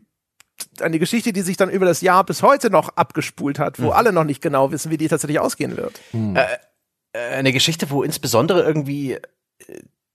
eine 0.79 0.99
Geschichte, 0.99 1.33
die 1.33 1.41
sich 1.41 1.57
dann 1.57 1.69
über 1.69 1.85
das 1.85 2.01
Jahr 2.01 2.23
bis 2.23 2.41
heute 2.41 2.69
noch 2.69 2.89
abgespult 2.89 3.59
hat, 3.59 3.79
wo 3.79 3.87
mhm. 3.87 3.91
alle 3.91 4.13
noch 4.13 4.23
nicht 4.23 4.41
genau 4.41 4.71
wissen, 4.71 4.91
wie 4.91 4.97
die 4.97 5.07
tatsächlich 5.07 5.39
ausgehen 5.39 5.77
wird. 5.77 5.99
Mhm. 6.13 6.35
Äh, 6.35 6.45
äh 7.13 7.35
eine 7.35 7.51
Geschichte, 7.51 7.89
wo 7.89 8.03
insbesondere 8.03 8.63
irgendwie 8.63 9.13
äh, 9.13 9.19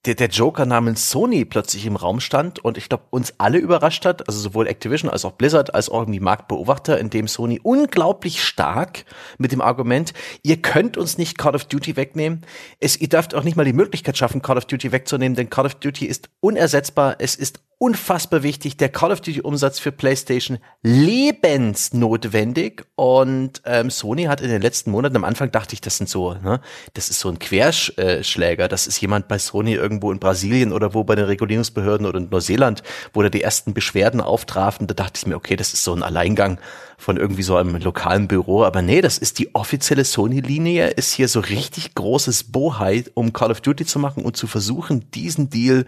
der, 0.08 0.14
der 0.14 0.28
Joker 0.28 0.64
namens 0.64 1.10
Sony 1.10 1.44
plötzlich 1.44 1.84
im 1.84 1.96
Raum 1.96 2.20
stand 2.20 2.64
und 2.64 2.78
ich 2.78 2.88
glaube 2.88 3.04
uns 3.10 3.34
alle 3.36 3.58
überrascht 3.58 4.06
hat, 4.06 4.26
also 4.26 4.40
sowohl 4.40 4.66
Activision 4.66 5.10
als 5.10 5.26
auch 5.26 5.32
Blizzard 5.32 5.74
als 5.74 5.90
auch 5.90 6.00
irgendwie 6.00 6.20
Marktbeobachter, 6.20 6.98
in 6.98 7.10
dem 7.10 7.28
Sony 7.28 7.60
unglaublich 7.62 8.42
stark 8.42 9.04
mit 9.36 9.52
dem 9.52 9.60
Argument, 9.60 10.14
ihr 10.42 10.62
könnt 10.62 10.96
uns 10.96 11.18
nicht 11.18 11.36
Call 11.36 11.54
of 11.54 11.66
Duty 11.66 11.96
wegnehmen, 11.96 12.46
es, 12.80 12.98
ihr 12.98 13.10
dürft 13.10 13.34
auch 13.34 13.44
nicht 13.44 13.56
mal 13.56 13.66
die 13.66 13.74
Möglichkeit 13.74 14.16
schaffen, 14.16 14.40
Call 14.40 14.56
of 14.56 14.64
Duty 14.64 14.92
wegzunehmen, 14.92 15.36
denn 15.36 15.50
Call 15.50 15.66
of 15.66 15.74
Duty 15.74 16.06
ist 16.06 16.30
unersetzbar, 16.40 17.16
es 17.18 17.36
ist 17.36 17.60
unfassbar 17.78 18.42
wichtig. 18.42 18.76
Der 18.76 18.88
Call 18.88 19.12
of 19.12 19.20
Duty 19.20 19.40
Umsatz 19.40 19.78
für 19.78 19.92
PlayStation 19.92 20.58
lebensnotwendig. 20.82 22.84
Und 22.96 23.62
ähm, 23.64 23.90
Sony 23.90 24.24
hat 24.24 24.40
in 24.40 24.48
den 24.48 24.60
letzten 24.60 24.90
Monaten, 24.90 25.16
am 25.16 25.24
Anfang 25.24 25.52
dachte 25.52 25.74
ich, 25.74 25.80
das 25.80 25.96
sind 25.96 26.08
so, 26.08 26.34
ne, 26.34 26.60
das 26.94 27.08
ist 27.08 27.20
so 27.20 27.28
ein 27.28 27.38
Querschläger. 27.38 28.68
Das 28.68 28.88
ist 28.88 29.00
jemand 29.00 29.28
bei 29.28 29.38
Sony 29.38 29.74
irgendwo 29.74 30.10
in 30.10 30.18
Brasilien 30.18 30.72
oder 30.72 30.92
wo 30.92 31.04
bei 31.04 31.14
den 31.14 31.26
Regulierungsbehörden 31.26 32.06
oder 32.06 32.18
in 32.18 32.28
Neuseeland, 32.28 32.82
wo 33.12 33.22
da 33.22 33.28
die 33.28 33.42
ersten 33.42 33.74
Beschwerden 33.74 34.20
auftrafen. 34.20 34.88
Da 34.88 34.94
dachte 34.94 35.18
ich 35.18 35.26
mir, 35.26 35.36
okay, 35.36 35.54
das 35.54 35.72
ist 35.72 35.84
so 35.84 35.94
ein 35.94 36.02
Alleingang 36.02 36.58
von 37.00 37.16
irgendwie 37.16 37.44
so 37.44 37.56
einem 37.56 37.76
lokalen 37.76 38.26
Büro. 38.26 38.64
Aber 38.64 38.82
nee, 38.82 39.00
das 39.00 39.18
ist 39.18 39.38
die 39.38 39.54
offizielle 39.54 40.04
Sony-Linie, 40.04 40.88
ist 40.88 41.14
hier 41.14 41.28
so 41.28 41.38
richtig 41.38 41.94
großes 41.94 42.44
Bohai, 42.44 43.04
um 43.14 43.32
Call 43.32 43.52
of 43.52 43.60
Duty 43.60 43.86
zu 43.86 44.00
machen 44.00 44.24
und 44.24 44.36
zu 44.36 44.48
versuchen, 44.48 45.08
diesen 45.12 45.48
Deal, 45.48 45.86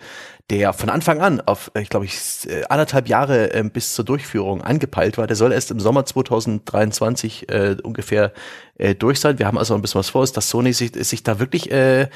der 0.51 0.73
von 0.73 0.89
Anfang 0.89 1.21
an 1.21 1.41
auf, 1.41 1.73
ich 1.79 1.91
glaube 1.91 2.05
ich, 2.05 2.15
äh, 2.49 2.63
anderthalb 2.69 3.09
Jahre 3.09 3.53
äh, 3.53 3.65
bis 3.65 3.93
zur 3.95 4.05
Durchführung 4.05 4.63
angepeilt 4.63 5.19
war, 5.19 5.27
der 5.27 5.37
soll 5.37 5.53
erst 5.53 5.73
im 5.73 5.81
Sommer 5.81 6.07
2023 6.07 7.49
äh, 7.49 7.77
ungefähr 7.83 8.33
äh, 8.79 8.95
durch 8.95 9.19
sein. 9.19 9.41
Wir 9.41 9.47
haben 9.47 9.59
also 9.59 9.75
ein 9.75 9.83
bisschen 9.83 9.99
was 9.99 10.11
vor, 10.11 10.23
ist, 10.23 10.37
dass 10.37 10.49
Sony 10.49 10.73
sich, 10.73 10.93
sich 10.95 11.25
da 11.25 11.41
wirklich 11.41 11.73
äh, 11.73 12.09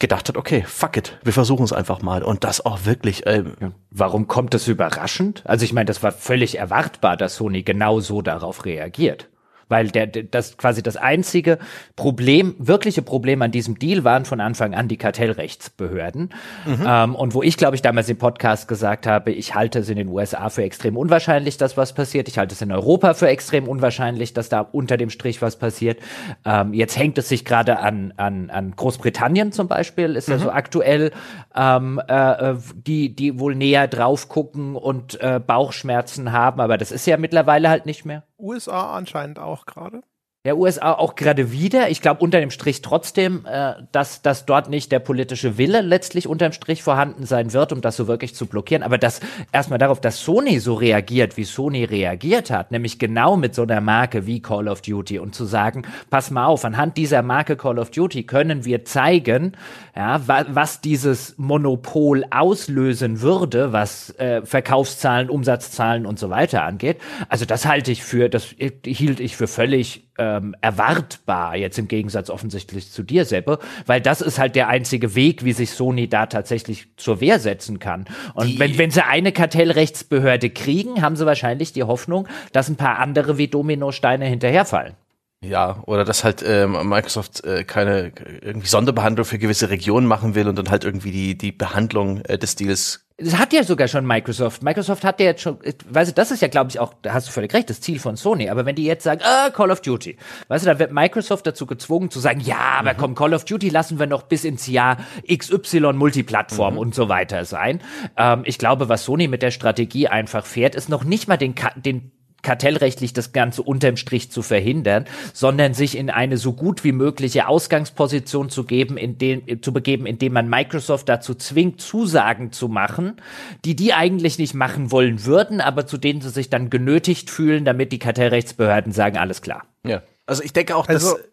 gedacht 0.00 0.28
hat, 0.28 0.36
okay, 0.36 0.64
fuck 0.66 0.96
it, 0.96 1.18
wir 1.22 1.32
versuchen 1.32 1.64
es 1.64 1.72
einfach 1.72 2.02
mal. 2.02 2.22
Und 2.22 2.42
das 2.42 2.64
auch 2.64 2.84
wirklich. 2.84 3.22
Ähm, 3.26 3.54
Warum 3.90 4.26
kommt 4.26 4.54
das 4.54 4.68
überraschend? 4.68 5.42
Also 5.46 5.64
ich 5.64 5.72
meine, 5.72 5.86
das 5.86 6.02
war 6.02 6.12
völlig 6.12 6.58
erwartbar, 6.58 7.16
dass 7.16 7.36
Sony 7.36 7.62
genau 7.62 8.00
so 8.00 8.22
darauf 8.22 8.64
reagiert 8.64 9.29
weil 9.70 9.88
der, 9.88 10.06
das 10.08 10.58
quasi 10.58 10.82
das 10.82 10.96
einzige 10.96 11.58
Problem, 11.96 12.54
wirkliche 12.58 13.02
Problem 13.02 13.40
an 13.40 13.52
diesem 13.52 13.78
Deal 13.78 14.04
waren 14.04 14.24
von 14.24 14.40
Anfang 14.40 14.74
an 14.74 14.88
die 14.88 14.98
Kartellrechtsbehörden. 14.98 16.30
Mhm. 16.66 16.84
Ähm, 16.86 17.14
und 17.14 17.34
wo 17.34 17.42
ich, 17.42 17.56
glaube 17.56 17.76
ich, 17.76 17.82
damals 17.82 18.08
im 18.08 18.18
Podcast 18.18 18.68
gesagt 18.68 19.06
habe, 19.06 19.30
ich 19.30 19.54
halte 19.54 19.78
es 19.78 19.88
in 19.88 19.96
den 19.96 20.08
USA 20.08 20.50
für 20.50 20.64
extrem 20.64 20.96
unwahrscheinlich, 20.96 21.56
dass 21.56 21.76
was 21.76 21.94
passiert. 21.94 22.28
Ich 22.28 22.36
halte 22.36 22.54
es 22.54 22.60
in 22.60 22.72
Europa 22.72 23.14
für 23.14 23.28
extrem 23.28 23.68
unwahrscheinlich, 23.68 24.34
dass 24.34 24.48
da 24.48 24.60
unter 24.60 24.96
dem 24.96 25.08
Strich 25.08 25.40
was 25.40 25.56
passiert. 25.56 26.00
Ähm, 26.44 26.74
jetzt 26.74 26.98
hängt 26.98 27.16
es 27.18 27.28
sich 27.28 27.44
gerade 27.44 27.78
an, 27.78 28.12
an, 28.16 28.50
an 28.50 28.72
Großbritannien 28.74 29.52
zum 29.52 29.68
Beispiel, 29.68 30.16
ist 30.16 30.28
mhm. 30.28 30.34
ja 30.34 30.38
so 30.40 30.50
aktuell, 30.50 31.12
ähm, 31.54 32.00
äh, 32.08 32.54
die, 32.74 33.14
die 33.14 33.38
wohl 33.38 33.54
näher 33.54 33.86
drauf 33.86 34.28
gucken 34.28 34.74
und 34.74 35.20
äh, 35.20 35.40
Bauchschmerzen 35.44 36.32
haben, 36.32 36.60
aber 36.60 36.76
das 36.76 36.90
ist 36.90 37.06
ja 37.06 37.16
mittlerweile 37.16 37.68
halt 37.68 37.86
nicht 37.86 38.04
mehr. 38.04 38.24
USA 38.40 38.96
anscheinend 38.96 39.38
auch 39.38 39.66
gerade 39.66 40.02
der 40.46 40.56
USA 40.56 40.92
auch 40.94 41.16
gerade 41.16 41.52
wieder. 41.52 41.90
Ich 41.90 42.00
glaube 42.00 42.22
unter 42.24 42.40
dem 42.40 42.50
Strich 42.50 42.80
trotzdem, 42.80 43.44
äh, 43.44 43.74
dass, 43.92 44.22
dass 44.22 44.46
dort 44.46 44.70
nicht 44.70 44.90
der 44.90 44.98
politische 44.98 45.58
Wille 45.58 45.82
letztlich 45.82 46.26
unterm 46.26 46.52
Strich 46.52 46.82
vorhanden 46.82 47.26
sein 47.26 47.52
wird, 47.52 47.74
um 47.74 47.82
das 47.82 47.96
so 47.96 48.08
wirklich 48.08 48.34
zu 48.34 48.46
blockieren. 48.46 48.82
Aber 48.82 48.96
das 48.96 49.20
erstmal 49.52 49.78
darauf, 49.78 50.00
dass 50.00 50.20
Sony 50.20 50.58
so 50.58 50.72
reagiert, 50.72 51.36
wie 51.36 51.44
Sony 51.44 51.84
reagiert 51.84 52.50
hat, 52.50 52.70
nämlich 52.70 52.98
genau 52.98 53.36
mit 53.36 53.54
so 53.54 53.64
einer 53.64 53.82
Marke 53.82 54.26
wie 54.26 54.40
Call 54.40 54.68
of 54.68 54.80
Duty 54.80 55.18
und 55.18 55.34
zu 55.34 55.44
sagen, 55.44 55.82
pass 56.08 56.30
mal 56.30 56.46
auf, 56.46 56.64
anhand 56.64 56.96
dieser 56.96 57.20
Marke 57.20 57.58
Call 57.58 57.78
of 57.78 57.90
Duty 57.90 58.22
können 58.22 58.64
wir 58.64 58.86
zeigen, 58.86 59.52
ja, 59.94 60.26
wa 60.26 60.46
was 60.48 60.80
dieses 60.80 61.34
Monopol 61.36 62.24
auslösen 62.30 63.20
würde, 63.20 63.74
was 63.74 64.18
äh, 64.18 64.40
Verkaufszahlen, 64.46 65.28
Umsatzzahlen 65.28 66.06
und 66.06 66.18
so 66.18 66.30
weiter 66.30 66.62
angeht. 66.62 66.96
Also 67.28 67.44
das 67.44 67.66
halte 67.66 67.92
ich 67.92 68.02
für, 68.02 68.30
das 68.30 68.54
hielt 68.86 69.20
ich 69.20 69.36
für 69.36 69.46
völlig 69.46 70.09
ähm, 70.20 70.54
erwartbar, 70.60 71.56
jetzt 71.56 71.78
im 71.78 71.88
Gegensatz 71.88 72.28
offensichtlich 72.28 72.92
zu 72.92 73.02
dir, 73.02 73.24
Seppe, 73.24 73.58
weil 73.86 74.00
das 74.00 74.20
ist 74.20 74.38
halt 74.38 74.54
der 74.54 74.68
einzige 74.68 75.14
Weg, 75.14 75.44
wie 75.44 75.52
sich 75.52 75.70
Sony 75.70 76.08
da 76.08 76.26
tatsächlich 76.26 76.88
zur 76.96 77.20
Wehr 77.20 77.38
setzen 77.40 77.78
kann. 77.78 78.04
Und 78.34 78.58
wenn, 78.58 78.76
wenn 78.76 78.90
sie 78.90 79.04
eine 79.04 79.32
Kartellrechtsbehörde 79.32 80.50
kriegen, 80.50 81.00
haben 81.00 81.16
sie 81.16 81.24
wahrscheinlich 81.24 81.72
die 81.72 81.84
Hoffnung, 81.84 82.28
dass 82.52 82.68
ein 82.68 82.76
paar 82.76 82.98
andere 82.98 83.38
wie 83.38 83.48
Dominosteine 83.48 84.26
hinterherfallen. 84.26 84.94
Ja, 85.42 85.82
oder 85.86 86.04
dass 86.04 86.22
halt 86.22 86.44
ähm, 86.46 86.88
Microsoft 86.88 87.44
äh, 87.44 87.64
keine 87.64 88.12
irgendwie 88.42 88.68
Sonderbehandlung 88.68 89.24
für 89.24 89.38
gewisse 89.38 89.70
Regionen 89.70 90.06
machen 90.06 90.34
will 90.34 90.46
und 90.48 90.56
dann 90.56 90.68
halt 90.68 90.84
irgendwie 90.84 91.12
die, 91.12 91.38
die 91.38 91.50
Behandlung 91.50 92.20
äh, 92.26 92.36
des 92.36 92.56
Deals 92.56 93.06
das 93.22 93.36
hat 93.36 93.52
ja 93.52 93.62
sogar 93.64 93.86
schon 93.86 94.06
Microsoft. 94.06 94.62
Microsoft 94.62 95.04
hat 95.04 95.20
ja 95.20 95.26
jetzt 95.26 95.42
schon, 95.42 95.58
weißt 95.90 96.10
du, 96.10 96.14
das 96.14 96.30
ist 96.30 96.40
ja, 96.40 96.48
glaube 96.48 96.70
ich, 96.70 96.78
auch, 96.78 96.94
da 97.02 97.12
hast 97.12 97.28
du 97.28 97.32
völlig 97.32 97.52
recht, 97.52 97.68
das 97.68 97.80
Ziel 97.82 97.98
von 97.98 98.16
Sony. 98.16 98.48
Aber 98.48 98.64
wenn 98.64 98.74
die 98.74 98.84
jetzt 98.84 99.04
sagen, 99.04 99.20
ah, 99.22 99.50
Call 99.50 99.70
of 99.70 99.82
Duty, 99.82 100.16
weißt 100.48 100.64
du, 100.64 100.70
dann 100.70 100.78
wird 100.78 100.90
Microsoft 100.90 101.46
dazu 101.46 101.66
gezwungen 101.66 102.10
zu 102.10 102.18
sagen, 102.18 102.40
ja, 102.40 102.78
aber 102.78 102.94
mhm. 102.94 102.96
komm, 102.96 103.14
Call 103.14 103.34
of 103.34 103.44
Duty 103.44 103.68
lassen 103.68 103.98
wir 103.98 104.06
noch 104.06 104.22
bis 104.22 104.44
ins 104.44 104.66
Jahr 104.66 104.96
XY 105.30 105.92
Multiplattform 105.92 106.74
mhm. 106.74 106.80
und 106.80 106.94
so 106.94 107.10
weiter 107.10 107.44
sein. 107.44 107.82
Ähm, 108.16 108.42
ich 108.46 108.56
glaube, 108.56 108.88
was 108.88 109.04
Sony 109.04 109.28
mit 109.28 109.42
der 109.42 109.50
Strategie 109.50 110.08
einfach 110.08 110.46
fährt, 110.46 110.74
ist 110.74 110.88
noch 110.88 111.04
nicht 111.04 111.28
mal 111.28 111.36
den, 111.36 111.54
den 111.76 112.12
kartellrechtlich 112.42 113.12
das 113.12 113.32
Ganze 113.32 113.62
unterm 113.62 113.96
Strich 113.96 114.30
zu 114.30 114.42
verhindern, 114.42 115.06
sondern 115.32 115.74
sich 115.74 115.96
in 115.96 116.10
eine 116.10 116.36
so 116.36 116.52
gut 116.52 116.84
wie 116.84 116.92
mögliche 116.92 117.48
Ausgangsposition 117.48 118.50
zu 118.50 118.64
geben, 118.64 118.96
in 118.96 119.18
den, 119.18 119.62
zu 119.62 119.72
begeben, 119.72 120.06
indem 120.06 120.32
man 120.32 120.48
Microsoft 120.48 121.08
dazu 121.08 121.34
zwingt, 121.34 121.80
Zusagen 121.80 122.52
zu 122.52 122.68
machen, 122.68 123.20
die 123.64 123.76
die 123.76 123.92
eigentlich 123.92 124.38
nicht 124.38 124.54
machen 124.54 124.90
wollen 124.90 125.24
würden, 125.24 125.60
aber 125.60 125.86
zu 125.86 125.98
denen 125.98 126.20
sie 126.20 126.30
sich 126.30 126.50
dann 126.50 126.70
genötigt 126.70 127.30
fühlen, 127.30 127.64
damit 127.64 127.92
die 127.92 127.98
Kartellrechtsbehörden 127.98 128.92
sagen, 128.92 129.16
alles 129.16 129.42
klar. 129.42 129.64
Ja. 129.84 130.02
Also 130.26 130.42
ich 130.42 130.52
denke 130.52 130.76
auch, 130.76 130.88
also, 130.88 131.16
dass 131.16 131.30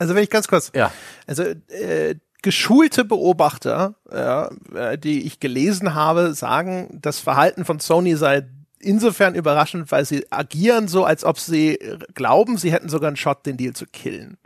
also 0.00 0.14
wenn 0.14 0.22
ich 0.24 0.30
ganz 0.30 0.48
kurz, 0.48 0.72
ja. 0.74 0.90
also 1.26 1.42
äh, 1.42 2.14
geschulte 2.42 3.04
Beobachter, 3.04 3.96
ja, 4.10 4.50
äh, 4.74 4.96
die 4.96 5.26
ich 5.26 5.40
gelesen 5.40 5.94
habe, 5.94 6.32
sagen, 6.32 6.98
das 7.02 7.18
Verhalten 7.20 7.66
von 7.66 7.80
Sony 7.80 8.16
sei 8.16 8.48
insofern 8.80 9.34
überraschend, 9.34 9.92
weil 9.92 10.04
sie 10.04 10.26
agieren 10.30 10.88
so, 10.88 11.04
als 11.04 11.24
ob 11.24 11.38
sie 11.38 11.78
glauben, 12.14 12.56
sie 12.56 12.72
hätten 12.72 12.88
sogar 12.88 13.08
einen 13.08 13.16
Shot, 13.16 13.46
den 13.46 13.56
Deal 13.56 13.74
zu 13.74 13.86
killen. 13.86 14.38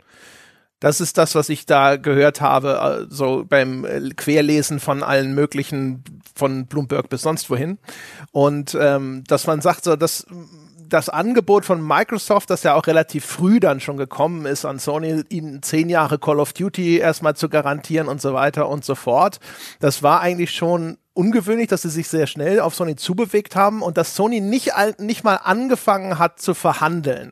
Das 0.79 1.01
ist 1.01 1.17
das, 1.17 1.35
was 1.35 1.49
ich 1.49 1.65
da 1.65 1.95
gehört 1.95 2.41
habe, 2.41 3.07
äh, 3.07 3.07
so 3.09 3.45
beim 3.47 3.85
äh, 3.85 4.09
Querlesen 4.09 4.79
von 4.79 5.03
allen 5.03 5.33
möglichen, 5.33 6.03
von 6.35 6.67
Bloomberg 6.67 7.09
bis 7.09 7.21
sonst 7.21 7.49
wohin. 7.49 7.79
Und 8.31 8.77
ähm, 8.79 9.23
dass 9.25 9.47
man 9.47 9.61
sagt, 9.61 9.85
so, 9.85 9.95
dass 9.95 10.27
das 10.87 11.09
Angebot 11.09 11.65
von 11.65 11.85
Microsoft, 11.85 12.49
das 12.49 12.63
ja 12.63 12.75
auch 12.75 12.87
relativ 12.87 13.25
früh 13.25 13.59
dann 13.59 13.79
schon 13.79 13.97
gekommen 13.97 14.45
ist, 14.45 14.65
an 14.65 14.77
Sony 14.77 15.23
ihnen 15.29 15.63
zehn 15.63 15.89
Jahre 15.89 16.19
Call 16.19 16.39
of 16.39 16.53
Duty 16.53 16.97
erstmal 16.97 17.35
zu 17.35 17.49
garantieren 17.49 18.07
und 18.07 18.21
so 18.21 18.33
weiter 18.33 18.69
und 18.69 18.85
so 18.85 18.95
fort, 18.95 19.39
das 19.79 20.03
war 20.03 20.21
eigentlich 20.21 20.51
schon 20.51 20.97
ungewöhnlich, 21.15 21.67
dass 21.67 21.81
sie 21.81 21.89
sich 21.89 22.07
sehr 22.07 22.27
schnell 22.27 22.59
auf 22.59 22.75
Sony 22.75 22.95
zubewegt 22.95 23.55
haben 23.55 23.81
und 23.81 23.97
dass 23.97 24.15
Sony 24.15 24.41
nicht, 24.41 24.73
nicht 24.99 25.23
mal 25.23 25.37
angefangen 25.37 26.19
hat 26.19 26.39
zu 26.39 26.53
verhandeln, 26.53 27.31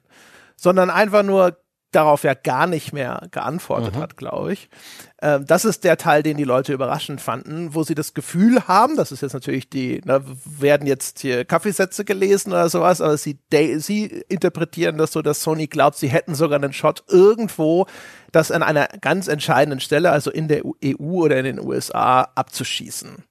sondern 0.55 0.89
einfach 0.89 1.23
nur 1.23 1.57
darauf 1.91 2.23
ja 2.23 2.33
gar 2.33 2.65
nicht 2.65 2.91
mehr 2.91 3.27
geantwortet 3.31 3.95
mhm. 3.95 3.99
hat, 3.99 4.17
glaube 4.17 4.53
ich. 4.53 4.69
Ähm, 5.21 5.45
das 5.45 5.63
ist 5.63 5.83
der 5.83 5.97
Teil, 5.97 6.23
den 6.23 6.37
die 6.37 6.43
Leute 6.43 6.73
überraschend 6.73 7.21
fanden, 7.21 7.75
wo 7.75 7.83
sie 7.83 7.93
das 7.93 8.13
Gefühl 8.13 8.67
haben, 8.67 8.95
das 8.95 9.11
ist 9.11 9.21
jetzt 9.21 9.33
natürlich 9.33 9.69
die, 9.69 10.01
ne, 10.03 10.23
werden 10.45 10.87
jetzt 10.87 11.19
hier 11.19 11.45
Kaffeesätze 11.45 12.03
gelesen 12.03 12.51
oder 12.51 12.69
sowas, 12.69 12.99
aber 12.99 13.17
sie, 13.17 13.37
sie 13.77 14.05
interpretieren 14.27 14.97
das 14.97 15.11
so, 15.11 15.21
dass 15.21 15.43
Sony 15.43 15.67
glaubt, 15.67 15.97
sie 15.97 16.07
hätten 16.07 16.35
sogar 16.35 16.57
einen 16.61 16.73
Shot 16.73 17.03
irgendwo, 17.07 17.85
das 18.31 18.51
an 18.51 18.63
einer 18.63 18.87
ganz 19.01 19.27
entscheidenden 19.27 19.79
Stelle, 19.79 20.11
also 20.11 20.31
in 20.31 20.47
der 20.47 20.65
EU 20.65 21.23
oder 21.23 21.37
in 21.37 21.45
den 21.45 21.59
USA, 21.59 22.21
abzuschießen. 22.33 23.23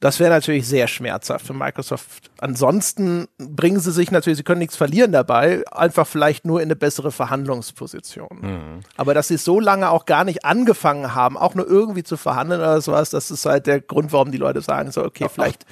Das 0.00 0.20
wäre 0.20 0.30
natürlich 0.30 0.68
sehr 0.68 0.86
schmerzhaft 0.86 1.44
für 1.46 1.54
Microsoft. 1.54 2.30
Ansonsten 2.38 3.26
bringen 3.36 3.80
sie 3.80 3.90
sich 3.90 4.12
natürlich, 4.12 4.36
sie 4.36 4.44
können 4.44 4.60
nichts 4.60 4.76
verlieren 4.76 5.10
dabei, 5.10 5.64
einfach 5.72 6.06
vielleicht 6.06 6.44
nur 6.44 6.60
in 6.60 6.68
eine 6.68 6.76
bessere 6.76 7.10
Verhandlungsposition. 7.10 8.38
Mhm. 8.40 8.80
Aber 8.96 9.12
dass 9.12 9.26
sie 9.26 9.38
so 9.38 9.58
lange 9.58 9.90
auch 9.90 10.06
gar 10.06 10.22
nicht 10.22 10.44
angefangen 10.44 11.16
haben, 11.16 11.36
auch 11.36 11.56
nur 11.56 11.66
irgendwie 11.66 12.04
zu 12.04 12.16
verhandeln 12.16 12.60
oder 12.60 12.80
sowas, 12.80 13.10
das 13.10 13.32
ist 13.32 13.44
halt 13.44 13.66
der 13.66 13.80
Grund, 13.80 14.12
warum 14.12 14.30
die 14.30 14.38
Leute 14.38 14.60
sagen 14.60 14.92
so, 14.92 15.04
okay, 15.04 15.26
vielleicht 15.28 15.66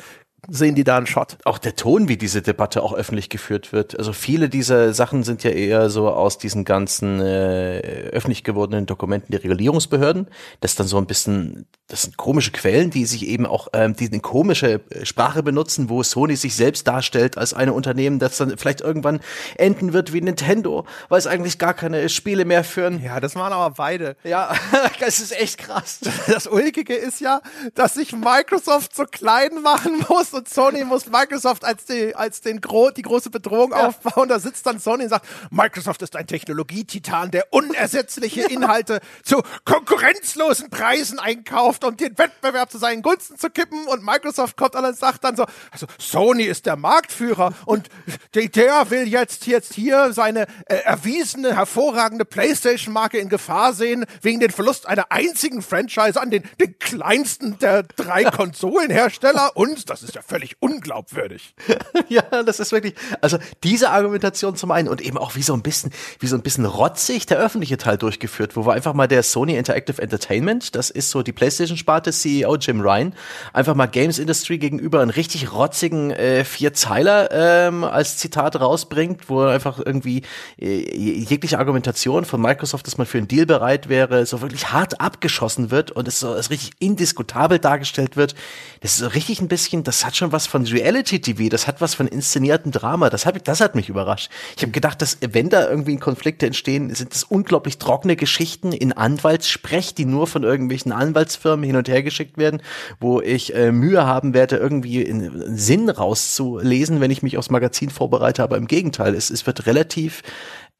sehen 0.48 0.74
die 0.74 0.84
da 0.84 0.96
einen 0.96 1.06
Shot. 1.06 1.38
Auch 1.44 1.58
der 1.58 1.76
Ton, 1.76 2.08
wie 2.08 2.16
diese 2.16 2.42
Debatte 2.42 2.82
auch 2.82 2.92
öffentlich 2.92 3.28
geführt 3.28 3.72
wird. 3.72 3.98
Also 3.98 4.12
viele 4.12 4.48
dieser 4.48 4.92
Sachen 4.92 5.24
sind 5.24 5.42
ja 5.44 5.50
eher 5.50 5.90
so 5.90 6.08
aus 6.08 6.38
diesen 6.38 6.64
ganzen 6.64 7.20
äh, 7.20 8.10
öffentlich 8.12 8.44
gewordenen 8.44 8.86
Dokumenten 8.86 9.32
der 9.32 9.42
Regulierungsbehörden. 9.42 10.28
Das 10.60 10.72
ist 10.72 10.80
dann 10.80 10.86
so 10.86 10.98
ein 10.98 11.06
bisschen, 11.06 11.66
das 11.88 12.02
sind 12.02 12.16
komische 12.16 12.52
Quellen, 12.52 12.90
die 12.90 13.06
sich 13.06 13.26
eben 13.26 13.46
auch, 13.46 13.68
ähm, 13.72 13.96
die 13.96 14.06
eine 14.06 14.20
komische 14.20 14.80
Sprache 15.02 15.42
benutzen, 15.42 15.88
wo 15.88 16.02
Sony 16.02 16.36
sich 16.36 16.54
selbst 16.54 16.86
darstellt 16.86 17.38
als 17.38 17.54
ein 17.54 17.70
Unternehmen, 17.70 18.18
das 18.18 18.36
dann 18.36 18.56
vielleicht 18.56 18.80
irgendwann 18.80 19.20
enden 19.56 19.92
wird 19.92 20.12
wie 20.12 20.20
Nintendo, 20.20 20.86
weil 21.08 21.18
es 21.18 21.26
eigentlich 21.26 21.58
gar 21.58 21.74
keine 21.74 22.08
Spiele 22.08 22.44
mehr 22.44 22.64
führen. 22.64 23.02
Ja, 23.02 23.20
das 23.20 23.34
waren 23.34 23.52
aber 23.52 23.74
beide. 23.76 24.16
Ja, 24.24 24.54
das 25.00 25.20
ist 25.20 25.38
echt 25.38 25.58
krass. 25.58 26.00
Das 26.28 26.46
Ulkige 26.46 26.94
ist 26.94 27.20
ja, 27.20 27.40
dass 27.74 27.94
sich 27.94 28.12
Microsoft 28.12 28.94
so 28.94 29.04
klein 29.04 29.62
machen 29.62 30.04
muss 30.08 30.35
und 30.36 30.48
Sony 30.48 30.84
muss 30.84 31.06
Microsoft 31.06 31.64
als, 31.64 31.86
die, 31.86 32.14
als 32.14 32.40
den 32.40 32.60
Gro 32.60 32.90
die 32.90 33.02
große 33.02 33.30
Bedrohung 33.30 33.72
ja. 33.72 33.88
aufbauen. 33.88 34.28
Da 34.28 34.38
sitzt 34.38 34.66
dann 34.66 34.78
Sony 34.78 35.04
und 35.04 35.10
sagt, 35.10 35.26
Microsoft 35.50 36.02
ist 36.02 36.14
ein 36.14 36.26
Technologietitan, 36.26 37.30
der 37.30 37.52
unersetzliche 37.52 38.42
Inhalte 38.42 39.00
zu 39.24 39.42
konkurrenzlosen 39.64 40.70
Preisen 40.70 41.18
einkauft, 41.18 41.84
um 41.84 41.96
den 41.96 42.16
Wettbewerb 42.18 42.70
zu 42.70 42.78
seinen 42.78 43.02
Gunsten 43.02 43.38
zu 43.38 43.50
kippen. 43.50 43.86
Und 43.86 44.04
Microsoft 44.04 44.56
kommt 44.56 44.76
an 44.76 44.84
und 44.84 44.96
sagt 44.96 45.24
dann 45.24 45.36
so, 45.36 45.46
also 45.70 45.86
Sony 45.98 46.44
ist 46.44 46.66
der 46.66 46.76
Marktführer 46.76 47.52
und 47.64 47.88
der 48.34 48.90
will 48.90 49.08
jetzt, 49.08 49.46
jetzt 49.46 49.74
hier 49.74 50.12
seine 50.12 50.46
äh, 50.66 50.76
erwiesene, 50.76 51.56
hervorragende 51.56 52.24
PlayStation-Marke 52.24 53.18
in 53.18 53.28
Gefahr 53.28 53.72
sehen, 53.72 54.04
wegen 54.22 54.40
den 54.40 54.50
Verlust 54.50 54.86
einer 54.86 55.10
einzigen 55.10 55.62
Franchise 55.62 56.20
an 56.20 56.30
den, 56.30 56.42
den 56.60 56.78
kleinsten 56.78 57.58
der 57.58 57.82
drei 57.82 58.24
Konsolenhersteller. 58.24 59.56
Und, 59.56 59.88
das 59.90 60.02
ist 60.02 60.14
ja 60.14 60.22
völlig 60.26 60.56
unglaubwürdig. 60.60 61.54
ja, 62.08 62.22
das 62.42 62.60
ist 62.60 62.72
wirklich, 62.72 62.94
also 63.20 63.38
diese 63.62 63.90
Argumentation 63.90 64.56
zum 64.56 64.70
einen 64.70 64.88
und 64.88 65.00
eben 65.00 65.18
auch 65.18 65.36
wie 65.36 65.42
so 65.42 65.54
ein 65.54 65.62
bisschen, 65.62 65.92
wie 66.18 66.26
so 66.26 66.36
ein 66.36 66.42
bisschen 66.42 66.66
rotzig 66.66 67.26
der 67.26 67.38
öffentliche 67.38 67.76
Teil 67.76 67.96
durchgeführt, 67.96 68.56
wo 68.56 68.66
wir 68.66 68.72
einfach 68.72 68.94
mal 68.94 69.06
der 69.06 69.22
Sony 69.22 69.56
Interactive 69.56 70.02
Entertainment, 70.02 70.74
das 70.74 70.90
ist 70.90 71.10
so 71.10 71.22
die 71.22 71.32
PlayStation-Sparte, 71.32 72.12
CEO 72.12 72.56
Jim 72.56 72.80
Ryan, 72.80 73.14
einfach 73.52 73.74
mal 73.74 73.86
Games 73.86 74.18
Industry 74.18 74.58
gegenüber 74.58 75.00
einen 75.00 75.10
richtig 75.10 75.52
rotzigen 75.52 76.10
äh, 76.10 76.44
Vierzeiler 76.44 77.30
ähm, 77.30 77.84
als 77.84 78.18
Zitat 78.18 78.60
rausbringt, 78.60 79.28
wo 79.28 79.42
einfach 79.42 79.78
irgendwie 79.84 80.22
äh, 80.58 80.96
jegliche 80.96 81.58
Argumentation 81.58 82.24
von 82.24 82.40
Microsoft, 82.40 82.86
dass 82.86 82.98
man 82.98 83.06
für 83.06 83.18
einen 83.18 83.28
Deal 83.28 83.46
bereit 83.46 83.88
wäre, 83.88 84.26
so 84.26 84.40
wirklich 84.40 84.72
hart 84.72 85.00
abgeschossen 85.00 85.70
wird 85.70 85.92
und 85.92 86.08
es 86.08 86.20
so 86.20 86.32
richtig 86.32 86.72
indiskutabel 86.78 87.58
dargestellt 87.58 88.16
wird. 88.16 88.34
Das 88.80 88.92
ist 88.92 88.98
so 88.98 89.08
richtig 89.08 89.40
ein 89.40 89.48
bisschen, 89.48 89.84
das 89.84 90.04
hat 90.04 90.15
schon 90.16 90.32
was 90.32 90.46
von 90.46 90.64
Reality-TV, 90.64 91.48
das 91.48 91.66
hat 91.66 91.80
was 91.80 91.94
von 91.94 92.08
inszeniertem 92.08 92.72
Drama. 92.72 93.10
Das 93.10 93.26
hat, 93.26 93.46
das 93.46 93.60
hat 93.60 93.74
mich 93.74 93.88
überrascht. 93.88 94.30
Ich 94.56 94.62
habe 94.62 94.72
gedacht, 94.72 95.00
dass 95.02 95.18
wenn 95.20 95.48
da 95.48 95.68
irgendwie 95.68 95.96
Konflikte 95.96 96.46
entstehen, 96.46 96.94
sind 96.94 97.12
das 97.14 97.24
unglaublich 97.24 97.78
trockene 97.78 98.16
Geschichten 98.16 98.72
in 98.72 98.92
Anwaltssprech, 98.92 99.94
die 99.94 100.04
nur 100.04 100.26
von 100.26 100.42
irgendwelchen 100.42 100.92
Anwaltsfirmen 100.92 101.64
hin 101.64 101.76
und 101.76 101.88
her 101.88 102.02
geschickt 102.02 102.38
werden, 102.38 102.62
wo 103.00 103.20
ich 103.20 103.54
äh, 103.54 103.72
Mühe 103.72 104.06
haben 104.06 104.34
werde, 104.34 104.56
irgendwie 104.56 105.08
einen 105.08 105.56
Sinn 105.56 105.88
rauszulesen, 105.88 107.00
wenn 107.00 107.10
ich 107.10 107.22
mich 107.22 107.38
aufs 107.38 107.50
Magazin 107.50 107.90
vorbereite. 107.90 108.42
Aber 108.42 108.56
im 108.56 108.66
Gegenteil, 108.66 109.14
es, 109.14 109.30
es 109.30 109.46
wird 109.46 109.66
relativ 109.66 110.22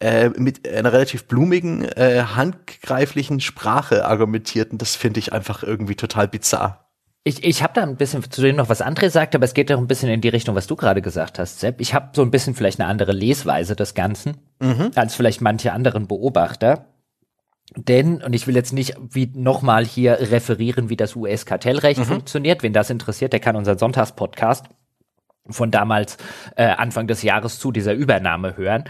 äh, 0.01 0.29
mit 0.31 0.69
einer 0.69 0.93
relativ 0.93 1.27
blumigen, 1.27 1.85
äh, 1.85 2.25
handgreiflichen 2.35 3.41
Sprache 3.41 4.05
argumentiert 4.05 4.73
und 4.73 4.83
das 4.83 4.95
finde 4.95 5.21
ich 5.21 5.33
einfach 5.33 5.63
irgendwie 5.63 5.95
total 5.95 6.29
bizarr. 6.29 6.86
Ich, 7.27 7.43
ich 7.43 7.61
habe 7.61 7.73
da 7.75 7.83
ein 7.83 7.97
bisschen 7.97 8.23
zu 8.31 8.41
dem 8.41 8.55
noch 8.55 8.69
was 8.69 8.81
André 8.81 9.11
sagt, 9.11 9.35
aber 9.35 9.45
es 9.45 9.53
geht 9.53 9.71
doch 9.71 9.79
ein 9.79 9.89
bisschen 9.89 10.09
in 10.09 10.21
die 10.21 10.29
Richtung, 10.29 10.55
was 10.55 10.69
du 10.69 10.77
gerade 10.77 11.03
gesagt 11.03 11.41
hast, 11.41 11.59
Sepp. 11.59 11.81
Ich 11.81 11.93
habe 11.93 12.11
so 12.13 12.23
ein 12.23 12.31
bisschen 12.31 12.55
vielleicht 12.55 12.79
eine 12.79 12.89
andere 12.89 13.11
Lesweise 13.11 13.75
des 13.75 13.95
Ganzen 13.95 14.37
mhm. 14.61 14.93
als 14.95 15.17
vielleicht 15.17 15.41
manche 15.41 15.73
anderen 15.73 16.07
Beobachter. 16.07 16.87
Denn, 17.75 18.23
und 18.23 18.33
ich 18.33 18.47
will 18.47 18.55
jetzt 18.55 18.73
nicht 18.73 18.95
wie 19.11 19.29
nochmal 19.35 19.85
hier 19.85 20.21
referieren, 20.31 20.89
wie 20.89 20.95
das 20.95 21.17
US-Kartellrecht 21.17 21.99
mhm. 21.99 22.05
funktioniert. 22.05 22.63
Wen 22.63 22.73
das 22.73 22.91
interessiert, 22.91 23.33
der 23.33 23.41
kann 23.41 23.57
unseren 23.57 23.79
Sonntagspodcast 23.79 24.67
von 25.49 25.73
damals 25.73 26.19
äh, 26.55 26.67
Anfang 26.67 27.09
des 27.09 27.25
Jahres 27.25 27.59
zu 27.59 27.73
dieser 27.73 27.95
Übernahme 27.95 28.57
hören. 28.57 28.85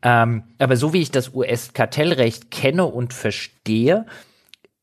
Ähm, 0.00 0.44
aber 0.58 0.78
so 0.78 0.94
wie 0.94 1.02
ich 1.02 1.10
das 1.10 1.34
US-Kartellrecht 1.34 2.50
kenne 2.50 2.86
und 2.86 3.12
verstehe, 3.12 4.06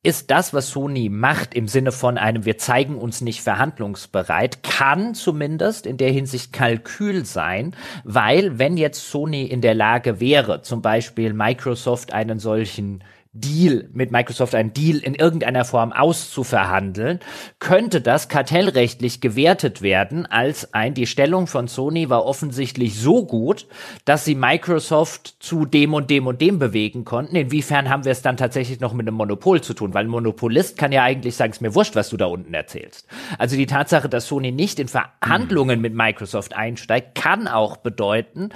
ist 0.02 0.32
das, 0.32 0.54
was 0.54 0.70
Sony 0.70 1.10
macht, 1.10 1.54
im 1.54 1.68
Sinne 1.68 1.92
von 1.92 2.18
einem, 2.18 2.46
wir 2.46 2.58
zeigen 2.58 2.98
uns 2.98 3.20
nicht 3.20 3.42
verhandlungsbereit, 3.42 4.64
kann 4.64 5.14
zumindest 5.14 5.86
in 5.86 5.98
der 5.98 6.12
Hinsicht 6.12 6.54
Kalkül 6.54 7.26
sein, 7.26 7.76
weil 8.06 8.58
wenn 8.58 8.78
jetzt 8.78 9.10
Sony 9.10 9.44
in 9.44 9.60
der 9.60 9.76
Lage 9.76 10.22
wäre, 10.22 10.62
zum 10.62 10.82
Beispiel 10.82 11.34
Microsoft 11.34 12.14
einen 12.14 12.40
solchen 12.40 13.04
Deal 13.40 13.90
mit 13.94 14.12
Microsoft 14.12 14.56
einen 14.56 14.74
Deal 14.74 14.98
in 14.98 15.16
irgendeiner 15.16 15.66
Form 15.66 15.92
auszuverhandeln, 15.92 17.20
könnte 17.60 18.02
das 18.02 18.30
kartellrechtlich 18.30 19.22
gewertet 19.22 19.82
werden 19.82 20.26
als 20.26 20.74
ein, 20.74 20.94
die 20.94 21.08
Stellung 21.08 21.48
von 21.48 21.68
Sony 21.68 22.10
war 22.10 22.26
offensichtlich 22.26 23.00
so 23.00 23.26
gut, 23.26 23.68
dass 24.06 24.26
sie 24.26 24.36
Microsoft 24.36 25.36
zu 25.40 25.66
dem 25.66 25.94
und 25.94 26.10
dem 26.10 26.28
und 26.28 26.42
dem 26.42 26.60
bewegen 26.60 27.06
konnten. 27.06 27.36
Inwiefern 27.36 27.90
haben 27.90 28.06
wir 28.06 28.12
es 28.12 28.22
dann 28.22 28.38
tatsächlich 28.38 28.80
noch 28.80 28.94
mit 28.94 29.08
einem 29.08 29.18
Monopol 29.18 29.62
zu 29.62 29.74
tun? 29.74 29.94
Weil 29.94 30.06
ein 30.06 30.10
Monopolist 30.10 30.78
kann 30.78 30.92
ja 30.92 31.04
eigentlich 31.04 31.36
sagen, 31.36 31.52
es 31.52 31.62
mir 31.62 31.76
wurscht, 31.76 31.96
was 31.96 32.10
du 32.10 32.18
da 32.18 32.26
unten 32.26 32.54
erzählst. 32.54 33.08
Also 33.38 33.56
die 33.56 33.66
Tatsache, 33.66 34.10
dass 34.10 34.28
Sony 34.28 34.52
nicht 34.52 34.80
in 34.80 34.88
Verhandlungen 34.88 35.80
mhm. 35.80 35.82
mit 35.82 35.94
Microsoft 35.94 36.56
einsteigt, 36.56 37.16
kann 37.16 37.48
auch 37.48 37.78
bedeuten, 37.78 38.50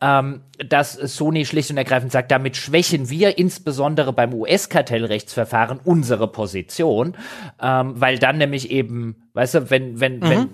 ähm, 0.00 0.42
dass 0.64 0.94
Sony 0.94 1.44
schlicht 1.44 1.70
und 1.70 1.76
ergreifend 1.76 2.12
sagt, 2.12 2.30
damit 2.30 2.56
schwächen 2.56 3.10
wir 3.10 3.38
insbesondere 3.38 4.12
beim 4.12 4.32
US-Kartellrechtsverfahren 4.32 5.80
unsere 5.84 6.28
Position, 6.28 7.16
ähm, 7.60 7.94
weil 7.96 8.18
dann 8.18 8.38
nämlich 8.38 8.70
eben, 8.70 9.28
weißt 9.34 9.54
du, 9.54 9.70
wenn, 9.70 10.00
wenn, 10.00 10.18
mhm. 10.18 10.22
wenn 10.22 10.48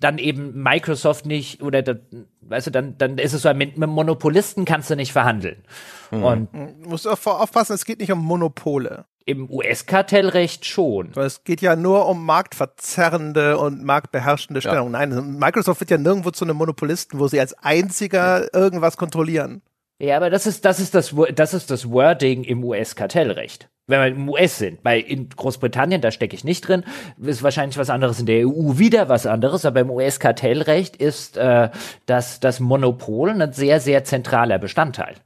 dann 0.00 0.18
eben 0.18 0.62
Microsoft 0.62 1.26
nicht 1.26 1.62
oder 1.62 1.82
weißt 2.42 2.68
du, 2.68 2.70
dann, 2.70 2.96
dann 2.98 3.18
ist 3.18 3.32
es 3.32 3.42
so, 3.42 3.52
mit, 3.54 3.78
mit 3.78 3.88
Monopolisten 3.88 4.64
kannst 4.64 4.90
du 4.90 4.96
nicht 4.96 5.12
verhandeln. 5.12 5.56
Mhm. 6.10 6.24
Und 6.24 6.48
du 6.52 6.88
musst 6.88 7.06
aufpassen, 7.06 7.74
es 7.74 7.84
geht 7.84 8.00
nicht 8.00 8.12
um 8.12 8.24
Monopole. 8.24 9.04
Im 9.24 9.50
US-Kartellrecht 9.50 10.64
schon. 10.64 11.14
Weil 11.14 11.26
es 11.26 11.44
geht 11.44 11.60
ja 11.60 11.76
nur 11.76 12.06
um 12.08 12.24
marktverzerrende 12.24 13.58
und 13.58 13.84
marktbeherrschende 13.84 14.62
Stellung. 14.62 14.92
Ja. 14.94 15.06
Nein, 15.06 15.38
Microsoft 15.38 15.80
wird 15.80 15.90
ja 15.90 15.98
nirgendwo 15.98 16.30
zu 16.30 16.46
einem 16.46 16.56
Monopolisten, 16.56 17.18
wo 17.18 17.28
sie 17.28 17.38
als 17.38 17.52
einziger 17.58 18.52
irgendwas 18.54 18.96
kontrollieren. 18.96 19.60
Ja, 20.00 20.16
aber 20.16 20.30
das 20.30 20.46
ist, 20.46 20.64
das 20.64 20.80
ist 20.80 20.94
das, 20.94 21.14
das 21.34 21.54
ist 21.54 21.70
das 21.70 21.90
Wording 21.90 22.44
im 22.44 22.64
US-Kartellrecht. 22.64 23.68
Wenn 23.88 24.00
wir 24.00 24.06
im 24.06 24.28
US 24.28 24.58
sind. 24.58 24.82
Bei 24.82 24.98
in 24.98 25.28
Großbritannien, 25.30 26.00
da 26.00 26.10
stecke 26.10 26.36
ich 26.36 26.44
nicht 26.44 26.68
drin, 26.68 26.84
ist 27.20 27.42
wahrscheinlich 27.42 27.78
was 27.78 27.90
anderes 27.90 28.20
in 28.20 28.26
der 28.26 28.46
EU 28.46 28.78
wieder 28.78 29.08
was 29.08 29.26
anderes, 29.26 29.64
aber 29.64 29.80
im 29.80 29.90
US-Kartellrecht 29.90 30.96
ist 30.96 31.36
äh, 31.36 31.70
das, 32.06 32.38
das 32.38 32.60
Monopol 32.60 33.30
ein 33.30 33.52
sehr, 33.52 33.80
sehr 33.80 34.04
zentraler 34.04 34.58
Bestandteil. 34.58 35.16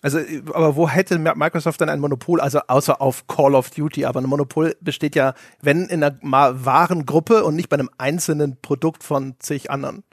Also, 0.00 0.20
aber 0.52 0.76
wo 0.76 0.88
hätte 0.88 1.18
Microsoft 1.18 1.80
dann 1.80 1.88
ein 1.88 1.98
Monopol, 1.98 2.40
also 2.40 2.60
außer 2.68 3.02
auf 3.02 3.26
Call 3.26 3.54
of 3.54 3.70
Duty? 3.70 4.04
Aber 4.04 4.20
ein 4.20 4.28
Monopol 4.28 4.76
besteht 4.80 5.16
ja, 5.16 5.34
wenn 5.60 5.86
in 5.86 6.04
einer 6.04 6.16
wahren 6.22 7.04
Gruppe 7.04 7.44
und 7.44 7.56
nicht 7.56 7.68
bei 7.68 7.76
einem 7.76 7.90
einzelnen 7.98 8.58
Produkt 8.62 9.02
von 9.02 9.34
zig 9.40 9.70
anderen. 9.70 10.04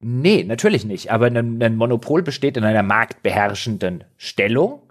Nee, 0.00 0.44
natürlich 0.44 0.84
nicht. 0.84 1.12
Aber 1.12 1.26
ein, 1.26 1.62
ein 1.62 1.76
Monopol 1.76 2.22
besteht 2.22 2.56
in 2.56 2.64
einer 2.64 2.82
marktbeherrschenden 2.82 4.04
Stellung. 4.16 4.82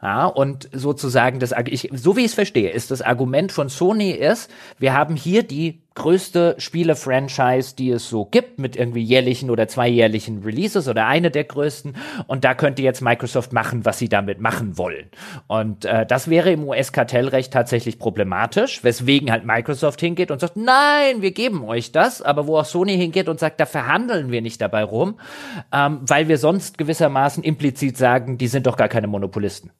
Ja, 0.00 0.26
und 0.26 0.68
sozusagen 0.72 1.38
das, 1.38 1.54
ich, 1.66 1.88
so 1.92 2.16
wie 2.16 2.22
ich 2.22 2.26
es 2.26 2.34
verstehe, 2.34 2.70
ist 2.70 2.90
das 2.90 3.02
Argument 3.02 3.52
von 3.52 3.68
Sony 3.68 4.10
ist, 4.10 4.50
wir 4.80 4.94
haben 4.94 5.14
hier 5.14 5.44
die 5.44 5.80
größte 5.94 6.54
Spiele-Franchise, 6.58 7.76
die 7.76 7.90
es 7.90 8.08
so 8.08 8.24
gibt, 8.24 8.58
mit 8.58 8.76
irgendwie 8.76 9.02
jährlichen 9.02 9.50
oder 9.50 9.68
zweijährlichen 9.68 10.42
Releases 10.42 10.88
oder 10.88 11.06
eine 11.06 11.30
der 11.30 11.44
größten. 11.44 11.96
Und 12.26 12.44
da 12.44 12.54
könnte 12.54 12.82
jetzt 12.82 13.02
Microsoft 13.02 13.52
machen, 13.52 13.84
was 13.84 13.98
sie 13.98 14.08
damit 14.08 14.40
machen 14.40 14.78
wollen. 14.78 15.10
Und 15.46 15.84
äh, 15.84 16.06
das 16.06 16.28
wäre 16.28 16.52
im 16.52 16.66
US-Kartellrecht 16.66 17.52
tatsächlich 17.52 17.98
problematisch, 17.98 18.82
weswegen 18.84 19.30
halt 19.30 19.44
Microsoft 19.44 20.00
hingeht 20.00 20.30
und 20.30 20.40
sagt, 20.40 20.56
nein, 20.56 21.20
wir 21.20 21.32
geben 21.32 21.64
euch 21.64 21.92
das, 21.92 22.22
aber 22.22 22.46
wo 22.46 22.58
auch 22.58 22.64
Sony 22.64 22.96
hingeht 22.96 23.28
und 23.28 23.38
sagt, 23.38 23.60
da 23.60 23.66
verhandeln 23.66 24.30
wir 24.30 24.42
nicht 24.42 24.60
dabei 24.60 24.84
rum, 24.84 25.18
ähm, 25.72 26.00
weil 26.02 26.28
wir 26.28 26.38
sonst 26.38 26.78
gewissermaßen 26.78 27.42
implizit 27.42 27.96
sagen, 27.96 28.38
die 28.38 28.48
sind 28.48 28.66
doch 28.66 28.76
gar 28.76 28.88
keine 28.88 29.06
Monopolisten. 29.06 29.70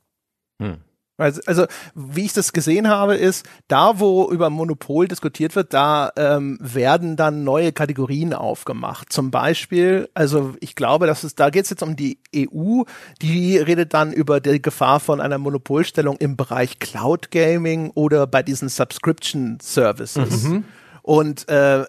Hm. 0.61 0.79
Also, 1.19 1.41
also, 1.47 1.67
wie 1.95 2.25
ich 2.25 2.33
das 2.33 2.53
gesehen 2.53 2.89
habe, 2.89 3.17
ist, 3.17 3.47
da 3.69 4.01
wo 4.01 4.31
über 4.31 4.49
Monopol 4.49 5.09
diskutiert 5.09 5.55
wird, 5.55 5.75
da 5.75 6.11
ähm, 6.17 6.59
werden 6.61 7.17
dann 7.17 7.45
neue 7.45 7.73
Kategorien 7.73 8.33
aufgemacht. 8.33 9.13
Zum 9.13 9.31
Beispiel, 9.31 10.09
also 10.15 10.55
ich 10.61 10.75
glaube, 10.75 11.07
dass 11.07 11.23
es, 11.23 11.35
da 11.35 11.51
geht 11.51 11.65
es 11.65 11.71
jetzt 11.71 11.83
um 11.83 11.97
die 11.97 12.19
EU, 12.35 12.83
die 13.21 13.59
redet 13.59 13.93
dann 13.93 14.13
über 14.13 14.41
die 14.41 14.63
Gefahr 14.63 15.01
von 15.01 15.21
einer 15.21 15.39
Monopolstellung 15.39 16.17
im 16.17 16.37
Bereich 16.37 16.79
Cloud 16.79 17.31
Gaming 17.31 17.91
oder 17.91 18.27
bei 18.27 18.43
diesen 18.43 18.71
Subscription 18.71 19.59
Services. 19.61 20.45
Mhm. 20.45 20.65
Und 21.03 21.49
äh, 21.49 21.85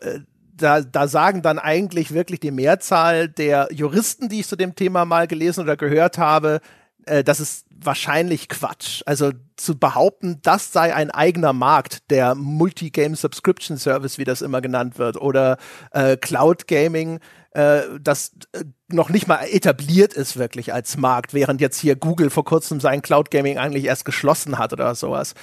da, 0.56 0.82
da 0.82 1.08
sagen 1.08 1.42
dann 1.42 1.60
eigentlich 1.60 2.14
wirklich 2.14 2.42
die 2.42 2.52
Mehrzahl 2.52 3.30
der 3.30 3.70
Juristen, 3.72 4.28
die 4.28 4.42
ich 4.42 4.48
zu 4.48 4.56
dem 4.56 4.76
Thema 4.76 5.06
mal 5.06 5.28
gelesen 5.28 5.62
oder 5.62 5.78
gehört 5.78 6.18
habe, 6.18 6.60
äh, 7.06 7.24
das 7.24 7.40
ist 7.40 7.66
wahrscheinlich 7.86 8.50
Quatsch. 8.50 9.02
Also 9.06 9.32
zu 9.56 9.78
behaupten, 9.78 10.40
das 10.42 10.72
sei 10.72 10.94
ein 10.94 11.12
eigener 11.12 11.54
Markt, 11.54 12.10
der 12.10 12.36
Multi-Game 12.36 13.16
Subscription 13.16 13.78
Service, 13.78 14.18
wie 14.18 14.24
das 14.24 14.42
immer 14.42 14.62
genannt 14.62 14.98
wird, 14.98 15.18
oder 15.18 15.58
äh, 15.92 16.18
Cloud 16.18 16.68
Gaming, 16.68 17.20
äh, 17.54 17.82
das 18.02 18.32
äh, 18.54 18.64
noch 18.88 19.10
nicht 19.10 19.28
mal 19.28 19.44
etabliert 19.44 20.14
ist 20.14 20.38
wirklich 20.38 20.74
als 20.74 20.98
Markt, 20.98 21.34
während 21.34 21.62
jetzt 21.62 21.80
hier 21.80 21.96
Google 21.96 22.30
vor 22.30 22.46
kurzem 22.46 22.80
sein 22.80 23.02
Cloud 23.02 23.32
Gaming 23.32 23.58
eigentlich 23.58 23.86
erst 23.86 24.06
geschlossen 24.06 24.58
hat 24.58 24.74
oder 24.74 24.94
sowas. 24.96 25.36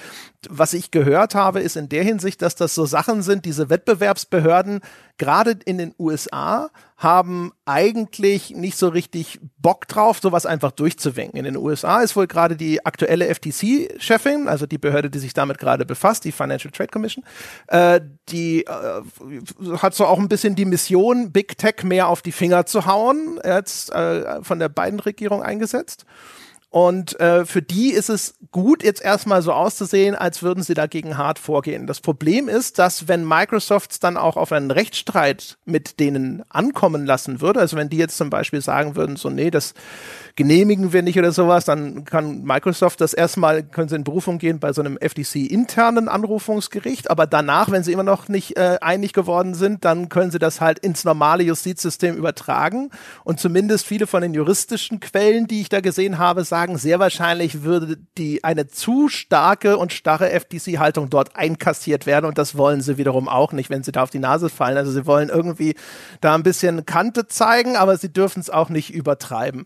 Was 0.49 0.73
ich 0.73 0.91
gehört 0.91 1.35
habe, 1.35 1.61
ist 1.61 1.77
in 1.77 1.89
der 1.89 2.03
Hinsicht, 2.03 2.41
dass 2.41 2.55
das 2.55 2.75
so 2.75 2.85
Sachen 2.85 3.21
sind, 3.21 3.45
diese 3.45 3.69
Wettbewerbsbehörden, 3.69 4.81
gerade 5.17 5.57
in 5.65 5.77
den 5.77 5.93
USA, 5.99 6.69
haben 6.97 7.51
eigentlich 7.65 8.51
nicht 8.51 8.77
so 8.77 8.89
richtig 8.89 9.39
Bock 9.57 9.87
drauf, 9.87 10.19
sowas 10.21 10.45
einfach 10.45 10.71
durchzuwinken. 10.71 11.37
In 11.37 11.45
den 11.45 11.57
USA 11.57 12.01
ist 12.01 12.15
wohl 12.15 12.27
gerade 12.31 12.55
die 12.55 12.83
aktuelle 12.85 13.27
FTC-Chefin, 13.27 14.47
also 14.47 14.65
die 14.65 14.79
Behörde, 14.79 15.11
die 15.11 15.19
sich 15.19 15.33
damit 15.33 15.59
gerade 15.59 15.85
befasst, 15.85 16.25
die 16.25 16.31
Financial 16.31 16.71
Trade 16.71 16.89
Commission, 16.89 17.23
äh, 17.67 18.01
die 18.29 18.65
äh, 18.65 19.77
hat 19.77 19.93
so 19.93 20.05
auch 20.05 20.17
ein 20.17 20.29
bisschen 20.29 20.55
die 20.55 20.65
Mission, 20.65 21.31
Big 21.31 21.57
Tech 21.57 21.83
mehr 21.83 22.07
auf 22.07 22.21
die 22.21 22.31
Finger 22.31 22.65
zu 22.65 22.85
hauen, 22.85 23.39
jetzt 23.43 23.91
äh, 23.91 24.41
von 24.43 24.57
der 24.57 24.69
beiden 24.69 24.99
Regierung 24.99 25.43
eingesetzt. 25.43 26.05
Und 26.71 27.19
äh, 27.19 27.45
für 27.45 27.61
die 27.61 27.91
ist 27.91 28.09
es 28.09 28.35
gut, 28.51 28.81
jetzt 28.81 29.03
erstmal 29.03 29.41
so 29.41 29.51
auszusehen, 29.51 30.15
als 30.15 30.41
würden 30.41 30.63
sie 30.63 30.73
dagegen 30.73 31.17
hart 31.17 31.37
vorgehen. 31.37 31.85
Das 31.85 31.99
Problem 31.99 32.47
ist, 32.47 32.79
dass 32.79 33.09
wenn 33.09 33.27
Microsoft 33.27 34.01
dann 34.05 34.15
auch 34.15 34.37
auf 34.37 34.53
einen 34.53 34.71
Rechtsstreit 34.71 35.57
mit 35.65 35.99
denen 35.99 36.43
ankommen 36.47 37.05
lassen 37.05 37.41
würde, 37.41 37.59
also 37.59 37.75
wenn 37.75 37.89
die 37.89 37.97
jetzt 37.97 38.15
zum 38.15 38.29
Beispiel 38.29 38.61
sagen 38.61 38.95
würden, 38.95 39.17
so 39.17 39.29
nee, 39.29 39.51
das 39.51 39.73
genehmigen 40.37 40.93
wir 40.93 41.01
nicht 41.01 41.19
oder 41.19 41.33
sowas, 41.33 41.65
dann 41.65 42.05
kann 42.05 42.43
Microsoft 42.43 43.01
das 43.01 43.13
erstmal, 43.13 43.63
können 43.63 43.89
sie 43.89 43.97
in 43.97 44.05
Berufung 44.05 44.37
gehen 44.37 44.59
bei 44.59 44.71
so 44.71 44.81
einem 44.81 44.97
FTC-internen 44.97 46.07
Anrufungsgericht, 46.07 47.11
aber 47.11 47.27
danach, 47.27 47.69
wenn 47.69 47.83
sie 47.83 47.91
immer 47.91 48.03
noch 48.03 48.29
nicht 48.29 48.55
äh, 48.55 48.77
einig 48.79 49.11
geworden 49.11 49.55
sind, 49.55 49.83
dann 49.83 50.07
können 50.07 50.31
sie 50.31 50.39
das 50.39 50.61
halt 50.61 50.79
ins 50.79 51.03
normale 51.03 51.43
Justizsystem 51.43 52.15
übertragen 52.15 52.91
und 53.25 53.41
zumindest 53.41 53.85
viele 53.85 54.07
von 54.07 54.21
den 54.21 54.33
juristischen 54.33 55.01
Quellen, 55.01 55.47
die 55.47 55.59
ich 55.59 55.67
da 55.67 55.81
gesehen 55.81 56.17
habe, 56.17 56.45
sagen, 56.45 56.60
sehr 56.77 56.99
wahrscheinlich 56.99 57.63
würde 57.63 57.97
die 58.17 58.43
eine 58.43 58.67
zu 58.67 59.09
starke 59.09 59.77
und 59.77 59.93
starre 59.93 60.29
FTC-Haltung 60.29 61.09
dort 61.09 61.35
einkassiert 61.35 62.05
werden 62.05 62.25
und 62.25 62.37
das 62.37 62.57
wollen 62.57 62.81
sie 62.81 62.97
wiederum 62.97 63.27
auch 63.27 63.51
nicht, 63.51 63.69
wenn 63.69 63.83
sie 63.83 63.91
da 63.91 64.03
auf 64.03 64.09
die 64.09 64.19
Nase 64.19 64.49
fallen. 64.49 64.77
Also 64.77 64.91
sie 64.91 65.05
wollen 65.05 65.29
irgendwie 65.29 65.75
da 66.21 66.35
ein 66.35 66.43
bisschen 66.43 66.85
Kante 66.85 67.27
zeigen, 67.27 67.75
aber 67.75 67.97
sie 67.97 68.11
dürfen 68.11 68.39
es 68.39 68.49
auch 68.49 68.69
nicht 68.69 68.93
übertreiben. 68.93 69.65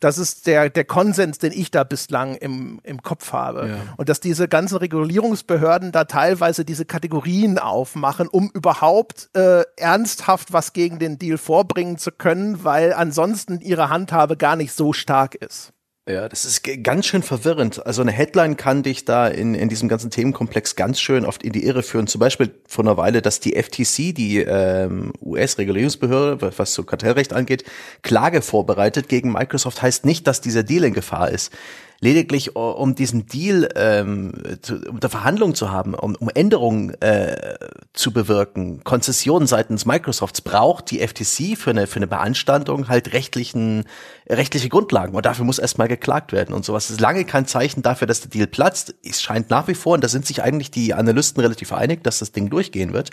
Das 0.00 0.18
ist 0.18 0.46
der, 0.46 0.68
der 0.68 0.84
Konsens, 0.84 1.38
den 1.38 1.52
ich 1.52 1.70
da 1.70 1.82
bislang 1.82 2.34
im, 2.34 2.78
im 2.82 3.02
Kopf 3.02 3.32
habe. 3.32 3.68
Ja. 3.68 3.76
Und 3.96 4.10
dass 4.10 4.20
diese 4.20 4.48
ganzen 4.48 4.76
Regulierungsbehörden 4.76 5.92
da 5.92 6.04
teilweise 6.04 6.64
diese 6.64 6.84
Kategorien 6.84 7.58
aufmachen, 7.58 8.28
um 8.28 8.50
überhaupt 8.52 9.30
äh, 9.34 9.62
ernsthaft 9.76 10.52
was 10.52 10.72
gegen 10.74 10.98
den 10.98 11.18
Deal 11.18 11.38
vorbringen 11.38 11.96
zu 11.96 12.12
können, 12.12 12.64
weil 12.64 12.92
ansonsten 12.92 13.60
ihre 13.60 13.88
Handhabe 13.88 14.36
gar 14.36 14.56
nicht 14.56 14.74
so 14.74 14.92
stark 14.92 15.36
ist. 15.36 15.73
Ja, 16.06 16.28
das 16.28 16.44
ist 16.44 16.62
ganz 16.82 17.06
schön 17.06 17.22
verwirrend. 17.22 17.86
Also 17.86 18.02
eine 18.02 18.12
Headline 18.12 18.58
kann 18.58 18.82
dich 18.82 19.06
da 19.06 19.26
in, 19.26 19.54
in 19.54 19.70
diesem 19.70 19.88
ganzen 19.88 20.10
Themenkomplex 20.10 20.76
ganz 20.76 21.00
schön 21.00 21.24
oft 21.24 21.42
in 21.42 21.52
die 21.52 21.64
Irre 21.64 21.82
führen. 21.82 22.06
Zum 22.06 22.18
Beispiel 22.18 22.54
vor 22.68 22.84
einer 22.84 22.98
Weile, 22.98 23.22
dass 23.22 23.40
die 23.40 23.54
FTC, 23.54 24.14
die 24.14 24.40
ähm, 24.40 25.14
US-Regulierungsbehörde, 25.22 26.52
was 26.58 26.74
so 26.74 26.82
Kartellrecht 26.82 27.32
angeht, 27.32 27.64
Klage 28.02 28.42
vorbereitet 28.42 29.08
gegen 29.08 29.32
Microsoft, 29.32 29.80
heißt 29.80 30.04
nicht, 30.04 30.26
dass 30.26 30.42
dieser 30.42 30.62
Deal 30.62 30.84
in 30.84 30.92
Gefahr 30.92 31.30
ist 31.30 31.50
lediglich 32.00 32.56
um 32.56 32.94
diesen 32.94 33.26
Deal 33.26 33.68
ähm, 33.76 34.32
zu, 34.62 34.76
unter 34.88 35.08
Verhandlung 35.08 35.54
zu 35.54 35.70
haben, 35.70 35.94
um, 35.94 36.14
um 36.16 36.28
Änderungen 36.28 37.00
äh, 37.00 37.56
zu 37.92 38.12
bewirken, 38.12 38.82
Konzessionen 38.84 39.46
seitens 39.46 39.86
Microsofts 39.86 40.40
braucht 40.40 40.90
die 40.90 41.06
FTC 41.06 41.56
für 41.56 41.70
eine 41.70 41.86
für 41.86 41.96
eine 41.96 42.06
Beanstandung 42.06 42.88
halt 42.88 43.12
rechtlichen 43.12 43.84
rechtliche 44.28 44.68
Grundlagen 44.68 45.14
und 45.14 45.26
dafür 45.26 45.44
muss 45.44 45.58
erstmal 45.58 45.88
geklagt 45.88 46.32
werden 46.32 46.54
und 46.54 46.64
sowas. 46.64 46.86
Das 46.86 46.92
ist 46.92 47.00
lange 47.00 47.24
kein 47.24 47.46
Zeichen 47.46 47.82
dafür, 47.82 48.06
dass 48.06 48.20
der 48.20 48.30
Deal 48.30 48.46
platzt. 48.46 48.94
Es 49.04 49.22
scheint 49.22 49.50
nach 49.50 49.68
wie 49.68 49.74
vor 49.74 49.94
und 49.94 50.04
da 50.04 50.08
sind 50.08 50.26
sich 50.26 50.42
eigentlich 50.42 50.70
die 50.70 50.94
Analysten 50.94 51.40
relativ 51.40 51.72
einig, 51.72 52.02
dass 52.04 52.18
das 52.18 52.32
Ding 52.32 52.50
durchgehen 52.50 52.92
wird. 52.92 53.10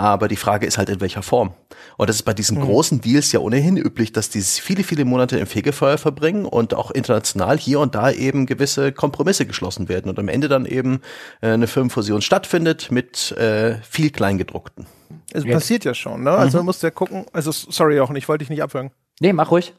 Aber 0.00 0.28
die 0.28 0.36
Frage 0.36 0.64
ist 0.64 0.78
halt 0.78 0.88
in 0.90 1.00
welcher 1.00 1.22
Form. 1.22 1.54
Und 1.96 2.08
das 2.08 2.16
ist 2.16 2.22
bei 2.22 2.32
diesen 2.32 2.58
mhm. 2.58 2.62
großen 2.62 3.00
Deals 3.00 3.32
ja 3.32 3.40
ohnehin 3.40 3.76
üblich, 3.76 4.12
dass 4.12 4.30
die 4.30 4.40
viele, 4.42 4.84
viele 4.84 5.04
Monate 5.04 5.38
im 5.38 5.46
Fegefeuer 5.46 5.98
verbringen 5.98 6.44
und 6.44 6.72
auch 6.72 6.92
international 6.92 7.58
hier 7.58 7.80
und 7.80 7.96
da 7.96 8.12
eben 8.12 8.46
gewisse 8.46 8.92
Kompromisse 8.92 9.44
geschlossen 9.44 9.88
werden 9.88 10.08
und 10.08 10.18
am 10.20 10.28
Ende 10.28 10.46
dann 10.46 10.66
eben 10.66 11.00
äh, 11.40 11.48
eine 11.48 11.66
Firmenfusion 11.66 12.22
stattfindet 12.22 12.92
mit 12.92 13.32
äh, 13.32 13.82
viel 13.82 14.10
Kleingedruckten. 14.10 14.86
Es 15.32 15.42
ja. 15.44 15.54
passiert 15.54 15.84
ja 15.84 15.94
schon, 15.94 16.22
ne? 16.22 16.30
Also 16.30 16.60
mhm. 16.60 16.66
musst 16.66 16.84
du 16.84 16.86
ja 16.86 16.92
gucken, 16.92 17.26
also 17.32 17.50
sorry 17.50 17.98
auch 17.98 18.10
nicht, 18.10 18.28
wollte 18.28 18.44
ich 18.44 18.50
nicht 18.50 18.62
abhören. 18.62 18.92
Nee, 19.18 19.32
mach 19.32 19.50
ruhig. 19.50 19.74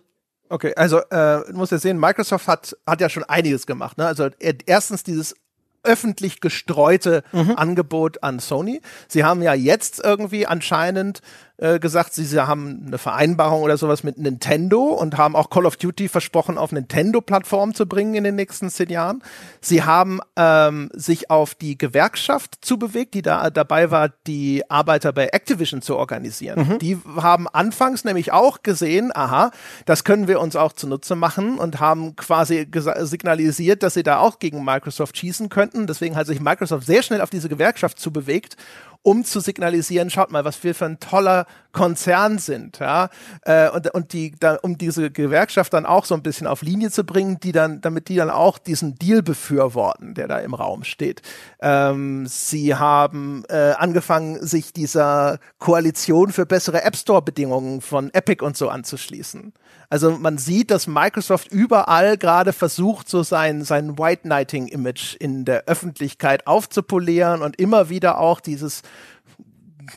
Okay, 0.50 0.74
also 0.76 1.00
äh, 1.12 1.46
du 1.48 1.54
musst 1.54 1.72
ja 1.72 1.78
sehen, 1.78 1.98
Microsoft 1.98 2.48
hat, 2.48 2.76
hat 2.86 3.00
ja 3.00 3.08
schon 3.08 3.24
einiges 3.24 3.66
gemacht. 3.66 3.98
Ne? 3.98 4.06
Also 4.06 4.30
erstens 4.66 5.04
dieses 5.04 5.36
öffentlich 5.84 6.42
gestreute 6.42 7.24
mhm. 7.32 7.54
Angebot 7.56 8.24
an 8.24 8.40
Sony. 8.40 8.82
Sie 9.08 9.24
haben 9.24 9.42
ja 9.42 9.54
jetzt 9.54 10.04
irgendwie 10.04 10.46
anscheinend 10.46 11.22
äh, 11.60 11.80
gesagt, 11.80 12.14
sie, 12.14 12.24
sie 12.24 12.48
haben 12.48 12.84
eine 12.88 12.98
Vereinbarung 12.98 13.64
oder 13.64 13.78
sowas 13.78 14.04
mit 14.04 14.18
Nintendo 14.18 14.86
und 14.86 15.18
haben 15.18 15.36
auch 15.36 15.50
Call 15.50 15.66
of 15.66 15.76
Duty 15.76 16.08
versprochen, 16.08 16.58
auf 16.58 16.72
Nintendo-Plattform 16.72 17.74
zu 17.74 17.86
bringen 17.86 18.16
in 18.16 18.24
den 18.24 18.36
nächsten 18.36 18.70
zehn 18.70 18.90
Jahren. 18.90 19.22
Sie 19.60 19.84
haben 19.84 20.22
ähm, 20.38 20.90
sich 20.94 21.30
auf 21.30 21.56
die 21.56 21.78
Gewerkschaft 21.78 22.60
zubewegt, 22.62 23.14
die 23.14 23.22
da 23.22 23.50
dabei 23.50 23.92
war, 23.92 24.10
die 24.26 24.64
Arbeiter 24.70 25.12
bei 25.12 25.28
Activision 25.28 25.82
zu 25.82 25.98
organisieren. 25.98 26.66
Mhm. 26.66 26.80
Die 26.80 26.98
haben 27.18 27.48
anfangs 27.50 28.06
nämlich 28.06 28.32
auch 28.32 28.64
gesehen, 28.64 29.12
aha, 29.14 29.52
das 29.86 30.06
können 30.06 30.30
wir 30.30 30.40
uns 30.40 30.56
auch 30.56 30.72
zunutze 30.72 31.16
machen 31.16 31.58
und 31.58 31.82
haben 31.82 32.16
quasi 32.16 32.68
signalisiert, 33.00 33.84
dass 33.84 33.96
sie 33.96 34.04
da 34.04 34.20
auch 34.20 34.40
gegen 34.40 34.64
Microsoft 34.64 35.18
schießen 35.18 35.50
könnten. 35.50 35.88
Deswegen 35.88 36.16
hat 36.16 36.28
sich 36.28 36.40
Microsoft 36.40 36.86
sehr 36.86 37.04
schnell 37.04 37.20
auf 37.20 37.30
diese 37.30 37.50
Gewerkschaft 37.50 38.00
zubewegt 38.00 38.56
um 39.02 39.24
zu 39.24 39.40
signalisieren, 39.40 40.10
schaut 40.10 40.32
mal, 40.32 40.46
was 40.46 40.64
wir 40.64 40.76
für 40.76 40.86
ein 40.86 41.00
toller 41.00 41.46
Konzern 41.72 42.40
sind, 42.40 42.80
ja, 42.80 43.10
äh, 43.44 43.70
und, 43.70 43.94
und 43.94 44.14
die, 44.14 44.34
da, 44.40 44.56
um 44.64 44.78
diese 44.78 45.12
Gewerkschaft 45.12 45.72
dann 45.74 45.86
auch 45.86 46.06
so 46.06 46.16
ein 46.16 46.24
bisschen 46.24 46.48
auf 46.48 46.64
Linie 46.64 46.90
zu 46.90 47.04
bringen, 47.04 47.40
die 47.40 47.52
dann, 47.52 47.80
damit 47.82 48.10
die 48.10 48.16
dann 48.16 48.32
auch 48.32 48.58
diesen 48.58 48.96
Deal 48.96 49.22
befürworten, 49.22 50.16
der 50.16 50.28
da 50.28 50.40
im 50.40 50.56
Raum 50.56 50.84
steht. 50.84 51.22
Ähm, 51.62 52.26
sie 52.26 52.74
haben 52.74 53.44
äh, 53.50 53.74
angefangen, 53.78 54.44
sich 54.44 54.74
dieser 54.74 55.38
Koalition 55.60 56.32
für 56.32 56.48
bessere 56.48 56.82
App 56.82 56.96
Store 56.96 57.22
Bedingungen 57.22 57.82
von 57.82 58.12
Epic 58.14 58.44
und 58.44 58.58
so 58.58 58.70
anzuschließen. 58.70 59.54
Also 59.92 60.12
man 60.12 60.38
sieht, 60.38 60.72
dass 60.72 60.86
Microsoft 60.86 61.52
überall 61.52 62.18
gerade 62.18 62.54
versucht, 62.54 63.10
so 63.10 63.24
sein, 63.24 63.64
sein 63.64 63.98
White 63.98 64.22
Knighting 64.24 64.68
Image 64.68 65.16
in 65.16 65.46
der 65.46 65.66
Öffentlichkeit 65.66 66.46
aufzupolieren 66.46 67.42
und 67.42 67.60
immer 67.60 67.90
wieder 67.90 68.20
auch 68.20 68.40
dieses 68.40 68.84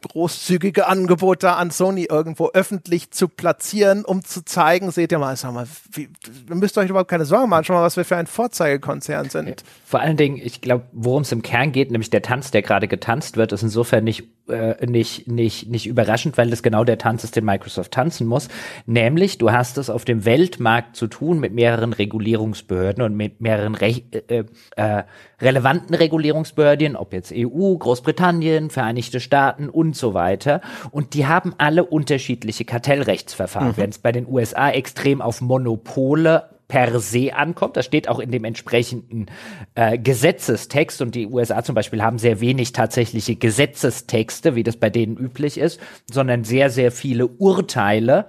großzügige 0.01 0.87
Angebot 0.87 1.43
da 1.43 1.55
an 1.55 1.71
Sony 1.71 2.07
irgendwo 2.09 2.49
öffentlich 2.49 3.11
zu 3.11 3.29
platzieren, 3.29 4.05
um 4.05 4.25
zu 4.25 4.45
zeigen, 4.45 4.91
seht 4.91 5.13
ihr 5.13 5.19
mal, 5.19 5.37
sag 5.37 5.53
mal, 5.53 5.67
wie, 5.93 6.09
ihr 6.49 6.55
müsst 6.55 6.79
euch 6.79 6.91
überhaupt 6.91 7.11
keine 7.11 7.25
Sorgen 7.25 7.49
machen, 7.49 7.65
schon 7.65 7.77
mal, 7.77 7.83
was 7.83 7.97
wir 7.97 8.05
für 8.05 8.17
ein 8.17 8.27
Vorzeigekonzern 8.27 9.31
sind. 9.31 9.65
Vor 9.85 10.01
allen 10.01 10.17
Dingen, 10.17 10.37
ich 10.37 10.61
glaube, 10.61 10.85
worum 10.93 11.23
es 11.23 11.33
im 11.33 11.43
Kern 11.43 11.73
geht, 11.73 11.91
nämlich 11.91 12.11
der 12.11 12.23
Tanz, 12.23 12.51
der 12.51 12.63
gerade 12.63 12.89
getanzt 12.89 13.37
wird, 13.37 13.53
ist 13.53 13.63
insofern 13.63 14.05
nicht 14.05 14.25
äh, 14.53 14.87
nicht, 14.87 15.27
nicht, 15.27 15.69
nicht 15.69 15.87
überraschend, 15.87 16.39
weil 16.39 16.51
das 16.51 16.63
genau 16.63 16.85
der 16.85 16.99
Tanz 16.99 17.25
ist, 17.25 17.37
den 17.37 17.45
Microsoft 17.45 17.93
tanzen 17.93 18.27
muss. 18.27 18.49
Nämlich, 18.87 19.39
du 19.39 19.51
hast 19.51 19.79
es 19.79 19.91
auf 19.91 20.05
dem 20.05 20.25
Weltmarkt 20.25 20.97
zu 20.97 21.07
tun 21.07 21.41
mit 21.41 21.53
mehreren 21.53 21.93
Regulierungsbehörden 21.93 23.03
und 23.03 23.17
mit 23.17 23.41
mehreren 23.41 23.75
Re 23.75 24.03
äh, 24.13 24.45
äh, 24.77 25.03
relevanten 25.41 25.95
Regulierungsbehörden, 25.95 26.97
ob 26.97 27.13
jetzt 27.13 27.33
EU, 27.35 27.75
Großbritannien, 27.77 28.71
Vereinigte 28.71 29.21
Staaten 29.21 29.69
und 29.69 29.97
so 29.97 30.15
weiter. 30.15 30.61
Und 30.91 31.15
die 31.15 31.27
haben 31.27 31.55
alle 31.59 31.85
unterschiedliche 31.85 32.65
Kartellrechtsverfahren. 32.65 33.71
Mhm. 33.71 33.77
Wenn 33.77 33.91
es 33.91 33.99
bei 33.99 34.13
den 34.13 34.27
USA 34.29 34.71
extrem 34.71 35.21
auf 35.21 35.41
Monopole 35.41 36.51
per 36.73 37.01
se 37.01 37.35
ankommt. 37.35 37.77
Das 37.77 37.85
steht 37.85 38.09
auch 38.09 38.19
in 38.19 38.31
dem 38.31 38.45
entsprechenden 38.45 39.27
äh, 39.75 39.99
Gesetzestext 39.99 41.03
und 41.03 41.15
die 41.15 41.27
USA 41.27 41.63
zum 41.63 41.75
Beispiel 41.75 42.03
haben 42.03 42.17
sehr 42.17 42.41
wenig 42.41 42.73
tatsächliche 42.73 43.37
Gesetzestexte, 43.37 44.55
wie 44.55 44.63
das 44.63 44.79
bei 44.79 44.89
denen 44.89 45.19
üblich 45.19 45.59
ist, 45.59 45.79
sondern 46.11 46.45
sehr, 46.45 46.71
sehr 46.71 46.91
viele 46.91 47.27
Urteile 47.27 48.29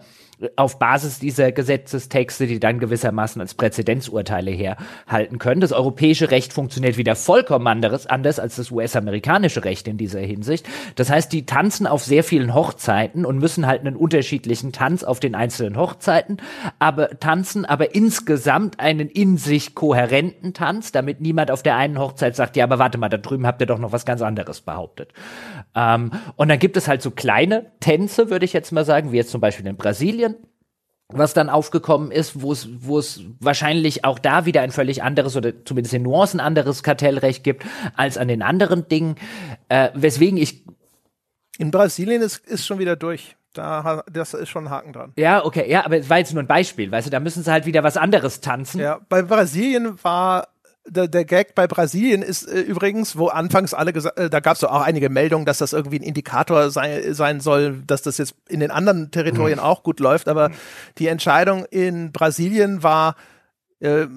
auf 0.55 0.79
Basis 0.79 1.19
dieser 1.19 1.51
Gesetzestexte, 1.51 2.47
die 2.47 2.59
dann 2.59 2.79
gewissermaßen 2.79 3.41
als 3.41 3.53
Präzedenzurteile 3.53 4.51
herhalten 4.51 5.39
können. 5.39 5.61
Das 5.61 5.71
europäische 5.71 6.31
Recht 6.31 6.53
funktioniert 6.53 6.97
wieder 6.97 7.15
vollkommen 7.15 7.67
anderes, 7.67 8.07
anders 8.07 8.39
als 8.39 8.55
das 8.55 8.71
US-amerikanische 8.71 9.63
Recht 9.63 9.87
in 9.87 9.97
dieser 9.97 10.19
Hinsicht. 10.19 10.67
Das 10.95 11.09
heißt, 11.09 11.31
die 11.31 11.45
tanzen 11.45 11.87
auf 11.87 12.03
sehr 12.03 12.23
vielen 12.23 12.53
Hochzeiten 12.53 13.25
und 13.25 13.39
müssen 13.39 13.67
halt 13.67 13.81
einen 13.81 13.95
unterschiedlichen 13.95 14.71
Tanz 14.71 15.03
auf 15.03 15.19
den 15.19 15.35
einzelnen 15.35 15.77
Hochzeiten, 15.77 16.37
aber 16.79 17.19
tanzen 17.19 17.65
aber 17.65 17.95
insgesamt 17.95 18.79
einen 18.79 19.09
in 19.09 19.37
sich 19.37 19.75
kohärenten 19.75 20.53
Tanz, 20.53 20.91
damit 20.91 21.21
niemand 21.21 21.51
auf 21.51 21.63
der 21.63 21.75
einen 21.77 21.99
Hochzeit 21.99 22.35
sagt, 22.35 22.55
ja, 22.55 22.63
aber 22.65 22.79
warte 22.79 22.97
mal, 22.97 23.09
da 23.09 23.17
drüben 23.17 23.47
habt 23.47 23.61
ihr 23.61 23.67
doch 23.67 23.79
noch 23.79 23.91
was 23.91 24.05
ganz 24.05 24.21
anderes 24.21 24.61
behauptet. 24.61 25.13
Ähm, 25.75 26.11
und 26.35 26.49
dann 26.49 26.59
gibt 26.59 26.77
es 26.77 26.87
halt 26.87 27.01
so 27.01 27.11
kleine 27.11 27.65
Tänze, 27.79 28.29
würde 28.29 28.45
ich 28.45 28.53
jetzt 28.53 28.71
mal 28.71 28.85
sagen, 28.85 29.11
wie 29.11 29.17
jetzt 29.17 29.31
zum 29.31 29.41
Beispiel 29.41 29.65
in 29.67 29.75
Brasilien 29.75 30.32
was 31.09 31.33
dann 31.33 31.49
aufgekommen 31.49 32.11
ist, 32.11 32.41
wo 32.41 32.51
es, 32.51 32.67
wo 32.79 32.97
es 32.97 33.21
wahrscheinlich 33.39 34.05
auch 34.05 34.19
da 34.19 34.45
wieder 34.45 34.61
ein 34.61 34.71
völlig 34.71 35.03
anderes 35.03 35.35
oder 35.35 35.65
zumindest 35.65 35.93
in 35.93 36.03
Nuancen 36.03 36.39
anderes 36.39 36.83
Kartellrecht 36.83 37.43
gibt 37.43 37.65
als 37.95 38.17
an 38.17 38.27
den 38.27 38.41
anderen 38.41 38.87
Dingen, 38.87 39.15
äh, 39.69 39.89
weswegen 39.93 40.37
ich 40.37 40.63
in 41.59 41.71
Brasilien 41.71 42.21
ist, 42.21 42.45
ist 42.47 42.65
schon 42.65 42.79
wieder 42.79 42.95
durch. 42.95 43.35
Da, 43.53 44.03
das 44.11 44.33
ist 44.33 44.49
schon 44.49 44.65
ein 44.65 44.69
Haken 44.71 44.93
dran. 44.93 45.13
Ja, 45.15 45.45
okay, 45.45 45.69
ja, 45.69 45.85
aber 45.85 45.97
es 45.99 46.09
war 46.09 46.17
jetzt 46.17 46.33
nur 46.33 46.41
ein 46.41 46.47
Beispiel, 46.47 46.91
weißt 46.91 47.05
du, 47.05 47.11
da 47.11 47.19
müssen 47.19 47.43
sie 47.43 47.51
halt 47.51 47.67
wieder 47.67 47.83
was 47.83 47.97
anderes 47.97 48.41
tanzen. 48.41 48.81
Ja, 48.81 48.99
bei 49.09 49.21
Brasilien 49.21 50.03
war 50.03 50.47
der, 50.85 51.07
der 51.07 51.25
Gag 51.25 51.55
bei 51.55 51.67
Brasilien 51.67 52.21
ist 52.21 52.47
äh, 52.47 52.59
übrigens, 52.59 53.17
wo 53.17 53.27
anfangs 53.27 53.73
alle 53.73 53.93
gesagt, 53.93 54.17
äh, 54.17 54.29
da 54.29 54.39
gab 54.39 54.55
es 54.55 54.59
so 54.59 54.67
auch 54.67 54.81
einige 54.81 55.09
Meldungen, 55.09 55.45
dass 55.45 55.57
das 55.57 55.73
irgendwie 55.73 55.99
ein 55.99 56.03
Indikator 56.03 56.69
sei, 56.71 57.13
sein 57.13 57.39
soll, 57.39 57.83
dass 57.87 58.01
das 58.01 58.17
jetzt 58.17 58.35
in 58.49 58.59
den 58.59 58.71
anderen 58.71 59.11
Territorien 59.11 59.59
mhm. 59.59 59.65
auch 59.65 59.83
gut 59.83 59.99
läuft. 59.99 60.27
Aber 60.27 60.51
die 60.97 61.07
Entscheidung 61.07 61.65
in 61.65 62.11
Brasilien 62.11 62.83
war 62.83 63.15
äh, 63.79 64.07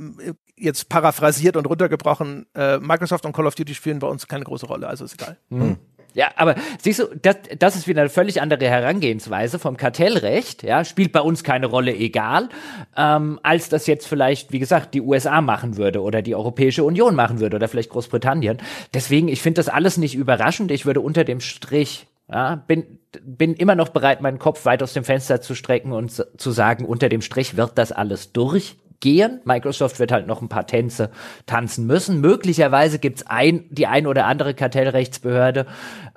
jetzt 0.57 0.89
paraphrasiert 0.89 1.57
und 1.57 1.67
runtergebrochen: 1.67 2.47
äh, 2.55 2.79
Microsoft 2.79 3.27
und 3.27 3.33
Call 3.33 3.47
of 3.47 3.55
Duty 3.55 3.75
spielen 3.75 4.01
bei 4.01 4.09
uns 4.09 4.27
keine 4.27 4.45
große 4.45 4.67
Rolle, 4.67 4.89
also 4.89 5.05
ist 5.05 5.15
egal. 5.15 5.37
Mhm. 5.51 5.77
Ja, 6.17 6.29
aber 6.37 6.55
siehst 6.81 7.01
du, 7.01 7.09
das, 7.21 7.37
das 7.59 7.77
ist 7.77 7.87
wieder 7.87 8.01
eine 8.01 8.09
völlig 8.09 8.41
andere 8.41 8.65
Herangehensweise 8.67 9.59
vom 9.59 9.77
Kartellrecht, 9.77 10.63
ja, 10.63 10.83
spielt 10.83 11.13
bei 11.13 11.21
uns 11.21 11.45
keine 11.45 11.67
Rolle, 11.67 11.95
egal, 11.95 12.49
ähm, 12.97 13.39
als 13.43 13.69
das 13.69 13.87
jetzt 13.87 14.09
vielleicht, 14.09 14.51
wie 14.51 14.59
gesagt, 14.59 14.95
die 14.95 15.03
USA 15.03 15.43
machen 15.43 15.77
würde 15.77 16.01
oder 16.01 16.23
die 16.23 16.35
Europäische 16.35 16.85
Union 16.85 17.15
machen 17.15 17.39
würde 17.39 17.57
oder 17.57 17.69
vielleicht 17.69 17.91
Großbritannien. 17.91 18.57
Deswegen, 18.95 19.29
ich 19.29 19.43
finde 19.43 19.59
das 19.59 19.69
alles 19.69 19.99
nicht 19.99 20.15
überraschend. 20.15 20.71
Ich 20.71 20.87
würde 20.87 21.03
unter 21.03 21.23
dem 21.23 21.41
Strich 21.41 22.07
ja, 22.31 22.57
bin, 22.67 22.99
bin 23.23 23.53
immer 23.53 23.75
noch 23.75 23.91
bereit, 23.91 24.23
meinen 24.23 24.39
Kopf 24.39 24.65
weit 24.65 24.83
aus 24.83 24.95
dem 24.95 25.05
Fenster 25.05 25.43
zu 25.43 25.55
strecken 25.55 25.93
und 25.93 26.11
zu 26.11 26.51
sagen, 26.51 26.87
unter 26.87 27.11
dem 27.11 27.21
Strich 27.21 27.59
wird 27.59 27.77
das 27.77 27.93
alles 27.93 28.33
durch 28.33 28.77
gehen. 29.01 29.41
Microsoft 29.45 29.99
wird 29.99 30.13
halt 30.13 30.27
noch 30.27 30.43
ein 30.43 30.49
paar 30.49 30.67
Tänze 30.67 31.11
tanzen 31.47 31.87
müssen. 31.87 32.21
Möglicherweise 32.21 32.99
gibt's 32.99 33.25
ein, 33.27 33.65
die 33.71 33.87
ein 33.87 34.07
oder 34.07 34.27
andere 34.27 34.55
Kartellrechtsbehörde. 34.55 35.67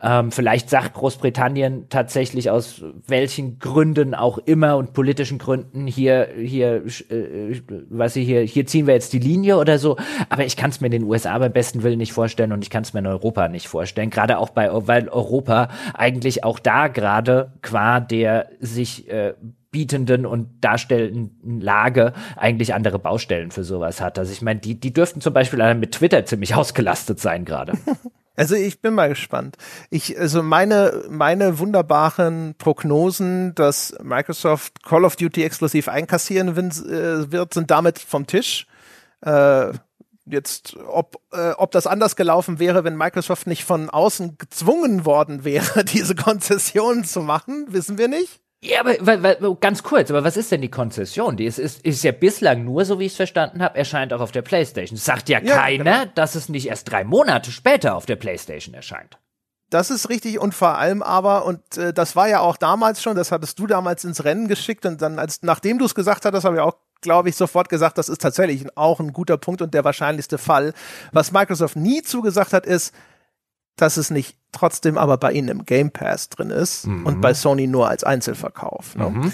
Ähm, 0.02 0.32
vielleicht 0.32 0.70
sagt 0.70 0.94
Großbritannien 0.94 1.90
tatsächlich 1.90 2.50
aus 2.50 2.84
welchen 3.08 3.60
Gründen 3.60 4.16
auch 4.16 4.38
immer 4.38 4.78
und 4.78 4.94
politischen 4.94 5.38
Gründen 5.38 5.88
hier, 5.88 6.30
hier, 6.38 6.84
äh, 7.10 7.62
was 7.90 8.16
ich 8.16 8.26
hier, 8.26 8.42
hier 8.42 8.66
ziehen 8.66 8.88
wir 8.88 8.94
jetzt 8.94 9.14
die 9.14 9.20
Linie 9.20 9.58
oder 9.58 9.78
so. 9.78 9.98
Aber 10.30 10.46
ich 10.46 10.56
kann 10.56 10.70
es 10.70 10.80
mir 10.80 10.88
in 10.88 10.92
den 10.92 11.04
USA 11.04 11.38
beim 11.38 11.52
besten 11.52 11.84
Willen 11.84 11.98
nicht 11.98 12.14
vorstellen 12.14 12.54
und 12.54 12.64
ich 12.64 12.70
kann 12.70 12.84
es 12.84 12.94
mir 12.94 13.00
in 13.00 13.08
Europa 13.08 13.48
nicht 13.50 13.68
vorstellen. 13.68 14.10
Gerade 14.10 14.38
auch 14.38 14.50
bei, 14.50 14.70
weil 14.72 15.10
Europa 15.10 15.70
eigentlich 15.94 16.44
auch 16.44 16.60
da 16.60 16.88
gerade 16.88 17.54
qua 17.62 18.00
der 18.00 18.50
sich 18.60 19.10
äh, 19.10 19.34
bietenden 19.72 20.26
und 20.26 20.50
darstellenden 20.62 21.62
Lage 21.62 22.14
eigentlich 22.36 22.74
andere 22.74 23.00
Baustellen 23.00 23.52
für 23.52 23.64
sowas 23.64 24.02
hat. 24.02 24.18
Also 24.18 24.32
ich 24.32 24.42
meine, 24.42 24.60
die, 24.60 24.80
die 24.80 24.94
dürften 24.94 25.22
zum 25.22 25.34
Beispiel 25.34 25.74
mit 25.76 25.94
Twitter 25.94 26.26
ziemlich 26.26 26.56
ausgelastet 26.56 27.20
sein 27.20 27.46
gerade. 27.46 27.74
Also 28.36 28.56
ich 28.56 28.80
bin 28.82 28.94
mal 28.94 29.10
gespannt. 29.10 29.58
Ich, 29.90 30.18
also 30.18 30.42
meine, 30.42 31.04
meine 31.10 31.60
wunderbaren 31.60 32.56
Prognosen, 32.58 33.54
dass 33.54 33.94
Microsoft 34.02 34.82
Call 34.82 35.04
of 35.04 35.18
Duty 35.18 35.44
exklusiv 35.44 35.90
einkassieren 35.90 36.48
äh, 36.48 37.34
wird, 37.34 37.54
sind 37.54 37.70
damit 37.70 38.00
vom 38.00 38.28
Tisch. 38.28 38.66
Äh, 39.26 39.74
jetzt, 40.26 40.78
ob, 40.88 41.22
äh, 41.34 41.52
ob 41.58 41.72
das 41.72 41.86
anders 41.86 42.16
gelaufen 42.16 42.60
wäre, 42.60 42.86
wenn 42.86 42.96
Microsoft 42.96 43.46
nicht 43.46 43.66
von 43.66 43.90
außen 43.90 44.38
gezwungen 44.38 45.04
worden 45.04 45.44
wäre, 45.44 45.84
diese 45.94 46.16
Konzessionen 46.16 47.04
zu 47.04 47.22
machen, 47.22 47.66
wissen 47.72 47.98
wir 47.98 48.08
nicht. 48.08 48.40
Ja, 48.62 48.82
aber 48.82 48.96
weil, 49.00 49.56
ganz 49.62 49.84
kurz, 49.84 50.10
aber 50.10 50.26
was 50.26 50.36
ist 50.36 50.52
denn 50.52 50.62
die 50.62 50.70
Konzession? 50.70 51.38
Die 51.38 51.46
ist, 51.46 51.60
ist, 51.60 51.82
ist 51.86 52.04
ja 52.04 52.12
bislang 52.12 52.66
nur, 52.66 52.84
so 52.84 53.00
wie 53.00 53.06
ich 53.06 53.14
es 53.14 53.16
verstanden 53.16 53.62
habe, 53.62 53.78
erscheint 53.78 54.12
auch 54.12 54.20
auf 54.20 54.34
der 54.34 54.42
PlayStation. 54.42 54.98
Sagt 54.98 55.30
ja, 55.30 55.40
ja 55.40 55.56
keiner, 55.56 56.00
genau. 56.02 56.12
dass 56.16 56.36
es 56.36 56.50
nicht 56.50 56.68
erst 56.68 56.92
drei 56.92 57.06
Monate 57.06 57.52
später 57.52 57.96
auf 57.96 58.06
der 58.06 58.18
PlayStation 58.18 58.74
erscheint. 58.74 59.18
Das 59.70 59.92
ist 59.92 60.10
richtig 60.10 60.40
und 60.40 60.54
vor 60.54 60.78
allem 60.78 61.02
aber, 61.04 61.46
und 61.46 61.78
äh, 61.78 61.94
das 61.94 62.16
war 62.16 62.28
ja 62.28 62.40
auch 62.40 62.58
damals 62.58 63.02
schon, 63.02 63.16
das 63.16 63.32
hattest 63.32 63.60
du 63.60 63.68
damals 63.68 64.04
ins 64.04 64.26
Rennen 64.26 64.48
geschickt 64.48 64.86
und 64.86 65.02
dann, 65.02 65.20
als 65.20 65.42
nachdem 65.44 65.78
du 65.78 65.86
es 65.86 65.96
gesagt 65.96 66.26
hattest, 66.26 66.44
habe 66.44 66.56
ich 66.56 66.62
auch, 66.62 66.76
glaube 67.02 67.30
ich, 67.30 67.36
sofort 67.36 67.70
gesagt, 67.70 67.98
das 67.98 68.10
ist 68.10 68.22
tatsächlich 68.22 68.66
auch 68.76 69.00
ein 69.00 69.14
guter 69.14 69.38
Punkt 69.38 69.62
und 69.62 69.74
der 69.74 69.86
wahrscheinlichste 69.86 70.38
Fall. 70.38 70.74
Was 71.14 71.32
Microsoft 71.32 71.76
nie 71.76 72.02
zugesagt 72.02 72.52
hat, 72.52 72.66
ist, 72.66 72.94
dass 73.78 73.96
es 73.98 74.10
nicht 74.10 74.39
trotzdem 74.52 74.98
aber 74.98 75.18
bei 75.18 75.32
ihnen 75.32 75.48
im 75.50 75.66
Game 75.66 75.92
Pass 75.92 76.30
drin 76.30 76.50
ist 76.50 76.88
mhm. 76.88 77.06
und 77.06 77.22
bei 77.22 77.34
Sony 77.34 77.68
nur 77.68 77.90
als 77.90 78.04
Einzelverkauf. 78.04 78.96
Ne? 78.96 79.10
Mhm. 79.10 79.32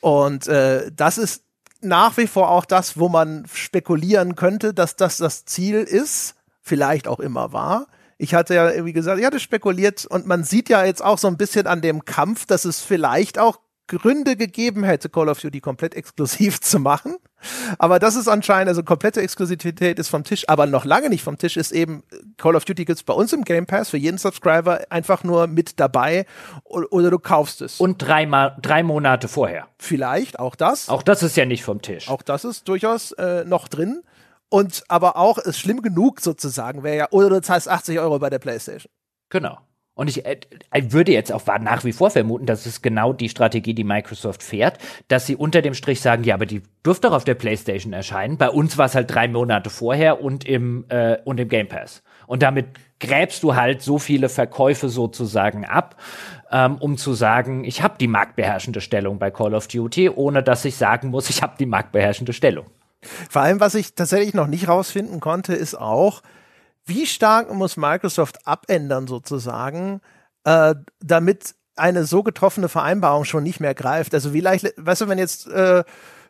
Und 0.00 0.48
äh, 0.48 0.90
das 0.94 1.18
ist 1.18 1.44
nach 1.80 2.16
wie 2.16 2.26
vor 2.26 2.50
auch 2.50 2.64
das, 2.64 2.98
wo 2.98 3.08
man 3.08 3.46
spekulieren 3.52 4.36
könnte, 4.36 4.74
dass 4.74 4.96
das 4.96 5.18
das 5.18 5.44
Ziel 5.44 5.76
ist, 5.76 6.34
vielleicht 6.62 7.08
auch 7.08 7.20
immer 7.20 7.52
war. 7.52 7.86
Ich 8.16 8.34
hatte 8.34 8.54
ja, 8.54 8.84
wie 8.84 8.92
gesagt, 8.92 9.18
ich 9.18 9.26
hatte 9.26 9.40
spekuliert 9.40 10.06
und 10.06 10.26
man 10.26 10.44
sieht 10.44 10.68
ja 10.68 10.84
jetzt 10.84 11.04
auch 11.04 11.18
so 11.18 11.28
ein 11.28 11.36
bisschen 11.36 11.66
an 11.66 11.82
dem 11.82 12.04
Kampf, 12.04 12.46
dass 12.46 12.64
es 12.64 12.80
vielleicht 12.80 13.38
auch 13.38 13.58
Gründe 13.86 14.36
gegeben 14.36 14.84
hätte, 14.84 15.08
Call 15.08 15.28
of 15.28 15.40
Duty 15.40 15.60
komplett 15.60 15.94
exklusiv 15.96 16.60
zu 16.60 16.78
machen. 16.78 17.16
Aber 17.78 17.98
das 17.98 18.16
ist 18.16 18.28
anscheinend, 18.28 18.68
also 18.68 18.82
komplette 18.82 19.20
Exklusivität 19.20 19.98
ist 19.98 20.08
vom 20.08 20.24
Tisch, 20.24 20.48
aber 20.48 20.66
noch 20.66 20.84
lange 20.84 21.10
nicht 21.10 21.22
vom 21.22 21.36
Tisch 21.36 21.56
ist 21.56 21.72
eben, 21.72 22.02
Call 22.38 22.56
of 22.56 22.64
Duty 22.64 22.86
gibt's 22.86 23.02
bei 23.02 23.12
uns 23.12 23.32
im 23.32 23.44
Game 23.44 23.66
Pass 23.66 23.90
für 23.90 23.98
jeden 23.98 24.16
Subscriber 24.16 24.80
einfach 24.88 25.24
nur 25.24 25.46
mit 25.46 25.78
dabei 25.78 26.26
oder 26.64 27.10
du 27.10 27.18
kaufst 27.18 27.60
es. 27.60 27.80
Und 27.80 27.98
drei, 27.98 28.24
drei 28.62 28.82
Monate 28.82 29.28
vorher. 29.28 29.68
Vielleicht, 29.78 30.38
auch 30.38 30.56
das. 30.56 30.88
Auch 30.88 31.02
das 31.02 31.22
ist 31.22 31.36
ja 31.36 31.44
nicht 31.44 31.64
vom 31.64 31.82
Tisch. 31.82 32.08
Auch 32.08 32.22
das 32.22 32.44
ist 32.44 32.68
durchaus 32.68 33.12
äh, 33.12 33.44
noch 33.44 33.68
drin. 33.68 34.02
Und 34.48 34.84
aber 34.88 35.16
auch 35.16 35.38
ist 35.38 35.58
schlimm 35.58 35.82
genug 35.82 36.20
sozusagen, 36.20 36.82
wäre 36.82 36.96
ja, 36.96 37.08
oder 37.10 37.28
du 37.28 37.42
zahlst 37.42 37.68
80 37.68 37.98
Euro 37.98 38.18
bei 38.18 38.30
der 38.30 38.38
PlayStation. 38.38 38.90
Genau. 39.28 39.58
Und 39.94 40.08
ich 40.08 40.26
äh, 40.26 40.38
würde 40.88 41.12
jetzt 41.12 41.32
auch 41.32 41.46
nach 41.60 41.84
wie 41.84 41.92
vor 41.92 42.10
vermuten, 42.10 42.46
dass 42.46 42.66
es 42.66 42.82
genau 42.82 43.12
die 43.12 43.28
Strategie, 43.28 43.74
die 43.74 43.84
Microsoft 43.84 44.42
fährt, 44.42 44.78
dass 45.08 45.26
sie 45.26 45.36
unter 45.36 45.62
dem 45.62 45.74
Strich 45.74 46.00
sagen, 46.00 46.24
ja, 46.24 46.34
aber 46.34 46.46
die 46.46 46.62
dürfte 46.84 47.08
doch 47.08 47.14
auf 47.14 47.24
der 47.24 47.34
PlayStation 47.34 47.92
erscheinen. 47.92 48.36
Bei 48.36 48.50
uns 48.50 48.76
war 48.76 48.86
es 48.86 48.94
halt 48.94 49.14
drei 49.14 49.28
Monate 49.28 49.70
vorher 49.70 50.20
und 50.20 50.44
im, 50.44 50.84
äh, 50.88 51.18
und 51.24 51.38
im 51.38 51.48
Game 51.48 51.68
Pass. 51.68 52.02
Und 52.26 52.42
damit 52.42 52.66
gräbst 52.98 53.42
du 53.42 53.54
halt 53.54 53.82
so 53.82 53.98
viele 53.98 54.28
Verkäufe 54.28 54.88
sozusagen 54.88 55.64
ab, 55.64 55.96
ähm, 56.50 56.76
um 56.76 56.96
zu 56.96 57.12
sagen, 57.12 57.64
ich 57.64 57.82
habe 57.82 57.94
die 57.98 58.08
marktbeherrschende 58.08 58.80
Stellung 58.80 59.18
bei 59.18 59.30
Call 59.30 59.54
of 59.54 59.68
Duty, 59.68 60.10
ohne 60.10 60.42
dass 60.42 60.64
ich 60.64 60.76
sagen 60.76 61.10
muss, 61.10 61.30
ich 61.30 61.42
habe 61.42 61.54
die 61.58 61.66
marktbeherrschende 61.66 62.32
Stellung. 62.32 62.66
Vor 63.30 63.42
allem, 63.42 63.60
was 63.60 63.74
ich 63.74 63.94
tatsächlich 63.94 64.34
noch 64.34 64.46
nicht 64.46 64.66
rausfinden 64.66 65.20
konnte, 65.20 65.54
ist 65.54 65.74
auch, 65.74 66.22
wie 66.86 67.06
stark 67.06 67.52
muss 67.52 67.76
Microsoft 67.76 68.46
abändern 68.46 69.06
sozusagen, 69.06 70.00
äh, 70.44 70.74
damit 71.00 71.54
eine 71.76 72.04
so 72.04 72.22
getroffene 72.22 72.68
Vereinbarung 72.68 73.24
schon 73.24 73.42
nicht 73.42 73.60
mehr 73.60 73.74
greift? 73.74 74.14
Also 74.14 74.32
wie 74.32 74.40
leicht, 74.40 74.72
weißt 74.76 75.02
du, 75.02 75.08
wenn 75.08 75.18
jetzt 75.18 75.46
äh, 75.46 75.84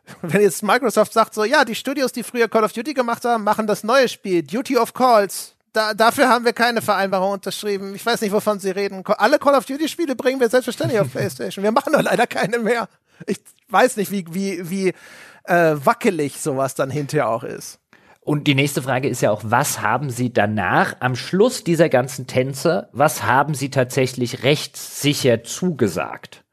wenn 0.21 0.41
jetzt 0.41 0.63
Microsoft 0.63 1.13
sagt 1.13 1.33
so, 1.33 1.43
ja, 1.43 1.65
die 1.65 1.75
Studios, 1.75 2.11
die 2.11 2.23
früher 2.23 2.47
Call 2.47 2.63
of 2.63 2.73
Duty 2.73 2.93
gemacht 2.93 3.25
haben, 3.25 3.43
machen 3.43 3.67
das 3.67 3.83
neue 3.83 4.07
Spiel, 4.07 4.43
Duty 4.43 4.77
of 4.77 4.93
Calls, 4.93 5.55
da, 5.73 5.93
dafür 5.93 6.29
haben 6.29 6.45
wir 6.45 6.53
keine 6.53 6.81
Vereinbarung 6.81 7.33
unterschrieben. 7.33 7.95
Ich 7.95 8.05
weiß 8.05 8.21
nicht, 8.21 8.31
wovon 8.31 8.59
Sie 8.59 8.69
reden. 8.69 9.03
Alle 9.05 9.39
Call 9.39 9.55
of 9.55 9.65
Duty 9.65 9.89
Spiele 9.89 10.15
bringen 10.15 10.39
wir 10.39 10.49
selbstverständlich 10.49 10.99
auf 10.99 11.11
PlayStation. 11.11 11.63
Wir 11.63 11.71
machen 11.71 11.91
doch 11.91 12.01
leider 12.01 12.27
keine 12.27 12.59
mehr. 12.59 12.87
Ich 13.27 13.39
weiß 13.69 13.97
nicht, 13.97 14.11
wie, 14.11 14.25
wie, 14.29 14.69
wie 14.69 14.93
äh, 15.43 15.75
wackelig 15.83 16.39
sowas 16.39 16.75
dann 16.75 16.89
hinterher 16.89 17.29
auch 17.29 17.43
ist. 17.43 17.79
Und 18.25 18.47
die 18.47 18.55
nächste 18.55 18.81
Frage 18.81 19.07
ist 19.07 19.21
ja 19.21 19.29
auch, 19.29 19.43
was 19.45 19.81
haben 19.81 20.09
Sie 20.09 20.33
danach 20.33 20.95
am 20.99 21.15
Schluss 21.15 21.63
dieser 21.63 21.89
ganzen 21.89 22.25
Tänze, 22.25 22.89
was 22.91 23.21
haben 23.21 23.53
Sie 23.53 23.69
tatsächlich 23.69 24.41
rechtssicher 24.41 25.43
zugesagt? 25.43 26.43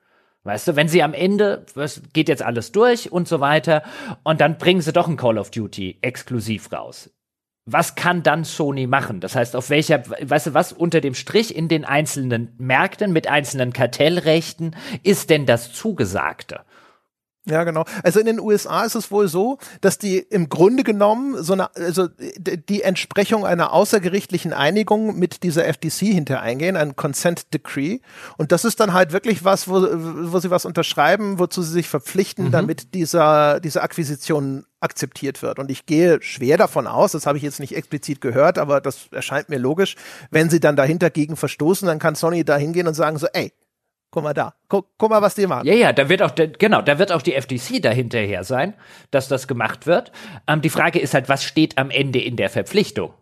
Weißt 0.45 0.69
du, 0.69 0.77
wenn 0.77 0.89
sie 0.89 1.03
am 1.03 1.15
Ende, 1.15 1.65
was 1.75 2.03
geht 2.13 2.29
jetzt 2.29 2.43
alles 2.43 2.73
durch 2.73 3.11
und 3.11 3.27
so 3.27 3.41
weiter, 3.41 3.85
und 4.23 4.43
dann 4.43 4.59
bringen 4.59 4.83
sie 4.83 4.93
doch 4.93 5.09
ein 5.09 5.17
Call 5.17 5.39
of 5.39 5.51
Duty 5.51 5.99
exklusiv 6.03 6.71
raus. 6.73 7.11
Was 7.65 7.95
kann 7.95 8.23
dann 8.23 8.45
Sony 8.45 8.87
machen? 8.87 9.21
Das 9.21 9.35
heißt, 9.35 9.57
auf 9.57 9.71
welcher, 9.71 10.03
weißt 10.21 10.49
du, 10.49 10.55
was 10.55 10.73
unter 10.75 11.01
dem 11.01 11.15
Strich 11.15 11.57
in 11.57 11.69
den 11.69 11.87
einzelnen 11.87 12.55
Märkten 12.59 13.13
mit 13.15 13.29
einzelnen 13.29 13.73
Kartellrechten 13.73 14.77
ist 15.05 15.31
denn 15.31 15.47
das 15.47 15.73
Zugesagte? 15.73 16.61
Ja, 17.45 17.65
genau. 17.65 17.85
Also 18.05 18.21
in 18.21 18.27
den 18.27 18.39
USA 18.39 18.85
ist 18.85 18.95
es 18.95 19.11
wohl 19.11 19.27
so, 19.27 19.59
dass 19.81 19.99
die 19.99 20.19
im 20.19 20.49
Grunde 20.49 20.85
genommen 20.85 21.43
so 21.43 21.55
eine, 21.55 21.75
also 21.75 22.07
die 22.09 22.83
Entsprechung 22.83 23.45
einer 23.45 23.73
außergerichtlichen 23.73 24.53
Einigung 24.53 25.19
mit 25.19 25.43
dieser 25.43 25.65
FTC 25.65 26.07
hinter 26.07 26.41
eingehen, 26.41 26.77
ein 26.77 26.95
Consent 26.95 27.53
Decree. 27.53 27.99
Und 28.37 28.53
das 28.53 28.65
ist 28.65 28.79
dann 28.79 28.93
halt 28.93 29.13
wirklich 29.13 29.45
was, 29.45 29.67
wo, 29.67 29.83
wo 29.83 30.39
sie 30.39 30.51
was 30.51 30.65
unterschreiben, 30.65 31.41
wozu 31.41 31.63
sie 31.63 31.73
sich 31.73 31.89
verpflichten, 31.89 32.47
mhm. 32.47 32.51
damit 32.53 32.95
dieser, 32.95 33.59
diese 33.59 33.83
Akquisition 33.83 34.65
akzeptiert 34.79 35.43
wird. 35.43 35.59
Und 35.59 35.71
ich 35.71 35.87
gehe 35.87 36.23
schwer 36.23 36.57
davon 36.59 36.87
aus, 36.87 37.13
das 37.13 37.27
habe 37.27 37.39
ich 37.39 37.45
jetzt 37.45 37.59
nicht 37.59 37.75
explizit 37.75 38.21
gehört, 38.21 38.59
aber 38.59 38.81
das 38.81 39.09
erscheint 39.11 39.49
mir 39.49 39.59
logisch, 39.59 39.97
wenn 40.31 40.49
sie 40.49 40.61
dann 40.61 40.77
dahinter 40.77 41.11
gegen 41.11 41.37
verstoßen, 41.37 41.87
dann 41.87 41.99
kann 41.99 42.15
Sony 42.15 42.45
da 42.45 42.57
hingehen 42.57 42.87
und 42.87 42.95
sagen 42.95 43.19
so, 43.19 43.27
ey, 43.33 43.53
guck 44.13 44.23
mal 44.23 44.35
da, 44.35 44.55
guck, 44.69 44.87
guck 44.99 45.11
mal, 45.11 45.23
was 45.23 45.35
die 45.35 45.49
machen. 45.49 45.67
Ja, 45.67 45.75
ja, 45.75 45.93
da 45.93 46.09
wird 46.09 46.23
auch, 46.23 46.33
genau, 46.59 46.83
da 46.83 46.99
wird 47.01 47.11
auch 47.11 47.23
die 47.23 47.33
FTC 47.33 47.83
dahinterher 47.83 48.45
sein, 48.45 48.75
dass 49.11 49.27
das 49.27 49.49
gemacht 49.49 49.87
wird. 49.87 50.13
Ähm, 50.47 50.61
die 50.61 50.71
Frage 50.71 51.01
ist 51.01 51.15
halt, 51.15 51.29
was 51.29 51.43
steht 51.43 51.79
am 51.79 51.91
Ende 51.91 52.21
in 52.21 52.37
der 52.37 52.51
Verpflichtung? 52.51 53.15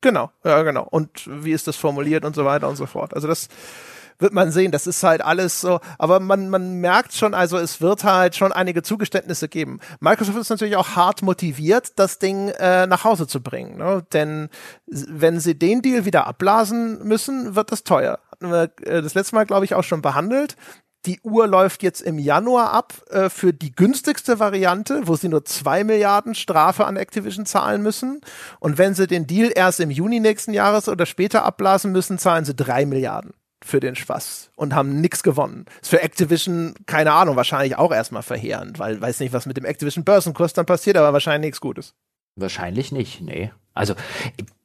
Genau, 0.00 0.30
ja, 0.44 0.62
genau. 0.62 0.86
Und 0.88 1.10
wie 1.26 1.52
ist 1.52 1.66
das 1.66 1.76
formuliert 1.76 2.24
und 2.24 2.34
so 2.34 2.44
weiter 2.44 2.68
und 2.68 2.76
so 2.76 2.86
fort. 2.86 3.12
Also 3.12 3.26
das 3.26 3.48
wird 4.18 4.32
man 4.32 4.50
sehen. 4.50 4.72
Das 4.72 4.86
ist 4.86 5.02
halt 5.02 5.20
alles 5.20 5.60
so, 5.60 5.80
aber 5.98 6.20
man, 6.20 6.48
man 6.48 6.80
merkt 6.80 7.12
schon, 7.12 7.34
also 7.34 7.58
es 7.58 7.80
wird 7.80 8.04
halt 8.04 8.36
schon 8.36 8.52
einige 8.52 8.82
Zugeständnisse 8.82 9.48
geben. 9.48 9.80
Microsoft 10.00 10.38
ist 10.38 10.50
natürlich 10.50 10.76
auch 10.76 10.96
hart 10.96 11.22
motiviert, 11.22 11.98
das 11.98 12.18
Ding 12.18 12.48
äh, 12.50 12.86
nach 12.86 13.04
Hause 13.04 13.26
zu 13.26 13.42
bringen. 13.42 13.76
Ne? 13.78 14.06
Denn 14.12 14.48
wenn 14.86 15.40
sie 15.40 15.58
den 15.58 15.82
Deal 15.82 16.04
wieder 16.04 16.26
abblasen 16.26 17.06
müssen, 17.06 17.56
wird 17.56 17.72
das 17.72 17.84
teuer 17.84 18.18
hatten 18.40 18.52
wir 18.52 18.70
äh, 18.86 19.02
das 19.02 19.14
letzte 19.14 19.34
Mal, 19.34 19.46
glaube 19.46 19.64
ich, 19.64 19.74
auch 19.74 19.84
schon 19.84 20.02
behandelt. 20.02 20.56
Die 21.06 21.20
Uhr 21.22 21.46
läuft 21.46 21.84
jetzt 21.84 22.00
im 22.00 22.18
Januar 22.18 22.72
ab 22.72 22.94
äh, 23.10 23.28
für 23.28 23.52
die 23.52 23.70
günstigste 23.70 24.40
Variante, 24.40 25.02
wo 25.06 25.14
sie 25.14 25.28
nur 25.28 25.44
zwei 25.44 25.84
Milliarden 25.84 26.34
Strafe 26.34 26.84
an 26.84 26.96
Activision 26.96 27.46
zahlen 27.46 27.82
müssen. 27.82 28.20
Und 28.58 28.76
wenn 28.76 28.94
sie 28.94 29.06
den 29.06 29.26
Deal 29.26 29.52
erst 29.54 29.78
im 29.78 29.90
Juni 29.90 30.18
nächsten 30.18 30.52
Jahres 30.52 30.88
oder 30.88 31.06
später 31.06 31.44
abblasen 31.44 31.92
müssen, 31.92 32.18
zahlen 32.18 32.44
sie 32.44 32.56
drei 32.56 32.86
Milliarden 32.86 33.34
für 33.64 33.78
den 33.78 33.94
Spaß 33.94 34.50
und 34.56 34.74
haben 34.74 35.00
nichts 35.00 35.22
gewonnen. 35.22 35.66
Ist 35.80 35.90
für 35.90 36.02
Activision, 36.02 36.74
keine 36.86 37.12
Ahnung, 37.12 37.36
wahrscheinlich 37.36 37.76
auch 37.76 37.92
erstmal 37.92 38.22
verheerend, 38.22 38.78
weil 38.78 39.00
weiß 39.00 39.20
nicht, 39.20 39.32
was 39.32 39.46
mit 39.46 39.56
dem 39.56 39.64
Activision 39.64 40.04
Börsenkurs 40.04 40.54
dann 40.54 40.66
passiert, 40.66 40.96
aber 40.96 41.12
wahrscheinlich 41.12 41.48
nichts 41.48 41.60
Gutes. 41.60 41.94
Wahrscheinlich 42.34 42.92
nicht, 42.92 43.20
nee. 43.20 43.52
Also 43.76 43.94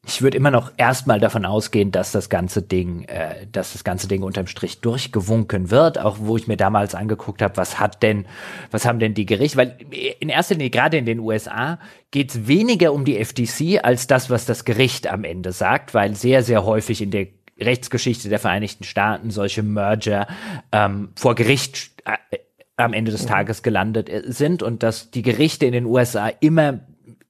ich 0.05 0.21
würde 0.23 0.35
immer 0.35 0.49
noch 0.49 0.71
erstmal 0.77 1.19
davon 1.19 1.45
ausgehen, 1.45 1.91
dass 1.91 2.11
das 2.11 2.29
ganze 2.29 2.63
Ding, 2.63 3.03
äh, 3.03 3.45
dass 3.51 3.73
das 3.73 3.83
ganze 3.83 4.07
Ding 4.07 4.23
unterm 4.23 4.47
Strich 4.47 4.81
durchgewunken 4.81 5.69
wird, 5.69 5.99
auch 5.99 6.17
wo 6.19 6.37
ich 6.37 6.47
mir 6.47 6.57
damals 6.57 6.95
angeguckt 6.95 7.41
habe, 7.41 7.57
was 7.57 7.79
hat 7.79 8.01
denn, 8.01 8.25
was 8.71 8.85
haben 8.85 8.99
denn 8.99 9.13
die 9.13 9.27
Gerichte, 9.27 9.57
weil 9.57 9.77
in 10.19 10.29
erster 10.29 10.55
Linie 10.55 10.71
gerade 10.71 10.97
in 10.97 11.05
den 11.05 11.19
USA 11.19 11.77
geht 12.09 12.31
es 12.31 12.47
weniger 12.47 12.93
um 12.93 13.05
die 13.05 13.23
FTC 13.23 13.83
als 13.83 14.07
das, 14.07 14.29
was 14.29 14.45
das 14.45 14.65
Gericht 14.65 15.07
am 15.07 15.23
Ende 15.23 15.51
sagt, 15.51 15.93
weil 15.93 16.15
sehr, 16.15 16.41
sehr 16.41 16.65
häufig 16.65 17.01
in 17.01 17.11
der 17.11 17.27
Rechtsgeschichte 17.59 18.27
der 18.27 18.39
Vereinigten 18.39 18.83
Staaten 18.83 19.29
solche 19.29 19.61
Merger 19.61 20.25
ähm, 20.71 21.09
vor 21.15 21.35
Gericht 21.35 21.91
äh, 22.05 22.37
am 22.75 22.93
Ende 22.93 23.11
des 23.11 23.27
Tages 23.27 23.61
gelandet 23.61 24.09
äh, 24.09 24.23
sind 24.25 24.63
und 24.63 24.81
dass 24.81 25.11
die 25.11 25.21
Gerichte 25.21 25.67
in 25.67 25.73
den 25.73 25.85
USA 25.85 26.27
immer 26.27 26.79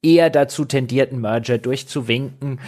eher 0.02 0.30
dazu 0.30 0.64
tendierten, 0.64 1.20
Merger 1.20 1.58
durchzuwinken, 1.58 2.60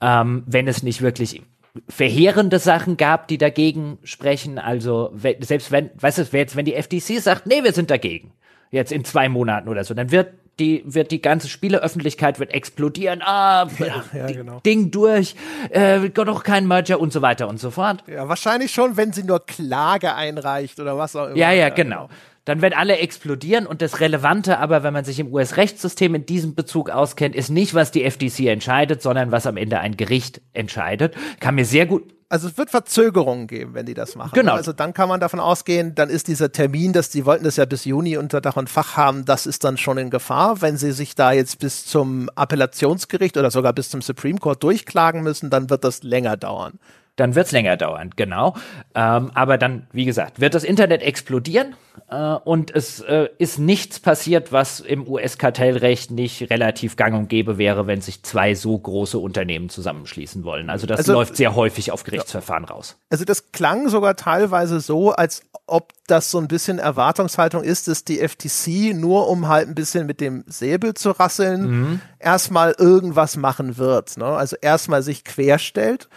ähm, 0.00 0.42
wenn 0.46 0.68
es 0.68 0.82
nicht 0.82 1.02
wirklich 1.02 1.42
verheerende 1.88 2.58
Sachen 2.58 2.96
gab, 2.96 3.28
die 3.28 3.38
dagegen 3.38 3.98
sprechen. 4.02 4.58
Also 4.58 5.12
selbst 5.40 5.70
wenn, 5.70 5.90
weißt 5.94 6.18
du, 6.18 6.36
jetzt, 6.36 6.56
wenn 6.56 6.64
die 6.64 6.74
FTC 6.74 7.20
sagt, 7.20 7.46
nee, 7.46 7.62
wir 7.62 7.72
sind 7.72 7.90
dagegen, 7.90 8.32
jetzt 8.70 8.92
in 8.92 9.04
zwei 9.04 9.28
Monaten 9.28 9.68
oder 9.68 9.84
so, 9.84 9.94
dann 9.94 10.10
wird 10.10 10.34
die 10.58 10.82
wird 10.84 11.10
die 11.10 11.22
ganze 11.22 11.48
Spieleöffentlichkeit 11.48 12.38
wird 12.38 12.52
explodieren, 12.52 13.22
ah, 13.22 13.66
ja, 13.78 14.04
ja, 14.12 14.26
genau. 14.26 14.60
Ding 14.60 14.90
durch, 14.90 15.34
äh, 15.70 16.10
doch 16.10 16.44
kein 16.44 16.68
Merger 16.68 17.00
und 17.00 17.12
so 17.12 17.22
weiter 17.22 17.48
und 17.48 17.58
so 17.58 17.70
fort. 17.70 18.04
Ja, 18.06 18.28
wahrscheinlich 18.28 18.70
schon, 18.70 18.96
wenn 18.98 19.12
sie 19.12 19.24
nur 19.24 19.44
Klage 19.46 20.14
einreicht 20.14 20.78
oder 20.78 20.98
was 20.98 21.16
auch 21.16 21.28
immer. 21.28 21.36
Ja, 21.36 21.50
ja, 21.50 21.70
genau. 21.70 22.10
Dann 22.50 22.62
werden 22.62 22.74
alle 22.76 22.98
explodieren 22.98 23.64
und 23.64 23.80
das 23.80 24.00
Relevante 24.00 24.58
aber, 24.58 24.82
wenn 24.82 24.92
man 24.92 25.04
sich 25.04 25.20
im 25.20 25.32
US-Rechtssystem 25.32 26.16
in 26.16 26.26
diesem 26.26 26.56
Bezug 26.56 26.90
auskennt, 26.90 27.36
ist 27.36 27.48
nicht, 27.48 27.74
was 27.74 27.92
die 27.92 28.10
FTC 28.10 28.46
entscheidet, 28.46 29.02
sondern 29.02 29.30
was 29.30 29.46
am 29.46 29.56
Ende 29.56 29.78
ein 29.78 29.96
Gericht 29.96 30.40
entscheidet. 30.52 31.14
Kann 31.38 31.54
mir 31.54 31.64
sehr 31.64 31.86
gut 31.86 32.12
also 32.32 32.46
es 32.46 32.56
wird 32.56 32.70
Verzögerungen 32.70 33.48
geben, 33.48 33.74
wenn 33.74 33.86
die 33.86 33.94
das 33.94 34.14
machen. 34.14 34.30
Genau. 34.34 34.52
Also 34.52 34.72
dann 34.72 34.94
kann 34.94 35.08
man 35.08 35.18
davon 35.18 35.40
ausgehen, 35.40 35.96
dann 35.96 36.08
ist 36.08 36.28
dieser 36.28 36.52
Termin, 36.52 36.92
dass 36.92 37.10
die 37.10 37.26
wollten 37.26 37.42
das 37.42 37.56
ja 37.56 37.64
bis 37.64 37.84
Juni 37.84 38.16
unter 38.16 38.40
Dach 38.40 38.56
und 38.56 38.70
Fach 38.70 38.96
haben, 38.96 39.24
das 39.24 39.46
ist 39.46 39.64
dann 39.64 39.76
schon 39.76 39.98
in 39.98 40.10
Gefahr. 40.10 40.62
Wenn 40.62 40.76
sie 40.76 40.92
sich 40.92 41.16
da 41.16 41.32
jetzt 41.32 41.58
bis 41.58 41.86
zum 41.86 42.30
Appellationsgericht 42.36 43.36
oder 43.36 43.50
sogar 43.50 43.72
bis 43.72 43.90
zum 43.90 44.00
Supreme 44.00 44.38
Court 44.38 44.62
durchklagen 44.62 45.24
müssen, 45.24 45.50
dann 45.50 45.70
wird 45.70 45.82
das 45.82 46.04
länger 46.04 46.36
dauern 46.36 46.78
dann 47.20 47.34
wird 47.34 47.46
es 47.46 47.52
länger 47.52 47.76
dauern, 47.76 48.10
genau. 48.16 48.54
Ähm, 48.94 49.30
aber 49.34 49.58
dann, 49.58 49.86
wie 49.92 50.04
gesagt, 50.04 50.40
wird 50.40 50.54
das 50.54 50.64
Internet 50.64 51.02
explodieren 51.02 51.74
äh, 52.08 52.16
und 52.16 52.74
es 52.74 53.00
äh, 53.00 53.28
ist 53.38 53.58
nichts 53.58 54.00
passiert, 54.00 54.52
was 54.52 54.80
im 54.80 55.06
US-Kartellrecht 55.06 56.10
nicht 56.10 56.50
relativ 56.50 56.96
gang 56.96 57.14
und 57.14 57.28
gäbe 57.28 57.58
wäre, 57.58 57.86
wenn 57.86 58.00
sich 58.00 58.22
zwei 58.22 58.54
so 58.54 58.76
große 58.76 59.18
Unternehmen 59.18 59.68
zusammenschließen 59.68 60.44
wollen. 60.44 60.70
Also 60.70 60.86
das 60.86 60.98
also, 60.98 61.12
läuft 61.12 61.36
sehr 61.36 61.54
häufig 61.54 61.92
auf 61.92 62.04
Gerichtsverfahren 62.04 62.64
ja. 62.64 62.74
raus. 62.74 62.96
Also 63.10 63.24
das 63.24 63.52
klang 63.52 63.88
sogar 63.88 64.16
teilweise 64.16 64.80
so, 64.80 65.12
als 65.12 65.42
ob 65.66 65.92
das 66.06 66.30
so 66.30 66.38
ein 66.38 66.48
bisschen 66.48 66.78
Erwartungshaltung 66.78 67.62
ist, 67.62 67.86
dass 67.86 68.04
die 68.04 68.18
FTC 68.18 68.94
nur 68.94 69.28
um 69.28 69.46
halt 69.48 69.68
ein 69.68 69.74
bisschen 69.74 70.06
mit 70.06 70.20
dem 70.20 70.44
Säbel 70.48 70.94
zu 70.94 71.10
rasseln, 71.12 71.70
mhm. 71.70 72.00
erstmal 72.18 72.74
irgendwas 72.76 73.36
machen 73.36 73.78
wird. 73.78 74.16
Ne? 74.16 74.24
Also 74.24 74.56
erstmal 74.60 75.02
sich 75.02 75.24
querstellt 75.24 76.08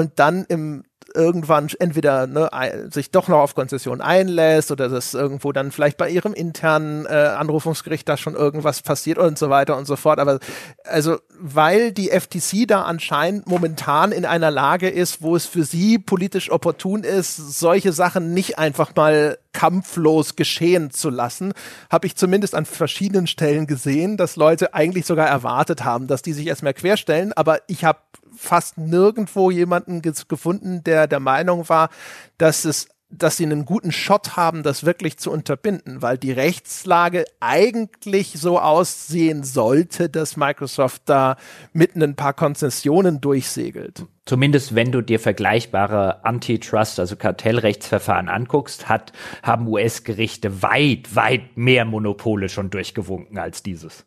und 0.00 0.18
dann 0.18 0.46
im 0.48 0.82
irgendwann 1.14 1.68
entweder 1.78 2.26
ne, 2.26 2.48
sich 2.90 3.10
doch 3.10 3.28
noch 3.28 3.38
auf 3.38 3.54
Konzession 3.54 4.00
einlässt 4.00 4.70
oder 4.70 4.88
dass 4.88 5.14
irgendwo 5.14 5.52
dann 5.52 5.72
vielleicht 5.72 5.96
bei 5.96 6.08
ihrem 6.08 6.34
internen 6.34 7.06
äh, 7.06 7.08
Anrufungsgericht 7.08 8.08
da 8.08 8.16
schon 8.16 8.34
irgendwas 8.34 8.82
passiert 8.82 9.18
und 9.18 9.38
so 9.38 9.50
weiter 9.50 9.76
und 9.76 9.86
so 9.86 9.96
fort. 9.96 10.18
Aber 10.18 10.38
also, 10.84 11.18
weil 11.38 11.92
die 11.92 12.10
FTC 12.10 12.66
da 12.66 12.82
anscheinend 12.82 13.46
momentan 13.48 14.12
in 14.12 14.24
einer 14.24 14.50
Lage 14.50 14.88
ist, 14.88 15.22
wo 15.22 15.36
es 15.36 15.46
für 15.46 15.64
sie 15.64 15.98
politisch 15.98 16.50
opportun 16.50 17.02
ist, 17.02 17.36
solche 17.36 17.92
Sachen 17.92 18.32
nicht 18.32 18.58
einfach 18.58 18.94
mal 18.94 19.38
kampflos 19.52 20.36
geschehen 20.36 20.92
zu 20.92 21.10
lassen, 21.10 21.52
habe 21.90 22.06
ich 22.06 22.16
zumindest 22.16 22.54
an 22.54 22.66
verschiedenen 22.66 23.26
Stellen 23.26 23.66
gesehen, 23.66 24.16
dass 24.16 24.36
Leute 24.36 24.74
eigentlich 24.74 25.06
sogar 25.06 25.26
erwartet 25.26 25.84
haben, 25.84 26.06
dass 26.06 26.22
die 26.22 26.32
sich 26.32 26.46
erstmal 26.46 26.74
querstellen. 26.74 27.32
Aber 27.32 27.58
ich 27.66 27.84
habe 27.84 27.98
fast 28.36 28.78
nirgendwo 28.78 29.50
jemanden 29.50 30.02
gefunden, 30.02 30.82
der 30.84 31.06
der 31.06 31.20
Meinung 31.20 31.68
war, 31.68 31.90
dass 32.38 32.64
es 32.64 32.88
dass 33.10 33.36
sie 33.36 33.44
einen 33.44 33.64
guten 33.64 33.92
Shot 33.92 34.36
haben, 34.36 34.62
das 34.62 34.86
wirklich 34.86 35.18
zu 35.18 35.30
unterbinden, 35.30 36.00
weil 36.00 36.16
die 36.16 36.32
Rechtslage 36.32 37.24
eigentlich 37.40 38.34
so 38.36 38.58
aussehen 38.58 39.42
sollte, 39.42 40.08
dass 40.08 40.36
Microsoft 40.36 41.02
da 41.06 41.36
mit 41.72 41.96
ein 41.96 42.14
paar 42.14 42.34
Konzessionen 42.34 43.20
durchsegelt. 43.20 44.06
Zumindest 44.26 44.76
wenn 44.76 44.92
du 44.92 45.02
dir 45.02 45.18
vergleichbare 45.18 46.24
Antitrust, 46.24 47.00
also 47.00 47.16
Kartellrechtsverfahren 47.16 48.28
anguckst, 48.28 48.88
hat, 48.88 49.12
haben 49.42 49.66
US-Gerichte 49.66 50.62
weit, 50.62 51.16
weit 51.16 51.56
mehr 51.56 51.84
Monopole 51.84 52.48
schon 52.48 52.70
durchgewunken 52.70 53.38
als 53.38 53.64
dieses. 53.64 54.06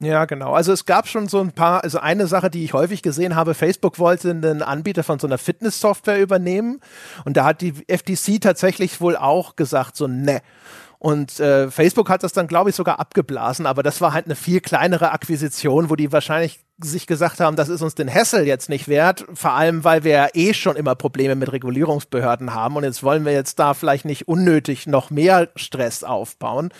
Ja, 0.00 0.24
genau. 0.24 0.52
Also 0.52 0.72
es 0.72 0.86
gab 0.86 1.06
schon 1.06 1.28
so 1.28 1.40
ein 1.40 1.52
paar, 1.52 1.84
also 1.84 1.98
eine 1.98 2.26
Sache, 2.26 2.50
die 2.50 2.64
ich 2.64 2.72
häufig 2.72 3.02
gesehen 3.02 3.36
habe, 3.36 3.54
Facebook 3.54 3.98
wollte 3.98 4.30
einen 4.30 4.62
Anbieter 4.62 5.04
von 5.04 5.18
so 5.18 5.26
einer 5.26 5.38
Fitness-Software 5.38 6.20
übernehmen 6.20 6.80
und 7.24 7.36
da 7.36 7.44
hat 7.44 7.60
die 7.60 7.72
FTC 7.86 8.40
tatsächlich 8.40 9.00
wohl 9.00 9.16
auch 9.16 9.56
gesagt, 9.56 9.96
so 9.96 10.06
ne. 10.06 10.42
Und 10.98 11.38
äh, 11.38 11.70
Facebook 11.70 12.08
hat 12.08 12.22
das 12.22 12.32
dann, 12.32 12.46
glaube 12.46 12.70
ich, 12.70 12.76
sogar 12.76 12.98
abgeblasen, 12.98 13.66
aber 13.66 13.82
das 13.82 14.00
war 14.00 14.14
halt 14.14 14.24
eine 14.24 14.34
viel 14.34 14.60
kleinere 14.60 15.12
Akquisition, 15.12 15.90
wo 15.90 15.96
die 15.96 16.12
wahrscheinlich 16.12 16.60
sich 16.82 17.06
gesagt 17.06 17.40
haben, 17.40 17.56
das 17.56 17.68
ist 17.68 17.82
uns 17.82 17.94
den 17.94 18.12
Hassel 18.12 18.46
jetzt 18.46 18.70
nicht 18.70 18.88
wert, 18.88 19.26
vor 19.34 19.52
allem 19.52 19.84
weil 19.84 20.02
wir 20.02 20.12
ja 20.12 20.28
eh 20.32 20.54
schon 20.54 20.76
immer 20.76 20.94
Probleme 20.94 21.34
mit 21.34 21.52
Regulierungsbehörden 21.52 22.54
haben 22.54 22.76
und 22.76 22.84
jetzt 22.84 23.02
wollen 23.02 23.24
wir 23.26 23.32
jetzt 23.32 23.58
da 23.58 23.74
vielleicht 23.74 24.06
nicht 24.06 24.28
unnötig 24.28 24.86
noch 24.86 25.10
mehr 25.10 25.50
Stress 25.56 26.04
aufbauen. 26.04 26.70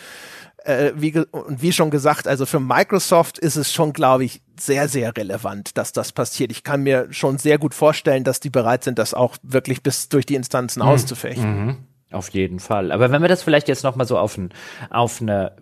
Äh, 0.64 0.92
wie, 0.96 1.18
und 1.30 1.60
wie 1.60 1.72
schon 1.72 1.90
gesagt, 1.90 2.26
also 2.26 2.46
für 2.46 2.58
Microsoft 2.58 3.38
ist 3.38 3.56
es 3.56 3.72
schon, 3.72 3.92
glaube 3.92 4.24
ich, 4.24 4.40
sehr, 4.58 4.88
sehr 4.88 5.14
relevant, 5.16 5.76
dass 5.76 5.92
das 5.92 6.12
passiert. 6.12 6.50
Ich 6.50 6.64
kann 6.64 6.82
mir 6.82 7.08
schon 7.10 7.38
sehr 7.38 7.58
gut 7.58 7.74
vorstellen, 7.74 8.24
dass 8.24 8.40
die 8.40 8.50
bereit 8.50 8.82
sind, 8.82 8.98
das 8.98 9.12
auch 9.12 9.36
wirklich 9.42 9.82
bis 9.82 10.08
durch 10.08 10.24
die 10.24 10.36
Instanzen 10.36 10.80
mhm. 10.80 10.88
auszufechten. 10.88 11.66
Mhm. 11.66 11.76
Auf 12.12 12.30
jeden 12.30 12.60
Fall. 12.60 12.92
Aber 12.92 13.10
wenn 13.10 13.20
wir 13.20 13.28
das 13.28 13.42
vielleicht 13.42 13.68
jetzt 13.68 13.84
noch 13.84 13.96
mal 13.96 14.06
so 14.06 14.16
auf, 14.16 14.38
ein, 14.38 14.50
auf 14.88 15.20
eine 15.20 15.56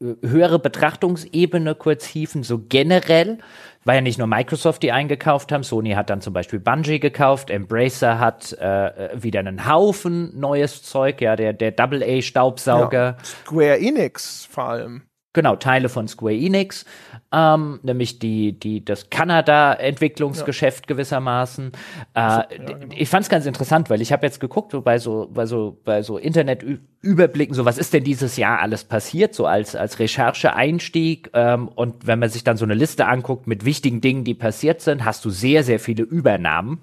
höhere 0.00 0.58
Betrachtungsebene 0.58 1.74
kurz 1.74 2.04
hieven, 2.04 2.42
so 2.42 2.60
generell, 2.68 3.38
war 3.84 3.96
ja 3.96 4.00
nicht 4.00 4.18
nur 4.18 4.26
Microsoft, 4.26 4.82
die 4.82 4.92
eingekauft 4.92 5.50
haben, 5.50 5.62
Sony 5.62 5.92
hat 5.92 6.10
dann 6.10 6.20
zum 6.20 6.32
Beispiel 6.32 6.60
Bungie 6.60 7.00
gekauft, 7.00 7.50
Embracer 7.50 8.18
hat 8.18 8.52
äh, 8.52 9.10
wieder 9.14 9.40
einen 9.40 9.68
Haufen 9.68 10.38
neues 10.38 10.82
Zeug, 10.82 11.20
ja, 11.20 11.34
der, 11.36 11.52
der 11.52 11.72
Double-A-Staubsauger. 11.72 13.16
Ja, 13.18 13.24
Square 13.24 13.78
Enix 13.80 14.44
vor 14.44 14.64
allem. 14.64 15.07
Genau, 15.38 15.54
Teile 15.54 15.88
von 15.88 16.08
Square 16.08 16.34
Enix 16.34 16.84
ähm, 17.30 17.80
nämlich 17.82 18.18
die, 18.18 18.58
die, 18.58 18.84
das 18.84 19.10
Kanada-Entwicklungsgeschäft 19.10 20.84
ja. 20.84 20.94
gewissermaßen. 20.94 21.72
Äh, 22.14 22.20
ja, 22.20 22.46
genau. 22.48 22.86
Ich 22.96 23.08
fand 23.08 23.24
es 23.24 23.28
ganz 23.28 23.44
interessant, 23.44 23.90
weil 23.90 24.00
ich 24.00 24.12
habe 24.12 24.24
jetzt 24.24 24.40
geguckt, 24.40 24.72
so 24.72 24.80
bei 24.80 24.98
so, 24.98 25.28
bei 25.32 25.44
so, 25.44 25.78
bei 25.84 26.02
so 26.02 26.16
Internetüberblicken, 26.16 27.54
so 27.54 27.64
was 27.66 27.76
ist 27.76 27.92
denn 27.92 28.04
dieses 28.04 28.38
Jahr 28.38 28.60
alles 28.60 28.84
passiert, 28.84 29.34
so 29.34 29.46
als, 29.46 29.76
als 29.76 29.98
Recherche-Einstieg. 29.98 31.30
Ähm, 31.34 31.68
und 31.68 32.06
wenn 32.06 32.18
man 32.18 32.30
sich 32.30 32.44
dann 32.44 32.56
so 32.56 32.64
eine 32.64 32.74
Liste 32.74 33.06
anguckt 33.06 33.46
mit 33.46 33.64
wichtigen 33.64 34.00
Dingen, 34.00 34.24
die 34.24 34.34
passiert 34.34 34.80
sind, 34.80 35.04
hast 35.04 35.24
du 35.24 35.30
sehr, 35.30 35.64
sehr 35.64 35.80
viele 35.80 36.04
Übernahmen 36.04 36.82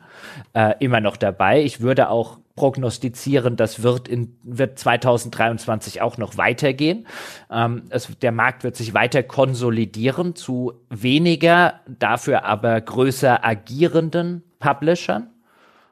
äh, 0.53 0.75
immer 0.80 1.01
noch 1.01 1.17
dabei. 1.17 1.64
Ich 1.64 1.82
würde 1.82 2.09
auch 2.09 2.38
prognostizieren, 2.56 3.58
das 3.58 3.84
wird 3.84 4.08
in 4.08 4.38
wird 4.43 4.80
2023 4.80 6.01
auch 6.01 6.17
noch 6.17 6.38
weitergehen. 6.38 7.06
Ähm, 7.51 7.84
es, 7.90 8.17
der 8.19 8.32
Markt 8.32 8.64
wird 8.64 8.75
sich 8.75 8.93
weiter 8.93 9.24
konsolidieren 9.24 10.35
zu 10.35 10.74
weniger, 10.90 11.82
dafür 11.88 12.45
aber 12.45 12.80
größer 12.80 13.45
agierenden 13.45 14.43
Publishern. 14.59 15.30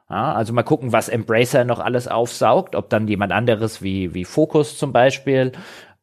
Ja, 0.08 0.34
also 0.34 0.52
mal 0.52 0.62
gucken, 0.62 0.92
was 0.92 1.08
Embracer 1.08 1.64
noch 1.64 1.80
alles 1.80 2.08
aufsaugt, 2.08 2.76
ob 2.76 2.90
dann 2.90 3.08
jemand 3.08 3.32
anderes 3.32 3.82
wie, 3.82 4.14
wie 4.14 4.24
Focus 4.24 4.78
zum 4.78 4.92
Beispiel 4.92 5.52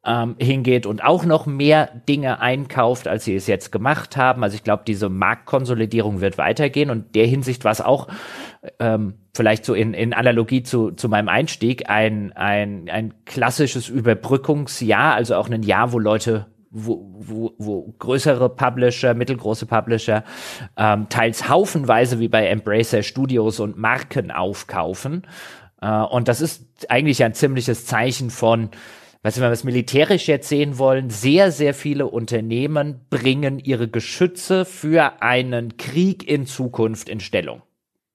ähm, 0.04 0.36
hingeht 0.38 0.86
und 0.86 1.04
auch 1.04 1.24
noch 1.24 1.46
mehr 1.46 1.86
Dinge 2.08 2.40
einkauft, 2.40 3.06
als 3.06 3.24
sie 3.24 3.36
es 3.36 3.46
jetzt 3.46 3.70
gemacht 3.70 4.16
haben. 4.16 4.42
Also 4.42 4.56
ich 4.56 4.64
glaube, 4.64 4.82
diese 4.86 5.08
Marktkonsolidierung 5.08 6.20
wird 6.20 6.38
weitergehen 6.38 6.90
und 6.90 7.14
der 7.14 7.26
Hinsicht 7.26 7.64
war 7.64 7.72
es 7.72 7.80
auch 7.80 8.08
ähm, 8.80 9.14
vielleicht 9.34 9.64
so 9.64 9.74
in, 9.74 9.94
in 9.94 10.12
Analogie 10.12 10.62
zu, 10.62 10.90
zu 10.90 11.08
meinem 11.08 11.28
Einstieg 11.28 11.88
ein, 11.88 12.32
ein, 12.32 12.88
ein 12.90 13.14
klassisches 13.24 13.88
Überbrückungsjahr, 13.88 15.14
also 15.14 15.36
auch 15.36 15.48
ein 15.48 15.62
Jahr, 15.62 15.92
wo 15.92 15.98
Leute 15.98 16.46
wo, 16.74 17.06
wo, 17.18 17.54
wo 17.58 17.94
größere 17.98 18.48
Publisher, 18.48 19.12
mittelgroße 19.12 19.66
Publisher 19.66 20.24
ähm, 20.76 21.06
teils 21.10 21.48
haufenweise 21.48 22.18
wie 22.18 22.28
bei 22.28 22.46
Embracer 22.46 23.02
Studios 23.02 23.60
und 23.60 23.76
Marken 23.76 24.30
aufkaufen. 24.30 25.26
Äh, 25.82 25.90
und 25.90 26.28
das 26.28 26.40
ist 26.40 26.90
eigentlich 26.90 27.22
ein 27.22 27.34
ziemliches 27.34 27.84
Zeichen 27.84 28.30
von, 28.30 28.70
wenn 29.22 29.34
wir 29.34 29.50
es 29.50 29.64
militärisch 29.64 30.28
jetzt 30.28 30.48
sehen 30.48 30.78
wollen, 30.78 31.10
sehr, 31.10 31.52
sehr 31.52 31.74
viele 31.74 32.06
Unternehmen 32.06 33.02
bringen 33.10 33.58
ihre 33.58 33.88
Geschütze 33.88 34.64
für 34.64 35.20
einen 35.20 35.76
Krieg 35.76 36.26
in 36.26 36.46
Zukunft 36.46 37.10
in 37.10 37.20
Stellung. 37.20 37.62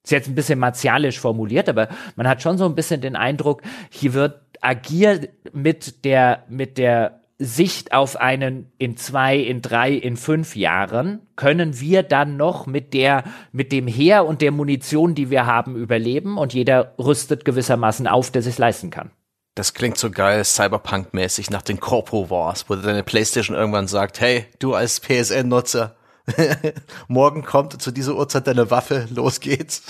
Ist 0.07 0.11
jetzt 0.11 0.29
ein 0.29 0.35
bisschen 0.35 0.57
martialisch 0.57 1.19
formuliert, 1.19 1.67
aber 1.67 1.89
man 2.15 2.29
hat 2.29 2.41
schon 2.41 2.57
so 2.57 2.63
ein 2.63 2.75
bisschen 2.75 3.01
den 3.01 3.17
Eindruck, 3.17 3.61
hier 3.89 4.13
wird 4.13 4.39
agiert 4.61 5.27
mit 5.51 6.05
der, 6.05 6.45
mit 6.47 6.77
der 6.77 7.19
Sicht 7.39 7.91
auf 7.91 8.15
einen 8.15 8.71
in 8.77 8.95
zwei, 8.95 9.35
in 9.35 9.61
drei, 9.61 9.91
in 9.91 10.15
fünf 10.15 10.55
Jahren, 10.55 11.19
können 11.35 11.81
wir 11.81 12.03
dann 12.03 12.37
noch 12.37 12.67
mit 12.67 12.93
der, 12.93 13.25
mit 13.51 13.73
dem 13.73 13.85
Heer 13.85 14.25
und 14.25 14.41
der 14.41 14.51
Munition, 14.51 15.13
die 15.13 15.29
wir 15.29 15.45
haben, 15.45 15.75
überleben 15.75 16.37
und 16.37 16.53
jeder 16.53 16.93
rüstet 16.97 17.43
gewissermaßen 17.43 18.07
auf, 18.07 18.31
der 18.31 18.43
sich 18.43 18.57
leisten 18.57 18.91
kann. 18.91 19.11
Das 19.55 19.73
klingt 19.73 19.97
so 19.97 20.09
geil, 20.09 20.45
Cyberpunk-mäßig 20.45 21.49
nach 21.49 21.63
den 21.63 21.81
Corpo 21.81 22.29
Wars, 22.29 22.69
wo 22.69 22.75
deine 22.75 23.03
Playstation 23.03 23.57
irgendwann 23.57 23.89
sagt, 23.89 24.21
hey, 24.21 24.45
du 24.59 24.73
als 24.73 25.01
PSN-Nutzer, 25.01 25.97
morgen 27.07 27.43
kommt 27.43 27.81
zu 27.81 27.91
dieser 27.91 28.15
Uhrzeit 28.15 28.47
deine 28.47 28.69
Waffe, 28.69 29.07
los 29.14 29.39
geht's. 29.39 29.83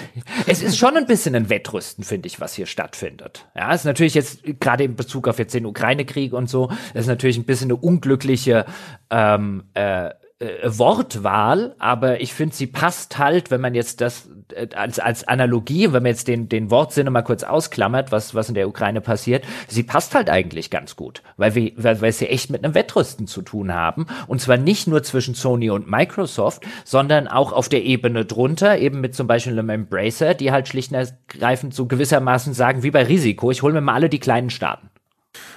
Es 0.45 0.61
ist 0.61 0.77
schon 0.77 0.95
ein 0.95 1.05
bisschen 1.05 1.35
ein 1.35 1.49
Wettrüsten, 1.49 2.03
finde 2.03 2.27
ich, 2.27 2.39
was 2.39 2.53
hier 2.53 2.65
stattfindet. 2.65 3.45
Ja, 3.55 3.73
es 3.73 3.81
ist 3.81 3.85
natürlich 3.85 4.13
jetzt 4.13 4.41
gerade 4.59 4.83
in 4.83 4.95
Bezug 4.95 5.27
auf 5.27 5.39
jetzt 5.39 5.53
den 5.53 5.65
Ukraine-Krieg 5.65 6.33
und 6.33 6.49
so, 6.49 6.69
es 6.93 7.01
ist 7.01 7.07
natürlich 7.07 7.37
ein 7.37 7.45
bisschen 7.45 7.71
eine 7.71 7.77
unglückliche 7.77 8.65
ähm, 9.09 9.63
äh, 9.73 10.11
äh, 10.39 10.47
Wortwahl, 10.63 11.75
aber 11.79 12.21
ich 12.21 12.31
finde, 12.31 12.55
sie 12.55 12.67
passt 12.67 13.17
halt, 13.17 13.49
wenn 13.49 13.59
man 13.59 13.73
jetzt 13.73 14.01
das 14.01 14.29
äh, 14.53 14.67
als, 14.75 14.99
als 14.99 15.27
Analogie, 15.27 15.85
wenn 15.93 16.03
man 16.03 16.11
jetzt 16.11 16.27
den, 16.27 16.47
den 16.47 16.69
Wortsinne 16.69 17.09
mal 17.09 17.23
kurz 17.23 17.43
ausklammert, 17.43 18.11
was, 18.11 18.35
was 18.35 18.47
in 18.47 18.53
der 18.53 18.67
Ukraine 18.67 19.01
passiert, 19.01 19.43
sie 19.67 19.81
passt 19.81 20.13
halt 20.13 20.29
eigentlich 20.29 20.69
ganz 20.69 20.95
gut, 20.95 21.23
weil 21.37 21.55
wir, 21.55 21.71
weil, 21.75 22.01
weil 22.01 22.11
sie 22.11 22.27
echt 22.27 22.51
mit 22.51 22.63
einem 22.63 22.75
Wettrüsten 22.75 23.25
zu 23.25 23.41
tun 23.41 23.73
haben. 23.73 24.05
Und 24.27 24.39
zwar 24.39 24.57
nicht 24.57 24.87
nur 24.87 25.01
zwischen 25.01 25.33
Sony 25.33 25.71
und 25.71 25.89
Microsoft, 25.89 26.63
sondern 26.85 27.27
auch 27.27 27.51
auf 27.51 27.67
der 27.67 27.83
Ebene 27.83 28.23
drunter, 28.23 28.77
eben 28.77 29.01
mit 29.01 29.15
zum 29.15 29.25
Beispiel 29.25 29.53
einem 29.53 29.69
Embracer, 29.69 30.35
die 30.35 30.51
halt 30.51 30.67
schlicht 30.67 30.91
und 30.91 30.97
ergreifend 30.99 31.73
so 31.73 31.87
gewissermaßen 31.87 32.53
sagen, 32.53 32.83
wie 32.83 32.91
bei 32.91 33.03
Risiko, 33.03 33.49
ich 33.49 33.63
hole 33.63 33.73
mir 33.73 33.81
mal 33.81 33.95
alle 33.95 34.09
die 34.09 34.19
kleinen 34.19 34.51
Staaten. 34.51 34.91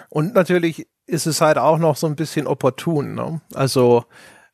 Und 0.09 0.35
natürlich 0.35 0.87
ist 1.07 1.27
es 1.27 1.43
halt 1.43 1.59
auch 1.59 1.79
noch 1.79 1.97
so 1.97 2.07
ein 2.07 2.17
bisschen 2.17 2.47
opportun. 2.47 3.15
Ne? 3.15 3.43
Also 3.53 4.05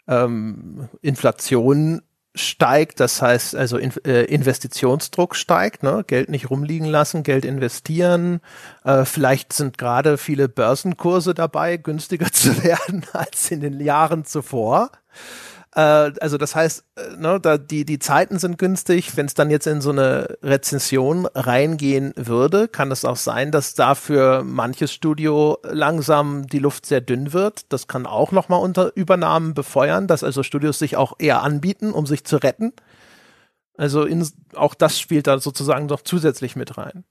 ähm, 0.09 0.89
Inflation 1.03 2.03
steigt, 2.37 3.01
das 3.01 3.23
heißt 3.23 3.57
also 3.57 3.79
in, 3.79 3.93
äh, 4.05 4.25
Investitionsdruck 4.25 5.35
steigt, 5.35 5.83
ne? 5.83 6.05
Geld 6.07 6.29
nicht 6.29 6.51
rumliegen 6.51 6.87
lassen, 6.87 7.23
Geld 7.23 7.45
investieren. 7.45 8.41
Äh, 8.85 9.05
vielleicht 9.05 9.53
sind 9.53 9.79
gerade 9.79 10.19
viele 10.19 10.49
Börsenkurse 10.49 11.35
dabei, 11.35 11.79
günstiger 11.79 12.27
zu 12.33 12.63
werden 12.63 13.05
als 13.13 13.51
in 13.51 13.61
den 13.61 13.81
Jahren 13.81 14.25
zuvor. 14.25 14.91
Äh, 15.77 16.13
also 16.21 16.39
das 16.39 16.57
heißt, 16.57 16.85
äh, 16.97 17.17
ne, 17.19 17.39
da 17.41 17.59
die, 17.59 17.85
die 17.85 17.99
Zeiten 17.99 18.39
sind 18.39 18.59
günstig. 18.59 19.17
Wenn 19.17 19.27
es 19.27 19.35
dann 19.35 19.51
jetzt 19.51 19.67
in 19.67 19.81
so 19.83 19.91
eine 19.91 20.39
Rezession 20.43 21.27
reingehen 21.27 22.13
würde, 22.17 22.67
kann 22.67 22.91
es 22.91 23.05
auch 23.05 23.17
sein, 23.17 23.53
dass 23.53 23.75
dafür 23.75 24.43
manches 24.43 24.93
Studio 24.93 25.59
langsam 25.63 26.47
die 26.47 26.59
Luft 26.59 26.87
sehr 26.87 27.03
dünn 27.03 27.33
wird. 27.33 27.73
Das 27.73 27.87
kann 27.87 28.07
auch 28.07 28.33
nochmal 28.33 28.61
unter 28.63 28.97
Übernahmen 28.97 29.55
befeuern, 29.55 30.07
dass 30.07 30.25
also 30.25 30.43
Studios 30.43 30.79
sich 30.79 30.97
auch 30.97 31.15
eher 31.19 31.43
anbieten, 31.43 31.93
um 31.93 32.07
sich 32.07 32.25
zu 32.25 32.39
retten. 32.39 32.73
Also 33.77 34.05
in, 34.05 34.27
auch 34.55 34.75
das 34.75 34.99
spielt 34.99 35.27
da 35.27 35.39
sozusagen 35.39 35.87
noch 35.87 36.01
zusätzlich 36.01 36.57
mit 36.57 36.79
rein. 36.79 37.05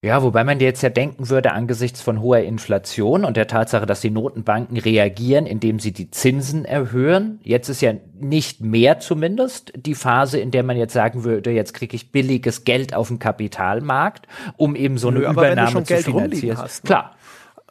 Ja, 0.00 0.22
wobei 0.22 0.44
man 0.44 0.60
jetzt 0.60 0.80
ja 0.82 0.90
denken 0.90 1.28
würde, 1.28 1.50
angesichts 1.50 2.00
von 2.00 2.20
hoher 2.20 2.38
Inflation 2.38 3.24
und 3.24 3.36
der 3.36 3.48
Tatsache, 3.48 3.84
dass 3.84 4.00
die 4.00 4.10
Notenbanken 4.10 4.76
reagieren, 4.76 5.44
indem 5.44 5.80
sie 5.80 5.92
die 5.92 6.08
Zinsen 6.12 6.64
erhöhen. 6.64 7.40
Jetzt 7.42 7.68
ist 7.68 7.80
ja 7.80 7.94
nicht 8.14 8.60
mehr 8.60 9.00
zumindest 9.00 9.72
die 9.74 9.96
Phase, 9.96 10.38
in 10.38 10.52
der 10.52 10.62
man 10.62 10.76
jetzt 10.76 10.92
sagen 10.92 11.24
würde, 11.24 11.50
jetzt 11.50 11.74
kriege 11.74 11.96
ich 11.96 12.12
billiges 12.12 12.62
Geld 12.62 12.94
auf 12.94 13.08
dem 13.08 13.18
Kapitalmarkt, 13.18 14.28
um 14.56 14.76
eben 14.76 14.98
so 14.98 15.08
eine 15.08 15.18
Nö, 15.18 15.30
Übernahme 15.30 15.82
zu 15.82 15.96
finanzieren. 15.96 16.58
Hast, 16.58 16.84
ne? 16.84 16.88
Klar, 16.88 17.16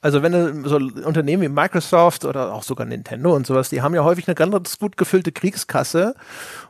also 0.02 0.22
wenn 0.22 0.32
du 0.32 0.68
so 0.68 0.76
Unternehmen 0.76 1.44
wie 1.44 1.50
Microsoft 1.50 2.24
oder 2.24 2.54
auch 2.54 2.64
sogar 2.64 2.86
Nintendo 2.86 3.36
und 3.36 3.48
sowas, 3.48 3.70
die 3.70 3.82
haben 3.82 3.96
ja 3.96 4.04
häufig 4.04 4.28
eine 4.28 4.36
ganz 4.36 4.78
gut 4.78 4.96
gefüllte 4.96 5.32
Kriegskasse. 5.32 6.14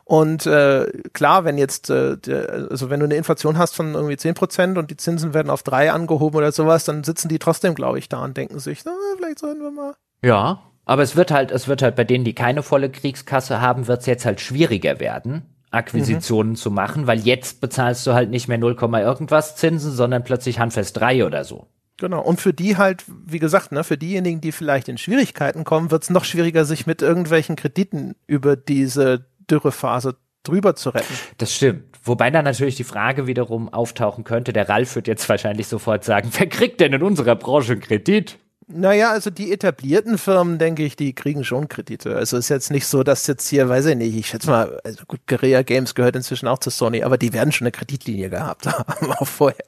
Und 0.08 0.46
äh, 0.46 0.86
klar, 1.12 1.44
wenn 1.44 1.58
jetzt, 1.58 1.90
äh, 1.90 2.16
der, 2.16 2.68
also 2.70 2.88
wenn 2.88 3.00
du 3.00 3.04
eine 3.04 3.16
Inflation 3.16 3.58
hast 3.58 3.76
von 3.76 3.92
irgendwie 3.92 4.16
zehn 4.16 4.32
Prozent 4.32 4.78
und 4.78 4.90
die 4.90 4.96
Zinsen 4.96 5.34
werden 5.34 5.50
auf 5.50 5.62
drei 5.62 5.92
angehoben 5.92 6.38
oder 6.38 6.50
sowas, 6.50 6.84
dann 6.84 7.04
sitzen 7.04 7.28
die 7.28 7.38
trotzdem, 7.38 7.74
glaube 7.74 7.98
ich, 7.98 8.08
da 8.08 8.24
und 8.24 8.34
denken 8.34 8.58
sich, 8.58 8.86
na, 8.86 8.92
vielleicht 9.18 9.38
sollen 9.38 9.60
wir 9.60 9.70
mal. 9.70 9.92
Ja, 10.22 10.62
aber 10.86 11.02
es 11.02 11.14
wird 11.14 11.30
halt, 11.30 11.50
es 11.50 11.68
wird 11.68 11.82
halt 11.82 11.94
bei 11.94 12.04
denen, 12.04 12.24
die 12.24 12.34
keine 12.34 12.62
volle 12.62 12.88
Kriegskasse 12.88 13.60
haben, 13.60 13.86
wird 13.86 14.00
es 14.00 14.06
jetzt 14.06 14.24
halt 14.24 14.40
schwieriger 14.40 14.98
werden. 14.98 15.42
Akquisitionen 15.70 16.52
mhm. 16.52 16.56
zu 16.56 16.70
machen, 16.70 17.06
weil 17.06 17.18
jetzt 17.18 17.60
bezahlst 17.60 18.06
du 18.06 18.14
halt 18.14 18.30
nicht 18.30 18.48
mehr 18.48 18.56
0, 18.56 18.78
irgendwas 18.80 19.56
Zinsen, 19.56 19.92
sondern 19.92 20.24
plötzlich 20.24 20.58
handfest 20.58 20.96
drei 20.96 21.26
oder 21.26 21.44
so. 21.44 21.66
Genau. 21.98 22.22
Und 22.22 22.40
für 22.40 22.54
die 22.54 22.78
halt, 22.78 23.04
wie 23.26 23.40
gesagt, 23.40 23.72
ne, 23.72 23.84
für 23.84 23.98
diejenigen, 23.98 24.40
die 24.40 24.52
vielleicht 24.52 24.88
in 24.88 24.96
Schwierigkeiten 24.96 25.64
kommen, 25.64 25.90
wird 25.90 26.04
es 26.04 26.08
noch 26.08 26.24
schwieriger, 26.24 26.64
sich 26.64 26.86
mit 26.86 27.02
irgendwelchen 27.02 27.56
Krediten 27.56 28.14
über 28.26 28.56
diese 28.56 29.26
Dürrephase 29.50 30.16
drüber 30.42 30.74
zu 30.76 30.90
retten. 30.90 31.12
Das 31.38 31.54
stimmt. 31.54 31.84
Wobei 32.04 32.30
dann 32.30 32.44
natürlich 32.44 32.76
die 32.76 32.84
Frage 32.84 33.26
wiederum 33.26 33.68
auftauchen 33.68 34.24
könnte, 34.24 34.52
der 34.52 34.68
Ralf 34.68 34.94
wird 34.94 35.08
jetzt 35.08 35.28
wahrscheinlich 35.28 35.68
sofort 35.68 36.04
sagen, 36.04 36.30
wer 36.36 36.48
kriegt 36.48 36.80
denn 36.80 36.92
in 36.92 37.02
unserer 37.02 37.36
Branche 37.36 37.72
einen 37.72 37.80
Kredit? 37.82 38.38
Naja, 38.70 39.12
also 39.12 39.30
die 39.30 39.50
etablierten 39.50 40.18
Firmen, 40.18 40.58
denke 40.58 40.84
ich, 40.84 40.94
die 40.94 41.14
kriegen 41.14 41.42
schon 41.42 41.68
Kredite. 41.68 42.16
Also 42.16 42.36
ist 42.36 42.50
jetzt 42.50 42.70
nicht 42.70 42.86
so, 42.86 43.02
dass 43.02 43.26
jetzt 43.26 43.48
hier, 43.48 43.68
weiß 43.68 43.86
ich 43.86 43.96
nicht, 43.96 44.14
ich 44.14 44.26
schätze 44.26 44.50
mal, 44.50 44.78
also 44.84 45.04
gut, 45.06 45.20
Guerilla 45.26 45.62
Games 45.62 45.94
gehört 45.94 46.16
inzwischen 46.16 46.48
auch 46.48 46.58
zu 46.58 46.68
Sony, 46.68 47.02
aber 47.02 47.16
die 47.16 47.32
werden 47.32 47.50
schon 47.50 47.64
eine 47.64 47.72
Kreditlinie 47.72 48.28
gehabt 48.28 48.66
haben, 48.66 49.12
auch 49.18 49.26
vorher. 49.26 49.64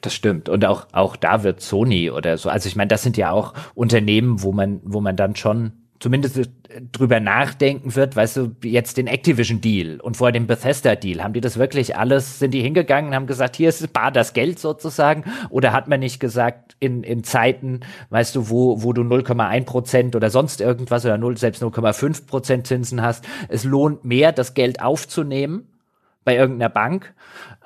Das 0.00 0.14
stimmt. 0.14 0.48
Und 0.48 0.64
auch, 0.64 0.86
auch 0.92 1.16
da 1.16 1.42
wird 1.42 1.60
Sony 1.60 2.10
oder 2.10 2.38
so. 2.38 2.48
Also 2.48 2.68
ich 2.68 2.76
meine, 2.76 2.88
das 2.88 3.02
sind 3.02 3.18
ja 3.18 3.32
auch 3.32 3.52
Unternehmen, 3.74 4.42
wo 4.42 4.52
man, 4.52 4.80
wo 4.82 5.00
man 5.00 5.16
dann 5.16 5.36
schon 5.36 5.85
zumindest 6.00 6.50
drüber 6.92 7.20
nachdenken 7.20 7.94
wird, 7.94 8.16
weißt 8.16 8.36
du, 8.36 8.56
jetzt 8.62 8.96
den 8.96 9.06
Activision-Deal 9.06 10.00
und 10.00 10.16
vor 10.16 10.32
dem 10.32 10.46
Bethesda-Deal, 10.46 11.22
haben 11.22 11.32
die 11.32 11.40
das 11.40 11.58
wirklich 11.58 11.96
alles, 11.96 12.38
sind 12.38 12.52
die 12.52 12.62
hingegangen 12.62 13.10
und 13.10 13.14
haben 13.14 13.26
gesagt, 13.26 13.56
hier 13.56 13.68
ist 13.68 13.92
bar 13.92 14.12
das 14.12 14.32
Geld 14.32 14.58
sozusagen? 14.58 15.24
Oder 15.50 15.72
hat 15.72 15.88
man 15.88 16.00
nicht 16.00 16.20
gesagt, 16.20 16.76
in, 16.80 17.02
in 17.02 17.24
Zeiten, 17.24 17.80
weißt 18.10 18.36
du, 18.36 18.50
wo, 18.50 18.82
wo 18.82 18.92
du 18.92 19.02
0,1 19.02 19.64
Prozent 19.64 20.16
oder 20.16 20.30
sonst 20.30 20.60
irgendwas 20.60 21.04
oder 21.04 21.18
0, 21.18 21.36
selbst 21.38 21.62
0,5 21.62 22.26
Prozent 22.26 22.66
Zinsen 22.66 23.02
hast, 23.02 23.24
es 23.48 23.64
lohnt 23.64 24.04
mehr, 24.04 24.32
das 24.32 24.54
Geld 24.54 24.82
aufzunehmen 24.82 25.68
bei 26.24 26.36
irgendeiner 26.36 26.70
Bank 26.70 27.14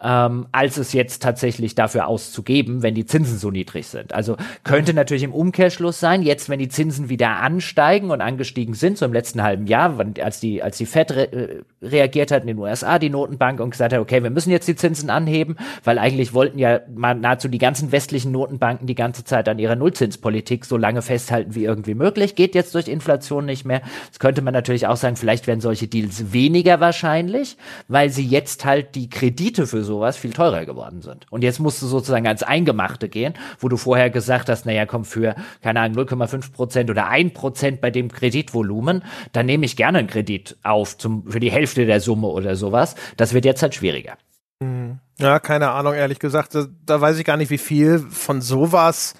ähm, 0.02 0.46
als 0.52 0.78
es 0.78 0.92
jetzt 0.92 1.22
tatsächlich 1.22 1.74
dafür 1.74 2.06
auszugeben, 2.06 2.82
wenn 2.82 2.94
die 2.94 3.04
Zinsen 3.04 3.38
so 3.38 3.50
niedrig 3.50 3.86
sind. 3.86 4.14
Also 4.14 4.36
könnte 4.64 4.94
natürlich 4.94 5.22
im 5.22 5.34
Umkehrschluss 5.34 6.00
sein, 6.00 6.22
jetzt 6.22 6.48
wenn 6.48 6.58
die 6.58 6.68
Zinsen 6.68 7.08
wieder 7.08 7.36
ansteigen 7.36 8.10
und 8.10 8.20
angestiegen 8.20 8.74
sind, 8.74 8.96
so 8.96 9.04
im 9.04 9.12
letzten 9.12 9.42
halben 9.42 9.66
Jahr, 9.66 9.98
als 10.22 10.40
die, 10.40 10.62
als 10.62 10.78
die 10.78 10.86
Fed 10.86 11.12
re 11.12 11.32
äh, 11.32 11.62
reagiert 11.82 12.30
hat 12.30 12.42
in 12.42 12.48
den 12.48 12.58
USA, 12.58 12.98
die 12.98 13.10
Notenbank, 13.10 13.60
und 13.60 13.70
gesagt 13.70 13.92
hat, 13.92 14.00
okay, 14.00 14.22
wir 14.22 14.30
müssen 14.30 14.50
jetzt 14.50 14.68
die 14.68 14.76
Zinsen 14.76 15.10
anheben, 15.10 15.56
weil 15.84 15.98
eigentlich 15.98 16.32
wollten 16.32 16.58
ja 16.58 16.80
mal 16.94 17.14
nahezu 17.14 17.48
die 17.48 17.58
ganzen 17.58 17.92
westlichen 17.92 18.32
Notenbanken 18.32 18.86
die 18.86 18.94
ganze 18.94 19.24
Zeit 19.24 19.48
an 19.48 19.58
ihrer 19.58 19.76
Nullzinspolitik 19.76 20.64
so 20.64 20.76
lange 20.76 21.02
festhalten 21.02 21.54
wie 21.54 21.64
irgendwie 21.64 21.94
möglich, 21.94 22.34
geht 22.34 22.54
jetzt 22.54 22.74
durch 22.74 22.88
Inflation 22.88 23.44
nicht 23.44 23.64
mehr. 23.64 23.82
Das 24.08 24.18
könnte 24.18 24.42
man 24.42 24.54
natürlich 24.54 24.86
auch 24.86 24.96
sagen, 24.96 25.16
vielleicht 25.16 25.46
werden 25.46 25.60
solche 25.60 25.88
Deals 25.88 26.32
weniger 26.32 26.80
wahrscheinlich, 26.80 27.56
weil 27.88 28.10
sie 28.10 28.26
jetzt 28.26 28.64
halt 28.64 28.94
die 28.94 29.10
Kredite 29.10 29.66
für 29.66 29.82
so 29.82 29.89
sowas 29.90 30.16
viel 30.16 30.32
teurer 30.32 30.64
geworden 30.64 31.02
sind. 31.02 31.26
Und 31.30 31.42
jetzt 31.42 31.58
musst 31.58 31.82
du 31.82 31.86
sozusagen 31.86 32.28
als 32.28 32.44
Eingemachte 32.44 33.08
gehen, 33.08 33.34
wo 33.58 33.68
du 33.68 33.76
vorher 33.76 34.08
gesagt 34.08 34.48
hast, 34.48 34.66
naja, 34.66 34.86
komm, 34.86 35.04
für, 35.04 35.34
keine 35.62 35.80
Ahnung, 35.80 36.06
0,5 36.06 36.52
Prozent 36.52 36.90
oder 36.90 37.08
1 37.08 37.34
Prozent 37.34 37.80
bei 37.80 37.90
dem 37.90 38.10
Kreditvolumen, 38.10 39.02
dann 39.32 39.46
nehme 39.46 39.66
ich 39.66 39.76
gerne 39.76 39.98
einen 39.98 40.08
Kredit 40.08 40.56
auf 40.62 40.96
zum, 40.96 41.26
für 41.26 41.40
die 41.40 41.50
Hälfte 41.50 41.86
der 41.86 42.00
Summe 42.00 42.28
oder 42.28 42.54
sowas. 42.54 42.94
Das 43.16 43.34
wird 43.34 43.44
jetzt 43.44 43.62
halt 43.62 43.74
schwieriger. 43.74 44.16
Hm. 44.62 45.00
Ja, 45.18 45.40
keine 45.40 45.70
Ahnung, 45.70 45.94
ehrlich 45.94 46.20
gesagt. 46.20 46.54
Da, 46.54 46.66
da 46.86 47.00
weiß 47.00 47.18
ich 47.18 47.24
gar 47.24 47.36
nicht, 47.36 47.50
wie 47.50 47.58
viel 47.58 47.98
von 47.98 48.40
sowas 48.40 49.14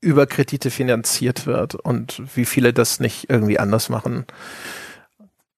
über 0.00 0.26
Kredite 0.26 0.70
finanziert 0.70 1.46
wird 1.46 1.74
und 1.74 2.22
wie 2.36 2.44
viele 2.44 2.72
das 2.72 3.00
nicht 3.00 3.28
irgendwie 3.28 3.58
anders 3.58 3.88
machen 3.88 4.26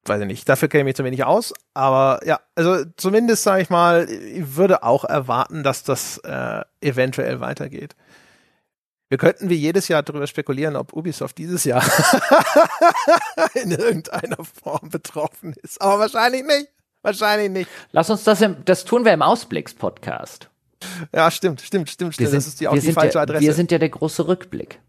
weiß 0.08 0.20
ich 0.20 0.26
nicht, 0.26 0.49
dafür 0.49 0.68
kenne 0.68 0.83
ich 0.83 0.84
mich 0.84 0.97
zu 0.97 1.05
wenig 1.05 1.24
aus, 1.24 1.52
aber 1.73 2.20
ja, 2.24 2.41
also 2.55 2.84
zumindest 2.97 3.42
sage 3.42 3.62
ich 3.62 3.70
mal, 3.70 4.08
ich 4.08 4.57
würde 4.57 4.83
auch 4.83 5.05
erwarten, 5.05 5.62
dass 5.62 5.83
das 5.83 6.18
äh, 6.18 6.62
eventuell 6.81 7.41
weitergeht. 7.41 7.94
Wir 9.08 9.18
könnten 9.18 9.49
wie 9.49 9.55
jedes 9.55 9.89
Jahr 9.89 10.02
darüber 10.02 10.26
spekulieren, 10.26 10.76
ob 10.76 10.92
Ubisoft 10.92 11.39
dieses 11.39 11.65
Jahr 11.65 11.84
in 13.55 13.70
irgendeiner 13.70 14.39
Form 14.44 14.89
betroffen 14.91 15.55
ist, 15.62 15.81
aber 15.81 16.00
wahrscheinlich 16.00 16.44
nicht. 16.44 16.68
Wahrscheinlich 17.02 17.50
nicht. 17.50 17.70
Lass 17.92 18.08
uns 18.08 18.24
das, 18.24 18.41
im, 18.41 18.65
das 18.65 18.86
tun 18.86 19.05
wir 19.05 19.12
im 19.12 19.20
Ausblicks-Podcast. 19.20 20.49
Ja, 21.15 21.31
stimmt, 21.31 21.60
stimmt, 21.60 21.91
stimmt, 21.91 22.15
stimmt. 22.15 22.33
Das 22.33 22.47
ist 22.47 22.60
die, 22.60 22.68
auch 22.68 22.78
die 22.78 22.92
falsche 22.92 23.20
Adresse. 23.20 23.42
Wir 23.42 23.52
sind 23.52 23.70
ja 23.70 23.78
der 23.78 23.91
große 23.91 24.26
Rückblick. 24.26 24.81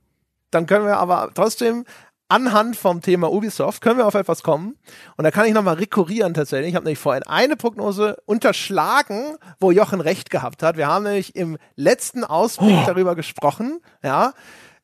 Dann 0.49 0.65
können 0.65 0.85
wir 0.85 0.97
aber 0.97 1.31
trotzdem 1.33 1.85
anhand 2.27 2.75
vom 2.75 3.01
Thema 3.01 3.31
Ubisoft 3.31 3.81
können 3.81 3.97
wir 3.97 4.07
auf 4.07 4.15
etwas 4.15 4.43
kommen. 4.43 4.77
Und 5.17 5.23
da 5.23 5.31
kann 5.31 5.45
ich 5.45 5.53
nochmal 5.53 5.75
rekurrieren 5.75 6.33
tatsächlich. 6.33 6.69
Ich 6.69 6.75
habe 6.75 6.85
nämlich 6.85 6.99
vorhin 6.99 7.23
eine 7.23 7.55
Prognose 7.55 8.17
unterschlagen, 8.25 9.37
wo 9.59 9.71
Jochen 9.71 10.01
recht 10.01 10.29
gehabt 10.29 10.63
hat. 10.63 10.77
Wir 10.77 10.87
haben 10.87 11.03
nämlich 11.03 11.35
im 11.35 11.57
letzten 11.75 12.23
Ausblick 12.23 12.77
oh. 12.81 12.85
darüber 12.85 13.15
gesprochen, 13.15 13.79
ja, 14.03 14.33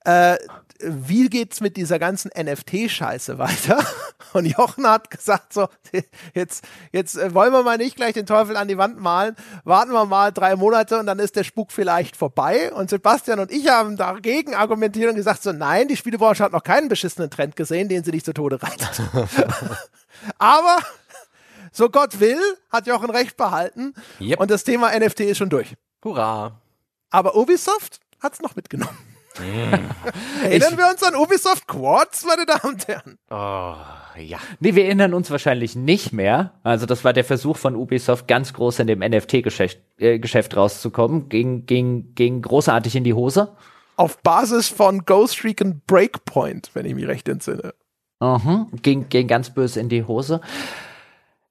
äh, 0.05 0.37
wie 0.85 1.29
geht's 1.29 1.61
mit 1.61 1.77
dieser 1.77 1.99
ganzen 1.99 2.31
NFT-Scheiße 2.31 3.37
weiter? 3.37 3.83
Und 4.33 4.45
Jochen 4.45 4.87
hat 4.87 5.09
gesagt 5.09 5.53
so, 5.53 5.67
jetzt, 6.33 6.63
jetzt 6.91 7.17
äh, 7.17 7.33
wollen 7.33 7.51
wir 7.51 7.63
mal 7.63 7.77
nicht 7.77 7.95
gleich 7.95 8.13
den 8.13 8.25
Teufel 8.25 8.55
an 8.55 8.67
die 8.67 8.77
Wand 8.77 8.99
malen, 8.99 9.35
warten 9.63 9.91
wir 9.91 10.05
mal 10.05 10.31
drei 10.31 10.55
Monate 10.55 10.99
und 10.99 11.05
dann 11.05 11.19
ist 11.19 11.35
der 11.35 11.43
Spuk 11.43 11.71
vielleicht 11.71 12.15
vorbei. 12.15 12.71
Und 12.71 12.89
Sebastian 12.89 13.39
und 13.39 13.51
ich 13.51 13.67
haben 13.67 13.97
dagegen 13.97 14.55
argumentiert 14.55 15.09
und 15.09 15.15
gesagt 15.15 15.43
so, 15.43 15.51
nein, 15.51 15.87
die 15.87 15.97
Spielebranche 15.97 16.43
hat 16.43 16.53
noch 16.53 16.63
keinen 16.63 16.87
beschissenen 16.87 17.29
Trend 17.29 17.55
gesehen, 17.55 17.89
den 17.89 18.03
sie 18.03 18.11
nicht 18.11 18.25
zu 18.25 18.33
Tode 18.33 18.61
reitet. 18.61 19.01
Aber 20.37 20.77
so 21.71 21.89
Gott 21.89 22.19
will, 22.19 22.39
hat 22.69 22.87
Jochen 22.87 23.09
recht 23.09 23.37
behalten. 23.37 23.93
Yep. 24.19 24.39
Und 24.39 24.51
das 24.51 24.63
Thema 24.63 24.97
NFT 24.97 25.21
ist 25.21 25.37
schon 25.37 25.49
durch. 25.49 25.75
Hurra. 26.03 26.61
Aber 27.09 27.35
Ubisoft 27.35 27.99
hat's 28.21 28.41
noch 28.41 28.55
mitgenommen. 28.55 28.97
Mm. 29.41 30.43
Erinnern 30.43 30.73
ich, 30.73 30.77
wir 30.77 30.89
uns 30.89 31.03
an 31.03 31.15
Ubisoft 31.15 31.67
Quartz, 31.67 32.25
meine 32.25 32.45
Damen 32.45 32.73
und 32.73 32.87
Herren? 32.87 33.17
Oh, 33.29 33.75
ja. 34.19 34.39
Nee, 34.59 34.75
wir 34.75 34.85
erinnern 34.85 35.13
uns 35.13 35.31
wahrscheinlich 35.31 35.75
nicht 35.75 36.13
mehr. 36.13 36.53
Also 36.63 36.85
das 36.85 37.03
war 37.03 37.13
der 37.13 37.23
Versuch 37.23 37.57
von 37.57 37.75
Ubisoft, 37.75 38.27
ganz 38.27 38.53
groß 38.53 38.79
in 38.79 38.87
dem 38.87 38.99
NFT-Geschäft 38.99 39.79
äh, 39.97 40.19
Geschäft 40.19 40.55
rauszukommen. 40.55 41.29
Ging, 41.29 41.65
ging, 41.65 42.13
ging 42.15 42.41
großartig 42.41 42.95
in 42.95 43.03
die 43.03 43.13
Hose. 43.13 43.55
Auf 43.95 44.17
Basis 44.19 44.69
von 44.69 45.05
Ghost 45.05 45.43
Recon 45.43 45.81
Breakpoint, 45.85 46.71
wenn 46.73 46.85
ich 46.85 46.95
mich 46.95 47.07
recht 47.07 47.27
entsinne. 47.27 47.73
Mhm, 48.19 48.67
ging, 48.81 49.09
ging 49.09 49.27
ganz 49.27 49.49
böse 49.49 49.79
in 49.79 49.89
die 49.89 50.03
Hose. 50.03 50.41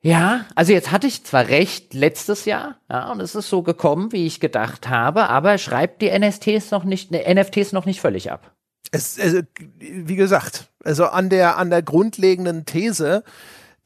Ja, 0.02 0.46
also 0.54 0.72
jetzt 0.72 0.90
hatte 0.90 1.06
ich 1.06 1.24
zwar 1.24 1.48
recht 1.48 1.92
letztes 1.92 2.46
Jahr, 2.46 2.76
ja, 2.88 3.12
und 3.12 3.20
es 3.20 3.34
ist 3.34 3.50
so 3.50 3.62
gekommen, 3.62 4.12
wie 4.12 4.26
ich 4.26 4.40
gedacht 4.40 4.88
habe, 4.88 5.28
aber 5.28 5.58
schreibt 5.58 6.00
die 6.00 6.10
NFTs 6.10 6.70
noch 6.70 6.84
nicht, 6.84 7.10
ne, 7.10 7.22
NFTs 7.34 7.72
noch 7.72 7.84
nicht 7.84 8.00
völlig 8.00 8.32
ab. 8.32 8.54
Es, 8.92 9.20
also, 9.20 9.42
wie 9.78 10.16
gesagt, 10.16 10.70
also 10.82 11.04
an 11.06 11.28
der, 11.28 11.58
an 11.58 11.68
der 11.68 11.82
grundlegenden 11.82 12.64
These, 12.64 13.24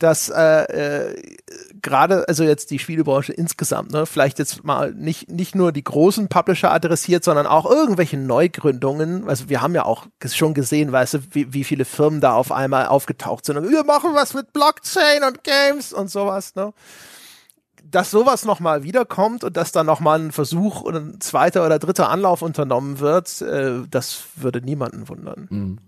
dass 0.04 0.28
äh, 0.28 0.64
äh, 1.08 1.36
gerade, 1.80 2.28
also 2.28 2.44
jetzt 2.44 2.70
die 2.70 2.78
Spielebranche 2.78 3.32
insgesamt, 3.32 3.90
ne, 3.90 4.04
vielleicht 4.04 4.38
jetzt 4.38 4.62
mal 4.62 4.92
nicht, 4.92 5.30
nicht 5.30 5.54
nur 5.54 5.72
die 5.72 5.82
großen 5.82 6.28
Publisher 6.28 6.70
adressiert, 6.70 7.24
sondern 7.24 7.46
auch 7.46 7.64
irgendwelche 7.64 8.18
Neugründungen. 8.18 9.26
Also 9.30 9.48
wir 9.48 9.62
haben 9.62 9.74
ja 9.74 9.86
auch 9.86 10.06
schon 10.26 10.52
gesehen, 10.52 10.92
weißt 10.92 11.14
du, 11.14 11.18
wie, 11.30 11.54
wie 11.54 11.64
viele 11.64 11.86
Firmen 11.86 12.20
da 12.20 12.34
auf 12.34 12.52
einmal 12.52 12.86
aufgetaucht 12.86 13.46
sind 13.46 13.56
und 13.56 13.70
wir 13.70 13.82
machen 13.84 14.10
was 14.12 14.34
mit 14.34 14.52
Blockchain 14.52 15.24
und 15.26 15.42
Games 15.42 15.94
und 15.94 16.10
sowas, 16.10 16.54
ne? 16.54 16.74
Dass 17.82 18.10
sowas 18.10 18.44
nochmal 18.44 18.82
wiederkommt 18.82 19.42
und 19.42 19.56
dass 19.56 19.72
dann 19.72 19.86
nochmal 19.86 20.18
ein 20.18 20.32
Versuch 20.32 20.82
oder 20.82 21.00
ein 21.00 21.20
zweiter 21.20 21.64
oder 21.64 21.78
dritter 21.78 22.10
Anlauf 22.10 22.42
unternommen 22.42 22.98
wird, 22.98 23.40
äh, 23.40 23.80
das 23.90 24.24
würde 24.36 24.60
niemanden 24.60 25.08
wundern. 25.08 25.46
Mhm. 25.48 25.78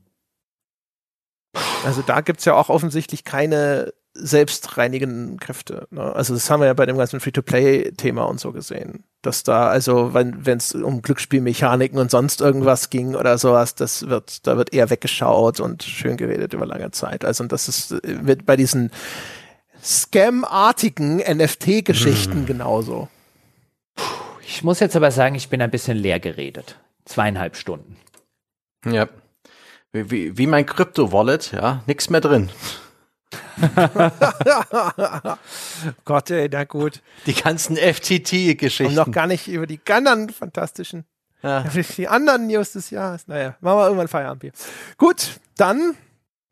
Also 1.84 2.00
da 2.00 2.22
gibt's 2.22 2.46
ja 2.46 2.54
auch 2.54 2.70
offensichtlich 2.70 3.24
keine 3.24 3.92
selbstreinigenden 4.18 5.38
Kräfte. 5.38 5.86
Ne? 5.90 6.02
Also 6.02 6.34
das 6.34 6.50
haben 6.50 6.60
wir 6.60 6.66
ja 6.66 6.74
bei 6.74 6.86
dem 6.86 6.96
ganzen 6.96 7.20
Free-to-Play-Thema 7.20 8.24
und 8.24 8.40
so 8.40 8.52
gesehen. 8.52 9.04
Dass 9.22 9.42
da, 9.42 9.68
also 9.68 10.14
wenn 10.14 10.42
es 10.44 10.74
um 10.74 11.02
Glücksspielmechaniken 11.02 11.98
und 11.98 12.10
sonst 12.10 12.40
irgendwas 12.40 12.90
ging 12.90 13.14
oder 13.14 13.38
sowas, 13.38 13.74
das 13.74 14.08
wird, 14.08 14.46
da 14.46 14.56
wird 14.56 14.72
eher 14.72 14.90
weggeschaut 14.90 15.60
und 15.60 15.82
schön 15.82 16.16
geredet 16.16 16.54
über 16.54 16.66
lange 16.66 16.90
Zeit. 16.90 17.24
Also 17.24 17.42
und 17.44 17.52
das 17.52 17.68
ist, 17.68 17.96
wird 18.02 18.46
bei 18.46 18.56
diesen 18.56 18.90
Scam-artigen 19.82 21.18
NFT-Geschichten 21.18 22.40
hm. 22.40 22.46
genauso. 22.46 23.08
Ich 24.46 24.62
muss 24.64 24.80
jetzt 24.80 24.96
aber 24.96 25.10
sagen, 25.10 25.34
ich 25.34 25.48
bin 25.48 25.60
ein 25.60 25.70
bisschen 25.70 25.96
leer 25.96 26.20
geredet. 26.20 26.78
Zweieinhalb 27.04 27.56
Stunden. 27.56 27.96
Ja. 28.84 29.08
Wie, 29.92 30.10
wie, 30.10 30.38
wie 30.38 30.46
mein 30.46 30.66
Krypto-Wallet, 30.66 31.52
ja, 31.52 31.82
nichts 31.86 32.10
mehr 32.10 32.20
drin. 32.20 32.50
Gott, 36.04 36.30
ey, 36.30 36.48
na 36.50 36.64
gut. 36.64 37.02
Die 37.26 37.34
ganzen 37.34 37.76
FTT-Geschichten. 37.76 38.98
Und 38.98 39.06
noch 39.06 39.10
gar 39.10 39.26
nicht 39.26 39.48
über 39.48 39.66
die 39.66 39.80
anderen 39.90 40.30
fantastischen, 40.30 41.04
ja. 41.42 41.64
die 41.96 42.08
anderen 42.08 42.46
News 42.46 42.72
des 42.72 42.90
Jahres. 42.90 43.26
Naja, 43.28 43.56
machen 43.60 43.78
wir 43.78 43.86
irgendwann 43.86 44.08
Feierabend 44.08 44.42
hier. 44.42 44.52
Gut, 44.98 45.40
dann 45.56 45.94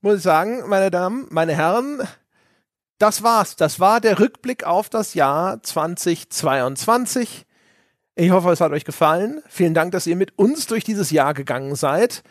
muss 0.01 0.17
ich 0.17 0.23
sagen, 0.23 0.69
meine 0.69 0.91
Damen, 0.91 1.27
meine 1.31 1.55
Herren, 1.55 2.03
das 2.99 3.23
war's. 3.23 3.57
Das 3.57 3.81
war 3.81 4.01
der 4.01 4.19
Rückblick 4.19 4.65
auf 4.65 4.89
das 4.89 5.15
Jahr 5.15 5.63
2022. 5.63 7.47
Ich 8.17 8.31
hoffe, 8.31 8.51
es 8.51 8.61
hat 8.61 8.73
euch 8.73 8.85
gefallen. 8.85 9.43
Vielen 9.49 9.75
Dank, 9.75 9.93
dass 9.93 10.07
ihr 10.07 10.17
mit 10.17 10.39
uns 10.39 10.67
durch 10.67 10.85
dieses 10.85 11.11
Jahr 11.11 11.35
gegangen 11.35 11.75
seid. 11.75 12.23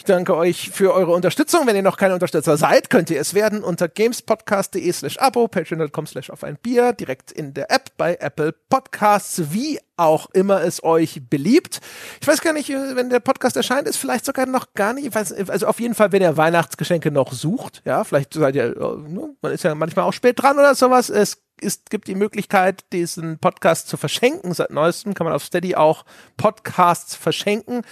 Ich 0.00 0.04
danke 0.04 0.34
euch 0.34 0.70
für 0.70 0.94
eure 0.94 1.12
Unterstützung. 1.12 1.66
Wenn 1.66 1.76
ihr 1.76 1.82
noch 1.82 1.98
keine 1.98 2.14
Unterstützer 2.14 2.56
seid, 2.56 2.88
könnt 2.88 3.10
ihr 3.10 3.20
es 3.20 3.34
werden 3.34 3.62
unter 3.62 3.86
gamespodcast.de 3.86 4.90
slash 4.92 5.18
abo, 5.18 5.46
patreon.com 5.46 6.06
slash 6.06 6.30
auf 6.30 6.42
ein 6.42 6.56
Bier, 6.56 6.94
direkt 6.94 7.30
in 7.30 7.52
der 7.52 7.70
App 7.70 7.90
bei 7.98 8.16
Apple 8.18 8.54
Podcasts, 8.70 9.52
wie 9.52 9.78
auch 9.98 10.30
immer 10.32 10.62
es 10.62 10.82
euch 10.82 11.20
beliebt. 11.28 11.82
Ich 12.18 12.26
weiß 12.26 12.40
gar 12.40 12.54
nicht, 12.54 12.70
wenn 12.70 13.10
der 13.10 13.20
Podcast 13.20 13.58
erscheint, 13.58 13.86
ist 13.86 13.98
vielleicht 13.98 14.24
sogar 14.24 14.46
noch 14.46 14.72
gar 14.72 14.94
nicht, 14.94 15.14
weiß, 15.14 15.34
also 15.50 15.66
auf 15.66 15.78
jeden 15.80 15.94
Fall, 15.94 16.12
wenn 16.12 16.22
ihr 16.22 16.34
Weihnachtsgeschenke 16.38 17.10
noch 17.10 17.34
sucht, 17.34 17.82
ja, 17.84 18.02
vielleicht 18.02 18.32
seid 18.32 18.56
ihr, 18.56 18.74
äh, 18.74 18.96
ne, 19.06 19.34
man 19.42 19.52
ist 19.52 19.64
ja 19.64 19.74
manchmal 19.74 20.06
auch 20.06 20.14
spät 20.14 20.40
dran 20.40 20.58
oder 20.58 20.74
sowas. 20.74 21.10
Es 21.10 21.42
ist, 21.60 21.90
gibt 21.90 22.08
die 22.08 22.14
Möglichkeit, 22.14 22.84
diesen 22.92 23.38
Podcast 23.38 23.88
zu 23.88 23.96
verschenken. 23.96 24.54
Seit 24.54 24.70
neuestem 24.70 25.14
kann 25.14 25.26
man 25.26 25.34
auf 25.34 25.44
Steady 25.44 25.74
auch 25.74 26.04
Podcasts 26.36 27.14
verschenken. 27.14 27.82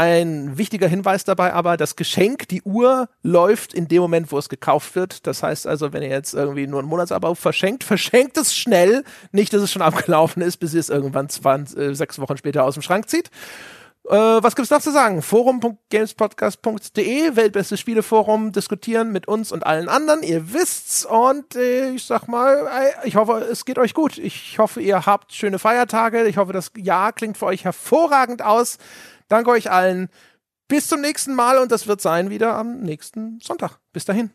Ein 0.00 0.56
wichtiger 0.56 0.88
Hinweis 0.88 1.24
dabei 1.24 1.52
aber, 1.52 1.76
das 1.76 1.94
Geschenk, 1.94 2.48
die 2.48 2.62
Uhr 2.62 3.10
läuft 3.22 3.74
in 3.74 3.86
dem 3.86 4.00
Moment, 4.00 4.32
wo 4.32 4.38
es 4.38 4.48
gekauft 4.48 4.94
wird. 4.94 5.26
Das 5.26 5.42
heißt 5.42 5.66
also, 5.66 5.92
wenn 5.92 6.02
ihr 6.02 6.08
jetzt 6.08 6.32
irgendwie 6.32 6.66
nur 6.66 6.80
ein 6.80 6.86
Monatsabo 6.86 7.34
verschenkt, 7.34 7.84
verschenkt 7.84 8.38
es 8.38 8.56
schnell. 8.56 9.04
Nicht, 9.30 9.52
dass 9.52 9.60
es 9.60 9.70
schon 9.70 9.82
abgelaufen 9.82 10.40
ist, 10.40 10.56
bis 10.56 10.72
ihr 10.72 10.80
es 10.80 10.88
irgendwann 10.88 11.28
20, 11.28 11.78
äh, 11.78 11.94
sechs 11.94 12.18
Wochen 12.18 12.38
später 12.38 12.64
aus 12.64 12.72
dem 12.72 12.82
Schrank 12.82 13.10
zieht. 13.10 13.28
Äh, 14.08 14.14
was 14.14 14.56
gibt's 14.56 14.70
noch 14.70 14.80
zu 14.80 14.90
sagen? 14.90 15.20
Forum.gamespodcast.de, 15.20 17.36
weltbestes 17.36 17.78
Spieleforum, 17.78 18.52
diskutieren 18.52 19.12
mit 19.12 19.28
uns 19.28 19.52
und 19.52 19.66
allen 19.66 19.90
anderen. 19.90 20.22
Ihr 20.22 20.54
wisst's 20.54 21.04
und 21.04 21.56
äh, 21.56 21.90
ich 21.90 22.04
sag 22.04 22.26
mal, 22.26 22.56
äh, 22.56 23.06
ich 23.06 23.16
hoffe, 23.16 23.46
es 23.52 23.66
geht 23.66 23.78
euch 23.78 23.92
gut. 23.92 24.16
Ich 24.16 24.58
hoffe, 24.58 24.80
ihr 24.80 25.04
habt 25.04 25.34
schöne 25.34 25.58
Feiertage. 25.58 26.26
Ich 26.26 26.38
hoffe, 26.38 26.54
das 26.54 26.72
Jahr 26.78 27.12
klingt 27.12 27.36
für 27.36 27.44
euch 27.44 27.64
hervorragend 27.64 28.40
aus. 28.40 28.78
Danke 29.30 29.50
euch 29.50 29.70
allen. 29.70 30.10
Bis 30.68 30.88
zum 30.88 31.00
nächsten 31.00 31.34
Mal 31.34 31.58
und 31.58 31.72
das 31.72 31.86
wird 31.86 32.02
sein 32.02 32.28
wieder 32.28 32.54
am 32.54 32.80
nächsten 32.80 33.40
Sonntag. 33.40 33.78
Bis 33.92 34.04
dahin. 34.04 34.30